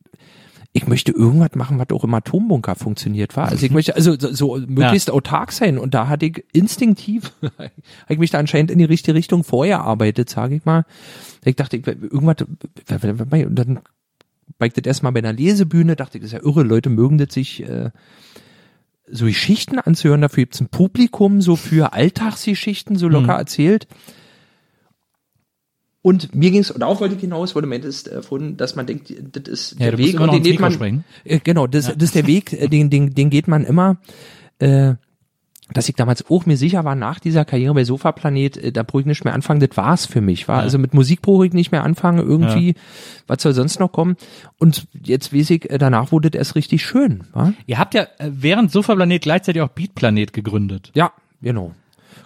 ich 0.72 0.88
möchte 0.88 1.12
irgendwas 1.12 1.54
machen, 1.54 1.78
was 1.78 1.88
auch 1.90 2.02
im 2.02 2.12
Atombunker 2.14 2.74
funktioniert 2.74 3.36
war. 3.36 3.48
Also 3.48 3.64
ich 3.64 3.70
möchte 3.70 3.94
also 3.94 4.18
so, 4.18 4.32
so 4.32 4.56
möglichst 4.66 5.08
autark 5.08 5.52
sein 5.52 5.78
und 5.78 5.94
da 5.94 6.08
hatte 6.08 6.26
ich 6.26 6.44
instinktiv, 6.52 7.30
habe 7.58 7.70
ich 8.08 8.18
mich 8.18 8.30
da 8.32 8.38
anscheinend 8.38 8.72
in 8.72 8.78
die 8.78 8.84
richtige 8.84 9.14
Richtung 9.14 9.44
vorher 9.44 9.82
arbeitet, 9.82 10.28
sage 10.30 10.56
ich 10.56 10.64
mal. 10.64 10.84
Ich 11.44 11.54
dachte, 11.54 11.76
ich, 11.76 11.86
irgendwas, 11.86 12.36
und 12.42 13.54
dann 13.54 13.80
war 14.58 14.66
ich 14.66 14.72
das 14.72 14.84
erstmal 14.84 15.12
bei 15.12 15.20
einer 15.20 15.32
Lesebühne, 15.32 15.94
dachte 15.94 16.18
ich, 16.18 16.22
das 16.22 16.32
ist 16.32 16.38
ja 16.40 16.44
irre, 16.44 16.64
Leute 16.64 16.90
mögen 16.90 17.18
das 17.18 17.32
sich 17.32 17.62
äh, 17.62 17.90
so 19.06 19.26
Geschichten 19.26 19.78
anzuhören, 19.78 20.22
dafür 20.22 20.44
gibt's 20.44 20.60
ein 20.60 20.68
Publikum, 20.68 21.40
so 21.40 21.56
für 21.56 21.92
Alltagsgeschichten, 21.92 22.96
so 22.96 23.08
locker 23.08 23.34
erzählt. 23.34 23.86
Und 26.00 26.34
mir 26.34 26.50
ging's, 26.50 26.70
und 26.70 26.80
darauf 26.80 27.00
wollte 27.00 27.14
ich 27.14 27.20
hinaus, 27.22 27.54
du 27.54 27.62
meintest, 27.62 28.08
äh, 28.08 28.22
vorhin, 28.22 28.58
dass 28.58 28.76
man 28.76 28.86
denkt, 28.86 29.10
das 29.32 29.48
ist 29.48 29.80
Ja, 29.80 29.90
der 29.90 29.98
Weg 29.98 30.20
und 30.20 30.32
den 30.34 30.42
geht 30.42 30.60
man, 30.60 31.04
äh, 31.24 31.40
genau, 31.42 31.66
das, 31.66 31.86
das 31.86 31.96
ist 32.02 32.14
der 32.14 32.26
Weg, 32.26 32.52
äh, 32.52 32.68
den, 32.68 32.90
den, 32.90 33.14
den 33.14 33.30
geht 33.30 33.48
man 33.48 33.64
immer, 33.64 33.96
äh, 34.58 34.96
dass 35.72 35.88
ich 35.88 35.94
damals 35.94 36.28
auch 36.30 36.44
mir 36.44 36.56
sicher 36.56 36.84
war, 36.84 36.94
nach 36.94 37.18
dieser 37.18 37.44
Karriere 37.44 37.74
bei 37.74 37.84
Sofa 37.84 38.12
Planet, 38.12 38.56
äh, 38.56 38.72
da 38.72 38.82
brauche 38.82 39.00
ich 39.00 39.06
nicht 39.06 39.24
mehr 39.24 39.34
anfangen, 39.34 39.60
das 39.60 39.76
war's 39.76 40.06
für 40.06 40.20
mich, 40.20 40.46
war. 40.46 40.60
Also 40.60 40.78
mit 40.78 40.92
Musik 40.92 41.22
brauche 41.22 41.46
ich 41.46 41.52
nicht 41.52 41.72
mehr 41.72 41.84
anfangen, 41.84 42.18
irgendwie, 42.18 42.74
was 43.26 43.42
soll 43.42 43.54
sonst 43.54 43.80
noch 43.80 43.90
kommen? 43.90 44.16
Und 44.58 44.86
jetzt 45.02 45.32
weiß 45.32 45.50
ich, 45.50 45.70
äh, 45.70 45.78
danach 45.78 46.12
wurde 46.12 46.30
das 46.30 46.38
erst 46.38 46.54
richtig 46.56 46.84
schön, 46.84 47.24
war? 47.32 47.54
Ihr 47.66 47.78
habt 47.78 47.94
ja 47.94 48.02
äh, 48.18 48.30
während 48.30 48.72
Sofa-Planet 48.72 49.22
gleichzeitig 49.22 49.62
auch 49.62 49.68
Beat-Planet 49.68 50.32
gegründet. 50.32 50.90
Ja, 50.94 51.12
genau. 51.40 51.72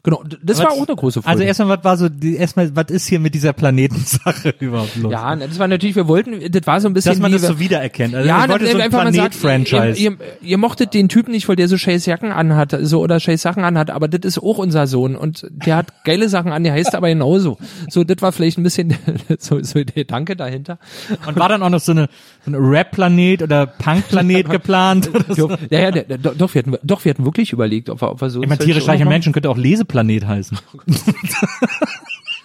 Genau, 0.08 0.24
das 0.42 0.58
war 0.60 0.72
auch 0.72 0.86
eine 0.86 0.96
große 0.96 1.20
Freude. 1.20 1.30
Also 1.30 1.44
erstmal, 1.44 1.68
was 1.68 1.84
war 1.84 1.96
so, 1.98 2.08
die, 2.08 2.36
erstmal, 2.36 2.74
was 2.74 2.86
ist 2.88 3.08
hier 3.08 3.20
mit 3.20 3.34
dieser 3.34 3.52
Planetensache 3.52 4.54
überhaupt 4.58 4.96
los? 4.96 5.12
ja, 5.12 5.36
ne, 5.36 5.46
das 5.46 5.58
war 5.58 5.68
natürlich, 5.68 5.96
wir 5.96 6.08
wollten, 6.08 6.50
das 6.50 6.66
war 6.66 6.80
so 6.80 6.88
ein 6.88 6.94
bisschen 6.94 7.12
Dass 7.12 7.20
man 7.20 7.30
das 7.30 7.42
so 7.42 7.60
wiedererkennt. 7.60 8.14
Also 8.14 8.26
ja, 8.26 8.42
ich 8.42 8.48
wollte 8.50 8.64
dann 8.64 8.76
so 8.78 8.82
ein 8.84 8.90
Planet-Franchise. 8.90 10.00
ihr, 10.00 10.12
ihr, 10.12 10.16
ihr 10.40 10.56
mochtet 10.56 10.94
den 10.94 11.10
Typen 11.10 11.32
nicht, 11.32 11.46
weil 11.46 11.56
der 11.56 11.68
so 11.68 11.76
scheiß 11.76 12.06
Jacken 12.06 12.32
anhat, 12.32 12.74
so 12.80 13.00
oder 13.00 13.20
scheiß 13.20 13.42
Sachen 13.42 13.64
anhat, 13.64 13.90
aber 13.90 14.08
das 14.08 14.20
ist 14.24 14.38
auch 14.38 14.56
unser 14.56 14.86
Sohn 14.86 15.14
und 15.14 15.46
der 15.50 15.76
hat 15.76 15.92
geile 16.04 16.30
Sachen 16.30 16.52
an, 16.52 16.64
der 16.64 16.72
heißt 16.72 16.94
aber 16.94 17.08
genauso. 17.08 17.58
So, 17.90 18.02
das 18.02 18.22
war 18.22 18.32
vielleicht 18.32 18.56
ein 18.56 18.62
bisschen 18.62 18.94
so, 19.38 19.62
so 19.62 19.74
der 19.74 19.92
Gedanke 19.92 20.36
dahinter. 20.36 20.78
Und 21.26 21.38
war 21.38 21.50
dann 21.50 21.62
auch 21.62 21.68
noch 21.68 21.80
so 21.80 21.92
eine, 21.92 22.08
so 22.46 22.50
eine 22.50 22.58
Rap-Planet 22.58 23.42
oder 23.42 23.66
Punk-Planet 23.66 24.48
geplant? 24.48 25.10
Oder 25.14 25.34
so? 25.34 25.50
Ja, 25.68 25.90
ja, 25.90 25.90
doch, 25.90 26.54
wir 26.54 26.62
hatten, 26.62 26.76
doch, 26.82 27.04
wir 27.04 27.10
hatten 27.10 27.26
wirklich 27.26 27.52
überlegt, 27.52 27.90
ob 27.90 28.00
wir, 28.00 28.10
ob 28.10 28.22
wir 28.22 28.30
so. 28.30 28.42
Ich 28.42 28.48
meine, 28.48 28.58
tierisch 28.58 28.88
reiche 28.88 29.04
Menschen 29.04 29.34
könnte 29.34 29.50
auch 29.50 29.58
Leseplanet 29.58 29.97
heißen. 30.06 30.58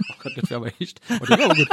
Oh 0.10 0.16
Gott, 0.24 0.34
das 0.38 0.50
wäre 0.50 0.60
aber 0.62 0.72
echt. 0.80 1.00
Oh, 1.22 1.26
das, 1.26 1.40
gut. 1.56 1.68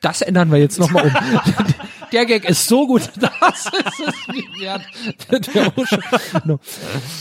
das 0.00 0.22
ändern 0.22 0.50
wir 0.50 0.58
jetzt 0.58 0.78
nochmal 0.78 1.04
um. 1.06 1.12
der 2.12 2.24
Gag 2.24 2.48
ist 2.48 2.66
so 2.66 2.86
gut, 2.86 3.02
das 3.20 3.66
ist 3.66 4.00
es 4.00 4.60
wert. 4.60 4.82
Das 5.28 5.54
wär 5.54 5.66
auch 5.66 5.86
schon- 5.86 6.00
no. 6.46 6.58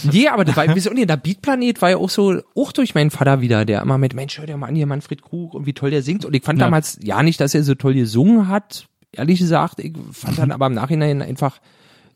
Nee, 0.03 0.29
aber 0.29 0.45
das 0.45 0.55
war, 0.55 0.73
wieso 0.73 0.91
nicht, 0.91 1.09
der 1.09 1.17
Beatplanet 1.17 1.81
war 1.81 1.89
ja 1.89 1.97
auch 1.97 2.09
so, 2.09 2.41
auch 2.55 2.71
durch 2.71 2.95
meinen 2.95 3.11
Vater 3.11 3.41
wieder, 3.41 3.65
der 3.65 3.81
immer 3.81 3.97
mit, 3.97 4.13
Mensch, 4.13 4.37
hör 4.37 4.45
dir 4.45 4.55
mal 4.55 4.67
an, 4.67 4.75
hier 4.75 4.85
Manfred 4.85 5.21
Krug 5.21 5.53
und 5.55 5.65
wie 5.65 5.73
toll 5.73 5.91
der 5.91 6.03
singt. 6.03 6.23
Und 6.23 6.33
ich 6.33 6.43
fand 6.43 6.57
Ja. 6.59 6.65
damals, 6.67 6.97
ja 7.03 7.21
nicht, 7.21 7.41
dass 7.41 7.53
er 7.53 7.63
so 7.63 7.75
toll 7.75 7.93
gesungen 7.95 8.47
hat, 8.47 8.87
ehrlich 9.11 9.39
gesagt, 9.39 9.79
ich 9.79 9.93
fand 10.13 10.37
dann 10.39 10.51
aber 10.51 10.67
im 10.67 10.73
Nachhinein 10.73 11.21
einfach, 11.21 11.59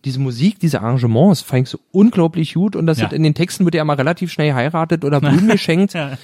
diese 0.06 0.20
Musik, 0.20 0.60
diese 0.60 0.82
Arrangements 0.82 1.42
fand 1.42 1.64
ich 1.64 1.70
so 1.70 1.80
unglaublich 1.92 2.54
gut 2.56 2.76
und 2.76 2.88
das 2.88 3.00
Ja. 3.00 3.06
hat 3.06 3.14
in 3.14 3.24
den 3.24 3.34
Texten 3.34 3.64
wird 3.66 3.76
ja 3.76 3.82
immer 3.82 3.98
relativ 3.98 4.32
schnell 4.32 4.54
heiratet 4.54 5.06
oder 5.06 5.22
Blumen 5.22 5.48
geschenkt. 5.50 5.94
Ja. 5.94 6.18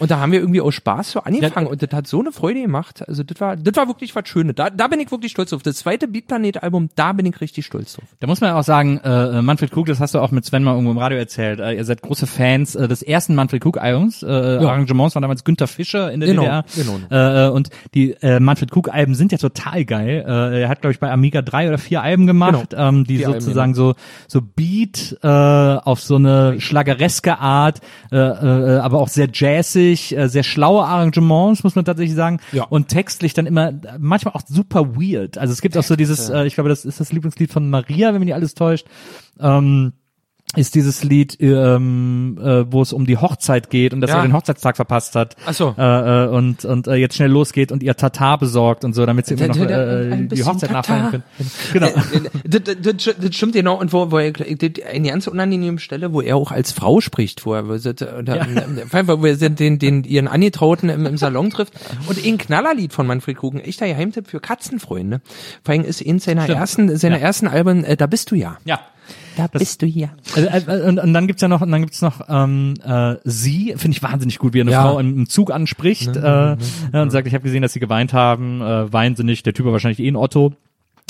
Und 0.00 0.10
da 0.10 0.18
haben 0.18 0.32
wir 0.32 0.40
irgendwie 0.40 0.60
aus 0.60 0.74
Spaß 0.74 1.12
so 1.12 1.20
angefangen 1.20 1.66
und 1.68 1.82
das 1.82 1.90
hat 1.92 2.06
so 2.08 2.20
eine 2.20 2.32
Freude 2.32 2.62
gemacht. 2.62 3.06
Also 3.06 3.22
das 3.22 3.40
war, 3.40 3.56
das 3.56 3.76
war 3.76 3.86
wirklich 3.86 4.16
was 4.16 4.26
Schönes. 4.28 4.54
Da, 4.56 4.70
da 4.70 4.88
bin 4.88 4.98
ich 4.98 5.10
wirklich 5.12 5.30
stolz 5.30 5.50
drauf. 5.50 5.62
Das 5.62 5.76
zweite 5.76 6.08
Beatplanet-Album, 6.08 6.88
da 6.96 7.12
bin 7.12 7.26
ich 7.26 7.40
richtig 7.40 7.66
stolz 7.66 7.92
drauf. 7.94 8.04
Da 8.18 8.26
muss 8.26 8.40
man 8.40 8.52
auch 8.52 8.64
sagen, 8.64 8.98
äh, 9.04 9.42
Manfred 9.42 9.70
Krug, 9.70 9.86
das 9.86 10.00
hast 10.00 10.14
du 10.14 10.18
auch 10.20 10.30
mit 10.32 10.44
Sven 10.44 10.64
mal 10.64 10.72
irgendwo 10.72 10.90
im 10.92 10.98
Radio 10.98 11.18
erzählt. 11.18 11.60
Äh, 11.60 11.74
ihr 11.74 11.84
seid 11.84 12.02
große 12.02 12.26
Fans 12.26 12.74
äh, 12.74 12.88
des 12.88 13.02
ersten 13.02 13.34
Manfred 13.34 13.62
Krug 13.62 13.78
Albums. 13.78 14.22
Äh, 14.22 14.26
Arrangements 14.26 15.14
waren 15.14 15.22
damals 15.22 15.44
Günther 15.44 15.66
Fischer 15.66 16.10
in 16.10 16.20
der 16.20 16.30
Genau, 16.30 16.42
DDR. 16.42 16.64
genau. 16.74 17.46
Äh, 17.46 17.50
und 17.50 17.68
die 17.94 18.12
äh, 18.22 18.40
Manfred 18.40 18.70
Krug 18.70 18.88
Alben 18.92 19.14
sind 19.14 19.32
ja 19.32 19.38
total 19.38 19.84
geil. 19.84 20.24
Äh, 20.26 20.62
er 20.62 20.68
hat 20.70 20.80
glaube 20.80 20.92
ich 20.92 21.00
bei 21.00 21.10
Amiga 21.10 21.42
drei 21.42 21.68
oder 21.68 21.78
vier 21.78 22.02
Alben 22.02 22.26
gemacht, 22.26 22.70
Genau. 22.70 22.88
ähm, 22.88 23.04
die 23.04 23.18
Vier 23.18 23.28
Alben, 23.28 23.40
sozusagen 23.40 23.74
so 23.74 23.94
so 24.28 24.40
Beat 24.40 25.18
äh, 25.22 25.28
auf 25.28 26.00
so 26.00 26.16
eine 26.16 26.60
schlagereske 26.60 27.38
Art, 27.38 27.80
äh, 28.12 28.16
äh, 28.16 28.78
aber 28.78 28.98
auch 29.00 29.08
sehr 29.08 29.28
jazzig, 29.32 29.89
äh, 29.92 30.28
sehr 30.28 30.42
schlaue 30.42 30.84
Arrangements 30.84 31.64
muss 31.64 31.74
man 31.74 31.84
tatsächlich 31.84 32.16
sagen. 32.16 32.40
Ja. 32.52 32.64
Und 32.64 32.88
textlich 32.88 33.34
dann 33.34 33.46
immer 33.46 33.72
manchmal 33.98 34.34
auch 34.34 34.42
super 34.46 34.96
weird. 34.96 35.38
Also 35.38 35.52
es 35.52 35.60
gibt 35.60 35.76
auch 35.76 35.82
so 35.82 35.96
dieses, 35.96 36.28
äh, 36.28 36.44
ich 36.46 36.54
glaube, 36.54 36.68
das 36.68 36.84
ist 36.84 37.00
das 37.00 37.12
Lieblingslied 37.12 37.52
von 37.52 37.70
Maria, 37.70 38.12
wenn 38.12 38.20
mich 38.20 38.26
nicht 38.26 38.34
alles 38.34 38.54
täuscht. 38.54 38.86
Ähm, 39.38 39.92
ist 40.56 40.74
dieses 40.74 41.04
Lied, 41.04 41.36
ähm, 41.40 42.36
äh, 42.42 42.64
wo 42.72 42.82
es 42.82 42.92
um 42.92 43.06
die 43.06 43.16
Hochzeit 43.18 43.70
geht 43.70 43.94
und 43.94 44.00
dass 44.00 44.10
Ja. 44.10 44.16
er 44.16 44.22
den 44.22 44.32
Hochzeitstag 44.32 44.74
verpasst 44.74 45.14
hat. 45.14 45.36
Ach 45.46 45.54
so. 45.54 45.74
Äh, 45.78 46.24
äh, 46.24 46.28
und 46.28 46.64
und 46.64 46.88
äh, 46.88 46.94
jetzt 46.96 47.14
schnell 47.14 47.30
losgeht 47.30 47.70
und 47.70 47.84
ihr 47.84 47.94
Tatar 47.96 48.36
besorgt 48.36 48.84
und 48.84 48.92
so, 48.92 49.06
damit 49.06 49.26
sie 49.26 49.34
immer 49.34 49.46
noch 49.46 49.56
äh, 49.56 50.10
Ein 50.12 50.22
die 50.22 50.26
bisschen 50.34 50.46
Hochzeit 50.46 50.72
nachfeiern 50.72 51.10
können. 51.10 51.22
Genau. 51.72 51.88
das, 52.44 52.62
das, 52.82 53.14
das, 53.20 53.34
stimmt 53.36 53.52
genau. 53.54 53.78
Und 53.78 53.92
wo, 53.92 54.10
wo 54.10 54.18
er, 54.18 54.32
eine 54.92 55.08
ganz 55.08 55.28
unangenehme 55.28 55.78
Stelle, 55.78 56.12
wo 56.12 56.20
er 56.20 56.36
auch 56.36 56.50
als 56.50 56.72
Frau 56.72 57.00
spricht, 57.00 57.46
wo 57.46 57.54
er, 57.54 57.68
wo 57.68 57.74
er, 57.74 58.18
oder, 58.18 58.46
wo 59.20 59.26
er 59.26 59.36
den, 59.50 59.78
den, 59.78 60.02
ihren 60.04 60.26
Angetrauten 60.26 60.88
im, 60.88 61.06
im 61.06 61.16
Salon 61.16 61.50
trifft. 61.50 61.74
Und 62.08 62.24
ein 62.26 62.38
Knallerlied 62.38 62.92
von 62.92 63.06
Manfred 63.06 63.36
Krug, 63.36 63.54
ein 63.54 63.60
echter 63.60 63.86
Geheimtipp 63.86 64.26
für 64.26 64.40
Katzenfreunde. 64.40 65.20
Vor 65.64 65.74
allem 65.74 65.84
ist 65.84 66.00
in 66.00 66.18
seiner 66.18 66.42
Stimmt. 66.42 66.58
ersten, 66.58 66.96
seiner 66.96 67.18
Ja. 67.18 67.22
ersten 67.22 67.46
Alben, 67.46 67.84
äh, 67.84 67.96
da 67.96 68.06
bist 68.06 68.30
du 68.32 68.34
ja. 68.34 68.58
Ja. 68.64 68.80
Da 69.48 69.58
bist 69.58 69.82
du 69.82 69.86
ja. 69.86 70.10
Also, 70.34 70.48
äh, 70.48 70.88
und, 70.88 70.98
und 70.98 71.12
dann 71.12 71.26
gibt's 71.26 71.42
ja 71.42 71.48
noch, 71.48 71.60
und 71.60 71.70
dann 71.70 71.80
gibt's 71.82 72.02
noch 72.02 72.22
ähm, 72.28 72.74
äh, 72.84 73.16
sie, 73.24 73.74
finde 73.76 73.96
ich 73.96 74.02
wahnsinnig 74.02 74.38
gut, 74.38 74.52
wie 74.54 74.60
er 74.60 74.62
eine 74.62 74.70
Ja. 74.72 74.82
Frau 74.82 74.98
im, 74.98 75.16
im 75.16 75.28
Zug 75.28 75.50
anspricht 75.52 76.16
äh, 76.16 76.20
ja, 76.20 76.56
und 76.92 77.10
sagt, 77.10 77.26
ich 77.26 77.34
habe 77.34 77.44
gesehen, 77.44 77.62
dass 77.62 77.72
sie 77.72 77.80
geweint 77.80 78.12
haben, 78.12 78.60
äh, 78.60 78.92
weinen 78.92 79.16
sie 79.16 79.24
nicht, 79.24 79.46
der 79.46 79.54
Typ 79.54 79.66
war 79.66 79.72
wahrscheinlich 79.72 80.00
eh 80.00 80.08
ein 80.08 80.16
Otto. 80.16 80.52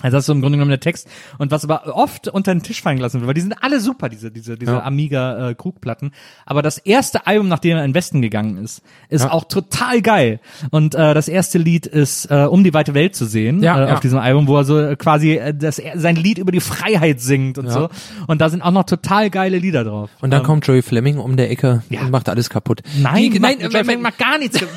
Also 0.02 0.16
das 0.16 0.22
ist 0.22 0.26
so 0.26 0.32
im 0.32 0.40
Grunde 0.40 0.56
genommen 0.56 0.70
der 0.70 0.80
Text. 0.80 1.08
Und 1.38 1.50
was 1.50 1.64
aber 1.64 1.94
oft 1.96 2.28
unter 2.28 2.54
den 2.54 2.62
Tisch 2.62 2.82
fallen 2.82 2.96
gelassen 2.96 3.20
wird, 3.20 3.26
weil 3.28 3.34
die 3.34 3.40
sind 3.42 3.54
alle 3.62 3.80
super, 3.80 4.08
diese, 4.08 4.30
diese, 4.30 4.56
diese 4.56 4.72
Ja. 4.72 4.82
Amiga 4.82 5.50
äh, 5.50 5.54
Krugplatten. 5.54 6.12
Aber 6.46 6.62
das 6.62 6.78
erste 6.78 7.26
Album, 7.26 7.48
nachdem 7.48 7.76
er 7.76 7.84
in 7.84 7.90
den 7.90 7.94
Westen 7.94 8.22
gegangen 8.22 8.56
ist, 8.58 8.82
ist 9.08 9.22
Ja. 9.24 9.32
auch 9.32 9.44
total 9.44 10.00
geil. 10.02 10.40
Und 10.70 10.94
äh, 10.94 11.14
das 11.14 11.28
erste 11.28 11.58
Lied 11.58 11.86
ist 11.86 12.26
äh, 12.30 12.46
Um 12.46 12.64
die 12.64 12.72
weite 12.74 12.94
Welt 12.94 13.14
zu 13.14 13.26
sehen 13.26 13.62
Ja, 13.62 13.88
äh, 13.88 13.92
auf 13.92 14.00
diesem 14.00 14.18
Album, 14.18 14.46
wo 14.46 14.56
er 14.56 14.64
so 14.64 14.78
äh, 14.80 14.96
quasi 14.96 15.32
äh, 15.34 15.54
das, 15.54 15.80
sein 15.94 16.16
Lied 16.16 16.38
über 16.38 16.52
die 16.52 16.60
Freiheit 16.60 17.20
singt 17.20 17.58
und 17.58 17.68
so. 17.70 17.88
Und 18.26 18.40
da 18.40 18.48
sind 18.48 18.62
auch 18.62 18.70
noch 18.72 18.84
total 18.84 19.30
geile 19.30 19.58
Lieder 19.58 19.84
drauf. 19.84 20.10
Und 20.20 20.30
dann 20.30 20.40
Ähm, 20.40 20.46
kommt 20.46 20.66
Joey 20.66 20.82
Fleming 20.82 21.18
um 21.18 21.36
der 21.36 21.50
Ecke 21.50 21.82
und 21.90 22.10
macht 22.10 22.28
alles 22.28 22.48
kaputt. 22.50 22.80
Nein, 23.00 23.30
Die, 23.32 23.40
nein, 23.40 23.56
nein, 23.60 23.70
Joy 23.70 23.84
mein, 23.84 24.00
macht 24.02 24.18
gar 24.18 24.38
nichts. 24.38 24.58
Joy 24.60 24.68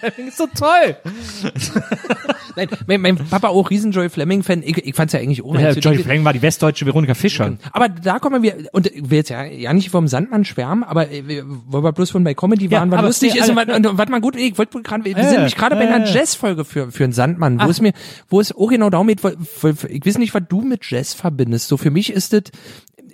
Fleming 0.00 0.28
ist 0.28 0.38
so 0.38 0.46
toll. 0.56 0.96
nein, 2.56 2.68
mein, 2.86 3.00
mein 3.00 3.16
Papa 3.16 3.48
auch 3.48 3.70
riesen 3.70 3.92
Joey 3.92 4.08
Fleming-Fan. 4.08 4.62
Ich, 4.76 4.86
ich 4.86 4.94
fand's 4.94 5.12
ja 5.12 5.20
eigentlich 5.20 5.42
auch 5.44 5.54
Ja, 5.58 5.72
die- 5.74 5.80
Fleming 5.98 6.24
war 6.24 6.32
die 6.32 6.42
westdeutsche 6.42 6.84
Veronika 6.86 7.14
Fischer. 7.14 7.56
Aber 7.72 7.88
da 7.88 8.18
kommen 8.18 8.42
wir, 8.42 8.68
und 8.72 8.86
ich 8.88 9.10
will 9.10 9.18
jetzt 9.18 9.28
ja, 9.30 9.44
ja 9.44 9.72
nicht 9.72 9.90
vom 9.90 10.08
Sandmann 10.08 10.44
schwärmen, 10.44 10.82
aber 10.84 11.10
äh, 11.10 11.26
wir- 11.26 11.44
weil 11.46 11.82
wir 11.84 11.92
bloß 11.92 12.10
von 12.10 12.24
bei 12.24 12.34
Comedy 12.34 12.66
Ja, 12.66 12.80
waren, 12.80 12.90
was 12.90 12.98
aber 12.98 13.06
lustig 13.08 13.36
ist 13.36 13.48
und 13.48 13.56
was, 13.56 13.66
und 13.76 13.98
was 13.98 14.08
mal 14.08 14.20
gut, 14.20 14.36
ich 14.36 14.56
wollte 14.58 14.82
gerade, 14.82 15.04
wir 15.04 15.16
Äh, 15.16 15.22
sind 15.22 15.32
nämlich 15.36 15.56
gerade 15.56 15.76
bei 15.76 15.88
einer 15.88 16.06
äh. 16.06 16.12
Jazz-Folge 16.12 16.64
für, 16.64 16.90
für 16.90 17.04
einen 17.04 17.12
Sandmann, 17.12 17.58
wo 17.58 17.64
Ach. 17.64 17.68
es 17.68 17.80
mir, 17.80 17.92
wo 18.28 18.40
es 18.40 18.52
auch 18.54 18.68
genau 18.68 18.90
darum 18.90 19.06
geht, 19.08 19.20
ich 19.24 20.06
weiß 20.06 20.18
nicht, 20.18 20.34
was 20.34 20.42
du 20.48 20.60
mit 20.62 20.88
Jazz 20.90 21.14
verbindest. 21.14 21.68
So 21.68 21.76
für 21.76 21.90
mich 21.90 22.12
ist 22.12 22.32
es, 22.34 22.42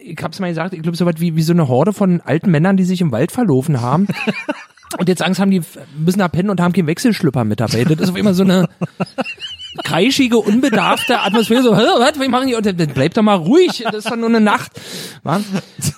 ich 0.00 0.16
hab's 0.22 0.38
mal 0.40 0.48
gesagt, 0.48 0.74
ich 0.74 0.82
glaube 0.82 0.96
so 0.96 1.04
was 1.06 1.20
wie, 1.20 1.36
wie 1.36 1.42
so 1.42 1.52
eine 1.52 1.68
Horde 1.68 1.92
von 1.92 2.20
alten 2.20 2.50
Männern, 2.50 2.76
die 2.76 2.84
sich 2.84 3.00
im 3.00 3.12
Wald 3.12 3.32
verlaufen 3.32 3.80
haben. 3.80 4.06
Und 4.98 5.06
jetzt 5.06 5.20
Angst 5.20 5.38
haben, 5.38 5.50
die 5.50 5.60
müssen 5.98 6.18
da 6.20 6.28
pennen 6.28 6.48
und 6.48 6.62
haben 6.62 6.72
keinen 6.72 6.86
Wechselschlüpper 6.86 7.44
mit 7.44 7.60
dabei. 7.60 7.84
Das 7.84 8.00
ist 8.00 8.08
auf 8.08 8.16
immer 8.16 8.32
so 8.32 8.42
eine 8.42 8.70
kreischige, 9.84 10.38
unbedarfte 10.38 11.20
Atmosphäre, 11.20 11.62
so, 11.62 11.76
"Hä, 11.76 11.82
was, 11.98 12.18
was 12.18 12.28
machen 12.28 12.48
die? 12.48 12.54
Und 12.54 12.64
dann 12.66 12.76
bleib 12.94 13.14
doch 13.14 13.22
mal 13.22 13.34
ruhig, 13.36 13.82
das 13.84 13.94
ist 13.96 14.10
doch 14.10 14.16
nur 14.16 14.28
eine 14.28 14.40
Nacht. 14.40 14.72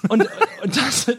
Und, 0.09 0.28
und, 0.62 0.76
das, 0.76 1.10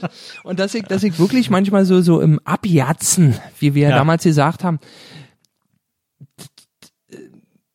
und 0.43 0.59
dass 0.59 0.73
ich, 0.73 0.83
dass 0.83 1.03
ich 1.03 1.17
wirklich 1.19 1.49
manchmal 1.49 1.85
so, 1.85 2.01
so 2.01 2.19
im 2.21 2.39
Abjatzen, 2.43 3.35
wie 3.59 3.73
wir 3.75 3.89
Ja. 3.89 3.95
damals 3.95 4.23
gesagt 4.23 4.63
haben, 4.63 4.79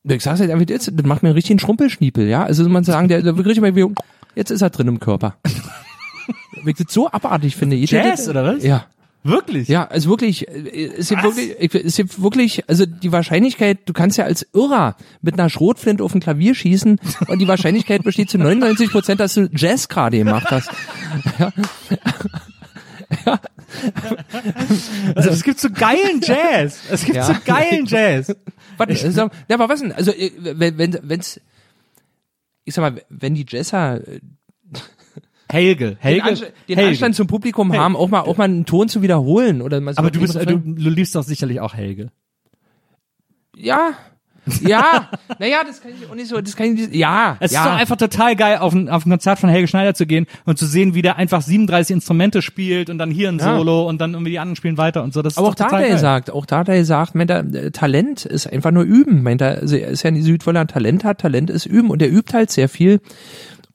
ich 0.09 0.23
sag's 0.23 0.41
jetzt 0.41 0.51
einfach 0.51 0.69
jetzt, 0.69 0.91
das 0.95 1.07
macht 1.07 1.23
mir 1.23 1.31
einen 1.31 1.35
richtigen 1.37 1.59
Schrumpelschniepel, 1.59 2.29
ja. 2.29 2.45
Also 2.45 2.69
man 2.69 2.85
sagen, 2.85 3.09
der, 3.09 3.23
der 3.23 3.37
wirklich 3.37 3.61
mal 3.61 3.75
wie, 3.75 3.87
jetzt 4.37 4.51
ist 4.51 4.63
er 4.63 4.71
drin 4.71 4.89
im 4.89 5.01
Körper. 5.01 5.37
Ich 6.69 6.75
das 6.75 6.93
so 6.93 7.09
abartig 7.09 7.55
finde. 7.55 7.77
Jeder- 7.77 8.05
Jazz, 8.05 8.29
oder 8.29 8.45
was? 8.45 8.65
Ja. 8.65 8.87
Wirklich? 9.27 9.69
Ja, 9.69 9.87
also 9.87 10.09
wirklich, 10.11 10.49
äh, 10.49 10.87
es 10.99 11.09
gibt 11.09 11.23
wirklich, 11.23 11.57
ich- 11.59 11.75
es 11.75 11.97
gibt 11.97 12.23
wirklich, 12.23 12.69
also 12.69 12.87
die 12.87 13.13
Wahrscheinlichkeit, 13.13 13.79
du 13.87 13.93
kannst 13.93 14.17
ja 14.19 14.25
als 14.25 14.47
Irrer 14.55 14.97
mit 15.23 15.35
einer 15.39 15.51
Schrotflinte 15.51 16.03
auf 16.05 16.15
ein 16.15 16.21
Klavier 16.21 16.55
schießen 16.55 17.01
und 17.29 17.39
die 17.39 17.49
Wahrscheinlichkeit 17.49 18.03
besteht 18.05 18.31
zu 18.31 18.39
99 18.39 18.91
Prozent, 18.91 19.21
dass 19.21 19.35
du 19.35 19.49
Jazz 19.55 19.89
gerade 19.89 20.19
gemacht 20.19 20.51
hast. 20.51 20.71
Also 25.15 25.31
es 25.31 25.43
gibt 25.43 25.61
so 25.61 25.71
geilen 25.71 26.21
Jazz. 26.23 26.81
Es 26.91 27.05
gibt 27.05 27.17
Ja. 27.17 27.25
so 27.25 27.35
geilen 27.45 27.87
Jazz. 27.87 28.35
Warte, 28.77 28.93
ja, 28.95 29.29
aber 29.55 29.69
was 29.69 29.81
denn? 29.81 29.93
Also 29.93 30.13
äh, 30.13 30.31
wenn, 30.39 30.79
wenn, 30.79 30.99
wenn's, 31.03 31.41
ich 32.65 32.75
sag 32.75 32.83
mal, 32.83 33.03
wenn 33.09 33.35
die 33.35 33.47
Jazzer 33.49 34.01
äh, 35.49 35.53
Helge, 35.53 35.91
den, 35.91 35.99
Helge, 35.99 36.25
Anst 36.25 36.43
den 36.69 36.77
Helge. 36.77 36.91
Anstand 36.91 37.15
zum 37.17 37.27
Publikum 37.27 37.77
haben, 37.77 37.97
auch 37.97 38.09
mal, 38.09 38.21
auch 38.21 38.37
mal 38.37 38.45
einen 38.45 38.67
Ton 38.67 38.89
zu 38.89 39.03
wiederholen 39.03 39.63
oder 39.63 39.81
mal 39.81 39.95
so 39.95 39.99
Aber 39.99 40.11
du 40.11 40.21
bist, 40.21 40.35
du, 40.35 40.59
du 40.59 40.91
liebst 40.91 41.15
doch 41.15 41.23
sicherlich 41.23 41.61
auch 41.61 41.75
Helge. 41.75 42.11
ja, 43.57 43.93
ja, 44.61 45.11
naja, 45.39 45.59
das 45.67 45.81
kann 45.83 45.93
ich 46.01 46.09
auch 46.09 46.15
nicht 46.15 46.29
so, 46.29 46.41
das 46.41 46.57
kann 46.57 46.67
ich 46.67 46.73
nicht, 46.75 46.95
ja, 46.95 47.37
Es 47.41 47.53
ja. 47.53 47.61
ist 47.61 47.67
doch 47.67 47.77
einfach 47.77 47.97
total 47.97 48.37
geil, 48.37 48.59
auf 48.59 48.73
ein, 48.73 48.89
auf 48.89 49.05
ein 49.05 49.11
Konzert 49.11 49.39
von 49.39 49.51
Helge 49.51 49.67
Schneider 49.67 49.95
zu 49.95 50.07
gehen 50.07 50.27
und 50.45 50.59
zu 50.59 50.67
sehen, 50.67 50.95
wie 50.95 51.03
der 51.03 51.17
einfach 51.17 51.43
37 51.43 51.95
Instrumente 51.95 52.43
spielt 52.43 52.89
und 52.91 52.99
dann 52.99 53.11
hier 53.11 53.29
ein 53.29 53.39
Ja. 53.39 53.57
Solo 53.57 53.89
und 53.89 54.01
dann 54.01 54.13
irgendwie 54.13 54.31
die 54.33 54.39
anderen 54.39 54.57
spielen 54.57 54.79
weiter 54.79 55.03
und 55.03 55.13
so. 55.13 55.23
Das 55.23 55.35
ist 55.35 55.39
Aber 55.39 55.49
doch 55.49 55.53
auch 55.55 55.69
da 55.69 55.77
hat 55.77 55.83
er 55.83 55.91
gesagt, 55.91 56.31
auch 56.31 56.47
da 56.47 56.59
hat 56.59 56.69
er 56.69 56.77
gesagt, 56.77 57.15
meint 57.15 57.31
er, 57.31 57.41
äh, 57.41 57.71
Talent 57.71 58.25
ist 58.25 58.47
einfach 58.47 58.71
nur 58.71 58.85
üben. 58.85 59.23
Meint 59.23 59.41
er, 59.41 59.59
also 59.59 59.77
er 59.77 59.89
ist 59.89 60.03
ja 60.03 60.11
in 60.11 60.23
Südwoller 60.23 60.67
Talent 60.67 61.05
hat, 61.05 61.21
Talent 61.21 61.51
ist 61.51 61.67
üben 61.67 61.91
und 61.91 62.01
er 62.01 62.11
übt 62.11 62.33
halt 62.33 62.51
sehr 62.51 62.69
viel. 62.69 63.01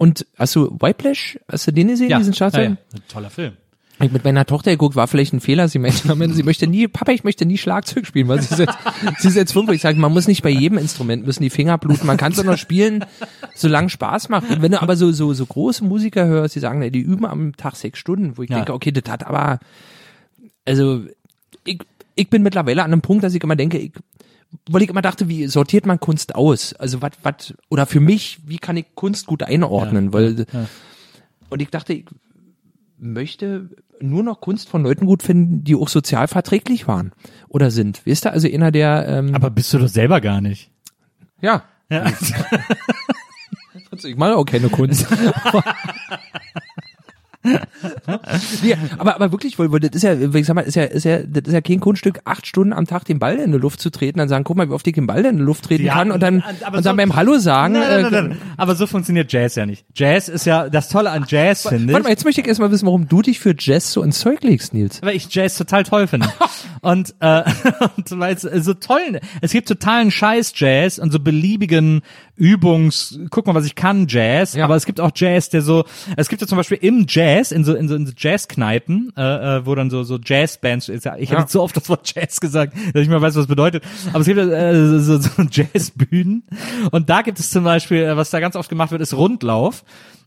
Und 0.02 0.26
hast 0.36 0.56
du 0.56 0.76
Whiplash, 0.82 1.38
hast 1.48 1.68
du 1.68 1.72
den 1.72 1.88
gesehen, 1.90 2.10
Ja, 2.10 2.18
diesen 2.18 2.32
ja, 2.34 2.36
Staatsfilm? 2.38 2.78
ja. 2.92 3.00
Toller 3.08 3.30
Film. 3.30 3.54
Ich 4.00 4.12
mit 4.12 4.24
meiner 4.24 4.48
Tochter 4.48 4.72
geguckt, 4.72 4.96
war 4.96 5.08
vielleicht 5.08 5.32
ein 5.32 5.42
Fehler. 5.42 5.68
Sie 5.68 5.78
meinte, 5.78 6.34
sie 6.34 6.42
möchte 6.42 6.66
nie, 6.66 6.88
Papa, 6.88 7.12
ich 7.12 7.24
möchte 7.24 7.46
nie 7.46 7.60
Schlagzeug 7.60 8.08
spielen, 8.08 8.28
weil 8.28 8.42
sie 8.42 8.52
ist 8.52 8.58
jetzt, 8.58 8.74
sie 9.20 9.28
ist 9.28 9.36
jetzt 9.36 9.54
fünf. 9.54 9.70
Ich 9.70 9.84
sage, 9.84 10.00
man 10.00 10.12
muss 10.12 10.28
nicht 10.28 10.42
bei 10.42 10.50
jedem 10.50 10.80
Instrument 10.80 11.24
müssen 11.28 11.44
die 11.44 11.52
Finger 11.52 11.78
bluten. 11.78 12.08
Man 12.08 12.18
kann 12.18 12.32
es 12.32 12.40
doch 12.40 12.44
noch 12.44 12.58
spielen, 12.58 13.06
solange 13.54 13.90
Spaß 13.90 14.30
macht. 14.30 14.50
Und 14.50 14.64
wenn 14.64 14.72
du 14.72 14.82
aber 14.82 14.96
so, 14.96 15.12
so, 15.12 15.36
so 15.36 15.46
große 15.46 15.84
Musiker 15.84 16.26
hörst, 16.26 16.56
die 16.56 16.60
sagen, 16.62 16.82
die 16.92 17.00
üben 17.00 17.28
am 17.28 17.56
Tag 17.56 17.76
sechs 17.76 18.00
Stunden, 18.00 18.38
wo 18.38 18.42
ich 18.42 18.50
Ja. 18.50 18.56
denke, 18.56 18.74
okay, 18.74 18.92
das 18.92 19.04
hat 19.08 19.28
aber, 19.28 19.60
also, 20.66 21.04
ich, 21.64 21.78
ich 22.16 22.28
bin 22.28 22.42
mittlerweile 22.42 22.84
an 22.84 22.92
einem 22.92 23.02
Punkt, 23.02 23.24
dass 23.24 23.36
ich 23.36 23.44
immer 23.44 23.56
denke, 23.56 23.78
ich, 23.78 23.92
weil 24.70 24.84
ich 24.84 24.90
immer 24.90 25.02
dachte, 25.02 25.28
wie 25.30 25.48
sortiert 25.48 25.86
man 25.86 26.00
Kunst 26.00 26.36
aus? 26.36 26.74
Also 26.74 27.02
was, 27.02 27.12
was, 27.24 27.54
oder 27.70 27.86
für 27.86 28.00
mich, 28.00 28.40
wie 28.46 28.60
kann 28.60 28.78
ich 28.78 28.86
Kunst 28.96 29.28
gut 29.28 29.44
einordnen? 29.44 30.14
weil, 30.14 30.46
und 31.50 31.62
ich 31.62 31.70
dachte, 31.70 31.94
ich 31.94 32.06
möchte 32.98 33.70
nur 34.00 34.24
noch 34.24 34.42
Kunst 34.42 34.70
von 34.70 34.84
Leuten 34.84 35.06
gut 35.06 35.24
finden, 35.24 35.64
die 35.64 35.76
auch 35.76 35.90
sozial 35.90 36.28
verträglich 36.28 36.88
waren 36.88 37.12
oder 37.48 37.72
sind. 37.72 38.06
Weißt 38.06 38.26
du, 38.26 38.32
also 38.32 38.48
einer 38.48 38.72
der, 38.72 39.08
ähm, 39.08 39.36
Aber 39.36 39.50
bist 39.50 39.74
du 39.74 39.80
doch 39.80 39.88
selber 39.88 40.22
gar 40.22 40.42
nicht. 40.42 40.72
ja, 41.42 41.64
Ja. 41.90 42.06
ich 44.04 44.16
mache 44.16 44.36
auch 44.36 44.46
keine 44.46 44.70
Kunst. 44.70 45.06
nee, 48.64 48.76
aber, 48.98 49.16
aber 49.16 49.32
wirklich, 49.32 49.58
weil, 49.58 49.72
weil 49.72 49.80
das 49.80 49.92
ist 49.96 50.04
ja, 50.04 50.14
ich 50.14 50.46
sag 50.46 50.54
mal, 50.56 50.62
ist 50.62 50.76
ja, 50.76 50.84
ist 50.84 51.04
ja, 51.06 51.20
das 51.20 51.44
ist 51.48 51.54
ja 51.54 51.62
kein 51.62 51.80
Kunststück, 51.80 52.20
acht 52.26 52.46
Stunden 52.46 52.74
am 52.74 52.86
Tag 52.86 53.06
den 53.06 53.20
Ball 53.20 53.38
in 53.38 53.52
die 53.52 53.58
Luft 53.58 53.82
zu 53.82 53.90
treten, 53.90 54.20
dann 54.20 54.30
sagen, 54.30 54.44
guck 54.44 54.58
mal, 54.58 54.70
wie 54.70 54.74
oft 54.74 54.86
ich 54.88 54.94
den 54.94 55.08
Ball 55.08 55.26
in 55.26 55.38
die 55.38 55.44
Luft 55.44 55.66
treten 55.66 55.84
Ja, 55.86 55.94
kann 55.94 56.12
und 56.12 56.22
dann, 56.22 56.36
und 56.36 56.46
dann 56.74 56.84
so- 56.84 56.96
beim 56.96 57.16
Hallo 57.16 57.38
sagen, 57.40 57.74
Nein, 57.74 57.82
nein, 57.82 58.00
äh, 58.06 58.12
nein, 58.12 58.28
nein. 58.30 58.38
Aber 58.58 58.76
so 58.76 58.86
funktioniert 58.88 59.32
Jazz 59.32 59.56
ja 59.56 59.66
nicht. 59.66 59.86
Jazz 59.96 60.28
ist 60.30 60.46
ja, 60.46 60.70
das 60.70 60.90
Tolle 60.90 61.10
an 61.12 61.26
Jazz, 61.28 61.68
finde 61.68 61.94
Warte 61.94 62.04
mal, 62.04 62.10
ich. 62.10 62.14
jetzt 62.16 62.26
möchte 62.26 62.42
ich 62.42 62.48
erstmal 62.48 62.72
wissen, 62.72 62.86
warum 62.86 63.08
du 63.08 63.22
dich 63.22 63.40
für 63.40 63.56
Jazz 63.58 63.92
so 63.92 64.04
ins 64.04 64.20
Zeug 64.20 64.44
legst, 64.44 64.74
Nils. 64.74 65.02
Weil 65.02 65.16
ich 65.16 65.34
Jazz 65.34 65.58
total 65.58 65.84
toll 65.84 66.08
finde. 66.08 66.30
und, 66.82 67.16
äh, 67.20 67.44
und 67.98 68.20
weil 68.20 68.36
es 68.36 68.42
so 68.42 68.74
toll, 68.76 69.20
es 69.42 69.52
gibt 69.52 69.68
totalen 69.68 70.12
Scheiß-Jazz 70.12 71.00
und 71.00 71.12
so 71.12 71.20
beliebigen 71.20 72.02
Übungs, 72.36 73.20
guck 73.30 73.46
mal, 73.46 73.54
was 73.56 73.66
ich 73.66 73.76
kann, 73.76 74.08
Jazz, 74.08 74.56
Ja. 74.56 74.64
aber 74.66 74.76
es 74.76 74.86
gibt 74.86 75.00
auch 75.00 75.12
Jazz, 75.14 75.50
der 75.50 75.62
so, 75.62 75.86
es 76.18 76.28
gibt 76.28 76.42
ja 76.42 76.48
zum 76.48 76.58
Beispiel 76.58 76.80
im 76.82 77.06
Jazz, 77.08 77.31
in 77.52 77.64
so, 77.64 77.74
in 77.76 77.88
so, 77.88 77.96
in 77.96 78.06
so 78.06 78.14
Jazz-Kneipen, 78.16 79.14
äh, 79.18 79.58
äh, 79.58 79.66
wo 79.66 79.74
dann 79.76 79.90
so, 79.90 80.04
so 80.04 80.18
Jazz-Bands, 80.24 80.90
ich 80.90 81.06
habe 81.06 81.22
Ja. 81.24 81.40
jetzt 81.40 81.52
so 81.52 81.62
oft 81.62 81.76
das 81.78 81.88
Wort 81.90 82.12
Jazz 82.14 82.40
gesagt, 82.40 82.74
dass 82.94 83.02
ich 83.04 83.10
mal 83.10 83.22
weiß, 83.22 83.36
was 83.36 83.48
bedeutet, 83.48 83.84
aber 84.10 84.20
es 84.20 84.26
gibt 84.28 84.40
äh, 84.40 85.00
so, 85.00 85.18
so 85.20 85.30
Jazz-Bühnen 85.52 86.44
und 86.92 87.10
da 87.10 87.22
gibt 87.22 87.40
es 87.40 87.50
zum 87.52 87.64
Beispiel, 87.64 88.04
äh, 88.04 88.18
was 88.18 88.30
da 88.30 88.40
ganz 88.40 88.56
oft 88.56 88.70
gemacht 88.70 88.92
wird, 88.92 89.02
ist 89.02 89.14
Rundlauf. 89.14 89.84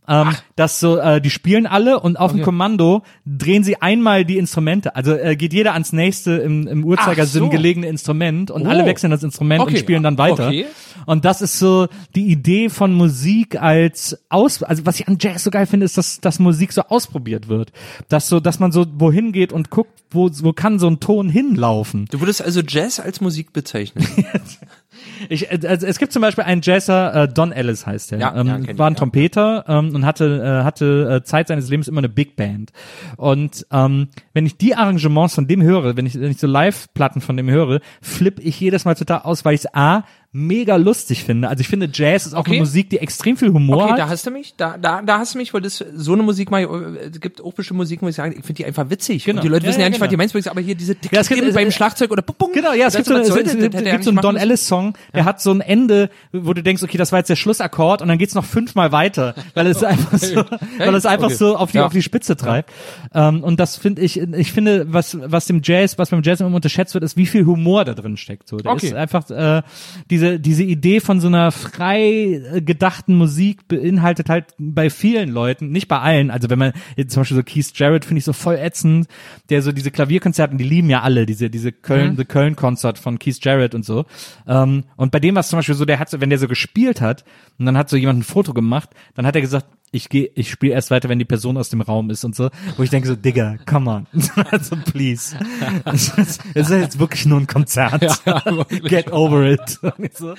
Ähm, 0.07 0.35
dass 0.57 0.81
so, 0.81 0.99
äh, 0.99 1.21
die 1.21 1.31
spielen 1.31 1.67
alle 1.67 1.99
und 1.99 2.19
auf 2.19 2.33
dem 2.33 2.43
Kommando 2.43 3.03
drehen 3.25 3.65
sie 3.65 3.81
einmal 3.81 4.27
die 4.27 4.37
Instrumente. 4.37 4.95
Also 4.97 5.15
äh, 5.15 5.35
geht 5.35 5.55
jeder 5.55 5.73
ans 5.73 5.95
nächste 5.95 6.33
im, 6.33 6.67
im 6.69 6.85
Uhrzeigersinn 6.85 7.45
so. 7.45 7.49
gelegene 7.49 7.87
Instrument 7.89 8.51
und 8.51 8.67
Oh. 8.67 8.69
alle 8.69 8.85
wechseln 8.85 9.11
das 9.11 9.23
Instrument 9.23 9.63
und 9.63 9.69
Okay. 9.69 9.79
spielen 9.79 10.03
dann 10.03 10.19
weiter. 10.19 10.49
Okay. 10.49 10.67
Und 11.07 11.25
das 11.25 11.41
ist 11.41 11.59
so 11.59 11.89
die 12.15 12.27
Idee 12.27 12.69
von 12.69 12.93
Musik 12.93 13.61
als 13.61 14.19
aus, 14.29 14.63
also 14.63 14.85
was 14.85 15.01
ich 15.01 15.09
an 15.09 15.17
Jazz 15.19 15.43
so 15.45 15.51
geil 15.51 15.65
finde, 15.67 15.87
ist, 15.87 15.97
dass, 15.97 16.21
dass 16.21 16.39
Musik 16.39 16.73
so 16.73 16.83
ausprobiert 16.83 17.49
wird. 17.49 17.73
Dass 18.11 18.29
so, 18.29 18.41
dass 18.41 18.59
man 18.59 18.73
so 18.73 18.85
wohin 18.99 19.33
geht 19.33 19.53
und 19.55 19.71
guckt, 19.71 20.03
wo, 20.11 20.29
wo 20.43 20.53
kann 20.53 20.79
so 20.79 20.87
ein 20.87 21.01
Ton 21.01 21.31
hinlaufen. 21.31 22.07
Du 22.11 22.21
würdest 22.21 22.43
also 22.43 22.61
Jazz 22.61 23.01
als 23.01 23.21
Musik 23.23 23.53
bezeichnen. 23.55 24.07
Ich, 25.29 25.51
also 25.51 25.87
es 25.87 25.99
gibt 25.99 26.13
zum 26.13 26.23
Beispiel 26.23 26.45
einen 26.45 26.61
Jazzer, 26.63 27.15
äh, 27.15 27.29
Don 27.29 27.53
Ellis 27.53 27.87
heißt 27.87 28.13
der, 28.13 28.19
Ja, 28.19 28.35
ähm, 28.37 28.47
ja, 28.47 28.59
ich, 28.59 28.79
war 28.79 28.89
ein 28.89 28.95
ja. 28.95 28.99
Trompeter 28.99 29.65
ähm, 29.69 29.95
und 29.95 30.07
hatte 30.07 30.43
äh, 30.43 30.65
hatte 30.65 31.21
äh, 31.23 31.25
Zeit 31.25 31.49
seines 31.49 31.69
Lebens 31.69 31.89
immer 31.89 31.99
eine 31.99 32.09
Big 32.09 32.37
Band. 32.37 32.73
Und 33.17 33.67
ähm, 33.71 34.09
wenn 34.33 34.47
ich 34.47 34.57
die 34.57 34.75
Arrangements 34.75 35.35
von 35.35 35.47
dem 35.47 35.63
höre, 35.63 35.97
wenn 35.97 36.07
ich 36.07 36.19
wenn 36.19 36.31
ich 36.31 36.39
so 36.39 36.47
Live-Platten 36.47 37.21
von 37.21 37.37
dem 37.37 37.51
höre, 37.51 37.81
flippe 38.01 38.43
ich 38.43 38.59
jedes 38.61 38.85
Mal 38.85 38.95
total 38.95 39.21
aus, 39.21 39.45
weil 39.45 39.55
ich 39.55 39.61
es 39.61 39.75
a 39.75 40.05
mega 40.37 40.75
lustig 40.75 41.23
finde. 41.23 41.49
Also 41.49 41.61
ich 41.61 41.69
finde 41.69 41.89
Jazz 41.93 42.27
ist 42.27 42.35
auch 42.35 42.41
Okay. 42.41 42.51
eine 42.55 42.59
Musik, 42.61 42.91
die 42.91 42.99
extrem 42.99 43.37
viel 43.37 43.51
Humor 43.53 43.85
Okay, 43.85 43.93
hat. 43.93 43.99
da 44.01 44.09
hast 44.09 44.27
du 44.27 44.33
mich, 44.33 44.55
da, 44.57 44.77
da, 44.77 45.01
da 45.01 45.21
hast 45.21 45.35
du 45.35 45.39
mich, 45.39 45.55
weil 45.55 45.61
das 45.61 45.83
so 45.95 46.13
eine 46.13 46.25
Musik 46.25 46.51
mal, 46.51 46.65
es 47.11 47.21
gibt 47.21 47.41
auch 47.41 47.53
bestimmte 47.53 47.79
Musik, 47.79 48.03
wo 48.03 48.09
ich 48.09 48.17
sagen, 48.17 48.33
ich 48.37 48.45
finde 48.45 48.55
die 48.55 48.65
einfach 48.67 48.91
witzig. 48.91 49.25
Genau. 49.25 49.39
Und 49.39 49.45
die 49.45 49.49
Leute 49.49 49.63
Ja, 49.65 49.69
wissen 49.69 49.79
ja, 49.81 49.87
ja, 49.87 49.91
nicht, 49.91 50.01
was 50.01 50.09
genau. 50.11 50.25
die 50.25 50.35
meinst, 50.35 50.49
aber 50.49 50.61
hier 50.61 50.75
diese 50.75 50.95
Ja, 51.13 51.21
es 51.21 51.29
gibt- 51.29 51.41
es- 51.41 51.55
beim 51.55 51.71
Schlagzeug 51.71 52.11
oder 52.11 52.23
pum, 52.23 52.35
pum. 52.37 52.51
Genau, 52.53 52.73
ja, 52.73 52.89
es 52.89 52.97
gibt 52.97 53.07
so, 53.07 53.15
was 53.15 53.29
es, 53.29 53.35
gibt 53.35 54.03
so 54.05 54.11
einen 54.11 54.21
Don. 54.21 54.35
Ellis 54.37 54.67
Song, 54.67 54.95
der 55.15 55.25
hat 55.25 55.41
so 55.41 55.53
ein 55.53 55.61
Ende, 55.61 56.11
wo 56.33 56.53
du 56.53 56.65
denkst, 56.65 56.83
okay, 56.83 56.99
das 56.99 57.13
war 57.13 57.21
jetzt 57.21 57.29
der 57.31 57.37
Schlussakkord 57.37 58.03
und 58.03 58.09
dann 58.09 58.19
geht's 58.19 58.35
noch 58.35 58.45
fünfmal 58.45 58.91
weiter, 58.91 59.37
weil 59.55 59.69
es 59.69 59.85
einfach 59.85 60.19
so, 60.19 60.45
weil 60.79 60.95
es 60.97 61.07
einfach 61.07 61.27
Okay. 61.27 61.35
so 61.37 61.57
auf 61.57 61.71
die 61.71 61.77
Ja. 61.79 61.87
auf 61.87 61.93
die 61.93 62.03
Spitze 62.03 62.37
treibt. 62.37 62.71
Ähm, 63.15 63.45
und 63.45 63.61
das 63.61 63.77
finde 63.77 64.03
ich, 64.03 64.19
ich 64.21 64.53
finde, 64.53 64.93
was 64.93 65.17
was 65.25 65.47
dem 65.47 65.61
Jazz, 65.63 65.97
was 65.97 66.11
beim 66.11 66.23
Jazz 66.25 66.41
immer 66.41 66.55
unterschätzt 66.57 66.95
wird, 66.95 67.05
ist, 67.05 67.17
wie 67.17 67.27
viel 67.27 67.47
Humor 67.47 67.85
da 67.85 67.95
drin 67.95 68.17
steckt. 68.17 68.49
So, 68.49 68.57
der 68.57 68.73
Okay. 68.73 68.87
ist 68.89 68.95
einfach 68.95 69.31
äh, 69.31 69.63
diese 70.11 70.24
diese 70.39 70.63
Idee 70.63 71.01
von 71.01 71.21
so 71.21 71.29
einer 71.29 71.53
frei 71.53 72.43
äh, 72.53 72.61
gedachten 72.63 73.17
Musik 73.17 73.69
beinhaltet 73.69 74.29
halt 74.29 74.55
bei 74.59 74.89
vielen 74.91 75.31
Leuten, 75.31 75.71
nicht 75.71 75.89
bei 75.89 75.99
allen. 75.99 76.31
Also 76.31 76.49
wenn 76.51 76.59
man 76.59 76.73
jetzt 76.97 77.13
zum 77.13 77.23
Beispiel 77.23 77.37
so 77.37 77.43
Keith 77.43 77.73
Jarrett 77.75 78.05
finde 78.05 78.19
ich 78.19 78.25
so 78.25 78.33
voll 78.33 78.57
ätzend, 78.57 79.09
der 79.51 79.63
so 79.63 79.73
diese 79.73 79.91
Klavierkonzerten, 79.91 80.59
die 80.59 80.65
lieben 80.65 80.91
ja 80.91 81.03
alle 81.03 81.27
diese 81.27 81.51
diese 81.51 81.73
Köln 81.73 82.05
Mhm. 82.05 82.17
The 82.17 82.25
Köln 82.25 82.57
Konzert 82.57 82.99
von 82.99 83.19
Keith 83.19 83.39
Jarrett 83.43 83.75
und 83.75 83.85
so. 83.85 84.05
Ähm, 84.47 84.85
und 84.97 85.13
bei 85.13 85.21
dem 85.21 85.35
war 85.35 85.41
es 85.41 85.49
zum 85.49 85.59
Beispiel 85.59 85.75
so, 85.75 85.85
der 85.85 85.99
hat 85.99 86.11
so, 86.11 86.21
wenn 86.21 86.31
der 86.31 86.39
so 86.39 86.49
gespielt 86.49 87.01
hat 87.01 87.25
und 87.59 87.67
dann 87.67 87.77
hat 87.77 87.89
so 87.89 87.97
jemand 87.97 88.21
ein 88.21 88.23
Foto 88.23 88.53
gemacht, 88.55 88.91
dann 89.15 89.27
hat 89.27 89.35
er 89.35 89.41
gesagt, 89.41 89.67
ich 89.95 90.09
gehe, 90.09 90.31
ich 90.35 90.51
spiele 90.51 90.75
erst 90.75 90.91
weiter, 90.91 91.09
wenn 91.09 91.21
die 91.21 91.25
Person 91.25 91.57
aus 91.57 91.69
dem 91.69 91.81
Raum 91.81 92.11
ist 92.11 92.25
und 92.25 92.35
so, 92.35 92.51
wo 92.77 92.83
ich 92.83 92.91
denke 92.91 93.07
so, 93.07 93.15
Digga, 93.15 93.57
come 93.65 93.91
on, 93.91 94.07
also 94.51 94.77
please, 94.77 95.37
es 95.85 96.09
ist, 96.09 96.41
jetzt 96.55 96.99
wirklich 96.99 97.27
nur 97.27 97.39
ein 97.39 97.47
Konzert, 97.47 98.03
get 98.89 99.13
over 99.13 99.45
it. 99.45 99.79
So, 100.15 100.35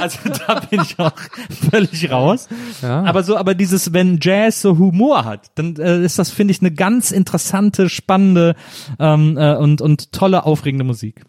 also 0.00 0.18
da 0.46 0.60
bin 0.60 0.80
ich 0.82 0.98
auch 0.98 1.12
völlig 1.70 2.10
raus. 2.10 2.48
Ja. 2.82 3.04
Aber 3.04 3.22
so, 3.22 3.36
aber 3.36 3.54
dieses, 3.54 3.92
wenn 3.92 4.18
Jazz 4.20 4.60
so 4.62 4.76
Humor 4.76 5.24
hat, 5.24 5.52
dann 5.54 5.76
äh, 5.76 6.02
ist 6.02 6.18
das, 6.18 6.30
finde 6.30 6.52
ich, 6.52 6.60
eine 6.60 6.72
ganz 6.72 7.12
interessante, 7.12 7.88
spannende 7.88 8.56
ähm, 8.98 9.38
äh, 9.38 9.54
und 9.54 9.80
und 9.80 10.12
tolle, 10.12 10.44
aufregende 10.44 10.84
Musik. 10.84 11.24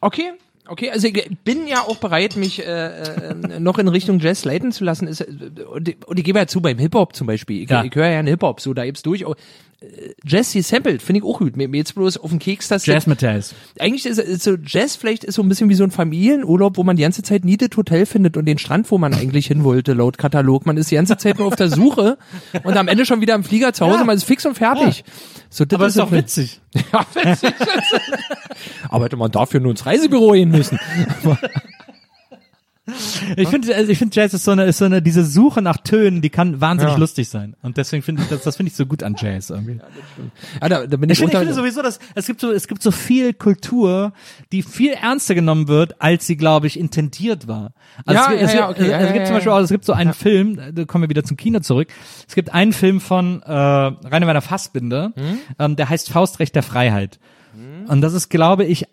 Okay. 0.00 0.32
Okay, 0.68 0.90
also 0.90 1.08
ich 1.08 1.28
bin 1.44 1.66
ja 1.66 1.82
auch 1.82 1.96
bereit, 1.96 2.36
mich 2.36 2.64
äh, 2.64 3.02
äh, 3.02 3.34
noch 3.60 3.78
in 3.78 3.88
Richtung 3.88 4.20
Jazz 4.20 4.44
leiten 4.44 4.70
zu 4.70 4.84
lassen. 4.84 5.08
Ist, 5.08 5.20
äh, 5.20 5.26
und, 5.68 5.88
ich- 5.88 6.06
und 6.06 6.18
ich 6.18 6.24
gebe 6.24 6.38
ja 6.38 6.46
zu, 6.46 6.60
beim 6.60 6.78
Hip-Hop 6.78 7.16
zum 7.16 7.26
Beispiel. 7.26 7.62
Ich, 7.64 7.70
Ja. 7.70 7.82
ich 7.82 7.94
höre 7.94 8.08
ja 8.08 8.18
einen 8.20 8.28
Hip-Hop, 8.28 8.60
so 8.60 8.72
da 8.72 8.84
gibt's 8.84 9.02
durch. 9.02 9.24
Jazz 10.24 10.52
gesampelt, 10.52 11.02
finde 11.02 11.18
ich 11.20 11.24
auch 11.24 11.38
gut. 11.38 11.56
Mir, 11.56 11.68
jetzt 11.68 11.94
bloß 11.94 12.16
auf 12.18 12.30
den 12.30 12.38
Keks, 12.38 12.68
dass 12.68 12.86
Jazz 12.86 13.06
Metalls. 13.06 13.54
eigentlich 13.80 14.06
ist, 14.06 14.18
ist 14.18 14.42
so 14.44 14.56
Jazz 14.64 14.94
vielleicht 14.96 15.24
ist 15.24 15.34
so 15.34 15.42
ein 15.42 15.48
bisschen 15.48 15.68
wie 15.68 15.74
so 15.74 15.84
ein 15.84 15.90
Familienurlaub, 15.90 16.76
wo 16.76 16.84
man 16.84 16.96
die 16.96 17.02
ganze 17.02 17.22
Zeit 17.22 17.44
nie 17.44 17.56
das 17.56 17.70
Hotel 17.76 18.06
findet 18.06 18.36
und 18.36 18.44
den 18.46 18.58
Strand, 18.58 18.90
wo 18.90 18.98
man 18.98 19.14
eigentlich 19.14 19.46
hin 19.48 19.64
wollte, 19.64 19.92
laut 19.94 20.18
Katalog. 20.18 20.64
Man 20.66 20.76
ist 20.76 20.90
die 20.90 20.94
ganze 20.94 21.16
Zeit 21.16 21.38
nur 21.38 21.48
auf 21.48 21.56
der 21.56 21.68
Suche 21.70 22.18
und 22.62 22.76
am 22.76 22.88
Ende 22.88 23.04
schon 23.06 23.20
wieder 23.20 23.34
im 23.34 23.44
Flieger 23.44 23.72
zu 23.72 23.84
Hause, 23.86 23.98
Ja. 23.98 24.04
man 24.04 24.16
ist 24.16 24.24
fix 24.24 24.46
und 24.46 24.54
fertig. 24.56 25.04
So, 25.50 25.64
das 25.64 25.76
Aber 25.78 25.86
ist 25.88 25.94
so 25.94 26.02
doch 26.02 26.12
witzig. 26.12 26.60
Ja, 26.92 27.04
witzig. 27.14 27.52
Aber 28.88 29.04
hätte 29.04 29.16
man 29.16 29.30
dafür 29.30 29.60
nur 29.60 29.72
ins 29.72 29.84
Reisebüro 29.84 30.32
gehen 30.32 30.50
müssen. 30.50 30.78
Ich 33.36 33.48
finde, 33.48 33.72
also 33.76 33.92
ich 33.92 33.98
finde 33.98 34.14
Jazz 34.20 34.34
ist 34.34 34.42
so 34.44 34.50
eine, 34.50 34.64
ist 34.64 34.78
so 34.78 34.86
eine, 34.86 35.00
diese 35.02 35.24
Suche 35.24 35.62
nach 35.62 35.76
Tönen, 35.76 36.20
die 36.20 36.30
kann 36.30 36.60
wahnsinnig 36.60 36.94
Ja. 36.94 36.98
lustig 36.98 37.28
sein. 37.28 37.54
Und 37.62 37.76
deswegen 37.76 38.02
finde 38.02 38.22
ich, 38.22 38.28
das, 38.28 38.42
das 38.42 38.56
finde 38.56 38.70
ich 38.70 38.76
so 38.76 38.86
gut 38.86 39.04
an 39.04 39.14
Jazz 39.16 39.50
irgendwie. 39.50 39.78
Ja, 40.60 40.68
da, 40.68 40.86
da 40.88 40.96
bin 40.96 41.08
Ich 41.08 41.12
ich, 41.12 41.18
finde, 41.20 41.34
ich 41.34 41.38
finde 41.38 41.54
sowieso, 41.54 41.80
dass 41.82 42.00
es 42.16 42.26
gibt 42.26 42.40
so, 42.40 42.50
es 42.50 42.66
gibt 42.66 42.82
so 42.82 42.90
viel 42.90 43.34
Kultur, 43.34 44.12
die 44.50 44.62
viel 44.64 44.94
ernster 44.94 45.36
genommen 45.36 45.68
wird, 45.68 46.00
als 46.02 46.26
sie, 46.26 46.36
glaube 46.36 46.66
ich, 46.66 46.76
intendiert 46.78 47.46
war. 47.46 47.72
Also 48.04 48.20
Ja, 48.20 48.32
es, 48.32 48.40
gibt- 48.40 48.40
ja, 48.40 48.46
es, 48.46 48.54
ja, 48.54 48.70
okay, 48.70 48.82
es 48.82 48.88
ja, 49.06 49.12
gibt 49.12 49.26
zum 49.26 49.36
Beispiel 49.36 49.52
auch, 49.52 49.60
es 49.60 49.70
gibt 49.70 49.84
so 49.84 49.92
einen 49.92 50.12
Film, 50.12 50.60
da 50.74 50.84
kommen 50.84 51.02
wir 51.04 51.08
wieder 51.08 51.22
zum 51.22 51.36
Kino 51.36 51.60
zurück. 51.60 51.86
Es 52.28 52.34
gibt 52.34 52.52
einen 52.52 52.72
Film 52.72 53.00
von 53.00 53.42
äh, 53.42 53.52
Rainer 53.52 54.26
Werner 54.26 54.42
Fassbinder, 54.42 55.12
Hm? 55.14 55.38
ähm, 55.60 55.76
der 55.76 55.88
heißt 55.88 56.10
Faustrecht 56.10 56.56
der 56.56 56.64
Freiheit. 56.64 57.20
Und 57.86 58.00
das 58.00 58.14
ist, 58.14 58.28
glaube 58.30 58.64
ich, 58.64 58.86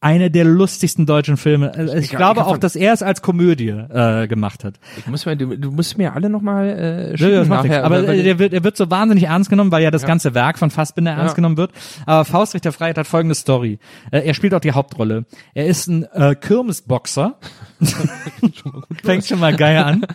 einer 0.00 0.28
der 0.30 0.44
lustigsten 0.44 1.06
deutschen 1.06 1.36
Filme. 1.36 1.72
Äh, 1.74 1.98
Ich, 1.98 2.04
ich 2.04 2.10
glaube 2.10 2.40
hab 2.40 2.48
auch, 2.48 2.58
dass 2.58 2.76
er 2.76 2.92
es 2.92 3.02
als 3.02 3.22
Komödie 3.22 3.68
äh, 3.70 4.26
gemacht 4.28 4.62
hat. 4.62 4.74
ich 4.98 5.06
muss 5.06 5.24
mir, 5.26 5.36
du, 5.36 5.56
du 5.56 5.70
musst 5.70 5.96
mir 5.98 6.12
alle 6.14 6.28
nochmal 6.28 6.68
äh, 6.68 7.10
Ja, 7.12 7.16
schicken 7.16 7.32
ja, 7.32 7.44
nachher. 7.44 7.84
Aber 7.84 7.96
weil- 7.96 8.08
weil- 8.08 8.22
der 8.22 8.38
wird, 8.38 8.52
er 8.52 8.62
wird 8.62 8.76
so 8.76 8.90
wahnsinnig 8.90 9.24
ernst 9.24 9.48
genommen, 9.50 9.72
weil 9.72 9.82
ja 9.82 9.90
das 9.90 10.04
ganze 10.04 10.34
Werk 10.34 10.58
von 10.58 10.70
Fassbinder 10.70 11.12
ernst 11.12 11.32
Ja. 11.32 11.34
genommen 11.36 11.56
wird. 11.56 11.72
Aber 12.04 12.24
Faustrecht 12.24 12.64
der 12.66 12.72
Freiheit 12.72 12.98
hat 12.98 13.06
folgende 13.06 13.34
Story. 13.34 13.78
Äh, 14.10 14.20
er 14.26 14.34
spielt 14.34 14.52
auch 14.54 14.60
die 14.60 14.72
Hauptrolle. 14.72 15.24
Er 15.54 15.66
ist 15.66 15.86
ein 15.88 16.04
äh, 16.12 16.34
Kirmesboxer. 16.34 17.36
Fängt 19.02 19.26
schon 19.26 19.40
mal 19.40 19.54
geil 19.56 19.78
an. 19.78 20.06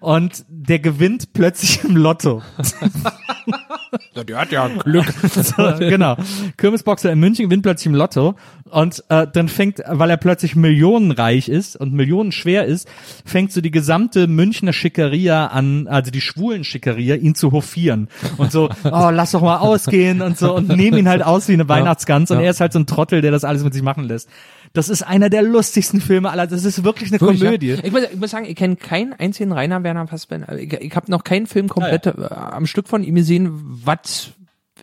Und 0.00 0.44
der 0.48 0.78
gewinnt 0.78 1.32
plötzlich 1.32 1.82
im 1.84 1.96
Lotto. 1.96 2.42
der 4.28 4.38
hat 4.38 4.52
ja 4.52 4.68
Glück. 4.68 5.06
So, 5.32 5.72
genau. 5.78 6.16
Kirmesboxer 6.56 7.10
in 7.10 7.18
München 7.18 7.46
gewinnt 7.46 7.62
plötzlich 7.62 7.86
im 7.86 7.94
Lotto 7.94 8.36
und 8.70 9.02
äh, 9.08 9.26
dann 9.32 9.48
fängt, 9.48 9.82
weil 9.86 10.10
er 10.10 10.16
plötzlich 10.16 10.54
millionenreich 10.56 11.48
ist 11.48 11.76
und 11.76 11.92
millionenschwer 11.92 12.64
ist, 12.64 12.88
fängt 13.24 13.52
so 13.52 13.60
die 13.60 13.70
gesamte 13.70 14.26
Münchner 14.28 14.72
Schickeria 14.72 15.46
an, 15.48 15.88
also 15.88 16.10
die 16.10 16.20
schwulen 16.20 16.64
Schickeria, 16.64 17.16
ihn 17.16 17.34
zu 17.34 17.52
hofieren 17.52 18.08
und 18.38 18.52
so, 18.52 18.68
oh, 18.84 19.10
lass 19.10 19.32
doch 19.32 19.42
mal 19.42 19.58
ausgehen 19.58 20.22
und 20.22 20.38
so 20.38 20.54
und 20.54 20.68
nehmen 20.68 20.98
ihn 20.98 21.08
halt 21.08 21.22
aus 21.22 21.48
wie 21.48 21.54
eine 21.54 21.68
Weihnachtsgans 21.68 22.30
und 22.30 22.38
Ja. 22.38 22.44
er 22.44 22.50
ist 22.50 22.60
halt 22.60 22.72
so 22.72 22.78
ein 22.78 22.86
Trottel, 22.86 23.20
der 23.20 23.30
das 23.30 23.44
alles 23.44 23.64
mit 23.64 23.74
sich 23.74 23.82
machen 23.82 24.04
lässt. 24.04 24.28
Das 24.74 24.88
ist 24.88 25.02
einer 25.02 25.28
der 25.28 25.42
lustigsten 25.42 26.00
Filme 26.00 26.30
aller. 26.30 26.46
Das 26.46 26.64
ist 26.64 26.82
wirklich 26.82 27.10
eine 27.10 27.20
Wirklich, 27.20 27.40
Komödie. 27.40 27.68
Ja. 27.72 27.84
Ich, 27.84 27.92
muss, 27.92 28.02
ich 28.10 28.16
muss 28.18 28.30
sagen, 28.30 28.46
ich 28.46 28.56
kenne 28.56 28.76
keinen 28.76 29.12
einzigen 29.12 29.52
Rainer 29.52 29.82
Werner 29.84 30.06
Fassbinder. 30.06 30.56
Ich, 30.58 30.72
ich 30.72 30.96
habe 30.96 31.10
noch 31.10 31.24
keinen 31.24 31.46
Film 31.46 31.68
komplett 31.68 32.06
äh, 32.06 32.12
am 32.30 32.66
Stück 32.66 32.88
von 32.88 33.04
ihm 33.04 33.14
gesehen, 33.14 33.50
was 33.52 34.30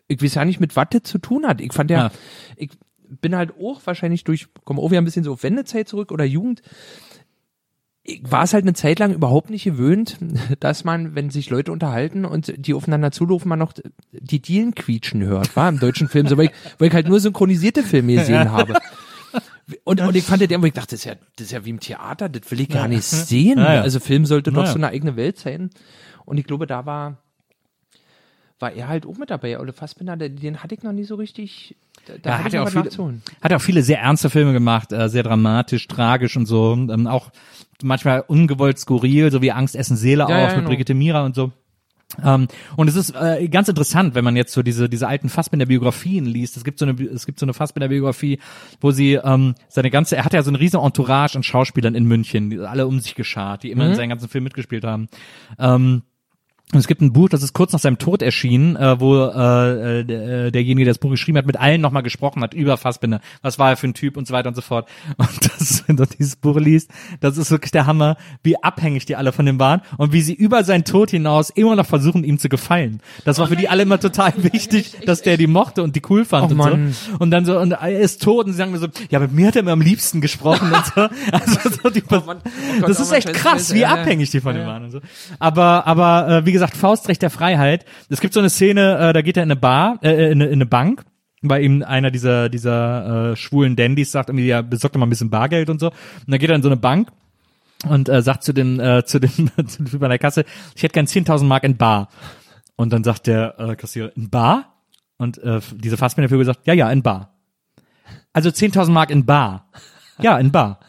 ich 0.08 0.22
weiß 0.22 0.36
ja 0.36 0.46
nicht, 0.46 0.60
mit 0.60 0.76
das 0.76 1.04
zu 1.04 1.18
tun 1.20 1.46
hat. 1.48 1.62
Ich 1.62 1.74
fand 1.74 1.92
ja, 1.92 2.06
Ja. 2.08 2.12
ich 2.56 2.70
bin 3.22 3.36
halt 3.36 3.54
auch 3.60 3.82
wahrscheinlich 3.86 4.24
durch, 4.24 4.48
komme 4.66 4.82
auch 4.82 4.92
wieder 4.92 5.02
ein 5.02 5.06
bisschen 5.06 5.24
so 5.24 5.34
auf 5.34 5.44
Wendezeit 5.44 5.88
zurück 5.88 6.12
oder 6.12 6.26
Jugend. 6.26 6.62
Ich 8.04 8.22
war 8.24 8.44
es 8.44 8.54
halt 8.54 8.64
eine 8.64 8.74
Zeit 8.74 8.98
lang 9.00 9.14
überhaupt 9.14 9.50
nicht 9.52 9.64
gewöhnt, 9.66 10.18
dass 10.60 10.84
man, 10.84 11.16
wenn 11.16 11.30
sich 11.30 11.50
Leute 11.50 11.72
unterhalten 11.72 12.26
und 12.26 12.54
die 12.58 12.74
aufeinander 12.74 13.12
zulaufen, 13.12 13.50
man 13.50 13.60
noch 13.60 13.74
die 14.12 14.42
Dielen 14.42 14.74
quietschen 14.76 15.24
hört, 15.24 15.56
war 15.56 15.70
im 15.70 15.80
deutschen 15.80 16.08
Film, 16.08 16.28
so 16.28 16.38
weil 16.38 16.46
ich, 16.46 16.52
weil 16.80 16.88
ich 16.90 16.94
halt 16.94 17.08
nur 17.08 17.20
synchronisierte 17.20 17.84
Filme 17.84 18.16
gesehen 18.16 18.52
habe. 18.52 18.76
Und, 19.84 20.02
und 20.02 20.16
ich 20.16 20.24
fand 20.24 20.42
den, 20.50 20.62
wo 20.62 20.66
ich 20.66 20.74
dachte, 20.74 20.96
das 20.96 21.02
ist 21.02 21.06
ja, 21.06 21.16
das 21.36 21.48
ist 21.48 21.52
ja 21.52 21.64
wie 21.66 21.70
im 21.70 21.80
Theater, 21.80 22.30
das 22.30 22.50
will 22.52 22.60
ich 22.62 22.70
gar 22.70 22.88
nicht 22.88 23.04
sehen. 23.04 23.58
Ja, 23.60 23.76
ja. 23.76 23.82
Also 23.82 24.00
Film 24.00 24.26
sollte 24.26 24.52
doch 24.52 24.66
so 24.66 24.76
eine 24.76 24.88
eigene 24.88 25.16
Welt 25.16 25.38
sein. 25.38 25.70
Und 26.26 26.38
ich 26.38 26.46
glaube, 26.46 26.66
da 26.68 26.86
war, 26.86 27.18
war 28.60 28.72
er 28.74 28.88
halt 28.88 29.06
auch 29.06 29.18
mit 29.18 29.30
dabei. 29.30 29.60
Ole 29.60 29.74
Fassbinder, 29.74 30.18
der- 30.18 30.30
den 30.30 30.62
hatte 30.64 30.76
ich 30.76 30.84
noch 30.84 30.92
nie 30.92 31.04
so 31.04 31.16
richtig. 31.16 31.76
Da, 32.06 32.14
Ja, 32.30 32.38
hatte 32.40 32.46
hat 32.46 32.54
noch 32.74 32.82
auch 32.82 32.90
viele, 32.96 33.20
hat 33.42 33.54
auch 33.54 33.62
viele 33.62 33.84
sehr 33.84 34.00
ernste 34.00 34.30
Filme 34.30 34.54
gemacht, 34.54 34.92
äh, 34.92 35.10
sehr 35.10 35.24
dramatisch, 35.24 35.88
tragisch 35.88 36.36
und 36.38 36.46
so. 36.46 36.74
Ähm, 36.74 37.08
auch 37.08 37.32
manchmal 37.84 38.22
ungewollt 38.28 38.80
skurril, 38.80 39.32
so 39.32 39.42
wie 39.42 39.52
Angst 39.52 39.76
essen 39.76 39.98
Seele 39.98 40.26
ja, 40.30 40.46
auf 40.46 40.50
mit 40.52 40.56
genau. 40.58 40.70
Brigitte 40.70 40.94
Mira 40.94 41.24
und 41.26 41.36
so. 41.36 41.52
Ähm, 42.24 42.48
und 42.76 42.88
es 42.88 42.96
ist 42.96 43.12
äh, 43.16 43.48
ganz 43.50 43.70
interessant, 43.70 44.16
wenn 44.16 44.24
man 44.24 44.36
jetzt 44.36 44.52
so 44.54 44.64
diese 44.64 44.90
diese 44.90 45.08
alten 45.08 45.30
Fassbinder-Biografien 45.30 46.26
liest. 46.26 46.58
Es 46.58 46.64
gibt 46.64 46.80
so 46.80 46.86
eine 46.86 47.00
es 47.04 47.26
gibt 47.26 47.40
so 47.40 47.46
eine 47.46 47.54
Fassbinder-Biografie, 47.54 48.40
wo 48.82 48.92
sie 48.92 49.14
ähm, 49.14 49.56
seine 49.68 49.92
ganze 49.92 50.16
er 50.16 50.26
hat 50.26 50.34
ja 50.34 50.42
so 50.42 50.50
eine 50.50 50.60
riesen 50.60 50.80
Entourage 50.80 51.36
an 51.38 51.44
Schauspielern 51.44 51.94
in 51.96 52.06
München, 52.06 52.50
die 52.50 52.60
alle 52.60 52.88
um 52.88 53.00
sich 53.00 53.16
geschart, 53.16 53.64
die 53.64 53.72
immer 53.72 53.84
Mhm. 53.86 53.90
in 53.92 53.96
seinen 53.96 54.10
ganzen 54.10 54.28
Film 54.30 54.44
mitgespielt 54.44 54.84
haben. 54.84 55.08
Ähm, 55.60 56.02
und 56.72 56.78
es 56.80 56.88
gibt 56.88 57.02
ein 57.02 57.14
Buch, 57.14 57.30
das 57.30 57.42
ist 57.42 57.54
kurz 57.54 57.74
nach 57.74 57.80
seinem 57.80 57.98
Tod 57.98 58.22
erschienen, 58.22 58.76
äh, 58.76 59.00
wo 59.00 59.16
äh, 59.16 60.00
äh, 60.02 60.04
der- 60.04 60.46
äh, 60.48 60.52
derjenige, 60.52 60.86
der 60.86 60.94
das 60.94 61.00
Buch 61.00 61.10
geschrieben 61.10 61.38
hat, 61.40 61.48
mit 61.48 61.58
allen 61.58 61.82
nochmal 61.82 62.04
gesprochen 62.04 62.44
hat 62.44 62.54
über 62.54 62.78
Fassbinder. 62.78 63.22
Was 63.42 63.58
war 63.58 63.72
er 63.72 63.78
für 63.78 63.88
ein 63.88 63.96
Typ 63.96 64.18
und 64.18 64.28
so 64.28 64.34
weiter 64.34 64.50
und 64.50 64.56
so 64.56 64.62
fort. 64.62 64.88
Und 65.18 65.46
das, 65.46 65.84
wenn 65.88 65.98
du 65.98 66.06
dieses 66.06 66.36
Buch 66.36 66.58
liest, 66.60 66.92
das 67.22 67.38
ist 67.38 67.50
wirklich 67.50 67.72
der 67.72 67.86
Hammer, 67.88 68.18
wie 68.44 68.62
abhängig 68.64 69.06
die 69.06 69.16
alle 69.16 69.32
von 69.32 69.46
dem 69.48 69.60
waren 69.60 69.82
und 69.98 70.14
wie 70.14 70.22
sie 70.22 70.34
über 70.34 70.64
seinen 70.64 70.84
Tod 70.86 71.10
hinaus 71.10 71.50
immer 71.50 71.76
noch 71.76 71.86
versuchen, 71.88 72.24
ihm 72.24 72.38
zu 72.38 72.50
gefallen. 72.50 73.02
Das 73.26 73.40
war 73.40 73.48
für 73.48 73.56
die 73.56 73.68
alle 73.68 73.84
immer 73.84 74.00
total 74.00 74.34
wichtig, 74.38 74.94
dass 75.06 75.22
der 75.24 75.38
die 75.38 75.48
mochte 75.48 75.82
und 75.84 75.96
die 75.96 76.02
cool 76.10 76.24
fand 76.24 76.46
Och, 76.46 76.52
und 76.52 76.58
Mann. 76.58 76.92
so. 76.94 77.18
Und 77.18 77.32
dann 77.32 77.46
so, 77.46 77.60
und 77.60 77.72
er 77.72 78.00
ist 78.00 78.22
tot 78.22 78.46
und 78.46 78.52
sie 78.54 78.58
sagen 78.58 78.72
mir 78.72 78.78
so, 78.80 78.88
ja, 79.10 79.20
mit 79.20 79.32
mir 79.34 79.48
hat 79.48 79.56
er 79.56 79.64
mir 79.64 79.72
am 79.72 79.82
liebsten 79.82 80.22
gesprochen 80.22 80.72
und 80.72 80.86
so. 80.86 81.08
Also 81.32 81.70
so 81.84 81.90
die, 81.90 82.04
Mann. 82.10 82.22
Oh 82.28 82.34
Gott, 82.82 82.90
das 82.90 83.00
oh 83.00 83.04
ist 83.04 83.12
echt 83.12 83.34
krass, 83.34 83.74
wie 83.74 83.80
ja. 83.80 83.90
abhängig 83.90 84.30
die 84.30 84.40
von 84.42 84.56
Ja, 84.56 84.62
ihm 84.62 84.68
ja. 84.68 84.74
waren 84.74 84.84
und 84.86 84.92
so. 84.92 85.00
Aber, 85.40 85.88
aber 85.88 86.28
äh, 86.30 86.46
wie 86.46 86.52
gesagt, 86.52 86.59
Faustrecht 86.68 87.22
der 87.22 87.30
Freiheit. 87.30 87.86
Es 88.10 88.22
gibt 88.22 88.34
so 88.34 88.40
eine 88.40 88.50
Szene, 88.50 88.98
äh, 88.98 89.14
da 89.14 89.22
geht 89.22 89.38
er 89.38 89.44
in 89.44 89.52
eine 89.52 89.60
Bar, 89.60 90.00
äh, 90.02 90.32
in, 90.32 90.42
eine, 90.42 90.46
in 90.46 90.54
eine 90.54 90.66
Bank, 90.66 91.06
weil 91.42 91.64
ihm 91.64 91.84
einer 91.84 92.12
dieser 92.12 92.50
dieser 92.50 93.32
äh, 93.32 93.36
schwulen 93.36 93.76
Dandys 93.76 94.12
sagt 94.12 94.30
irgendwie, 94.30 94.48
ja, 94.48 94.62
besorgt 94.62 94.96
doch 94.96 95.00
mal 95.00 95.06
ein 95.06 95.10
bisschen 95.10 95.30
Bargeld 95.30 95.70
und 95.70 95.80
so. 95.80 95.88
Und 95.88 95.96
dann 96.28 96.40
geht 96.40 96.50
er 96.50 96.56
in 96.56 96.62
so 96.62 96.70
eine 96.70 96.78
Bank 96.78 97.10
und 97.88 98.10
äh, 98.10 98.22
sagt 98.22 98.44
zu 98.44 98.54
dem 98.54 98.80
äh, 98.80 99.06
zu 99.06 99.20
dem 99.20 99.32
zu 99.68 99.84
dem 99.84 100.04
an 100.04 100.10
der 100.10 100.20
Kasse, 100.20 100.46
ich 100.76 100.84
hätte 100.84 100.94
gern 100.94 101.06
10.000 101.06 101.46
Mark 101.46 101.64
in 101.64 101.78
Bar. 101.78 102.10
Und 102.76 102.94
dann 102.94 103.04
sagt 103.04 103.28
der 103.28 103.60
äh, 103.60 103.76
Kassierer, 103.76 104.16
in 104.16 104.30
Bar? 104.30 104.74
Und 105.18 105.38
äh, 105.40 105.60
diese 105.76 105.98
Fassbinderfigur 105.98 106.46
sagt, 106.46 106.66
ja, 106.66 106.74
ja, 106.74 106.90
in 106.90 107.04
Bar. 107.04 107.34
Also 108.32 108.50
10.000 108.50 108.90
Mark 108.90 109.10
in 109.10 109.26
Bar. 109.26 109.70
Ja, 110.22 110.38
in 110.38 110.52
Bar. 110.52 110.80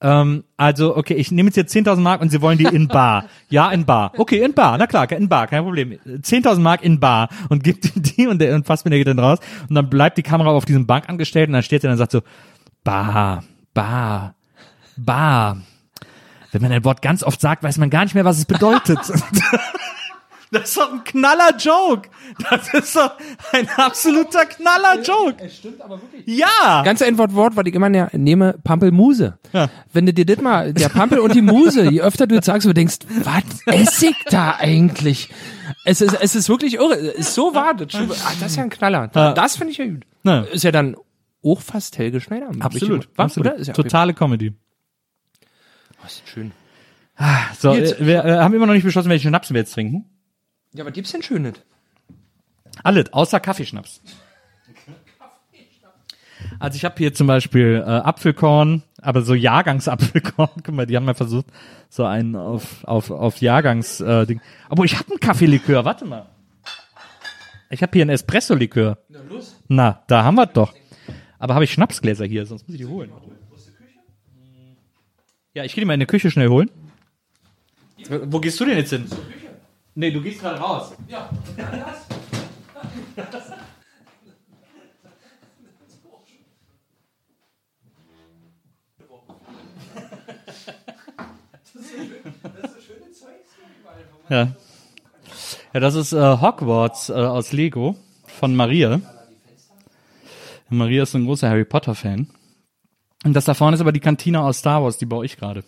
Ähm, 0.00 0.44
also, 0.58 0.96
okay, 0.96 1.14
ich 1.14 1.30
nehme 1.30 1.50
jetzt 1.52 1.54
hier 1.72 1.82
10.000 1.82 2.00
Mark 2.00 2.20
und 2.20 2.30
Sie 2.30 2.42
wollen 2.42 2.58
die 2.58 2.64
in 2.64 2.88
Bar. 2.88 3.24
Ja, 3.48 3.70
in 3.70 3.86
Bar. 3.86 4.12
Okay, 4.16 4.42
in 4.42 4.52
Bar. 4.52 4.76
Na 4.76 4.86
klar, 4.86 5.10
in 5.12 5.28
Bar, 5.28 5.46
kein 5.46 5.62
Problem. 5.62 5.92
10.000 5.92 6.58
Mark 6.58 6.82
in 6.82 7.00
Bar 7.00 7.28
und 7.48 7.62
gibt 7.64 7.92
die 7.94 8.26
und 8.26 8.40
der 8.40 8.54
und 8.54 8.66
Fassbinder 8.66 8.98
geht 8.98 9.06
dann 9.06 9.18
raus 9.18 9.38
und 9.68 9.74
dann 9.74 9.88
bleibt 9.88 10.18
die 10.18 10.22
Kamera 10.22 10.50
auf 10.50 10.64
diesem 10.64 10.86
Bankangestellten 10.86 11.52
und 11.52 11.54
dann 11.54 11.62
steht 11.62 11.84
er 11.84 11.92
und 11.92 11.96
sagt 11.96 12.12
so, 12.12 12.22
Bar, 12.84 13.44
Bar, 13.72 14.34
Bar. 14.96 15.58
Wenn 16.52 16.62
man 16.62 16.72
ein 16.72 16.84
Wort 16.84 17.02
ganz 17.02 17.22
oft 17.22 17.40
sagt, 17.40 17.62
weiß 17.62 17.78
man 17.78 17.90
gar 17.90 18.04
nicht 18.04 18.14
mehr, 18.14 18.24
was 18.24 18.38
es 18.38 18.44
bedeutet. 18.44 18.98
Das 20.52 20.68
ist 20.68 20.76
doch 20.76 20.92
ein 20.92 21.02
knaller 21.04 21.56
Joke. 21.58 22.08
Das 22.50 22.72
ist 22.72 22.94
doch 22.94 23.12
ein 23.52 23.68
absoluter 23.76 24.46
knaller 24.46 25.02
Joke. 25.02 25.42
Es 25.44 25.56
stimmt 25.56 25.80
aber 25.80 26.00
wirklich. 26.00 26.24
Ja. 26.26 26.82
Ganz 26.84 27.02
einfach 27.02 27.32
Wort, 27.32 27.56
was 27.56 27.64
ich 27.66 27.74
immer 27.74 27.88
ne- 27.88 28.08
nehme, 28.12 28.54
Pampelmuse. 28.62 29.38
Ja. 29.52 29.68
Wenn 29.92 30.06
du 30.06 30.12
dir 30.14 30.24
das 30.24 30.40
mal, 30.40 30.72
der 30.72 30.88
Pampel 30.88 31.18
und 31.18 31.34
die 31.34 31.42
Muse, 31.42 31.90
je 31.90 32.00
öfter 32.00 32.26
du 32.26 32.36
das 32.36 32.46
sagst, 32.46 32.66
du 32.66 32.72
denkst, 32.72 32.98
was 33.22 33.42
esse 33.66 34.06
ich 34.06 34.24
da 34.30 34.56
eigentlich? 34.58 35.30
Es 35.84 36.00
ist, 36.00 36.14
es 36.20 36.34
ist 36.36 36.48
wirklich 36.48 36.74
irre. 36.74 36.94
Es 36.94 37.14
ist 37.28 37.34
so 37.34 37.54
wahr. 37.54 37.74
Das, 37.74 37.94
ah, 37.94 38.06
das 38.40 38.52
ist 38.52 38.56
ja 38.56 38.62
ein 38.62 38.70
Knaller. 38.70 39.08
Das 39.08 39.56
finde 39.56 39.72
ich 39.72 39.78
ja 39.78 39.86
gut. 39.86 40.04
Ja. 40.22 40.40
Ist 40.42 40.64
ja 40.64 40.70
dann 40.72 40.96
auch 41.44 41.60
fast 41.60 41.98
Helge 41.98 42.20
Schneider. 42.20 42.50
Absolut. 42.60 43.08
Was, 43.16 43.24
absolut. 43.26 43.46
oder? 43.48 43.56
Ist 43.56 43.66
ja 43.68 43.74
Totale 43.74 44.14
Comedy. 44.14 44.52
Oh, 46.02 46.06
ist 46.06 46.22
schön. 46.28 46.52
So, 47.58 47.72
Nils. 47.72 47.92
äh, 47.92 48.06
wir 48.06 48.24
äh, 48.24 48.38
haben 48.38 48.54
immer 48.54 48.66
noch 48.66 48.74
nicht 48.74 48.84
beschlossen, 48.84 49.08
welchen 49.08 49.28
Schnaps 49.28 49.50
wir 49.50 49.58
jetzt 49.58 49.72
trinken. 49.72 50.04
Ja, 50.76 50.84
was 50.84 50.92
gibt's 50.92 51.12
denn 51.12 51.22
Schönes? 51.22 51.54
Alles, 52.82 53.12
außer 53.12 53.40
Kaffeeschnaps. 53.40 54.02
Also 56.58 56.76
ich 56.76 56.84
habe 56.84 56.94
hier 56.98 57.14
zum 57.14 57.26
Beispiel 57.26 57.82
äh, 57.84 57.90
Apfelkorn, 57.90 58.82
aber 59.00 59.22
so 59.22 59.34
Jahrgangsapfelkorn. 59.34 60.50
Guck 60.62 60.74
mal, 60.74 60.86
die 60.86 60.96
haben 60.96 61.06
ja 61.06 61.14
versucht, 61.14 61.46
so 61.88 62.04
einen 62.04 62.36
auf, 62.36 62.84
auf, 62.84 63.10
auf 63.10 63.40
Jahrgangs 63.40 64.00
äh, 64.00 64.26
Ding. 64.26 64.40
Aber 64.68 64.84
ich 64.84 64.98
habe 64.98 65.10
einen 65.10 65.20
Kaffeelikör, 65.20 65.84
warte 65.84 66.04
mal. 66.04 66.26
Ich 67.70 67.82
habe 67.82 67.92
hier 67.94 68.02
einen 68.02 68.10
Espresso-Likör. 68.10 68.98
Na, 69.08 69.20
los. 69.28 69.56
Na, 69.68 70.02
da 70.06 70.24
haben 70.24 70.36
wir 70.36 70.46
doch. 70.46 70.74
Aber 71.38 71.54
habe 71.54 71.64
ich 71.64 71.72
Schnapsgläser 71.72 72.26
hier, 72.26 72.46
sonst 72.46 72.68
muss 72.68 72.74
ich 72.74 72.80
die 72.80 72.86
holen. 72.86 73.10
Ja, 75.54 75.64
ich 75.64 75.74
gehe 75.74 75.82
die 75.82 75.86
mal 75.86 75.94
in 75.94 76.00
die 76.00 76.06
Küche 76.06 76.30
schnell 76.30 76.48
holen. 76.48 76.70
Wo 78.08 78.40
gehst 78.40 78.60
du 78.60 78.66
denn 78.66 78.76
jetzt 78.76 78.90
hin? 78.90 79.06
Nee, 79.98 80.10
du 80.10 80.20
gehst 80.20 80.40
gerade 80.40 80.60
raus. 80.60 80.92
Ja. 81.08 81.30
Ja, 95.72 95.80
das 95.80 95.94
ist 95.94 96.12
äh, 96.12 96.40
Hogwarts 96.40 97.08
äh, 97.08 97.14
aus 97.14 97.52
Lego 97.52 97.96
von 98.26 98.54
Maria. 98.54 99.00
Maria 100.68 101.04
ist 101.04 101.14
ein 101.14 101.24
großer 101.24 101.48
Harry 101.48 101.64
Potter 101.64 101.94
Fan. 101.94 102.28
Und 103.24 103.32
das 103.32 103.46
da 103.46 103.54
vorne 103.54 103.76
ist 103.76 103.80
aber 103.80 103.92
die 103.92 104.00
Kantine 104.00 104.42
aus 104.42 104.58
Star 104.58 104.82
Wars, 104.82 104.98
die 104.98 105.06
baue 105.06 105.24
ich 105.24 105.38
gerade. 105.38 105.64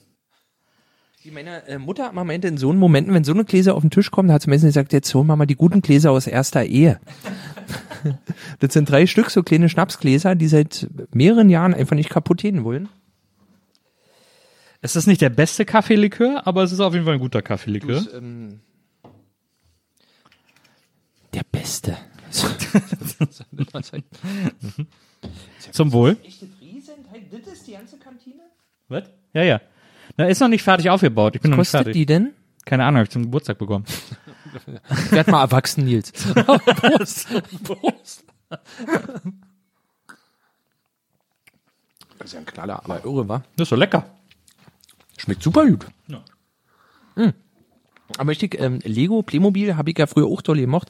Wie 1.22 1.30
meine 1.32 1.66
äh, 1.66 1.78
Mutter 1.78 2.10
immer 2.10 2.24
meinte, 2.24 2.46
in 2.48 2.58
so 2.58 2.70
einen 2.70 2.78
Momenten, 2.78 3.12
wenn 3.12 3.24
so 3.24 3.32
eine 3.32 3.44
Gläser 3.44 3.74
auf 3.74 3.82
den 3.82 3.90
Tisch 3.90 4.10
kommt, 4.10 4.30
hat 4.30 4.42
sie 4.42 4.50
meistens 4.50 4.68
gesagt, 4.68 4.92
jetzt 4.92 5.12
holen 5.14 5.26
wir 5.26 5.36
mal 5.36 5.46
die 5.46 5.56
guten 5.56 5.82
Gläser 5.82 6.12
aus 6.12 6.26
erster 6.26 6.64
Ehe. 6.64 7.00
das 8.60 8.72
sind 8.72 8.88
drei 8.88 9.06
Stück, 9.06 9.30
so 9.30 9.42
kleine 9.42 9.68
Schnapsgläser, 9.68 10.36
die 10.36 10.46
seit 10.46 10.88
mehreren 11.12 11.50
Jahren 11.50 11.74
einfach 11.74 11.96
nicht 11.96 12.10
kaputt 12.10 12.40
gehen 12.40 12.62
wollen. 12.62 12.88
Es 14.80 14.94
ist 14.94 15.06
nicht 15.06 15.20
der 15.20 15.30
beste 15.30 15.64
Kaffeelikör, 15.64 16.46
aber 16.46 16.62
es 16.62 16.70
ist 16.70 16.78
auf 16.78 16.94
jeden 16.94 17.04
Fall 17.04 17.14
ein 17.14 17.20
guter 17.20 17.42
Kaffeelikör. 17.42 18.06
ähm, 18.14 18.60
der 21.34 21.42
Beste. 21.50 21.96
Zum 25.72 25.92
Wohl. 25.92 26.16
Echte 26.22 26.46
Friesen? 26.46 26.94
Das 27.30 27.52
ist 27.52 27.66
die 27.66 27.72
ganze 27.72 27.98
Kantine? 27.98 28.42
Was? 28.88 29.04
Ja, 29.32 29.42
ja. 29.42 29.60
Na, 30.18 30.26
ist 30.26 30.40
noch 30.40 30.48
nicht 30.48 30.64
fertig 30.64 30.90
aufgebaut. 30.90 31.36
Ich 31.36 31.40
bin 31.40 31.52
noch 31.52 31.56
nicht 31.58 31.68
Kostet 31.68 31.78
fertig. 31.84 31.94
die 31.94 32.06
denn? 32.06 32.32
Keine 32.64 32.84
Ahnung, 32.84 32.98
hab 32.98 33.04
ich 33.04 33.10
zum 33.10 33.22
Geburtstag 33.22 33.56
bekommen. 33.56 33.84
Werd 35.10 35.28
mal 35.28 35.42
erwachsen, 35.42 35.84
Nils. 35.84 36.12
Prost. 36.34 37.28
Prost. 37.62 38.24
Das 42.18 42.26
ist 42.26 42.32
ja 42.32 42.40
ein 42.40 42.46
Knaller, 42.46 42.84
aber 42.84 43.04
irre, 43.04 43.28
wa? 43.28 43.44
Das 43.56 43.66
ist 43.66 43.70
so 43.70 43.76
lecker. 43.76 44.04
Schmeckt 45.18 45.42
super 45.42 45.64
gut. 45.66 45.86
Ja. 46.08 46.24
Mm. 47.14 47.32
Aber 48.16 48.30
richtig, 48.30 48.58
ähm, 48.60 48.80
Lego, 48.82 49.22
Playmobil 49.22 49.76
habe 49.76 49.90
ich 49.90 49.98
ja 49.98 50.08
früher 50.08 50.26
auch 50.26 50.42
toll 50.42 50.58
gemocht. 50.58 50.88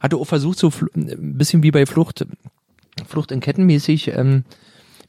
Hatte 0.00 0.16
auch 0.16 0.24
versucht, 0.24 0.58
so 0.58 0.72
ein 0.94 1.36
bisschen 1.36 1.62
wie 1.62 1.70
bei 1.70 1.84
Flucht, 1.84 2.24
Flucht 3.06 3.30
in 3.30 3.40
Ketten 3.40 3.66
mäßig, 3.66 4.08
ähm, 4.08 4.44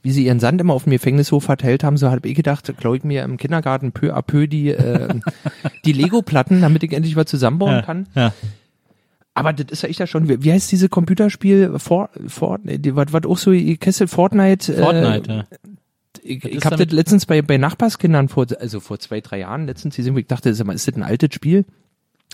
wie 0.03 0.11
sie 0.11 0.25
ihren 0.25 0.39
Sand 0.39 0.59
immer 0.61 0.73
auf 0.73 0.83
dem 0.85 0.91
Gefängnishof 0.91 1.43
verteilt 1.43 1.83
haben, 1.83 1.97
so 1.97 2.09
habe 2.09 2.27
ich 2.27 2.35
gedacht, 2.35 2.71
glaube 2.77 2.97
ich 2.97 3.03
mir 3.03 3.23
im 3.23 3.37
Kindergarten 3.37 3.91
peu 3.91 4.13
à 4.15 4.21
peu 4.21 4.47
die, 4.47 4.69
äh, 4.69 5.13
die 5.85 5.93
Lego-Platten, 5.93 6.61
damit 6.61 6.83
ich 6.83 6.93
endlich 6.93 7.15
was 7.15 7.25
zusammenbauen 7.27 7.75
Ja, 7.75 7.81
kann. 7.81 8.07
ja. 8.15 8.33
Aber 9.33 9.53
das 9.53 9.67
ist 9.71 9.83
ja 9.83 9.89
echt 9.89 9.99
ja 9.99 10.07
schon, 10.07 10.27
wie 10.27 10.43
wie 10.43 10.51
heißt 10.51 10.71
diese 10.71 10.89
Computerspiel, 10.89 11.79
Fort, 11.79 12.11
Fort, 12.27 12.61
was, 12.65 13.13
was 13.13 13.25
auch 13.25 13.37
so, 13.37 13.51
Kessel 13.79 14.07
Fortnite, 14.07 14.73
Fortnite, 14.73 15.31
äh, 15.31 15.35
ja. 15.35 15.43
ich, 16.21 16.43
ich 16.43 16.65
habe 16.65 16.75
das 16.83 16.91
letztens 16.93 17.25
bei, 17.25 17.41
bei 17.41 17.57
Nachbarskindern 17.57 18.27
vor, 18.27 18.45
also 18.59 18.81
vor 18.81 18.99
zwei, 18.99 19.21
drei 19.21 19.39
Jahren 19.39 19.67
letztens 19.67 19.95
gesehen, 19.95 20.15
wo 20.15 20.17
ich 20.17 20.27
dachte, 20.27 20.51
mal, 20.65 20.73
ist 20.73 20.87
das 20.87 20.95
ein 20.95 21.03
altes 21.03 21.33
Spiel? 21.33 21.65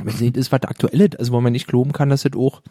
Ich 0.08 0.14
sehe, 0.14 0.32
das 0.32 0.48
ist 0.48 0.52
was 0.52 0.64
Aktuelles, 0.64 1.16
also 1.20 1.34
wo 1.34 1.42
man 1.42 1.52
nicht 1.54 1.68
glauben 1.68 1.92
kann, 1.92 2.10
dass 2.10 2.24
das 2.24 2.34
auch 2.36 2.62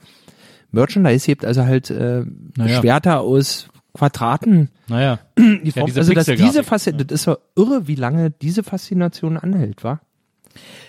Merchandise 0.72 1.26
gibt, 1.26 1.44
also 1.44 1.64
halt 1.64 1.90
äh, 1.90 2.24
Naja. 2.56 2.80
Schwerter 2.80 3.20
aus 3.20 3.68
Quadraten. 3.96 4.70
Naja. 4.88 5.18
Die 5.38 5.72
Form, 5.72 5.86
diese 5.86 6.00
also 6.00 6.12
dass 6.12 6.26
diese 6.26 6.64
Faszination, 6.64 7.06
das 7.06 7.14
ist 7.14 7.22
so 7.24 7.36
irre, 7.56 7.88
wie 7.88 7.94
lange 7.94 8.30
diese 8.30 8.62
Faszination 8.62 9.36
anhält, 9.36 9.84
wa? 9.84 10.00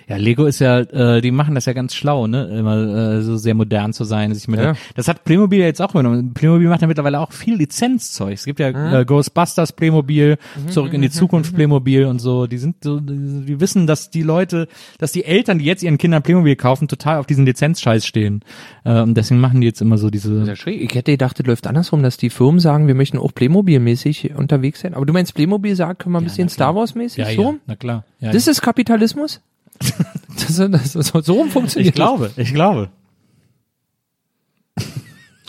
Ja, 0.09 0.15
Lego 0.15 0.45
ist 0.45 0.59
ja, 0.59 0.79
äh, 0.79 1.19
die 1.19 1.31
machen 1.31 1.53
das 1.53 1.65
ja 1.65 1.73
ganz 1.73 1.93
schlau, 1.93 2.27
ne? 2.27 2.47
Immer 2.57 3.17
äh, 3.17 3.21
so 3.21 3.35
sehr 3.35 3.53
modern 3.53 3.91
zu 3.91 4.05
sein. 4.05 4.33
Sich 4.33 4.47
mit, 4.47 4.57
Ja. 4.57 4.73
Das 4.95 5.09
hat 5.09 5.25
Playmobil 5.25 5.59
jetzt 5.59 5.81
auch 5.81 5.91
übernommen. 5.91 6.33
Playmobil 6.33 6.69
macht 6.69 6.81
ja 6.81 6.87
mittlerweile 6.87 7.19
auch 7.19 7.33
viel 7.33 7.55
Lizenzzeug. 7.55 8.33
Es 8.33 8.45
gibt 8.45 8.61
ja 8.61 8.69
äh, 8.69 9.03
Ghostbusters 9.03 9.73
Playmobil, 9.73 10.37
Zurück 10.69 10.93
in 10.93 11.01
die 11.01 11.09
Zukunft 11.09 11.53
Playmobil 11.53 12.05
und 12.05 12.19
so. 12.19 12.47
Die 12.47 12.57
sind 12.57 12.77
so, 12.85 13.01
die, 13.01 13.45
die 13.45 13.59
wissen, 13.59 13.85
dass 13.85 14.09
die 14.09 14.23
Leute, 14.23 14.69
dass 14.97 15.11
die 15.11 15.25
Eltern, 15.25 15.59
die 15.59 15.65
jetzt 15.65 15.83
ihren 15.83 15.97
Kindern 15.97 16.23
Playmobil 16.23 16.55
kaufen, 16.55 16.87
total 16.87 17.17
auf 17.17 17.25
diesen 17.25 17.45
Lizenzscheiß 17.45 18.05
stehen. 18.05 18.43
Äh, 18.85 19.01
und 19.01 19.15
deswegen 19.15 19.41
machen 19.41 19.59
die 19.59 19.67
jetzt 19.67 19.81
immer 19.81 19.97
so 19.97 20.09
diese. 20.09 20.43
Ja, 20.45 20.55
schräg. 20.55 20.81
Ich 20.81 20.95
hätte 20.95 21.11
gedacht, 21.11 21.37
das 21.37 21.45
läuft 21.45 21.67
andersrum, 21.67 22.01
dass 22.01 22.15
die 22.15 22.29
Firmen 22.29 22.61
sagen, 22.61 22.87
wir 22.87 22.95
möchten 22.95 23.17
auch 23.17 23.33
Playmobil-mäßig 23.33 24.35
unterwegs 24.35 24.79
sein. 24.79 24.93
Aber 24.93 25.05
du 25.05 25.11
meinst, 25.11 25.33
Playmobil 25.33 25.75
sagt, 25.75 26.03
können 26.03 26.13
wir 26.13 26.19
ein 26.19 26.23
bisschen 26.23 26.47
Star 26.47 26.75
Wars-mäßig 26.75 27.17
ja, 27.17 27.35
so? 27.35 27.41
ja, 27.41 27.53
na 27.65 27.75
klar. 27.75 28.05
Ja, 28.21 28.31
Das 28.31 28.47
ist 28.47 28.61
Kapitalismus? 28.61 29.41
das, 30.35 30.55
das, 30.57 30.93
das, 30.93 31.25
so 31.25 31.33
rum 31.33 31.49
funktioniert 31.49 31.89
ich 31.89 31.95
glaube, 31.95 32.31
ich 32.37 32.53
glaube. 32.53 32.89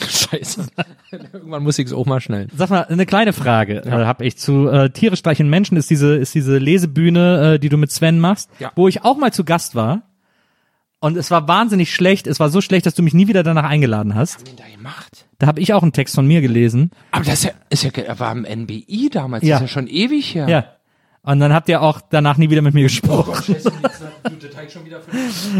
Scheiße. 0.00 0.66
Irgendwann 1.32 1.62
muss 1.64 1.78
ich 1.78 1.86
es 1.86 1.92
auch 1.92 2.06
mal 2.06 2.20
schnell. 2.20 2.46
Sag 2.56 2.70
mal, 2.70 2.84
eine 2.84 3.04
kleine 3.04 3.32
Frage 3.32 3.84
äh, 3.84 3.90
habe 3.90 4.24
ich 4.24 4.36
zu 4.38 4.68
äh, 4.68 4.90
Tiere 4.90 5.16
streichen 5.16 5.50
Menschen 5.50 5.76
ist 5.76 5.90
diese 5.90 6.14
ist 6.16 6.34
diese 6.34 6.58
Lesebühne, 6.58 7.54
äh, 7.54 7.58
die 7.58 7.68
du 7.68 7.76
mit 7.76 7.90
Sven 7.90 8.20
machst, 8.20 8.48
Ja. 8.60 8.70
wo 8.76 8.86
ich 8.88 9.02
auch 9.04 9.16
mal 9.16 9.32
zu 9.32 9.44
Gast 9.44 9.74
war. 9.74 10.02
Und 11.00 11.16
es 11.16 11.30
war 11.30 11.46
wahnsinnig 11.46 11.94
schlecht. 11.94 12.26
Es 12.26 12.40
war 12.40 12.48
so 12.48 12.60
schlecht, 12.60 12.84
dass 12.86 12.94
du 12.94 13.02
mich 13.02 13.14
nie 13.14 13.28
wieder 13.28 13.42
danach 13.44 13.64
eingeladen 13.68 14.14
hast. 14.16 14.40
Was 14.46 14.56
da 14.56 14.64
gemacht? 14.74 15.26
Da 15.38 15.46
habe 15.46 15.60
ich 15.60 15.72
auch 15.72 15.82
einen 15.82 15.92
Text 15.92 16.14
von 16.16 16.26
mir 16.26 16.40
gelesen. 16.40 16.90
Aber 17.12 17.24
das 17.24 17.34
ist 17.34 17.44
ja, 17.44 17.50
ist 17.70 17.84
ja, 17.84 17.90
er 18.02 18.18
war 18.18 18.32
im 18.32 18.42
NBI 18.44 19.08
damals, 19.12 19.44
Ja. 19.44 19.56
das 19.56 19.64
ist 19.64 19.70
ja 19.70 19.80
schon 19.80 19.86
ewig 19.88 20.34
her. 20.34 20.48
Ja. 20.48 20.64
Und 21.22 21.38
dann 21.40 21.52
habt 21.52 21.68
ihr 21.68 21.82
auch 21.82 22.00
danach 22.00 22.36
nie 22.36 22.50
wieder 22.50 22.62
mit 22.62 22.74
mir 22.74 22.82
gesprochen. 22.84 23.54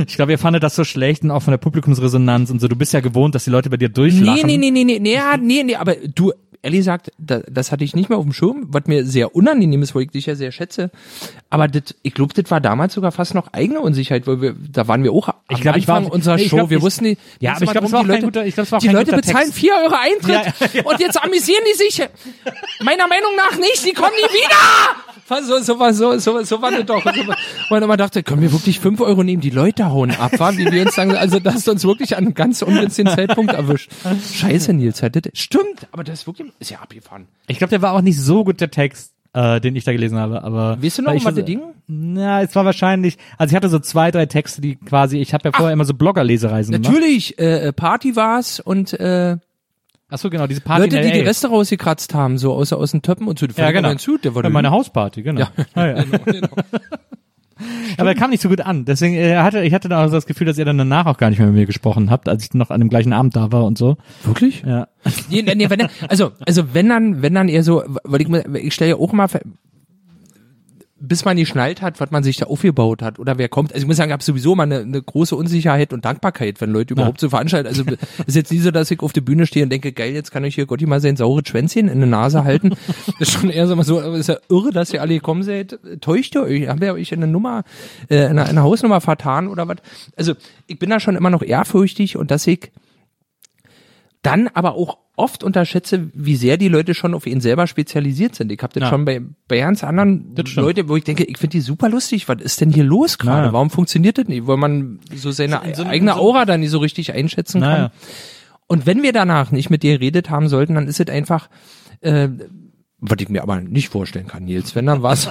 Ich 0.07 0.17
glaube, 0.17 0.33
ihr 0.33 0.39
fandet 0.39 0.63
das 0.63 0.75
so 0.75 0.85
schlecht 0.85 1.23
und 1.23 1.31
auch 1.31 1.43
von 1.43 1.53
der 1.53 1.59
Publikumsresonanz 1.59 2.51
und 2.51 2.61
so. 2.61 2.69
Du 2.69 2.77
bist 2.77 2.93
ja 2.93 3.01
gewohnt, 3.01 3.35
dass 3.35 3.45
die 3.45 3.51
Leute 3.51 3.71
bei 3.71 3.77
dir 3.77 3.89
durchlachen. 3.89 4.47
Nee, 4.47 4.57
nee, 4.57 4.71
nee, 4.71 4.85
nee, 4.85 4.85
nee, 4.85 4.99
nee, 4.99 5.15
ja, 5.15 5.37
nee, 5.37 5.63
nee, 5.63 5.77
aber 5.77 5.97
du, 5.97 6.33
Ellie 6.63 6.83
sagt, 6.83 7.13
da, 7.19 7.41
das 7.51 7.73
hatte 7.73 7.85
ich 7.85 7.95
nicht 7.95 8.09
mehr 8.09 8.19
auf 8.19 8.25
dem 8.25 8.33
Schirm, 8.33 8.67
was 8.69 8.87
mir 8.87 9.05
sehr 9.05 9.35
unangenehm 9.35 9.83
ist, 9.83 9.95
weil 9.95 10.03
ich 10.03 10.11
dich 10.11 10.27
ja 10.27 10.35
sehr 10.35 10.53
schätze. 10.53 10.91
Aber 11.51 11.67
das, 11.67 11.95
ich 12.03 12.13
glaube, 12.13 12.35
das 12.35 12.51
war 12.51 12.61
damals 12.61 12.93
sogar 12.93 13.11
fast 13.11 13.35
noch 13.35 13.53
eigene 13.55 13.81
Unsicherheit, 13.81 14.27
weil 14.27 14.43
wir, 14.43 14.55
da 14.71 14.87
waren 14.87 15.03
wir 15.03 15.13
auch 15.13 15.29
am 15.29 15.35
Ich 15.49 15.63
glaub, 15.63 15.77
ich 15.77 15.89
war 15.89 15.97
Anfang 15.97 16.13
unserer 16.13 16.37
nee, 16.37 16.43
ich 16.43 16.49
Show. 16.51 16.57
glaub, 16.57 16.69
wir 16.71 16.77
ich- 16.77 16.83
wussten 16.83 17.05
nicht, 17.05 17.21
Ja, 17.41 17.53
aber 17.53 17.57
ich 17.57 17.63
immer 17.63 17.73
glaub, 17.73 17.85
es 17.85 17.91
drum, 17.91 17.93
war 17.93 18.01
auch 18.01 18.05
die 18.05 18.11
Leute, 18.11 18.25
guter- 18.27 18.47
ich 18.47 18.55
glaub, 18.55 18.67
es 18.67 18.73
war 18.73 18.79
die 18.81 18.89
Leute 18.89 19.13
bezahlen 19.17 19.37
Text. 19.47 19.55
vier 19.55 19.73
Euro 19.83 19.95
Eintritt 19.95 20.35
Ja, 20.35 20.81
ja. 20.81 20.85
und 20.85 21.01
jetzt 21.01 21.23
amüsieren 21.23 21.63
die 21.73 21.77
sich. 21.79 22.07
Meiner 22.83 23.09
Meinung 23.09 23.31
nach 23.37 23.57
nicht, 23.59 23.85
die 23.87 23.93
kommen 23.93 24.13
nie 24.15 24.35
wieder! 24.35 25.43
So, 25.47 25.59
so, 25.61 25.79
war- 25.79 25.93
so, 25.95 26.19
so, 26.19 26.43
so 26.43 26.63
war 26.63 26.71
das 26.71 26.87
doch. 26.87 27.01
So, 27.03 27.27
war- 27.27 27.37
wo 27.69 27.75
man 27.75 27.83
immer 27.83 27.97
dachte, 27.97 28.23
können 28.23 28.41
wir 28.43 28.53
wirklich 28.53 28.81
fünf 28.81 29.01
Euro 29.01 29.23
nehmen? 29.23 29.41
Die 29.43 29.51
Leute 29.51 29.91
hauen 29.91 30.11
ab, 30.11 30.33
wa? 30.39 30.57
wie 30.57 30.71
wir 30.71 30.83
uns 30.83 30.95
sagen. 30.95 31.15
Also 31.17 31.39
das 31.39 31.57
ist 31.57 31.69
uns 31.69 31.85
wirklich 31.85 32.17
an 32.17 32.25
einem 32.27 32.35
ganz 32.35 32.63
ungünstigen 32.63 33.13
Zeitpunkt 33.15 33.53
erwischt. 33.53 33.91
Scheiße, 34.35 34.73
Nils, 34.73 35.01
das, 35.01 35.11
stimmt, 35.35 35.87
aber 35.93 36.05
das 36.05 36.21
ist 36.21 36.27
wirklich, 36.27 36.49
ist 36.61 36.71
ja 36.71 36.79
abgefahren. 36.81 37.27
Ich 37.47 37.59
glaube, 37.59 37.71
der 37.71 37.83
war 37.83 37.93
auch 37.93 38.01
nicht 38.01 38.19
so 38.21 38.45
gut, 38.45 38.61
der 38.61 38.71
Text, 38.71 39.13
äh, 39.39 39.61
den 39.61 39.77
ich 39.77 39.85
da 39.85 39.93
gelesen 39.93 40.19
habe. 40.19 40.43
Aber 40.43 40.83
Weißt 40.83 40.99
du 40.99 41.03
noch, 41.03 41.09
weil 41.09 41.15
um 41.15 41.19
ich 41.19 41.25
was 41.25 41.35
so- 41.35 41.41
das 41.41 41.47
ging? 41.47 41.61
Na, 41.87 42.43
es 42.43 42.55
war 42.55 42.65
wahrscheinlich, 42.65 43.17
also 43.39 43.53
ich 43.53 43.57
hatte 43.57 43.69
so 43.69 43.79
zwei, 43.79 44.11
drei 44.11 44.27
Texte, 44.27 44.61
die 44.61 44.77
quasi, 44.77 45.19
ich 45.19 45.33
habe 45.33 45.49
ja 45.49 45.53
vorher 45.57 45.73
immer 45.73 45.85
so 45.87 45.95
Blogger-Lesereisen 45.95 46.73
gemacht. 46.73 46.93
Natürlich, 46.93 47.39
äh, 47.39 47.73
Party 47.73 48.15
war's 48.17 48.61
und 48.61 48.93
äh, 48.99 49.37
Ach 50.11 50.17
so, 50.19 50.31
genau, 50.31 50.47
diese 50.47 50.63
Party 50.63 50.83
Leute, 50.85 50.97
in 50.99 51.07
die 51.07 51.13
die. 51.13 51.21
Reste 51.21 51.49
rausgekratzt 51.49 52.15
haben, 52.15 52.39
so 52.39 52.55
aus, 52.55 52.73
aus 52.73 52.91
den 52.93 53.03
Töppen 53.03 53.29
und 53.29 53.39
so. 53.39 53.47
Ja, 53.57 53.71
genau. 53.73 53.95
Zu, 53.95 54.17
der 54.19 54.35
war 54.35 54.43
ja, 54.43 54.49
meine 54.51 54.71
Hausparty, 54.71 55.23
genau. 55.23 55.41
Ja. 55.75 55.87
Ja, 55.87 56.03
genau. 56.25 56.49
Aber 57.99 58.09
er 58.11 58.15
kam 58.15 58.31
nicht 58.31 58.43
so 58.43 58.49
gut 58.49 58.61
an. 58.61 58.85
Deswegen 58.85 59.15
äh, 59.15 59.37
hatte 59.37 59.63
ich 59.65 59.75
hatte 59.75 59.89
da 59.89 60.05
auch 60.05 60.09
so 60.09 60.15
das 60.15 60.27
Gefühl, 60.27 60.47
dass 60.47 60.57
ihr 60.59 60.65
dann 60.65 60.79
danach 60.79 61.07
auch 61.07 61.17
gar 61.19 61.31
nicht 61.31 61.39
mehr 61.39 61.49
mit 61.49 61.57
mir 61.57 61.67
gesprochen 61.67 62.11
habt, 62.11 62.29
als 62.29 62.45
ich 62.45 62.55
noch 62.55 62.71
an 62.71 62.81
dem 62.81 62.89
gleichen 62.89 63.13
Abend 63.13 63.35
da 63.37 63.51
war 63.53 63.65
und 63.65 63.77
so. 63.79 63.97
Wirklich? 64.25 64.63
Ja. 64.67 64.89
Nee, 65.31 65.43
nee, 65.43 65.55
nee, 65.55 65.69
wenn, 65.71 65.79
dann- 65.81 65.91
also, 66.09 66.33
also 66.47 66.75
wenn 66.75 66.89
dann, 66.89 67.23
wenn 67.23 67.35
dann 67.35 67.49
eher 67.49 67.63
so, 67.63 67.83
weil 68.05 68.21
ich, 68.23 68.29
ich 68.65 68.75
stelle 68.75 68.91
ja 68.91 68.97
auch 68.97 69.13
mal, 69.13 69.29
bis 71.01 71.25
man 71.25 71.37
geschnallt 71.37 71.81
hat, 71.81 72.01
was 72.01 72.11
man 72.11 72.25
sich 72.25 72.39
da 72.39 72.47
aufgebaut 72.47 73.03
hat 73.03 73.19
oder 73.19 73.39
wer 73.39 73.49
kommt. 73.49 73.73
Also 73.73 73.85
ich 73.85 73.87
muss 73.87 73.97
sagen, 73.97 74.11
ich 74.11 74.13
habe 74.15 74.23
sowieso 74.23 74.57
mal 74.57 74.65
eine, 74.65 74.81
eine 74.81 75.01
große 75.01 75.37
Unsicherheit 75.37 75.93
und 75.93 76.05
Dankbarkeit, 76.05 76.61
wenn 76.61 76.71
Leute 76.71 76.95
überhaupt 76.95 77.21
so 77.21 77.29
veranstalten. 77.29 77.69
Also 77.69 77.85
ist 78.27 78.35
jetzt 78.35 78.51
nie 78.51 78.59
so, 78.59 78.71
dass 78.71 78.91
ich 78.91 79.01
auf 79.01 79.13
der 79.13 79.21
Bühne 79.21 79.47
stehe 79.47 79.65
und 79.65 79.71
denke, 79.71 79.93
geil, 79.93 80.13
jetzt 80.13 80.33
kann 80.33 80.45
ich 80.45 80.57
hier 80.57 80.67
Gotti 80.67 80.87
mal 80.87 81.01
sein 81.01 81.17
saure 81.17 81.43
Schwänzchen 81.47 81.89
in 81.89 82.01
der 82.01 82.09
Nase 82.09 82.43
halten. 82.45 82.71
Das 83.19 83.29
ist 83.29 83.33
schon 83.33 83.51
eher 83.51 83.67
so 83.67 83.77
mal 83.77 83.85
so, 83.85 84.01
ist 84.01 84.29
ja 84.29 84.39
irre, 84.49 84.71
dass 84.73 84.93
ihr 84.93 85.01
alle 85.01 85.15
gekommen 85.15 85.43
seid. 85.43 85.79
Täuscht 86.01 86.35
ihr 86.35 86.43
euch? 86.43 86.69
Habt 86.69 86.83
ihr 86.83 86.95
euch 86.95 87.13
in 87.13 87.23
eine 87.23 87.31
Nummer, 87.31 87.63
äh, 88.09 88.25
in 88.25 88.31
eine, 88.31 88.47
eine 88.47 88.63
Hausnummer 88.63 89.01
vertan 89.01 89.49
oder 89.49 89.69
was? 89.69 89.77
Also 90.17 90.35
ich 90.67 90.79
bin 90.79 90.91
da 90.91 90.99
schon 90.99 91.17
immer 91.17 91.31
noch 91.31 91.43
ehrfürchtig 91.43 92.17
und 92.17 92.31
dass 92.31 92.47
ich 92.47 92.71
dann 94.23 94.49
aber 94.49 94.75
auch 94.75 94.99
oft 95.17 95.43
unterschätze, 95.43 96.11
wie 96.15 96.37
sehr 96.37 96.57
die 96.57 96.69
Leute 96.69 96.95
schon 96.95 97.15
auf 97.15 97.27
ihn 97.27 97.41
selber 97.41 97.67
spezialisiert 97.67 98.35
sind. 98.37 98.53
Ich 98.53 98.63
habe 98.63 98.73
das 98.73 98.83
Ja. 98.85 98.89
schon 98.91 99.05
bei, 99.05 99.21
bei 99.49 99.59
ganz 99.59 99.83
anderen. 99.83 100.35
Leuten, 100.55 100.89
wo 100.89 100.97
ich 100.97 101.05
denke, 101.05 101.25
ich 101.25 101.39
finde 101.39 101.53
die 101.57 101.61
super 101.61 101.89
lustig. 101.89 102.29
Was 102.29 102.41
ist 102.41 102.61
denn 102.61 102.71
hier 102.71 102.85
los 102.85 103.19
gerade? 103.19 103.41
Naja. 103.43 103.53
Warum 103.53 103.71
funktioniert 103.71 104.19
das 104.19 104.27
nicht? 104.29 104.47
Weil 104.47 104.57
man 104.59 105.01
so 105.15 105.31
seine 105.33 105.61
In 105.65 105.75
so 105.75 105.85
eigene 105.85 106.13
so- 106.15 106.19
Aura 106.21 106.45
dann 106.45 106.61
nicht 106.61 106.71
so 106.71 106.79
richtig 106.79 107.13
einschätzen 107.13 107.61
kann. 107.61 107.71
Naja. 107.71 107.93
Und 108.69 108.87
wenn 108.87 109.03
wir 109.03 109.13
danach 109.13 109.51
nicht 109.51 109.71
mit 109.71 109.83
dir 109.83 109.99
geredet 109.99 110.31
haben 110.31 110.49
sollten, 110.49 110.75
dann 110.75 110.87
ist 110.89 111.01
es 111.01 111.09
einfach, 111.09 111.49
äh, 112.01 112.29
was 113.01 113.17
ich 113.21 113.29
mir 113.29 113.43
aber 113.43 113.61
nicht 113.61 113.89
vorstellen 113.89 114.27
kann, 114.27 114.45
Nils. 114.45 114.75
Wenn 114.77 114.87
dann 114.87 115.03
was. 115.03 115.31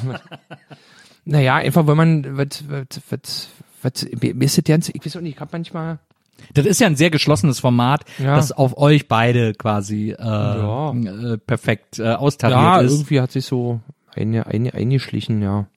naja, 1.25 1.55
einfach, 1.55 1.87
weil 1.87 1.95
man, 1.95 2.37
was, 2.37 2.63
was, 2.67 2.85
was, 3.09 3.47
was, 3.81 4.07
mir 4.21 4.41
ist 4.45 4.57
das 4.57 4.63
ganz, 4.65 4.89
ich 4.89 5.05
weiß 5.05 5.17
auch 5.17 5.21
nicht, 5.21 5.35
ich 5.35 5.39
hab 5.41 5.51
manchmal, 5.53 5.99
Das 6.53 6.65
ist 6.65 6.79
ja 6.81 6.87
ein 6.87 6.95
sehr 6.95 7.09
geschlossenes 7.09 7.59
Format, 7.59 8.01
Ja. 8.17 8.35
das 8.35 8.51
auf 8.51 8.77
euch 8.77 9.07
beide 9.07 9.53
quasi 9.53 10.11
äh, 10.11 10.15
Ja. 10.23 10.91
äh, 10.91 11.37
perfekt 11.37 11.99
äh, 11.99 12.13
austariert 12.13 12.57
Ja, 12.59 12.79
ist. 12.79 12.91
irgendwie 12.93 13.21
hat 13.21 13.31
sich 13.31 13.45
so 13.45 13.79
eine, 14.15 14.47
eine, 14.47 14.73
eingeschlichen, 14.73 15.41
ja. 15.41 15.67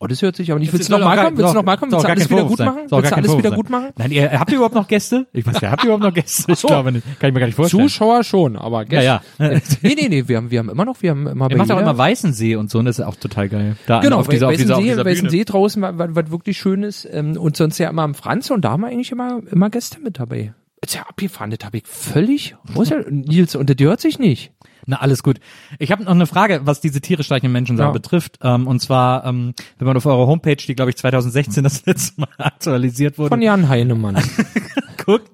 Oh, 0.00 0.06
das 0.06 0.22
hört 0.22 0.36
sich 0.36 0.50
aber 0.52 0.60
nicht. 0.60 0.72
Willst 0.72 0.88
du 0.88 0.92
soll 0.92 1.00
noch 1.00 1.06
mal 1.08 1.12
auch 1.12 1.16
gar- 1.16 1.24
kommen? 1.24 1.38
Willst 1.38 1.48
du 1.48 1.52
soll- 1.54 1.56
noch 1.56 1.64
mal 1.66 1.76
kommen? 1.76 1.90
Willst 1.90 2.04
du 2.04 2.06
gar 2.06 2.12
alles 2.16 2.30
wieder 2.30 2.44
gut 2.44 2.58
machen? 2.60 2.76
Willst 2.82 2.90
gar 2.90 3.00
du 3.10 3.16
alles 3.16 3.38
wieder 3.38 3.50
gut 3.50 3.68
machen? 3.70 3.88
Nein, 3.96 4.10
ihr, 4.12 4.38
habt 4.38 4.50
ihr 4.52 4.56
überhaupt 4.56 4.74
noch 4.76 4.86
Gäste? 4.86 5.26
Ich 5.32 5.44
weiß 5.44 5.60
ja, 5.60 5.70
habt 5.72 5.82
ihr 5.82 5.86
überhaupt 5.86 6.04
noch 6.04 6.14
Gäste? 6.14 6.52
Ich 6.52 6.62
glaube 6.62 6.92
nicht. 6.92 7.04
Kann 7.18 7.30
ich 7.30 7.34
mir 7.34 7.40
gar 7.40 7.46
nicht 7.46 7.56
vorstellen. 7.56 7.82
Zuschauer 7.82 8.22
schon, 8.22 8.56
aber 8.56 8.86
ja, 8.92 9.02
ja. 9.02 9.22
nee, 9.38 9.60
nee, 9.82 10.06
nee, 10.08 10.28
wir 10.28 10.36
haben, 10.36 10.50
wir 10.52 10.60
haben 10.60 10.68
immer 10.68 10.84
noch, 10.84 11.02
wir 11.02 11.10
haben 11.10 11.26
immer 11.26 11.50
Ihr 11.50 11.56
macht 11.56 11.72
auch 11.72 11.80
immer 11.80 11.98
Weißensee 11.98 12.54
und 12.54 12.70
so, 12.70 12.78
und 12.78 12.84
das 12.84 13.00
ist 13.00 13.04
auch 13.04 13.16
total 13.16 13.48
geil. 13.48 13.76
Da 13.86 13.98
Genau, 14.00 14.18
auf 14.20 14.28
dieser, 14.28 14.52
dieser, 14.52 14.74
auf 14.76 14.80
Weißensee, 14.82 14.90
dieser. 14.92 15.04
Weißensee 15.04 15.44
draußen, 15.44 15.82
was, 15.82 15.92
was 15.98 16.30
wirklich 16.30 16.58
schön 16.58 16.84
ist. 16.84 17.08
Ähm, 17.10 17.36
und 17.36 17.56
sonst 17.56 17.78
ja 17.78 17.90
immer 17.90 18.02
am 18.02 18.14
Franz 18.14 18.50
und 18.50 18.64
da 18.64 18.70
haben 18.70 18.82
wir 18.82 18.88
eigentlich 18.88 19.10
immer, 19.10 19.40
immer 19.50 19.68
Gäste 19.68 19.98
mit 20.00 20.20
dabei. 20.20 20.54
Ist 20.80 20.94
ja 20.94 21.02
abgefahren, 21.02 21.50
das 21.50 21.66
habe 21.66 21.78
ich 21.78 21.82
völlig, 21.88 22.54
muss 22.72 22.90
ja, 22.90 22.98
Nils, 23.10 23.56
und 23.56 23.68
das 23.68 23.76
hört 23.84 24.00
sich 24.00 24.20
nicht. 24.20 24.52
Na, 24.86 24.96
alles 25.00 25.22
gut. 25.22 25.38
Ich 25.78 25.92
habe 25.92 26.04
noch 26.04 26.12
eine 26.12 26.26
Frage, 26.26 26.60
was 26.64 26.80
diese 26.80 27.00
Tiere 27.00 27.22
streichenden 27.22 27.52
Menschen 27.52 27.76
Ja. 27.78 27.90
betrifft. 27.90 28.38
Ähm, 28.42 28.66
und 28.66 28.80
zwar, 28.80 29.24
ähm, 29.26 29.54
wenn 29.78 29.86
man 29.86 29.96
auf 29.96 30.06
eurer 30.06 30.26
Homepage, 30.26 30.56
die 30.56 30.74
glaube 30.74 30.90
ich 30.90 30.96
2016 30.96 31.62
das 31.64 31.84
letzte 31.86 32.20
Mal 32.20 32.28
aktualisiert 32.38 33.18
wurde, 33.18 33.30
Von 33.30 33.42
Jan 33.42 33.68
Heinemann. 33.68 34.16
guckt, 35.04 35.30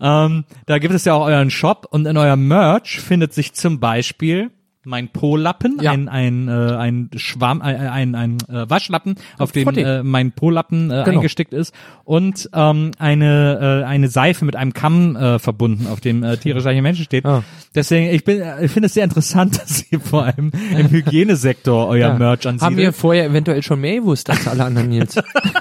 ähm, 0.00 0.44
da 0.66 0.78
gibt 0.78 0.94
es 0.94 1.04
ja 1.04 1.14
auch 1.14 1.26
euren 1.26 1.50
Shop 1.50 1.86
und 1.90 2.06
in 2.06 2.16
eurem 2.16 2.46
Merch 2.48 3.00
findet 3.00 3.34
sich 3.34 3.52
zum 3.52 3.78
Beispiel 3.80 4.50
mein 4.90 5.08
Po-Lappen, 5.08 5.78
Ja. 5.80 5.92
ein 5.92 6.08
ein 6.08 6.48
äh, 6.48 6.50
ein 6.52 7.10
Schwamm, 7.16 7.62
ein 7.62 7.76
ein, 7.88 8.14
ein 8.14 8.36
äh, 8.48 8.68
Waschlappen, 8.68 9.14
auf 9.38 9.52
dem 9.52 9.68
äh, 9.68 10.02
mein 10.02 10.32
Po-Lappen 10.32 10.90
äh, 10.90 11.04
Genau. 11.04 11.18
eingestickt 11.18 11.54
ist 11.54 11.74
und 12.04 12.50
ähm, 12.52 12.90
eine 12.98 13.82
äh, 13.82 13.86
eine 13.86 14.08
Seife 14.08 14.44
mit 14.44 14.56
einem 14.56 14.74
Kamm 14.74 15.16
äh, 15.16 15.38
verbunden, 15.38 15.86
auf 15.86 16.00
dem 16.00 16.22
äh, 16.22 16.36
tierisch 16.36 16.64
reiche 16.64 16.82
Menschen 16.82 17.04
steht. 17.04 17.24
Ah. 17.24 17.42
Deswegen, 17.74 18.10
ich 18.14 18.24
bin, 18.24 18.40
äh, 18.40 18.64
ich 18.64 18.70
finde 18.72 18.86
es 18.86 18.94
sehr 18.94 19.04
interessant, 19.04 19.58
dass 19.62 19.90
ihr 19.90 20.00
vor 20.00 20.24
allem 20.24 20.50
im 20.76 20.90
Hygienesektor 20.90 21.86
euer 21.86 22.08
Ja. 22.08 22.14
Merch 22.18 22.44
Haben 22.46 22.76
wir 22.76 22.92
vorher 22.92 23.26
eventuell 23.26 23.62
schon 23.62 23.80
mehr 23.80 23.96
gewusst 23.96 24.28
als 24.28 24.46
alle 24.48 24.64
anderen 24.64 24.88
Nils. 24.88 25.14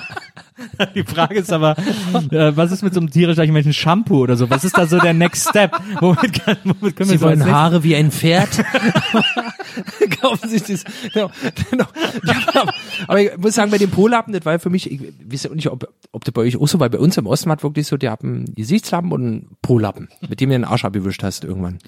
Die 0.95 1.03
Frage 1.03 1.39
ist 1.39 1.51
aber, 1.51 1.77
äh, 1.77 2.51
was 2.55 2.71
ist 2.71 2.81
mit 2.83 2.93
so 2.93 2.99
einem 2.99 3.09
tierisch 3.09 3.37
Menschen 3.37 3.73
Shampoo 3.73 4.21
oder 4.23 4.35
so? 4.35 4.49
Was 4.49 4.63
ist 4.63 4.77
da 4.77 4.85
so 4.87 4.99
der 4.99 5.13
Next 5.13 5.49
Step? 5.49 5.71
Womit, 5.99 6.43
kann, 6.45 6.57
womit 6.63 6.95
können 6.95 7.09
wir 7.09 7.17
Sie 7.17 7.17
so 7.17 7.27
als 7.27 7.39
wollen 7.39 7.51
Haare 7.51 7.83
wie 7.83 7.95
ein 7.95 8.11
Pferd. 8.11 8.49
Kaufen 10.21 10.49
sich 10.49 10.63
das. 10.63 10.83
Genau, 11.13 11.29
genau. 11.71 11.85
Ja, 12.25 12.35
aber, 12.53 12.73
aber 13.07 13.21
ich 13.21 13.37
muss 13.37 13.55
sagen, 13.55 13.71
bei 13.71 13.77
den 13.77 13.89
Polappen, 13.89 14.33
das 14.33 14.45
war 14.45 14.53
ja 14.53 14.59
für 14.59 14.69
mich, 14.69 14.89
ich 14.91 15.01
weiß 15.31 15.43
ja 15.43 15.51
auch 15.51 15.55
nicht, 15.55 15.69
ob, 15.69 15.87
ob 16.11 16.25
das 16.25 16.33
bei 16.33 16.41
euch 16.41 16.57
auch 16.57 16.67
so 16.67 16.79
war. 16.79 16.89
Bei 16.89 16.99
uns 16.99 17.17
im 17.17 17.27
Osten 17.27 17.49
hat 17.51 17.63
wirklich 17.63 17.87
so, 17.87 17.97
die 17.97 18.09
haben 18.09 18.45
Gesichtslappen 18.55 19.11
und 19.11 19.21
einen 19.21 19.47
Polappen, 19.61 20.09
mit 20.27 20.41
dem 20.41 20.49
du 20.49 20.55
den 20.55 20.65
Arsch 20.65 20.85
abgewischt 20.85 21.23
hast 21.23 21.43
irgendwann. 21.43 21.79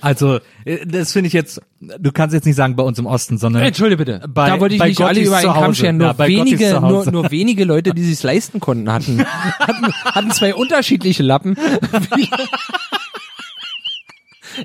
Also, 0.00 0.38
äh, 0.64 0.86
das 0.86 1.12
finde 1.12 1.28
ich 1.28 1.32
jetzt, 1.32 1.60
du 1.80 2.12
kannst 2.12 2.34
jetzt 2.34 2.44
nicht 2.46 2.56
sagen 2.56 2.76
bei 2.76 2.82
uns 2.82 2.98
im 2.98 3.06
Osten, 3.06 3.38
sondern 3.38 3.62
Entschuldige 3.62 3.98
bitte. 3.98 4.28
Bei- 4.28 4.48
da 4.50 4.60
wollte 4.60 4.74
ich 4.74 4.80
bei 4.80 4.88
nicht 4.88 5.00
alle 5.00 5.14
Gottis 5.14 5.26
über 5.28 5.36
einen 5.38 5.60
Kamm 5.60 5.74
scheren. 5.74 5.96
Nur 5.98 6.06
Ja, 6.08 6.18
wenige, 6.18 6.80
nur, 6.80 7.10
nur 7.10 7.30
wenige 7.30 7.64
Leute, 7.64 7.92
die 7.94 8.02
sich's 8.14 8.22
leisten 8.22 8.60
konnten, 8.60 8.90
hatten, 8.92 9.24
hatten, 9.58 9.92
hatten 10.04 10.30
zwei 10.30 10.54
unterschiedliche 10.54 11.22
Lappen. 11.22 11.56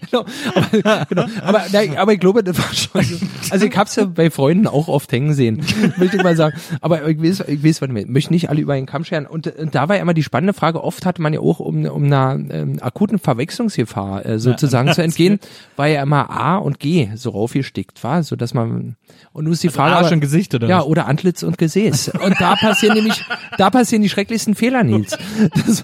genau, 0.10 0.26
aber, 0.56 1.06
genau. 1.10 1.26
Aber, 1.44 1.66
nein, 1.72 1.98
aber 1.98 2.14
ich 2.14 2.20
glaube, 2.20 2.44
das 2.44 2.58
war 2.58 2.74
schon 2.74 3.04
so. 3.04 3.26
Also 3.50 3.66
ich 3.66 3.78
hab's 3.78 3.96
ja 3.96 4.06
bei 4.06 4.30
Freunden 4.30 4.68
auch 4.68 4.88
oft 4.88 5.12
hängen 5.12 5.34
sehen, 5.34 5.66
möchte 5.98 6.18
ich 6.18 6.24
mal 6.24 6.36
sagen. 6.36 6.58
Aber 6.82 7.08
ich 7.08 7.22
weiß, 7.22 7.44
ich 7.48 7.64
weiß, 7.64 7.82
was 7.82 7.90
ich 7.90 8.08
möchte 8.08 8.34
nicht 8.34 8.50
alle 8.50 8.62
über 8.62 8.76
den 8.76 8.86
Kamm 8.86 9.04
scheren. 9.04 9.26
Und, 9.26 9.48
und 9.48 9.76
da 9.76 9.90
war 9.90 9.96
ja 9.96 10.02
immer 10.02 10.14
die 10.14 10.24
spannende 10.24 10.54
Frage, 10.54 10.84
oft 10.84 11.06
hatte 11.06 11.22
man 11.22 11.34
ja 11.34 11.40
auch, 11.40 11.60
um, 11.60 11.86
um 11.86 12.04
einer 12.06 12.38
ähm, 12.50 12.80
akuten 12.82 13.20
Verwechslungsgefahr 13.20 14.26
äh, 14.26 14.40
sozusagen 14.40 14.94
zu 14.94 15.02
entgehen, 15.02 15.40
war 15.76 15.88
ja 15.88 16.04
immer 16.04 16.30
A 16.30 16.58
und 16.58 16.80
G 16.80 17.10
so 17.16 17.32
raufgestickt, 17.32 18.04
war, 18.04 18.24
so 18.24 18.36
dass 18.36 18.54
man 18.54 18.96
und 19.32 19.44
nun 19.46 19.54
ist 19.54 19.64
die 19.64 19.70
Frage, 19.70 19.96
Arsch 19.96 20.08
aber- 20.08 20.16
und 20.16 20.22
Gesicht, 20.22 20.54
oder 20.56 20.68
Ja, 20.68 20.80
was? 20.80 20.86
oder 20.86 21.08
Antlitz 21.08 21.44
und 21.44 21.58
Gesäß. 21.58 22.10
Und 22.10 22.36
da 22.40 22.56
passieren 22.56 22.96
nämlich, 22.96 23.24
da 23.58 23.70
passieren 23.70 24.02
die 24.02 24.10
schrecklichsten 24.10 24.56
Fehler, 24.56 24.84
Nils. 24.84 25.18
Das, 25.66 25.84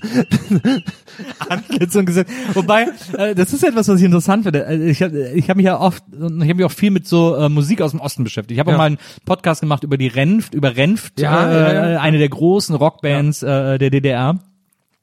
Antlitz 1.49 1.95
und 1.95 2.06
gesagt. 2.06 2.30
Wobei, 2.53 2.88
äh, 3.18 3.36
das 3.36 3.53
ist 3.53 3.64
etwas, 3.64 3.88
was 3.88 3.94
ich 3.99 4.05
interessant 4.05 4.43
finde. 4.43 4.65
Äh, 4.65 4.89
Ich 4.89 5.01
habe 5.01 5.30
ich 5.30 5.49
hab 5.49 5.57
mich 5.57 5.65
ja 5.65 5.80
oft, 5.80 6.03
ich 6.13 6.22
habe 6.22 6.55
mich 6.55 6.65
auch 6.65 6.72
viel 6.72 6.91
mit 6.91 7.07
so 7.07 7.35
äh, 7.35 7.49
Musik 7.49 7.81
aus 7.81 7.91
dem 7.91 7.99
Osten 7.99 8.23
beschäftigt. 8.23 8.53
Ich 8.55 8.59
habe 8.59 8.72
Ja. 8.72 8.76
auch 8.76 8.80
mal 8.80 8.85
einen 8.88 8.97
Podcast 9.26 9.61
gemacht 9.61 9.84
über 9.84 9.97
die 9.97 10.07
Renft, 10.07 10.53
über 10.53 10.76
Renft, 10.76 11.19
Ja, 11.19 11.49
äh, 11.49 11.93
ja, 11.93 11.99
eine 12.01 12.17
der 12.17 12.30
großen 12.30 12.76
Rockbands 12.76 13.43
äh, 13.43 13.77
der 13.77 13.89
DDR. 13.89 14.39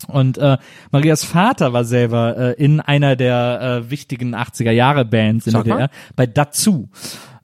Und 0.08 0.36
äh, 0.38 0.56
Marias 0.90 1.24
Vater 1.24 1.72
war 1.72 1.84
selber 1.84 2.36
äh, 2.58 2.62
in 2.64 2.80
einer 2.80 3.14
der 3.14 3.82
äh, 3.86 3.90
wichtigen 3.90 4.34
80er 4.34 4.72
Jahre 4.72 5.04
Bands 5.04 5.46
in 5.46 5.52
Sag 5.52 5.64
der. 5.64 5.74
DDR, 5.74 5.90
bei 6.16 6.26
Dazu. 6.26 6.88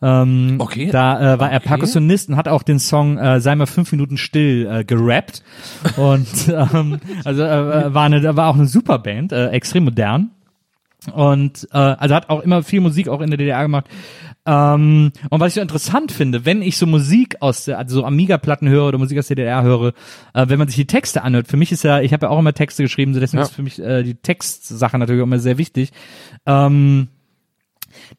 Ähm, 0.03 0.57
Okay. 0.61 0.91
Da 0.91 1.35
äh, 1.35 1.39
war 1.41 1.51
er 1.51 1.59
Okay. 1.59 1.69
Perkussionist 1.69 2.29
und 2.29 2.37
hat 2.37 2.49
auch 2.49 2.62
den 2.65 2.79
Song 2.81 3.16
äh, 3.19 3.41
Sei 3.41 3.55
mal 3.55 3.66
fünf 3.66 3.91
Minuten 3.93 4.16
still 4.16 4.69
äh, 4.70 4.85
gerappt. 4.85 5.43
Und 5.97 6.27
ähm, 6.49 6.99
also 7.25 7.43
äh, 7.43 7.95
war, 7.95 8.05
eine, 8.05 8.37
war 8.37 8.49
auch 8.49 8.55
eine 8.57 8.66
super 8.66 8.99
Band, 8.99 9.33
äh, 9.33 9.49
extrem 9.51 9.85
modern. 9.85 10.31
Und 11.12 11.69
äh, 11.73 11.77
also 11.79 12.15
hat 12.15 12.29
auch 12.29 12.41
immer 12.41 12.62
viel 12.62 12.81
Musik 12.81 13.09
auch 13.09 13.20
in 13.20 13.31
der 13.31 13.39
DDR 13.39 13.62
gemacht. 13.62 13.87
Ähm, 14.45 15.12
und 15.31 15.41
was 15.41 15.49
ich 15.49 15.55
so 15.55 15.61
interessant 15.61 16.11
finde, 16.11 16.45
wenn 16.45 16.61
ich 16.61 16.77
so 16.77 16.87
Musik 16.87 17.37
aus 17.41 17.66
der, 17.66 17.79
also 17.79 18.01
so 18.01 18.05
Amiga-Platten 18.05 18.69
höre 18.69 18.89
oder 18.89 18.99
Musik 18.99 19.19
aus 19.19 19.29
der 19.29 19.37
DDR 19.37 19.62
höre, 19.62 19.93
äh, 20.35 20.49
wenn 20.49 20.59
man 20.59 20.66
sich 20.69 20.77
die 20.77 20.87
Texte 20.87 21.23
anhört, 21.23 21.47
für 21.47 21.57
mich 21.57 21.70
ist 21.70 21.85
ja, 21.85 22.01
ich 22.01 22.12
habe 22.12 22.27
ja 22.27 22.31
auch 22.31 22.39
immer 22.39 22.53
Texte 22.53 22.83
geschrieben, 22.83 23.15
so 23.15 23.20
deswegen 23.20 23.39
Ja. 23.41 23.45
ist 23.47 23.55
für 23.55 23.62
mich 23.62 23.79
äh, 23.79 24.03
die 24.03 24.16
Textsache 24.16 24.99
natürlich 24.99 25.20
auch 25.23 25.27
immer 25.27 25.39
sehr 25.39 25.57
wichtig. 25.59 25.91
Ähm, 26.47 27.09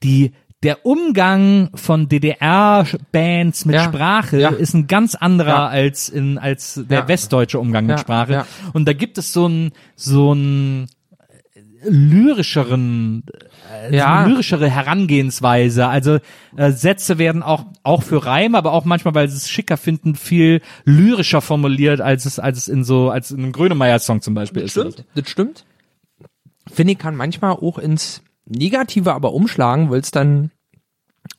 die 0.03 0.31
der 0.64 0.85
Umgang 0.85 1.69
von 1.73 2.10
DDR-Bands 2.10 3.65
mit 3.65 3.76
Ja, 3.76 3.84
Sprache 3.84 4.39
ja. 4.39 4.49
ist 4.49 4.73
ein 4.73 4.88
ganz 4.88 5.15
anderer 5.15 5.47
Ja. 5.49 5.68
als 5.68 6.10
in 6.10 6.38
als 6.38 6.81
der 6.89 7.07
westdeutsche 7.07 7.60
Umgang 7.60 7.85
mit 7.85 7.99
Sprache. 7.99 8.45
Und 8.73 8.85
da 8.88 8.93
gibt 8.93 9.18
es 9.18 9.31
so 9.34 9.47
ein 9.47 9.72
so 9.95 10.34
ein 10.34 10.88
lyrischeren 11.84 13.23
äh, 13.89 13.95
Ja. 13.95 14.26
lyrischere 14.26 14.69
Herangehensweise. 14.69 15.88
Also 15.88 16.19
äh, 16.57 16.72
Sätze 16.72 17.18
werden 17.18 17.43
auch 17.43 17.65
auch 17.84 18.03
für 18.03 18.26
Reim, 18.26 18.56
aber 18.56 18.73
auch 18.73 18.85
manchmal, 18.85 19.15
weil 19.15 19.30
sie 19.30 19.38
es 19.38 19.49
schicker 19.49 19.77
finden, 19.77 20.15
viel 20.15 20.61
lyrischer 20.85 21.41
formuliert, 21.41 22.01
als 22.01 22.26
es 22.26 22.39
als 22.39 22.57
es 22.57 22.68
in 22.68 22.84
so 22.84 23.10
als 23.10 23.31
in 23.31 23.39
einem 23.43 23.51
Grönemeyer-Song 23.51 24.22
zum 24.22 24.34
Beispiel 24.34 24.64
ist. 24.64 24.72
stimmt, 24.72 25.06
das 25.15 25.30
stimmt. 25.30 25.65
Finde 26.72 26.93
ich, 26.93 26.99
kann 26.99 27.15
manchmal 27.15 27.51
auch 27.53 27.77
ins 27.80 28.22
Negative 28.45 29.14
aber 29.14 29.34
umschlagen, 29.34 29.89
weil 29.89 29.99
es 30.01 30.11
dann 30.11 30.51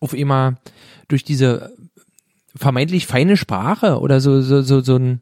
auf 0.00 0.14
immer 0.14 0.56
durch 1.08 1.24
diese 1.24 1.72
vermeintlich 2.56 3.06
feine 3.06 3.36
Sprache 3.36 4.00
oder 4.00 4.20
so, 4.20 4.40
so, 4.42 4.62
so, 4.62 4.80
so 4.80 4.96
ein 4.96 5.20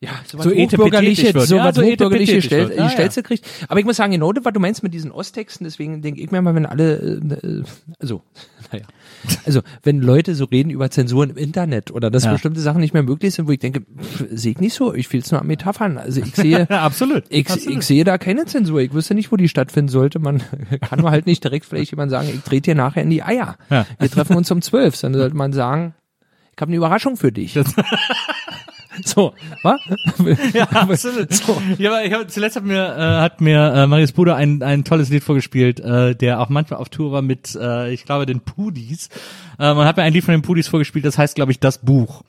ja, 0.00 0.10
so, 0.26 0.40
So 0.40 0.50
hochbürgerliche, 0.50 1.32
so 1.40 1.56
Ja, 1.56 1.64
was 1.64 1.74
so 1.74 1.82
hochbürgerliche 1.82 2.40
Stel 2.40 2.68
wird. 2.68 2.78
Ja, 2.78 2.88
Stelze 2.88 3.24
kriegt. 3.24 3.44
Aber 3.68 3.80
ich 3.80 3.86
muss 3.86 3.96
sagen, 3.96 4.12
genau 4.12 4.32
das, 4.32 4.44
was 4.44 4.52
du 4.52 4.60
meinst 4.60 4.84
mit 4.84 4.94
diesen 4.94 5.10
Osttexten, 5.10 5.64
deswegen 5.64 6.02
denke 6.02 6.20
ich 6.20 6.30
mir 6.30 6.40
mal, 6.40 6.54
wenn 6.54 6.66
alle, 6.66 7.18
äh, 7.42 7.62
also, 7.98 8.22
naja, 8.72 8.84
also, 9.44 9.62
wenn 9.82 10.00
Leute 10.00 10.36
so 10.36 10.44
reden 10.44 10.70
über 10.70 10.88
Zensuren 10.90 11.30
im 11.30 11.36
Internet 11.36 11.90
oder 11.90 12.10
dass 12.12 12.24
Ja. 12.24 12.32
bestimmte 12.32 12.60
Sachen 12.60 12.80
nicht 12.80 12.94
mehr 12.94 13.02
möglich 13.02 13.34
sind, 13.34 13.48
wo 13.48 13.50
ich 13.52 13.58
denke, 13.58 13.82
sehe 14.30 14.52
ich 14.52 14.60
nicht 14.60 14.74
so, 14.74 14.94
ich 14.94 15.12
will 15.12 15.20
es 15.20 15.32
nur 15.32 15.40
an 15.40 15.48
Metaphern. 15.48 15.98
Also 15.98 16.20
ich 16.20 16.36
sehe, 16.36 16.70
absolut. 16.70 17.24
ich, 17.28 17.50
absolut. 17.50 17.78
ich 17.78 17.84
sehe 17.84 18.04
da 18.04 18.18
keine 18.18 18.46
Zensur. 18.46 18.80
Ich 18.80 18.92
wüsste 18.94 19.14
nicht, 19.14 19.32
wo 19.32 19.36
die 19.36 19.48
stattfinden 19.48 19.88
sollte. 19.88 20.20
Man 20.20 20.42
kann 20.88 21.00
nur 21.00 21.10
halt 21.10 21.26
nicht 21.26 21.42
direkt 21.42 21.66
vielleicht 21.66 21.90
jemand 21.90 22.12
sagen, 22.12 22.28
ich 22.32 22.40
trete 22.42 22.70
dir 22.70 22.74
nachher 22.76 23.02
in 23.02 23.10
die 23.10 23.24
Eier. 23.24 23.56
Ja. 23.68 23.84
Wir 23.98 24.08
treffen 24.10 24.36
uns 24.36 24.48
um 24.52 24.62
zwölf. 24.62 24.94
Sondern 24.94 25.22
sollte 25.22 25.36
man 25.36 25.52
sagen, 25.52 25.94
ich 26.54 26.60
habe 26.60 26.68
eine 26.68 26.76
Überraschung 26.76 27.16
für 27.16 27.32
dich. 27.32 27.58
So, 29.04 29.34
was? 29.62 29.80
Ja, 30.54 30.64
absolut. 30.64 31.28
Ja, 31.78 31.90
aber 31.90 32.04
ich 32.04 32.12
hab, 32.12 32.30
zuletzt 32.30 32.56
hat 32.56 32.64
mir, 32.64 32.96
äh, 32.96 33.20
hat 33.20 33.40
mir 33.40 33.72
äh, 33.72 33.86
Marius 33.86 34.12
Bruder 34.12 34.36
ein, 34.36 34.62
ein 34.62 34.84
tolles 34.84 35.10
Lied 35.10 35.22
vorgespielt, 35.22 35.80
äh, 35.80 36.14
der 36.14 36.40
auch 36.40 36.48
manchmal 36.48 36.80
auf 36.80 36.88
Tour 36.88 37.12
war 37.12 37.22
mit, 37.22 37.54
äh, 37.54 37.92
ich 37.92 38.04
glaube, 38.04 38.26
den 38.26 38.40
Pudis. 38.40 39.08
Äh, 39.58 39.74
man 39.74 39.86
hat 39.86 39.96
mir 39.96 40.02
ein 40.02 40.12
Lied 40.12 40.24
von 40.24 40.32
den 40.32 40.42
Pudis 40.42 40.68
vorgespielt, 40.68 41.04
das 41.04 41.18
heißt, 41.18 41.34
glaube 41.34 41.52
ich, 41.52 41.60
das 41.60 41.78
Buch. 41.78 42.22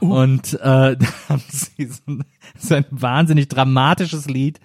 Und 0.00 0.54
äh, 0.54 0.58
da 0.96 0.98
haben 1.28 1.42
sie 1.48 1.86
so 1.86 2.00
ein, 2.06 2.24
so 2.58 2.74
ein 2.74 2.84
wahnsinnig 2.90 3.48
dramatisches 3.48 4.26
Lied 4.26 4.60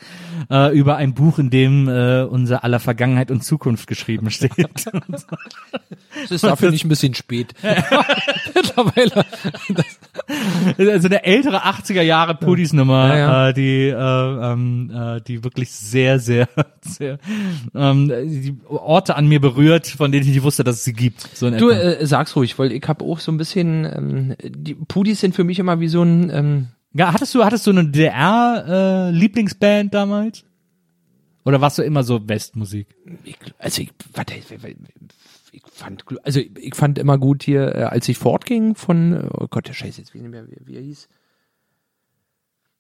äh, 0.50 0.78
über 0.78 0.98
ein 0.98 1.14
Buch, 1.14 1.40
in 1.40 1.50
dem 1.50 1.88
äh, 1.88 2.24
unser 2.24 2.64
aller 2.64 2.80
Vergangenheit 2.80 3.32
und 3.32 3.44
Zukunft 3.44 3.88
geschrieben 3.88 4.30
steht. 4.32 4.52
Es 6.24 6.32
ist 6.32 6.44
dafür 6.44 6.72
nicht 6.72 6.86
ein 6.86 6.90
bisschen 6.90 7.14
spät. 7.14 7.54
Mittlerweile. 8.56 9.26
also 10.78 11.08
eine 11.08 11.24
ältere 11.24 11.66
80er 11.66 12.02
Jahre 12.02 12.36
Pudis 12.36 12.74
Nummer, 12.74 13.08
Ja, 13.10 13.18
ja. 13.18 13.50
Äh, 13.50 13.54
die 13.54 13.88
äh, 13.88 13.94
ähm, 14.54 14.92
äh, 14.94 15.22
die 15.22 15.44
wirklich 15.44 15.72
sehr 15.72 16.20
sehr 16.20 16.48
sehr 16.82 17.20
ähm, 17.76 18.08
die 18.08 18.56
Orte 18.68 19.16
an 19.16 19.28
mir 19.28 19.40
berührt, 19.40 19.88
von 19.88 20.12
denen 20.12 20.24
ich 20.24 20.34
nicht 20.34 20.44
wusste, 20.44 20.64
dass 20.64 20.78
es 20.78 20.84
sie 20.84 20.94
gibt. 20.94 21.22
So 21.36 21.50
Du 21.50 21.70
äh, 21.70 22.06
sag's 22.06 22.36
ruhig, 22.36 22.58
weil 22.60 22.72
ich 22.72 22.88
habe 22.88 23.04
auch 23.06 23.20
so 23.20 23.32
ein 23.32 23.38
bisschen, 23.38 23.86
ähm, 23.86 24.36
die 24.44 24.76
Pudis 24.76 25.20
sind 25.20 25.36
für 25.36 25.44
mich 25.44 25.60
immer 25.60 25.80
wie 25.80 25.88
so 25.88 26.04
ein, 26.04 26.30
ähm, 26.30 26.68
ja, 26.94 27.14
hattest 27.14 27.34
du 27.36 27.44
hattest 27.46 27.66
du 27.68 27.72
eine 27.72 27.86
DDR 27.86 28.66
äh, 28.68 29.12
Lieblingsband 29.12 29.94
damals? 29.94 30.44
Oder 31.46 31.62
warst 31.62 31.78
du 31.78 31.84
immer 31.84 32.04
so 32.04 32.28
Westmusik? 32.28 32.88
ich, 33.24 33.38
also 33.58 33.82
ich, 33.82 33.92
warte, 34.14 34.34
ich 34.36 35.62
fand, 35.72 36.04
also 36.24 36.40
ich 36.40 36.76
fand 36.76 36.98
immer 37.00 37.18
gut 37.18 37.44
hier, 37.44 37.76
äh, 37.76 37.84
als 37.84 38.08
ich 38.10 38.18
fortging 38.18 38.76
von, 38.76 39.30
oh 39.34 39.48
Gott, 39.50 39.68
der 39.68 39.74
Scheiß 39.74 39.98
jetzt, 39.98 40.14
wie, 40.14 40.22
wie, 40.24 40.44
wie 40.66 40.76
er 40.76 40.82
hieß. 40.82 41.08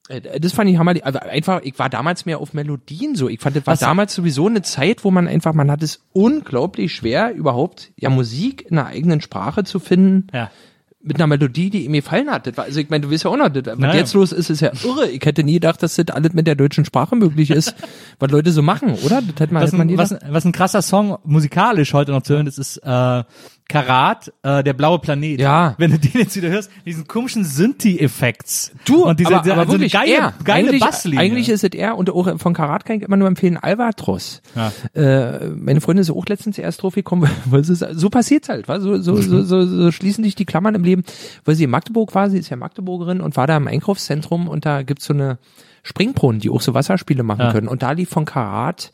Äh, 0.09 0.39
Das 0.39 0.53
fand 0.53 0.69
ich 0.69 0.77
hammer, 0.77 0.93
also 1.03 1.19
einfach, 1.19 1.61
ich 1.63 1.77
war 1.79 1.89
damals 1.89 2.25
mehr 2.25 2.39
auf 2.39 2.53
Melodien 2.53 3.15
so. 3.15 3.29
Ich 3.29 3.39
fand, 3.39 3.55
das 3.55 3.65
war 3.65 3.73
Was- 3.73 3.79
damals 3.79 4.13
sowieso 4.13 4.47
eine 4.47 4.61
Zeit, 4.61 5.03
wo 5.03 5.11
man 5.11 5.27
einfach, 5.27 5.53
man 5.53 5.71
hat 5.71 5.81
es 5.83 6.03
unglaublich 6.13 6.93
schwer, 6.93 7.33
überhaupt 7.33 7.91
ja 7.97 8.09
Musik 8.09 8.65
in 8.69 8.77
einer 8.77 8.87
eigenen 8.87 9.21
Sprache 9.21 9.63
zu 9.63 9.79
finden. 9.79 10.27
Ja. 10.33 10.51
Mit 11.01 11.15
einer 11.15 11.27
Melodie, 11.27 11.69
die 11.69 11.87
mir 11.87 12.01
gefallen 12.01 12.29
hat. 12.29 12.45
Das 12.45 12.57
war, 12.57 12.65
also 12.65 12.79
ich 12.79 12.89
meine, 12.89 13.05
du 13.05 13.11
weißt 13.11 13.23
ja 13.23 13.29
auch 13.31 13.37
noch, 13.37 13.47
das, 13.49 13.65
was 13.65 13.77
Naja. 13.79 13.95
jetzt 13.99 14.13
los 14.13 14.31
ist, 14.33 14.49
ist 14.49 14.59
ja 14.59 14.71
irre. 14.83 15.09
Ich 15.09 15.23
hätte 15.25 15.43
nie 15.43 15.53
gedacht, 15.53 15.81
dass 15.81 15.95
das 15.95 16.07
alles 16.09 16.33
mit 16.33 16.45
der 16.45 16.55
deutschen 16.55 16.83
Sprache 16.83 17.15
möglich 17.15 17.51
ist, 17.51 17.73
was 18.19 18.29
Leute 18.31 18.51
so 18.51 18.61
machen, 18.61 18.95
oder? 19.05 19.21
Das 19.21 19.39
hätte 19.39 19.53
man, 19.53 19.63
Was 19.63 19.69
hätte 19.69 19.77
man 19.77 19.87
nie 19.87 19.93
ein, 19.93 19.97
was, 19.97 20.15
was 20.29 20.45
ein 20.45 20.51
krasser 20.51 20.81
Song 20.81 21.17
musikalisch 21.23 21.93
heute 21.93 22.11
noch 22.11 22.23
zu 22.23 22.33
hören 22.33 22.47
ist, 22.47 22.57
ist 22.59 22.77
äh, 22.83 23.23
Karat, 23.69 24.33
äh, 24.43 24.63
der 24.63 24.73
blaue 24.73 24.99
Planet. 24.99 25.39
Ja. 25.39 25.75
Wenn 25.77 25.91
du 25.91 25.99
den 25.99 26.11
jetzt 26.19 26.35
wieder 26.35 26.49
hörst, 26.49 26.69
diesen 26.85 27.07
komischen 27.07 27.45
Synthi-Effekts. 27.45 28.71
Du, 28.83 29.05
und 29.05 29.19
diese, 29.19 29.29
aber, 29.35 29.43
diese, 29.43 29.53
aber 29.53 29.61
so 29.65 29.69
eine 29.69 29.71
wirklich 29.79 29.93
geile, 29.93 30.11
er. 30.11 30.33
geile 30.43 30.67
eigentlich, 30.69 30.81
Basslinie. 30.81 31.19
Eigentlich 31.19 31.49
ist 31.49 31.63
es 31.63 31.69
er 31.73 31.95
und 31.97 32.09
auch 32.09 32.39
von 32.39 32.53
Karat 32.53 32.83
kann 32.83 32.97
ich 32.97 33.03
immer 33.03 33.15
nur 33.17 33.27
empfehlen, 33.27 33.57
Albatros. 33.57 34.41
Ja. 34.55 34.71
Äh, 34.99 35.49
meine 35.49 35.81
Freundin 35.81 36.01
ist 36.01 36.09
auch 36.09 36.25
letztens 36.25 36.57
erst 36.57 36.81
drauf 36.81 36.95
gekommen, 36.95 37.29
weil 37.45 37.61
es 37.61 37.69
ist, 37.69 37.85
so 37.93 38.09
passiert's 38.09 38.49
halt, 38.49 38.67
wa? 38.67 38.79
So, 38.79 38.97
so, 38.99 39.15
so, 39.21 39.43
so, 39.43 39.65
so 39.65 39.91
schließen 39.91 40.23
sich 40.23 40.35
die 40.35 40.45
Klammern 40.45 40.75
im 40.75 40.83
Leben, 40.83 41.03
weil 41.45 41.55
sie 41.55 41.65
in 41.65 41.69
Magdeburg 41.69 42.15
war, 42.15 42.29
sie 42.29 42.39
ist 42.39 42.49
ja 42.49 42.57
Magdeburgerin 42.57 43.21
und 43.21 43.37
war 43.37 43.47
da 43.47 43.55
im 43.55 43.67
Einkaufszentrum 43.67 44.47
und 44.47 44.65
da 44.65 44.81
gibt's 44.81 45.05
so 45.05 45.13
eine 45.13 45.37
Springbrunnen, 45.83 46.41
die 46.41 46.49
auch 46.49 46.61
so 46.61 46.73
Wasserspiele 46.73 47.23
machen 47.23 47.41
Ja. 47.41 47.51
können 47.51 47.67
und 47.67 47.83
da 47.83 47.91
lief 47.91 48.09
von 48.09 48.25
Karat 48.25 48.91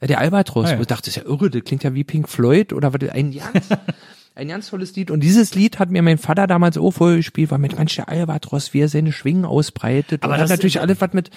äh, 0.00 0.06
der 0.06 0.18
Albatros, 0.20 0.68
Ah, 0.68 0.72
ja. 0.72 0.78
wo 0.78 0.82
ich 0.82 0.86
dachte, 0.86 1.02
das 1.10 1.16
ist 1.16 1.22
ja 1.24 1.30
irre, 1.30 1.50
das 1.50 1.62
klingt 1.64 1.82
ja 1.84 1.92
wie 1.94 2.04
Pink 2.04 2.28
Floyd 2.28 2.72
oder 2.72 2.92
was, 2.94 3.08
ein 3.10 3.32
ganz, 3.32 3.68
ein 4.34 4.48
ganz 4.48 4.70
tolles 4.70 4.94
Lied. 4.96 5.10
Und 5.10 5.20
dieses 5.20 5.54
Lied 5.54 5.78
hat 5.78 5.90
mir 5.90 6.02
mein 6.02 6.18
Vater 6.18 6.46
damals 6.46 6.78
auch 6.78 6.90
vorgespielt, 6.92 7.50
weil 7.50 7.58
mit 7.58 7.76
manch 7.76 7.96
der 7.96 8.08
Albatros, 8.08 8.72
wie 8.74 8.80
er 8.80 8.88
seine 8.88 9.12
Schwingen 9.12 9.44
ausbreitet. 9.44 10.22
Aber 10.22 10.32
und 10.34 10.38
hat 10.40 10.44
das- 10.44 10.50
natürlich 10.50 10.80
alles 10.80 11.00
was 11.00 11.12
mit, 11.12 11.30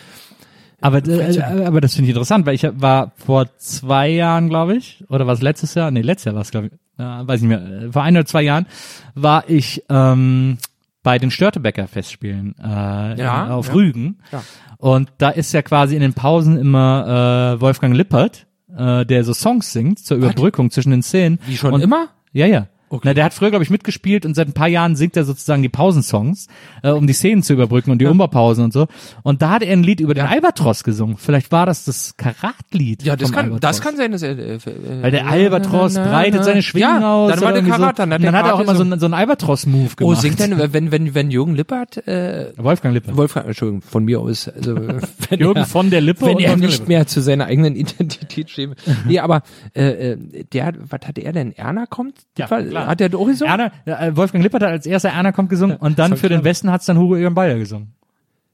Aber, 0.82 1.06
äh, 1.08 1.66
aber 1.66 1.82
das 1.82 1.96
finde 1.96 2.10
ich 2.10 2.16
interessant, 2.16 2.46
weil 2.46 2.56
ich 2.56 2.64
war 2.64 3.12
vor 3.16 3.48
zwei 3.58 4.10
Jahren, 4.10 4.50
glaube 4.50 4.76
ich, 4.76 5.04
oder 5.10 5.26
war 5.26 5.34
es 5.34 5.42
letztes 5.42 5.74
Jahr? 5.74 5.90
Nee, 5.92 6.02
letztes 6.02 6.26
Jahr 6.26 6.36
war 6.36 6.42
es, 6.42 6.52
glaube 6.52 6.68
ich. 6.68 6.74
Ja, 6.98 7.28
weiß 7.28 7.42
nicht 7.42 7.50
mehr. 7.50 7.84
Äh, 7.88 7.92
Vor 7.92 8.04
ein 8.04 8.16
oder 8.16 8.26
zwei 8.26 8.42
Jahren 8.44 8.68
war 9.16 9.50
ich 9.50 9.84
ähm, 9.90 10.58
bei 11.04 11.18
den 11.20 11.30
Störtebecker 11.32 11.88
Festspielen 11.88 12.56
äh, 12.58 13.20
Ja, 13.20 13.50
auf 13.50 13.68
ja. 13.68 13.74
Rügen. 13.74 14.20
Ja. 14.32 14.44
Und 14.78 15.12
da 15.18 15.30
ist 15.30 15.52
ja 15.54 15.62
quasi 15.62 15.96
in 15.96 16.02
den 16.02 16.14
Pausen 16.14 16.58
immer 16.58 17.56
äh, 17.58 17.62
Wolfgang 17.62 17.96
Lippert, 17.96 18.48
äh, 18.78 19.06
der 19.06 19.24
so 19.26 19.34
Songs 19.34 19.74
singt 19.74 20.00
zur 20.00 20.18
Überbrückung 20.18 20.72
zwischen 20.72 20.92
den 20.92 21.04
Szenen. 21.04 21.40
Wie 21.46 21.58
schon 21.58 21.74
Und, 21.74 21.82
immer? 21.82 22.08
Ja, 22.32 22.46
ja. 22.46 22.68
Na, 23.04 23.14
der 23.14 23.26
hat 23.26 23.34
früher, 23.34 23.50
glaube 23.50 23.64
ich, 23.64 23.70
mitgespielt 23.70 24.26
und 24.26 24.36
seit 24.36 24.48
ein 24.48 24.54
paar 24.54 24.68
Jahren 24.68 24.96
singt 24.96 25.18
er 25.18 25.26
sozusagen 25.26 25.62
die 25.62 25.70
Pausensongs, 25.70 26.48
äh, 26.84 26.90
um 26.92 27.08
die 27.08 27.14
Szenen 27.14 27.44
zu 27.44 27.54
überbrücken 27.54 27.92
und 27.92 28.00
die 28.00 28.06
Umbaupausen 28.06 28.64
und 28.64 28.74
so. 28.74 28.88
Und 29.24 29.42
da 29.42 29.50
hat 29.52 29.64
er 29.64 29.74
ein 29.74 29.84
Lied 29.84 30.00
über 30.00 30.14
den 30.14 30.26
Albatros 30.26 30.84
gesungen. 30.84 31.18
Vielleicht 31.18 31.52
war 31.52 31.66
das 31.66 31.84
das 31.86 32.16
Karatlied. 32.18 33.04
Ja, 33.04 33.16
das 33.16 33.32
kann, 33.32 33.46
Albatros. 33.46 33.60
das 33.62 33.82
kann 33.82 33.98
sein, 33.98 34.12
dass 34.12 34.22
er, 34.22 34.38
äh, 34.38 34.56
äh, 34.56 34.60
Weil 35.02 35.12
der 35.12 35.28
Albatros 35.28 35.96
breitet 35.96 36.44
seine 36.46 36.62
Schwingen 36.62 37.02
ja, 37.02 37.14
aus. 37.14 37.32
Dann 37.32 37.42
war 37.42 37.54
der 37.54 37.64
Karat, 37.64 37.98
so. 37.98 38.04
dann 38.04 38.14
hat 38.14 38.24
dann 38.24 38.36
hat 38.36 38.46
er 38.46 38.56
auch 38.56 38.60
immer 38.60 38.76
so 38.76 38.84
so- 38.84 38.90
einen, 38.92 39.00
so 39.00 39.06
einen 39.08 39.14
Albatros-Move 39.16 39.90
Oh, 39.94 39.96
gemacht. 39.96 40.22
singt 40.22 40.40
denn, 40.40 40.58
wenn, 40.74 40.92
wenn, 40.92 41.14
wenn 41.16 41.32
Jürgen 41.32 41.56
Lippert, 41.56 42.08
äh, 42.08 42.54
Wolfgang 42.58 42.94
Lippe. 42.94 43.16
Wolfgang, 43.18 43.48
Entschuldigung, 43.48 43.82
von 43.82 44.06
mir 44.06 44.20
aus, 44.20 44.48
also, 44.48 44.76
wenn 45.30 45.40
Jürgen 45.40 45.60
er, 45.62 45.66
von 45.66 45.90
der 45.90 46.02
Lippe 46.02 46.26
wenn 46.26 46.40
er 46.40 46.56
nicht 46.56 46.88
mehr 46.88 47.08
zu 47.08 47.22
seiner 47.22 47.46
eigenen 47.46 47.76
Identität 47.76 48.50
steht. 48.50 48.70
nee, 49.06 49.20
aber, 49.20 49.42
äh, 49.76 50.12
äh, 50.14 50.18
der, 50.54 50.74
was 50.80 51.02
hatte 51.08 51.22
er 51.22 51.34
denn? 51.34 51.52
Erna 51.52 51.86
kommt? 51.88 52.16
Ja, 52.38 52.50
War- 52.50 52.75
klar. 52.76 52.88
Hat 52.88 53.00
der 53.00 53.14
auch 53.16 53.26
gesungen? 53.26 53.52
Erna, 53.52 53.72
äh, 53.86 54.16
Wolfgang 54.16 54.44
Lippert 54.44 54.64
hat 54.64 54.70
als 54.70 54.86
erster 54.86 55.10
Erna 55.10 55.32
kommt 55.32 55.50
gesungen 55.50 55.78
und 55.78 56.00
dann 56.00 56.18
für 56.18 56.30
den 56.30 56.40
klar. 56.40 56.52
Westen 56.52 56.72
hat's 56.72 56.86
dann 56.86 56.98
Hugo 56.98 57.16
Egon 57.16 57.34
Balder 57.34 57.58
gesungen. 57.58 57.94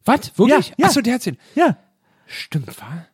Was? 0.05 0.37
Wirklich? 0.37 0.69
Ja, 0.69 0.75
ja. 0.77 0.85
Achso, 0.85 1.01
der 1.01 1.13
hat's 1.15 1.25
den. 1.25 1.37
Ja. 1.55 1.77
Stimmt, 2.25 2.67
war? 2.79 3.05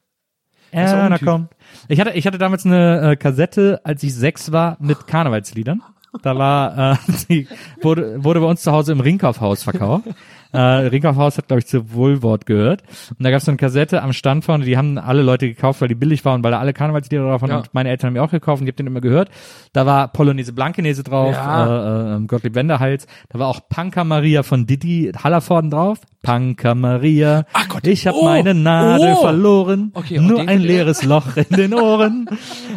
Ja, 0.72 0.86
auch 0.86 1.04
ein 1.04 1.10
na 1.10 1.18
Typ. 1.18 1.28
komm. 1.28 1.50
Ich 1.88 2.00
hatte, 2.00 2.12
ich 2.12 2.28
hatte 2.28 2.38
damals 2.38 2.66
eine 2.66 3.12
äh, 3.12 3.16
Kassette, 3.16 3.82
als 3.84 4.04
ich 4.04 4.14
sechs 4.14 4.52
war, 4.52 4.78
mit 4.80 5.08
Karnevalsliedern. 5.08 5.82
Da 6.22 6.38
war, 6.38 6.94
äh, 6.94 6.96
die 7.30 7.48
wurde, 7.82 8.24
wurde 8.24 8.40
bei 8.40 8.46
uns 8.48 8.62
zu 8.62 8.72
Hause 8.72 8.92
im 8.92 9.00
Ringkaufhaus 9.00 9.64
verkauft. 9.64 10.08
Äh, 10.54 10.60
Ringkaufhaus 10.60 11.38
hat, 11.38 11.48
glaube 11.48 11.60
ich, 11.60 11.68
zu 11.68 11.94
Wohlwort 11.94 12.46
gehört. 12.46 12.84
Und 13.12 13.24
da 13.24 13.30
gab 13.32 13.40
es 13.40 13.46
so 13.46 13.52
eine 13.52 13.58
Kassette 13.58 14.02
am 14.02 14.14
Stand 14.14 14.46
vorne, 14.46 14.66
die 14.66 14.78
haben 14.78 14.98
alle 14.98 15.22
Leute 15.22 15.48
gekauft, 15.48 15.82
weil 15.82 15.88
die 15.88 15.96
billig 15.96 16.24
waren 16.26 16.36
und 16.36 16.44
weil 16.44 16.52
da 16.52 16.60
alle 16.60 16.74
Karnevalslieder 16.74 17.24
drauf 17.24 17.42
waren. 17.42 17.50
Ja. 17.52 17.58
Und 17.58 17.74
meine 17.74 17.90
Eltern 17.90 18.08
haben 18.08 18.14
die 18.16 18.20
auch 18.22 18.32
gekauft 18.32 18.62
und 18.62 18.68
ich 18.68 18.72
habe 18.72 18.78
den 18.78 18.88
immer 18.88 19.02
gehört. 19.02 19.30
Da 19.74 19.86
war 19.86 20.08
Polonaise 20.08 20.54
Blankenese 20.54 21.04
drauf, 21.04 21.34
Ja. 21.34 22.16
äh, 22.16 22.18
äh, 22.18 22.26
Gottlieb 22.28 22.56
Wenderhals. 22.56 23.08
Da 23.30 23.40
war 23.40 23.48
auch 23.48 23.62
Punker 23.70 24.04
Maria 24.04 24.44
von 24.44 24.66
Didi 24.66 25.12
Hallervorden 25.24 25.70
drauf. 25.72 26.00
Punker 26.24 26.76
Maria. 26.76 27.46
Ach 27.54 27.70
Gott. 27.70 27.88
Ich 27.88 28.06
habe 28.08 28.18
Oh. 28.20 28.26
meine 28.26 28.54
Nadel 28.54 29.14
Oh. 29.18 29.22
verloren. 29.22 29.92
Okay, 29.94 30.20
Nur 30.20 30.42
ein 30.48 30.60
leeres 30.62 31.04
Loch 31.06 31.38
in 31.38 31.56
den 31.56 31.74
Ohren. 31.74 32.28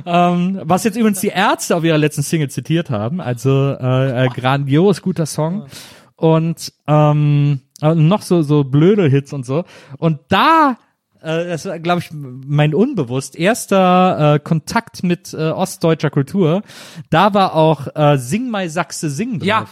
ähm, 0.07 0.61
was 0.65 0.85
jetzt 0.85 0.97
übrigens 0.97 1.21
die 1.21 1.29
Ärzte 1.29 1.77
auf 1.77 1.85
ihrer 1.85 1.99
letzten 1.99 2.23
Single 2.23 2.49
zitiert 2.51 2.91
haben. 2.91 3.21
Also 3.21 3.75
äh, 3.81 4.27
äh, 4.27 4.29
grandios 4.29 5.03
guter 5.03 5.27
Song. 5.27 5.67
Und 6.21 6.75
ähm, 6.87 7.61
äh, 7.81 7.95
noch 7.95 8.21
so 8.21 8.43
so 8.43 8.63
blöde 8.63 9.09
Hits 9.09 9.33
und 9.33 9.47
so. 9.47 9.65
Und 9.97 10.21
da 10.29 10.77
äh, 11.23 11.49
das 11.49 11.65
war, 11.65 11.79
glaube 11.79 12.01
ich, 12.01 12.11
mein 12.13 12.75
unbewusst 12.75 13.37
erster 13.37 14.35
äh, 14.35 14.39
Kontakt 14.39 15.03
mit 15.03 15.33
äh, 15.33 15.49
ostdeutscher 15.51 16.11
Kultur. 16.11 16.63
Da 17.09 17.33
war 17.33 17.55
auch 17.55 17.89
äh, 17.95 18.19
Sing 18.19 18.51
mal 18.51 18.69
Sachse 18.69 19.09
Sing 19.09 19.39
drauf. 19.39 19.47
Ja. 19.47 19.67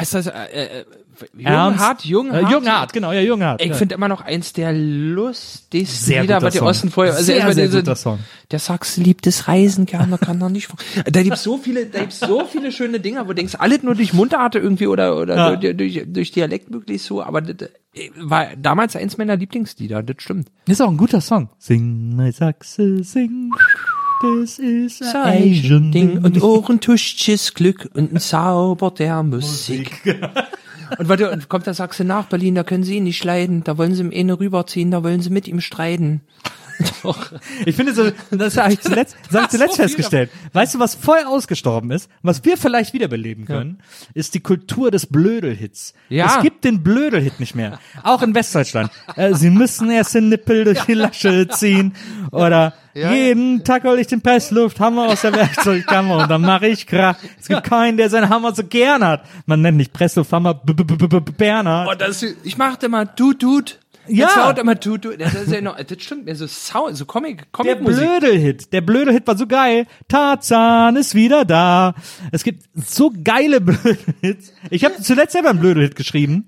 Ist 0.00 0.14
das, 0.14 0.26
äh, 0.26 0.84
äh, 1.22 1.26
Jürgen 1.36 1.46
Ernst? 1.46 1.80
Hart, 1.80 2.04
Jürgen 2.04 2.30
Äh, 2.30 2.42
Hart? 2.42 2.50
Jürgen 2.50 2.68
Hart, 2.68 2.92
genau, 2.92 3.12
ja, 3.12 3.20
Jürgen 3.20 3.44
Hart. 3.44 3.60
Ich 3.62 3.68
ja. 3.68 3.74
finde 3.74 3.94
immer 3.94 4.08
noch 4.08 4.20
eins 4.20 4.52
der 4.52 4.72
lustigsten 4.72 5.84
Sehr 6.06 6.22
Lieder, 6.22 6.42
was 6.42 6.54
die. 6.54 6.60
Osten 6.60 6.90
vorher, 6.90 7.14
also 7.14 7.24
Sehr, 7.24 7.52
sehr 7.52 7.66
diese- 7.66 7.78
guter 7.80 7.96
Song. 7.96 8.18
Der 8.50 8.58
Sachse 8.58 9.00
liebt 9.02 9.26
das 9.26 9.48
Reisen 9.48 9.84
gerne, 9.86 10.16
kann 10.18 10.40
er 10.40 10.48
nicht. 10.48 10.68
Da 11.10 11.22
gibt's 11.22 11.42
so 11.42 11.58
viele, 11.58 11.86
da 11.86 12.00
gibt's 12.00 12.20
so 12.20 12.44
viele 12.44 12.72
schöne 12.72 13.00
Dinger, 13.00 13.24
wo 13.24 13.28
du 13.28 13.34
denkst, 13.34 13.54
alles 13.58 13.82
nur 13.82 13.94
durch 13.94 14.12
Mundart 14.12 14.54
irgendwie 14.54 14.86
oder, 14.86 15.16
oder 15.18 15.36
Ja. 15.36 15.56
durch, 15.56 15.76
durch, 15.76 16.02
durch 16.06 16.30
Dialekt 16.32 16.70
möglichst 16.70 17.06
so, 17.06 17.22
aber 17.22 17.40
das 17.42 17.68
war 18.16 18.48
damals 18.56 18.96
eins 18.96 19.18
meiner 19.18 19.36
Lieblingslieder, 19.36 20.02
das 20.02 20.16
stimmt. 20.20 20.48
Ist 20.66 20.80
auch 20.80 20.88
ein 20.90 20.96
guter 20.96 21.20
Song. 21.20 21.48
Sing 21.58 22.14
mal 22.16 22.32
Sachse, 22.32 23.02
sing. 23.02 23.50
Das 24.20 24.58
ist 24.58 25.02
ein 25.14 25.92
Ding 25.92 26.24
und 26.24 26.42
Ohrentusches 26.42 27.54
Glück 27.54 27.88
und 27.94 28.12
ein 28.12 28.18
Zauber 28.20 28.90
der 28.90 29.22
Musik. 29.22 30.02
Und 30.96 31.08
warte, 31.08 31.30
und 31.30 31.48
kommt 31.48 31.66
der 31.66 31.74
Sachse 31.74 32.04
nach 32.04 32.26
Berlin, 32.26 32.54
da 32.54 32.62
können 32.62 32.84
sie 32.84 32.96
ihn 32.96 33.04
nicht 33.04 33.22
leiden, 33.24 33.64
da 33.64 33.76
wollen 33.76 33.94
sie 33.94 34.02
ihm 34.02 34.12
eine 34.14 34.38
rüberziehen, 34.38 34.90
da 34.90 35.02
wollen 35.02 35.20
sie 35.20 35.30
mit 35.30 35.48
ihm 35.48 35.60
streiten. 35.60 36.22
Doch. 37.02 37.32
Ich 37.66 37.76
finde 37.76 37.92
so, 37.92 38.10
das 38.30 38.56
habe 38.56 38.72
ich 38.72 38.80
zuletzt, 38.80 39.16
das 39.30 39.34
hab 39.34 39.44
ich 39.44 39.50
zuletzt 39.50 39.76
festgestellt. 39.76 40.30
Weißt 40.52 40.74
du, 40.74 40.78
was 40.78 40.94
voll 40.94 41.20
ausgestorben 41.26 41.90
ist, 41.90 42.10
was 42.22 42.44
wir 42.44 42.56
vielleicht 42.56 42.92
wiederbeleben 42.92 43.46
können, 43.46 43.80
ist 44.14 44.34
die 44.34 44.40
Kultur 44.40 44.90
des 44.90 45.06
Blödelhits. 45.06 45.94
Ja. 46.08 46.26
Es 46.26 46.42
gibt 46.42 46.64
den 46.64 46.82
Blödelhit 46.82 47.40
nicht 47.40 47.54
mehr. 47.54 47.78
Auch 48.02 48.22
in 48.22 48.34
Westdeutschland. 48.34 48.90
Äh, 49.16 49.34
Sie 49.34 49.50
müssen 49.50 49.90
erst 49.90 50.14
den 50.14 50.28
Nippel 50.28 50.64
durch 50.64 50.80
die 50.84 50.94
Lasche 50.94 51.48
ziehen. 51.48 51.94
Oder 52.30 52.74
jeden 52.94 53.64
Tag 53.64 53.84
hol 53.84 53.98
ich 53.98 54.06
den 54.06 54.20
Presslufthammer 54.20 55.08
aus 55.08 55.22
der 55.22 55.32
Werkzeugkammer 55.32 56.18
und 56.18 56.30
dann 56.30 56.40
mache 56.40 56.66
ich 56.66 56.86
Krach. 56.86 57.16
Es 57.38 57.48
gibt 57.48 57.64
keinen, 57.64 57.96
der 57.96 58.10
seinen 58.10 58.28
Hammer 58.28 58.54
so 58.54 58.64
gern 58.64 59.04
hat. 59.04 59.24
Man 59.46 59.62
nennt 59.62 59.76
nicht 59.76 59.92
Presslufthammer 59.92 60.54
Bernhard. 60.54 61.88
Oh, 61.90 61.94
das, 61.96 62.22
ich 62.22 62.58
machte 62.58 62.86
immer 62.86 63.06
Dude, 63.06 63.38
Dude. 63.38 63.72
Ja. 64.08 64.28
Laut 64.36 64.58
immer 64.58 64.74
Dude, 64.74 64.98
Dude. 64.98 65.18
Das 65.18 65.34
ist 65.34 65.52
ja 65.52 65.60
noch, 65.60 65.76
das 65.76 66.02
stimmt, 66.02 66.24
mir 66.24 66.34
so 66.34 66.46
Sound, 66.46 66.96
so 66.96 67.04
Comic, 67.04 67.38
Der 67.38 67.46
Comic-Musik. 67.52 68.06
Blödelhit, 68.20 68.72
der 68.72 68.80
Blödelhit 68.80 69.26
war 69.26 69.36
so 69.36 69.46
geil. 69.46 69.86
Tarzan 70.08 70.96
ist 70.96 71.14
wieder 71.14 71.44
da. 71.44 71.94
Es 72.32 72.44
gibt 72.44 72.64
so 72.74 73.12
geile 73.22 73.60
Blödelhits. 73.62 74.52
Ich 74.70 74.84
habe 74.84 74.96
zuletzt 75.02 75.32
selber 75.32 75.50
einen 75.50 75.60
Blödelhit 75.60 75.96
geschrieben. 75.96 76.46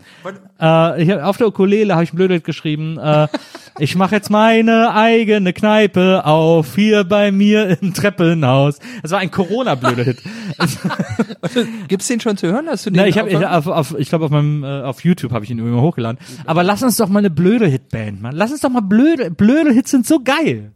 Äh, 0.60 1.02
ich 1.02 1.10
hab, 1.10 1.22
auf 1.22 1.36
der 1.36 1.48
Ukulele 1.48 1.94
habe 1.94 2.04
ich 2.04 2.10
einen 2.10 2.16
Blödelhit 2.16 2.44
geschrieben. 2.44 2.98
Äh, 2.98 3.28
ich 3.78 3.94
mache 3.96 4.14
jetzt 4.16 4.30
meine 4.30 4.94
eigene 4.94 5.52
Kneipe 5.52 6.24
auf 6.26 6.74
hier 6.74 7.04
bei 7.04 7.32
mir 7.32 7.78
im 7.80 7.94
Treppenhaus. 7.94 8.78
Das 9.02 9.10
war 9.12 9.18
ein 9.20 9.30
Corona-Blödelhit. 9.30 10.18
Gibt's 11.88 12.06
den 12.08 12.20
schon 12.20 12.36
zu 12.36 12.48
hören? 12.48 12.66
Hast 12.68 12.86
du 12.86 12.90
den 12.90 12.96
Na, 13.00 13.06
ich 13.06 13.18
habe, 13.18 13.30
ich, 13.30 13.36
auf- 13.46 13.66
auf, 13.66 13.94
ich 13.98 14.08
glaube 14.08 14.26
auf 14.26 14.30
meinem, 14.30 14.64
äh, 14.64 14.82
auf 14.82 15.04
YouTube 15.04 15.32
habe 15.32 15.44
ich 15.44 15.50
ihn 15.50 15.58
irgendwo 15.58 15.80
hochgeladen. 15.82 16.18
Aber 16.44 16.62
lass 16.62 16.82
uns 16.82 16.96
doch 16.96 17.08
mal 17.08 17.20
eine 17.20 17.30
Blödelhit-Band, 17.30 18.20
Mann. 18.22 18.34
Lass 18.34 18.50
uns 18.50 18.60
doch 18.60 18.70
mal 18.70 18.80
blöde, 18.82 19.30
Blödelhits 19.30 19.90
sind 19.90 20.06
so 20.06 20.20
geil. 20.22 20.72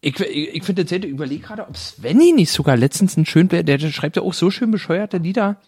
Ich, 0.00 0.18
ich, 0.20 0.54
ich 0.54 0.62
finde 0.64 0.82
tatsächlich, 0.82 1.10
überleg 1.10 1.42
gerade, 1.42 1.66
ob 1.68 1.76
Svenny 1.76 2.32
nicht 2.32 2.50
sogar 2.50 2.76
letztens 2.76 3.16
ein 3.16 3.26
schön, 3.26 3.48
der, 3.48 3.62
der 3.62 3.78
schreibt 3.78 4.16
ja 4.16 4.22
auch 4.22 4.34
so 4.34 4.50
schön 4.50 4.70
bescheuerte 4.70 5.18
Lieder. 5.18 5.58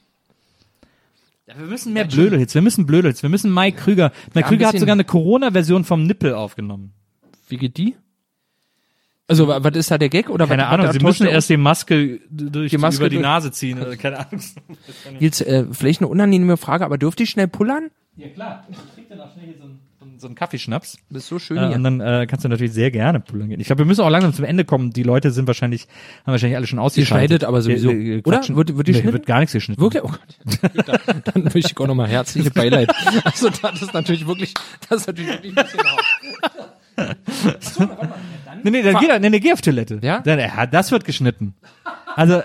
Ja, 1.49 1.59
wir 1.59 1.67
müssen 1.67 1.93
mehr 1.95 2.05
Blödelhits. 2.05 2.55
Wir 2.55 2.63
müssen 2.63 2.85
Blödelhits. 2.87 3.23
Wir 3.23 3.31
müssen 3.31 3.53
Mike 3.53 3.79
Krüger. 3.79 4.13
Mike 4.35 4.47
ein 4.47 4.51
Krüger 4.51 4.69
hat 4.69 4.79
sogar 4.79 4.93
eine 4.93 5.05
Corona-Version 5.05 5.85
vom 5.85 6.07
Nippel 6.07 6.35
aufgenommen. 6.35 6.93
Wie 7.49 7.57
geht 7.57 7.77
die? 7.79 7.97
Also, 9.27 9.49
wa- 9.49 9.63
was 9.63 9.75
ist 9.77 9.91
da 9.91 9.99
der 9.99 10.09
Gag? 10.09 10.29
Oder 10.31 10.47
Keine 10.47 10.63
was, 10.63 10.69
Ahnung. 10.71 10.87
was 10.89 10.95
Sie 10.97 11.03
müssen 11.05 11.27
er 11.27 11.33
erst 11.33 11.51
die 11.51 11.57
Maske 11.57 12.21
durch 12.31 12.71
Die 12.71 12.79
Maske 12.79 13.03
über 13.03 13.09
die 13.11 13.17
durch- 13.17 13.23
Nase 13.23 13.51
ziehen. 13.51 13.79
Oder 13.83 13.97
keine 13.97 14.19
Ahnung. 14.27 14.43
Jetzt, 15.21 15.41
äh, 15.43 15.67
vielleicht 15.73 16.01
eine 16.01 16.09
unangenehme 16.09 16.57
Frage, 16.57 16.85
aber 16.85 16.99
dürfte 16.99 17.23
ich 17.23 17.31
schnell 17.31 17.49
pullern? 17.49 17.91
Ja 18.17 18.29
klar. 18.29 18.67
Ich 18.71 18.77
krieg 18.95 19.09
dann 19.09 19.21
auch 19.21 19.33
schnell 19.33 19.47
hier 19.47 19.57
so 19.59 19.65
einen, 19.65 19.81
so 20.19 20.27
einen, 20.27 20.35
Kaffeeschnaps. 20.37 20.99
Das 21.11 21.25
ist 21.25 21.29
so 21.29 21.39
schön 21.39 21.57
Äh, 21.57 21.75
und 21.75 21.83
dann 21.83 22.01
äh, 22.01 22.27
kannst 22.29 22.45
du 22.45 22.49
natürlich 22.49 22.73
sehr 22.73 22.91
gerne 22.91 23.21
pullern 23.21 23.49
gehen. 23.49 23.61
Ich 23.61 23.67
glaube, 23.67 23.81
wir 23.81 23.87
müssen 23.87 24.03
auch 24.03 24.11
langsam 24.11 24.33
zum 24.33 24.45
Ende 24.45 24.65
kommen. 24.65 24.93
Die 24.93 25.03
Leute 25.03 25.31
sind 25.33 25.47
wahrscheinlich, 25.47 25.83
haben 26.25 26.33
wahrscheinlich 26.33 26.57
alle 26.57 26.67
schon 26.67 26.79
ausgeschaltet. 26.79 27.29
schneidet 27.29 27.45
aber 27.45 27.63
sowieso. 27.63 27.91
Wir, 27.91 27.99
wir 27.99 28.27
Oder? 28.27 28.41
Wird- 28.49 28.77
wird 28.77 28.89
die 28.89 28.93
nee, 28.93 29.13
wird 29.13 29.27
gar 29.27 29.41
nichts 29.41 29.53
geschnitten. 29.53 29.81
Wirklich? 29.81 30.05
Oh 30.05 30.09
Gott. 30.09 30.87
dann, 31.07 31.23
dann 31.25 31.43
möchte 31.45 31.59
ich 31.59 31.79
auch 31.79 31.87
nochmal 31.87 32.09
herzliche 32.09 32.51
Beileid. 32.51 32.91
Also 33.25 33.51
das 33.51 33.83
ist 33.83 33.95
natürlich 33.95 34.27
wirklich, 34.27 34.55
das 34.89 35.01
ist 35.03 35.07
natürlich 35.09 35.31
wirklich 35.31 35.57
ein 35.57 35.65
bisschen 35.65 35.81
hart. 35.85 37.17
Nee, 38.65 38.71
nee, 38.71 38.83
dann 38.83 38.97
geh, 38.99 39.07
dann, 39.07 39.23
nee, 39.23 39.31
nee, 39.31 39.39
geh 39.39 39.53
auf 39.53 39.61
Toilette. 39.61 40.01
Ja? 40.03 40.21
Dann, 40.21 40.41
ja, 40.41 40.67
das 40.67 40.91
wird 40.91 41.05
geschnitten. 41.05 41.55
Also, 42.17 42.43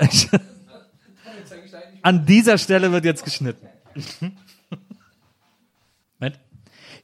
an 2.04 2.26
dieser 2.28 2.60
Stelle 2.60 2.92
wird 2.92 3.04
jetzt 3.06 3.24
geschnitten. 3.26 3.66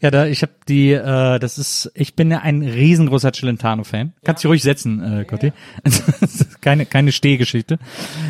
Ja, 0.02 0.12
da, 0.12 0.26
ich 0.28 0.42
habe 0.44 0.54
die, 0.68 0.92
äh, 0.92 1.40
das 1.40 1.58
ist, 1.58 1.92
ich 1.94 2.16
bin 2.16 2.32
ja 2.32 2.40
ein 2.40 2.62
riesengroßer 2.62 3.34
Celentano-Fan. 3.34 4.14
Kannst 4.24 4.44
dich 4.44 4.50
ruhig 4.50 4.64
setzen, 4.64 5.04
äh, 5.04 5.26
Gotti. 5.26 5.52
Keine, 6.62 6.86
keine 6.86 7.14
Stehgeschichte. 7.14 7.80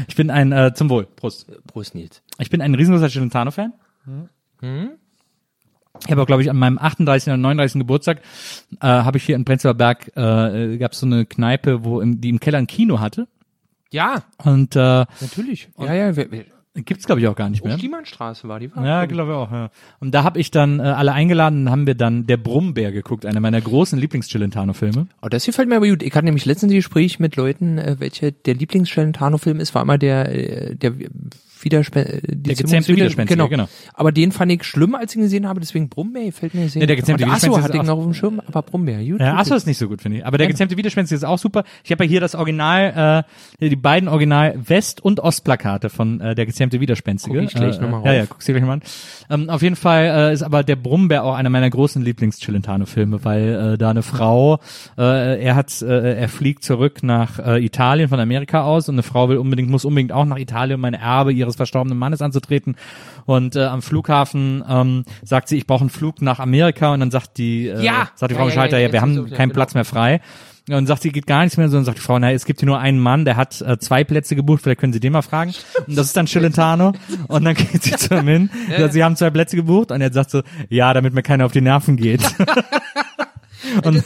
Ich 0.07 0.15
bin 0.15 0.29
ein, 0.29 0.51
äh, 0.51 0.71
zum 0.75 0.89
Wohl, 0.91 1.05
Prost. 1.05 1.47
Prost, 1.65 1.95
Nils. 1.95 2.21
Ich 2.37 2.51
bin 2.51 2.61
ein 2.61 2.75
riesengroßer 2.75 3.09
Celentano-Fan. 3.09 3.73
Ich 6.05 6.11
habe 6.11 6.21
auch, 6.21 6.27
glaube 6.27 6.41
ich, 6.43 6.49
an 6.49 6.57
meinem 6.57 6.77
38. 6.77 7.27
oder 7.27 7.37
39. 7.37 7.79
Geburtstag 7.79 8.21
äh, 8.81 8.87
habe 8.87 9.17
ich 9.17 9.23
hier 9.25 9.35
in 9.35 9.45
Prenzlauer 9.45 9.73
Berg, 9.73 10.15
äh, 10.15 10.77
gab 10.77 10.91
es 10.93 10.99
so 10.99 11.05
eine 11.05 11.25
Kneipe, 11.25 11.83
wo 11.83 12.01
im, 12.01 12.21
die 12.21 12.29
im 12.29 12.39
Keller 12.39 12.59
ein 12.59 12.67
Kino 12.67 12.99
hatte. 12.99 13.27
Ja, 13.91 14.23
Und 14.43 14.75
äh, 14.75 15.05
natürlich. 15.21 15.69
Ja, 15.79 15.93
ja, 15.93 16.15
wer, 16.15 16.31
wer, 16.31 16.45
gibt's 16.75 17.05
glaube 17.05 17.21
ich 17.21 17.27
auch 17.27 17.35
gar 17.35 17.49
nicht 17.49 17.63
mehr. 17.63 17.77
Stiemannstraße 17.77 18.47
war 18.47 18.59
die. 18.59 18.73
War, 18.75 18.85
Ja, 18.85 19.05
glaube 19.05 19.31
ich 19.31 19.37
auch. 19.37 19.51
Ja. 19.51 19.71
Und 19.99 20.13
da 20.13 20.23
habe 20.23 20.39
ich 20.39 20.51
dann 20.51 20.79
äh, 20.79 20.83
alle 20.83 21.13
eingeladen 21.13 21.63
und 21.63 21.71
haben 21.71 21.87
wir 21.87 21.95
dann 21.95 22.25
Der 22.27 22.37
Brummbär 22.37 22.91
geguckt, 22.91 23.25
einer 23.25 23.39
meiner 23.39 23.61
großen 23.61 23.97
Lieblings-Celentano-Filme. 23.99 25.07
Oh, 25.21 25.27
das 25.27 25.45
gefällt 25.45 25.67
mir 25.69 25.77
aber 25.77 25.87
gut. 25.87 26.03
Ich 26.03 26.13
hatte 26.13 26.25
nämlich 26.25 26.45
letztens 26.45 26.71
ein 26.71 26.75
Gespräch 26.75 27.19
mit 27.19 27.35
Leuten, 27.35 27.77
äh, 27.77 27.95
welche 27.99 28.31
der 28.31 28.55
Lieblings-Celentano-Film 28.55 29.59
ist, 29.59 29.73
war 29.75 29.81
immer 29.81 29.97
der, 29.97 30.29
äh, 30.29 30.75
der 30.75 30.93
Widerspe 31.63 31.99
äh, 32.05 32.21
Der 32.23 32.55
gezähmte 32.55 32.95
Widerspenstige, 32.95 33.37
genau. 33.37 33.47
genau. 33.47 33.69
Aber 33.93 34.11
den 34.11 34.31
fand 34.31 34.51
ich 34.51 34.63
schlimm, 34.63 34.95
als 34.95 35.13
ich 35.13 35.17
ihn 35.17 35.23
gesehen 35.23 35.47
habe, 35.47 35.59
deswegen 35.59 35.89
Brummbär 35.89 36.31
fällt 36.31 36.53
mir 36.53 36.69
sehr. 36.69 36.81
Nee, 36.81 36.87
der 36.87 36.95
gezähmte 36.95 37.25
Asso 37.25 37.47
Widerspenstige 37.47 37.63
hatte 37.63 37.77
ich 37.77 37.83
noch 37.83 37.97
auf 37.97 38.03
dem 38.03 38.13
Schirm, 38.13 38.41
aber 38.45 38.61
Brummbär, 38.61 39.03
gut. 39.03 39.19
Ja, 39.19 39.41
gut. 39.41 39.51
ist 39.51 39.67
nicht 39.67 39.77
so 39.77 39.87
gut, 39.87 40.01
finde 40.01 40.19
ich. 40.19 40.25
Aber 40.25 40.37
der 40.37 40.47
gezähmte 40.47 40.77
Widerspenstige 40.77 41.17
ist 41.17 41.23
auch 41.23 41.39
super. 41.39 41.63
Ich 41.83 41.91
habe 41.91 42.03
ja 42.05 42.09
hier 42.09 42.21
das 42.21 42.35
Original, 42.35 43.25
äh, 43.59 43.69
die 43.69 43.75
beiden 43.75 44.09
Original 44.09 44.59
West- 44.67 45.01
und 45.01 45.19
Ostplakate 45.19 45.89
von 45.89 46.21
äh, 46.21 46.35
der 46.35 46.45
gezähmte 46.45 46.79
Widerspenstige. 46.79 47.39
Guck 47.39 47.47
ich 47.47 47.53
gleich 47.53 47.77
äh, 47.77 47.81
noch 47.81 47.89
mal 47.89 48.05
Ja, 48.05 48.13
ja, 48.13 48.25
guck's 48.25 48.45
dir 48.45 48.53
gleich 48.53 48.65
mal 48.65 48.73
an. 48.73 48.81
Ähm, 49.29 49.49
auf 49.49 49.61
jeden 49.61 49.75
Fall 49.75 50.05
äh, 50.05 50.33
ist 50.33 50.43
aber 50.43 50.63
der 50.63 50.75
Brummbär 50.75 51.23
auch 51.23 51.35
einer 51.35 51.49
meiner 51.49 51.69
großen 51.69 52.03
Lieblings-Chilentano-Filme, 52.03 53.23
weil 53.23 53.73
äh, 53.73 53.77
da 53.77 53.89
eine 53.89 54.01
Frau, 54.01 54.59
äh, 54.97 55.41
er 55.41 55.55
hat, 55.55 55.81
äh, 55.81 56.15
er 56.15 56.29
fliegt 56.29 56.63
zurück 56.63 57.03
nach 57.03 57.39
äh, 57.39 57.63
Italien 57.63 58.09
von 58.09 58.19
Amerika 58.19 58.63
aus 58.63 58.89
und 58.89 58.95
eine 58.95 59.03
Frau 59.03 59.29
will 59.29 59.37
unbedingt, 59.37 59.69
muss 59.69 59.85
unbedingt 59.85 60.11
auch 60.11 60.25
nach 60.25 60.37
Italien, 60.37 60.79
um 60.79 60.85
ein 60.85 60.93
Erbe 60.93 61.31
ihres 61.49 61.57
verstorbenen 61.57 61.97
Mannes 61.97 62.21
anzutreten. 62.21 62.75
Und 63.25 63.55
äh, 63.55 63.63
am 63.65 63.81
Flughafen 63.81 64.63
ähm, 64.69 65.03
sagt 65.23 65.47
sie, 65.49 65.57
ich 65.57 65.67
brauche 65.67 65.81
einen 65.81 65.89
Flug 65.89 66.21
nach 66.21 66.39
Amerika 66.39 66.93
und 66.93 66.99
dann 66.99 67.11
sagt 67.11 67.37
die, 67.37 67.67
äh, 67.67 67.83
Ja. 67.83 68.09
sagt 68.15 68.31
die 68.31 68.35
Ja, 68.35 68.39
Frau 68.41 68.47
ja, 68.49 68.53
Schalter, 68.53 68.77
ja, 68.77 68.87
ja, 68.87 68.91
wir 68.91 68.93
jetzt 68.93 69.01
haben 69.01 69.27
ja, 69.27 69.35
keinen 69.35 69.49
genau. 69.49 69.53
Platz 69.55 69.73
mehr 69.73 69.85
frei. 69.85 70.21
Und 70.71 70.85
sagt 70.85 71.01
sie, 71.01 71.11
geht 71.11 71.25
gar 71.25 71.41
nichts 71.41 71.57
mehr, 71.57 71.67
sondern 71.67 71.85
sagt 71.85 71.97
die 71.97 72.03
Frau, 72.03 72.19
na, 72.19 72.31
es 72.31 72.45
gibt 72.45 72.59
hier 72.59 72.67
nur 72.67 72.77
einen 72.79 72.99
Mann, 72.99 73.25
der 73.25 73.37
hat 73.37 73.59
äh, 73.61 73.79
zwei 73.79 74.03
Plätze 74.03 74.35
gebucht, 74.35 74.61
vielleicht 74.61 74.79
können 74.79 74.93
Sie 74.93 74.99
den 74.99 75.13
mal 75.13 75.23
fragen. 75.23 75.51
Und 75.87 75.97
das 75.97 76.05
ist 76.07 76.15
dann 76.17 76.27
Chilentano. 76.27 76.93
Und 77.27 77.43
dann 77.43 77.55
geht 77.55 77.81
sie 77.81 77.95
zu 77.95 78.13
ihm 78.13 78.27
hin, 78.27 78.49
sagt, 78.77 78.93
sie 78.93 79.03
haben 79.03 79.15
zwei 79.15 79.31
Plätze 79.31 79.55
gebucht 79.55 79.91
und 79.91 79.99
er 79.99 80.13
sagt 80.13 80.29
so, 80.29 80.43
ja, 80.69 80.93
damit 80.93 81.15
mir 81.15 81.23
keiner 81.23 81.45
auf 81.47 81.53
die 81.53 81.61
Nerven 81.61 81.97
geht. 81.97 82.21
Und, 83.83 84.03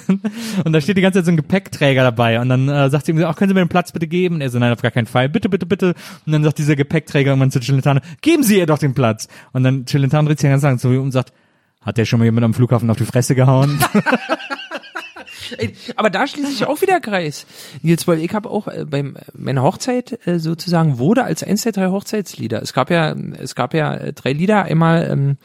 und 0.66 0.74
da 0.74 0.82
steht 0.82 0.98
die 0.98 1.02
ganze 1.02 1.20
Zeit 1.20 1.26
so 1.26 1.32
ein 1.32 1.38
Gepäckträger 1.38 2.04
dabei 2.04 2.40
und 2.40 2.50
dann 2.50 2.70
äh, 2.70 2.90
sagt 2.90 3.06
sie 3.06 3.12
ihm 3.12 3.18
so, 3.18 3.26
ach, 3.26 3.36
können 3.36 3.50
Sie 3.50 3.54
mir 3.54 3.64
den 3.64 3.70
Platz 3.70 3.92
bitte 3.92 4.08
geben? 4.08 4.36
Und 4.36 4.42
er 4.42 4.50
so, 4.50 4.60
nein, 4.60 4.72
auf 4.72 4.82
gar 4.82 4.92
keinen 4.92 5.06
Fall, 5.06 5.30
bitte, 5.30 5.50
bitte, 5.50 5.66
bitte. 5.66 5.94
Und 6.26 6.32
dann 6.32 6.44
sagt 6.44 6.58
dieser 6.58 6.76
Gepäckträger 6.76 7.32
irgendwann 7.32 7.52
zu 7.52 7.60
Chilentano, 7.60 8.02
geben 8.22 8.44
Sie 8.44 8.58
ihr 8.58 8.66
doch 8.66 8.80
den 8.80 8.94
Platz. 8.94 9.28
Und 9.52 9.64
dann 9.64 9.86
Chilentano 9.86 10.28
dreht 10.28 10.40
sich 10.40 10.50
ganz 10.50 10.64
lang 10.64 10.80
zu 10.80 10.92
ihm 10.92 11.02
und 11.02 11.12
sagt, 11.12 11.34
hat 11.82 11.98
der 11.98 12.06
schon 12.06 12.20
mal 12.20 12.26
jemand 12.26 12.46
am 12.46 12.54
Flughafen 12.54 12.90
auf 12.90 12.98
die 12.98 13.06
Fresse 13.06 13.36
gehauen? 13.36 13.80
Aber 15.96 16.10
da 16.10 16.28
schließe 16.28 16.52
ich 16.52 16.66
auch 16.66 16.82
wieder 16.82 17.00
Kreis. 17.00 17.46
Nils, 17.82 18.08
weil 18.08 18.20
ich 18.20 18.34
habe 18.34 18.50
auch 18.50 18.68
äh, 18.68 18.86
beim 18.86 19.18
meiner 19.34 19.64
Hochzeit 19.64 20.26
äh, 20.28 20.40
sozusagen 20.40 20.98
wurde 20.98 21.24
als 21.24 21.44
eins 21.44 21.64
der 21.64 21.72
drei 21.72 21.88
Hochzeitslieder. 21.88 22.62
Es 22.62 22.74
gab 22.74 22.90
ja 22.90 23.16
es 23.40 23.56
gab 23.56 23.74
ja 23.74 23.94
äh, 23.96 24.14
drei 24.14 24.34
Lieder. 24.34 24.64
Einmal 24.64 25.08
ähm, 25.10 25.38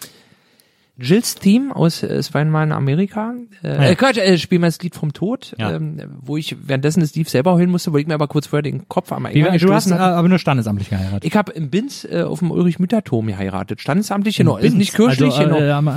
Jills 1.01 1.37
Theme 1.37 1.75
aus 1.77 2.03
äh, 2.03 2.07
Es 2.09 2.35
war 2.35 2.41
einmal 2.41 2.67
in 2.67 2.73
Amerika. 2.73 3.35
Äh, 3.63 3.69
Ja. 3.69 3.83
äh, 3.91 3.95
Quatsch, 3.95 4.19
äh, 4.19 4.37
spiel 4.39 4.59
mal 4.59 4.67
das 4.67 4.81
Lied 4.83 4.95
vom 4.97 5.13
Tod, 5.13 5.55
Ja. 5.59 5.71
ähm, 5.77 6.01
wo 6.21 6.37
ich 6.37 6.57
währenddessen 6.67 7.01
das 7.01 7.15
Lied 7.15 7.29
selber 7.29 7.55
heulen 7.55 7.71
musste, 7.71 7.93
wo 7.93 7.99
ich 7.99 8.07
mir 8.07 8.15
aber 8.15 8.27
kurz 8.27 8.49
vorher 8.49 8.63
den 8.63 8.89
Kopf 8.89 9.13
am 9.13 9.27
Eingang 9.27 9.43
du 9.45 9.49
hast 9.51 9.85
gestoßen 9.85 9.93
äh, 9.93 9.95
hatte. 9.95 10.17
aber 10.17 10.29
nur 10.29 10.39
standesamtlich 10.39 10.91
geheiratet. 10.91 11.25
Ich 11.25 11.37
habe 11.37 11.53
im 11.53 11.71
Binz 11.71 12.05
äh, 12.05 12.23
auf 12.23 12.41
dem 12.41 12.51
Ulrich-Mütter-Turm 12.51 13.29
geheiratet. 13.29 13.81
Standesamtlich, 13.81 14.37
genau. 14.37 14.55
Binz, 14.57 14.67
Ist 14.67 14.75
nicht 14.75 14.95
kirchlich, 14.95 15.35
also, 15.39 15.45
genau. 15.55 15.59
äh, 15.61 15.71
am- 15.71 15.87
äh, 15.89 15.91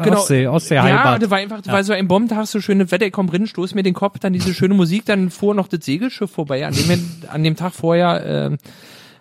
äh, 0.00 0.04
Genau. 0.04 0.16
Ostsee, 0.18 0.46
Ostsee 0.48 0.74
Ja, 0.76 1.18
das 1.18 1.30
war 1.30 1.38
einfach, 1.38 1.60
das 1.60 1.72
war 1.72 1.84
so 1.84 1.92
ein 1.92 2.08
Bombentag, 2.08 2.46
so 2.46 2.60
schöne 2.60 2.90
Wetter, 2.90 3.06
ich 3.06 3.12
komm 3.12 3.28
rein, 3.28 3.46
stoß 3.46 3.74
mir 3.74 3.82
den 3.84 3.94
Kopf, 3.94 4.18
dann 4.18 4.32
diese 4.32 4.52
schöne 4.52 4.74
Musik, 4.74 5.04
dann 5.04 5.30
fuhr 5.30 5.54
noch 5.54 5.68
das 5.68 5.84
Segelschiff 5.84 6.30
vorbei, 6.30 6.66
an 6.66 6.74
dem 6.74 6.84
an 7.28 7.44
dem 7.44 7.54
Tag 7.56 7.72
vorher 7.72 8.50
äh, 8.52 8.56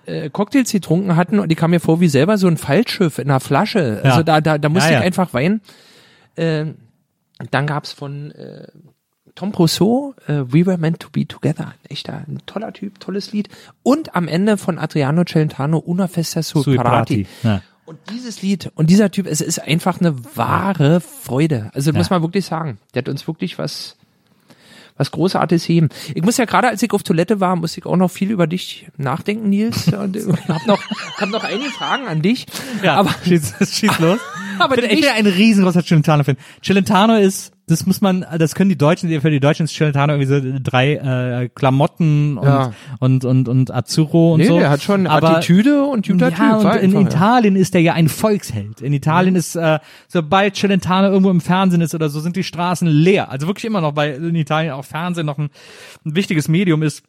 äh, 0.06 0.30
Cocktails 0.30 0.72
getrunken 0.72 1.16
hatten 1.16 1.40
und 1.40 1.50
die 1.50 1.56
kam 1.56 1.72
mir 1.72 1.80
vor 1.80 2.00
wie 2.00 2.08
selber 2.08 2.38
so 2.38 2.48
ein 2.48 2.58
Fallschiff 2.58 3.20
in 3.20 3.30
einer 3.30 3.40
Flasche. 3.40 4.02
Ja. 4.04 4.12
Also 4.12 4.24
da, 4.24 4.42
da, 4.42 4.58
da 4.58 4.70
musste 4.70 4.90
Ja, 4.90 4.94
ja. 4.96 5.00
ich 5.00 5.06
einfach 5.06 5.34
weinen. 5.34 5.62
Äh, 6.36 6.66
dann 7.52 7.68
gab's 7.68 7.92
von 7.92 8.32
äh, 8.32 8.68
Tom 9.36 9.52
Rousseau, 9.52 10.14
äh, 10.28 10.44
We 10.48 10.66
Were 10.66 10.78
Meant 10.78 11.00
to 11.00 11.10
Be 11.12 11.28
Together. 11.28 11.68
Ein 11.68 11.90
echter, 11.90 12.24
ein 12.28 12.40
toller 12.46 12.72
Typ, 12.74 13.00
tolles 13.00 13.32
Lied. 13.32 13.50
Und 13.82 14.16
am 14.16 14.28
Ende 14.28 14.58
von 14.58 14.78
Adriano 14.78 15.24
Celentano, 15.26 15.80
Una 15.80 16.08
Festa 16.08 16.44
Sui 16.44 16.76
Prati. 16.76 17.24
Prati. 17.24 17.28
Ja. 17.44 17.62
Und 17.86 18.00
dieses 18.12 18.42
Lied 18.42 18.72
und 18.76 18.90
dieser 18.90 19.12
Typ, 19.12 19.28
es 19.28 19.42
ist 19.42 19.60
einfach 19.60 20.00
eine 20.00 20.16
wahre 20.36 21.02
Freude. 21.02 21.70
Also 21.74 21.92
das 21.92 21.98
muss 21.98 22.10
man 22.10 22.22
wirklich 22.22 22.46
sagen. 22.46 22.78
Der 22.94 23.02
hat 23.02 23.10
uns 23.10 23.28
wirklich 23.28 23.58
was, 23.58 23.98
was 24.98 25.11
Großartiges 25.11 25.68
gegeben. 25.68 25.90
Ich 26.14 26.24
muss 26.24 26.38
ja 26.38 26.45
gerade, 26.45 26.68
als 26.68 26.82
ich 26.84 26.91
auf 26.91 27.03
Toilette 27.03 27.40
war, 27.40 27.56
musste 27.56 27.80
ich 27.80 27.86
auch 27.86 27.98
noch 27.98 28.11
viel 28.11 28.32
über 28.32 28.48
dich 28.48 28.88
nachdenken, 28.98 29.49
Nils. 29.49 29.88
Und 29.94 30.15
ich 30.15 30.26
hab 30.26 30.65
noch, 30.68 30.82
hab 31.18 31.30
noch 31.30 31.44
einige 31.44 31.70
Fragen 31.70 32.07
an 32.07 32.22
dich. 32.22 32.45
Ja, 32.84 32.95
aber 32.95 33.14
schieß, 33.26 33.56
schieß 33.60 33.99
los. 33.99 34.20
Aber 34.60 34.78
ich 34.78 34.88
bin, 34.88 34.99
bin 34.99 35.10
ein 35.10 35.26
riesengroßer 35.26 35.82
Chilentano-Fan. 35.82 36.38
Chilentano 36.61 37.15
ist, 37.15 37.53
das 37.68 37.85
muss 37.85 38.02
man, 38.02 38.26
das 38.38 38.56
können 38.56 38.69
die 38.69 38.77
Deutschen, 38.77 39.10
für 39.22 39.31
die 39.31 39.40
Deutschen 39.40 39.64
ist 39.64 39.72
Chilentano 39.73 40.14
irgendwie 40.14 40.52
so 40.52 40.60
drei 40.61 40.95
äh, 40.95 41.49
Klamotten 41.49 42.38
und, 42.38 42.45
Ja. 42.45 42.73
und, 42.99 43.23
und, 43.23 43.48
und 43.48 43.73
Azzurro 43.73 44.34
und 44.34 44.41
nee, 44.41 44.48
so. 44.48 44.60
der 44.60 44.69
hat 44.69 44.81
schon 44.81 45.07
Aber, 45.07 45.38
Attitüde 45.38 45.84
und 45.84 46.06
guter 46.06 46.30
ja, 46.30 46.57
und 46.57 46.65
in 46.65 46.95
einfach, 46.95 47.02
ja. 47.02 47.07
Italien 47.07 47.56
ist 47.56 47.73
er 47.73 47.81
ja 47.81 47.94
ein 47.94 48.10
Volksheld. 48.10 48.81
In 48.81 48.91
Italien 48.91 49.35
ist, 49.35 49.56
äh, 49.56 49.80
sobald 50.10 50.56
Celentano 50.57 51.07
irgendwo 51.07 51.31
im 51.31 51.40
Fernsehen 51.41 51.81
ist 51.81 51.95
oder 51.95 52.10
so, 52.10 52.19
sind 52.19 52.35
die 52.35 52.44
Straßen 52.44 52.88
leer. 52.88 53.31
Also 53.31 53.48
wirklich 53.48 53.65
immer 53.65 53.81
noch, 53.81 53.95
weil 53.95 54.15
in 54.15 54.35
Italien 54.35 54.73
auch 54.73 54.85
Fernsehen 54.85 55.26
noch 55.26 55.38
ein, 55.38 55.49
ein 56.06 56.15
wichtiges 56.15 56.49
Medium 56.49 56.84
ist. 56.84 57.03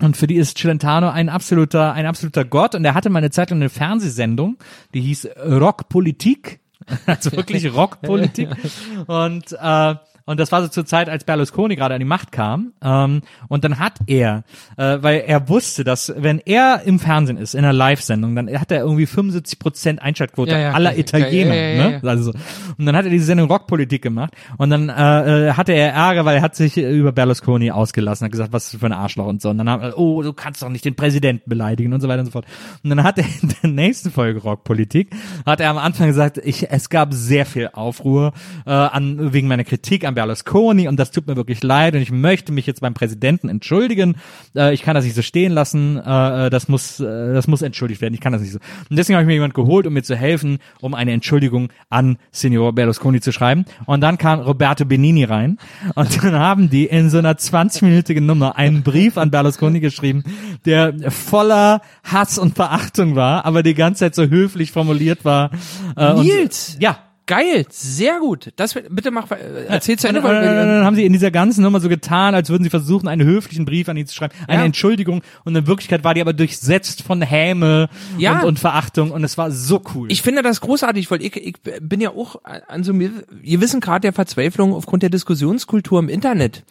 Und 0.00 0.16
für 0.16 0.26
die 0.26 0.36
ist 0.36 0.58
Celentano 0.58 1.08
ein 1.08 1.28
absoluter, 1.28 1.92
ein 1.92 2.06
absoluter 2.06 2.44
Gott. 2.44 2.74
Und 2.74 2.84
er 2.84 2.94
hatte 2.94 3.10
mal 3.10 3.18
eine 3.18 3.30
Zeit 3.30 3.50
lang 3.50 3.58
eine 3.58 3.68
Fernsehsendung, 3.68 4.58
die 4.94 5.00
hieß 5.00 5.28
Rockpolitik. 5.44 6.60
Also 7.06 7.32
wirklich 7.32 7.72
Rockpolitik. 7.72 8.48
Und, 9.06 9.52
äh, 9.52 9.94
und 10.28 10.38
das 10.38 10.52
war 10.52 10.60
so 10.60 10.68
zur 10.68 10.84
Zeit, 10.84 11.08
als 11.08 11.24
Berlusconi 11.24 11.74
gerade 11.74 11.94
an 11.94 12.00
die 12.00 12.04
Macht 12.04 12.32
kam. 12.32 12.74
Ähm, 12.82 13.22
und 13.48 13.64
dann 13.64 13.78
hat 13.78 13.94
er, 14.08 14.44
äh, 14.76 14.98
weil 15.00 15.24
er 15.26 15.48
wusste, 15.48 15.84
dass 15.84 16.12
wenn 16.18 16.38
er 16.38 16.82
im 16.84 16.98
Fernsehen 16.98 17.38
ist, 17.38 17.54
in 17.54 17.64
einer 17.64 17.72
Live-Sendung, 17.72 18.36
dann 18.36 18.60
hat 18.60 18.70
er 18.70 18.80
irgendwie 18.80 19.06
75 19.06 19.58
Prozent 19.58 20.02
Einschaltquote 20.02 20.50
Ja, 20.50 20.58
ja, 20.58 20.72
aller 20.72 20.98
Italiener. 20.98 21.54
ja, 21.54 21.88
ne? 21.88 22.00
Also, 22.02 22.34
und 22.76 22.84
dann 22.84 22.94
hat 22.94 23.06
er 23.06 23.10
diese 23.10 23.24
Sendung 23.24 23.50
Rockpolitik 23.50 24.02
gemacht. 24.02 24.34
Und 24.58 24.68
dann 24.68 24.90
äh, 24.90 25.48
äh, 25.48 25.52
hatte 25.54 25.72
er 25.72 25.94
Ärger, 25.94 26.26
weil 26.26 26.36
er 26.36 26.42
hat 26.42 26.54
sich 26.54 26.76
über 26.76 27.12
Berlusconi 27.12 27.70
ausgelassen, 27.70 28.26
hat 28.26 28.32
gesagt, 28.32 28.52
was 28.52 28.76
für 28.76 28.84
ein 28.84 28.92
Arschloch 28.92 29.28
und 29.28 29.40
so. 29.40 29.48
Und 29.48 29.56
dann 29.56 29.70
haben 29.70 29.94
oh, 29.94 30.22
du 30.22 30.34
kannst 30.34 30.60
doch 30.60 30.68
nicht 30.68 30.84
den 30.84 30.94
Präsidenten 30.94 31.48
beleidigen 31.48 31.94
und 31.94 32.02
so 32.02 32.08
weiter 32.08 32.20
und 32.20 32.26
so 32.26 32.32
fort. 32.32 32.44
Und 32.84 32.90
dann 32.90 33.02
hat 33.02 33.16
er 33.16 33.24
in 33.24 33.54
der 33.62 33.70
nächsten 33.70 34.10
Folge 34.10 34.40
Rockpolitik, 34.40 35.08
hat 35.46 35.60
er 35.60 35.70
am 35.70 35.78
Anfang 35.78 36.08
gesagt, 36.08 36.36
ich, 36.36 36.70
es 36.70 36.90
gab 36.90 37.14
sehr 37.14 37.46
viel 37.46 37.70
Aufruhr 37.72 38.34
äh, 38.66 38.72
an, 38.72 39.32
wegen 39.32 39.48
meiner 39.48 39.64
Kritik 39.64 40.04
an 40.04 40.17
Berlusconi 40.18 40.88
und 40.88 40.98
das 40.98 41.12
tut 41.12 41.28
mir 41.28 41.36
wirklich 41.36 41.62
leid 41.62 41.94
und 41.94 42.00
ich 42.00 42.10
möchte 42.10 42.50
mich 42.50 42.66
jetzt 42.66 42.80
beim 42.80 42.92
Präsidenten 42.92 43.48
entschuldigen. 43.48 44.16
Äh, 44.56 44.74
ich 44.74 44.82
kann 44.82 44.96
das 44.96 45.04
nicht 45.04 45.14
so 45.14 45.22
stehen 45.22 45.52
lassen. 45.52 45.96
Äh, 45.96 46.50
das 46.50 46.66
muss, 46.66 46.98
äh, 46.98 47.32
das 47.32 47.46
muss 47.46 47.62
entschuldigt 47.62 48.00
werden. 48.00 48.14
Ich 48.14 48.20
kann 48.20 48.32
das 48.32 48.42
nicht 48.42 48.50
so. 48.52 48.58
Und 48.90 48.98
deswegen 48.98 49.14
habe 49.16 49.22
ich 49.22 49.28
mir 49.28 49.34
jemand 49.34 49.54
geholt, 49.54 49.86
um 49.86 49.92
mir 49.92 50.02
zu 50.02 50.16
helfen, 50.16 50.58
um 50.80 50.94
eine 50.94 51.12
Entschuldigung 51.12 51.68
an 51.88 52.18
Signor 52.32 52.74
Berlusconi 52.74 53.20
zu 53.20 53.30
schreiben. 53.30 53.64
Und 53.86 54.00
dann 54.00 54.18
kam 54.18 54.40
Roberto 54.40 54.84
Benini 54.84 55.22
rein 55.22 55.58
und 55.94 56.24
dann 56.24 56.34
haben 56.34 56.68
die 56.68 56.86
in 56.86 57.10
so 57.10 57.18
einer 57.18 57.34
20-minütigen 57.34 58.22
Nummer 58.22 58.56
einen 58.56 58.82
Brief 58.82 59.16
an 59.18 59.30
Berlusconi 59.30 59.78
geschrieben, 59.78 60.24
der 60.64 61.12
voller 61.12 61.80
Hass 62.02 62.38
und 62.38 62.56
Verachtung 62.56 63.14
war, 63.14 63.44
aber 63.44 63.62
die 63.62 63.74
ganze 63.74 64.00
Zeit 64.00 64.16
so 64.16 64.24
höflich 64.26 64.72
formuliert 64.72 65.24
war. 65.24 65.52
Äh, 65.96 66.12
und- 66.12 66.24
Nils! 66.24 66.76
ja, 66.80 66.98
Geil, 67.28 67.66
sehr 67.70 68.18
gut. 68.20 68.52
Das 68.56 68.74
bitte 68.74 69.10
mach, 69.12 69.30
äh, 69.30 69.36
erzähl 69.68 69.96
zu 69.98 70.08
Ende. 70.08 70.20
und, 70.22 70.26
wir- 70.26 70.40
dann 70.42 70.84
haben 70.84 70.96
sie 70.96 71.04
in 71.04 71.12
dieser 71.12 71.30
ganzen 71.30 71.62
Nummer 71.62 71.78
so 71.78 71.88
getan, 71.88 72.34
als 72.34 72.48
würden 72.48 72.64
sie 72.64 72.70
versuchen, 72.70 73.06
einen 73.06 73.24
höflichen 73.24 73.64
Brief 73.66 73.88
an 73.88 73.96
ihn 73.96 74.06
zu 74.06 74.14
schreiben, 74.16 74.34
eine 74.48 74.62
Ja. 74.62 74.64
Entschuldigung. 74.66 75.22
Und 75.44 75.54
in 75.54 75.66
Wirklichkeit 75.66 76.02
war 76.04 76.14
die 76.14 76.22
aber 76.22 76.32
durchsetzt 76.32 77.02
von 77.02 77.20
Häme 77.22 77.88
Ja. 78.16 78.40
und, 78.40 78.46
und 78.46 78.58
Verachtung. 78.58 79.10
Und 79.12 79.22
es 79.24 79.38
war 79.38 79.50
so 79.50 79.80
cool. 79.94 80.10
Ich 80.10 80.22
finde 80.22 80.42
das 80.42 80.60
großartig, 80.60 81.10
weil 81.10 81.22
ich, 81.22 81.36
ich 81.36 81.54
bin 81.82 82.00
ja 82.00 82.10
auch 82.10 82.40
an 82.66 82.82
so 82.82 82.92
mir, 82.94 83.10
wir 83.30 83.60
wissen 83.60 83.80
gerade 83.80 84.00
der 84.00 84.12
Verzweiflung 84.14 84.72
aufgrund 84.72 85.02
der 85.02 85.10
Diskussionskultur 85.10 86.00
im 86.00 86.08
Internet. 86.08 86.64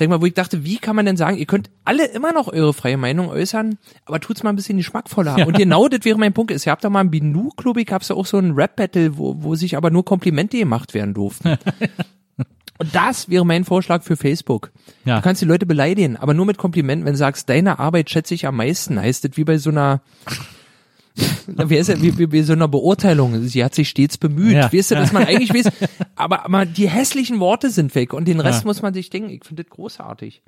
Sag 0.00 0.06
ich 0.06 0.10
mal, 0.12 0.22
wo 0.22 0.24
ich 0.24 0.32
dachte, 0.32 0.64
wie 0.64 0.78
kann 0.78 0.96
man 0.96 1.04
denn 1.04 1.18
sagen, 1.18 1.36
ihr 1.36 1.44
könnt 1.44 1.68
alle 1.84 2.06
immer 2.06 2.32
noch 2.32 2.48
eure 2.48 2.72
freie 2.72 2.96
Meinung 2.96 3.28
äußern, 3.28 3.76
aber 4.06 4.18
tut's 4.18 4.42
mal 4.42 4.48
ein 4.48 4.56
bisschen 4.56 4.78
geschmackvoller. 4.78 5.46
Und 5.46 5.58
genau 5.58 5.88
das 5.88 6.06
wäre 6.06 6.16
mein 6.18 6.32
Punkt. 6.32 6.50
Ihr 6.50 6.72
habt 6.72 6.82
doch 6.82 6.88
mal 6.88 7.02
im 7.02 7.10
Binu-Club, 7.10 7.76
ich 7.76 7.92
hab's 7.92 8.08
ja 8.08 8.16
auch 8.16 8.24
so 8.24 8.38
ein 8.38 8.52
Rap-Battle, 8.52 9.18
wo, 9.18 9.42
wo 9.42 9.56
sich 9.56 9.76
aber 9.76 9.90
nur 9.90 10.02
Komplimente 10.06 10.56
gemacht 10.56 10.94
werden 10.94 11.12
durften. 11.12 11.58
Und 12.78 12.94
das 12.94 13.28
wäre 13.28 13.44
mein 13.44 13.66
Vorschlag 13.66 14.02
für 14.02 14.16
Facebook. 14.16 14.70
Ja. 15.04 15.16
Du 15.16 15.22
kannst 15.22 15.42
die 15.42 15.46
Leute 15.46 15.66
beleidigen, 15.66 16.16
aber 16.16 16.32
nur 16.32 16.46
mit 16.46 16.56
Komplimenten, 16.56 17.04
wenn 17.04 17.12
du 17.12 17.18
sagst, 17.18 17.50
deine 17.50 17.78
Arbeit 17.78 18.08
schätze 18.08 18.32
ich 18.32 18.46
am 18.46 18.56
meisten, 18.56 18.98
heißt 18.98 19.24
das 19.24 19.32
wie 19.36 19.44
bei 19.44 19.58
so 19.58 19.68
einer 19.68 20.00
Wie 21.66 21.76
ist 21.76 21.88
ja, 21.88 22.00
wie, 22.00 22.16
wie, 22.18 22.30
wie 22.32 22.42
so 22.42 22.52
einer 22.52 22.68
Beurteilung. 22.68 23.42
Sie 23.48 23.64
hat 23.64 23.74
sich 23.74 23.88
stets 23.88 24.16
bemüht. 24.16 24.54
Ja. 24.54 24.72
Weißt 24.72 24.90
du, 24.92 24.94
dass 24.94 25.12
man 25.12 25.24
eigentlich 25.26 25.52
weiß, 25.52 25.72
aber, 26.16 26.44
aber 26.44 26.64
die 26.66 26.88
hässlichen 26.88 27.40
Worte 27.40 27.70
sind 27.70 27.94
weg 27.94 28.12
und 28.12 28.28
den 28.28 28.40
Rest 28.40 28.62
Ja. 28.62 28.66
muss 28.66 28.82
man 28.82 28.94
sich 28.94 29.10
denken. 29.10 29.30
Ich 29.30 29.44
finde 29.44 29.64
das 29.64 29.70
großartig. 29.70 30.42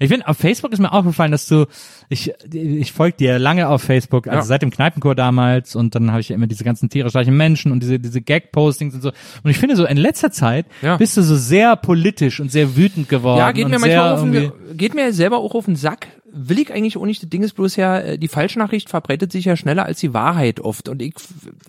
Ich 0.00 0.08
finde, 0.08 0.26
auf 0.26 0.38
Facebook 0.38 0.72
ist 0.72 0.78
mir 0.80 0.90
aufgefallen, 0.90 1.30
dass 1.32 1.46
du, 1.46 1.66
ich, 2.08 2.32
ich 2.50 2.92
folge 2.92 3.18
dir 3.18 3.38
lange 3.38 3.68
auf 3.68 3.82
Facebook, 3.82 4.26
also 4.26 4.38
Ja. 4.38 4.42
seit 4.44 4.62
dem 4.62 4.70
Kneipenchor 4.70 5.14
damals 5.14 5.76
und 5.76 5.94
dann 5.94 6.10
habe 6.10 6.20
ich 6.22 6.30
ja 6.30 6.34
immer 6.34 6.46
diese 6.46 6.64
ganzen 6.64 6.88
tierisch 6.88 7.12
gleichen 7.12 7.36
Menschen 7.36 7.70
und 7.72 7.80
diese, 7.82 8.00
diese 8.00 8.22
Gag-Postings 8.22 8.94
und 8.94 9.02
so. 9.02 9.10
Und 9.44 9.50
ich 9.50 9.58
finde 9.58 9.76
so, 9.76 9.84
in 9.84 9.98
letzter 9.98 10.32
Zeit 10.32 10.64
Ja. 10.80 10.96
bist 10.96 11.16
du 11.18 11.22
so 11.22 11.36
sehr 11.36 11.76
politisch 11.76 12.40
und 12.40 12.50
sehr 12.50 12.74
wütend 12.74 13.10
geworden. 13.10 13.38
Ja, 13.38 13.52
geht 13.52 13.68
mir 13.68 13.78
manchmal 13.78 14.14
auf 14.14 14.22
den, 14.22 14.50
geht 14.76 14.94
mir 14.94 15.12
selber 15.12 15.36
auch 15.38 15.54
auf 15.54 15.66
den 15.66 15.76
Sack, 15.76 16.08
will 16.36 16.58
ich 16.58 16.72
eigentlich 16.72 16.96
auch 16.96 17.06
nicht. 17.06 17.22
Das 17.22 17.30
Ding 17.30 17.42
ist 17.42 17.54
bloß 17.54 17.76
ja, 17.76 17.98
äh, 17.98 18.18
die 18.18 18.28
Falschnachricht 18.28 18.90
verbreitet 18.90 19.32
sich 19.32 19.46
ja 19.46 19.56
schneller 19.56 19.84
als 19.84 20.00
die 20.00 20.12
Wahrheit 20.12 20.60
oft. 20.60 20.88
Und 20.88 21.02
ich 21.02 21.14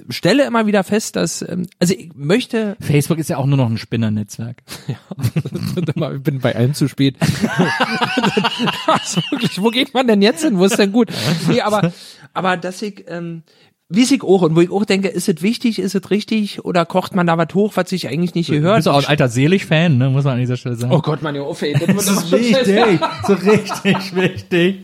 stelle 0.10 0.46
immer 0.46 0.68
wieder 0.68 0.84
fest, 0.84 1.16
dass, 1.16 1.42
ähm, 1.42 1.68
also 1.80 1.94
ich 1.94 2.12
möchte, 2.16 2.76
Facebook 2.80 3.18
ist 3.18 3.30
ja 3.30 3.38
auch 3.38 3.46
nur 3.46 3.58
noch 3.58 3.70
ein 3.70 3.78
Spinnernetzwerk. 3.78 4.58
ich 4.88 6.24
bin 6.24 6.40
bei 6.40 6.56
allem 6.56 6.74
zu 6.74 6.88
spät. 6.88 7.16
wirklich, 9.32 9.62
wo 9.62 9.70
geht 9.70 9.94
man 9.94 10.08
denn 10.08 10.22
jetzt 10.22 10.44
hin? 10.44 10.58
Wo 10.58 10.66
ist 10.66 10.78
denn 10.78 10.92
gut? 10.92 11.10
Nee, 11.48 11.62
aber, 11.62 11.94
aber 12.34 12.58
dass 12.58 12.82
ich, 12.82 13.06
ähm, 13.08 13.44
wie 13.90 14.04
ich 14.04 14.22
auch 14.22 14.42
und 14.42 14.56
wo 14.56 14.62
ich 14.62 14.70
auch 14.70 14.84
denke, 14.86 15.08
ist 15.08 15.30
es 15.30 15.42
wichtig, 15.42 15.80
ist 15.80 15.96
es 15.96 16.10
richtig 16.12 16.66
oder 16.66 16.86
kocht 16.86 17.16
man 17.16 17.26
da 17.28 17.38
was 17.38 17.54
hoch, 17.54 17.74
was 17.76 17.90
sich 17.90 18.08
eigentlich 18.10 18.36
nicht 18.36 18.50
Du 18.50 18.54
gehört? 18.54 18.78
bist 18.78 18.88
auch 18.90 19.00
ein 19.00 19.06
alter 19.06 19.30
Selig-Fan, 19.30 19.98
ne? 19.98 20.10
muss 20.10 20.26
man 20.26 20.34
an 20.34 20.40
dieser 20.40 20.58
Stelle 20.58 20.76
sagen. 20.76 20.94
Oh 20.94 21.02
Gott, 21.02 21.22
man, 21.22 21.36
ja, 21.36 21.42
auf, 21.42 21.62
ey. 21.62 21.74
Das, 21.74 21.86
das 22.06 22.08
ist 22.26 22.32
wichtig, 22.32 23.00
so 23.26 23.34
richtig 23.34 24.16
wichtig. 24.16 24.80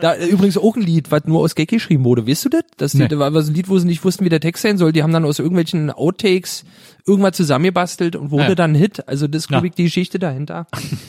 Da 0.00 0.16
übrigens 0.16 0.56
auch 0.56 0.76
ein 0.76 0.82
Lied, 0.82 1.10
was 1.10 1.24
nur 1.26 1.40
aus 1.40 1.54
Gag 1.54 1.68
geschrieben 1.68 2.04
wurde. 2.04 2.26
Weißt 2.26 2.44
du 2.46 2.48
das? 2.48 2.62
Das 2.78 2.94
Nee. 2.94 3.02
Lied, 3.06 3.18
war 3.18 3.34
was 3.34 3.48
ein 3.48 3.54
Lied, 3.54 3.68
wo 3.68 3.78
sie 3.78 3.86
nicht 3.86 4.02
wussten, 4.04 4.24
wie 4.24 4.28
der 4.30 4.40
Text 4.40 4.62
sein 4.62 4.78
soll. 4.78 4.92
Die 4.92 5.02
haben 5.02 5.12
dann 5.12 5.24
aus 5.26 5.38
irgendwelchen 5.38 5.90
Outtakes 5.90 6.64
irgendwas 7.06 7.36
zusammengebastelt 7.36 8.16
und 8.16 8.30
wurde 8.30 8.44
Ja. 8.50 8.54
dann 8.54 8.72
ein 8.72 8.76
Hit. 8.76 9.06
Also 9.08 9.26
das 9.26 9.42
ist, 9.42 9.48
glaube 9.48 9.66
Ja. 9.66 9.70
ich, 9.70 9.74
die 9.76 9.84
Geschichte 9.84 10.18
dahinter. 10.18 10.66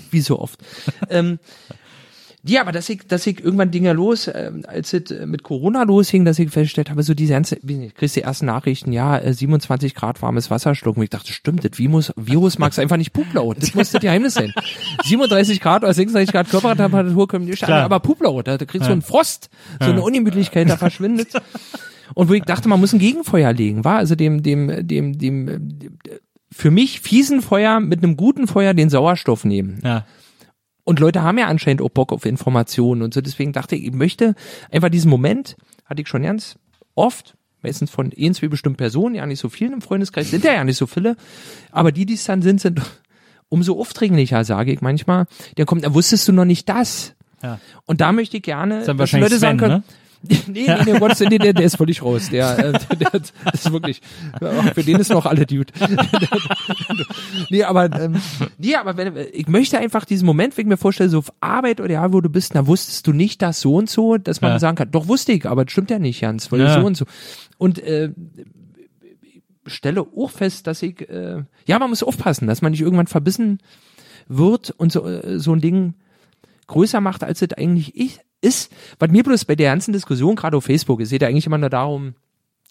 Wie 0.09 0.19
so 0.21 0.39
oft. 0.39 0.59
ähm, 1.09 1.39
ja, 2.43 2.61
aber 2.61 2.71
dass 2.71 2.89
ich, 2.89 3.07
dass 3.07 3.27
ich 3.27 3.43
irgendwann 3.43 3.69
Dinger 3.69 3.93
los, 3.93 4.29
ähm, 4.33 4.63
als 4.67 4.93
es 4.93 5.11
äh, 5.11 5.25
mit 5.27 5.43
Corona 5.43 5.83
losging, 5.83 6.25
dass 6.25 6.39
ich 6.39 6.49
festgestellt 6.49 6.89
habe, 6.89 7.03
so 7.03 7.13
diese 7.13 7.33
ganze, 7.33 7.57
wie 7.61 7.75
nicht, 7.75 7.95
kriegst 7.95 8.15
die 8.15 8.21
ersten 8.21 8.47
Nachrichten, 8.47 8.91
ja, 8.91 9.19
äh, 9.19 9.33
27 9.33 9.93
Grad 9.93 10.21
warmes 10.21 10.49
Wasser 10.49 10.73
schlucken. 10.73 11.03
Ich 11.03 11.11
dachte, 11.11 11.31
stimmt, 11.33 11.63
das 11.63 11.77
Virus, 11.77 12.11
Virus 12.15 12.57
mag 12.57 12.71
es 12.71 12.79
einfach 12.79 12.97
nicht 12.97 13.13
Puplaut. 13.13 13.57
Das 13.61 13.75
muss 13.75 13.91
das 13.91 14.01
Geheimnis 14.01 14.33
sein. 14.33 14.53
37 15.03 15.59
Grad 15.61 15.83
oder 15.83 15.93
36 15.93 16.31
Grad 16.33 16.49
Körpertemperatur 16.49 17.27
können 17.27 17.45
die 17.45 17.51
Klar. 17.51 17.83
aber 17.83 17.99
Puplaut, 17.99 18.47
da, 18.47 18.57
da 18.57 18.65
kriegst 18.65 18.87
du 18.87 18.91
einen 18.91 19.03
Frost, 19.03 19.49
so 19.79 19.91
eine 19.91 20.01
Ungemütlichkeit, 20.01 20.67
da 20.67 20.77
verschwindet. 20.77 21.29
Und 22.13 22.27
wo 22.27 22.33
ich 22.33 22.43
dachte, 22.43 22.67
man 22.67 22.79
muss 22.79 22.91
ein 22.91 22.99
Gegenfeuer 22.99 23.53
legen, 23.53 23.85
war 23.85 23.97
also 23.97 24.15
dem, 24.15 24.43
dem, 24.43 24.87
dem, 24.87 25.17
dem, 25.17 25.47
äh, 25.47 25.59
dem 25.59 25.97
für 26.51 26.71
mich 26.71 26.99
fiesen 26.99 27.41
Feuer 27.41 27.79
mit 27.79 28.03
einem 28.03 28.17
guten 28.17 28.47
Feuer 28.47 28.73
den 28.73 28.89
Sauerstoff 28.89 29.45
nehmen. 29.45 29.79
Ja. 29.83 30.05
Und 30.91 30.99
Leute 30.99 31.21
haben 31.21 31.37
ja 31.37 31.47
anscheinend 31.47 31.81
auch 31.81 31.89
Bock 31.89 32.11
auf 32.11 32.25
Informationen 32.25 33.01
und 33.01 33.13
so. 33.13 33.21
Deswegen 33.21 33.53
dachte 33.53 33.77
ich, 33.77 33.85
ich 33.85 33.93
möchte 33.93 34.35
einfach 34.71 34.89
diesen 34.89 35.09
Moment, 35.09 35.55
hatte 35.85 36.01
ich 36.01 36.09
schon 36.09 36.23
ganz 36.23 36.59
oft, 36.95 37.37
meistens 37.61 37.89
von 37.89 38.11
zwei 38.11 38.49
bestimmten 38.49 38.75
Personen, 38.75 39.15
ja 39.15 39.25
nicht 39.25 39.39
so 39.39 39.47
vielen 39.47 39.71
im 39.71 39.81
Freundeskreis, 39.81 40.31
sind 40.31 40.43
ja 40.43 40.51
ja 40.51 40.65
nicht 40.65 40.75
so 40.75 40.87
viele, 40.87 41.15
aber 41.71 41.93
die, 41.93 42.05
die 42.05 42.15
es 42.15 42.25
dann 42.25 42.41
sind, 42.41 42.59
sind 42.59 42.81
umso 43.47 43.79
aufdringlicher, 43.79 44.43
sage 44.43 44.73
ich 44.73 44.81
manchmal. 44.81 45.27
Der 45.55 45.65
kommt, 45.65 45.85
da 45.85 45.93
wusstest 45.93 46.27
du 46.27 46.33
noch 46.33 46.43
nicht 46.43 46.67
das. 46.67 47.13
Ja. 47.41 47.61
Und 47.85 48.01
da 48.01 48.11
möchte 48.11 48.35
ich 48.35 48.43
gerne, 48.43 48.83
dann 48.83 48.97
dass 48.97 49.13
Leute 49.13 49.37
sagen 49.37 49.59
können, 49.59 49.75
ne? 49.75 49.83
Nee, 50.23 50.37
nee, 50.47 50.67
nee, 50.85 50.99
Gottes 50.99 51.19
Willen, 51.21 51.39
der, 51.39 51.53
der 51.53 51.65
ist 51.65 51.77
völlig 51.77 52.03
raus. 52.03 52.29
Der, 52.29 52.57
äh, 52.59 52.73
der, 52.95 53.09
der 53.09 53.21
ist 53.53 53.71
wirklich, 53.71 54.01
für 54.75 54.83
den 54.83 54.99
ist 54.99 55.09
noch 55.09 55.25
alle 55.25 55.45
Dude. 55.47 55.73
nee, 57.49 57.63
aber, 57.63 57.91
ähm, 57.99 58.21
nee, 58.57 58.75
aber 58.75 58.97
wenn, 58.97 59.15
ich 59.33 59.47
möchte 59.47 59.77
einfach 59.79 60.05
diesen 60.05 60.25
Moment, 60.25 60.57
wenn 60.57 60.65
ich 60.65 60.69
mir 60.69 60.77
vorstelle, 60.77 61.09
so 61.09 61.19
auf 61.19 61.33
Arbeit 61.39 61.81
oder 61.81 61.91
ja, 61.93 62.13
wo 62.13 62.21
du 62.21 62.29
bist, 62.29 62.55
da 62.55 62.67
wusstest 62.67 63.07
du 63.07 63.13
nicht 63.13 63.41
das 63.41 63.61
so 63.61 63.75
und 63.75 63.89
so, 63.89 64.17
dass 64.17 64.41
man 64.41 64.51
Ja. 64.51 64.59
sagen 64.59 64.75
kann, 64.77 64.91
doch 64.91 65.07
wusste 65.07 65.31
ich, 65.31 65.45
aber 65.45 65.65
das 65.65 65.71
stimmt 65.71 65.89
ja 65.91 65.99
nicht, 65.99 66.21
Jans, 66.21 66.51
weil 66.51 66.61
Ja. 66.61 66.79
so 66.79 66.85
und 66.85 66.95
so. 66.95 67.05
Und, 67.57 67.79
äh, 67.79 68.11
stelle 69.67 70.01
auch 70.01 70.29
fest, 70.31 70.67
dass 70.67 70.81
ich, 70.81 71.07
äh, 71.09 71.43
ja, 71.67 71.79
man 71.79 71.89
muss 71.89 72.03
aufpassen, 72.03 72.47
dass 72.47 72.61
man 72.61 72.71
nicht 72.71 72.81
irgendwann 72.81 73.07
verbissen 73.07 73.59
wird 74.27 74.71
und 74.71 74.91
so, 74.91 75.05
äh, 75.07 75.39
so 75.39 75.53
ein 75.53 75.61
Ding 75.61 75.93
größer 76.67 77.01
macht, 77.01 77.23
als 77.23 77.41
es 77.41 77.53
eigentlich 77.53 77.95
ich, 77.95 78.19
ist. 78.41 78.71
Was 78.99 79.09
mir 79.09 79.23
bloß 79.23 79.45
bei 79.45 79.55
der 79.55 79.71
ganzen 79.71 79.93
Diskussion, 79.93 80.35
gerade 80.35 80.57
auf 80.57 80.65
Facebook, 80.65 81.01
es 81.01 81.09
geht 81.09 81.21
ja 81.21 81.27
eigentlich 81.27 81.45
immer 81.45 81.57
nur 81.57 81.69
darum, 81.69 82.15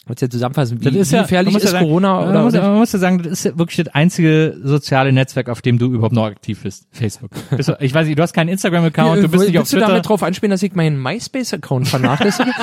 was 0.07 0.21
ja 0.21 0.31
zusammenfassen, 0.31 0.83
wie, 0.83 0.99
ist 0.99 1.13
ja, 1.13 1.23
gefährlich 1.23 1.53
man 1.53 1.55
muss 1.55 1.65
ist 1.65 1.73
ja 1.73 1.79
sagen, 1.79 1.87
Corona 1.87 2.21
man 2.21 2.31
oder, 2.31 2.43
muss, 2.43 2.55
oder 2.55 2.71
man 2.71 2.79
muss 2.79 2.93
ja 2.93 2.99
sagen, 2.99 3.23
das 3.23 3.33
ist 3.33 3.45
ja 3.45 3.59
wirklich 3.59 3.85
das 3.85 3.95
einzige 3.95 4.59
soziale 4.63 5.13
Netzwerk, 5.13 5.51
auf 5.51 5.61
dem 5.61 5.79
du 5.79 5.93
überhaupt 5.93 6.15
noch 6.15 6.25
aktiv 6.25 6.63
bist. 6.63 6.87
Facebook. 6.91 7.31
Du, 7.51 7.77
ich 7.81 7.93
weiß 7.93 8.07
nicht, 8.07 8.19
du 8.19 8.23
hast 8.23 8.33
keinen 8.33 8.49
Instagram-Account, 8.49 9.23
du 9.23 9.29
bist 9.29 9.47
nicht 9.47 9.59
auf 9.59 9.63
willst 9.63 9.73
du 9.73 9.77
Twitter. 9.77 9.89
damit 9.89 10.09
drauf 10.09 10.23
anspielen, 10.23 10.51
dass 10.51 10.63
ich 10.63 10.75
meinen 10.75 11.01
MySpace-Account 11.01 11.89
vernachlässige? 11.89 12.51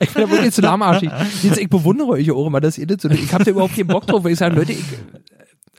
ich 0.00 0.10
bin 0.10 0.22
ja 0.22 0.30
wirklich 0.30 0.52
zu 0.52 0.62
lahmarschig. 0.62 1.10
Jetzt, 1.42 1.58
ich 1.58 1.68
bewundere 1.68 2.08
euch 2.08 2.30
auch 2.30 2.46
immer, 2.46 2.60
dass 2.60 2.78
ihr 2.78 2.86
das 2.86 3.02
so, 3.02 3.10
ich 3.10 3.32
hab 3.32 3.44
da 3.44 3.50
überhaupt 3.50 3.76
keinen 3.76 3.88
Bock 3.88 4.06
drauf, 4.06 4.24
weil 4.24 4.32
ich 4.32 4.38
sage, 4.38 4.56
Leute, 4.56 4.72
ich, 4.72 4.84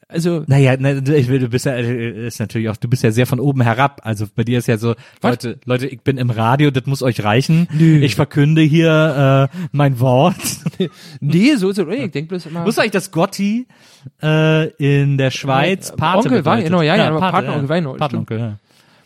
also, 0.10 0.44
Naja, 0.48 0.76
ne, 0.78 1.02
du- 1.02 1.16
ich 1.16 1.28
will, 1.30 1.40
du 1.40 1.48
bist 1.50 1.66
ja, 1.66 1.74
äh, 1.76 2.28
ist 2.28 2.40
natürlich 2.40 2.68
auch, 2.70 2.78
du 2.78 2.88
bist 2.90 3.04
ja 3.04 3.12
sehr 3.12 3.26
von 3.28 3.40
oben 3.40 3.62
herab. 3.62 4.02
Also 4.04 4.26
bei 4.36 4.44
dir 4.44 4.58
ist 4.58 4.68
ja 4.68 4.78
so, 4.78 4.96
Was? 5.22 5.32
Leute, 5.44 5.60
Leute, 5.66 5.88
ich 5.88 6.02
bin 6.02 6.18
im 6.18 6.32
Radio, 6.32 6.72
das 6.72 6.86
muss 6.88 7.02
euch 7.04 7.24
reichen. 7.24 7.68
Ich 7.80 8.16
verkünde 8.16 8.62
hier 8.62 9.50
äh, 9.54 9.58
mein 9.72 10.00
Wort. 10.00 10.36
nee, 11.22 11.56
so, 11.56 11.72
so, 11.72 11.88
ich 11.88 12.12
denk 12.12 12.28
bloß 12.30 12.48
immer. 12.48 12.66
Du 12.66 12.72
eigentlich, 12.72 12.92
dass 12.92 13.12
Gotti 13.12 13.68
äh, 14.24 14.68
in 14.72 15.18
der 15.18 15.32
Schweiz 15.32 15.92
Äh, 15.92 15.96
Pate 15.96 16.18
Onkel 16.20 16.44
war, 16.46 16.62
genau, 16.62 16.82
ja, 16.82 16.96
ja, 16.96 17.08
aber 17.10 17.20
Pate, 17.20 17.68
Patenonkel 17.98 18.40
ja. 18.40 18.58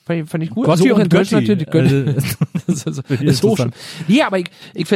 Fand 0.05 0.21
ich, 0.23 0.29
fand 0.29 0.43
ich 0.43 0.49
gut. 0.49 0.65
Gotti 0.65 0.89
so 0.89 0.93
auch 0.95 0.97
in 0.97 1.03
und 1.03 1.13
Deutschland 1.13 1.47
Götti. 1.47 1.65
natürlich. 1.65 2.15
Also, 2.15 2.35
das 2.67 2.85
ist, 2.97 3.07
Finde 3.07 3.23
ich 3.23 3.29
ist 3.29 3.43
hoch 3.43 3.55
schon. 3.57 3.67
interessant. 3.67 3.75
Nee, 4.09 4.21
aber 4.21 4.39
ich, 4.39 4.45
ich 4.73 4.87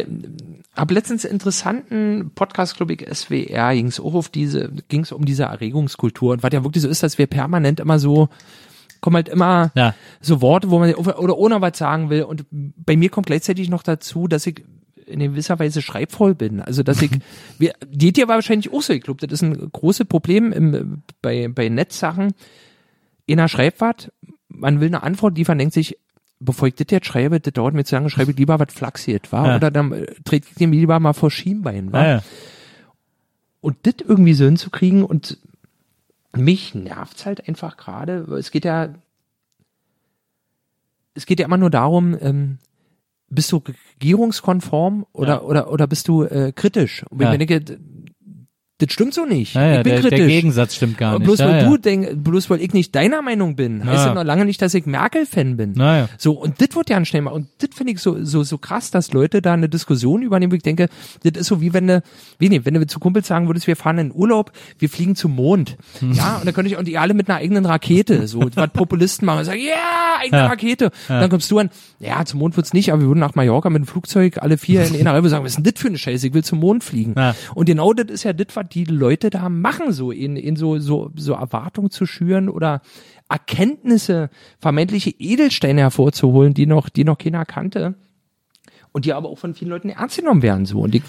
habe 0.77 0.93
letztens 0.93 1.25
interessanten 1.25 2.31
Podcast, 2.35 2.77
glaube 2.77 2.93
ich, 2.93 3.05
SWR, 3.11 3.73
ging 3.73 3.87
es 3.87 3.99
auch 3.99 4.13
auf 4.13 4.29
diese, 4.29 4.71
ging 4.87 5.01
es 5.01 5.11
um 5.11 5.25
diese 5.25 5.43
Erregungskultur 5.43 6.33
und 6.33 6.43
was 6.43 6.53
ja 6.53 6.63
wirklich 6.63 6.83
so 6.83 6.89
ist, 6.89 7.03
dass 7.03 7.17
wir 7.17 7.27
permanent 7.27 7.79
immer 7.79 7.99
so 7.99 8.29
kommen 8.99 9.15
halt 9.15 9.29
immer 9.29 9.71
Ja. 9.75 9.93
so 10.21 10.41
Worte, 10.41 10.71
wo 10.71 10.79
man 10.79 10.93
oder 10.95 11.37
ohne 11.37 11.61
was 11.61 11.77
sagen 11.77 12.09
will 12.09 12.23
und 12.23 12.45
bei 12.49 12.97
mir 12.97 13.09
kommt 13.09 13.27
gleichzeitig 13.27 13.69
noch 13.69 13.83
dazu, 13.83 14.27
dass 14.27 14.47
ich 14.47 14.63
in 15.05 15.19
gewisser 15.19 15.57
Weise 15.59 15.81
schreibvoll 15.81 16.35
bin. 16.35 16.61
Also 16.61 16.83
dass 16.83 17.01
ich, 17.01 17.11
wir, 17.59 17.73
geht 17.91 18.17
dir 18.17 18.27
wahrscheinlich 18.27 18.71
auch 18.73 18.81
so. 18.81 18.93
Ich 18.93 19.03
glaube, 19.03 19.25
das 19.25 19.41
ist 19.41 19.47
ein 19.47 19.71
großes 19.71 20.07
Problem 20.07 20.51
im, 20.51 21.03
bei, 21.21 21.47
bei 21.47 21.69
Netzsachen. 21.69 22.33
Einer 23.29 23.47
schreibt 23.47 23.81
was, 23.81 24.11
man 24.49 24.79
will 24.79 24.87
eine 24.87 25.03
Antwort 25.03 25.37
liefern, 25.37 25.57
denkt 25.57 25.73
sich, 25.73 25.97
bevor 26.39 26.67
ich 26.67 26.75
das 26.75 26.87
jetzt 26.91 27.07
schreibe, 27.07 27.39
das 27.39 27.53
dauert 27.53 27.73
mir 27.73 27.83
zu 27.83 27.95
lange, 27.95 28.09
schreibe 28.09 28.31
ich 28.31 28.37
lieber 28.37 28.59
was 28.59 28.73
flaxiert, 28.73 29.31
war? 29.31 29.47
Ja. 29.47 29.55
Oder 29.57 29.71
dann 29.71 29.91
äh, 29.91 30.05
trete 30.23 30.47
ich 30.49 30.55
dem 30.55 30.71
lieber 30.71 30.99
mal 30.99 31.13
vor 31.13 31.31
Schienbein, 31.31 31.91
war? 31.91 32.03
Ja, 32.03 32.09
ja. 32.17 32.23
Und 33.61 33.77
das 33.83 33.95
irgendwie 34.07 34.33
so 34.33 34.45
hinzukriegen 34.45 35.03
und 35.03 35.37
mich 36.35 36.75
nervt's 36.75 37.25
halt 37.25 37.47
einfach 37.47 37.75
gerade. 37.77 38.27
weil 38.29 38.37
Es 38.39 38.51
geht 38.51 38.65
ja, 38.65 38.89
es 41.15 41.25
geht 41.25 41.39
ja 41.39 41.45
immer 41.45 41.57
nur 41.57 41.69
darum, 41.69 42.15
ähm, 42.21 42.59
bist 43.29 43.51
du 43.51 43.61
regierungskonform 43.99 45.05
oder 45.11 45.35
Ja. 45.35 45.41
oder 45.41 45.71
oder 45.71 45.87
bist 45.87 46.07
du 46.07 46.23
äh, 46.23 46.53
kritisch? 46.55 47.03
Und 47.09 47.21
Ja. 47.21 47.33
ich 47.33 47.37
denke, 47.45 47.77
das 48.79 48.93
stimmt 48.93 49.13
so 49.15 49.25
nicht. 49.25 49.55
Ja, 49.55 49.61
ja, 49.65 49.77
ich 49.77 49.83
bin 49.83 49.93
der, 49.93 50.01
kritisch. 50.01 50.19
der 50.19 50.27
Gegensatz 50.27 50.75
stimmt 50.75 50.99
gar 50.99 51.13
nicht. 51.17 51.23
Bloß 51.25 51.39
ja, 51.39 51.49
weil 51.49 51.65
du 51.65 51.77
denk, 51.77 52.23
bloß 52.23 52.49
weil 52.51 52.61
ich 52.61 52.73
nicht 52.73 52.93
deiner 52.93 53.23
Meinung 53.23 53.55
bin, 53.55 53.83
heißt 53.83 54.05
Ja. 54.05 54.13
noch 54.13 54.23
lange 54.23 54.45
nicht, 54.45 54.61
dass 54.61 54.75
ich 54.75 54.85
Merkel-Fan 54.85 55.57
bin. 55.57 55.73
So, 56.19 56.33
und 56.33 56.61
das 56.61 56.75
wird 56.75 56.89
ja 56.91 57.03
schnell 57.03 57.23
mal. 57.23 57.31
Und 57.31 57.47
das 57.57 57.69
finde 57.73 57.93
ich 57.93 57.99
so, 57.99 58.23
so, 58.23 58.43
so 58.43 58.59
krass, 58.59 58.91
dass 58.91 59.13
Leute 59.13 59.41
da 59.41 59.53
eine 59.53 59.67
Diskussion 59.67 60.21
übernehmen. 60.21 60.51
wo 60.51 60.55
Ich 60.55 60.61
denke, 60.61 60.89
das 61.23 61.41
ist 61.41 61.47
so 61.47 61.59
wie 61.59 61.73
wenn 61.73 61.87
du, 61.87 62.03
wie 62.37 62.49
nee, 62.49 62.61
wenn 62.65 62.75
du 62.75 62.85
zu 62.85 62.99
Kumpels 62.99 63.27
sagen 63.27 63.47
würdest, 63.47 63.65
wir 63.65 63.75
fahren 63.75 63.97
in 63.97 64.11
Urlaub, 64.13 64.51
wir 64.77 64.89
fliegen 64.89 65.15
zum 65.15 65.33
Mond. 65.35 65.75
Hm. 65.99 66.11
Ja, 66.13 66.37
und 66.37 66.45
dann 66.45 66.53
könnte 66.53 66.71
ich, 66.71 66.77
und 66.77 66.87
die 66.87 66.99
alle 66.99 67.15
mit 67.15 67.29
einer 67.29 67.39
eigenen 67.39 67.65
Rakete, 67.65 68.27
so, 68.27 68.41
was 68.55 68.69
Populisten 68.69 69.25
machen, 69.25 69.39
und 69.39 69.45
sagen, 69.45 69.59
ja, 69.59 70.19
eigene. 70.21 70.43
Rakete. 70.43 70.85
Und 70.85 70.91
dann 71.09 71.29
kommst 71.31 71.49
du 71.49 71.57
an, 71.57 71.71
ja, 71.99 72.23
zum 72.25 72.39
Mond 72.39 72.55
wird's 72.57 72.73
nicht, 72.73 72.91
aber 72.91 73.01
wir 73.01 73.07
würden 73.07 73.19
nach 73.19 73.33
Mallorca 73.33 73.71
mit 73.71 73.81
dem 73.81 73.87
Flugzeug 73.87 74.37
alle 74.37 74.59
vier 74.59 74.85
in 74.85 74.95
einer 75.07 75.13
Reihe 75.13 75.29
sagen, 75.29 75.43
was 75.43 75.53
ist 75.53 75.65
denn 75.65 75.73
das 75.73 75.81
für 75.81 75.87
eine 75.87 75.97
Scheiße, 75.97 76.27
ich 76.27 76.33
will 76.35 76.43
zum 76.43 76.59
Mond 76.59 76.83
fliegen. 76.83 77.15
Und 77.55 77.65
genau 77.65 77.93
das 77.93 78.11
ist 78.11 78.23
ja 78.23 78.33
das, 78.33 78.55
was 78.55 78.66
die 78.73 78.85
Leute 78.85 79.29
da 79.29 79.49
machen, 79.49 79.91
so 79.91 80.11
in, 80.11 80.35
in 80.35 80.55
so, 80.55 80.79
so, 80.79 81.11
so 81.15 81.33
Erwartungen 81.33 81.89
zu 81.89 82.05
schüren 82.05 82.49
oder 82.49 82.81
Erkenntnisse, 83.29 84.29
vermeintliche 84.59 85.13
Edelsteine 85.17 85.81
hervorzuholen, 85.81 86.53
die 86.53 86.65
noch, 86.65 86.89
die 86.89 87.03
noch 87.03 87.17
keiner 87.17 87.45
kannte. 87.45 87.95
Und 88.91 89.05
die 89.05 89.13
aber 89.13 89.29
auch 89.29 89.37
von 89.37 89.53
vielen 89.53 89.69
Leuten 89.69 89.89
ernst 89.89 90.17
genommen 90.17 90.41
werden, 90.41 90.65
so. 90.65 90.79
Und 90.79 90.95
ich, 90.95 91.03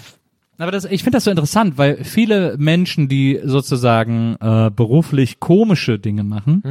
Aber 0.59 0.71
das, 0.71 0.83
ich 0.85 1.03
finde 1.03 1.15
das 1.17 1.23
so 1.23 1.31
interessant, 1.31 1.77
weil 1.77 2.03
viele 2.03 2.57
Menschen, 2.57 3.07
die 3.07 3.39
sozusagen 3.43 4.35
äh, 4.41 4.69
beruflich 4.69 5.39
komische 5.39 5.97
Dinge 5.97 6.23
machen, 6.23 6.61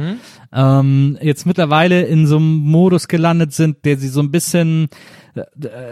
ähm, 0.53 1.17
jetzt 1.21 1.47
mittlerweile 1.47 2.03
in 2.03 2.27
so 2.27 2.37
einem 2.37 2.57
Modus 2.57 3.07
gelandet 3.07 3.51
sind, 3.53 3.83
der 3.85 3.97
sie 3.97 4.07
so 4.07 4.21
ein 4.21 4.29
bisschen 4.29 4.89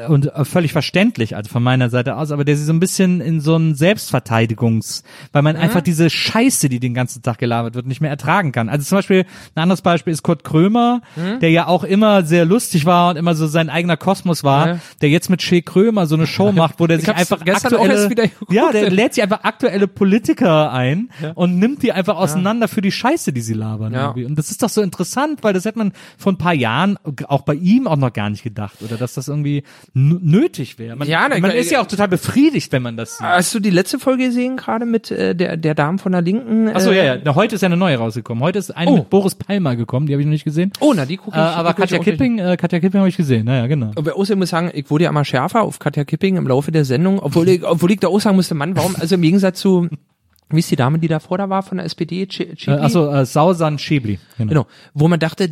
und 0.08 0.34
äh, 0.34 0.46
völlig 0.46 0.72
verständlich, 0.74 1.36
also 1.36 1.50
von 1.50 1.64
meiner 1.64 1.90
Seite 1.90 2.16
aus, 2.18 2.32
aber 2.32 2.44
der 2.46 2.58
sie 2.58 2.64
so 2.66 2.74
ein 2.74 2.80
bisschen 2.80 3.22
in 3.22 3.40
so 3.42 3.56
ein 3.56 3.76
Selbstverteidigungs, 3.76 5.04
weil 5.32 5.42
man 5.42 5.56
einfach 5.56 5.82
diese 5.82 6.10
Scheiße, 6.10 6.70
die 6.70 6.80
den 6.80 6.94
ganzen 6.94 7.22
Tag 7.22 7.38
gelabert 7.38 7.76
wird, 7.76 7.86
nicht 7.88 8.02
mehr 8.02 8.10
ertragen 8.10 8.52
kann. 8.52 8.70
Also 8.70 8.86
zum 8.86 8.98
Beispiel, 8.98 9.26
ein 9.56 9.62
anderes 9.62 9.82
Beispiel 9.82 10.14
ist 10.14 10.24
Kurt 10.24 10.44
Krömer, 10.44 11.02
der 11.42 11.50
ja 11.52 11.68
auch 11.68 11.84
immer 11.84 12.24
sehr 12.24 12.46
lustig 12.46 12.86
war 12.86 13.12
und 13.12 13.16
immer 13.18 13.36
so 13.36 13.48
sein 13.48 13.70
eigener 13.70 13.98
Kosmos 13.98 14.44
war, 14.44 14.68
Ja. 14.68 14.80
der 15.02 15.10
jetzt 15.10 15.30
mit 15.30 15.42
Shea 15.42 15.62
Krömer 15.62 16.08
so 16.08 16.16
eine 16.16 16.28
Show 16.28 16.52
macht, 16.52 16.80
wo 16.80 16.88
der 16.88 16.98
Ich 16.98 17.06
sich 17.06 17.14
einfach 17.16 17.42
aktuelle, 17.42 18.10
ja, 18.50 18.72
der 18.72 18.90
lädt 18.90 19.14
sich 19.14 19.24
einfach 19.24 19.44
aktuelle 19.44 19.88
Politiker 19.88 20.72
ein 20.72 21.10
und 21.36 21.60
nimmt 21.60 21.84
die 21.84 21.92
einfach 21.92 22.16
auseinander 22.18 22.68
für 22.68 22.82
die 22.82 22.92
Scheiße, 22.92 23.34
die 23.34 23.42
sie 23.42 23.54
labern. 23.54 23.94
Ja. 23.94 24.08
irgendwie. 24.08 24.26
Und 24.26 24.38
das 24.38 24.50
ist 24.52 24.64
doch 24.64 24.70
so 24.70 24.82
interessant, 24.82 25.44
weil 25.44 25.54
das 25.54 25.66
hätte 25.66 25.78
man 25.78 25.94
vor 26.18 26.32
ein 26.34 26.38
paar 26.38 26.54
Jahren 26.54 26.98
auch 27.28 27.42
bei 27.42 27.54
ihm 27.56 27.88
auch 27.88 27.96
noch 27.98 28.14
gar 28.14 28.30
nicht 28.30 28.44
gedacht 28.44 28.78
oder 28.84 28.98
dass 28.98 29.14
das 29.14 29.27
irgendwie 29.30 29.64
n- 29.96 30.20
nötig 30.24 30.80
wäre. 30.80 30.96
Man, 30.96 31.08
Ja, 31.08 31.28
na, 31.30 31.40
man 31.40 31.52
ich- 31.52 31.58
ist 31.58 31.72
ja 31.72 31.82
auch 31.82 31.88
total 31.88 32.08
befriedigt, 32.08 32.72
wenn 32.72 32.82
man 32.82 32.98
das 32.98 33.18
sieht. 33.18 33.26
Hast 33.28 33.54
du 33.56 33.60
die 33.60 33.70
letzte 33.70 34.00
Folge 34.00 34.26
gesehen, 34.26 34.58
gerade 34.58 34.86
mit 34.86 35.12
äh, 35.12 35.36
der, 35.36 35.58
der 35.58 35.76
Dame 35.76 35.98
von 35.98 36.12
der 36.12 36.22
Linken? 36.22 36.70
Achso, 36.70 36.92
äh, 36.92 36.98
ja, 36.98 37.16
ja. 37.16 37.22
Na, 37.24 37.36
heute 37.36 37.56
ist 37.56 37.62
ja 37.62 37.68
eine 37.68 37.78
neue 37.78 37.98
rausgekommen. 37.98 38.44
Heute 38.44 38.60
ist 38.60 38.72
eine 38.72 38.92
Oh. 38.92 38.96
mit 38.98 39.10
Boris 39.10 39.36
Palmer 39.36 39.76
gekommen, 39.76 40.08
die 40.08 40.14
habe 40.14 40.22
ich 40.22 40.26
noch 40.28 40.32
nicht 40.32 40.44
gesehen. 40.46 40.72
Oh, 40.80 40.94
na, 40.96 41.06
die 41.06 41.18
gucke 41.18 41.38
Äh, 41.38 41.42
ich. 41.42 41.46
aber 41.56 41.70
guck 41.70 41.78
ich 41.80 41.82
Katja 41.92 41.98
nicht. 42.00 42.06
Kipping, 42.06 42.40
äh, 42.40 42.58
Katja 42.58 42.80
Kipping 42.80 43.00
habe 43.00 43.10
ich 43.10 43.18
gesehen. 43.18 43.46
Naja, 43.46 43.68
genau. 43.68 43.92
Aber 43.96 44.16
außerdem 44.16 44.40
muss 44.40 44.48
ich 44.48 44.52
sagen, 44.52 44.72
ich 44.74 44.90
wurde 44.90 45.06
ja 45.06 45.10
immer 45.10 45.26
schärfer 45.26 45.62
auf 45.62 45.80
Katja 45.80 46.04
Kipping 46.04 46.38
im 46.38 46.48
Laufe 46.48 46.72
der 46.72 46.86
Sendung, 46.86 47.20
obwohl 47.20 47.48
ich, 47.50 47.64
obwohl 47.66 47.92
ich 47.92 48.00
da 48.00 48.08
auch 48.08 48.20
sagen 48.20 48.36
musste, 48.36 48.56
Mann, 48.56 48.76
warum, 48.76 48.96
also 48.96 49.16
im 49.16 49.22
Gegensatz 49.22 49.60
zu, 49.60 49.88
wie 50.50 50.60
ist 50.60 50.72
die 50.72 50.76
Dame, 50.76 51.00
die 51.00 51.08
davor 51.08 51.38
da 51.38 51.50
war 51.50 51.64
von 51.64 51.78
der 51.78 51.86
SPD? 51.86 52.26
Ch 52.28 52.40
Äh, 52.42 52.56
Chibli? 52.56 52.80
achso, 52.80 53.12
äh, 53.14 53.26
Sausan 53.26 53.78
Schäbli. 53.80 54.20
Genau. 54.38 54.50
Genau. 54.50 54.68
Wo 54.94 55.08
man 55.08 55.20
dachte, 55.20 55.52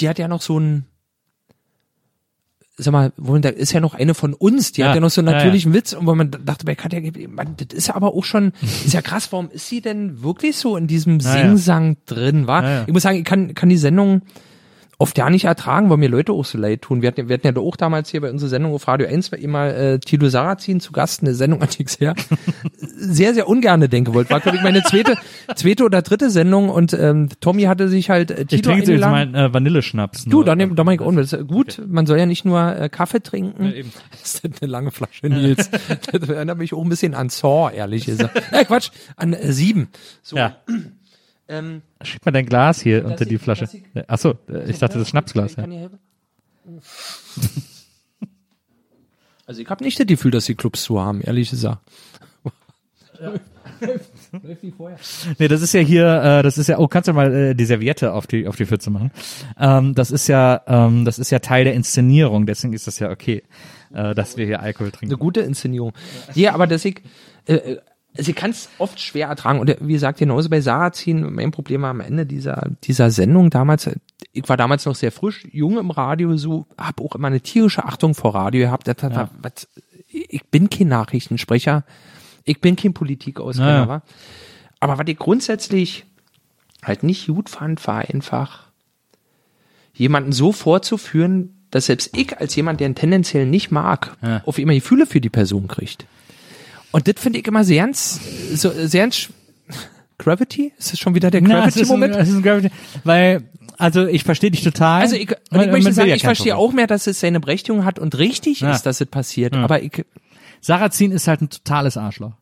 die 0.00 0.08
hat 0.08 0.18
ja 0.18 0.28
noch 0.28 0.42
so 0.42 0.58
ein, 0.60 0.84
sag 2.78 2.92
mal, 2.92 3.12
wo 3.16 3.32
man 3.32 3.42
da 3.42 3.48
ist 3.48 3.72
ja 3.72 3.80
noch 3.80 3.94
eine 3.94 4.12
von 4.14 4.34
uns, 4.34 4.72
die 4.72 4.82
Ja. 4.82 4.88
hat 4.88 4.94
ja 4.96 5.00
noch 5.00 5.10
so 5.10 5.20
einen 5.22 5.28
Ja, 5.28 5.32
ja. 5.32 5.38
natürlichen 5.38 5.72
Witz 5.72 5.92
und 5.94 6.06
wo 6.06 6.14
man 6.14 6.30
dachte 6.30 6.64
bei 6.66 6.74
Katja, 6.74 7.00
man, 7.28 7.54
das 7.56 7.76
ist 7.76 7.88
ja 7.88 7.94
aber 7.94 8.14
auch 8.14 8.24
schon, 8.24 8.52
ist 8.84 8.92
ja 8.92 9.00
krass, 9.02 9.32
warum 9.32 9.48
ist 9.50 9.68
sie 9.68 9.80
denn 9.80 10.22
wirklich 10.22 10.56
so 10.56 10.76
in 10.76 10.86
diesem 10.86 11.18
Ja, 11.20 11.36
ja. 11.36 11.42
Singsang 11.48 11.96
drin, 12.06 12.46
war? 12.46 12.62
Ja, 12.62 12.70
ja. 12.70 12.84
Ich 12.86 12.92
muss 12.92 13.02
sagen, 13.02 13.18
ich 13.18 13.24
kann, 13.24 13.54
kann 13.54 13.68
die 13.70 13.76
Sendung 13.78 14.22
oft 14.98 15.18
ja 15.18 15.28
nicht 15.28 15.44
ertragen, 15.44 15.90
weil 15.90 15.98
mir 15.98 16.08
Leute 16.08 16.32
auch 16.32 16.44
so 16.44 16.56
leid 16.56 16.82
tun. 16.82 17.02
Wir 17.02 17.08
hatten, 17.08 17.28
wir 17.28 17.34
hatten 17.34 17.46
ja 17.46 17.52
da 17.52 17.60
auch 17.60 17.76
damals 17.76 18.10
hier 18.10 18.22
bei 18.22 18.30
unserer 18.30 18.48
Sendung 18.48 18.72
auf 18.72 18.88
Radio 18.88 19.06
1 19.06 19.30
war 19.30 19.38
immer 19.38 19.66
äh, 19.74 19.98
Tilo 19.98 20.28
Sarrazin 20.28 20.80
zu 20.80 20.92
Gast, 20.92 21.22
eine 21.22 21.34
Sendung 21.34 21.60
an 21.62 21.68
ich 21.76 21.98
sehr, 21.98 23.34
sehr, 23.34 23.48
ungerne 23.48 23.88
denken 23.88 24.14
wollte. 24.14 24.30
War, 24.30 24.40
glaube 24.40 24.56
ich, 24.56 24.62
meine 24.62 24.82
zweite, 24.82 25.16
zweite 25.54 25.84
oder 25.84 26.00
dritte 26.02 26.30
Sendung 26.30 26.70
und 26.70 26.94
ähm, 26.94 27.28
Tommy 27.40 27.64
hatte 27.64 27.88
sich 27.88 28.08
halt 28.08 28.30
äh, 28.30 28.42
Ich 28.42 28.62
Tilo 28.62 28.74
trinke 28.74 28.92
jetzt 28.92 29.00
mal 29.02 29.34
äh, 29.34 29.52
Vanilleschnaps. 29.52 30.24
Du, 30.24 30.42
dann 30.42 30.58
nehm, 30.58 30.74
dann 30.74 30.86
mach 30.86 30.92
ich 30.92 31.00
auch. 31.00 31.12
Das 31.12 31.32
ist 31.32 31.46
gut. 31.46 31.82
Man 31.86 32.06
soll 32.06 32.18
ja 32.18 32.26
nicht 32.26 32.44
nur 32.44 32.76
äh, 32.76 32.88
Kaffee 32.88 33.22
trinken. 33.22 33.72
eben. 33.72 33.92
Das 34.10 34.34
ist 34.34 34.62
eine 34.62 34.70
lange 34.70 34.90
Flasche, 34.90 35.28
Nils. 35.28 35.70
das 36.12 36.28
erinnert 36.28 36.58
mich 36.58 36.72
auch 36.72 36.82
ein 36.82 36.88
bisschen 36.88 37.14
an 37.14 37.28
Saw, 37.28 37.70
ehrlich 37.72 38.06
gesagt. 38.06 38.42
Äh, 38.50 38.64
Quatsch, 38.64 38.90
an 39.16 39.34
äh, 39.34 39.52
sieben. 39.52 39.88
So, 40.22 40.36
Ja. 40.36 40.56
Ähm, 41.48 41.82
Schieb 42.02 42.24
mal 42.26 42.32
dein 42.32 42.46
Glas 42.46 42.80
hier 42.80 43.04
unter 43.04 43.22
ich- 43.22 43.28
die 43.28 43.38
Flasche. 43.38 43.64
lass 43.64 43.74
ich- 43.74 43.84
Achso, 44.10 44.34
äh, 44.48 44.70
ich 44.70 44.78
dachte 44.78 44.98
das 44.98 45.08
Schnapsglas. 45.08 45.56
Ja. 45.56 45.64
Also 49.46 49.62
ich 49.62 49.68
habe 49.70 49.84
nicht 49.84 49.98
das 50.00 50.06
Gefühl, 50.06 50.30
dass 50.32 50.46
die 50.46 50.54
Clubs 50.56 50.82
zu 50.82 51.00
haben, 51.00 51.20
ehrlich 51.20 51.50
gesagt. 51.50 51.78
Nee, 55.38 55.48
das 55.48 55.60
ist 55.62 55.72
ja 55.74 55.80
hier, 55.80 56.06
äh, 56.22 56.42
das 56.42 56.56
ist 56.58 56.66
ja, 56.68 56.78
oh, 56.78 56.88
kannst 56.88 57.08
du 57.08 57.12
mal 57.12 57.32
äh, 57.34 57.54
die 57.54 57.64
Serviette 57.66 58.12
auf 58.14 58.26
die 58.26 58.46
auf 58.46 58.56
die 58.56 58.64
Pfütze 58.66 58.88
machen? 58.90 59.10
Ähm, 59.58 59.94
das 59.94 60.10
ist 60.10 60.28
ja, 60.28 60.62
ähm, 60.66 61.04
das 61.04 61.18
ist 61.18 61.30
ja 61.30 61.38
Teil 61.40 61.64
der 61.64 61.74
Inszenierung, 61.74 62.46
deswegen 62.46 62.72
ist 62.72 62.86
das 62.86 62.98
ja 62.98 63.10
okay, 63.10 63.42
äh, 63.92 64.14
dass 64.14 64.36
wir 64.38 64.46
hier 64.46 64.60
Alkohol 64.60 64.86
Eine 64.88 64.92
trinken. 64.92 65.18
gute 65.18 65.40
Inszenierung. 65.40 65.92
Ja, 66.34 66.54
aber 66.54 66.66
dass 66.66 66.84
ich, 66.86 67.02
äh, 67.46 67.76
sie 68.18 68.32
kann 68.32 68.50
es 68.50 68.68
oft 68.78 69.00
schwer 69.00 69.28
ertragen. 69.28 69.58
Und 69.60 69.76
wie 69.80 69.92
gesagt, 69.92 70.18
genauso 70.18 70.48
bei 70.48 70.60
Sarrazin, 70.60 71.32
mein 71.32 71.50
Problem 71.50 71.82
war 71.82 71.90
am 71.90 72.00
Ende 72.00 72.26
dieser, 72.26 72.70
dieser 72.84 73.10
Sendung 73.10 73.50
damals, 73.50 73.86
äh, 73.86 73.96
ich 74.32 74.48
war 74.48 74.56
damals 74.56 74.84
noch 74.86 74.94
sehr 74.94 75.12
frisch, 75.12 75.46
jung 75.52 75.78
im 75.78 75.90
Radio, 75.90 76.36
so, 76.36 76.66
habe 76.78 77.02
auch 77.02 77.14
immer 77.14 77.28
eine 77.28 77.40
tierische 77.40 77.84
Achtung 77.84 78.14
vor 78.14 78.34
Radio 78.34 78.66
gehabt. 78.66 78.88
Das, 78.88 78.96
war, 79.02 79.30
was, 79.40 79.68
ich 80.08 80.44
bin 80.50 80.70
kein 80.70 80.88
Nachrichtensprecher, 80.88 81.84
ich 82.44 82.60
bin 82.60 82.76
kein 82.76 82.94
Politikauskenner, 82.94 83.68
Ja, 83.68 83.76
ja. 83.80 83.88
wa? 83.88 84.02
Aber 84.80 84.98
was 84.98 85.06
ich 85.08 85.18
grundsätzlich 85.18 86.04
halt 86.82 87.02
nicht 87.02 87.26
gut 87.26 87.48
fand, 87.48 87.84
war 87.86 87.98
einfach, 88.08 88.66
jemanden 89.94 90.32
so 90.32 90.52
vorzuführen, 90.52 91.54
dass 91.70 91.86
selbst 91.86 92.16
ich 92.16 92.38
als 92.38 92.54
jemand, 92.54 92.80
der 92.80 92.88
ihn 92.88 92.94
tendenziell 92.94 93.46
nicht 93.46 93.70
mag, 93.70 94.16
Ja. 94.22 94.42
auf 94.44 94.58
immer 94.58 94.74
Gefühle 94.74 95.06
für 95.06 95.20
die 95.20 95.30
Person 95.30 95.66
kriegt. 95.68 96.06
Und 96.92 97.08
das 97.08 97.14
finde 97.18 97.38
ich 97.38 97.46
immer 97.46 97.64
sehr, 97.64 97.82
ernst- 97.86 98.20
so, 98.56 98.70
sehr 98.70 99.02
ernst- 99.02 99.30
Gravity? 100.18 100.72
Ist 100.78 100.92
das 100.92 100.98
schon 100.98 101.14
wieder 101.14 101.30
der 101.30 101.42
Gravity-Moment? 101.42 102.16
es 102.16 102.28
ist 102.30 102.36
ein 102.36 102.42
Gravity, 102.42 102.70
weil, 103.04 103.42
also 103.76 104.06
ich 104.06 104.24
verstehe 104.24 104.50
dich 104.50 104.62
total. 104.64 105.02
Also 105.02 105.14
ich, 105.16 105.28
und 105.50 105.60
ich 105.60 105.70
möchte 105.70 105.92
sagen, 105.92 106.08
ja 106.08 106.14
ich 106.16 106.22
verstehe 106.22 106.56
auch 106.56 106.72
mehr, 106.72 106.86
dass 106.86 107.06
es 107.06 107.20
seine 107.20 107.38
Berechtigung 107.38 107.84
hat 107.84 107.98
und 107.98 108.16
richtig 108.16 108.60
Ja. 108.60 108.72
ist, 108.72 108.82
dass 108.84 109.00
es 109.00 109.08
passiert. 109.08 109.54
Aber 109.54 109.82
ich, 109.82 110.04
Sarrazin 110.62 111.12
ist 111.12 111.28
halt 111.28 111.42
ein 111.42 111.50
totales 111.50 111.98
Arschloch. 111.98 112.32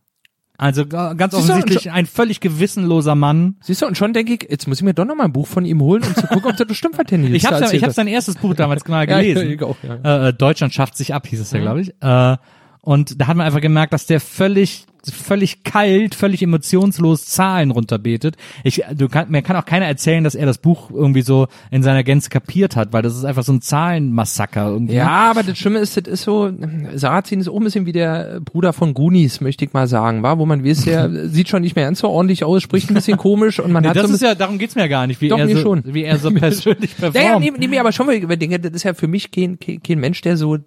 Also 0.57 0.87
ga- 0.87 1.15
ganz 1.15 1.35
offensichtlich 1.35 1.91
ein 1.91 2.07
völlig 2.07 2.39
gewissenloser 2.39 3.17
Mann. 3.17 3.57
siehst 3.61 3.83
du, 3.83 3.87
und 3.87 3.99
schon 3.99 4.13
denke 4.13 4.35
ich, 4.35 4.47
jetzt 4.49 4.69
muss 4.69 4.79
ich 4.79 4.85
mir 4.85 4.95
doch 4.95 5.05
noch 5.05 5.17
mal 5.17 5.25
ein 5.25 5.33
Buch 5.33 5.49
von 5.49 5.65
ihm 5.65 5.81
holen, 5.83 6.05
um 6.05 6.15
zu 6.15 6.29
gucken, 6.29 6.53
ob 6.53 6.57
das 6.57 6.69
bestimmt 6.69 6.97
was 6.97 7.07
Ich 7.11 7.45
habe 7.45 7.75
ich 7.75 7.83
hab 7.83 7.91
sein 7.93 8.07
erstes 8.07 8.37
Buch 8.37 8.55
damals 8.55 8.87
mal 8.87 9.01
Ja, 9.09 9.19
gelesen. 9.21 9.51
ich 9.51 9.61
auch, 9.65 9.77
ja. 9.83 9.97
Äh, 10.27 10.29
äh, 10.29 10.33
Deutschland 10.33 10.73
schafft 10.73 10.97
sich 10.97 11.13
ab, 11.13 11.27
hieß 11.27 11.41
es 11.41 11.51
ja, 11.51 11.59
glaube 11.59 11.81
ich. 11.81 11.89
Äh, 12.01 12.37
und 12.85 13.21
da 13.21 13.27
hat 13.27 13.37
man 13.37 13.47
einfach 13.47 13.61
gemerkt, 13.61 13.93
dass 13.93 14.07
der 14.07 14.21
völlig 14.21 14.87
völlig 15.11 15.65
kalt, 15.65 16.15
völlig 16.15 16.43
emotionslos 16.43 17.27
Zahlen 17.27 17.71
runterbetet. 17.71 18.37
Ich, 18.63 18.83
du 18.95 19.09
kann, 19.09 19.31
mir 19.31 19.43
kann 19.43 19.57
auch 19.57 19.65
keiner 19.65 19.87
erzählen, 19.87 20.25
dass 20.25 20.35
er 20.35 20.47
das 20.47 20.59
Buch 20.59 20.91
irgendwie 20.91 21.23
so 21.23 21.49
in 21.71 21.83
seiner 21.83 22.03
Gänze 22.05 22.31
kapiert 22.31 22.77
hat, 22.77 22.93
weil 22.93 23.03
das 23.03 23.17
ist 23.17 23.25
einfach 23.25 23.43
so 23.43 23.53
ein 23.53 23.61
Zahlenmassaker 23.61 24.69
irgendwie. 24.69 24.95
Ja, 24.95 25.31
aber 25.31 25.43
das 25.43 25.59
Schlimme 25.59 25.81
ist, 25.81 25.97
das 25.97 26.07
ist 26.07 26.23
so, 26.23 26.51
Sarrazin 26.95 27.41
ist 27.41 27.49
auch 27.49 27.57
ein 27.57 27.65
bisschen 27.65 27.87
wie 27.87 27.93
der 27.93 28.41
Bruder 28.41 28.73
von 28.73 28.95
Goonies, 28.95 29.41
möchte 29.41 29.65
ich 29.65 29.73
mal 29.73 29.87
sagen, 29.87 30.23
war, 30.23 30.39
wo 30.39 30.47
man 30.47 30.65
weiß, 30.65 30.85
der 30.85 31.11
sieht 31.29 31.49
schon 31.49 31.63
nicht 31.63 31.77
mehr 31.77 31.85
ganz 31.85 31.99
so 31.99 32.09
ordentlich 32.09 32.45
aus, 32.45 32.63
spricht 32.63 32.91
ein 32.91 32.95
bisschen 32.95 33.19
komisch 33.19 33.61
und 33.61 33.73
man 33.73 33.83
Nee, 33.83 33.91
hat 33.91 33.97
das 33.97 34.09
so 34.09 34.15
ist 34.15 34.23
ja, 34.23 34.35
darum 34.35 34.59
geht's 34.59 34.75
mir 34.75 34.83
ja 34.83 34.89
gar 34.89 35.07
nicht, 35.07 35.21
wie 35.21 35.29
Doch, 35.29 35.39
er 35.39 35.49
so, 35.49 35.61
schon. 35.61 35.83
wie 35.85 36.05
er 36.05 36.19
so 36.19 36.31
persönlich 36.35 36.97
performt. 36.97 37.17
Ja, 37.17 37.39
ja, 37.39 37.39
nee, 37.39 37.67
nee, 37.67 37.79
aber 37.79 37.93
schon, 37.93 38.07
weil 38.07 38.23
ich 38.23 38.39
denke, 38.39 38.59
das 38.59 38.73
ist 38.73 38.85
ja 38.85 38.95
für 38.95 39.09
mich 39.09 39.31
kein, 39.31 39.59
kein 39.59 39.99
Mensch, 39.99 40.23
der 40.23 40.37
so 40.37 40.59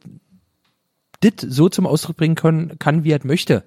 dit 1.23 1.45
so 1.47 1.69
zum 1.69 1.85
Ausdruck 1.87 2.17
bringen 2.17 2.35
können, 2.35 2.79
kann, 2.79 3.03
wie 3.03 3.11
er 3.11 3.19
möchte. 3.23 3.63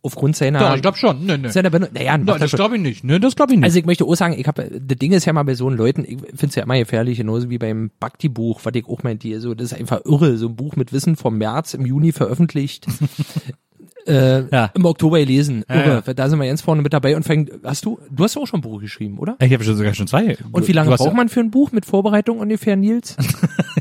Aufgrund 0.00 0.36
seiner, 0.36 0.60
Doch, 0.60 0.76
ich 0.76 0.82
glaube 0.82 0.96
schon. 0.96 1.26
Nö, 1.26 1.36
nö. 1.36 1.50
seiner 1.50 1.70
Benut 1.70 1.92
naja, 1.92 2.16
Nein, 2.16 2.38
das 2.38 2.52
glaube 2.52 2.76
ich 2.76 2.82
nicht. 2.82 3.02
Nö, 3.02 3.18
das 3.18 3.34
glaube 3.34 3.52
ich 3.52 3.58
nicht. 3.58 3.64
Also 3.64 3.80
ich 3.80 3.84
möchte 3.84 4.04
auch 4.04 4.14
sagen, 4.14 4.34
ich 4.38 4.46
habe, 4.46 4.70
das 4.80 4.96
Ding 4.98 5.12
ist 5.12 5.24
ja 5.24 5.32
mal 5.32 5.42
bei 5.42 5.54
so 5.54 5.68
Leuten, 5.68 6.04
ich 6.04 6.18
finde 6.20 6.46
es 6.46 6.54
ja 6.54 6.62
immer 6.62 6.78
gefährlich, 6.78 7.18
genauso 7.18 7.50
wie 7.50 7.58
beim 7.58 7.90
Bhakti-Buch, 7.98 8.60
was 8.62 8.74
ich 8.74 8.86
auch 8.86 9.02
meinte, 9.02 9.40
so, 9.40 9.54
das 9.54 9.72
ist 9.72 9.78
einfach 9.78 10.04
irre, 10.04 10.36
so 10.36 10.48
ein 10.48 10.56
Buch 10.56 10.76
mit 10.76 10.92
Wissen 10.92 11.16
vom 11.16 11.36
März 11.36 11.74
im 11.74 11.84
Juni 11.84 12.12
veröffentlicht. 12.12 12.86
äh, 14.08 14.44
Ja. 14.50 14.70
im 14.74 14.84
Oktober 14.84 15.18
gelesen. 15.18 15.64
Ja, 15.68 15.74
Irre. 15.76 16.02
ja. 16.06 16.14
Da 16.14 16.28
sind 16.28 16.38
wir 16.40 16.46
ganz 16.48 16.62
vorne 16.62 16.82
mit 16.82 16.92
dabei 16.92 17.14
und 17.16 17.22
fängt, 17.24 17.50
hast 17.64 17.84
du, 17.84 17.98
du 18.10 18.24
hast 18.24 18.36
auch 18.36 18.46
schon 18.46 18.58
ein 18.58 18.62
Buch 18.62 18.80
geschrieben, 18.80 19.18
oder? 19.18 19.36
ich 19.40 19.52
habe 19.52 19.62
schon 19.64 19.76
sogar 19.76 19.94
schon 19.94 20.06
zwei. 20.06 20.36
Und 20.52 20.66
wie 20.68 20.72
lange 20.72 20.90
braucht 20.90 21.08
ja- 21.10 21.14
man 21.14 21.28
für 21.28 21.40
ein 21.40 21.50
Buch 21.50 21.72
mit 21.72 21.84
Vorbereitung 21.86 22.38
ungefähr, 22.38 22.76
Nils? 22.76 23.16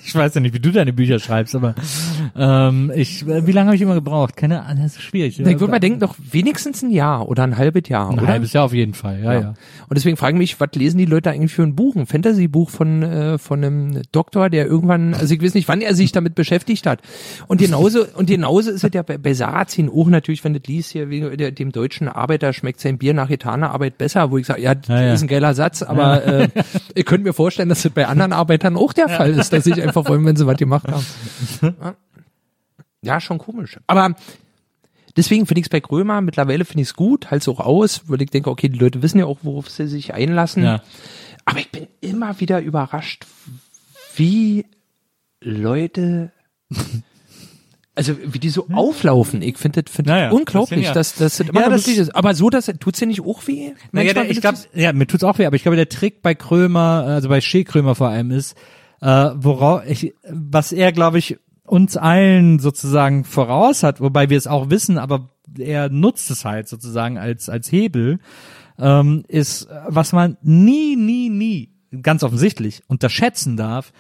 Ich 0.06 0.16
weiß 0.16 0.36
ja 0.36 0.40
nicht, 0.42 0.54
wie 0.54 0.60
du 0.60 0.72
deine 0.72 0.94
Bücher 0.94 1.20
schreibst, 1.20 1.54
aber 1.54 1.76
ähm, 2.36 2.92
ich, 2.96 3.28
äh, 3.28 3.46
wie 3.46 3.52
lange 3.52 3.68
habe 3.68 3.76
ich 3.76 3.82
immer 3.82 3.96
gebraucht? 3.96 4.38
Keine 4.38 4.64
Ahnung, 4.64 4.84
das 4.84 4.94
ist 4.96 5.02
schwierig. 5.02 5.40
Ich 5.40 5.46
würde 5.46 5.68
mal 5.68 5.80
denken, 5.80 6.00
doch 6.00 6.16
wenigstens 6.32 6.82
ein 6.82 6.92
Jahr 6.92 7.28
oder 7.28 7.44
ein 7.44 7.58
halbes 7.58 7.90
Jahr, 7.90 8.10
ein 8.12 8.20
oder? 8.20 8.28
halbes 8.28 8.54
Jahr 8.54 8.66
auf 8.66 8.74
jeden 8.74 8.94
Fall. 8.94 9.22
Ja, 9.24 9.34
ja. 9.34 9.48
Und 9.50 9.96
deswegen 9.98 10.16
frage 10.18 10.34
ich 10.36 10.38
mich, 10.38 10.60
was 10.62 10.70
lesen 10.76 10.98
die 10.98 11.06
Leute 11.06 11.30
eigentlich 11.32 11.52
für 11.52 11.64
ein 11.64 11.76
Buch? 11.76 11.96
Ein 11.96 12.06
Fantasy-Buch 12.06 12.70
von, 12.70 13.04
äh, 13.04 13.38
von 13.38 13.64
einem 13.64 14.02
Doktor, 14.12 14.50
der 14.50 14.66
irgendwann, 14.68 15.14
also 15.14 15.34
ich 15.34 15.42
weiß 15.42 15.54
nicht, 15.56 15.68
wann 15.68 15.82
er 15.82 15.94
sich 15.94 16.12
damit 16.12 16.36
beschäftigt 16.36 16.86
hat. 16.88 17.02
Und 17.48 17.60
genauso, 17.60 18.06
und 18.16 18.28
genauso 18.30 18.72
ist 18.72 18.84
es 18.84 18.94
ja 18.94 19.02
bei, 19.04 19.18
bei 19.18 19.34
Sarrazin 19.34 19.90
auch 19.90 20.08
natürlich, 20.18 20.44
wenn 20.44 20.54
du 20.54 20.60
liest 20.66 20.92
hier, 20.92 21.10
wegen 21.10 21.38
der, 21.38 21.52
dem 21.52 21.72
deutschen 21.72 22.08
Arbeiter 22.08 22.52
schmeckt 22.54 22.80
sein 22.82 22.98
Bier 22.98 23.14
nach 23.14 23.28
getaner 23.30 23.72
Arbeit 23.72 23.98
besser, 23.98 24.32
wo 24.32 24.38
ich 24.38 24.46
sage, 24.48 24.62
ja, 24.62 24.76
das 24.76 24.88
Ja, 24.88 25.02
ja. 25.02 25.14
ist 25.14 25.22
ein 25.22 25.28
geiler 25.28 25.54
Satz, 25.54 25.82
aber 25.84 26.26
äh, 26.26 26.50
ihr 26.96 27.04
könnt 27.04 27.24
mir 27.24 27.34
vorstellen, 27.34 27.70
dass 27.70 27.84
das 27.84 27.92
bei 27.92 28.08
anderen 28.08 28.34
Arbeitern 28.34 28.76
auch 28.76 28.94
der 28.94 29.10
Fall 29.10 29.32
ist, 29.32 29.54
dass 29.54 29.64
sich 29.64 29.82
einfach 29.82 30.06
freuen, 30.06 30.26
wenn 30.26 30.36
sie 30.36 30.46
was 30.48 30.58
gemacht 30.58 30.88
haben. 30.88 31.06
Ja. 31.62 31.96
Ja, 33.04 33.22
schon 33.22 33.38
komisch. 33.38 33.80
Aber 33.88 34.16
deswegen 35.16 35.46
finde 35.46 35.60
ich 35.60 35.68
es 35.68 35.70
bei 35.70 35.80
Krömer, 35.80 36.20
mittlerweile 36.22 36.66
finde 36.66 36.82
ich 36.82 36.90
es 36.90 36.94
gut, 36.96 37.32
halt 37.32 37.48
auch 37.48 37.60
aus, 37.60 38.10
weil 38.10 38.22
ich 38.22 38.32
denke, 38.32 38.50
okay, 38.50 38.70
die 38.70 38.80
Leute 38.80 39.02
wissen 39.02 39.20
ja 39.20 39.26
auch, 39.26 39.38
worauf 39.44 39.70
sie 39.70 39.88
sich 39.88 40.14
einlassen. 40.14 40.64
Ja. 40.64 40.82
Aber 41.46 41.60
ich 41.60 41.72
bin 41.72 41.88
immer 42.02 42.40
wieder 42.40 42.60
überrascht, 42.60 43.26
wie 44.16 44.66
Leute, 45.40 46.32
also 47.98 48.16
wie 48.26 48.40
die 48.40 48.50
so 48.50 48.68
auflaufen. 48.72 49.42
Ich 49.42 49.58
finde 49.58 49.84
das, 49.84 49.94
find 49.94 50.08
Ja, 50.08 50.18
ja. 50.18 50.26
das 50.30 50.34
unglaublich, 50.34 50.80
Das 50.82 50.88
ja- 50.88 50.94
dass, 50.94 51.16
dass 51.16 51.38
das 51.38 51.50
immer 51.50 51.62
Ja, 51.62 51.70
das- 51.70 51.88
ist. 51.88 52.16
Aber 52.16 52.34
so, 52.36 52.50
dass 52.50 52.72
tut's 52.80 53.00
dir 53.00 53.08
nicht 53.08 53.22
auch 53.22 53.46
weh? 53.48 53.74
Naja, 53.92 54.14
Manchmal, 54.14 54.32
ich 54.32 54.40
glaube, 54.42 54.58
ja, 54.74 54.94
mir 54.94 55.08
tut's 55.08 55.24
auch 55.24 55.38
weh, 55.40 55.46
aber 55.46 55.56
ich 55.56 55.64
glaube, 55.64 55.76
der 55.76 55.90
Trick 55.90 56.22
bei 56.22 56.36
Krömer, 56.36 57.04
also 57.08 57.28
bei 57.30 57.42
Shea 57.42 57.64
Krömer 57.64 57.96
vor 57.96 58.10
allem 58.10 58.32
ist, 58.32 58.56
äh, 59.02 59.30
worauf 59.36 59.86
ich, 59.86 60.14
was 60.30 60.72
er, 60.72 60.92
glaube 60.92 61.18
ich, 61.20 61.38
uns 61.66 61.98
allen 61.98 62.60
sozusagen 62.60 63.26
voraus 63.26 63.84
hat, 63.84 64.00
wobei 64.00 64.30
wir 64.30 64.38
es 64.38 64.48
auch 64.48 64.70
wissen, 64.70 64.98
aber 64.98 65.30
er 65.60 65.90
nutzt 65.90 66.32
es 66.32 66.46
halt 66.46 66.68
sozusagen 66.70 67.18
als, 67.18 67.50
als 67.50 67.72
Hebel, 67.72 68.20
ähm, 68.80 69.24
ist, 69.28 69.68
was 69.88 70.14
man 70.14 70.38
nie, 70.42 70.96
nie, 70.96 71.30
nie, 71.30 71.72
ganz 72.02 72.24
offensichtlich 72.24 72.84
unterschätzen 72.88 73.58
darf, 73.58 73.92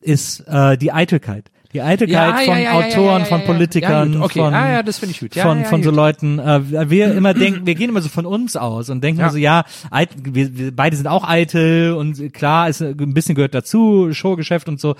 ist 0.00 0.40
äh, 0.46 0.76
die 0.76 0.92
Eitelkeit. 0.92 1.50
Die 1.72 1.82
Eitelkeit 1.82 2.46
Ja, 2.46 2.52
von 2.52 2.54
ja, 2.54 2.60
ja, 2.60 2.72
Autoren, 2.72 3.24
von. 3.24 3.42
Politikern, 3.44 4.22
okay. 4.22 4.40
von, 4.40 4.54
Ah, 4.54 4.82
das 4.82 4.98
von, 4.98 5.82
so. 5.82 5.90
Leuten. 5.90 6.38
Äh, 6.38 6.90
wir 6.90 7.14
immer 7.14 7.34
denken, 7.34 7.66
wir 7.66 7.74
gehen 7.74 7.90
immer 7.90 8.00
so 8.00 8.08
von 8.08 8.26
uns 8.26 8.56
aus 8.56 8.90
und 8.90 9.02
denken 9.02 9.20
Ja. 9.20 9.30
so, 9.30 9.38
ja, 9.38 9.64
eit, 9.90 10.10
wir, 10.22 10.56
wir 10.56 10.74
beide 10.74 10.96
sind 10.96 11.06
auch 11.06 11.24
eitel 11.28 11.92
und 11.92 12.32
klar, 12.32 12.68
ist 12.68 12.82
ein 12.82 13.14
bisschen 13.14 13.34
gehört 13.34 13.54
dazu, 13.54 14.12
Showgeschäft 14.12 14.68
und 14.68 14.80
so. 14.80 14.94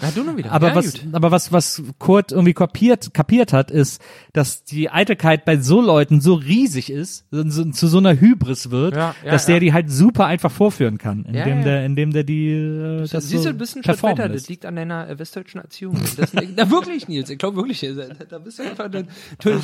Aber 0.50 0.74
was, 0.74 0.94
gut. 0.94 1.02
aber 1.12 1.30
was, 1.30 1.52
was 1.52 1.82
Kurt 1.98 2.32
irgendwie 2.32 2.54
kapiert, 2.54 3.12
kapiert 3.14 3.52
hat, 3.52 3.70
ist, 3.70 4.00
dass 4.32 4.64
die 4.64 4.90
Eitelkeit 4.90 5.44
bei 5.44 5.58
so 5.58 5.80
Leuten 5.80 6.20
so 6.20 6.34
riesig 6.34 6.90
ist, 6.90 7.24
so, 7.30 7.64
zu 7.70 7.86
so 7.86 7.98
einer 7.98 8.18
Hybris 8.20 8.70
wird, 8.70 8.96
dass 9.24 9.46
der 9.46 9.60
die 9.60 9.72
halt 9.72 9.90
super 9.90 10.26
einfach 10.26 10.50
vorführen 10.50 10.98
kann, 10.98 11.24
indem 11.24 11.64
der, 11.64 11.84
indem 11.84 12.12
der 12.12 12.24
die, 12.24 12.50
äh, 12.50 13.06
das 13.08 13.28
Siehst 13.28 13.44
so 13.44 13.48
ein 13.50 13.58
performen 13.82 14.18
weiter. 14.18 14.28
Das 14.28 14.48
liegt 14.48 14.66
an 14.66 14.76
deiner 14.76 15.08
äh, 15.08 15.18
westdeutschen 15.18 15.60
Erziehung. 15.60 15.98
Das, 16.16 16.32
na 16.56 16.70
wirklich, 16.70 17.08
Nils. 17.08 17.30
Ich 17.30 17.38
glaube 17.38 17.56
wirklich. 17.56 17.80
Da, 18.28 18.38
bist 18.38 18.58
du 18.58 18.62
einfach. 18.62 18.88
Du, 18.90 19.60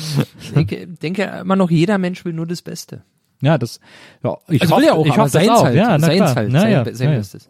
ich 0.55 0.87
denke, 1.01 1.23
immer 1.23 1.55
noch, 1.55 1.71
jeder 1.71 1.97
Mensch 1.97 2.23
will 2.25 2.33
nur 2.33 2.47
das 2.47 2.61
Beste. 2.61 3.03
Ja, 3.41 3.57
das, 3.57 3.79
ja, 4.23 4.37
ich 4.47 4.61
Also 4.61 4.75
hoffe, 4.75 4.81
will 4.83 4.87
er 4.89 4.95
auch, 4.95 5.05
ich 5.05 5.11
hoffe 5.11 5.23
das 5.23 5.31
seins 5.33 5.49
auch. 5.49 5.63
halt. 5.65 5.75
Ja, 5.75 5.97
na 5.97 6.07
seins 6.07 6.35
halt. 6.35 6.49
Na, 6.51 6.61
sein, 6.61 6.71
ja, 6.71 6.93
sein 6.93 7.09
ja. 7.11 7.17
Bestes. 7.17 7.49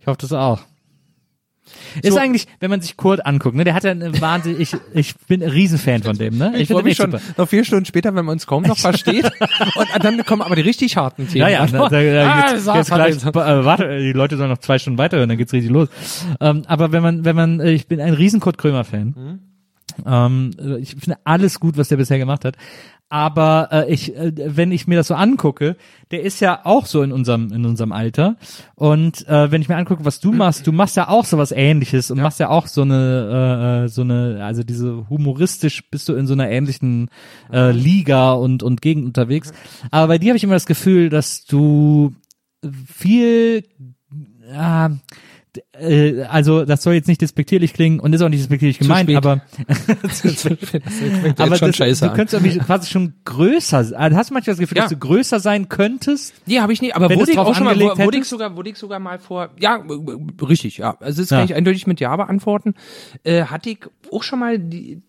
Ich 0.00 0.06
hoffe 0.06 0.18
das 0.20 0.32
auch. 0.32 0.60
Ist 2.02 2.12
So. 2.14 2.18
eigentlich, 2.18 2.46
wenn 2.60 2.70
man 2.70 2.80
sich 2.80 2.96
Kurt 2.96 3.24
anguckt, 3.26 3.56
ne, 3.56 3.64
der 3.64 3.74
hat 3.74 3.84
ja 3.84 3.90
eine 3.90 4.20
wahnsinnig, 4.20 4.60
ich, 4.60 4.76
ich 4.94 5.14
bin 5.28 5.42
ein 5.42 5.50
Riesenfan 5.50 6.02
von 6.02 6.16
dem, 6.16 6.38
ne? 6.38 6.52
Ich 6.56 6.68
find 6.68 6.70
freue 6.78 6.82
mich 6.84 6.96
schon 6.96 7.12
super. 7.12 7.22
noch 7.36 7.48
vier 7.48 7.64
Stunden 7.64 7.84
später, 7.84 8.14
wenn 8.14 8.24
man 8.24 8.32
uns 8.34 8.46
kaum 8.46 8.62
noch 8.62 8.78
versteht. 8.78 9.24
und 9.24 10.04
dann 10.04 10.24
kommen 10.24 10.42
aber 10.42 10.56
die 10.56 10.62
richtig 10.62 10.96
harten 10.96 11.26
Themen. 11.28 11.42
Ja, 11.42 11.48
ja, 11.48 11.66
da, 11.66 11.88
da, 11.88 12.02
da 12.02 12.30
Ah, 12.30 12.52
geht's 12.52 12.64
sag, 12.64 12.84
gleich, 12.86 13.16
äh, 13.24 13.34
warte, 13.64 13.98
die 13.98 14.12
Leute 14.12 14.36
sollen 14.36 14.50
noch 14.50 14.58
zwei 14.58 14.78
Stunden 14.78 14.98
weiterhören, 14.98 15.28
dann 15.28 15.38
geht's 15.38 15.52
richtig 15.52 15.70
los. 15.70 15.88
Ähm, 16.40 16.62
aber 16.66 16.92
wenn 16.92 17.02
man, 17.02 17.24
wenn 17.24 17.36
man, 17.36 17.60
äh, 17.60 17.72
ich 17.72 17.86
bin 17.86 18.00
ein 18.00 18.14
riesen 18.14 18.40
Kurt 18.40 18.58
Krömer 18.58 18.84
Fan. 18.84 19.14
Mhm. 19.16 19.38
Ähm, 20.04 20.50
äh, 20.58 20.78
ich 20.78 20.90
finde 20.96 21.18
alles 21.24 21.60
gut, 21.60 21.76
was 21.76 21.88
der 21.88 21.96
bisher 21.96 22.18
gemacht 22.18 22.44
hat. 22.44 22.56
Aber 23.08 23.68
äh, 23.70 23.92
ich, 23.92 24.16
äh, 24.16 24.32
wenn 24.34 24.72
ich 24.72 24.88
mir 24.88 24.96
das 24.96 25.06
so 25.06 25.14
angucke, 25.14 25.76
der 26.10 26.22
ist 26.22 26.40
ja 26.40 26.62
auch 26.64 26.86
so 26.86 27.02
in 27.02 27.12
unserem 27.12 27.52
in 27.52 27.64
unserem 27.64 27.92
Alter. 27.92 28.36
Und 28.74 29.26
äh, 29.28 29.52
wenn 29.52 29.62
ich 29.62 29.68
mir 29.68 29.76
angucke, 29.76 30.04
was 30.04 30.18
du 30.18 30.32
machst, 30.32 30.66
du 30.66 30.72
machst 30.72 30.96
ja 30.96 31.08
auch 31.08 31.24
sowas 31.24 31.52
Ähnliches 31.52 32.10
und 32.10 32.20
machst 32.20 32.40
ja 32.40 32.48
auch 32.48 32.66
so 32.66 32.82
eine 32.82 33.82
äh, 33.82 33.84
äh, 33.84 33.88
so 33.88 34.02
eine, 34.02 34.44
also 34.44 34.64
diese 34.64 35.08
humoristisch 35.08 35.88
bist 35.88 36.08
du 36.08 36.14
in 36.14 36.26
so 36.26 36.32
einer 36.32 36.50
ähnlichen 36.50 37.08
äh, 37.52 37.70
Liga 37.70 38.32
und 38.32 38.64
und 38.64 38.82
Gegend 38.82 39.04
unterwegs. 39.06 39.52
Aber 39.92 40.08
bei 40.08 40.18
dir 40.18 40.30
habe 40.30 40.36
ich 40.36 40.44
immer 40.44 40.54
das 40.54 40.66
Gefühl, 40.66 41.08
dass 41.08 41.44
du 41.44 42.12
viel 42.92 43.62
ja, 44.52 44.88
d- 44.88 44.96
äh, 45.78 46.22
also 46.22 46.64
das 46.64 46.82
soll 46.82 46.94
jetzt 46.94 47.08
nicht 47.08 47.20
despektierlich 47.20 47.72
klingen 47.74 48.00
und 48.00 48.12
ist 48.12 48.22
auch 48.22 48.28
nicht 48.28 48.40
despektierlich 48.40 48.78
gemeint, 48.78 49.10
aber 49.14 49.40
aber 51.38 51.56
schon 51.56 51.72
das, 51.72 52.00
du 52.00 52.08
könntest 52.12 52.34
irgendwie 52.34 52.58
quasi 52.58 52.90
schon 52.90 53.14
größer 53.24 53.84
sein. 53.84 53.98
Also 54.00 54.16
hast 54.16 54.30
du 54.30 54.34
manchmal 54.34 54.52
das 54.54 54.60
Gefühl, 54.60 54.76
Ja. 54.78 54.84
dass 54.84 54.90
du 54.92 54.98
größer 54.98 55.40
sein 55.40 55.68
könntest? 55.68 56.34
Nee, 56.46 56.60
habe 56.60 56.72
ich 56.72 56.82
nicht, 56.82 56.94
aber 56.94 57.10
wurde 57.14 57.30
ich 57.30 57.38
auch 57.38 57.54
schon 57.54 57.64
mal, 57.64 57.78
wo- 57.78 57.96
wurde 57.98 58.18
ich 58.18 58.24
sogar, 58.24 58.56
wurde 58.56 58.70
ich 58.70 58.76
sogar 58.76 58.98
mal 58.98 59.18
vor, 59.18 59.50
ja, 59.58 59.76
äh, 59.76 60.44
richtig, 60.44 60.78
ja. 60.78 60.96
Also 61.00 61.22
das 61.22 61.30
Ja. 61.30 61.38
kann 61.38 61.46
ich 61.46 61.54
eindeutig 61.54 61.86
mit 61.86 62.00
Ja 62.00 62.14
beantworten. 62.16 62.74
Äh, 63.24 63.44
hatte 63.44 63.70
ich 63.70 63.78
auch 64.12 64.22
schon 64.22 64.38
mal 64.38 64.58
die, 64.58 65.02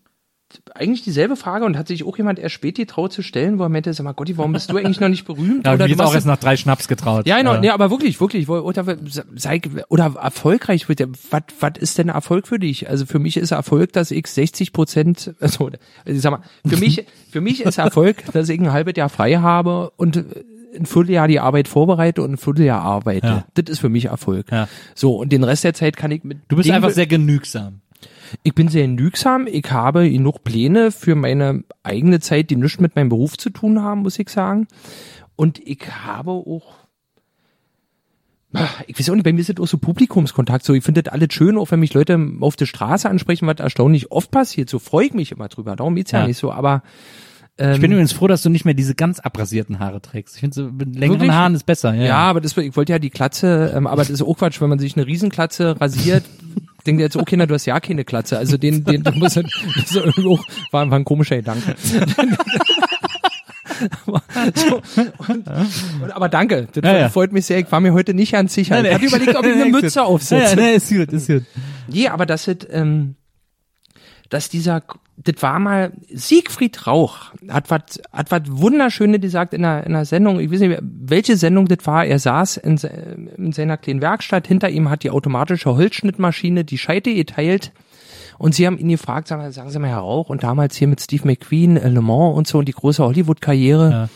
eigentlich 0.74 1.02
dieselbe 1.02 1.36
Frage 1.36 1.64
und 1.64 1.76
hat 1.76 1.88
sich 1.88 2.04
auch 2.04 2.16
jemand 2.16 2.38
erst 2.38 2.54
spät 2.54 2.76
getraut 2.76 3.12
zu 3.12 3.22
stellen, 3.22 3.58
wo 3.58 3.64
er 3.64 3.68
meinte, 3.68 3.92
sag 3.92 4.04
mal, 4.04 4.12
Gotti, 4.12 4.38
warum 4.38 4.52
bist 4.52 4.70
du 4.70 4.76
eigentlich 4.76 5.00
noch 5.00 5.08
nicht 5.08 5.26
berühmt? 5.26 5.66
Ja, 5.66 5.74
oder 5.74 5.86
du 5.86 5.92
ist 5.92 6.00
auch 6.00 6.14
erst 6.14 6.26
nach 6.26 6.38
drei 6.38 6.56
Schnaps 6.56 6.88
getraut. 6.88 7.26
ja, 7.26 7.38
genau, 7.38 7.54
Äh, 7.54 7.60
nee, 7.60 7.70
aber 7.70 7.90
wirklich, 7.90 8.20
wirklich, 8.20 8.48
oder, 8.48 8.96
sei, 9.34 9.60
oder 9.88 10.14
erfolgreich 10.20 10.88
wird, 10.88 11.06
was, 11.30 11.42
was 11.60 11.72
ist 11.78 11.98
denn 11.98 12.08
Erfolg 12.08 12.46
für 12.46 12.58
dich? 12.58 12.88
Also 12.88 13.04
für 13.04 13.18
mich 13.18 13.36
ist 13.36 13.50
Erfolg, 13.50 13.92
dass 13.92 14.10
ich 14.10 14.26
60 14.26 14.72
Prozent, 14.72 15.34
also, 15.40 15.70
ich 16.04 16.20
sag 16.20 16.30
mal, 16.30 16.40
für 16.66 16.76
mich, 16.76 17.04
für 17.30 17.40
mich 17.40 17.62
ist 17.62 17.78
Erfolg, 17.78 18.24
dass 18.32 18.48
ich 18.48 18.58
ein 18.58 18.72
halbes 18.72 18.94
Jahr 18.96 19.08
frei 19.10 19.36
habe 19.36 19.90
und 19.96 20.16
ein 20.76 20.86
Vierteljahr 20.86 21.28
die 21.28 21.40
Arbeit 21.40 21.68
vorbereite 21.68 22.22
und 22.22 22.32
ein 22.32 22.36
Vierteljahr 22.36 22.80
arbeite. 22.80 23.26
Ja. 23.26 23.46
Das 23.54 23.64
ist 23.68 23.78
für 23.80 23.88
mich 23.88 24.06
Erfolg. 24.06 24.50
Ja. 24.50 24.68
So, 24.94 25.16
und 25.16 25.30
den 25.32 25.44
Rest 25.44 25.64
der 25.64 25.74
Zeit 25.74 25.96
kann 25.96 26.10
ich 26.10 26.24
mit 26.24 26.38
Du 26.48 26.56
bist 26.56 26.70
einfach 26.70 26.90
sehr 26.90 27.06
genügsam. 27.06 27.80
Ich 28.42 28.54
bin 28.54 28.68
sehr 28.68 28.86
genügsam. 28.86 29.46
Ich 29.46 29.70
habe 29.70 30.10
genug 30.10 30.44
Pläne 30.44 30.90
für 30.90 31.14
meine 31.14 31.64
eigene 31.82 32.20
Zeit, 32.20 32.50
die 32.50 32.56
nichts 32.56 32.80
mit 32.80 32.96
meinem 32.96 33.08
Beruf 33.08 33.36
zu 33.36 33.50
tun 33.50 33.82
haben, 33.82 34.02
muss 34.02 34.18
ich 34.18 34.28
sagen. 34.28 34.66
Und 35.36 35.58
ich 35.58 35.80
habe 36.04 36.30
auch 36.30 36.74
ich 38.86 38.98
weiß 38.98 39.10
auch 39.10 39.14
nicht, 39.14 39.24
bei 39.24 39.32
mir 39.32 39.40
ist 39.40 39.50
das 39.50 39.58
auch 39.60 39.66
so 39.68 39.76
Publikumskontakt. 39.76 40.64
So, 40.64 40.72
ich 40.72 40.82
finde 40.82 41.02
das 41.02 41.12
alles 41.12 41.34
schön, 41.34 41.58
auch 41.58 41.70
wenn 41.70 41.80
mich 41.80 41.92
Leute 41.92 42.18
auf 42.40 42.56
der 42.56 42.64
Straße 42.64 43.08
ansprechen, 43.08 43.46
was 43.46 43.58
erstaunlich 43.58 44.10
oft 44.10 44.30
passiert. 44.30 44.70
So 44.70 44.78
freue 44.78 45.06
ich 45.06 45.14
mich 45.14 45.32
immer 45.32 45.48
drüber. 45.48 45.76
Darum 45.76 45.94
geht's 45.94 46.12
ja, 46.12 46.20
Ja. 46.20 46.26
nicht 46.26 46.38
so. 46.38 46.50
Aber 46.50 46.82
Ich 47.60 47.80
bin 47.80 47.90
übrigens 47.90 48.12
froh, 48.12 48.26
dass 48.26 48.42
du 48.42 48.48
nicht 48.50 48.64
mehr 48.64 48.74
diese 48.74 48.94
ganz 48.94 49.18
abrasierten 49.20 49.80
Haare 49.80 50.00
trägst. 50.00 50.36
Ich 50.36 50.40
finde, 50.40 50.54
so 50.54 50.70
mit 50.70 50.94
längeren 50.94 51.20
Wirklich? 51.20 51.32
Haaren 51.36 51.54
ist 51.56 51.66
besser. 51.66 51.92
Ja, 51.92 52.04
Ja, 52.04 52.18
aber 52.18 52.40
das, 52.40 52.56
ich 52.56 52.76
wollte 52.76 52.92
ja 52.92 52.98
die 53.00 53.10
Klatze, 53.10 53.72
ähm, 53.76 53.86
aber 53.86 53.96
das 53.96 54.10
ist 54.10 54.22
auch 54.22 54.38
Quatsch, 54.38 54.60
wenn 54.60 54.68
man 54.70 54.78
sich 54.78 54.96
eine 54.96 55.06
Riesenklatze 55.06 55.78
rasiert, 55.80 56.24
denkt 56.86 57.00
jetzt, 57.00 57.16
okay, 57.16 57.36
na, 57.36 57.46
du 57.46 57.54
hast 57.54 57.66
ja 57.66 57.78
keine 57.80 58.04
Klatze. 58.04 58.38
Also 58.38 58.56
den, 58.56 58.84
den, 58.84 59.02
du 59.02 59.12
musst, 59.12 59.36
das 59.36 59.96
auch, 59.96 60.40
war, 60.70 60.90
war 60.90 60.98
ein 60.98 61.04
komischer 61.04 61.36
Gedanke. 61.36 61.74
aber, 64.06 64.22
so, 64.54 64.80
und, 65.28 65.46
und, 66.02 66.10
aber 66.12 66.28
danke, 66.28 66.68
das 66.72 66.84
Ja, 66.84 66.98
ja. 66.98 67.08
freut 67.08 67.32
mich 67.32 67.46
sehr. 67.46 67.58
Ich 67.58 67.70
war 67.70 67.80
mir 67.80 67.92
heute 67.92 68.14
nicht 68.14 68.32
ganz 68.32 68.54
sicher. 68.54 68.74
Nein, 68.76 68.86
ich 68.86 68.92
hatte 68.94 69.06
überlegt, 69.06 69.36
ob 69.36 69.44
ich 69.46 69.52
eine 69.52 69.66
Mütze 69.66 70.02
aufsetze. 70.02 70.42
Ja, 70.42 70.50
ja, 70.50 70.56
nee, 70.56 70.76
ist 70.76 70.88
gut, 70.88 71.12
ist 71.12 71.26
gut. 71.26 71.44
Nee, 71.88 72.08
aber 72.08 72.26
das 72.26 72.48
ist, 72.48 72.66
ähm, 72.70 73.14
dass 74.28 74.48
dieser, 74.48 74.82
das 75.16 75.42
war 75.42 75.58
mal 75.58 75.92
Siegfried 76.12 76.86
Rauch 76.86 77.32
hat 77.48 77.70
was, 77.70 78.00
hat 78.12 78.30
was 78.30 78.42
wunderschöne 78.46 79.18
gesagt 79.18 79.54
in 79.54 79.64
einer, 79.64 79.84
in 79.84 79.94
einer 79.94 80.04
Sendung. 80.04 80.38
Ich 80.38 80.50
weiß 80.50 80.60
nicht, 80.60 80.78
welche 80.82 81.36
Sendung 81.36 81.66
das 81.66 81.86
war. 81.86 82.04
Er 82.04 82.18
saß 82.18 82.58
in, 82.58 82.76
in 83.36 83.52
seiner 83.52 83.78
kleinen 83.78 84.02
Werkstatt. 84.02 84.46
Hinter 84.46 84.68
ihm 84.68 84.90
hat 84.90 85.02
die 85.02 85.10
automatische 85.10 85.74
Holzschnittmaschine 85.74 86.64
die 86.64 86.78
Scheite 86.78 87.14
geteilt. 87.14 87.72
Und 88.38 88.54
sie 88.54 88.66
haben 88.66 88.78
ihn 88.78 88.88
gefragt, 88.88 89.28
sagen, 89.28 89.50
sagen 89.50 89.70
Sie 89.70 89.78
mal, 89.78 89.88
Herr 89.88 89.98
Rauch, 89.98 90.30
und 90.30 90.44
damals 90.44 90.76
hier 90.76 90.86
mit 90.86 91.00
Steve 91.00 91.26
McQueen, 91.26 91.76
äh, 91.76 91.88
Le 91.88 92.00
Mans 92.00 92.36
und 92.36 92.46
so 92.46 92.58
und 92.58 92.68
die 92.68 92.72
große 92.72 93.02
Hollywood-Karriere. 93.02 93.90
Ja. 93.90 94.08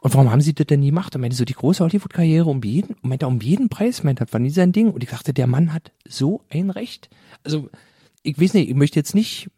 Und 0.00 0.14
warum 0.14 0.30
haben 0.30 0.40
Sie 0.40 0.54
das 0.54 0.66
denn 0.66 0.80
nie 0.80 0.90
gemacht? 0.90 1.14
Und 1.14 1.20
meinte 1.20 1.36
so, 1.36 1.44
die 1.44 1.52
große 1.52 1.84
Hollywood-Karriere 1.84 2.48
um 2.48 2.62
jeden, 2.62 2.96
meinte 3.02 3.26
um 3.26 3.40
jeden 3.40 3.68
Preis, 3.68 4.04
meinte, 4.04 4.24
das 4.24 4.32
war 4.32 4.40
nie 4.40 4.50
sein 4.50 4.72
Ding. 4.72 4.90
Und 4.90 5.02
ich 5.02 5.10
dachte, 5.10 5.34
der 5.34 5.46
Mann 5.46 5.74
hat 5.74 5.92
so 6.08 6.42
ein 6.48 6.70
Recht. 6.70 7.10
Also, 7.44 7.68
ich 8.26 8.40
weiß 8.40 8.54
nicht, 8.54 8.68
ich 8.68 8.74
möchte 8.74 8.98
jetzt 8.98 9.14
nicht, 9.14 9.48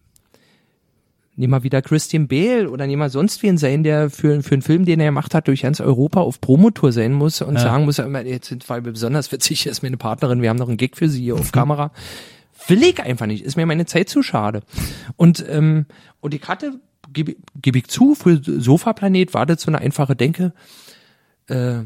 nehmen 1.36 1.52
wir 1.52 1.62
wieder 1.62 1.82
Christian 1.82 2.26
Bale 2.28 2.68
oder 2.68 2.86
nehmen 2.86 3.00
wir 3.00 3.10
sonst 3.10 3.42
wen 3.42 3.58
sein, 3.58 3.84
der 3.84 4.10
für, 4.10 4.42
für 4.42 4.54
einen 4.54 4.62
Film, 4.62 4.84
den 4.84 4.98
er 5.00 5.06
gemacht 5.06 5.34
hat, 5.34 5.46
durch 5.48 5.62
ganz 5.62 5.80
Europa 5.80 6.20
auf 6.20 6.40
Promotour 6.40 6.92
sein 6.92 7.12
muss 7.12 7.40
und 7.42 7.54
Ja. 7.54 7.60
sagen 7.60 7.84
muss, 7.84 7.98
immer, 7.98 8.22
jetzt 8.24 8.48
sind 8.48 8.68
wir 8.68 8.80
besonders 8.80 9.30
witzig, 9.30 9.66
ist 9.66 9.82
meine 9.82 9.96
Partnerin, 9.96 10.42
wir 10.42 10.50
haben 10.50 10.56
noch 10.56 10.68
einen 10.68 10.76
Gig 10.78 10.96
für 10.96 11.08
sie 11.08 11.22
hier 11.22 11.34
auf 11.36 11.52
Kamera. 11.52 11.92
Will 12.66 12.82
ich 12.82 13.00
einfach 13.00 13.26
nicht, 13.26 13.44
ist 13.44 13.56
mir 13.56 13.66
meine 13.66 13.86
Zeit 13.86 14.08
zu 14.08 14.22
schade. 14.22 14.62
Und, 15.16 15.44
ähm, 15.48 15.86
und 16.20 16.34
ich 16.34 16.46
hatte, 16.48 16.80
gebe 17.12 17.36
geb 17.62 17.76
ich 17.76 17.86
zu, 17.86 18.14
für 18.16 18.40
Sofaplanet 18.42 19.32
war 19.32 19.46
das 19.46 19.62
so 19.62 19.68
eine 19.70 19.78
einfache 19.78 20.16
Denke, 20.16 20.52
äh, 21.46 21.82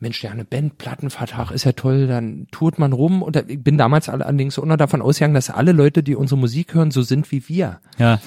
Mensch, 0.00 0.22
ja, 0.24 0.30
eine 0.30 0.44
Band, 0.46 0.78
Plattenvertrag 0.78 1.50
ist 1.50 1.64
ja 1.64 1.72
toll, 1.72 2.06
dann 2.06 2.46
tourt 2.50 2.78
man 2.78 2.92
rum 2.92 3.22
und 3.22 3.36
da, 3.36 3.42
ich 3.46 3.62
bin 3.62 3.76
damals 3.78 4.08
alle- 4.08 4.24
allerdings 4.26 4.58
auch 4.58 4.64
noch 4.64 4.76
davon 4.78 5.02
ausgegangen, 5.02 5.34
dass 5.34 5.50
alle 5.50 5.72
Leute, 5.72 6.02
die 6.02 6.16
unsere 6.16 6.38
Musik 6.38 6.72
hören, 6.74 6.90
so 6.90 7.02
sind 7.02 7.30
wie 7.32 7.48
wir. 7.48 7.80
Ja. 7.98 8.18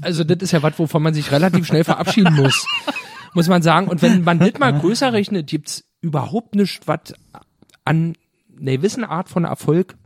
Also 0.00 0.22
das 0.22 0.38
ist 0.42 0.52
ja 0.52 0.62
was, 0.62 0.78
wovon 0.78 1.02
man 1.02 1.12
sich 1.12 1.32
relativ 1.32 1.66
schnell 1.66 1.82
verabschieden 1.82 2.34
muss, 2.34 2.64
muss 3.34 3.48
man 3.48 3.62
sagen. 3.62 3.88
Und 3.88 4.00
wenn 4.00 4.22
man 4.22 4.38
das 4.38 4.58
mal 4.60 4.72
größer 4.78 5.12
rechnet, 5.12 5.48
gibt's 5.48 5.84
überhaupt 6.00 6.54
nichts, 6.54 6.86
was 6.86 7.14
an 7.84 8.14
einer 8.60 8.72
gewissen 8.76 9.02
Art 9.04 9.28
von 9.28 9.44
Erfolg 9.44 9.96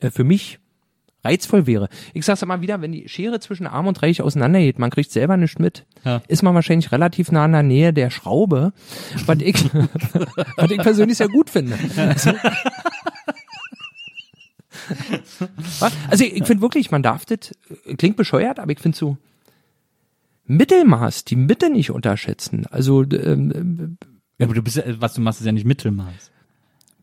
äh, 0.00 0.10
für 0.10 0.24
mich 0.24 0.58
reizvoll 1.26 1.66
wäre. 1.66 1.88
Ich 2.14 2.24
sag's 2.24 2.42
immer 2.42 2.60
wieder, 2.62 2.80
wenn 2.80 2.92
die 2.92 3.08
Schere 3.08 3.40
zwischen 3.40 3.66
Arm 3.66 3.86
und 3.86 4.00
Reich 4.02 4.22
auseinandergeht, 4.22 4.78
man 4.78 4.90
kriegt 4.90 5.10
selber 5.10 5.36
nichts 5.36 5.58
mit, 5.58 5.84
Ja. 6.04 6.22
ist 6.28 6.42
man 6.42 6.54
wahrscheinlich 6.54 6.92
relativ 6.92 7.30
nah 7.32 7.44
in 7.44 7.52
der 7.52 7.62
Nähe 7.62 7.92
der 7.92 8.10
Schraube, 8.10 8.72
was 9.26 9.38
ich, 9.40 9.56
was 10.56 10.70
ich 10.70 10.78
persönlich 10.78 11.18
sehr 11.18 11.28
gut 11.28 11.50
finde. 11.50 11.76
Also, 11.98 12.30
also 16.10 16.24
ich, 16.24 16.34
ich 16.34 16.44
finde 16.44 16.62
wirklich, 16.62 16.90
man 16.90 17.02
darf 17.02 17.24
das, 17.24 17.54
klingt 17.98 18.16
bescheuert, 18.16 18.58
aber 18.58 18.72
ich 18.72 18.78
finde 18.80 18.96
so 18.96 19.16
Mittelmaß, 20.46 21.24
die 21.24 21.36
Mitte 21.36 21.70
nicht 21.70 21.90
unterschätzen. 21.90 22.66
Also 22.70 23.02
ähm, 23.02 23.98
ja 24.38 24.46
aber 24.46 24.54
du 24.54 24.62
bist, 24.62 24.80
was 25.00 25.14
du 25.14 25.20
machst, 25.20 25.40
ist 25.40 25.46
ja 25.46 25.52
nicht 25.52 25.66
Mittelmaß. 25.66 26.30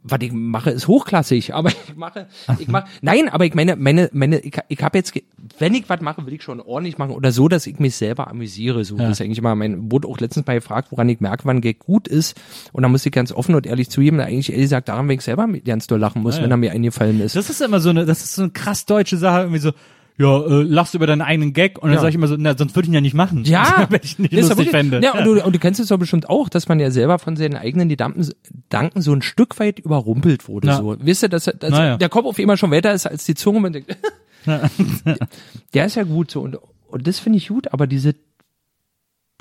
Was 0.03 0.19
ich 0.21 0.33
mache, 0.33 0.71
ist 0.71 0.87
hochklassig, 0.87 1.53
aber 1.53 1.69
ich 1.87 1.95
mache, 1.95 2.27
ich 2.59 2.67
mache, 2.67 2.87
nein, 3.01 3.29
aber 3.29 3.45
ich 3.45 3.53
meine, 3.55 3.75
meine, 3.77 4.09
meine, 4.11 4.39
ich, 4.39 4.57
ich 4.67 4.83
habe 4.83 4.97
jetzt, 4.97 5.13
wenn 5.59 5.73
ich 5.73 5.87
was 5.87 6.01
mache, 6.01 6.25
will 6.25 6.33
ich 6.33 6.43
schon 6.43 6.59
ordentlich 6.59 6.97
machen 6.97 7.11
oder 7.11 7.31
so, 7.31 7.47
dass 7.47 7.65
ich 7.67 7.79
mich 7.79 7.95
selber 7.95 8.27
amüsiere. 8.27 8.83
So, 8.83 8.97
das 8.97 9.11
ist 9.11 9.21
eigentlich 9.21 9.37
immer 9.37 9.55
mein, 9.55 9.91
wurde 9.91 10.07
auch 10.07 10.19
letztens 10.19 10.45
mal 10.45 10.55
gefragt, 10.55 10.89
woran 10.91 11.07
ich 11.07 11.21
merke, 11.21 11.45
wann 11.45 11.61
Gag 11.61 11.79
gut 11.79 12.07
ist. 12.07 12.39
Und 12.73 12.83
da 12.83 12.89
muss 12.89 13.05
ich 13.05 13.11
ganz 13.11 13.31
offen 13.31 13.55
und 13.55 13.65
ehrlich 13.65 13.89
zugeben, 13.89 14.19
eigentlich 14.19 14.49
ehrlich 14.49 14.65
gesagt, 14.65 14.89
daran, 14.89 15.07
wenn 15.07 15.15
ich 15.15 15.23
selber 15.23 15.47
ganz 15.47 15.87
doll 15.87 15.99
lachen 15.99 16.21
muss, 16.21 16.41
wenn 16.41 16.51
er 16.51 16.57
mir 16.57 16.71
eingefallen 16.71 17.21
ist. 17.21 17.35
Das 17.35 17.49
ist 17.49 17.61
immer 17.61 17.79
so 17.79 17.89
eine, 17.89 18.05
das 18.05 18.23
ist 18.23 18.35
so 18.35 18.43
eine 18.43 18.51
krass 18.51 18.85
deutsche 18.85 19.17
Sache, 19.17 19.41
irgendwie 19.41 19.59
so, 19.59 19.71
ja, 20.17 20.45
äh, 20.45 20.61
lachst 20.63 20.93
über 20.93 21.07
deinen 21.07 21.21
eigenen 21.21 21.53
Gag 21.53 21.79
und 21.79 21.89
dann 21.89 21.95
Ja. 21.95 22.01
sag 22.01 22.09
ich 22.09 22.15
immer 22.15 22.27
so, 22.27 22.35
na, 22.37 22.55
sonst 22.55 22.75
würde 22.75 22.85
ich 22.85 22.89
ihn 22.89 22.93
ja 22.93 23.01
nicht 23.01 23.15
machen. 23.15 23.43
Ja, 23.45 23.87
wenn 23.89 24.01
ich 24.03 24.19
nicht 24.19 24.33
das 24.33 24.49
lustig 24.49 24.69
fände. 24.69 25.01
Ja, 25.03 25.17
und 25.17 25.25
du, 25.25 25.43
und 25.43 25.55
du 25.55 25.59
kennst 25.59 25.79
es 25.79 25.87
doch 25.87 25.97
bestimmt 25.97 26.29
auch, 26.29 26.49
dass 26.49 26.67
man 26.67 26.79
ja 26.79 26.91
selber 26.91 27.17
von 27.17 27.35
seinen 27.35 27.55
eigenen 27.55 27.89
Gedanken, 27.89 28.27
Gedanken 28.43 29.01
so 29.01 29.11
ein 29.13 29.21
Stück 29.23 29.59
weit 29.59 29.79
überrumpelt 29.79 30.47
wurde. 30.47 30.67
Ja. 30.67 30.77
So. 30.77 30.95
Wisst 30.99 31.23
ihr, 31.23 31.29
dass, 31.29 31.45
dass 31.45 31.71
Na 31.71 31.85
ja. 31.85 31.97
der 31.97 32.09
Kopf 32.09 32.25
auf 32.25 32.37
immer 32.37 32.57
schon 32.57 32.71
weiter 32.71 32.93
ist 32.93 33.07
als 33.07 33.25
die 33.25 33.33
Zunge. 33.35 33.59
Man 33.59 33.73
denkt, 33.73 33.97
der 35.73 35.85
ist 35.85 35.95
ja 35.95 36.03
gut 36.03 36.29
so. 36.31 36.41
Und, 36.41 36.57
und 36.87 37.07
das 37.07 37.19
finde 37.19 37.37
ich 37.37 37.47
gut, 37.47 37.73
aber 37.73 37.87
diese 37.87 38.13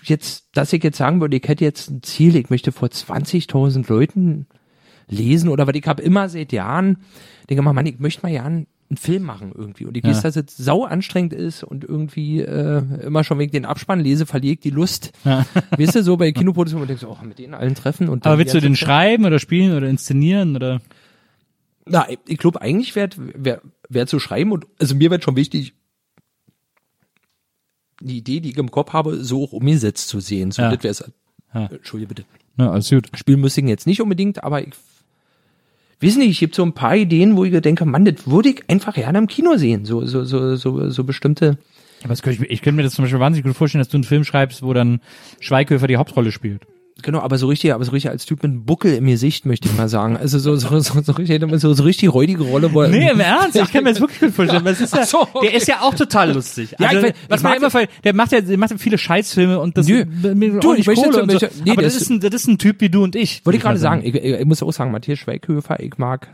jetzt, 0.05 0.49
dass 0.55 0.73
ich 0.73 0.83
jetzt 0.83 0.99
sagen 0.99 1.21
würde, 1.21 1.37
ich 1.37 1.47
hätte 1.47 1.65
jetzt 1.65 1.91
ein 1.91 2.03
Ziel, 2.03 2.35
ich 2.37 2.51
möchte 2.51 2.73
vor 2.73 2.89
20.000 2.89 3.89
Leuten 3.89 4.47
lesen 5.09 5.49
oder 5.49 5.67
was 5.67 5.75
ich 5.75 5.87
habe 5.87 6.03
immer 6.03 6.29
seit 6.29 6.53
Jahren, 6.53 6.99
denke 7.49 7.63
mal, 7.63 7.73
Mann, 7.73 7.87
ich 7.87 7.99
möchte 7.99 8.23
mal 8.23 8.33
ja 8.33 8.51
einen, 8.93 8.97
Film 8.99 9.23
machen 9.25 9.53
irgendwie 9.55 9.87
und 9.87 9.97
ich 9.97 10.05
weiß, 10.05 10.23
dass 10.23 10.37
es 10.37 10.57
sau 10.57 10.85
anstrengend 10.85 11.33
ist 11.33 11.63
und 11.65 11.85
irgendwie 11.85 12.41
äh, 12.41 12.83
immer 13.03 13.25
schon 13.25 13.39
wegen 13.39 13.53
den 13.53 13.65
Abspann 13.65 14.01
lese, 14.01 14.27
verliere 14.27 14.55
ich 14.55 14.61
die 14.61 14.71
Lust. 14.71 15.13
Weißt 15.25 15.95
du, 15.95 16.03
so 16.03 16.17
bei 16.17 16.33
Kinoproduktionen, 16.33 16.87
denkst, 16.87 17.05
oh, 17.05 17.17
mit 17.25 17.39
denen 17.39 17.55
allen 17.55 17.75
treffen 17.75 18.09
und 18.09 18.27
Aber 18.27 18.39
willst 18.39 18.55
die 18.55 18.59
du 18.59 18.67
den 18.67 18.77
schreiben 18.77 19.25
oder 19.25 19.39
spielen 19.39 19.77
oder 19.77 19.89
inszenieren 19.89 20.57
oder? 20.57 20.81
Na, 21.87 22.09
ich- 22.11 22.19
ich 22.27 22.39
glaube 22.39 22.61
eigentlich 22.63 22.95
wäre 22.95 23.11
wär, 23.17 23.61
wär 23.89 24.07
zu 24.07 24.19
schreiben 24.21 24.53
und 24.53 24.67
also 24.79 24.95
mir 24.95 25.11
wird 25.11 25.25
schon 25.25 25.37
wichtig, 25.37 25.75
die 28.01 28.19
Idee, 28.19 28.41
die 28.41 28.51
ich 28.51 28.57
im 28.59 28.71
Kopf 28.71 28.93
habe, 28.93 29.23
so 29.25 29.45
auch 29.45 29.53
umgesetzt 29.53 30.09
zu 30.09 30.21
sehen. 30.21 30.51
So, 30.51 30.63
Ja. 30.63 30.75
das 30.75 30.83
wär's. 30.85 31.13
Ja. 31.55 31.67
Entschuldige 31.67 32.09
bitte. 32.15 32.25
Ja, 32.59 32.71
alles 32.71 32.91
gut. 32.91 33.09
Spielen 33.15 33.41
müsste 33.41 33.61
ich 33.61 33.67
jetzt 33.69 33.87
nicht 33.87 34.01
unbedingt, 34.01 34.43
aber 34.43 34.67
ich 34.67 34.75
weiß 36.03 36.17
nicht, 36.17 36.31
ich 36.31 36.41
gibt 36.41 36.55
so 36.55 36.63
ein 36.65 36.73
paar 36.73 36.97
Ideen, 36.97 37.37
wo 37.37 37.45
ich 37.45 37.61
denke, 37.61 37.85
Mann, 37.85 38.05
das 38.05 38.27
würde 38.27 38.51
ich 38.51 38.69
einfach 38.69 38.95
gerne 38.95 39.19
im 39.19 39.27
Kino 39.27 39.57
sehen. 39.57 39.85
So, 39.85 40.05
so, 40.05 40.25
so, 40.25 40.57
so, 40.57 40.91
so 40.91 41.05
bestimmte. 41.05 41.59
Was 42.05 42.23
könnte 42.23 42.45
ich, 42.45 42.51
ich 42.51 42.63
könnte 42.63 42.77
mir 42.77 42.83
das 42.83 42.95
zum 42.95 43.05
Beispiel 43.05 43.21
wahnsinnig 43.21 43.45
gut 43.45 43.57
vorstellen, 43.57 43.81
dass 43.81 43.89
du 43.89 43.97
einen 43.97 44.05
Film 44.05 44.25
schreibst, 44.25 44.63
wo 44.63 44.73
dann 44.73 45.01
Schweighöfer 45.41 45.87
die 45.87 45.97
Hauptrolle 45.97 46.33
spielt. 46.33 46.67
Genau, 47.01 47.21
aber 47.21 47.39
so 47.39 47.47
richtig, 47.47 47.73
aber 47.73 47.85
so 47.85 47.91
richtig 47.93 48.11
als 48.11 48.27
Typ 48.27 48.43
mit 48.43 48.53
einem 48.53 48.65
Buckel 48.65 48.95
im 48.95 49.07
Gesicht, 49.07 49.47
möchte 49.47 49.67
ich 49.67 49.75
mal 49.77 49.89
sagen. 49.89 50.17
Also 50.17 50.39
so, 50.39 50.55
so, 50.57 50.79
so, 50.79 51.01
so 51.01 51.13
richtig, 51.13 51.43
so, 51.61 51.73
so 51.73 51.83
richtig 51.83 52.13
räudige 52.13 52.43
Rolle, 52.45 52.73
wo 52.75 52.83
er- 52.83 52.89
Nee, 52.89 53.11
im 53.11 53.19
Ernst, 53.19 53.57
ich 53.57 53.73
kann 53.73 53.83
mir 53.83 53.91
das 53.91 54.01
wirklich 54.01 54.21
gut 54.21 54.33
vorstellen. 54.35 54.65
es 54.67 54.81
ist 54.81 54.95
ja, 54.95 55.05
so, 55.07 55.23
okay. 55.23 55.47
Der 55.49 55.55
ist 55.55 55.67
ja 55.69 55.81
auch 55.81 55.95
total 55.95 56.33
lustig. 56.33 56.77
Ja, 56.79 56.89
Also, 56.89 57.07
ich 57.07 57.13
weiß- 57.13 57.17
was 57.29 57.41
ich 57.41 57.45
man 57.45 57.57
immer 57.57 57.71
ver- 57.71 57.89
der 58.05 58.15
macht 58.15 58.33
ja, 58.33 58.41
der 58.43 58.59
macht 58.59 58.71
ja 58.73 58.77
viele 58.79 58.99
Scheißfilme 58.99 59.59
und 59.59 59.79
das 59.79 59.89
Nö. 59.89 60.05
Du, 60.05 60.75
ich 60.75 60.87
möchte 60.87 61.05
Kohle 61.11 61.23
und 61.23 61.33
so. 61.33 61.39
nee, 61.65 61.71
Aber 61.73 61.83
das 61.83 61.97
ist- 61.97 62.11
ein, 62.11 62.21
das 62.21 62.35
ist 62.35 62.47
ein 62.47 62.59
Typ 62.59 62.81
wie 62.81 62.91
du 62.91 63.03
und 63.03 63.17
ich. 63.17 63.45
Wollte 63.47 63.57
ich 63.57 63.63
gerade 63.63 63.79
sagen, 63.79 64.03
ich, 64.05 64.15
ich, 64.15 64.23
ich 64.25 64.45
muss 64.45 64.63
auch 64.63 64.71
sagen, 64.73 64.93
Matthias 64.93 65.19
Schweighöfer, 65.19 65.81
ich 65.81 65.97
mag 65.99 66.29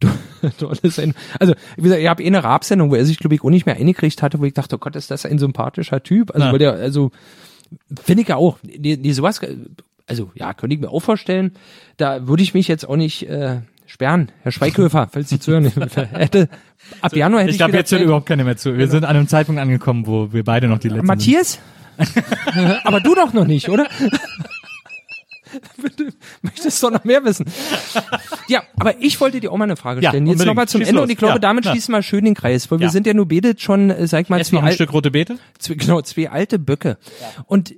tolles 0.58 0.80
Sendung. 0.94 1.16
Also, 1.40 1.54
wie 1.76 1.82
gesagt, 1.82 2.00
ich 2.02 2.08
habe 2.08 2.22
eh 2.22 2.26
eine 2.26 2.44
Rap-Sendung, 2.44 2.90
wo 2.90 2.94
er 2.94 3.04
sich, 3.04 3.18
glaube 3.18 3.34
ich, 3.34 3.42
auch 3.42 3.50
nicht 3.50 3.66
mehr 3.66 3.76
eingekriegt 3.76 4.22
hatte, 4.22 4.38
wo 4.38 4.44
ich 4.44 4.54
dachte, 4.54 4.76
oh 4.76 4.78
Gott, 4.78 4.94
ist 4.94 5.10
das 5.10 5.26
ein 5.26 5.38
sympathischer 5.38 6.02
Typ. 6.02 6.30
Also, 6.32 6.46
Ja. 6.46 6.52
weil 6.52 6.58
der, 6.60 6.72
also, 6.74 7.10
finde 8.02 8.22
ich 8.22 8.28
ja 8.28 8.36
auch, 8.36 8.58
die, 8.62 8.96
die 8.96 9.12
sowas, 9.12 9.40
also, 10.06 10.30
ja, 10.34 10.54
könnte 10.54 10.74
ich 10.74 10.80
mir 10.80 10.90
auch 10.90 11.00
vorstellen, 11.00 11.52
da 11.96 12.26
würde 12.26 12.42
ich 12.42 12.54
mich 12.54 12.68
jetzt 12.68 12.88
auch 12.88 12.96
nicht, 12.96 13.28
äh, 13.28 13.60
sperren. 13.86 14.30
Herr 14.42 14.52
Schweighöfer, 14.52 15.08
falls 15.12 15.30
Sie 15.30 15.40
zuhören, 15.40 15.64
hätte, 15.64 16.48
ab 17.00 17.16
Januar 17.16 17.40
hätte 17.40 17.50
ich, 17.50 17.54
Ich 17.54 17.58
glaube, 17.58 17.76
jetzt 17.76 17.90
Zeit. 17.90 18.02
überhaupt 18.02 18.26
keiner 18.26 18.44
mehr 18.44 18.56
zu. 18.56 18.76
Wir 18.76 18.88
sind 18.88 19.04
an 19.04 19.16
einem 19.16 19.28
Zeitpunkt 19.28 19.60
angekommen, 19.60 20.06
wo 20.06 20.32
wir 20.32 20.44
beide 20.44 20.68
noch 20.68 20.78
die 20.78 20.88
letzten 20.88 21.06
Matthias? 21.06 21.58
Aber 22.84 23.00
du 23.00 23.14
doch 23.14 23.32
noch 23.32 23.46
nicht, 23.46 23.68
oder? 23.68 23.86
Du 25.96 26.04
möchtest 26.42 26.82
doch 26.82 26.90
noch 26.90 27.04
mehr 27.04 27.24
wissen. 27.24 27.46
Ja, 28.48 28.62
aber 28.78 28.98
ich 29.02 29.20
wollte 29.20 29.40
dir 29.40 29.52
auch 29.52 29.56
mal 29.58 29.64
eine 29.64 29.76
Frage 29.76 30.00
Ja, 30.00 30.10
stellen. 30.10 30.24
Jetzt 30.26 30.32
unbedingt. 30.36 30.46
nochmal 30.48 30.68
zum 30.68 30.80
Schieß 30.80 30.88
Ende 30.88 31.00
los. 31.00 31.04
und 31.06 31.10
ich 31.12 31.18
glaube, 31.18 31.34
Ja, 31.34 31.38
damit 31.38 31.64
ja. 31.66 31.72
schließen 31.72 31.92
wir 31.92 32.02
schön 32.02 32.24
den 32.24 32.34
Kreis, 32.34 32.70
weil 32.70 32.78
wir 32.78 32.86
Ja. 32.86 32.90
sind 32.92 33.06
ja 33.06 33.12
nur 33.12 33.26
betet 33.26 33.60
schon, 33.60 33.90
äh, 33.90 34.06
sag 34.06 34.22
ich 34.22 34.28
mal, 34.30 34.38
Jetzt 34.38 34.48
zwei, 34.48 34.56
noch 34.58 34.62
ein 34.64 34.72
Stück 34.72 34.92
rote 34.92 35.10
Beete? 35.10 35.38
zwei, 35.58 35.74
genau, 35.74 36.00
zwei 36.00 36.30
alte 36.30 36.58
Böcke. 36.58 36.96
Und 37.46 37.74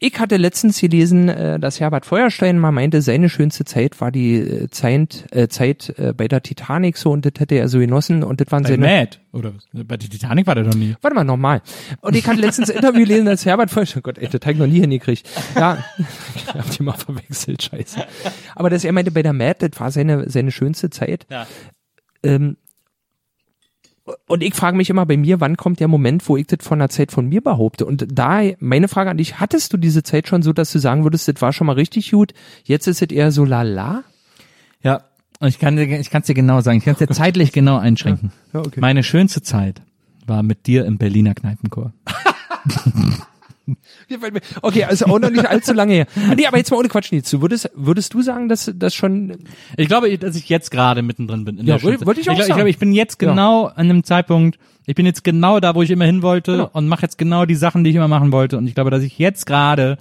ich 0.00 0.18
hatte 0.20 0.36
letztens 0.36 0.80
gelesen, 0.80 1.28
äh, 1.28 1.58
dass 1.58 1.80
Herbert 1.80 2.06
Feuerstein 2.06 2.58
mal 2.58 2.70
meinte, 2.70 3.02
seine 3.02 3.28
schönste 3.28 3.64
Zeit 3.64 4.00
war 4.00 4.12
die 4.12 4.36
äh, 4.36 4.70
Zeit, 4.70 5.26
äh, 5.32 5.48
Zeit 5.48 5.92
äh, 5.98 6.12
bei 6.16 6.28
der 6.28 6.42
Titanic 6.42 6.96
so 6.96 7.10
und 7.10 7.26
das 7.26 7.32
hätte 7.38 7.56
er 7.56 7.68
so 7.68 7.80
genossen 7.80 8.22
und 8.22 8.40
das 8.40 8.50
waren 8.52 8.62
Bei 8.62 8.70
seine 8.70 8.86
Mad. 8.86 9.18
Oder? 9.32 9.54
Bei 9.72 9.96
der 9.96 10.08
Titanic 10.08 10.46
war 10.46 10.54
der 10.54 10.64
doch 10.64 10.74
nie. 10.74 10.94
Warte 11.00 11.14
mal, 11.16 11.24
nochmal. 11.24 11.62
Und 12.00 12.14
ich 12.14 12.26
hatte 12.28 12.40
letztens 12.40 12.70
ein 12.70 12.76
Interview 12.76 13.00
gelesen, 13.00 13.26
als 13.26 13.44
Herbert 13.44 13.70
Feuerstein, 13.70 14.00
oh 14.00 14.02
Gott, 14.02 14.18
ey, 14.18 14.28
das 14.28 14.40
hab 14.40 14.52
ich 14.52 14.58
noch 14.58 14.68
nie 14.68 14.80
hingekriegt. 14.80 15.28
Ja, 15.56 15.84
ich 16.36 16.46
hab 16.46 16.70
die 16.70 16.82
mal 16.84 16.92
verwechselt, 16.92 17.62
scheiße. 17.62 18.04
Aber 18.54 18.70
dass 18.70 18.84
er 18.84 18.92
meinte, 18.92 19.10
bei 19.10 19.22
der 19.22 19.32
Mad, 19.32 19.68
das 19.68 19.80
war 19.80 19.90
seine, 19.90 20.30
seine 20.30 20.52
schönste 20.52 20.90
Zeit. 20.90 21.26
Ja. 21.28 21.46
Ähm, 22.22 22.56
und 24.26 24.42
ich 24.42 24.54
frage 24.54 24.76
mich 24.76 24.90
immer 24.90 25.06
bei 25.06 25.16
mir, 25.16 25.40
wann 25.40 25.56
kommt 25.56 25.80
der 25.80 25.88
Moment, 25.88 26.28
wo 26.28 26.36
ich 26.36 26.46
das 26.46 26.66
von 26.66 26.78
der 26.78 26.88
Zeit 26.88 27.12
von 27.12 27.28
mir 27.28 27.40
behaupte? 27.40 27.86
Und 27.86 28.06
da, 28.10 28.42
meine 28.60 28.88
Frage 28.88 29.10
an 29.10 29.16
dich, 29.16 29.40
hattest 29.40 29.72
du 29.72 29.76
diese 29.76 30.02
Zeit 30.02 30.28
schon 30.28 30.42
so, 30.42 30.52
dass 30.52 30.72
du 30.72 30.78
sagen 30.78 31.04
würdest, 31.04 31.28
das 31.28 31.40
war 31.40 31.52
schon 31.52 31.66
mal 31.66 31.74
richtig 31.74 32.10
gut, 32.10 32.32
jetzt 32.64 32.86
ist 32.86 33.02
es 33.02 33.10
eher 33.10 33.32
so 33.32 33.44
lala? 33.44 34.04
Ja. 34.82 35.02
Und 35.40 35.48
ich 35.48 35.58
kann 35.58 35.76
dir, 35.76 36.00
ich 36.00 36.10
kann 36.10 36.22
es 36.22 36.26
dir 36.26 36.34
genau 36.34 36.60
sagen. 36.60 36.78
Ich 36.78 36.84
kann 36.84 36.94
es 36.94 36.98
dir 36.98 37.08
zeitlich 37.08 37.52
genau 37.52 37.76
einschränken. 37.76 38.32
Ja, 38.52 38.60
okay. 38.60 38.80
Meine 38.80 39.04
schönste 39.04 39.40
Zeit 39.40 39.82
war 40.26 40.42
mit 40.42 40.66
dir 40.66 40.84
im 40.84 40.98
Berliner 40.98 41.34
Kneipenchor. 41.34 41.92
Okay, 44.62 44.84
also 44.84 45.06
auch 45.06 45.18
noch 45.18 45.30
nicht 45.30 45.46
allzu 45.46 45.72
lange 45.72 45.92
her. 45.94 46.06
Ah, 46.16 46.34
Nee, 46.34 46.46
aber 46.46 46.56
jetzt 46.58 46.70
mal 46.70 46.76
ohne 46.78 46.88
Quatsch, 46.88 47.12
Nils. 47.12 47.30
Du 47.30 47.42
würdest, 47.42 47.70
würdest 47.74 48.14
du 48.14 48.22
sagen, 48.22 48.48
dass 48.48 48.70
das 48.74 48.94
schon 48.94 49.36
Ich 49.76 49.88
glaube, 49.88 50.16
dass 50.18 50.36
ich 50.36 50.48
jetzt 50.48 50.70
gerade 50.70 51.02
mittendrin 51.02 51.44
bin. 51.44 51.58
In 51.58 51.66
Ja, 51.66 51.76
der 51.76 51.82
wollte- 51.84 52.06
wollte 52.06 52.20
ich 52.20 52.28
auch 52.28 52.32
ich, 52.32 52.38
glaub, 52.38 52.44
ich 52.44 52.48
sagen. 52.48 52.58
glaube, 52.58 52.70
ich 52.70 52.78
bin 52.78 52.92
jetzt 52.92 53.20
Ja. 53.22 53.28
genau 53.30 53.66
an 53.66 53.74
einem 53.90 54.04
Zeitpunkt, 54.04 54.58
ich 54.86 54.94
bin 54.94 55.04
jetzt 55.06 55.22
genau 55.24 55.60
da, 55.60 55.74
wo 55.74 55.82
ich 55.82 55.90
immer 55.90 56.06
hin 56.06 56.22
wollte 56.22 56.52
Genau. 56.52 56.70
und 56.72 56.88
mache 56.88 57.02
jetzt 57.02 57.18
genau 57.18 57.44
die 57.44 57.54
Sachen, 57.56 57.84
die 57.84 57.90
ich 57.90 57.96
immer 57.96 58.08
machen 58.08 58.32
wollte. 58.32 58.56
Und 58.56 58.66
ich 58.66 58.74
glaube, 58.74 58.90
dass 58.90 59.02
ich 59.02 59.18
jetzt 59.18 59.44
gerade 59.46 59.98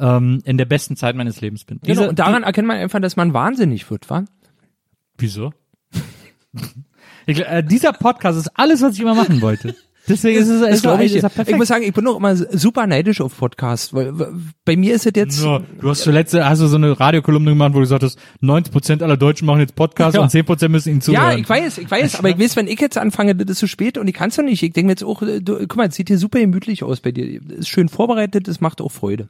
ähm, 0.00 0.40
in 0.44 0.58
der 0.58 0.64
besten 0.64 0.96
Zeit 0.96 1.14
meines 1.14 1.40
Lebens 1.40 1.64
bin. 1.64 1.78
Genau, 1.84 2.08
und 2.08 2.18
daran 2.18 2.42
erkennt 2.42 2.66
man 2.66 2.78
einfach, 2.78 3.00
dass 3.00 3.14
man 3.16 3.32
wahnsinnig 3.32 3.88
wird, 3.90 4.10
wa? 4.10 4.24
Wieso? 5.18 5.52
ich, 7.26 7.40
äh, 7.46 7.62
dieser 7.62 7.92
Podcast 7.92 8.38
ist 8.38 8.48
alles, 8.54 8.82
was 8.82 8.94
ich 8.94 9.00
immer 9.00 9.14
machen 9.14 9.40
wollte. 9.40 9.74
Deswegen 10.06 10.38
ist 10.38 10.48
es, 10.48 10.60
Das 10.60 10.70
ist 10.74 10.82
glaub 10.82 11.00
es 11.00 11.12
ich, 11.12 11.16
ist 11.22 11.48
ich 11.48 11.56
muss 11.56 11.68
sagen, 11.68 11.82
ich 11.84 11.94
bin 11.94 12.06
auch 12.06 12.16
immer 12.16 12.36
super 12.36 12.86
neidisch 12.86 13.20
auf 13.22 13.36
Podcasts, 13.38 13.94
weil 13.94 14.12
bei 14.64 14.76
mir 14.76 14.94
ist 14.94 15.06
es 15.06 15.12
jetzt 15.16 15.36
So, 15.38 15.60
du 15.80 15.88
hast 15.88 16.02
zuletzt 16.02 16.34
hast 16.34 16.60
du 16.60 16.66
so 16.66 16.76
eine 16.76 16.98
Radiokolumne 17.00 17.50
gemacht, 17.52 17.70
wo 17.72 17.76
du 17.78 17.84
gesagt 17.84 18.02
hast, 18.02 18.18
90% 18.42 19.02
aller 19.02 19.16
Deutschen 19.16 19.46
machen 19.46 19.60
jetzt 19.60 19.74
Podcasts 19.76 20.16
Ja. 20.16 20.22
und 20.22 20.30
10% 20.30 20.68
müssen 20.68 20.90
ihnen 20.90 21.00
zuhören. 21.00 21.32
ja, 21.32 21.38
ich 21.38 21.48
weiß, 21.48 21.78
ich 21.78 21.90
weiß, 21.90 22.16
aber 22.16 22.28
ich 22.28 22.38
weiß, 22.38 22.56
wenn 22.56 22.66
ich 22.68 22.78
jetzt 22.80 22.98
anfange, 22.98 23.34
das 23.34 23.48
ist 23.52 23.58
zu 23.60 23.66
spät 23.66 23.96
und 23.96 24.06
ich 24.06 24.14
kann's 24.14 24.36
doch 24.36 24.42
nicht. 24.42 24.62
Ich 24.62 24.72
denke 24.74 24.86
mir 24.86 24.92
jetzt 24.92 25.04
auch, 25.04 25.22
äh, 25.22 25.40
du, 25.40 25.56
guck 25.60 25.76
mal, 25.76 25.88
es 25.88 25.94
sieht 25.94 26.08
hier 26.08 26.18
super 26.18 26.38
gemütlich 26.38 26.82
aus 26.82 27.00
bei 27.00 27.10
dir. 27.10 27.40
Ist 27.56 27.68
schön 27.70 27.88
vorbereitet, 27.88 28.46
es 28.46 28.60
macht 28.60 28.82
auch 28.82 28.92
Freude. 28.92 29.28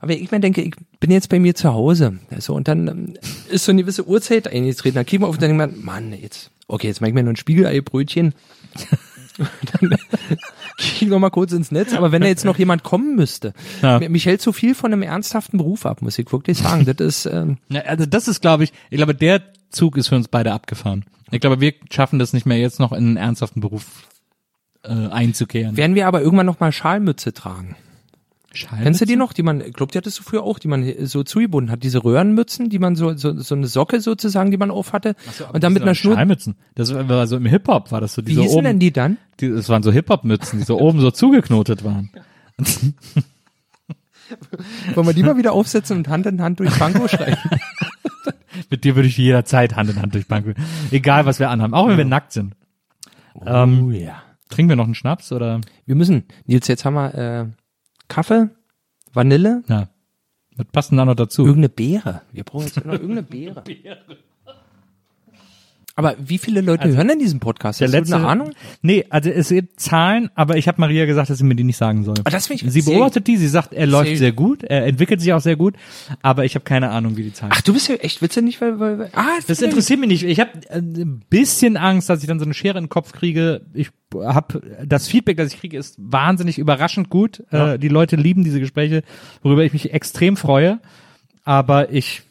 Aber 0.00 0.12
ich 0.12 0.30
mir 0.30 0.40
denke, 0.40 0.60
ich 0.60 0.74
bin 1.00 1.10
jetzt 1.12 1.28
bei 1.30 1.38
mir 1.38 1.54
zu 1.54 1.72
Hause. 1.72 2.18
Also, 2.30 2.52
und 2.54 2.66
dann 2.68 2.88
ähm, 2.88 3.14
ist 3.48 3.64
so 3.64 3.72
eine 3.72 3.82
gewisse 3.82 4.06
Uhrzeit 4.06 4.48
eingetreten. 4.48 4.96
Dann 4.96 5.06
kriegen 5.06 5.22
wir 5.22 5.28
auf 5.28 5.36
und 5.36 5.42
dann 5.42 5.56
denkt 5.56 5.76
man, 5.76 5.84
Mann, 5.84 6.12
jetzt, 6.20 6.50
okay, 6.68 6.88
jetzt 6.88 7.00
mach 7.00 7.08
ich 7.08 7.14
mir 7.14 7.22
nur 7.22 7.32
ein 7.32 7.36
Spiegeleibrötchen. 7.36 8.34
dann 9.80 9.90
krieg 10.78 11.02
ich 11.02 11.08
noch 11.08 11.18
mal 11.18 11.30
kurz 11.30 11.52
ins 11.52 11.70
Netz. 11.70 11.92
Aber 11.94 12.12
wenn 12.12 12.22
da 12.22 12.28
jetzt 12.28 12.44
noch 12.44 12.58
jemand 12.58 12.82
kommen 12.84 13.16
müsste, 13.16 13.52
Ja. 13.82 13.98
mi- 13.98 14.08
mich 14.08 14.26
hält 14.26 14.40
so 14.42 14.52
viel 14.52 14.74
von 14.74 14.92
einem 14.92 15.02
ernsthaften 15.02 15.58
Beruf 15.58 15.86
ab, 15.86 16.02
muss 16.02 16.18
ich 16.18 16.30
wirklich 16.32 16.58
sagen. 16.58 16.84
Das 16.84 16.96
ist, 16.98 17.26
ähm, 17.26 17.58
Ja, 17.68 17.82
also 17.82 18.06
das 18.06 18.28
ist, 18.28 18.40
glaube 18.40 18.64
ich, 18.64 18.72
ich 18.90 18.96
glaube, 18.96 19.14
der 19.14 19.42
Zug 19.70 19.96
ist 19.96 20.08
für 20.08 20.16
uns 20.16 20.28
beide 20.28 20.52
abgefahren. 20.52 21.04
Ich 21.30 21.40
glaube, 21.40 21.60
wir 21.60 21.74
schaffen 21.90 22.18
das 22.18 22.32
nicht 22.32 22.46
mehr, 22.46 22.58
jetzt 22.58 22.78
noch 22.78 22.92
in 22.92 22.98
einen 22.98 23.16
ernsthaften 23.16 23.60
Beruf 23.60 23.84
äh, 24.84 24.88
einzukehren. 24.90 25.76
werden 25.76 25.96
wir 25.96 26.06
aber 26.06 26.20
irgendwann 26.20 26.46
noch 26.46 26.60
mal 26.60 26.70
Schalmütze 26.70 27.32
tragen. 27.32 27.74
Schallmütze? 28.54 28.84
Kennst 28.84 29.00
du 29.00 29.04
die 29.04 29.16
noch? 29.16 29.32
Die 29.32 29.42
man, 29.42 29.60
ich 29.60 29.72
glaube, 29.72 29.92
die 29.92 29.98
hattest 29.98 30.18
du 30.18 30.22
früher 30.22 30.42
auch, 30.42 30.58
die 30.58 30.68
man 30.68 31.06
so 31.06 31.22
zugebunden 31.22 31.70
hat. 31.70 31.82
Diese 31.82 32.02
Röhrenmützen, 32.04 32.68
die 32.70 32.78
man 32.78 32.96
so, 32.96 33.14
so, 33.16 33.38
so 33.38 33.54
eine 33.54 33.66
Socke 33.66 34.00
sozusagen, 34.00 34.50
die 34.50 34.56
man 34.56 34.70
auf 34.70 34.92
hatte. 34.92 35.14
und 35.52 35.62
dann 35.64 35.72
mit 35.72 35.82
einer 35.82 35.94
Schnur. 35.94 36.14
Schallmützen. 36.14 36.56
Das 36.74 36.92
war 36.94 37.26
so 37.26 37.36
im 37.36 37.46
Hip-Hop, 37.46 37.92
war 37.92 38.00
das 38.00 38.14
so. 38.14 38.22
Die 38.22 38.28
Wie 38.28 38.34
so 38.34 38.42
hießen 38.42 38.56
oben, 38.58 38.64
denn 38.64 38.78
die 38.78 38.92
dann? 38.92 39.16
Die, 39.40 39.50
das 39.50 39.68
waren 39.68 39.82
so 39.82 39.92
Hip-Hop-Mützen, 39.92 40.60
die 40.60 40.64
so 40.64 40.78
oben 40.80 41.00
so 41.00 41.10
zugeknotet 41.10 41.84
waren. 41.84 42.10
Wollen 44.94 45.06
wir 45.06 45.14
die 45.14 45.22
mal 45.22 45.36
wieder 45.36 45.52
aufsetzen 45.52 45.98
und 45.98 46.08
Hand 46.08 46.26
in 46.26 46.40
Hand 46.40 46.58
durch 46.60 46.76
Banco 46.78 47.06
schreiben? 47.14 47.36
Mit 48.70 48.84
dir 48.84 48.96
würde 48.96 49.08
ich 49.08 49.18
jederzeit 49.18 49.76
Hand 49.76 49.90
in 49.90 50.00
Hand 50.00 50.14
durch 50.14 50.26
Bank. 50.28 50.54
Egal, 50.90 51.26
was 51.26 51.38
wir 51.40 51.50
anhaben. 51.50 51.74
Auch 51.74 51.88
wenn 51.88 51.98
wir 51.98 52.04
nackt 52.04 52.32
sind. 52.32 52.54
Ähm, 53.44 53.86
Oh 53.86 53.90
ja. 53.90 54.22
trinken 54.48 54.70
wir 54.70 54.76
noch 54.76 54.84
einen 54.84 54.94
Schnaps 54.94 55.32
oder? 55.32 55.60
Wir 55.86 55.94
müssen, 55.94 56.24
Nils, 56.46 56.68
jetzt 56.68 56.84
haben 56.84 56.94
wir 56.94 57.14
äh, 57.14 57.46
Kaffee, 58.08 58.50
Vanille, 59.12 59.62
Ja. 59.68 59.88
Was 60.56 60.66
passt 60.66 60.90
denn 60.92 60.98
da 60.98 61.04
noch 61.04 61.16
dazu? 61.16 61.42
Irgendeine 61.42 61.68
Beere. 61.68 62.22
Wir 62.30 62.44
brauchen 62.44 62.66
jetzt 62.66 62.76
noch 62.76 62.92
irgendeine 62.92 63.24
Beere. 63.24 63.64
Aber 65.96 66.16
wie 66.18 66.38
viele 66.38 66.60
Leute 66.60 66.88
hören 66.88 67.06
denn 67.06 67.20
diesen 67.20 67.38
Podcast? 67.38 67.80
Der 67.80 67.86
Hast 67.86 67.94
du 67.94 67.98
letzte, 67.98 68.16
eine 68.16 68.26
Ahnung? 68.26 68.50
Nee, 68.82 69.04
also 69.10 69.30
es 69.30 69.50
gibt 69.50 69.78
Zahlen, 69.78 70.28
aber 70.34 70.56
ich 70.56 70.66
habe 70.66 70.80
Maria 70.80 71.06
gesagt, 71.06 71.30
dass 71.30 71.38
sie 71.38 71.44
mir 71.44 71.54
die 71.54 71.62
nicht 71.62 71.76
sagen 71.76 72.02
soll. 72.02 72.16
Ah, 72.24 72.30
das 72.30 72.50
ich 72.50 72.64
sie 72.66 72.82
beobachtet 72.82 73.28
die, 73.28 73.36
sie 73.36 73.46
sagt, 73.46 73.72
er 73.72 73.86
läuft 73.86 74.08
sehr- 74.08 74.16
sehr 74.16 74.32
gut, 74.32 74.64
er 74.64 74.86
entwickelt 74.86 75.20
sich 75.20 75.32
auch 75.32 75.40
sehr 75.40 75.54
gut, 75.54 75.76
aber 76.20 76.44
ich 76.44 76.56
habe 76.56 76.64
keine 76.64 76.90
Ahnung, 76.90 77.16
wie 77.16 77.22
die 77.22 77.32
Zahlen 77.32 77.52
Ach, 77.54 77.60
du 77.60 77.72
bist 77.72 77.88
ja 77.88 77.94
echt, 77.96 78.20
du 78.20 78.40
nicht, 78.42 78.60
weil, 78.60 78.80
weil, 78.80 78.98
weil 78.98 79.10
ah, 79.12 79.38
Das 79.46 79.62
interessiert 79.62 80.00
mich 80.00 80.08
nicht. 80.08 80.24
Ich 80.24 80.40
habe 80.40 80.50
ein 80.70 81.22
bisschen 81.30 81.76
Angst, 81.76 82.08
dass 82.08 82.22
ich 82.22 82.26
dann 82.26 82.40
so 82.40 82.44
eine 82.44 82.54
Schere 82.54 82.78
in 82.78 82.84
den 82.84 82.90
Kopf 82.90 83.12
kriege. 83.12 83.60
Ich 83.72 83.90
habe 84.12 84.62
das 84.84 85.06
Feedback, 85.06 85.36
das 85.36 85.52
ich 85.54 85.60
kriege, 85.60 85.78
ist 85.78 85.94
wahnsinnig 85.98 86.58
überraschend 86.58 87.08
gut. 87.08 87.44
Äh, 87.50 87.78
die 87.78 87.88
Leute 87.88 88.16
lieben 88.16 88.42
diese 88.42 88.58
Gespräche, 88.58 89.02
worüber 89.42 89.64
ich 89.64 89.72
mich 89.72 89.92
extrem 89.92 90.36
freue. 90.36 90.80
Aber 91.44 91.92
ich 91.92 92.22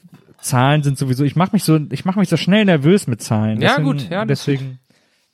Zahlen 0.43 0.83
sind 0.83 0.97
sowieso. 0.97 1.23
Ich 1.23 1.35
mache 1.35 1.51
mich 1.53 1.63
so, 1.63 1.79
ich 1.91 2.05
mache 2.05 2.19
mich 2.19 2.29
so 2.29 2.37
schnell 2.37 2.65
nervös 2.65 3.07
mit 3.07 3.21
Zahlen. 3.21 3.61
Ja, 3.61 3.69
Deswegen- 3.77 3.85
gut, 3.85 4.09
ja, 4.09 4.25
das- 4.25 4.39
deswegen. 4.45 4.79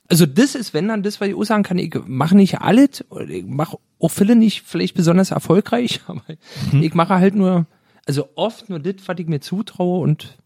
Also 0.08 0.26
das 0.26 0.54
ist, 0.56 0.74
wenn 0.74 0.88
dann 0.88 1.02
das, 1.04 1.20
was 1.20 1.28
ich 1.28 1.34
auch 1.34 1.44
sagen 1.44 1.62
kann, 1.62 1.78
ich 1.78 1.94
mache 2.06 2.36
nicht 2.36 2.60
alles, 2.60 3.04
ich 3.28 3.44
mache 3.44 3.76
auch 4.00 4.08
viele 4.10 4.34
nicht 4.34 4.62
vielleicht 4.62 4.94
besonders 4.94 5.30
erfolgreich, 5.30 6.00
aber 6.08 6.22
Hm. 6.70 6.82
ich 6.82 6.94
mache 6.94 7.14
halt 7.14 7.34
nur, 7.36 7.66
also 8.06 8.28
oft 8.34 8.68
nur 8.68 8.80
das, 8.80 8.94
was 9.06 9.18
ich 9.18 9.26
mir 9.28 9.40
zutraue 9.40 10.00
und 10.02 10.36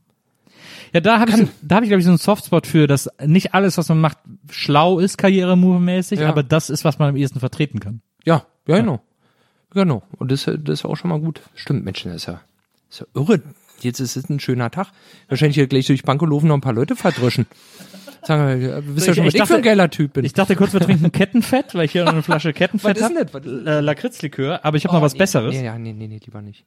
Ja, 0.93 1.01
da 1.01 1.18
habe 1.18 1.31
ich, 1.31 1.36
so, 1.36 1.49
da 1.62 1.76
habe 1.76 1.86
ich 1.86 1.91
glaube 1.91 2.01
ich 2.01 2.05
so 2.05 2.10
einen 2.10 2.18
Softspot 2.18 2.67
für, 2.67 2.86
dass 2.86 3.09
nicht 3.25 3.55
alles, 3.55 3.78
was 3.78 3.89
man 3.89 4.01
macht, 4.01 4.18
schlau 4.51 4.99
ist, 4.99 5.17
karrieremovemäßig, 5.18 6.20
Ja. 6.20 6.28
aber 6.28 6.43
das 6.43 6.68
ist, 6.70 6.84
was 6.84 6.99
man 6.99 7.09
am 7.10 7.17
ehesten 7.17 7.41
vertreten 7.41 7.81
kann. 7.81 8.01
ja, 8.25 8.44
ja, 8.67 8.76
genau. 8.81 9.01
Genau. 9.70 10.02
Und 10.18 10.31
das, 10.31 10.44
das 10.44 10.81
ist 10.81 10.84
auch 10.84 10.94
schon 10.97 11.10
mal 11.10 11.18
gut. 11.20 11.41
Stimmt, 11.55 11.84
Menschen, 11.84 12.12
das 12.12 12.23
ist 12.23 12.26
ja, 12.26 12.41
das 12.89 13.01
ist 13.01 13.07
ja 13.15 13.20
irre. 13.20 13.43
Jetzt 13.85 14.01
ist 14.01 14.17
es 14.17 14.29
ein 14.29 14.41
schöner 14.41 14.71
Tag. 14.71 14.89
Wahrscheinlich 15.29 15.55
hier 15.57 15.67
gleich 15.67 15.87
durch 15.87 16.03
Pankow 16.03 16.29
laufen 16.29 16.49
noch 16.49 16.57
ein 16.57 16.61
paar 16.61 16.73
Leute 16.73 16.97
verdrischen. 16.97 17.47
Sagen 18.23 18.61
wir, 18.61 18.81
du 18.81 18.95
bist 18.95 19.07
ja 19.07 19.13
Ich- 19.13 19.17
schon, 19.17 19.27
was 19.27 19.35
ich 19.35 19.41
ich 19.41 19.47
für 19.47 19.55
ein 19.55 19.59
dachte- 19.59 19.63
geiler 19.63 19.91
Typ 19.91 20.15
bin. 20.15 20.25
Ich 20.25 20.33
dachte 20.33 20.57
kurz, 20.57 20.73
wir 20.73 20.81
trinken 20.81 21.13
Kettenfett, 21.13 21.75
weil 21.75 21.85
ich 21.85 21.93
hier 21.93 22.05
noch 22.05 22.13
eine 22.13 22.23
Flasche 22.23 22.53
Kettenfett 22.55 22.99
Was 23.01 23.11
ist 23.11 23.17
habe. 23.19 23.41
denn 23.41 23.67
Äh, 23.67 23.81
Lakritzlikör, 23.81 24.65
aber 24.65 24.77
ich 24.79 24.85
habe 24.87 24.95
noch 24.95 25.03
was 25.03 25.13
nee, 25.13 25.19
Besseres. 25.19 25.55
Nee, 25.55 25.65
ja, 25.67 25.79
nee, 25.79 25.93
nee, 25.93 26.09
nee, 26.09 26.21
lieber 26.25 26.41
nicht. 26.41 26.65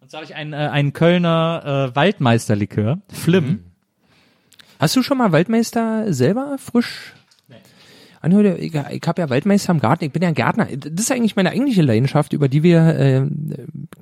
Und 0.00 0.10
zwar 0.10 0.20
habe 0.20 0.24
ich 0.30 0.34
einen, 0.36 0.52
äh, 0.52 0.56
einen 0.56 0.92
Kölner 0.92 1.90
äh, 1.92 1.96
Waldmeisterlikör, 1.96 2.98
Flim. 3.12 3.64
Hast 4.78 4.94
du 4.96 5.02
schon 5.02 5.18
mal 5.18 5.32
Waldmeister 5.32 6.12
selber 6.12 6.56
frisch? 6.58 7.14
Nee. 8.24 8.50
Ich, 8.52 8.74
ich 8.74 9.02
habe 9.06 9.22
ja 9.22 9.30
Waldmeister 9.30 9.72
im 9.72 9.80
Garten, 9.80 10.04
ich 10.04 10.12
bin 10.12 10.22
ja 10.22 10.30
Gärtner. 10.30 10.66
Das 10.76 11.04
ist 11.04 11.12
eigentlich 11.12 11.36
meine 11.36 11.50
eigentliche 11.50 11.82
Leidenschaft, 11.82 12.32
über 12.32 12.48
die 12.48 12.62
wir 12.62 12.80
äh, 12.80 13.26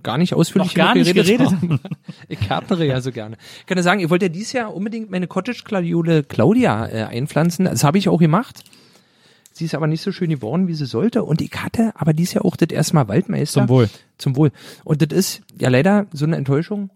gar 0.03 0.19
nicht 0.19 0.35
ausführlich 0.35 0.75
gar 0.75 0.95
nicht 0.95 1.15
geredet 1.15 1.47
haben. 1.47 1.81
Ich 2.29 2.41
gärtnere 2.41 2.87
ja 2.87 3.01
so 3.01 3.13
gerne. 3.13 3.37
Ich 3.61 3.67
kann 3.67 3.77
ja 3.77 3.83
sagen, 3.83 4.01
ich 4.01 4.11
wollte 4.11 4.27
ja 4.27 4.29
dieses 4.29 4.53
Jahr 4.53 4.75
unbedingt 4.75 5.11
meine 5.11 5.27
Cottage-Gladiole 5.27 6.23
Claudia 6.25 6.87
äh, 6.87 7.03
einpflanzen. 7.05 7.65
Das 7.65 7.83
habe 7.83 7.99
ich 7.99 8.09
auch 8.09 8.19
gemacht. 8.19 8.63
Sie 9.53 9.65
ist 9.65 9.75
aber 9.75 9.87
nicht 9.87 10.03
so 10.03 10.13
schön 10.13 10.31
geworden, 10.31 10.69
wie 10.69 10.75
sie 10.75 10.87
sollte. 10.87 11.25
Und 11.25 11.41
ich 11.41 11.53
hatte 11.53 11.93
aber 11.95 12.13
dieses 12.13 12.35
Jahr 12.35 12.45
auch 12.45 12.57
das 12.57 12.71
erste 12.71 12.95
Mal 12.95 13.09
Waldmeister. 13.09 13.61
Zum 13.61 13.69
Wohl. 13.69 13.91
Zum 14.17 14.37
Wohl. 14.37 14.53
Und 14.85 15.03
das 15.03 15.17
ist 15.17 15.43
ja 15.59 15.69
leider 15.69 16.07
so 16.13 16.25
eine 16.25 16.37
Enttäuschung. 16.37 16.91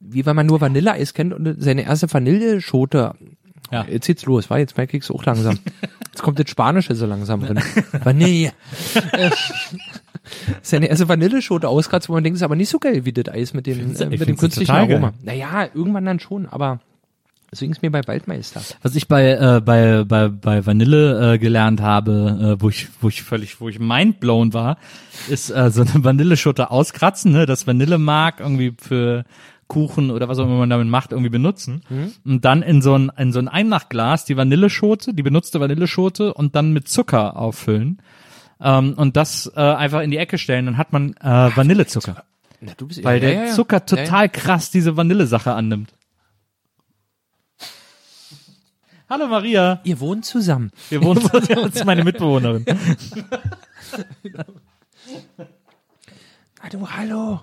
Wie 0.00 0.24
wenn 0.24 0.36
man 0.36 0.46
nur 0.46 0.60
Vanilleeis 0.60 1.12
kennt 1.12 1.32
und 1.32 1.56
seine 1.60 1.82
erste 1.82 2.12
Vanilleschote. 2.12 3.14
Ja. 3.70 3.84
Jetzt 3.88 4.06
geht's 4.06 4.24
los, 4.24 4.48
war 4.50 4.58
jetzt 4.58 4.76
merke 4.76 4.96
ich's 4.96 5.10
auch 5.10 5.24
langsam. 5.24 5.58
Jetzt 6.12 6.22
kommt 6.22 6.38
das 6.38 6.48
Spanische 6.48 6.94
so 6.94 7.04
langsam 7.04 7.42
drin. 7.42 7.60
Vanille. 8.04 8.52
Äh, 9.12 9.30
seine 10.62 10.86
erste 10.86 11.08
Vanilleschote 11.08 11.68
auskratzt, 11.68 12.08
wo 12.08 12.14
man 12.14 12.24
denkt, 12.24 12.36
ist 12.36 12.42
aber 12.42 12.56
nicht 12.56 12.70
so 12.70 12.78
geil 12.78 13.04
wie 13.04 13.12
das 13.12 13.28
Eis 13.28 13.52
mit 13.52 13.66
dem, 13.66 13.94
äh, 13.94 14.04
ich 14.14 14.20
mit 14.20 14.28
dem 14.28 14.36
künstlichen 14.36 14.72
geil. 14.72 14.90
Aroma. 14.92 15.12
Naja, 15.22 15.68
irgendwann 15.74 16.06
dann 16.06 16.18
schon, 16.18 16.46
aber 16.46 16.80
deswegen 17.52 17.72
ist 17.72 17.82
mir 17.82 17.90
bei 17.90 18.06
Waldmeister. 18.06 18.62
Was 18.82 18.94
ich 18.94 19.08
bei 19.08 19.32
äh, 19.32 19.60
bei 19.60 20.04
bei 20.04 20.28
bei 20.28 20.64
Vanille 20.64 21.34
äh, 21.34 21.38
gelernt 21.38 21.80
habe, 21.80 22.56
äh, 22.56 22.62
wo 22.62 22.70
ich 22.70 22.88
wo 23.00 23.08
ich 23.08 23.22
völlig 23.22 23.60
wo 23.60 23.68
ich 23.68 23.78
mindblown 23.78 24.54
war, 24.54 24.78
ist 25.28 25.50
äh, 25.50 25.70
so 25.70 25.82
eine 25.82 26.02
Vanilleschote 26.02 26.70
auskratzen, 26.70 27.32
ne, 27.32 27.46
das 27.46 27.66
Vanillemark 27.66 28.40
irgendwie 28.40 28.74
für 28.78 29.24
Kuchen 29.68 30.10
oder 30.10 30.28
was 30.28 30.38
auch 30.38 30.44
immer 30.44 30.58
man 30.58 30.70
damit 30.70 30.86
macht, 30.86 31.12
irgendwie 31.12 31.30
benutzen 31.30 31.82
und 32.24 32.44
dann 32.44 32.62
in 32.62 32.82
so 32.82 32.96
ein 32.96 33.10
in 33.18 33.32
so 33.32 33.38
ein 33.38 33.48
Einmachglas 33.48 34.24
die 34.24 34.36
Vanilleschote, 34.36 35.12
die 35.12 35.22
benutzte 35.22 35.60
Vanilleschote 35.60 36.34
und 36.34 36.54
dann 36.54 36.72
mit 36.72 36.88
Zucker 36.88 37.36
auffüllen 37.36 38.00
ähm, 38.60 38.94
und 38.96 39.16
das 39.16 39.50
äh, 39.56 39.60
einfach 39.60 40.00
in 40.02 40.10
die 40.10 40.18
Ecke 40.18 40.38
stellen, 40.38 40.66
dann 40.66 40.78
hat 40.78 40.92
man 40.92 41.14
äh, 41.14 41.50
Vanillezucker, 41.56 42.24
Na, 42.60 42.72
du 42.76 42.86
bist 42.86 43.02
weil 43.02 43.16
ja, 43.16 43.20
der 43.20 43.32
ja, 43.32 43.44
ja. 43.46 43.52
Zucker 43.52 43.84
total 43.84 44.28
krass 44.28 44.70
diese 44.70 44.96
Vanillesache 44.96 45.52
annimmt. 45.52 45.92
Hallo 49.08 49.28
Maria. 49.28 49.80
Ihr 49.84 50.00
wohnt 50.00 50.24
zusammen. 50.24 50.72
Wir 50.88 51.00
wohnen, 51.00 51.20
das 51.32 51.48
ist 51.48 51.84
meine 51.84 52.02
Mitbewohnerin. 52.02 52.64
Du, 56.70 56.90
hallo. 56.96 57.40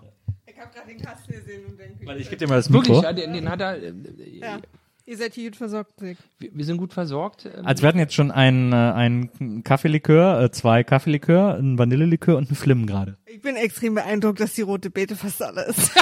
Den 0.88 1.02
Kasten 1.02 1.34
gesehen 1.34 1.66
und 1.70 1.80
denke, 1.80 2.06
Weil 2.06 2.20
ich 2.22 2.30
gebe 2.30 2.38
dir 2.38 2.48
mal 2.48 2.56
das 2.56 2.72
Wirklich, 2.72 2.90
Mikro. 2.98 3.04
ja, 3.04 3.14
den, 3.14 3.34
den 3.34 3.50
hat 3.50 3.62
er, 3.62 3.82
äh, 3.82 3.94
ja, 4.40 4.60
ihr 5.06 5.18
seid 5.18 5.34
hier 5.34 5.50
gut 5.50 5.56
versorgt. 5.58 6.02
Nick. 6.02 6.18
wir, 6.40 6.50
wir 6.54 6.66
sind 6.66 6.78
gut 6.78 6.94
versorgt. 6.94 7.46
ähm, 7.46 7.66
Also 7.66 7.84
wir 7.84 7.90
hatten 7.90 8.00
jetzt 8.00 8.14
schon 8.14 8.32
einen, 8.32 8.72
äh, 8.72 8.76
einen 8.76 9.64
Kaffeelikör, 9.64 10.42
äh, 10.42 10.52
zwei 10.52 10.84
Kaffeelikör, 10.84 11.56
einen 11.56 11.78
Vanillelikör 11.78 12.38
und 12.38 12.48
einen 12.50 12.56
Flim 12.56 12.86
gerade. 12.86 13.18
Ich 13.26 13.42
bin 13.42 13.56
extrem 13.56 13.96
beeindruckt, 13.96 14.40
dass 14.40 14.54
die 14.54 14.62
rote 14.62 14.90
Beete 14.90 15.16
fast 15.16 15.42
alle 15.42 15.66
ist. 15.66 15.92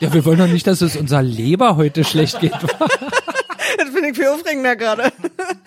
Ja, 0.00 0.14
wir 0.14 0.24
wollen 0.24 0.38
doch 0.38 0.46
nicht, 0.46 0.64
dass 0.68 0.80
es 0.80 0.94
unser 0.94 1.24
Leber 1.24 1.74
heute 1.74 2.04
schlecht 2.04 2.38
geht. 2.38 2.52
das 3.88 3.94
finde 3.94 4.10
ich 4.10 4.16
viel 4.16 4.26
aufregender 4.28 4.76
gerade. 4.76 5.12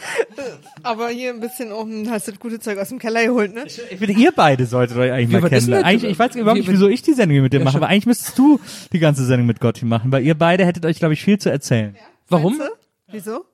Aber 0.84 1.10
hier 1.10 1.32
ein 1.32 1.40
bisschen 1.40 1.72
oben 1.72 2.10
hast 2.10 2.28
du 2.28 2.32
das 2.32 2.40
gute 2.40 2.60
Zeug 2.60 2.78
aus 2.78 2.90
dem 2.90 3.00
Keller 3.00 3.26
geholt, 3.26 3.54
ne? 3.54 3.66
Ich 3.66 3.98
finde, 3.98 4.14
ihr 4.14 4.32
beide 4.32 4.66
solltet 4.66 4.98
euch 4.98 5.12
eigentlich 5.12 5.30
Wie, 5.30 5.42
mal 5.42 5.50
kennenlernen. 5.50 5.86
Eigentlich, 5.86 6.12
ich 6.12 6.20
weiß 6.20 6.36
überhaupt 6.36 6.58
nicht, 6.58 6.68
Wie- 6.68 6.74
wieso 6.74 6.88
ich 6.88 7.02
die 7.02 7.14
Sendung 7.14 7.42
mit 7.42 7.54
dir 7.54 7.60
mache, 7.60 7.78
aber 7.78 7.88
eigentlich 7.88 8.06
müsstest 8.06 8.38
du 8.38 8.60
die 8.94 9.00
ganze 9.00 9.26
Sendung 9.26 9.48
mit 9.48 9.60
Gotti 9.60 9.86
machen, 9.86 10.12
weil 10.12 10.24
ihr 10.24 10.36
beide 10.36 10.66
hättet 10.66 10.86
euch, 10.86 11.00
glaube 11.00 11.14
ich, 11.14 11.24
viel 11.24 11.38
zu 11.38 11.50
erzählen. 11.52 11.96
Warum? 12.30 12.62
Wieso? 13.12 13.46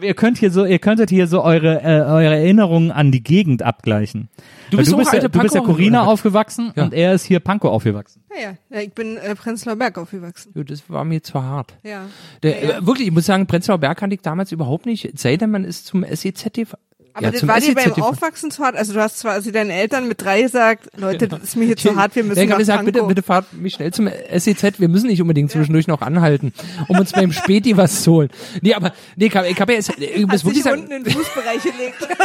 Ihr 0.00 0.14
könnt 0.14 0.38
hier 0.38 0.50
so, 0.50 0.64
ihr 0.64 0.78
könntet 0.78 1.10
hier 1.10 1.26
so 1.26 1.42
eure, 1.42 1.82
äh, 1.82 2.00
eure 2.02 2.36
Erinnerungen 2.36 2.90
an 2.92 3.10
die 3.10 3.22
Gegend 3.22 3.62
abgleichen. 3.62 4.28
Du 4.70 4.76
bist 4.76 4.90
du 4.90 4.94
auch 4.94 4.98
bist, 5.00 5.12
ja, 5.12 5.18
alte 5.20 5.30
du 5.30 5.38
bist 5.40 5.54
ja 5.54 5.60
Pankow- 5.60 5.66
Corina 5.66 6.04
aufgewachsen 6.04 6.72
Ja. 6.76 6.84
und 6.84 6.94
er 6.94 7.14
ist 7.14 7.24
hier 7.24 7.40
Pankow 7.40 7.70
aufgewachsen. 7.72 8.22
Ja, 8.34 8.50
ja. 8.50 8.54
ja 8.70 8.80
ich 8.82 8.92
bin 8.92 9.16
äh, 9.16 9.34
Prenzlauer 9.34 9.76
Berg 9.76 9.98
aufgewachsen. 9.98 10.52
Ja, 10.54 10.62
Das 10.62 10.88
war 10.88 11.04
mir 11.04 11.22
zu 11.22 11.42
hart. 11.42 11.76
Ja. 11.82 12.04
Der, 12.42 12.62
Ja, 12.62 12.68
ja. 12.70 12.78
äh, 12.78 12.86
Wirklich, 12.86 13.08
ich 13.08 13.12
muss 13.14 13.26
sagen, 13.26 13.46
Prenzlauer 13.46 13.78
Berg 13.78 13.98
kannte 13.98 14.14
ich 14.14 14.22
damals 14.22 14.52
überhaupt 14.52 14.86
nicht. 14.86 15.04
Es 15.06 15.22
Sei 15.22 15.36
denn, 15.36 15.50
man 15.50 15.64
ist 15.64 15.86
zum 15.86 16.04
SEZTV. 16.04 16.74
Aber 17.12 17.26
ja, 17.26 17.32
das 17.32 17.46
war 17.46 17.60
dir 17.60 17.74
beim. 17.74 17.92
Aufwachsen 18.00 18.50
zu 18.50 18.62
hart. 18.62 18.76
Also 18.76 18.92
du 18.92 19.00
hast 19.00 19.18
zwar 19.18 19.32
also 19.32 19.50
deinen 19.50 19.70
Eltern 19.70 20.08
mit 20.08 20.22
drei 20.22 20.42
gesagt, 20.42 20.88
Leute, 20.96 21.28
das 21.28 21.42
ist 21.42 21.56
mir 21.56 21.66
hier 21.66 21.76
zu 21.76 21.96
hart, 21.96 22.14
wir 22.16 22.24
müssen 22.24 22.44
nach 22.44 22.52
habe 22.52 22.60
gesagt, 22.60 22.84
bitte, 22.84 23.02
bitte 23.02 23.22
fahrt 23.22 23.52
mich 23.52 23.74
schnell 23.74 23.92
zum 23.92 24.08
SEZ. 24.08 24.80
Wir 24.80 24.88
müssen 24.88 25.08
nicht 25.08 25.20
unbedingt 25.20 25.50
zwischendurch 25.50 25.86
noch 25.86 26.02
anhalten, 26.02 26.52
um 26.88 26.98
uns 26.98 27.12
beim 27.12 27.32
Späti 27.32 27.76
was 27.76 28.02
zu 28.02 28.12
holen. 28.12 28.30
Nee, 28.62 28.74
aber 28.74 28.92
nee, 29.16 29.26
ich 29.26 29.34
habe 29.34 29.72
ja 29.72 29.78
jetzt, 29.78 29.98
ich 29.98 30.26
muss 30.26 30.44
wirklich 30.44 30.62
sagen, 30.62 30.82
unten 30.82 30.92
in 30.92 31.04
den 31.04 31.12
Fußbereich 31.12 31.62
gelegt. 31.62 32.08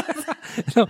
Genau. 0.73 0.87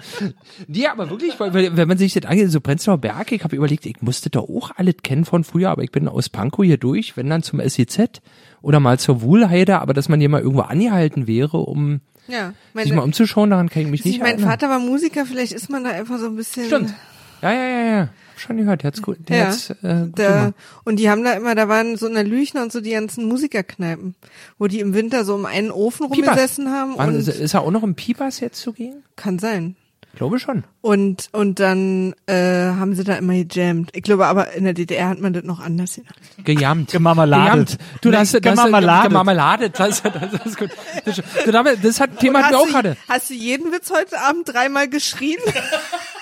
Nee, 0.68 0.86
aber 0.88 1.10
wirklich, 1.10 1.40
wenn 1.40 1.88
man 1.88 1.98
sich 1.98 2.14
das 2.14 2.26
angeht, 2.26 2.52
so 2.52 2.62
Prenzlauer 2.62 3.00
Berg, 3.00 3.32
ich 3.32 3.44
habe 3.44 3.56
überlegt, 3.56 3.86
ich 3.86 4.02
musste 4.02 4.30
da 4.30 4.40
auch 4.40 4.72
alles 4.76 4.96
kennen 5.02 5.26
von 5.26 5.44
früher, 5.44 5.72
aber 5.72 5.82
ich 5.82 5.92
bin 5.92 6.08
aus 6.08 6.30
Pankow 6.30 6.64
hier 6.64 6.78
durch, 6.78 7.18
wenn 7.18 7.30
dann 7.30 7.42
zum 7.42 7.60
SEZ 7.60 8.22
oder 8.62 8.80
mal 8.80 9.00
zur 9.00 9.22
Wuhlheide, 9.22 9.80
aber 9.80 9.94
dass 9.94 10.10
man 10.10 10.20
hier 10.20 10.30
mal 10.30 10.42
irgendwo 10.42 10.62
angehalten 10.62 11.26
wäre, 11.26 11.58
um 11.58 12.02
ja. 12.28 12.54
sich 12.74 12.74
mal 12.74 12.86
Meine, 12.96 13.02
umzuschauen, 13.04 13.50
daran 13.50 13.70
kann 13.70 13.84
ich 13.84 13.88
mich 13.90 14.06
nicht 14.06 14.20
mein 14.20 14.34
erinnern. 14.34 14.50
Vater 14.50 14.70
war 14.70 14.80
Musiker, 14.80 15.26
vielleicht 15.26 15.52
ist 15.54 15.70
man 15.70 15.84
da 15.84 15.92
einfach 15.92 16.20
so 16.20 16.28
ein 16.28 16.36
bisschen. 16.36 16.66
Stimmt. 16.66 16.94
Ja, 17.42 17.52
ja, 17.54 17.68
ja, 17.68 17.86
ja. 17.98 18.10
Schon 18.38 18.58
gehört, 18.58 18.84
der 18.84 18.90
hat's 18.90 19.02
gut, 19.02 19.18
der 19.30 19.38
Ja, 19.38 19.46
hat's, 19.46 19.70
äh, 19.70 19.74
gut 20.06 20.20
Da, 20.20 20.40
gemacht. 20.40 20.54
und 20.84 20.98
die 21.00 21.10
haben 21.10 21.24
da 21.24 21.34
immer, 21.34 21.56
da 21.56 21.70
waren 21.70 21.96
so 21.96 22.06
in 22.08 22.16
der 22.16 22.26
Lüchner 22.26 22.64
und 22.64 22.72
so 22.72 22.82
die 22.82 22.92
ganzen 22.92 23.26
Musikerkneipen, 23.30 24.14
wo 24.58 24.68
die 24.68 24.82
im 24.82 24.94
Winter 24.94 25.24
so 25.24 25.36
um 25.36 25.46
einen 25.46 25.72
Ofen 25.72 26.08
rumgesessen 26.08 26.70
haben 26.70 26.96
und 26.96 27.16
ist, 27.16 27.30
ist 27.30 27.54
er 27.54 27.62
auch 27.62 27.72
noch 27.72 27.84
im 27.84 27.96
Pipas 27.96 28.42
jetzt 28.42 28.60
zu 28.62 28.74
gehen? 28.74 29.04
kann 29.16 29.40
sein. 29.40 29.76
Ich 30.16 30.20
glaube 30.20 30.40
schon. 30.40 30.64
Und 30.80 31.28
und 31.34 31.60
dann 31.60 32.16
äh, 32.26 32.36
haben 32.36 32.96
sie 32.96 33.04
da 33.04 33.16
immer 33.16 33.34
gejammt. 33.34 33.90
Ich 33.94 34.02
glaube, 34.02 34.28
aber 34.28 34.54
in 34.54 34.64
der 34.64 34.72
DDR 34.74 35.10
hat 35.10 35.20
man 35.20 35.34
das 35.34 35.44
noch 35.44 35.60
anders 35.60 35.96
genannt. 35.96 36.16
Gejammt. 36.46 36.92
Gemarmeladet. 36.92 37.78
Du, 38.00 38.12
das, 38.12 38.32
das, 38.32 38.40
das, 38.42 38.52
Gemarmeladet. 38.54 39.10
Gemarmeladet. 39.10 39.78
Das, 39.78 40.02
das, 40.02 40.14
das 40.32 40.46
ist 40.46 40.58
gut. 40.58 40.70
Das, 41.04 41.22
damit- 41.52 41.84
das 41.84 42.00
hat 42.00 42.18
Thema 42.18 42.44
hatten 42.44 42.54
wir 42.54 42.60
auch 42.60 42.82
du, 42.82 42.96
hast 43.10 43.30
du 43.30 43.34
jeden 43.34 43.74
Witz 43.74 43.92
heute 43.92 44.18
Abend 44.22 44.48
dreimal 44.48 44.88
geschrien? 44.88 45.36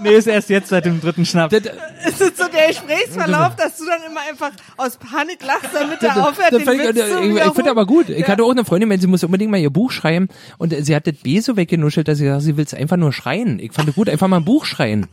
Nee, 0.00 0.10
ist 0.14 0.26
erst 0.26 0.50
jetzt 0.50 0.68
seit 0.68 0.84
dem 0.84 1.00
dritten 1.00 1.24
Schnaps. 1.24 1.54
Das, 1.54 1.62
ist 2.06 2.20
das 2.20 2.36
so 2.36 2.44
der 2.52 2.68
Gesprächsverlauf, 2.68 3.56
dass 3.56 3.78
du 3.78 3.84
dann 3.86 4.02
immer 4.10 4.20
einfach 4.28 4.50
aus 4.76 4.96
Panik 4.98 5.38
lachst, 5.44 5.70
damit 5.72 6.02
er 6.02 6.16
aufhört, 6.28 6.52
das 6.52 6.58
den 6.58 6.64
fand 6.66 6.80
ich, 6.80 6.88
Witz 6.88 6.96
ich, 6.98 7.12
zu 7.12 7.22
ich, 7.22 7.36
ich 7.46 7.52
finde 7.54 7.70
aber 7.70 7.86
gut. 7.86 8.08
Ich 8.10 8.18
Ja. 8.20 8.28
hatte 8.28 8.44
auch 8.44 8.50
eine 8.50 8.64
Freundin, 8.64 8.90
wenn 8.90 9.00
sie 9.00 9.06
muss 9.06 9.24
unbedingt 9.24 9.50
mal 9.50 9.58
ihr 9.58 9.70
Buch 9.70 9.90
schreiben 9.90 10.28
und 10.58 10.74
sie 10.78 10.94
hat 10.94 11.06
das 11.06 11.14
B 11.16 11.40
so 11.40 11.56
weggenuschelt, 11.56 12.08
dass 12.08 12.18
sie 12.18 12.24
gesagt, 12.24 12.42
sie 12.42 12.56
will 12.56 12.64
es 12.64 12.74
einfach 12.74 12.96
nur 12.96 13.12
schreien. 13.12 13.58
Ich 13.58 13.72
fand 13.72 13.88
es 13.88 13.94
gut, 13.94 14.08
einfach 14.08 14.28
mal 14.28 14.36
ein 14.38 14.44
Buch 14.44 14.64
schreien. 14.66 15.06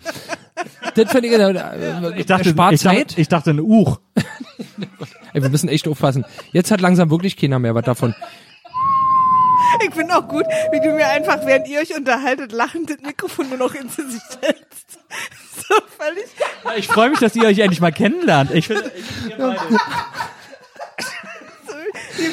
das 0.95 1.11
finde 1.11 1.27
ich, 1.27 1.33
äh, 1.33 2.19
Ich 2.19 2.25
dachte, 2.25 2.49
spart 2.49 2.73
ich 2.73 2.81
Zeit. 2.81 3.11
dachte, 3.11 3.21
ich 3.21 3.27
dachte 3.29 3.49
ein 3.51 3.59
Uch. 3.61 3.99
Ey, 5.33 5.41
wir 5.41 5.49
müssen 5.49 5.69
echt 5.69 5.87
aufpassen. 5.87 6.25
Jetzt 6.51 6.69
hat 6.71 6.81
langsam 6.81 7.09
wirklich 7.09 7.37
keiner 7.37 7.57
mehr 7.59 7.73
was 7.73 7.85
davon. 7.85 8.13
Ich 9.87 9.93
finde 9.93 10.15
auch 10.17 10.27
gut, 10.27 10.45
wie 10.71 10.79
du 10.79 10.91
mir 10.93 11.07
einfach, 11.07 11.39
während 11.45 11.67
ihr 11.67 11.79
euch 11.79 11.95
unterhaltet, 11.95 12.51
lachend 12.51 12.89
das 12.89 12.99
Mikrofon 13.01 13.49
nur 13.49 13.57
noch 13.57 13.73
ins 13.75 13.95
Gesicht 13.95 14.37
hältst. 14.41 14.63
So 15.55 15.75
völlig. 15.97 16.25
Ich 16.77 16.87
freue 16.87 17.09
mich, 17.11 17.19
dass 17.19 17.35
ihr 17.35 17.43
euch 17.45 17.59
endlich 17.59 17.79
mal 17.79 17.91
kennenlernt. 17.91 18.51
Ich 18.51 18.67
finde, 18.67 18.91
ich, 18.95 19.29
ihr 19.29 19.37
beide- 19.37 19.59
Die 19.69 19.77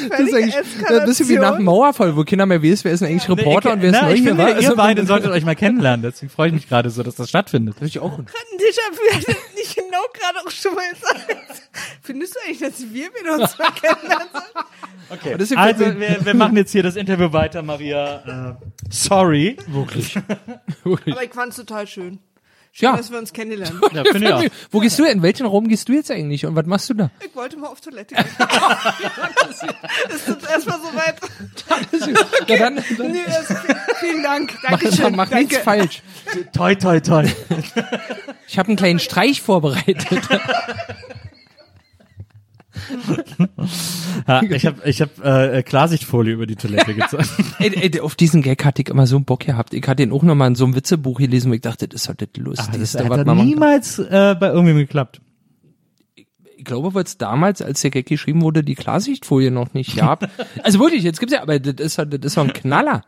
Das 0.09 0.19
ist 0.19 0.33
eigentlich 0.33 0.55
ein 0.55 1.05
bisschen 1.05 1.29
wie 1.29 1.37
nach 1.37 1.55
dem 1.55 1.65
Mauerfall, 1.65 2.15
wo 2.15 2.23
Kinder 2.23 2.45
mehr 2.45 2.61
weiß, 2.61 2.83
wer 2.83 2.91
ist 2.91 3.01
denn 3.01 3.09
eigentlich 3.09 3.29
Reporter 3.29 3.69
ich, 3.69 3.75
und 3.75 3.81
wer 3.81 3.89
ist 3.89 3.97
na, 3.99 4.07
neu 4.07 4.13
ich 4.13 4.19
hier 4.21 4.29
finde, 4.29 4.43
war. 4.43 4.49
ihr 4.49 4.55
Also, 4.55 4.75
beide 4.75 5.05
solltet 5.07 5.31
euch 5.31 5.45
mal 5.45 5.55
kennenlernen. 5.55 6.03
Deswegen 6.03 6.31
freue 6.31 6.47
ich 6.47 6.53
mich 6.53 6.69
gerade 6.69 6.89
so, 6.89 7.03
dass 7.03 7.15
das 7.15 7.29
stattfindet. 7.29 7.75
ich 7.81 7.99
auch. 7.99 8.19
Déjà-vu 8.19 9.15
hat 9.15 9.27
das 9.27 9.35
nicht 9.55 9.75
genau 9.75 10.03
gerade 10.13 10.45
auch 10.45 10.51
schon 10.51 10.75
mal 10.75 10.89
gesagt. 10.91 11.69
Findest 12.01 12.35
du 12.35 12.39
eigentlich, 12.45 12.59
dass 12.59 12.81
wir 12.81 13.09
wieder 13.09 13.33
uns 13.39 13.57
mal 13.57 13.71
kennenlernen 13.81 14.27
sollen? 14.31 14.65
Okay. 15.09 15.35
das 15.37 15.51
Also, 15.53 15.99
wir, 15.99 16.25
wir 16.25 16.33
machen 16.33 16.55
jetzt 16.57 16.71
hier 16.71 16.83
das 16.83 16.95
Interview 16.95 17.33
weiter, 17.33 17.61
Maria. 17.61 18.57
Äh, 18.59 18.65
sorry. 18.89 19.57
Wirklich. 19.67 20.17
Aber 20.85 21.23
ich 21.23 21.33
fand's 21.33 21.57
total 21.57 21.87
schön. 21.87 22.19
Schön, 22.73 22.89
Ja. 22.89 22.95
dass 22.95 23.11
wir 23.11 23.17
uns 23.19 23.33
kennenlernen. 23.33 23.81
Ja, 23.93 24.03
finde 24.05 24.27
ich 24.27 24.33
auch. 24.33 24.43
Wo 24.71 24.79
gehst 24.79 24.97
du? 24.97 25.03
In 25.03 25.21
welchen 25.21 25.45
Raum 25.45 25.67
gehst 25.67 25.89
du 25.89 25.93
jetzt 25.93 26.09
eigentlich? 26.09 26.45
Und 26.45 26.55
was 26.55 26.65
machst 26.65 26.89
du 26.89 26.93
da? 26.93 27.11
Ich 27.25 27.35
wollte 27.35 27.57
mal 27.57 27.67
auf 27.67 27.81
Toilette 27.81 28.15
gehen. 28.15 28.25
ist 30.15 30.27
jetzt 30.27 30.49
erstmal 30.49 30.79
soweit. 30.79 31.15
Ja, 32.47 32.57
dann, 32.57 32.75
dann 32.97 33.11
Nee, 33.11 33.19
das, 33.25 33.57
vielen 33.99 34.23
Dank. 34.23 34.53
mach, 34.63 34.69
Dankeschön. 34.79 35.15
mach, 35.15 35.29
mach 35.29 35.37
nichts 35.37 35.53
Danke. 35.55 35.63
falsch. 35.65 36.01
Toi, 36.53 36.75
toi, 36.75 36.99
toi. 37.01 37.25
Ich 38.47 38.57
habe 38.57 38.69
einen 38.69 38.77
kleinen 38.77 38.99
Streich 38.99 39.41
vorbereitet. 39.41 40.07
Ja, 44.27 44.41
ich 44.43 44.65
habe 44.65 44.81
ich 44.89 45.01
hab, 45.01 45.23
äh, 45.23 45.63
Klarsichtfolie 45.63 46.33
über 46.33 46.45
die 46.45 46.55
Toilette 46.55 46.93
gezogen. 46.93 47.25
ey, 47.59 47.71
ey, 47.91 47.99
auf 47.99 48.15
diesen 48.15 48.41
Gag 48.41 48.63
hatte 48.65 48.81
ich 48.81 48.89
immer 48.89 49.07
so 49.07 49.15
einen 49.15 49.25
Bock 49.25 49.41
gehabt. 49.41 49.73
Ich 49.73 49.87
hatte 49.87 50.03
ihn 50.03 50.11
auch 50.11 50.23
noch 50.23 50.35
mal 50.35 50.47
in 50.47 50.55
so 50.55 50.65
einem 50.65 50.75
Witzebuch 50.75 51.17
gelesen, 51.19 51.49
wo 51.51 51.55
ich 51.55 51.61
dachte, 51.61 51.87
das 51.87 52.03
ist 52.03 52.07
halt 52.07 52.21
das 52.21 52.29
das 52.33 52.43
Lustigste, 52.43 52.99
hat 53.03 53.09
man 53.09 53.25
machen 53.25 53.37
kann. 53.39 53.45
niemals 53.47 53.99
äh, 53.99 54.35
bei 54.39 54.47
irgendwem 54.49 54.77
geklappt. 54.77 55.21
Ich 56.15 56.65
glaube, 56.65 56.93
weil 56.93 57.03
es 57.03 57.17
damals, 57.17 57.61
als 57.61 57.81
der 57.81 57.89
Gag 57.89 58.05
geschrieben 58.05 58.41
wurde, 58.41 58.63
die 58.63 58.75
Klarsichtfolie 58.75 59.49
noch 59.49 59.73
nicht 59.73 59.95
gab. 59.97 60.29
also 60.63 60.79
wirklich, 60.79 61.03
jetzt 61.03 61.19
gibt's 61.19 61.33
ja, 61.33 61.41
aber 61.41 61.59
das 61.59 61.83
ist, 61.85 61.97
halt- 61.97 62.13
das 62.13 62.19
ist 62.23 62.37
doch 62.37 62.43
ein 62.45 62.53
Knaller. 62.53 63.01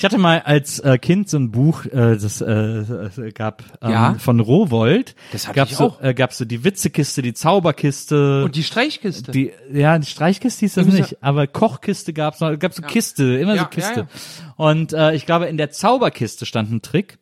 Ich 0.00 0.04
hatte 0.06 0.16
mal 0.16 0.38
als 0.38 0.78
äh, 0.78 0.96
Kind 0.96 1.28
so 1.28 1.36
ein 1.36 1.50
Buch, 1.50 1.84
äh, 1.84 2.16
das 2.16 2.40
äh, 2.40 2.50
äh, 2.50 3.32
gab 3.32 3.62
ähm, 3.82 3.90
Ja? 3.90 4.14
von 4.14 4.40
Rowold. 4.40 5.14
Das 5.30 5.46
hatte 5.46 5.56
gab's 5.56 5.72
ich 5.72 5.76
so, 5.76 5.88
auch. 5.88 6.00
Äh, 6.00 6.14
gab's 6.14 6.38
so 6.38 6.46
die 6.46 6.64
Witzekiste, 6.64 7.20
die 7.20 7.34
Zauberkiste. 7.34 8.44
Und 8.44 8.56
die 8.56 8.62
Streichkiste. 8.62 9.30
die, 9.30 9.52
ja, 9.70 9.98
die 9.98 10.06
Streichkiste 10.06 10.60
hieß 10.60 10.72
das 10.72 10.86
Irgendwie 10.86 11.02
nicht, 11.02 11.22
aber 11.22 11.46
Kochkiste 11.46 12.14
gab's 12.14 12.40
noch, 12.40 12.58
gab's 12.58 12.76
so 12.76 12.82
Kiste, 12.82 13.36
immer 13.36 13.56
Ja, 13.56 13.64
so 13.64 13.68
Kiste. 13.68 14.00
ja, 14.00 14.54
Und 14.56 14.94
äh, 14.94 15.12
ich 15.14 15.26
glaube, 15.26 15.48
in 15.48 15.58
der 15.58 15.70
Zauberkiste 15.70 16.46
stand 16.46 16.72
ein 16.72 16.80
Trick. 16.80 17.18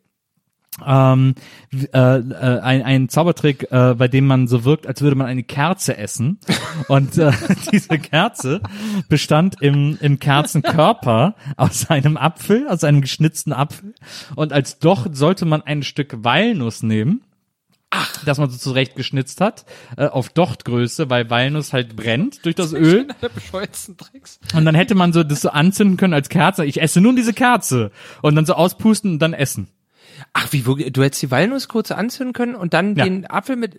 Ähm, 0.87 1.35
äh, 1.73 1.99
äh, 1.99 2.61
ein, 2.61 2.83
ein 2.83 3.09
Zaubertrick, 3.09 3.71
äh, 3.71 3.95
bei 3.95 4.09
dem 4.09 4.27
man 4.27 4.49
so 4.49 4.65
wirkt, 4.65 4.87
als 4.87 5.03
würde 5.03 5.17
man 5.17 5.27
eine 5.27 5.43
Kerze 5.43 5.97
essen. 5.97 6.39
Und 6.89 7.19
äh, 7.19 7.33
diese 7.73 7.99
Kerze 7.99 8.61
bestand 9.09 9.61
im, 9.61 9.99
im 10.01 10.19
Kerzenkörper 10.19 11.35
aus 11.57 11.91
einem 11.91 12.17
Apfel, 12.17 12.69
aus 12.69 12.85
einem 12.85 13.01
geschnitzten 13.01 13.53
Apfel. 13.53 13.95
Und 14.37 14.53
als 14.53 14.79
Docht 14.79 15.17
sollte 15.17 15.45
man 15.45 15.63
ein 15.63 15.83
Stück 15.83 16.25
Walnuss 16.25 16.83
nehmen 16.83 17.23
das 18.25 18.39
man 18.39 18.51
so 18.51 18.59
zurecht 18.59 18.97
geschnitzt 18.97 19.41
hat, 19.41 19.65
äh, 19.97 20.07
auf 20.07 20.29
Dochtgröße, 20.29 21.09
weil 21.09 21.31
Walnuss 21.31 21.73
halt 21.73 21.97
brennt 21.97 22.45
durch 22.45 22.55
das 22.55 22.73
Öl. 22.73 23.09
bescheuertsten 23.35 23.97
Tricks. 23.97 24.39
Und 24.55 24.65
dann 24.65 24.75
hätte 24.75 24.95
man 24.95 25.13
so 25.13 25.25
das 25.25 25.41
so 25.41 25.51
anzünden 25.51 25.97
können 25.97 26.15
als 26.15 26.29
Kerze. 26.29 26.65
Ich 26.65 26.81
esse 26.83 27.01
nun 27.01 27.17
diese 27.17 27.33
Kerze. 27.33 27.91
Und 28.21 28.35
dann 28.35 28.47
so 28.47 28.55
auspusten 28.55 29.13
und 29.13 29.19
dann 29.21 29.33
essen. 29.33 29.69
Ach, 30.41 30.53
wie, 30.53 30.67
wo, 30.67 30.75
du 30.77 31.03
hättest 31.03 31.23
die 31.23 31.31
Walnuss 31.33 31.67
kurz 31.69 31.91
anzünden 31.91 32.33
können 32.33 32.55
und 32.55 32.73
dann 32.75 32.95
Ja. 32.95 33.05
den 33.05 33.29
Apfel 33.29 33.57
mit, 33.57 33.77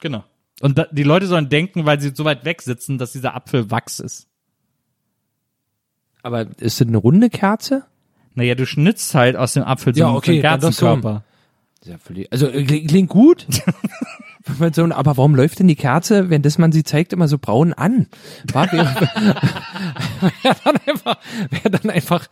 Genau. 0.00 0.24
Und 0.60 0.76
da, 0.78 0.86
die 0.92 1.02
Leute 1.02 1.26
sollen 1.26 1.48
denken, 1.48 1.86
weil 1.86 2.00
sie 2.00 2.12
so 2.14 2.24
weit 2.24 2.44
weg 2.44 2.60
sitzen, 2.62 2.98
dass 2.98 3.12
dieser 3.12 3.34
Apfel 3.34 3.70
Wachs 3.70 3.98
ist. 4.00 4.28
aber 6.22 6.42
ist 6.60 6.80
das 6.80 6.86
eine 6.88 6.96
runde 6.98 7.30
Kerze? 7.30 7.84
Naja, 8.34 8.54
du 8.54 8.66
schnitzt 8.66 9.14
halt 9.14 9.36
aus 9.36 9.54
dem 9.54 9.62
Apfel 9.64 9.94
so 9.94 10.00
Ja, 10.00 10.08
einen- 10.08 10.16
okay, 10.16 10.40
so 10.40 10.48
einen 10.48 10.60
so. 10.60 10.68
Kerzenkörper. 10.68 11.24
Also 12.30 12.48
äh, 12.48 12.64
klingt 12.64 13.10
gut. 13.10 13.46
So, 14.72 14.84
aber 14.84 15.16
warum 15.16 15.34
läuft 15.34 15.58
denn 15.58 15.68
die 15.68 15.74
Kerze, 15.74 16.28
wenn 16.28 16.42
das 16.42 16.58
man 16.58 16.70
sie 16.70 16.84
zeigt, 16.84 17.14
immer 17.14 17.28
so 17.28 17.38
braun 17.38 17.72
an? 17.72 18.08
War 18.52 18.70
wäre 18.72 18.94
wär 20.42 20.56
dann 20.64 20.76
einfach, 20.86 21.16
wäre 21.50 21.70
dann 21.70 21.90
einfach 21.90 22.26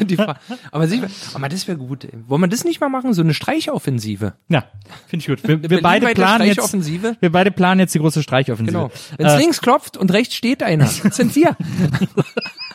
die 0.00 0.16
Frage. 0.16 0.38
Aber, 0.72 0.88
sich, 0.88 1.02
aber 1.34 1.48
das 1.50 1.68
wäre 1.68 1.76
gut. 1.76 2.08
Wollen 2.26 2.40
wir 2.40 2.48
das 2.48 2.64
nicht 2.64 2.80
mal 2.80 2.88
machen? 2.88 3.12
So 3.12 3.20
eine 3.20 3.34
Streichoffensive. 3.34 4.32
Ja, 4.48 4.64
finde 5.08 5.22
ich 5.22 5.26
gut. 5.26 5.46
Wir, 5.46 5.68
wir 5.68 5.82
beide 5.82 6.06
planen 6.14 6.46
jetzt, 6.46 6.72
wir 6.72 7.32
beide 7.32 7.50
planen 7.50 7.80
jetzt 7.80 7.94
die 7.94 7.98
große 7.98 8.22
Streichoffensive. 8.22 8.78
Genau. 8.78 8.90
Wenn 9.18 9.26
es 9.26 9.34
Äh, 9.34 9.38
links 9.38 9.60
klopft 9.60 9.98
und 9.98 10.10
rechts 10.10 10.34
steht 10.34 10.62
einer, 10.62 10.84
das 10.84 11.16
sind 11.16 11.36
wir. 11.36 11.54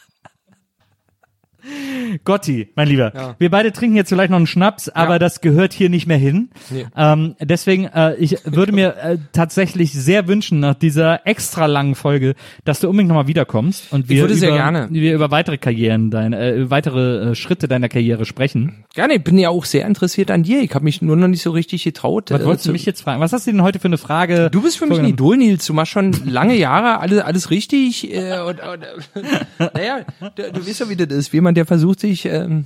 Gotti, 2.24 2.70
mein 2.76 2.88
Lieber. 2.88 3.12
Ja. 3.16 3.36
Wir 3.40 3.50
beide 3.50 3.72
trinken 3.72 3.96
jetzt 3.96 4.10
vielleicht 4.10 4.30
noch 4.30 4.38
einen 4.38 4.48
Schnaps, 4.48 4.90
aber 4.90 5.20
das 5.20 5.42
gehört 5.42 5.74
hier 5.74 5.90
nicht 5.90 6.08
mehr 6.08 6.18
hin. 6.18 6.50
Nee. 6.70 6.86
Ähm, 6.96 7.36
deswegen, 7.40 7.86
äh, 7.86 8.16
ich 8.16 8.38
würde 8.46 8.72
mir 8.72 8.96
äh, 8.98 9.18
tatsächlich 9.32 9.94
sehr 9.94 10.28
wünschen, 10.28 10.60
nach 10.60 10.76
dieser 10.76 11.26
extra 11.26 11.66
langen 11.66 11.96
Folge, 11.96 12.36
dass 12.66 12.80
du 12.80 12.90
unbedingt 12.90 13.10
nochmal 13.10 13.28
wiederkommst 13.28 13.92
und 13.92 14.10
wir, 14.10 14.22
würde 14.22 14.34
über, 14.34 14.40
sehr 14.40 14.52
gerne. 14.52 14.88
wir 14.92 15.14
über 15.14 15.32
weitere 15.32 15.58
Karrieren, 15.58 16.12
deine, 16.12 16.40
äh, 16.40 16.70
weitere 16.70 17.32
äh, 17.32 17.36
Schritte 17.36 17.68
deiner 17.68 17.90
Karriere 17.90 18.26
sprechen. 18.26 18.86
Gerne, 18.94 19.16
ich 19.16 19.24
bin 19.24 19.38
ja 19.38 19.50
auch 19.50 19.66
sehr 19.66 19.86
interessiert 19.88 20.30
an 20.32 20.44
dir. 20.44 20.62
Ich 20.62 20.74
habe 20.76 20.84
mich 20.84 21.02
nur 21.02 21.16
noch 21.16 21.28
nicht 21.28 21.42
so 21.42 21.52
richtig 21.52 21.84
getraut. 21.84 22.30
Was 22.32 22.46
wolltest 22.46 22.66
du 22.66 22.70
zu- 22.70 22.74
mich 22.74 22.86
jetzt 22.86 23.02
fragen? 23.02 23.20
Was 23.22 23.34
hast 23.34 23.48
du 23.48 23.52
denn 23.52 23.64
heute 23.64 23.80
für 23.80 23.88
eine 23.88 23.98
Frage? 23.98 24.50
Du 24.52 24.62
bist 24.62 24.78
für 24.78 24.86
mich 24.86 25.00
ein? 25.00 25.06
Idol, 25.06 25.38
Nils. 25.38 25.66
Du 25.66 25.74
machst 25.74 25.92
schon 25.92 26.14
lange 26.26 26.56
Jahre 26.56 27.00
alles, 27.00 27.20
alles 27.20 27.50
richtig. 27.50 28.14
Äh, 28.14 28.40
und, 28.42 28.60
und, 28.62 29.24
naja, 29.74 30.02
du, 30.36 30.52
du 30.52 30.68
weißt 30.68 30.82
ja, 30.82 30.90
wie 30.90 30.96
das 30.96 31.08
ist. 31.18 31.34
Jemand, 31.34 31.58
der 31.58 31.63
versucht, 31.66 32.00
sich 32.00 32.26
ähm, 32.26 32.66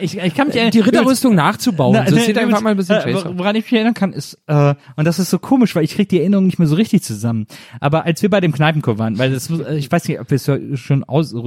Ich, 0.00 0.16
ich 0.16 0.34
kann 0.34 0.48
mich 0.48 0.70
die 0.70 0.80
Ritterrüstung 0.80 1.34
nachzubauen. 1.34 1.92
Na, 1.94 2.08
so 2.08 2.14
ne, 2.14 2.22
sieht 2.22 2.38
einfach 2.38 2.62
mal 2.62 2.70
ein 2.70 2.76
bisschen 2.76 2.96
äh. 2.96 3.38
Woran 3.38 3.56
ich 3.56 3.64
mich 3.64 3.72
erinnern 3.74 3.94
kann, 3.94 4.12
ist, 4.12 4.38
äh, 4.46 4.74
und 4.96 5.04
das 5.04 5.18
ist 5.18 5.28
so 5.28 5.38
komisch, 5.38 5.74
weil 5.76 5.84
ich 5.84 5.94
krieg 5.94 6.08
die 6.08 6.18
Erinnerung 6.18 6.46
nicht 6.46 6.58
mehr 6.58 6.68
so 6.68 6.76
richtig 6.76 7.02
zusammen. 7.02 7.46
Aber 7.80 8.04
als 8.06 8.22
wir 8.22 8.30
bei 8.30 8.40
dem 8.40 8.52
Kneipenchor 8.52 8.98
waren, 8.98 9.18
weil 9.18 9.32
das, 9.32 9.50
äh, 9.50 9.76
ich 9.76 9.92
weiß 9.92 10.08
nicht, 10.08 10.18
ob 10.18 10.30
wir 10.30 10.36
es 10.36 10.80
schon 10.80 11.04
aus, 11.04 11.34
äh, 11.34 11.40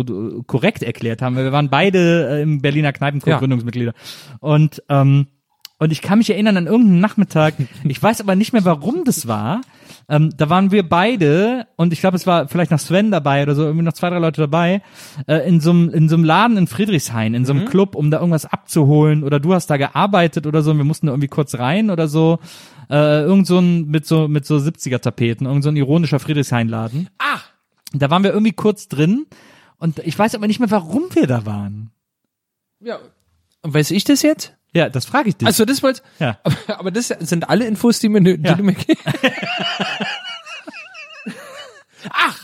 korrekt 0.46 0.84
erklärt 0.84 1.22
haben, 1.22 1.36
weil 1.36 1.46
wir 1.46 1.52
waren 1.52 1.70
beide 1.70 2.30
äh, 2.30 2.42
im 2.44 2.62
Berliner 2.62 2.94
Kneipenchor 2.94 3.32
Ja. 3.32 3.40
Gründungsmitglieder. 3.40 3.94
Und, 4.40 4.84
ähm, 4.90 5.28
und 5.80 5.92
ich 5.92 6.02
kann 6.02 6.20
mich 6.20 6.30
erinnern 6.30 6.58
an 6.58 6.68
irgendeinen 6.68 7.00
Nachmittag, 7.00 7.56
ich 7.84 8.04
weiß 8.04 8.22
aber 8.22 8.36
nicht 8.36 8.54
mehr, 8.54 8.66
warum 8.66 9.06
das 9.06 9.28
war. 9.28 9.62
Ähm, 10.10 10.32
da 10.36 10.50
waren 10.50 10.72
wir 10.72 10.88
beide, 10.88 11.68
und 11.76 11.94
ich 11.94 12.00
glaube, 12.02 12.18
es 12.18 12.26
war 12.26 12.48
vielleicht 12.48 12.72
noch 12.72 12.80
Sven 12.80 13.12
dabei 13.12 13.44
oder 13.44 13.54
so, 13.56 13.64
irgendwie 13.64 13.86
noch 13.86 13.94
zwei, 13.94 14.10
drei 14.10 14.18
Leute 14.20 14.42
dabei, 14.42 14.82
äh, 15.28 15.48
in 15.48 15.62
so 15.62 15.70
einem 15.70 15.90
in 15.92 16.10
so 16.10 16.16
einem 16.16 16.24
Laden 16.26 16.58
in 16.58 16.68
Friedrichshain, 16.68 17.34
in 17.36 17.46
so 17.46 17.54
Mhm. 17.54 17.60
einem 17.62 17.70
Club, 17.70 17.96
um 17.96 18.10
da 18.12 18.18
irgendwas 18.18 18.46
abzuholen. 18.46 19.24
Oder 19.24 19.40
du 19.40 19.54
hast 19.54 19.68
da 19.68 19.78
gearbeitet 19.78 20.48
oder 20.48 20.62
so, 20.64 20.72
und 20.72 20.78
wir 20.78 20.84
mussten 20.86 21.06
da 21.08 21.14
irgendwie 21.14 21.28
kurz 21.28 21.56
rein 21.56 21.90
oder 21.92 22.08
so. 22.08 22.40
Äh, 22.90 23.22
irgend 23.22 23.46
so 23.46 23.60
ein, 23.60 23.86
mit 23.86 24.06
so, 24.08 24.28
mit 24.28 24.46
so 24.46 24.58
70er-Tapeten, 24.58 25.46
irgend 25.46 25.64
so 25.64 25.70
ein 25.70 25.76
ironischer 25.76 26.20
Friedrichshain-Laden. 26.20 27.10
Ah! 27.20 27.40
Da 27.94 28.10
waren 28.10 28.24
wir 28.24 28.32
irgendwie 28.32 28.54
kurz 28.54 28.88
drin, 28.88 29.26
und 29.78 30.00
ich 30.00 30.18
weiß 30.18 30.36
aber 30.36 30.48
nicht 30.48 30.60
mehr, 30.60 30.72
warum 30.72 31.04
wir 31.14 31.28
da 31.28 31.46
waren. 31.46 31.92
Ja. 32.82 32.98
Und 33.62 33.74
weiß 33.74 33.92
ich 33.92 34.04
das 34.06 34.22
jetzt? 34.22 34.56
Ja, 34.74 34.90
das 34.90 35.06
frage 35.06 35.30
ich 35.30 35.36
dich. 35.38 35.48
Also 35.48 35.66
das 35.66 35.82
wollt, 35.84 36.04
Ja. 36.20 36.38
aber, 36.44 36.56
aber 36.80 36.92
das 36.92 37.08
sind 37.08 37.50
alle 37.50 37.66
Infos, 37.66 38.00
die, 38.00 38.10
mir, 38.10 38.22
die 38.22 38.40
Ja. 38.48 38.56
du 38.56 38.64
mir 38.64 38.76
Ach! 42.12 42.38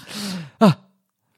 Ah. 0.59 0.73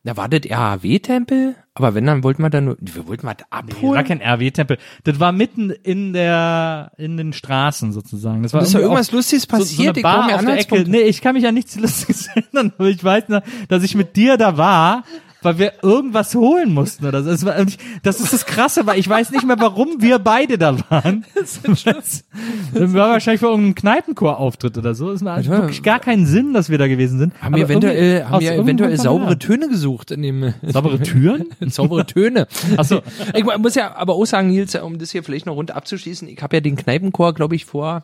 Da 0.04 0.16
war 0.16 0.30
das 0.30 0.50
RAW-Tempel, 0.50 1.56
aber 1.74 1.94
wenn, 1.94 2.06
dann 2.06 2.24
wollten 2.24 2.42
wir 2.42 2.50
da 2.50 2.62
nur, 2.62 2.78
wir 2.80 3.08
wollten 3.08 3.28
was 3.28 3.36
Das 3.38 3.48
war 3.52 3.60
abholen. 3.60 4.06
kein 4.06 4.22
RW-Tempel. 4.22 4.78
Das 5.04 5.20
war 5.20 5.34
mitten 5.34 5.70
in 5.70 6.14
der, 6.14 6.94
in 6.98 7.18
den 7.18 7.34
Straßen 7.34 7.92
sozusagen. 7.92 8.42
Das 8.42 8.54
war 8.54 8.62
irgendwie 8.62 8.80
irgendwas 8.80 9.12
Lustiges 9.12 9.44
so, 9.44 9.50
so 9.50 9.58
passiert, 9.58 9.90
eine 9.90 9.98
ich 9.98 10.04
Bar 10.04 10.26
mehr 10.28 10.36
auf 10.38 10.46
der 10.46 10.60
Ecke. 10.60 10.86
Nee, 10.90 11.02
ich 11.02 11.20
kann 11.22 11.36
mich 11.36 11.46
an 11.46 11.56
nichts 11.56 11.76
Lustiges 11.80 12.28
erinnern, 12.28 12.72
aber 12.78 12.88
ich 12.88 13.04
weiß 13.04 13.28
noch, 13.28 13.42
dass 13.68 13.84
ich 13.84 13.96
mit 13.96 14.16
dir 14.16 14.38
da 14.38 14.56
war 14.56 15.04
weil 15.42 15.58
wir 15.60 15.74
irgendwas 15.82 16.36
holen 16.36 16.74
mussten 16.74 17.06
oder 17.06 17.24
so. 17.24 17.30
Das, 17.30 17.46
war, 17.46 17.56
das 18.04 18.20
ist 18.20 18.34
das 18.34 18.46
Krasse, 18.46 18.86
weil 18.86 19.00
ich 19.00 19.08
weiß 19.08 19.32
nicht 19.32 19.46
mehr, 19.46 19.60
warum 19.60 20.02
wir 20.02 20.20
beide 20.20 20.58
da 20.58 20.78
waren. 20.90 21.26
Das, 21.38 21.62
das 21.84 22.94
war 22.94 23.10
wahrscheinlich 23.10 23.40
für 23.40 23.48
irgendeinen 23.48 23.76
Kneipenchor-Auftritt 23.76 24.78
oder 24.78 24.96
so. 24.96 25.12
Es 25.12 25.22
macht 25.22 25.48
wirklich 25.48 25.84
gar 25.84 26.00
keinen 26.00 26.26
Sinn, 26.26 26.54
dass 26.54 26.70
wir 26.70 26.78
da 26.78 26.88
gewesen 26.88 27.20
sind. 27.20 27.34
Haben 27.42 27.56
wir 27.56 27.66
eventuell, 27.66 28.26
haben 28.26 28.42
wir 28.42 28.54
eventuell 28.54 28.98
saubere 28.98 29.32
da. 29.32 29.36
Töne 29.36 29.70
gesucht 29.70 30.12
in 30.12 30.22
dem 30.24 30.54
Saubere 30.64 31.00
Türen? 31.00 31.46
saubere 31.68 32.06
Töne. 32.06 32.48
Ach 32.76 32.84
so. 32.84 33.02
Ich 33.34 33.44
muss 33.44 33.76
ja 33.76 33.96
aber 33.96 34.16
auch 34.16 34.26
sagen, 34.26 34.50
Nils, 34.50 34.76
um 34.76 34.98
das 34.98 35.12
hier 35.12 35.24
vielleicht 35.24 35.46
noch 35.46 35.56
rund 35.56 35.72
abzuschließen, 35.72 36.28
ich 36.28 36.42
habe 36.42 36.58
ja 36.58 36.62
den 36.62 36.76
Kneipenchor, 36.76 37.34
glaube 37.34 37.56
ich, 37.56 37.66
vor. 37.66 38.04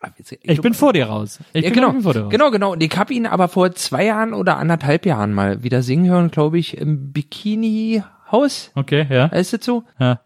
Ah, 0.00 0.08
jetzt- 0.18 0.36
Ich 0.42 0.60
bin 0.60 0.74
vor 0.74 0.92
dir 0.92 1.06
raus. 1.06 1.38
Ich 1.52 1.64
ja, 1.64 1.70
bin 1.70 1.80
genau, 1.80 2.00
vor 2.00 2.12
dir 2.12 2.20
raus. 2.22 2.30
genau, 2.30 2.50
genau. 2.50 2.72
Und 2.72 2.82
ich 2.82 2.96
habe 2.96 3.14
ihn 3.14 3.26
aber 3.26 3.48
vor 3.48 3.72
zwei 3.72 4.04
Jahren 4.04 4.34
oder 4.34 4.58
anderthalb 4.58 5.06
Jahren 5.06 5.32
mal 5.32 5.62
wieder 5.62 5.82
singen 5.82 6.06
hören, 6.10 6.30
glaube 6.30 6.58
ich, 6.58 6.76
im 6.76 7.12
Bikini-Haus. 7.12 8.72
Okay, 8.74 9.06
ja. 9.08 9.26
Ist 9.26 9.52
das 9.52 9.64
so? 9.64 9.84
ja. 9.98 10.20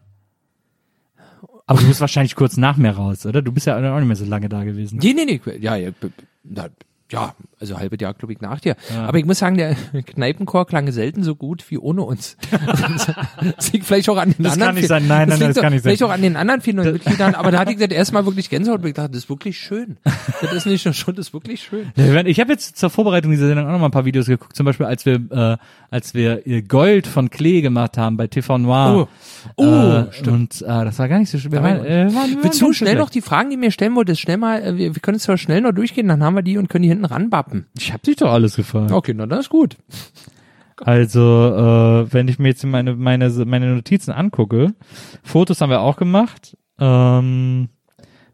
Aber 1.67 1.79
du 1.79 1.87
bist 1.87 2.01
wahrscheinlich 2.01 2.35
kurz 2.35 2.57
nach 2.57 2.75
mir 2.75 2.91
raus, 2.91 3.25
oder? 3.25 3.41
Du 3.41 3.53
bist 3.53 3.65
ja 3.65 3.77
auch 3.77 3.99
nicht 3.99 4.07
mehr 4.07 4.17
so 4.17 4.25
lange 4.25 4.49
da 4.49 4.65
gewesen. 4.65 4.99
Nee, 5.01 5.13
nee, 5.13 5.23
nee. 5.23 5.39
Ja, 5.59 5.77
ja, 5.77 5.91
ja 7.09 7.33
also 7.61 7.77
halbes 7.77 7.99
Jahr, 8.01 8.13
glaube 8.13 8.33
ich, 8.33 8.41
nach 8.41 8.59
dir. 8.59 8.75
Aber 8.95 9.17
ich 9.17 9.25
muss 9.25 9.39
sagen, 9.39 9.57
der 9.57 9.75
Kneipenchor 10.05 10.65
klang 10.65 10.91
selten 10.91 11.23
so 11.23 11.35
gut 11.35 11.63
wie 11.69 11.77
ohne 11.77 12.01
uns. 12.01 12.37
das 13.55 13.71
liegt 13.71 13.85
vielleicht 13.85 14.09
auch 14.09 14.17
an 14.17 14.33
den 14.33 14.43
Das 14.43 14.53
anderen. 14.53 14.69
kann 14.69 14.75
nicht 14.75 14.87
sein. 14.87 15.07
Nein, 15.07 15.29
nein, 15.29 15.29
liegt 15.29 15.39
nein, 15.41 15.53
das 15.53 15.61
kann 15.61 15.73
nicht 15.73 15.83
sein. 15.83 15.89
Vielleicht 15.91 16.03
auch 16.03 16.11
an 16.11 16.21
den 16.21 16.35
anderen 16.35 16.61
vielen 16.61 16.77
Mitgliedern. 16.77 17.35
Aber 17.35 17.51
da 17.51 17.59
hatte 17.59 17.71
ich 17.71 17.77
das 17.77 17.89
erstmal 17.89 18.25
wirklich 18.25 18.49
Gänsehaut 18.49 18.81
und 18.81 18.87
ich 18.87 18.93
dachte, 18.93 19.11
das 19.11 19.23
ist 19.23 19.29
wirklich 19.29 19.57
schön. 19.59 19.97
Das 20.41 20.53
ist 20.53 20.65
nicht 20.65 20.85
nur 20.85 20.93
schon, 20.93 21.15
das 21.15 21.27
ist 21.27 21.33
wirklich 21.33 21.63
schön. 21.63 21.91
Ja, 21.95 22.25
Ich 22.25 22.39
habe 22.39 22.51
jetzt 22.51 22.77
zur 22.77 22.89
Vorbereitung 22.89 23.31
dieser 23.31 23.47
Sendung 23.47 23.67
auch 23.67 23.71
noch 23.71 23.79
mal 23.79 23.85
ein 23.85 23.91
paar 23.91 24.05
Videos 24.05 24.25
geguckt. 24.25 24.55
Zum 24.55 24.65
Beispiel, 24.65 24.85
als 24.85 25.05
wir, 25.05 25.15
äh, 25.31 25.57
als 25.89 26.13
wir 26.13 26.45
ihr 26.47 26.61
Gold 26.61 27.07
von 27.07 27.29
Klee 27.29 27.61
gemacht 27.61 27.97
haben 27.97 28.17
bei 28.17 28.27
TV 28.27 28.57
Noir. 28.57 29.07
Oh, 29.55 29.63
oh, 29.63 29.65
äh, 29.65 30.13
stimmt. 30.13 30.27
Und 30.27 30.61
äh, 30.61 30.65
das 30.65 30.97
war 30.99 31.07
gar 31.07 31.19
nicht 31.19 31.29
so 31.29 31.37
schwer. 31.37 31.51
Wir 31.51 31.63
waren, 31.63 31.85
äh, 31.85 32.13
waren, 32.13 32.31
wir 32.31 32.43
Willst 32.43 32.61
du 32.61 32.73
schnell 32.73 32.95
noch 32.95 33.09
die 33.09 33.21
Fragen, 33.21 33.49
die 33.49 33.57
mir 33.57 33.71
stellen 33.71 33.95
wolltest, 33.95 34.21
schnell 34.21 34.37
mal, 34.37 34.61
äh, 34.61 34.77
wir, 34.77 34.95
wir 34.95 35.01
können 35.01 35.17
es 35.17 35.23
zwar 35.23 35.37
schnell 35.37 35.61
noch 35.61 35.73
durchgehen, 35.73 36.07
dann 36.07 36.23
haben 36.23 36.35
wir 36.35 36.41
die 36.41 36.57
und 36.57 36.69
können 36.69 36.83
die 36.83 36.89
hinten 36.89 37.05
ranbappen. 37.05 37.50
Ich 37.77 37.91
habe 37.91 38.03
dich 38.03 38.17
doch 38.17 38.31
alles 38.31 38.55
gefragt. 38.55 38.91
Okay, 38.91 39.13
na, 39.13 39.25
das 39.25 39.41
ist 39.41 39.49
gut. 39.49 39.77
Also, 40.77 41.19
äh, 41.19 42.13
wenn 42.13 42.27
ich 42.27 42.39
mir 42.39 42.49
jetzt 42.49 42.63
meine, 42.65 42.95
meine, 42.95 43.29
meine 43.45 43.75
Notizen 43.75 44.11
angucke, 44.11 44.73
Fotos 45.23 45.61
haben 45.61 45.69
wir 45.69 45.81
auch 45.81 45.95
gemacht. 45.95 46.57
Ähm, 46.79 47.69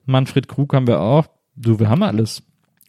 Manfred 0.06 0.48
Krug 0.48 0.74
haben 0.74 0.88
wir 0.88 1.02
auch. 1.02 1.28
Du, 1.56 1.80
wir 1.80 1.90
haben 1.90 2.04
alles. 2.04 2.44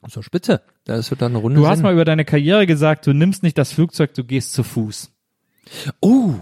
So 0.07 0.23
spitze. 0.23 0.63
Da 0.85 0.97
ist 0.97 1.09
so 1.09 1.17
dann 1.17 1.33
eine 1.33 1.39
Runde. 1.39 1.61
Du 1.61 1.67
hast 1.67 1.83
mal 1.83 1.93
über 1.93 2.05
deine 2.05 2.25
Karriere 2.25 2.67
gesagt, 2.67 3.07
du 3.07 3.13
nimmst 3.13 3.43
nicht 3.43 3.59
das 3.59 3.73
Flugzeug, 3.73 4.15
du 4.15 4.25
gehst 4.25 4.53
zu 4.53 4.63
Fuß. 4.63 5.11
Oh, 6.01 6.35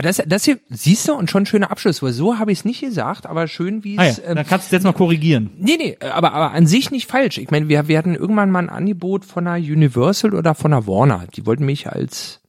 das, 0.00 0.22
das 0.26 0.44
hier, 0.44 0.58
siehst 0.68 1.08
du, 1.08 1.14
und 1.14 1.30
schon 1.30 1.46
schöner 1.46 1.70
Abschluss, 1.70 2.02
weil 2.02 2.12
so 2.12 2.38
habe 2.38 2.52
ich 2.52 2.60
es 2.60 2.64
nicht 2.64 2.80
gesagt, 2.80 3.26
aber 3.26 3.48
schön, 3.48 3.84
wie 3.84 3.96
es. 3.96 3.98
Ah 3.98 4.22
ja, 4.22 4.30
ähm, 4.30 4.36
dann 4.36 4.46
kannst 4.46 4.70
du 4.70 4.76
jetzt 4.76 4.84
mal 4.84 4.92
korrigieren. 4.92 5.50
Nee, 5.58 5.76
nee, 5.78 5.96
aber, 6.00 6.32
aber 6.32 6.52
an 6.52 6.66
sich 6.66 6.90
nicht 6.90 7.06
falsch. 7.06 7.38
Ich 7.38 7.50
meine, 7.50 7.68
wir, 7.68 7.88
wir 7.88 7.98
hatten 7.98 8.14
irgendwann 8.14 8.50
mal 8.50 8.60
ein 8.60 8.70
Angebot 8.70 9.24
von 9.24 9.46
einer 9.46 9.64
Universal 9.64 10.34
oder 10.34 10.54
von 10.54 10.72
einer 10.72 10.86
Warner. 10.86 11.26
Die 11.34 11.46
wollten 11.46 11.64
mich 11.64 11.88
als 11.88 12.40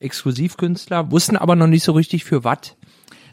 Exklusivkünstler, 0.00 1.10
wussten 1.10 1.36
aber 1.36 1.56
noch 1.56 1.66
nicht 1.66 1.84
so 1.84 1.92
richtig 1.92 2.24
für 2.24 2.44
was. 2.44 2.76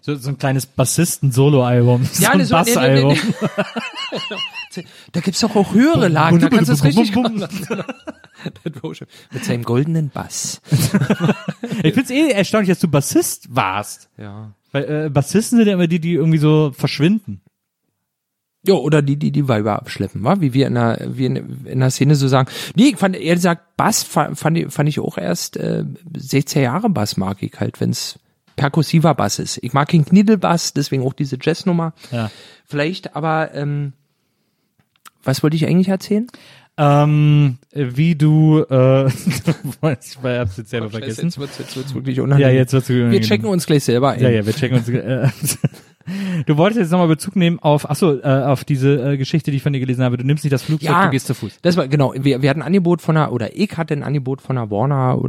So, 0.01 0.15
so 0.15 0.29
ein 0.29 0.37
kleines 0.37 0.65
Bassisten-Solo-Album. 0.65 2.05
So 2.11 2.23
ja, 2.23 2.31
ein 2.31 2.45
so, 2.45 2.55
Bassalbum. 2.55 3.13
Nee, 3.13 3.19
nee, 3.23 4.17
nee. 4.29 4.35
Da 5.11 5.19
gibt's 5.19 5.41
doch 5.41 5.55
auch 5.55 5.73
höhere 5.73 6.07
Lagen, 6.07 6.39
da 6.39 6.49
kannst 6.49 6.69
du 6.69 6.73
es 6.73 6.83
richtig. 6.83 7.13
Mit 9.31 9.45
seinem 9.45 9.63
goldenen 9.63 10.09
Bass. 10.09 10.61
ich 11.83 11.93
find's 11.93 12.09
eh 12.09 12.29
erstaunlich, 12.29 12.69
dass 12.69 12.79
du 12.79 12.87
Bassist 12.87 13.55
warst. 13.55 14.09
Ja. 14.17 14.53
Weil 14.71 15.05
äh, 15.05 15.09
Bassisten 15.09 15.57
sind 15.57 15.67
ja 15.67 15.73
immer 15.73 15.87
die, 15.87 15.99
die 15.99 16.13
irgendwie 16.13 16.39
so 16.39 16.71
verschwinden. 16.75 17.41
Ja, 18.65 18.75
oder 18.75 19.01
die, 19.01 19.17
die 19.17 19.31
die 19.31 19.49
Weiber 19.49 19.75
abschleppen, 19.75 20.23
wa? 20.23 20.39
wie 20.39 20.53
wir 20.53 20.67
in 20.67 20.75
der, 20.75 21.05
wie 21.09 21.25
in, 21.25 21.65
in 21.65 21.79
der 21.79 21.91
Szene 21.91 22.15
so 22.15 22.29
sagen. 22.29 22.49
Nee, 22.75 22.89
ich 22.89 22.97
fand, 22.97 23.15
ehrlich 23.15 23.35
gesagt, 23.35 23.75
Bass 23.75 24.03
fand, 24.03 24.37
fand 24.37 24.89
ich 24.89 24.99
auch 24.99 25.17
erst 25.17 25.57
äh, 25.57 25.83
16 26.15 26.63
Jahre 26.63 26.89
Bass 26.89 27.17
mag 27.17 27.43
ich 27.43 27.59
halt, 27.59 27.81
wenn's 27.81 28.19
perkussiver 28.55 29.15
Bass 29.15 29.39
ist. 29.39 29.59
Ich 29.61 29.73
mag 29.73 29.89
den 29.89 30.05
Kniddelbass, 30.05 30.73
deswegen 30.73 31.03
auch 31.03 31.13
diese 31.13 31.37
Jazznummer. 31.41 31.93
Ja. 32.11 32.31
Vielleicht, 32.65 33.15
aber 33.15 33.53
ähm, 33.53 33.93
was 35.23 35.43
wollte 35.43 35.55
ich 35.55 35.65
eigentlich 35.67 35.89
erzählen? 35.89 36.27
Ähm, 36.75 37.57
wie 37.71 38.15
du, 38.15 38.63
äh, 38.69 39.07
ich 39.07 40.17
hab's 40.23 40.57
jetzt 40.57 40.69
selber 40.69 40.89
vergessen. 40.89 41.25
Jetzt 41.25 41.37
wird's, 41.37 41.59
jetzt 41.59 41.75
wird's 41.75 41.93
wirklich 41.93 42.17
Ja, 42.17 42.23
unangenehm. 42.23 42.55
jetzt 42.55 42.73
wird's 42.73 42.89
Wir 42.89 43.21
checken 43.21 43.45
uns 43.47 43.67
gleich 43.67 43.83
selber 43.83 44.11
ein. 44.11 44.21
Ja, 44.21 44.29
ja, 44.29 44.43
wir 44.45 44.53
checken 44.53 44.77
uns. 44.79 44.89
Äh, 44.89 45.27
du 46.47 46.57
wolltest 46.57 46.79
jetzt 46.79 46.91
nochmal 46.91 47.07
Bezug 47.07 47.35
nehmen 47.35 47.59
auf, 47.59 47.87
ach 47.89 47.95
so, 47.95 48.19
äh, 48.19 48.23
auf 48.23 48.63
diese 48.63 49.13
äh, 49.13 49.17
Geschichte, 49.17 49.51
die 49.51 49.57
ich 49.57 49.63
von 49.63 49.71
dir 49.71 49.79
gelesen 49.79 50.03
habe. 50.03 50.17
Du 50.17 50.23
nimmst 50.25 50.43
nicht 50.43 50.53
das 50.53 50.63
Flugzeug, 50.63 50.89
Ja. 50.89 51.05
du 51.05 51.11
gehst 51.11 51.27
zu 51.27 51.35
Fuß. 51.35 51.59
Das 51.61 51.77
war 51.77 51.87
genau, 51.87 52.13
wir, 52.17 52.41
wir 52.41 52.49
hatten 52.49 52.61
ein 52.61 52.67
Angebot 52.67 53.01
von 53.03 53.17
einer, 53.17 53.31
oder 53.31 53.55
ich 53.55 53.77
hatte 53.77 53.93
ein 53.93 54.01
Angebot 54.03 54.41
von 54.41 54.57
einer 54.57 54.71
Warner 54.71 55.21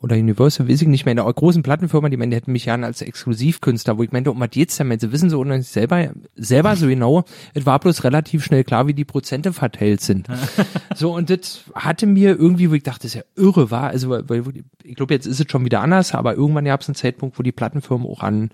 oder, 0.00 0.16
Universal, 0.16 0.68
weiß 0.68 0.82
ich 0.82 0.88
nicht 0.88 1.06
mehr, 1.06 1.12
in 1.12 1.16
der 1.16 1.32
großen 1.32 1.62
Plattenfirma, 1.62 2.08
die 2.10 2.16
meinen, 2.16 2.30
die 2.30 2.36
hätten 2.36 2.52
mich 2.52 2.66
ja 2.66 2.74
als 2.74 3.00
Exklusivkünstler, 3.00 3.96
wo 3.96 4.02
ich 4.02 4.12
meinte, 4.12 4.30
um 4.30 4.38
was 4.38 4.50
geht's 4.50 4.76
denn? 4.76 4.98
Sie 4.98 5.10
wissen 5.10 5.30
so 5.30 5.40
und 5.40 5.62
selber, 5.62 6.10
selber 6.36 6.76
so 6.76 6.86
genau, 6.86 7.24
es 7.54 7.64
war 7.64 7.78
bloß 7.78 8.04
relativ 8.04 8.44
schnell 8.44 8.62
klar, 8.62 8.86
wie 8.86 8.94
die 8.94 9.06
Prozente 9.06 9.54
verteilt 9.54 10.02
sind. 10.02 10.28
so, 10.94 11.14
und 11.14 11.30
das 11.30 11.62
hatte 11.74 12.06
mir 12.06 12.38
irgendwie, 12.38 12.70
wo 12.70 12.74
ich 12.74 12.82
dachte, 12.82 13.02
das 13.02 13.14
ist 13.14 13.14
ja 13.14 13.22
irre, 13.36 13.70
war, 13.70 13.88
also, 13.88 14.10
weil 14.10 14.44
ich 14.84 14.96
glaube, 14.96 15.14
jetzt 15.14 15.26
ist 15.26 15.40
es 15.40 15.46
schon 15.50 15.64
wieder 15.64 15.80
anders, 15.80 16.14
aber 16.14 16.34
irgendwann 16.34 16.66
gab 16.66 16.82
es 16.82 16.88
einen 16.88 16.94
Zeitpunkt, 16.94 17.38
wo 17.38 17.42
die 17.42 17.52
Plattenfirmen 17.52 18.06
auch 18.06 18.20
an 18.20 18.50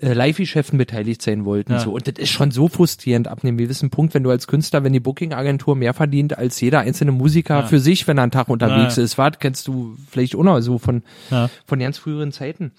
äh, 0.00 0.12
Live-Geschäften 0.12 0.78
beteiligt 0.78 1.22
sein 1.22 1.44
wollten. 1.44 1.72
Ja. 1.72 1.80
So. 1.80 1.92
Und 1.92 2.06
das 2.06 2.14
ist 2.18 2.30
schon 2.30 2.50
so 2.50 2.68
frustrierend 2.68 3.28
ab 3.28 3.42
einem 3.42 3.56
gewissen 3.56 3.90
Punkt, 3.90 4.14
wenn 4.14 4.22
du 4.22 4.30
als 4.30 4.46
Künstler, 4.46 4.84
wenn 4.84 4.92
die 4.92 5.00
Booking-Agentur 5.00 5.74
mehr 5.76 5.94
verdient 5.94 6.38
als 6.38 6.60
jeder 6.60 6.80
einzelne 6.80 7.12
Musiker 7.12 7.66
für 7.66 7.80
sich, 7.80 8.06
wenn 8.06 8.18
er 8.18 8.22
einen 8.22 8.30
Tag 8.32 8.48
unterwegs 8.48 8.96
Ja. 8.96 9.02
ist. 9.02 9.18
Was 9.18 9.38
kennst 9.40 9.66
du 9.66 9.96
vielleicht 10.10 10.36
auch 10.36 10.42
noch 10.44 10.60
so 10.60 10.78
von, 10.78 11.02
Ja. 11.30 11.50
von 11.66 11.78
ganz 11.78 11.98
früheren 11.98 12.30
Zeiten. 12.32 12.72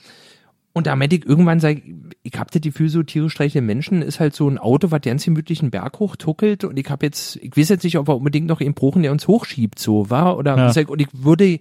Und 0.71 0.87
da 0.87 0.95
meinte 0.95 1.15
ich 1.17 1.25
irgendwann, 1.25 1.59
sag, 1.59 1.77
ich 2.23 2.33
hab 2.37 2.51
das 2.51 2.61
Gefühl, 2.61 2.89
so 2.89 3.01
tierisch 3.03 3.33
streiche 3.33 3.59
Menschen 3.59 4.01
ist 4.03 4.19
halt 4.19 4.35
so 4.35 4.47
ein 4.47 4.57
Auto, 4.59 4.91
was 4.91 5.01
ganz 5.01 5.25
gemütlich 5.25 5.61
einen 5.61 5.71
Berg 5.71 5.99
hochtuckelt 5.99 6.63
und 6.63 6.77
ich 6.77 6.89
hab 6.89 7.01
jetzt, 7.03 7.37
ich 7.37 7.57
weiß 7.57 7.69
jetzt 7.69 7.83
nicht, 7.83 7.97
ob 7.97 8.07
wir 8.07 8.15
unbedingt 8.15 8.47
noch 8.47 8.61
einen 8.61 8.75
brauchen, 8.75 9.01
der 9.01 9.11
uns 9.11 9.27
hochschiebt, 9.27 9.79
so, 9.79 10.09
war, 10.09 10.37
oder, 10.37 10.55
Ja. 10.71 10.83
und 10.87 11.01
ich 11.01 11.07
würde 11.11 11.59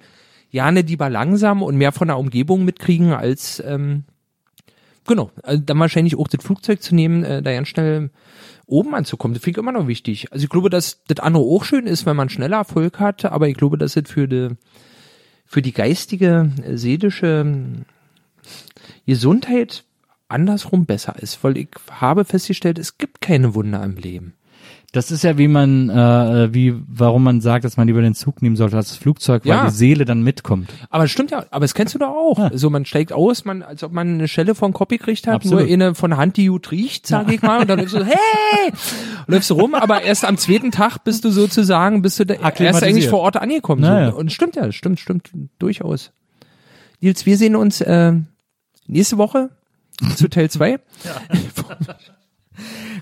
gerne 0.52 0.82
lieber 0.82 1.08
langsam 1.10 1.62
und 1.62 1.76
mehr 1.76 1.90
von 1.92 2.08
der 2.08 2.18
Umgebung 2.18 2.64
mitkriegen 2.66 3.12
als, 3.12 3.62
ähm, 3.66 4.04
Genau, 5.08 5.30
also 5.42 5.62
dann 5.64 5.78
wahrscheinlich 5.78 6.16
auch 6.18 6.28
das 6.28 6.44
Flugzeug 6.44 6.82
zu 6.82 6.94
nehmen, 6.94 7.24
äh, 7.24 7.42
da 7.42 7.50
ganz 7.54 7.68
schnell 7.68 8.10
oben 8.66 8.94
anzukommen. 8.94 9.32
Das 9.32 9.42
finde 9.42 9.58
ich 9.58 9.62
immer 9.62 9.72
noch 9.72 9.88
wichtig. 9.88 10.30
Also 10.32 10.44
ich 10.44 10.50
glaube, 10.50 10.68
dass 10.68 11.02
das 11.08 11.20
andere 11.20 11.42
auch 11.42 11.64
schön 11.64 11.86
ist, 11.86 12.04
wenn 12.04 12.14
man 12.14 12.28
schneller 12.28 12.58
Erfolg 12.58 13.00
hat, 13.00 13.24
aber 13.24 13.48
ich 13.48 13.56
glaube, 13.56 13.78
dass 13.78 13.96
es 13.96 14.08
für 14.08 14.28
die, 14.28 14.50
für 15.46 15.62
die 15.62 15.72
geistige, 15.72 16.52
äh, 16.62 16.76
seelische 16.76 17.40
ähm, 17.40 17.86
Gesundheit 19.06 19.84
andersrum 20.28 20.84
besser 20.84 21.16
ist, 21.18 21.42
weil 21.42 21.56
ich 21.56 21.70
habe 21.90 22.26
festgestellt, 22.26 22.78
es 22.78 22.98
gibt 22.98 23.22
keine 23.22 23.54
Wunder 23.54 23.82
im 23.82 23.96
Leben. 23.96 24.34
Das 24.92 25.10
ist 25.10 25.22
ja, 25.22 25.36
wie 25.36 25.48
man, 25.48 25.90
äh, 25.90 26.54
wie, 26.54 26.74
warum 26.88 27.22
man 27.22 27.42
sagt, 27.42 27.66
dass 27.66 27.76
man 27.76 27.86
lieber 27.86 28.00
den 28.00 28.14
Zug 28.14 28.40
nehmen 28.40 28.56
sollte 28.56 28.76
als 28.78 28.88
das 28.88 28.96
Flugzeug, 28.96 29.44
weil 29.44 29.50
Ja. 29.50 29.64
die 29.66 29.70
Seele 29.70 30.06
dann 30.06 30.22
mitkommt. 30.22 30.70
Aber 30.88 31.04
es 31.04 31.10
stimmt 31.10 31.30
ja, 31.30 31.44
aber 31.50 31.60
das 31.64 31.74
kennst 31.74 31.94
du 31.94 31.98
doch 31.98 32.08
auch. 32.08 32.38
Ja. 32.38 32.50
So, 32.56 32.70
man 32.70 32.86
steigt 32.86 33.12
aus, 33.12 33.44
man, 33.44 33.62
als 33.62 33.82
ob 33.84 33.92
man 33.92 34.08
eine 34.14 34.28
Schelle 34.28 34.54
vom 34.54 34.72
Kopf 34.72 34.88
gekriegt 34.88 35.26
hat, 35.26 35.34
Absolut. 35.34 35.60
nur 35.64 35.70
eine 35.70 35.94
von 35.94 36.10
der 36.10 36.18
Hand, 36.18 36.38
die 36.38 36.46
gut 36.46 36.70
riecht, 36.70 37.06
sag 37.06 37.30
ich 37.30 37.42
mal, 37.42 37.60
und 37.60 37.68
dann 37.68 37.80
läufst 37.80 37.94
du 37.96 37.98
so, 37.98 38.04
hey! 38.06 38.72
läufst 39.26 39.50
du 39.50 39.54
rum, 39.54 39.74
aber 39.74 40.02
erst 40.04 40.24
am 40.24 40.38
zweiten 40.38 40.70
Tag 40.70 41.04
bist 41.04 41.22
du 41.22 41.30
sozusagen, 41.30 42.00
bist 42.00 42.18
du 42.18 42.24
da, 42.24 42.34
erst 42.34 42.82
eigentlich 42.82 43.08
vor 43.08 43.20
Ort 43.20 43.36
angekommen. 43.36 43.84
So. 43.84 43.90
Naja. 43.90 44.08
Und 44.08 44.32
stimmt 44.32 44.56
ja, 44.56 44.72
stimmt, 44.72 45.00
stimmt, 45.00 45.30
durchaus. 45.58 46.12
Nils, 47.00 47.26
wir 47.26 47.36
sehen 47.36 47.56
uns 47.56 47.82
äh, 47.82 48.14
nächste 48.86 49.18
Woche 49.18 49.50
zu 50.16 50.28
Teil 50.28 50.48
2. 50.48 50.80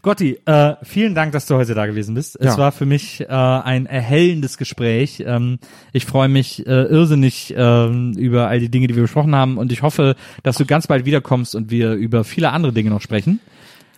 Gotti, 0.02 0.39
äh, 0.44 0.75
vielen 0.83 1.15
Dank, 1.15 1.33
dass 1.33 1.47
du 1.47 1.57
heute 1.57 1.75
da 1.75 1.86
gewesen 1.86 2.15
bist. 2.15 2.36
Es 2.41 2.55
Ja. 2.55 2.59
war 2.59 2.73
für 2.73 2.86
mich 2.86 3.20
äh, 3.23 3.26
ein 3.26 3.86
erhellendes 3.86 4.57
Gespräch. 4.59 5.23
Ähm, 5.26 5.59
ich 5.93 6.05
freue 6.07 6.28
mich 6.28 6.67
äh, 6.67 6.70
irrsinnig 6.85 7.55
ähm, 7.57 8.12
über 8.17 8.49
all 8.49 8.60
die 8.60 8.68
Dinge, 8.68 8.86
die 8.86 8.94
wir 8.94 9.02
besprochen 9.02 9.35
haben 9.35 9.59
und 9.59 9.73
ich 9.73 9.83
hoffe, 9.83 10.15
dass 10.43 10.57
du 10.57 10.67
ganz 10.67 10.86
bald 10.86 11.05
wiederkommst 11.07 11.55
und 11.55 11.70
wir 11.70 11.93
über 11.94 12.25
viele 12.25 12.51
andere 12.52 12.73
Dinge 12.73 12.91
noch 12.91 13.01
sprechen. 13.01 13.41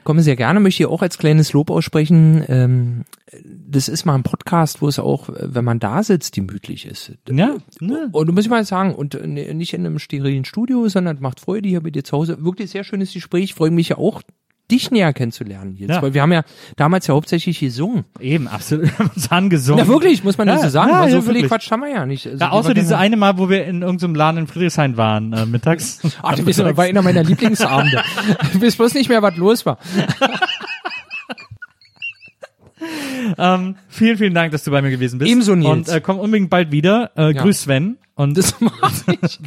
Komme 0.05 0.23
sehr 0.23 0.37
gerne, 0.37 0.59
möchte 0.61 0.85
ich 0.85 0.89
auch 0.89 1.03
als 1.03 1.19
kleines 1.19 1.53
Lob 1.53 1.69
aussprechen. 1.71 2.43
Ähm, 2.49 3.05
das 3.45 3.89
ist 3.89 4.07
mal 4.07 4.15
ein 4.15 4.23
Podcast, 4.23 4.81
wo 4.81 4.89
es 4.89 4.99
auch, 4.99 5.29
äh, 5.29 5.55
wenn 5.55 5.65
man 5.67 5.81
da 5.81 6.03
sitzt, 6.03 6.35
gemütlich 6.35 6.87
ist. 6.87 7.13
Ja, 7.29 7.57
ne? 7.81 8.09
Und 8.13 8.27
du 8.27 8.33
musst 8.33 8.49
mal 8.49 8.65
sagen, 8.65 8.95
und 8.95 9.15
äh, 9.17 9.27
nicht 9.53 9.75
in 9.75 9.85
einem 9.85 9.99
sterilen 9.99 10.47
Studio, 10.47 10.89
sondern 10.89 11.19
macht 11.21 11.41
Freude 11.41 11.69
hier 11.69 11.83
bei 11.83 11.91
dir 11.91 12.05
zu 12.05 12.17
Hause. 12.17 12.43
Wirklich 12.43 12.71
sehr 12.71 12.85
schönes 12.85 13.13
Gespräch. 13.13 13.53
Freue 13.53 13.71
mich 13.71 13.91
ja 13.91 13.99
auch 13.99 14.23
dich 14.71 14.91
näher 14.91 15.13
kennenzulernen 15.13 15.77
jetzt. 15.77 15.91
Ja. 15.91 16.03
Weil 16.03 16.15
wir 16.15 16.23
haben 16.23 16.33
ja 16.33 16.43
damals 16.77 17.07
ja 17.07 17.15
hauptsächlich 17.15 17.59
gesungen. 17.61 18.05
Eben, 18.21 18.49
absolut. 18.49 18.85
Wir 18.89 18.99
haben 18.99 19.11
uns 19.15 19.31
angesungen. 19.31 19.79
Ja, 19.79 19.89
wirklich, 19.89 20.25
muss 20.25 20.37
man 20.39 20.49
Ja, 20.49 20.55
das 20.55 20.65
so 20.65 20.69
sagen. 20.71 20.91
ja, 20.91 21.01
weil 21.01 21.11
so 21.11 21.17
ja, 21.17 21.23
viel 21.23 21.35
wirklich. 21.35 21.51
Quatsch 21.51 21.71
haben 21.71 21.81
wir 21.81 21.91
ja 21.91 22.07
nicht. 22.07 22.27
Also, 22.27 22.39
Ja, 22.39 22.51
außer 22.51 22.75
diese 22.75 22.99
eine 22.99 23.17
Mal, 23.17 23.39
wo 23.39 23.49
wir 23.49 23.65
in 23.65 23.83
irgendeinem 23.83 24.15
Laden 24.15 24.39
in 24.39 24.47
Friedrichshain 24.47 24.97
waren, 24.97 25.33
äh, 25.33 25.47
mittags. 25.47 26.01
Ach, 26.23 26.35
du 26.35 26.45
bist, 26.45 26.59
war 26.59 26.85
einer 26.85 27.03
meiner 27.03 27.25
Lieblingsabende. 27.25 28.03
Du 28.53 28.63
weißt 28.63 28.77
bloß 28.79 28.95
nicht 28.95 29.09
mehr, 29.09 29.23
was 29.23 29.37
los 29.37 29.67
war. 29.67 29.79
Ähm, 33.37 33.77
vielen, 33.89 34.17
vielen 34.19 34.35
Dank, 34.35 34.53
dass 34.53 34.65
du 34.65 34.71
bei 34.71 34.83
mir 34.83 34.91
gewesen 34.91 35.19
bist. 35.19 35.31
Ebenso, 35.31 35.55
Nils. 35.55 35.71
Und 35.71 35.89
äh, 35.89 36.01
komm 36.01 36.19
unbedingt 36.19 36.51
bald 36.51 36.73
wieder. 36.73 37.11
Äh, 37.17 37.33
Ja. 37.35 37.43
Grüß 37.43 37.63
Sven. 37.63 37.97
Und, 38.15 38.37
Das 38.39 38.55
mach 38.61 38.93
ich. 39.23 39.39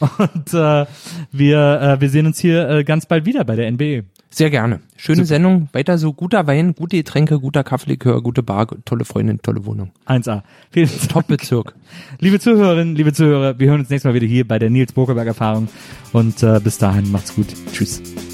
und 0.00 0.54
äh, 0.54 0.86
wir, 1.30 1.80
äh, 1.80 2.00
wir 2.00 2.10
sehen 2.10 2.26
uns 2.26 2.38
hier 2.40 2.68
äh, 2.68 2.84
ganz 2.84 3.06
bald 3.06 3.24
wieder 3.26 3.44
bei 3.44 3.54
der. 3.56 3.70
NBE. 3.70 4.04
Sehr 4.30 4.50
gerne. 4.50 4.80
Schöne 4.96 5.24
Sendung. 5.26 5.68
Weiter 5.72 5.96
so. 5.96 6.12
Guter 6.12 6.48
Wein, 6.48 6.74
gute 6.74 6.96
Getränke, 6.96 7.38
guter 7.38 7.62
Kaffeelikör, 7.62 8.20
gute 8.20 8.42
Bar, 8.42 8.66
tolle 8.84 9.04
Freundin, 9.04 9.40
tolle 9.40 9.64
Wohnung. 9.64 9.92
1A. 10.08 10.42
Vielen 10.72 10.88
Dank. 10.98 11.08
Top-Bezirk. 11.08 11.74
Liebe 12.18 12.40
Zuhörerinnen, 12.40 12.96
liebe 12.96 13.12
Zuhörer, 13.12 13.56
wir 13.60 13.68
hören 13.70 13.80
uns 13.80 13.90
nächstes 13.90 14.08
Mal 14.10 14.14
wieder 14.14 14.26
hier 14.26 14.46
bei 14.48 14.58
der 14.58 14.70
Nils 14.70 14.92
Bokelberg 14.92 15.28
Erfahrung. 15.28 15.68
Und 16.12 16.42
äh, 16.42 16.58
bis 16.62 16.78
dahin, 16.78 17.12
macht's 17.12 17.32
gut. 17.36 17.46
Tschüss. 17.72 18.33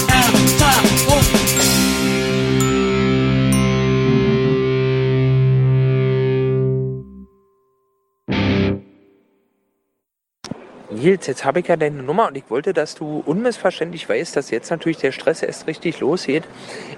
jetzt 11.03 11.45
habe 11.45 11.61
ich 11.61 11.67
ja 11.67 11.77
deine 11.77 12.03
Nummer 12.03 12.27
und 12.27 12.37
ich 12.37 12.49
wollte, 12.49 12.73
dass 12.73 12.95
du 12.95 13.23
unmissverständlich 13.25 14.07
weißt, 14.07 14.35
dass 14.35 14.51
jetzt 14.51 14.69
natürlich 14.69 14.97
der 14.97 15.11
Stress 15.11 15.41
erst 15.41 15.67
richtig 15.67 15.99
losgeht. 15.99 16.43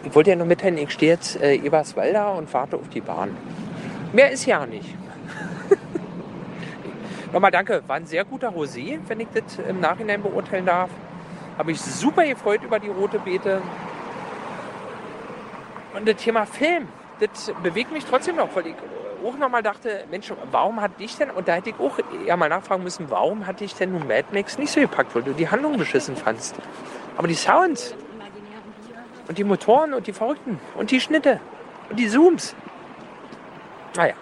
Ich 0.04 0.16
wollte 0.16 0.32
ja 0.32 0.36
nur 0.36 0.48
mitteilen, 0.48 0.78
ich 0.78 0.92
stehe 0.92 1.14
jetzt 1.14 1.42
äh, 1.42 1.56
Eberswalda 1.56 2.30
und 2.30 2.52
warte 2.54 2.76
auf 2.76 2.90
die 2.90 3.02
Bahn. 3.02 3.36
Mehr 4.12 4.32
ist 4.32 4.46
ja 4.46 4.66
nicht. 4.66 4.96
Nochmal 7.34 7.52
danke, 7.52 7.84
war 7.88 7.96
ein 7.96 8.06
sehr 8.06 8.26
guter 8.26 8.50
Rosé, 8.50 9.00
wenn 9.08 9.20
ich 9.20 9.28
das 9.34 9.60
im 9.68 9.80
Nachhinein 9.80 10.22
beurteilen 10.22 10.66
darf. 10.66 10.90
Habe 11.58 11.72
ich 11.72 11.80
super 11.80 12.26
gefreut 12.26 12.64
über 12.64 12.80
die 12.80 12.90
rote 12.90 13.20
Beete. 13.20 13.62
Und 15.96 16.08
das 16.08 16.16
Thema 16.16 16.46
Film, 16.46 16.88
das 17.20 17.54
bewegt 17.62 17.92
mich 17.92 18.06
trotzdem 18.06 18.36
noch, 18.38 18.56
weil 18.56 18.68
ich 18.68 18.76
auch 19.24 19.38
nochmal 19.38 19.64
dachte, 19.64 20.06
Mensch, 20.10 20.32
warum 20.52 20.82
hat 20.82 21.00
dich 21.00 21.18
denn, 21.18 21.32
und 21.32 21.48
da 21.48 21.54
hätte 21.54 21.72
ich 21.72 21.80
auch 21.80 21.98
eher 22.26 22.38
mal 22.38 22.50
nachfragen 22.50 22.84
müssen, 22.84 23.10
warum 23.10 23.46
hat 23.46 23.60
dich 23.60 23.74
denn 23.76 23.92
nun 23.92 24.08
Mad 24.08 24.26
Max 24.32 24.58
nicht 24.58 24.72
so 24.72 24.82
gepackt, 24.82 25.16
weil 25.16 25.24
du 25.24 25.34
die 25.34 25.50
Handlung 25.50 25.78
beschissen 25.78 26.16
fandst. 26.16 26.56
Aber 27.18 27.28
die 27.28 27.36
Sounds 27.36 27.96
und 29.28 29.38
die 29.38 29.44
Motoren 29.44 29.94
und 29.94 30.08
die 30.08 30.14
Verrückten 30.14 30.60
und 30.76 30.92
die 30.92 31.00
Schnitte 31.00 31.40
und 31.90 31.98
die 31.98 32.08
Zooms. 32.08 32.56
Naja, 33.96 34.16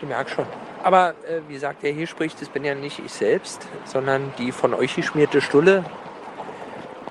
du 0.00 0.06
merkst 0.06 0.34
schon. 0.34 0.46
Aber 0.82 1.10
äh, 1.28 1.40
wie 1.46 1.54
gesagt, 1.54 1.82
der 1.82 1.92
hier 1.92 2.06
spricht, 2.06 2.40
das 2.40 2.48
bin 2.48 2.64
ja 2.64 2.74
nicht 2.74 2.98
ich 2.98 3.12
selbst, 3.12 3.66
sondern 3.84 4.32
die 4.38 4.50
von 4.50 4.72
euch 4.72 4.96
geschmierte 4.96 5.40
Stulle, 5.40 5.84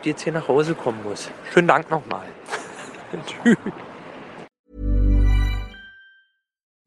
die 0.03 0.09
jetzt 0.09 0.23
hier 0.23 0.33
nach 0.33 0.47
Hause 0.47 0.73
kommen 0.73 1.03
muss. 1.03 1.29
Schönen 1.53 1.67
Dank 1.67 1.89
nochmal. 1.91 2.25
Tschüss. 3.25 3.57